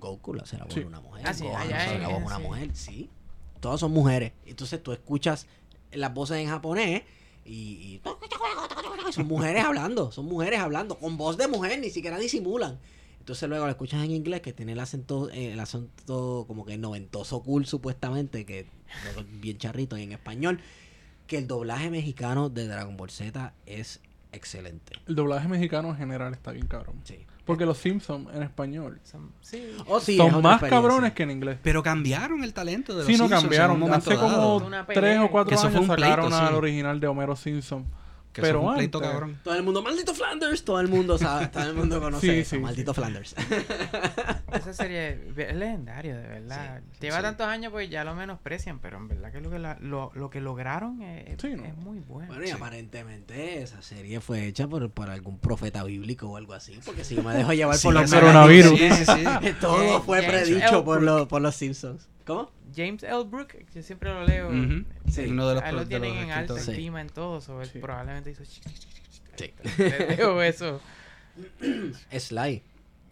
Goku 0.00 0.34
lo 0.34 0.42
hace 0.42 0.58
la 0.58 0.64
voz 0.64 0.74
Sí. 0.74 0.80
de 0.80 0.86
una 0.86 1.00
mujer. 1.00 1.24
Ah, 1.26 1.32
sí, 1.34 1.44
Gohan 1.44 1.68
lo 1.68 1.76
hace 1.76 1.98
la 2.00 2.08
voz 2.08 2.18
de 2.18 2.24
una 2.26 2.36
sí. 2.36 2.42
mujer. 2.42 2.70
Sí. 2.74 3.10
Todas 3.60 3.78
son 3.78 3.92
mujeres. 3.92 4.32
Entonces 4.46 4.82
tú 4.82 4.92
escuchas 4.92 5.46
las 5.92 6.12
voces 6.12 6.38
en 6.38 6.48
japonés 6.48 7.02
y, 7.44 7.52
y 7.52 8.02
son 9.12 9.26
mujeres 9.28 9.64
hablando. 9.64 10.10
Son 10.10 10.24
mujeres 10.26 10.58
hablando 10.60 10.98
con 10.98 11.16
voz 11.16 11.36
de 11.36 11.46
mujer, 11.46 11.78
ni 11.78 11.90
siquiera 11.90 12.18
disimulan. 12.18 12.78
Entonces 13.20 13.48
luego 13.48 13.64
lo 13.66 13.70
escuchas 13.70 14.02
en 14.04 14.10
inglés 14.10 14.40
que 14.40 14.52
tiene 14.52 14.72
el 14.72 14.80
acento, 14.80 15.30
eh, 15.30 15.52
el 15.52 15.60
acento 15.60 16.44
como 16.48 16.64
que 16.64 16.76
noventoso 16.78 17.42
cool 17.42 17.64
supuestamente, 17.66 18.44
que 18.44 18.66
bien 19.40 19.58
charrito 19.58 19.96
y 19.96 20.02
en 20.02 20.12
español, 20.12 20.60
que 21.26 21.38
el 21.38 21.46
doblaje 21.46 21.90
mexicano 21.90 22.48
de 22.48 22.66
Dragon 22.66 22.96
Ball 22.96 23.10
Z 23.10 23.52
es 23.66 24.00
excelente. 24.32 24.94
El 25.06 25.14
doblaje 25.14 25.46
mexicano 25.48 25.90
en 25.90 25.96
general 25.96 26.32
está 26.32 26.50
bien 26.52 26.66
cabrón. 26.66 26.96
Sí. 27.04 27.18
Porque 27.44 27.66
los 27.66 27.78
Simpsons 27.78 28.28
en 28.34 28.42
español 28.42 29.00
Son- 29.02 29.32
sí. 29.40 29.76
Oh, 29.86 29.98
sí, 30.00 30.16
son 30.16 30.40
más 30.42 30.60
cabrones 30.62 31.12
que 31.12 31.22
en 31.24 31.30
inglés. 31.32 31.58
Pero 31.62 31.82
cambiaron 31.82 32.44
el 32.44 32.52
talento 32.54 32.92
de 32.92 32.98
los 32.98 33.06
Sí, 33.06 33.12
no 33.12 33.24
Simpsons 33.24 33.32
en 33.42 33.48
cambiaron. 33.48 33.72
un 33.74 33.80
momento 33.80 34.10
Hace 34.10 34.18
como 34.20 34.62
tres 34.86 35.18
o 35.20 35.30
cuatro 35.30 35.58
años 35.58 35.72
pleito, 35.72 35.86
sacaron 35.86 36.30
sí. 36.32 36.38
al 36.38 36.54
original 36.54 37.00
de 37.00 37.06
Homero 37.06 37.34
Simpson. 37.36 37.86
Que 38.32 38.42
Pero 38.42 38.60
fue 38.60 38.68
un 38.70 38.76
pleito, 38.76 38.98
antes- 38.98 39.10
cabrón. 39.10 39.40
Todo 39.42 39.54
el 39.56 39.62
mundo, 39.64 39.82
maldito 39.82 40.14
Flanders, 40.14 40.64
todo 40.64 40.78
el 40.80 40.86
mundo 40.86 41.18
sabe, 41.18 41.48
todo 41.52 41.64
el 41.64 41.74
mundo 41.74 42.00
conoce 42.00 42.26
Sí, 42.28 42.38
eso, 42.38 42.50
sí, 42.56 42.58
maldito 42.62 42.94
Flanders. 42.94 43.34
Esa 44.52 44.72
serie 44.72 45.18
es 45.36 45.54
legendaria, 45.56 46.16
de 46.16 46.28
verdad. 46.28 46.80
Sí, 46.92 46.98
Lleva 47.00 47.16
sí. 47.16 47.22
tantos 47.22 47.46
años, 47.48 47.72
pues 47.72 47.90
ya 47.90 48.04
lo 48.04 48.14
menosprecian, 48.14 48.78
pero 48.78 48.98
en 48.98 49.08
verdad 49.08 49.32
que 49.32 49.40
lo 49.40 49.50
que, 49.50 49.58
la- 49.58 49.76
lo, 49.80 50.12
lo 50.14 50.30
que 50.30 50.40
lograron 50.40 51.02
es, 51.02 51.40
Sí, 51.40 51.48
¿no? 51.56 51.64
es 51.64 51.76
muy 51.76 51.98
bueno. 52.00 52.28
Bueno, 52.28 52.44
y 52.44 52.48
Sí. 52.48 52.52
aparentemente 52.52 53.62
esa 53.62 53.82
serie 53.82 54.20
fue 54.20 54.46
hecha 54.46 54.68
por, 54.68 54.88
por 54.90 55.10
algún 55.10 55.38
profeta 55.38 55.82
bíblico 55.84 56.28
o 56.28 56.36
algo 56.36 56.52
así, 56.54 56.78
porque 56.84 57.04
si 57.04 57.16
yo 57.16 57.22
me 57.22 57.34
dejo 57.34 57.52
llevar 57.52 57.76
Sí, 57.76 57.84
por 57.88 57.94
los 57.94 58.12
coronavirus. 58.12 58.78
Sí, 58.78 58.90
sí, 58.90 59.04
sí. 59.06 59.52
todo 59.60 60.02
fue 60.02 60.22
James 60.22 60.42
predicho 60.48 60.84
por 60.84 61.02
los, 61.02 61.26
por 61.26 61.42
los 61.42 61.54
Simpsons. 61.56 62.06
¿Cómo? 62.30 62.50
James 62.74 63.02
L. 63.02 63.24
Brook, 63.24 63.54
yo 63.74 63.82
siempre 63.82 64.12
lo 64.12 64.24
leo. 64.24 64.48
Ujú. 64.48 64.84
Sí. 65.08 65.26
Uno 65.26 65.48
de 65.48 65.54
los, 65.56 65.62
a 65.64 65.70
él 65.70 65.76
lo 65.76 65.86
tienen 65.86 66.14
los 66.14 66.22
en 66.24 66.30
alta. 66.30 66.58
Sí. 66.58 66.70
estima 66.70 67.00
en 67.00 67.08
todo, 67.08 67.40
so 67.40 67.60
él 67.60 67.68
Sí. 67.68 67.78
probablemente 67.80 68.30
hizo... 68.30 68.44
Sí. 68.44 68.62
Dejo 69.78 70.40
eso. 70.42 70.80
Sly. 72.16 72.62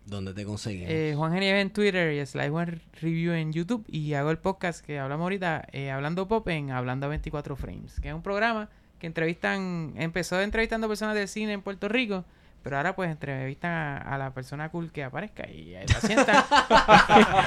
¿Dónde 0.07 0.33
te 0.33 0.45
conseguimos? 0.45 0.89
Eh, 0.91 1.13
Juan 1.17 1.33
Genieves 1.33 1.61
en 1.63 1.71
Twitter 1.71 2.13
y 2.15 2.25
Slide 2.25 2.51
One 2.51 2.81
Review 3.03 3.33
en 3.35 3.53
YouTube. 3.53 3.85
Y 3.89 4.15
hago 4.15 4.31
el 4.31 4.39
podcast 4.39 4.85
que 4.85 4.99
hablamos 4.99 5.25
ahorita, 5.25 5.67
eh, 5.73 5.91
Hablando 5.91 6.27
Pop 6.29 6.49
en 6.49 6.71
Hablando 6.71 7.07
a 7.07 7.09
24 7.11 7.57
Frames, 7.57 8.01
que 8.01 8.09
es 8.09 8.15
un 8.15 8.23
programa 8.23 8.71
que 9.01 9.07
entrevistan, 9.07 9.93
empezó 9.97 10.41
entrevistando 10.41 10.89
personas 10.89 11.15
del 11.15 11.29
cine 11.29 11.53
en 11.53 11.61
Puerto 11.63 11.89
Rico, 11.89 12.25
pero 12.69 12.77
ahora 12.77 12.95
pues 12.95 13.11
entrevistan 13.11 13.71
a, 13.71 13.97
a 13.97 14.19
la 14.19 14.35
persona 14.35 14.69
cool 14.69 14.93
que 14.93 15.03
aparezca 15.03 15.49
y 15.49 15.75
ahí 15.75 15.87
la 15.89 16.01
sientan. 16.03 16.45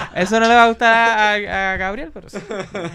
eso 0.15 0.39
no 0.39 0.47
le 0.47 0.55
va 0.55 0.63
a 0.63 0.67
gustar 0.67 0.93
a, 0.95 1.73
a 1.73 1.77
Gabriel, 1.77 2.09
pero 2.11 2.27
sí. 2.27 2.39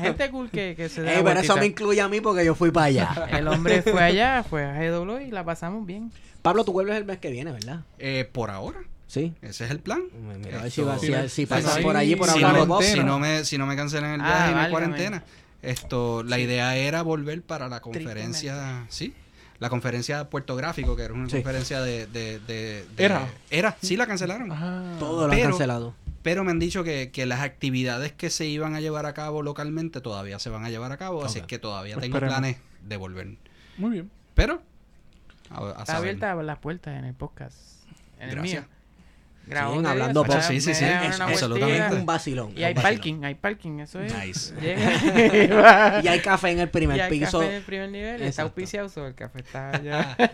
Gente 0.00 0.28
cool 0.30 0.50
que, 0.50 0.74
que 0.76 0.88
se 0.88 1.02
da 1.02 1.12
Ey, 1.14 1.22
pero 1.22 1.38
eso 1.38 1.56
me 1.56 1.66
incluye 1.66 2.00
a 2.00 2.08
mí 2.08 2.20
porque 2.20 2.44
yo 2.44 2.56
fui 2.56 2.72
para 2.72 2.86
allá. 2.86 3.28
El 3.30 3.46
hombre 3.46 3.80
fue 3.82 4.02
allá, 4.02 4.42
fue 4.42 4.64
a 4.64 4.72
GW 4.90 5.18
y 5.20 5.30
la 5.30 5.44
pasamos 5.44 5.86
bien. 5.86 6.10
Pablo, 6.42 6.64
tú 6.64 6.72
vuelves 6.72 6.96
el 6.96 7.04
mes 7.04 7.18
que 7.18 7.30
viene, 7.30 7.52
¿verdad? 7.52 7.82
Eh, 8.00 8.28
por 8.32 8.50
ahora, 8.50 8.80
Sí. 9.06 9.32
ese 9.40 9.66
es 9.66 9.70
el 9.70 9.78
plan. 9.78 10.02
Mira, 10.44 10.58
a 10.58 10.62
ver 10.64 10.70
si, 10.72 10.82
va- 10.82 10.98
si- 10.98 11.06
Sí, 11.06 11.12
si 11.22 11.28
sí, 11.28 11.46
pasas 11.46 11.74
sí. 11.74 11.82
por 11.82 11.96
allí 11.96 12.16
por 12.16 12.28
si, 12.28 12.42
hablar 12.42 12.60
de 12.60 12.66
Bob. 12.66 12.82
si 12.82 13.04
no 13.04 13.20
me 13.20 13.44
si 13.44 13.56
no 13.56 13.66
me 13.66 13.76
cancelan 13.76 14.14
el 14.14 14.20
Ah, 14.20 14.24
viaje 14.24 14.50
y 14.50 14.54
no 14.54 14.60
hay 14.62 14.72
válgame. 14.72 14.72
cuarentena 14.96 15.22
esto 15.62 16.24
la 16.24 16.40
idea 16.40 16.74
era 16.76 17.02
volver 17.02 17.40
para 17.42 17.68
la 17.68 17.78
conferencia 17.80 18.84
sí 18.88 19.14
la 19.58 19.68
conferencia 19.70 20.28
Puerto 20.30 20.56
Gráfico 20.56 20.96
que 20.96 21.02
era 21.04 21.14
una 21.14 21.28
Sí. 21.28 21.36
conferencia 21.36 21.80
de, 21.80 22.06
de, 22.06 22.38
de- 22.40 22.84
de- 22.96 23.04
Era. 23.04 23.26
era 23.50 23.76
sí 23.82 23.96
la 23.96 24.06
cancelaron 24.06 24.50
Ah. 24.52 24.96
Todo 24.98 25.26
lo 25.26 25.32
han 25.32 25.38
Pero- 25.38 25.50
cancelado. 25.50 25.94
pero 26.22 26.44
me 26.44 26.50
han 26.50 26.58
dicho 26.58 26.82
que, 26.84 27.10
que 27.10 27.24
las 27.26 27.40
actividades 27.40 28.12
que 28.12 28.30
se 28.30 28.46
iban 28.46 28.74
a 28.74 28.80
llevar 28.80 29.06
a 29.06 29.14
cabo 29.14 29.42
localmente 29.42 30.00
todavía 30.00 30.38
se 30.38 30.50
van 30.50 30.64
a 30.64 30.70
llevar 30.70 30.92
a 30.92 30.96
cabo 30.96 31.24
así 31.24 31.40
que 31.42 31.58
todavía 31.58 31.94
tengo 31.96 32.16
Esperemos. 32.16 32.34
planes 32.38 32.56
de 32.82 32.96
volver 32.96 33.28
Muy 33.78 33.90
bien. 33.92 34.10
pero 34.34 34.60
a, 35.50 35.64
a 35.64 35.82
Está 35.82 35.96
abierta 35.98 36.34
las 36.34 36.58
puertas 36.58 36.98
en 36.98 37.04
el 37.04 37.14
podcast. 37.14 37.56
En 38.18 38.30
el 38.30 38.34
Gracias. 38.36 38.64
mío. 38.66 38.75
Grabamos 39.46 39.80
Sí, 39.82 39.86
hablando 39.88 40.24
se 40.24 40.42
Sí, 40.42 40.60
sí, 40.60 40.74
sí, 40.74 40.84
es- 40.84 41.20
absolutamente. 41.20 41.94
un 41.96 42.04
vacilón. 42.06 42.52
Y 42.56 42.64
hay 42.64 42.74
vacilón. 42.74 42.94
parking, 42.96 43.24
hay 43.24 43.34
parking, 43.36 43.78
eso 43.80 44.00
es. 44.00 44.12
Nice. 44.14 44.54
Llega- 44.60 46.00
Y 46.04 46.08
hay 46.08 46.20
café 46.20 46.50
en 46.50 46.58
el 46.60 46.68
primer 46.68 46.96
y 46.96 47.00
hay 47.00 47.10
piso. 47.10 47.38
café 47.38 47.50
en 47.50 47.56
el 47.56 47.62
primer 47.62 47.90
nivel, 47.90 48.14
está 48.16 48.26
Exacto. 48.26 48.42
auspiciado, 48.48 48.88
so 48.88 49.06
el 49.06 49.14
café 49.14 49.38
está 49.40 49.70
allá. 49.70 50.16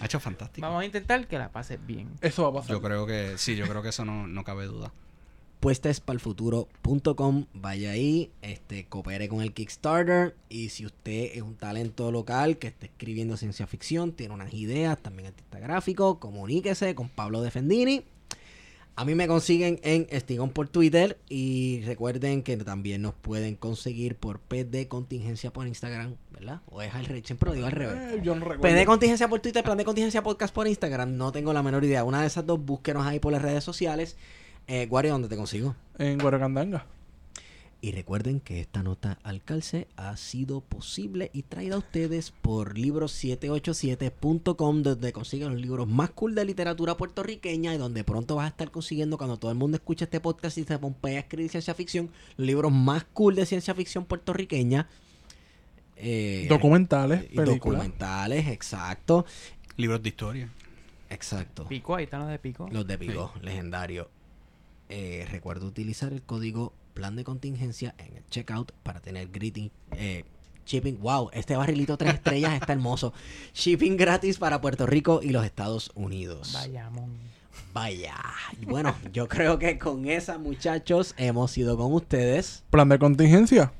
ha 0.00 0.04
hecho 0.04 0.20
fantástico 0.20 0.66
Vamos 0.66 0.82
a 0.82 0.84
intentar 0.84 1.26
que 1.26 1.38
la 1.38 1.48
pases 1.50 1.78
bien. 1.86 2.10
Eso 2.20 2.42
va 2.44 2.50
a 2.50 2.52
pasar. 2.62 2.70
yo 2.76 2.82
creo 2.82 3.06
que 3.06 3.34
sí 3.38 3.56
yo 3.56 3.66
creo 3.66 3.82
que 3.82 3.88
eso 3.88 4.04
no, 4.04 4.26
no 4.26 4.44
cabe 4.44 4.66
duda 4.66 4.92
puestespalfuturo.com 5.66 7.46
vaya 7.52 7.90
ahí, 7.90 8.30
este, 8.40 8.86
coopere 8.86 9.28
con 9.28 9.40
el 9.40 9.52
Kickstarter 9.52 10.36
y 10.48 10.68
si 10.68 10.86
usted 10.86 11.32
es 11.34 11.42
un 11.42 11.56
talento 11.56 12.12
local 12.12 12.58
que 12.58 12.68
esté 12.68 12.86
escribiendo 12.86 13.36
ciencia 13.36 13.66
ficción, 13.66 14.12
tiene 14.12 14.32
unas 14.32 14.54
ideas, 14.54 14.96
también 14.96 15.26
artista 15.26 15.58
gráfico, 15.58 16.20
comuníquese 16.20 16.94
con 16.94 17.08
Pablo 17.08 17.42
Defendini. 17.42 18.04
A 18.94 19.04
mí 19.04 19.16
me 19.16 19.26
consiguen 19.26 19.80
en 19.82 20.06
Estigón 20.08 20.50
por 20.50 20.68
Twitter 20.68 21.18
y 21.28 21.82
recuerden 21.84 22.44
que 22.44 22.56
también 22.58 23.02
nos 23.02 23.14
pueden 23.14 23.56
conseguir 23.56 24.14
por 24.14 24.38
PD 24.38 24.86
Contingencia 24.86 25.52
por 25.52 25.66
Instagram, 25.66 26.14
¿verdad? 26.30 26.60
O 26.70 26.80
es 26.80 26.94
al 26.94 27.06
revés, 27.06 27.24
siempre 27.26 27.48
lo 27.48 27.54
digo 27.56 27.66
al 27.66 27.72
revés. 27.72 28.14
Eh, 28.14 28.20
yo 28.22 28.36
no 28.36 28.44
recuerdo. 28.46 28.62
PD 28.62 28.86
Contingencia 28.86 29.26
por 29.26 29.40
Twitter, 29.40 29.64
Plan 29.64 29.76
de 29.76 29.84
Contingencia 29.84 30.22
Podcast 30.22 30.54
por 30.54 30.68
Instagram. 30.68 31.16
No 31.16 31.32
tengo 31.32 31.52
la 31.52 31.64
menor 31.64 31.84
idea. 31.84 32.04
Una 32.04 32.20
de 32.20 32.28
esas 32.28 32.46
dos, 32.46 32.64
búsquenos 32.64 33.04
ahí 33.04 33.18
por 33.18 33.32
las 33.32 33.42
redes 33.42 33.64
sociales. 33.64 34.16
Eh, 34.68 34.86
Guario, 34.86 35.12
¿dónde 35.12 35.28
te 35.28 35.36
consigo? 35.36 35.76
En 35.98 36.18
Guaracandanga. 36.18 36.86
Y 37.80 37.92
recuerden 37.92 38.40
que 38.40 38.60
esta 38.60 38.82
nota 38.82 39.18
al 39.22 39.42
calce 39.42 39.86
ha 39.96 40.16
sido 40.16 40.60
posible 40.62 41.30
y 41.32 41.42
traída 41.42 41.76
a 41.76 41.78
ustedes 41.78 42.32
por 42.32 42.76
libros787.com, 42.76 44.82
donde 44.82 45.12
consiguen 45.12 45.52
los 45.52 45.60
libros 45.60 45.86
más 45.86 46.10
cool 46.10 46.34
de 46.34 46.44
literatura 46.46 46.96
puertorriqueña 46.96 47.74
y 47.74 47.78
donde 47.78 48.02
pronto 48.02 48.36
vas 48.36 48.46
a 48.46 48.48
estar 48.48 48.70
consiguiendo 48.70 49.18
cuando 49.18 49.36
todo 49.36 49.50
el 49.52 49.58
mundo 49.58 49.76
escuche 49.76 50.04
este 50.04 50.20
podcast 50.20 50.56
y 50.58 50.64
se 50.64 50.78
pompea 50.78 51.18
a 51.18 51.20
escribir 51.20 51.50
ciencia 51.50 51.74
ficción, 51.74 52.10
los 52.36 52.46
libros 52.46 52.72
más 52.72 53.04
cool 53.12 53.34
de 53.36 53.46
ciencia 53.46 53.74
ficción 53.74 54.04
puertorriqueña. 54.06 54.88
Eh, 55.96 56.46
Documentales, 56.48 57.24
películas. 57.24 57.48
documentales, 57.56 58.48
exacto. 58.48 59.26
libros 59.76 60.02
de 60.02 60.08
historia 60.08 60.48
Exacto. 61.08 61.66
Pico, 61.68 61.94
ahí 61.94 62.04
están 62.04 62.20
los 62.20 62.30
de 62.30 62.38
Pico. 62.38 62.68
Los 62.70 62.86
de 62.86 62.98
Pico, 62.98 63.32
legendario. 63.42 64.10
Eh, 64.88 65.26
recuerda 65.30 65.66
utilizar 65.66 66.12
el 66.12 66.22
código 66.22 66.72
plan 66.94 67.16
de 67.16 67.24
contingencia 67.24 67.94
en 67.98 68.16
el 68.16 68.26
checkout 68.28 68.72
para 68.82 69.00
tener 69.00 69.28
greeting, 69.30 69.70
eh, 69.92 70.24
shipping. 70.64 70.98
Wow, 71.00 71.30
este 71.32 71.56
barrilito 71.56 71.96
tres 71.96 72.14
estrellas 72.16 72.54
está 72.54 72.72
hermoso. 72.72 73.12
Shipping 73.54 73.96
gratis 73.96 74.38
para 74.38 74.60
Puerto 74.60 74.86
Rico 74.86 75.20
y 75.22 75.30
los 75.30 75.44
Estados 75.44 75.90
Unidos. 75.94 76.52
Vaya. 77.72 78.14
Y 78.60 78.64
Bueno, 78.64 78.96
yo 79.12 79.28
creo 79.28 79.58
que 79.58 79.78
con 79.78 80.08
esa, 80.08 80.38
muchachos, 80.38 81.14
hemos 81.18 81.56
ido 81.58 81.76
con 81.76 81.92
ustedes. 81.92 82.64
Plan 82.70 82.88
de 82.88 82.98
contingencia. 82.98 83.72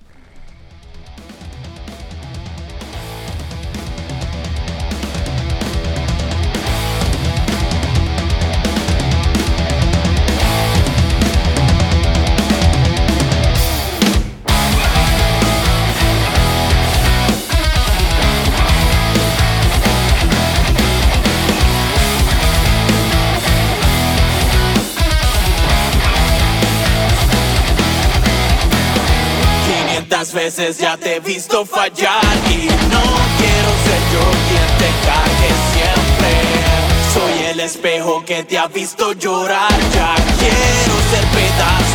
Veces 30.36 30.76
ya 30.76 30.98
te 30.98 31.16
he 31.16 31.20
visto 31.20 31.64
fallar 31.64 32.22
y 32.50 32.66
no 32.92 33.02
quiero 33.38 33.70
ser 33.86 34.02
yo 34.12 34.20
quien 34.48 34.68
te 34.76 34.90
cague 35.06 35.50
siempre. 35.72 36.30
Soy 37.14 37.46
el 37.52 37.60
espejo 37.60 38.22
que 38.22 38.44
te 38.44 38.58
ha 38.58 38.66
visto 38.66 39.14
llorar, 39.14 39.72
ya 39.94 40.14
quiero 40.38 40.94
ser 41.10 41.24
pedazos 41.28 41.85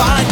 why 0.00 0.29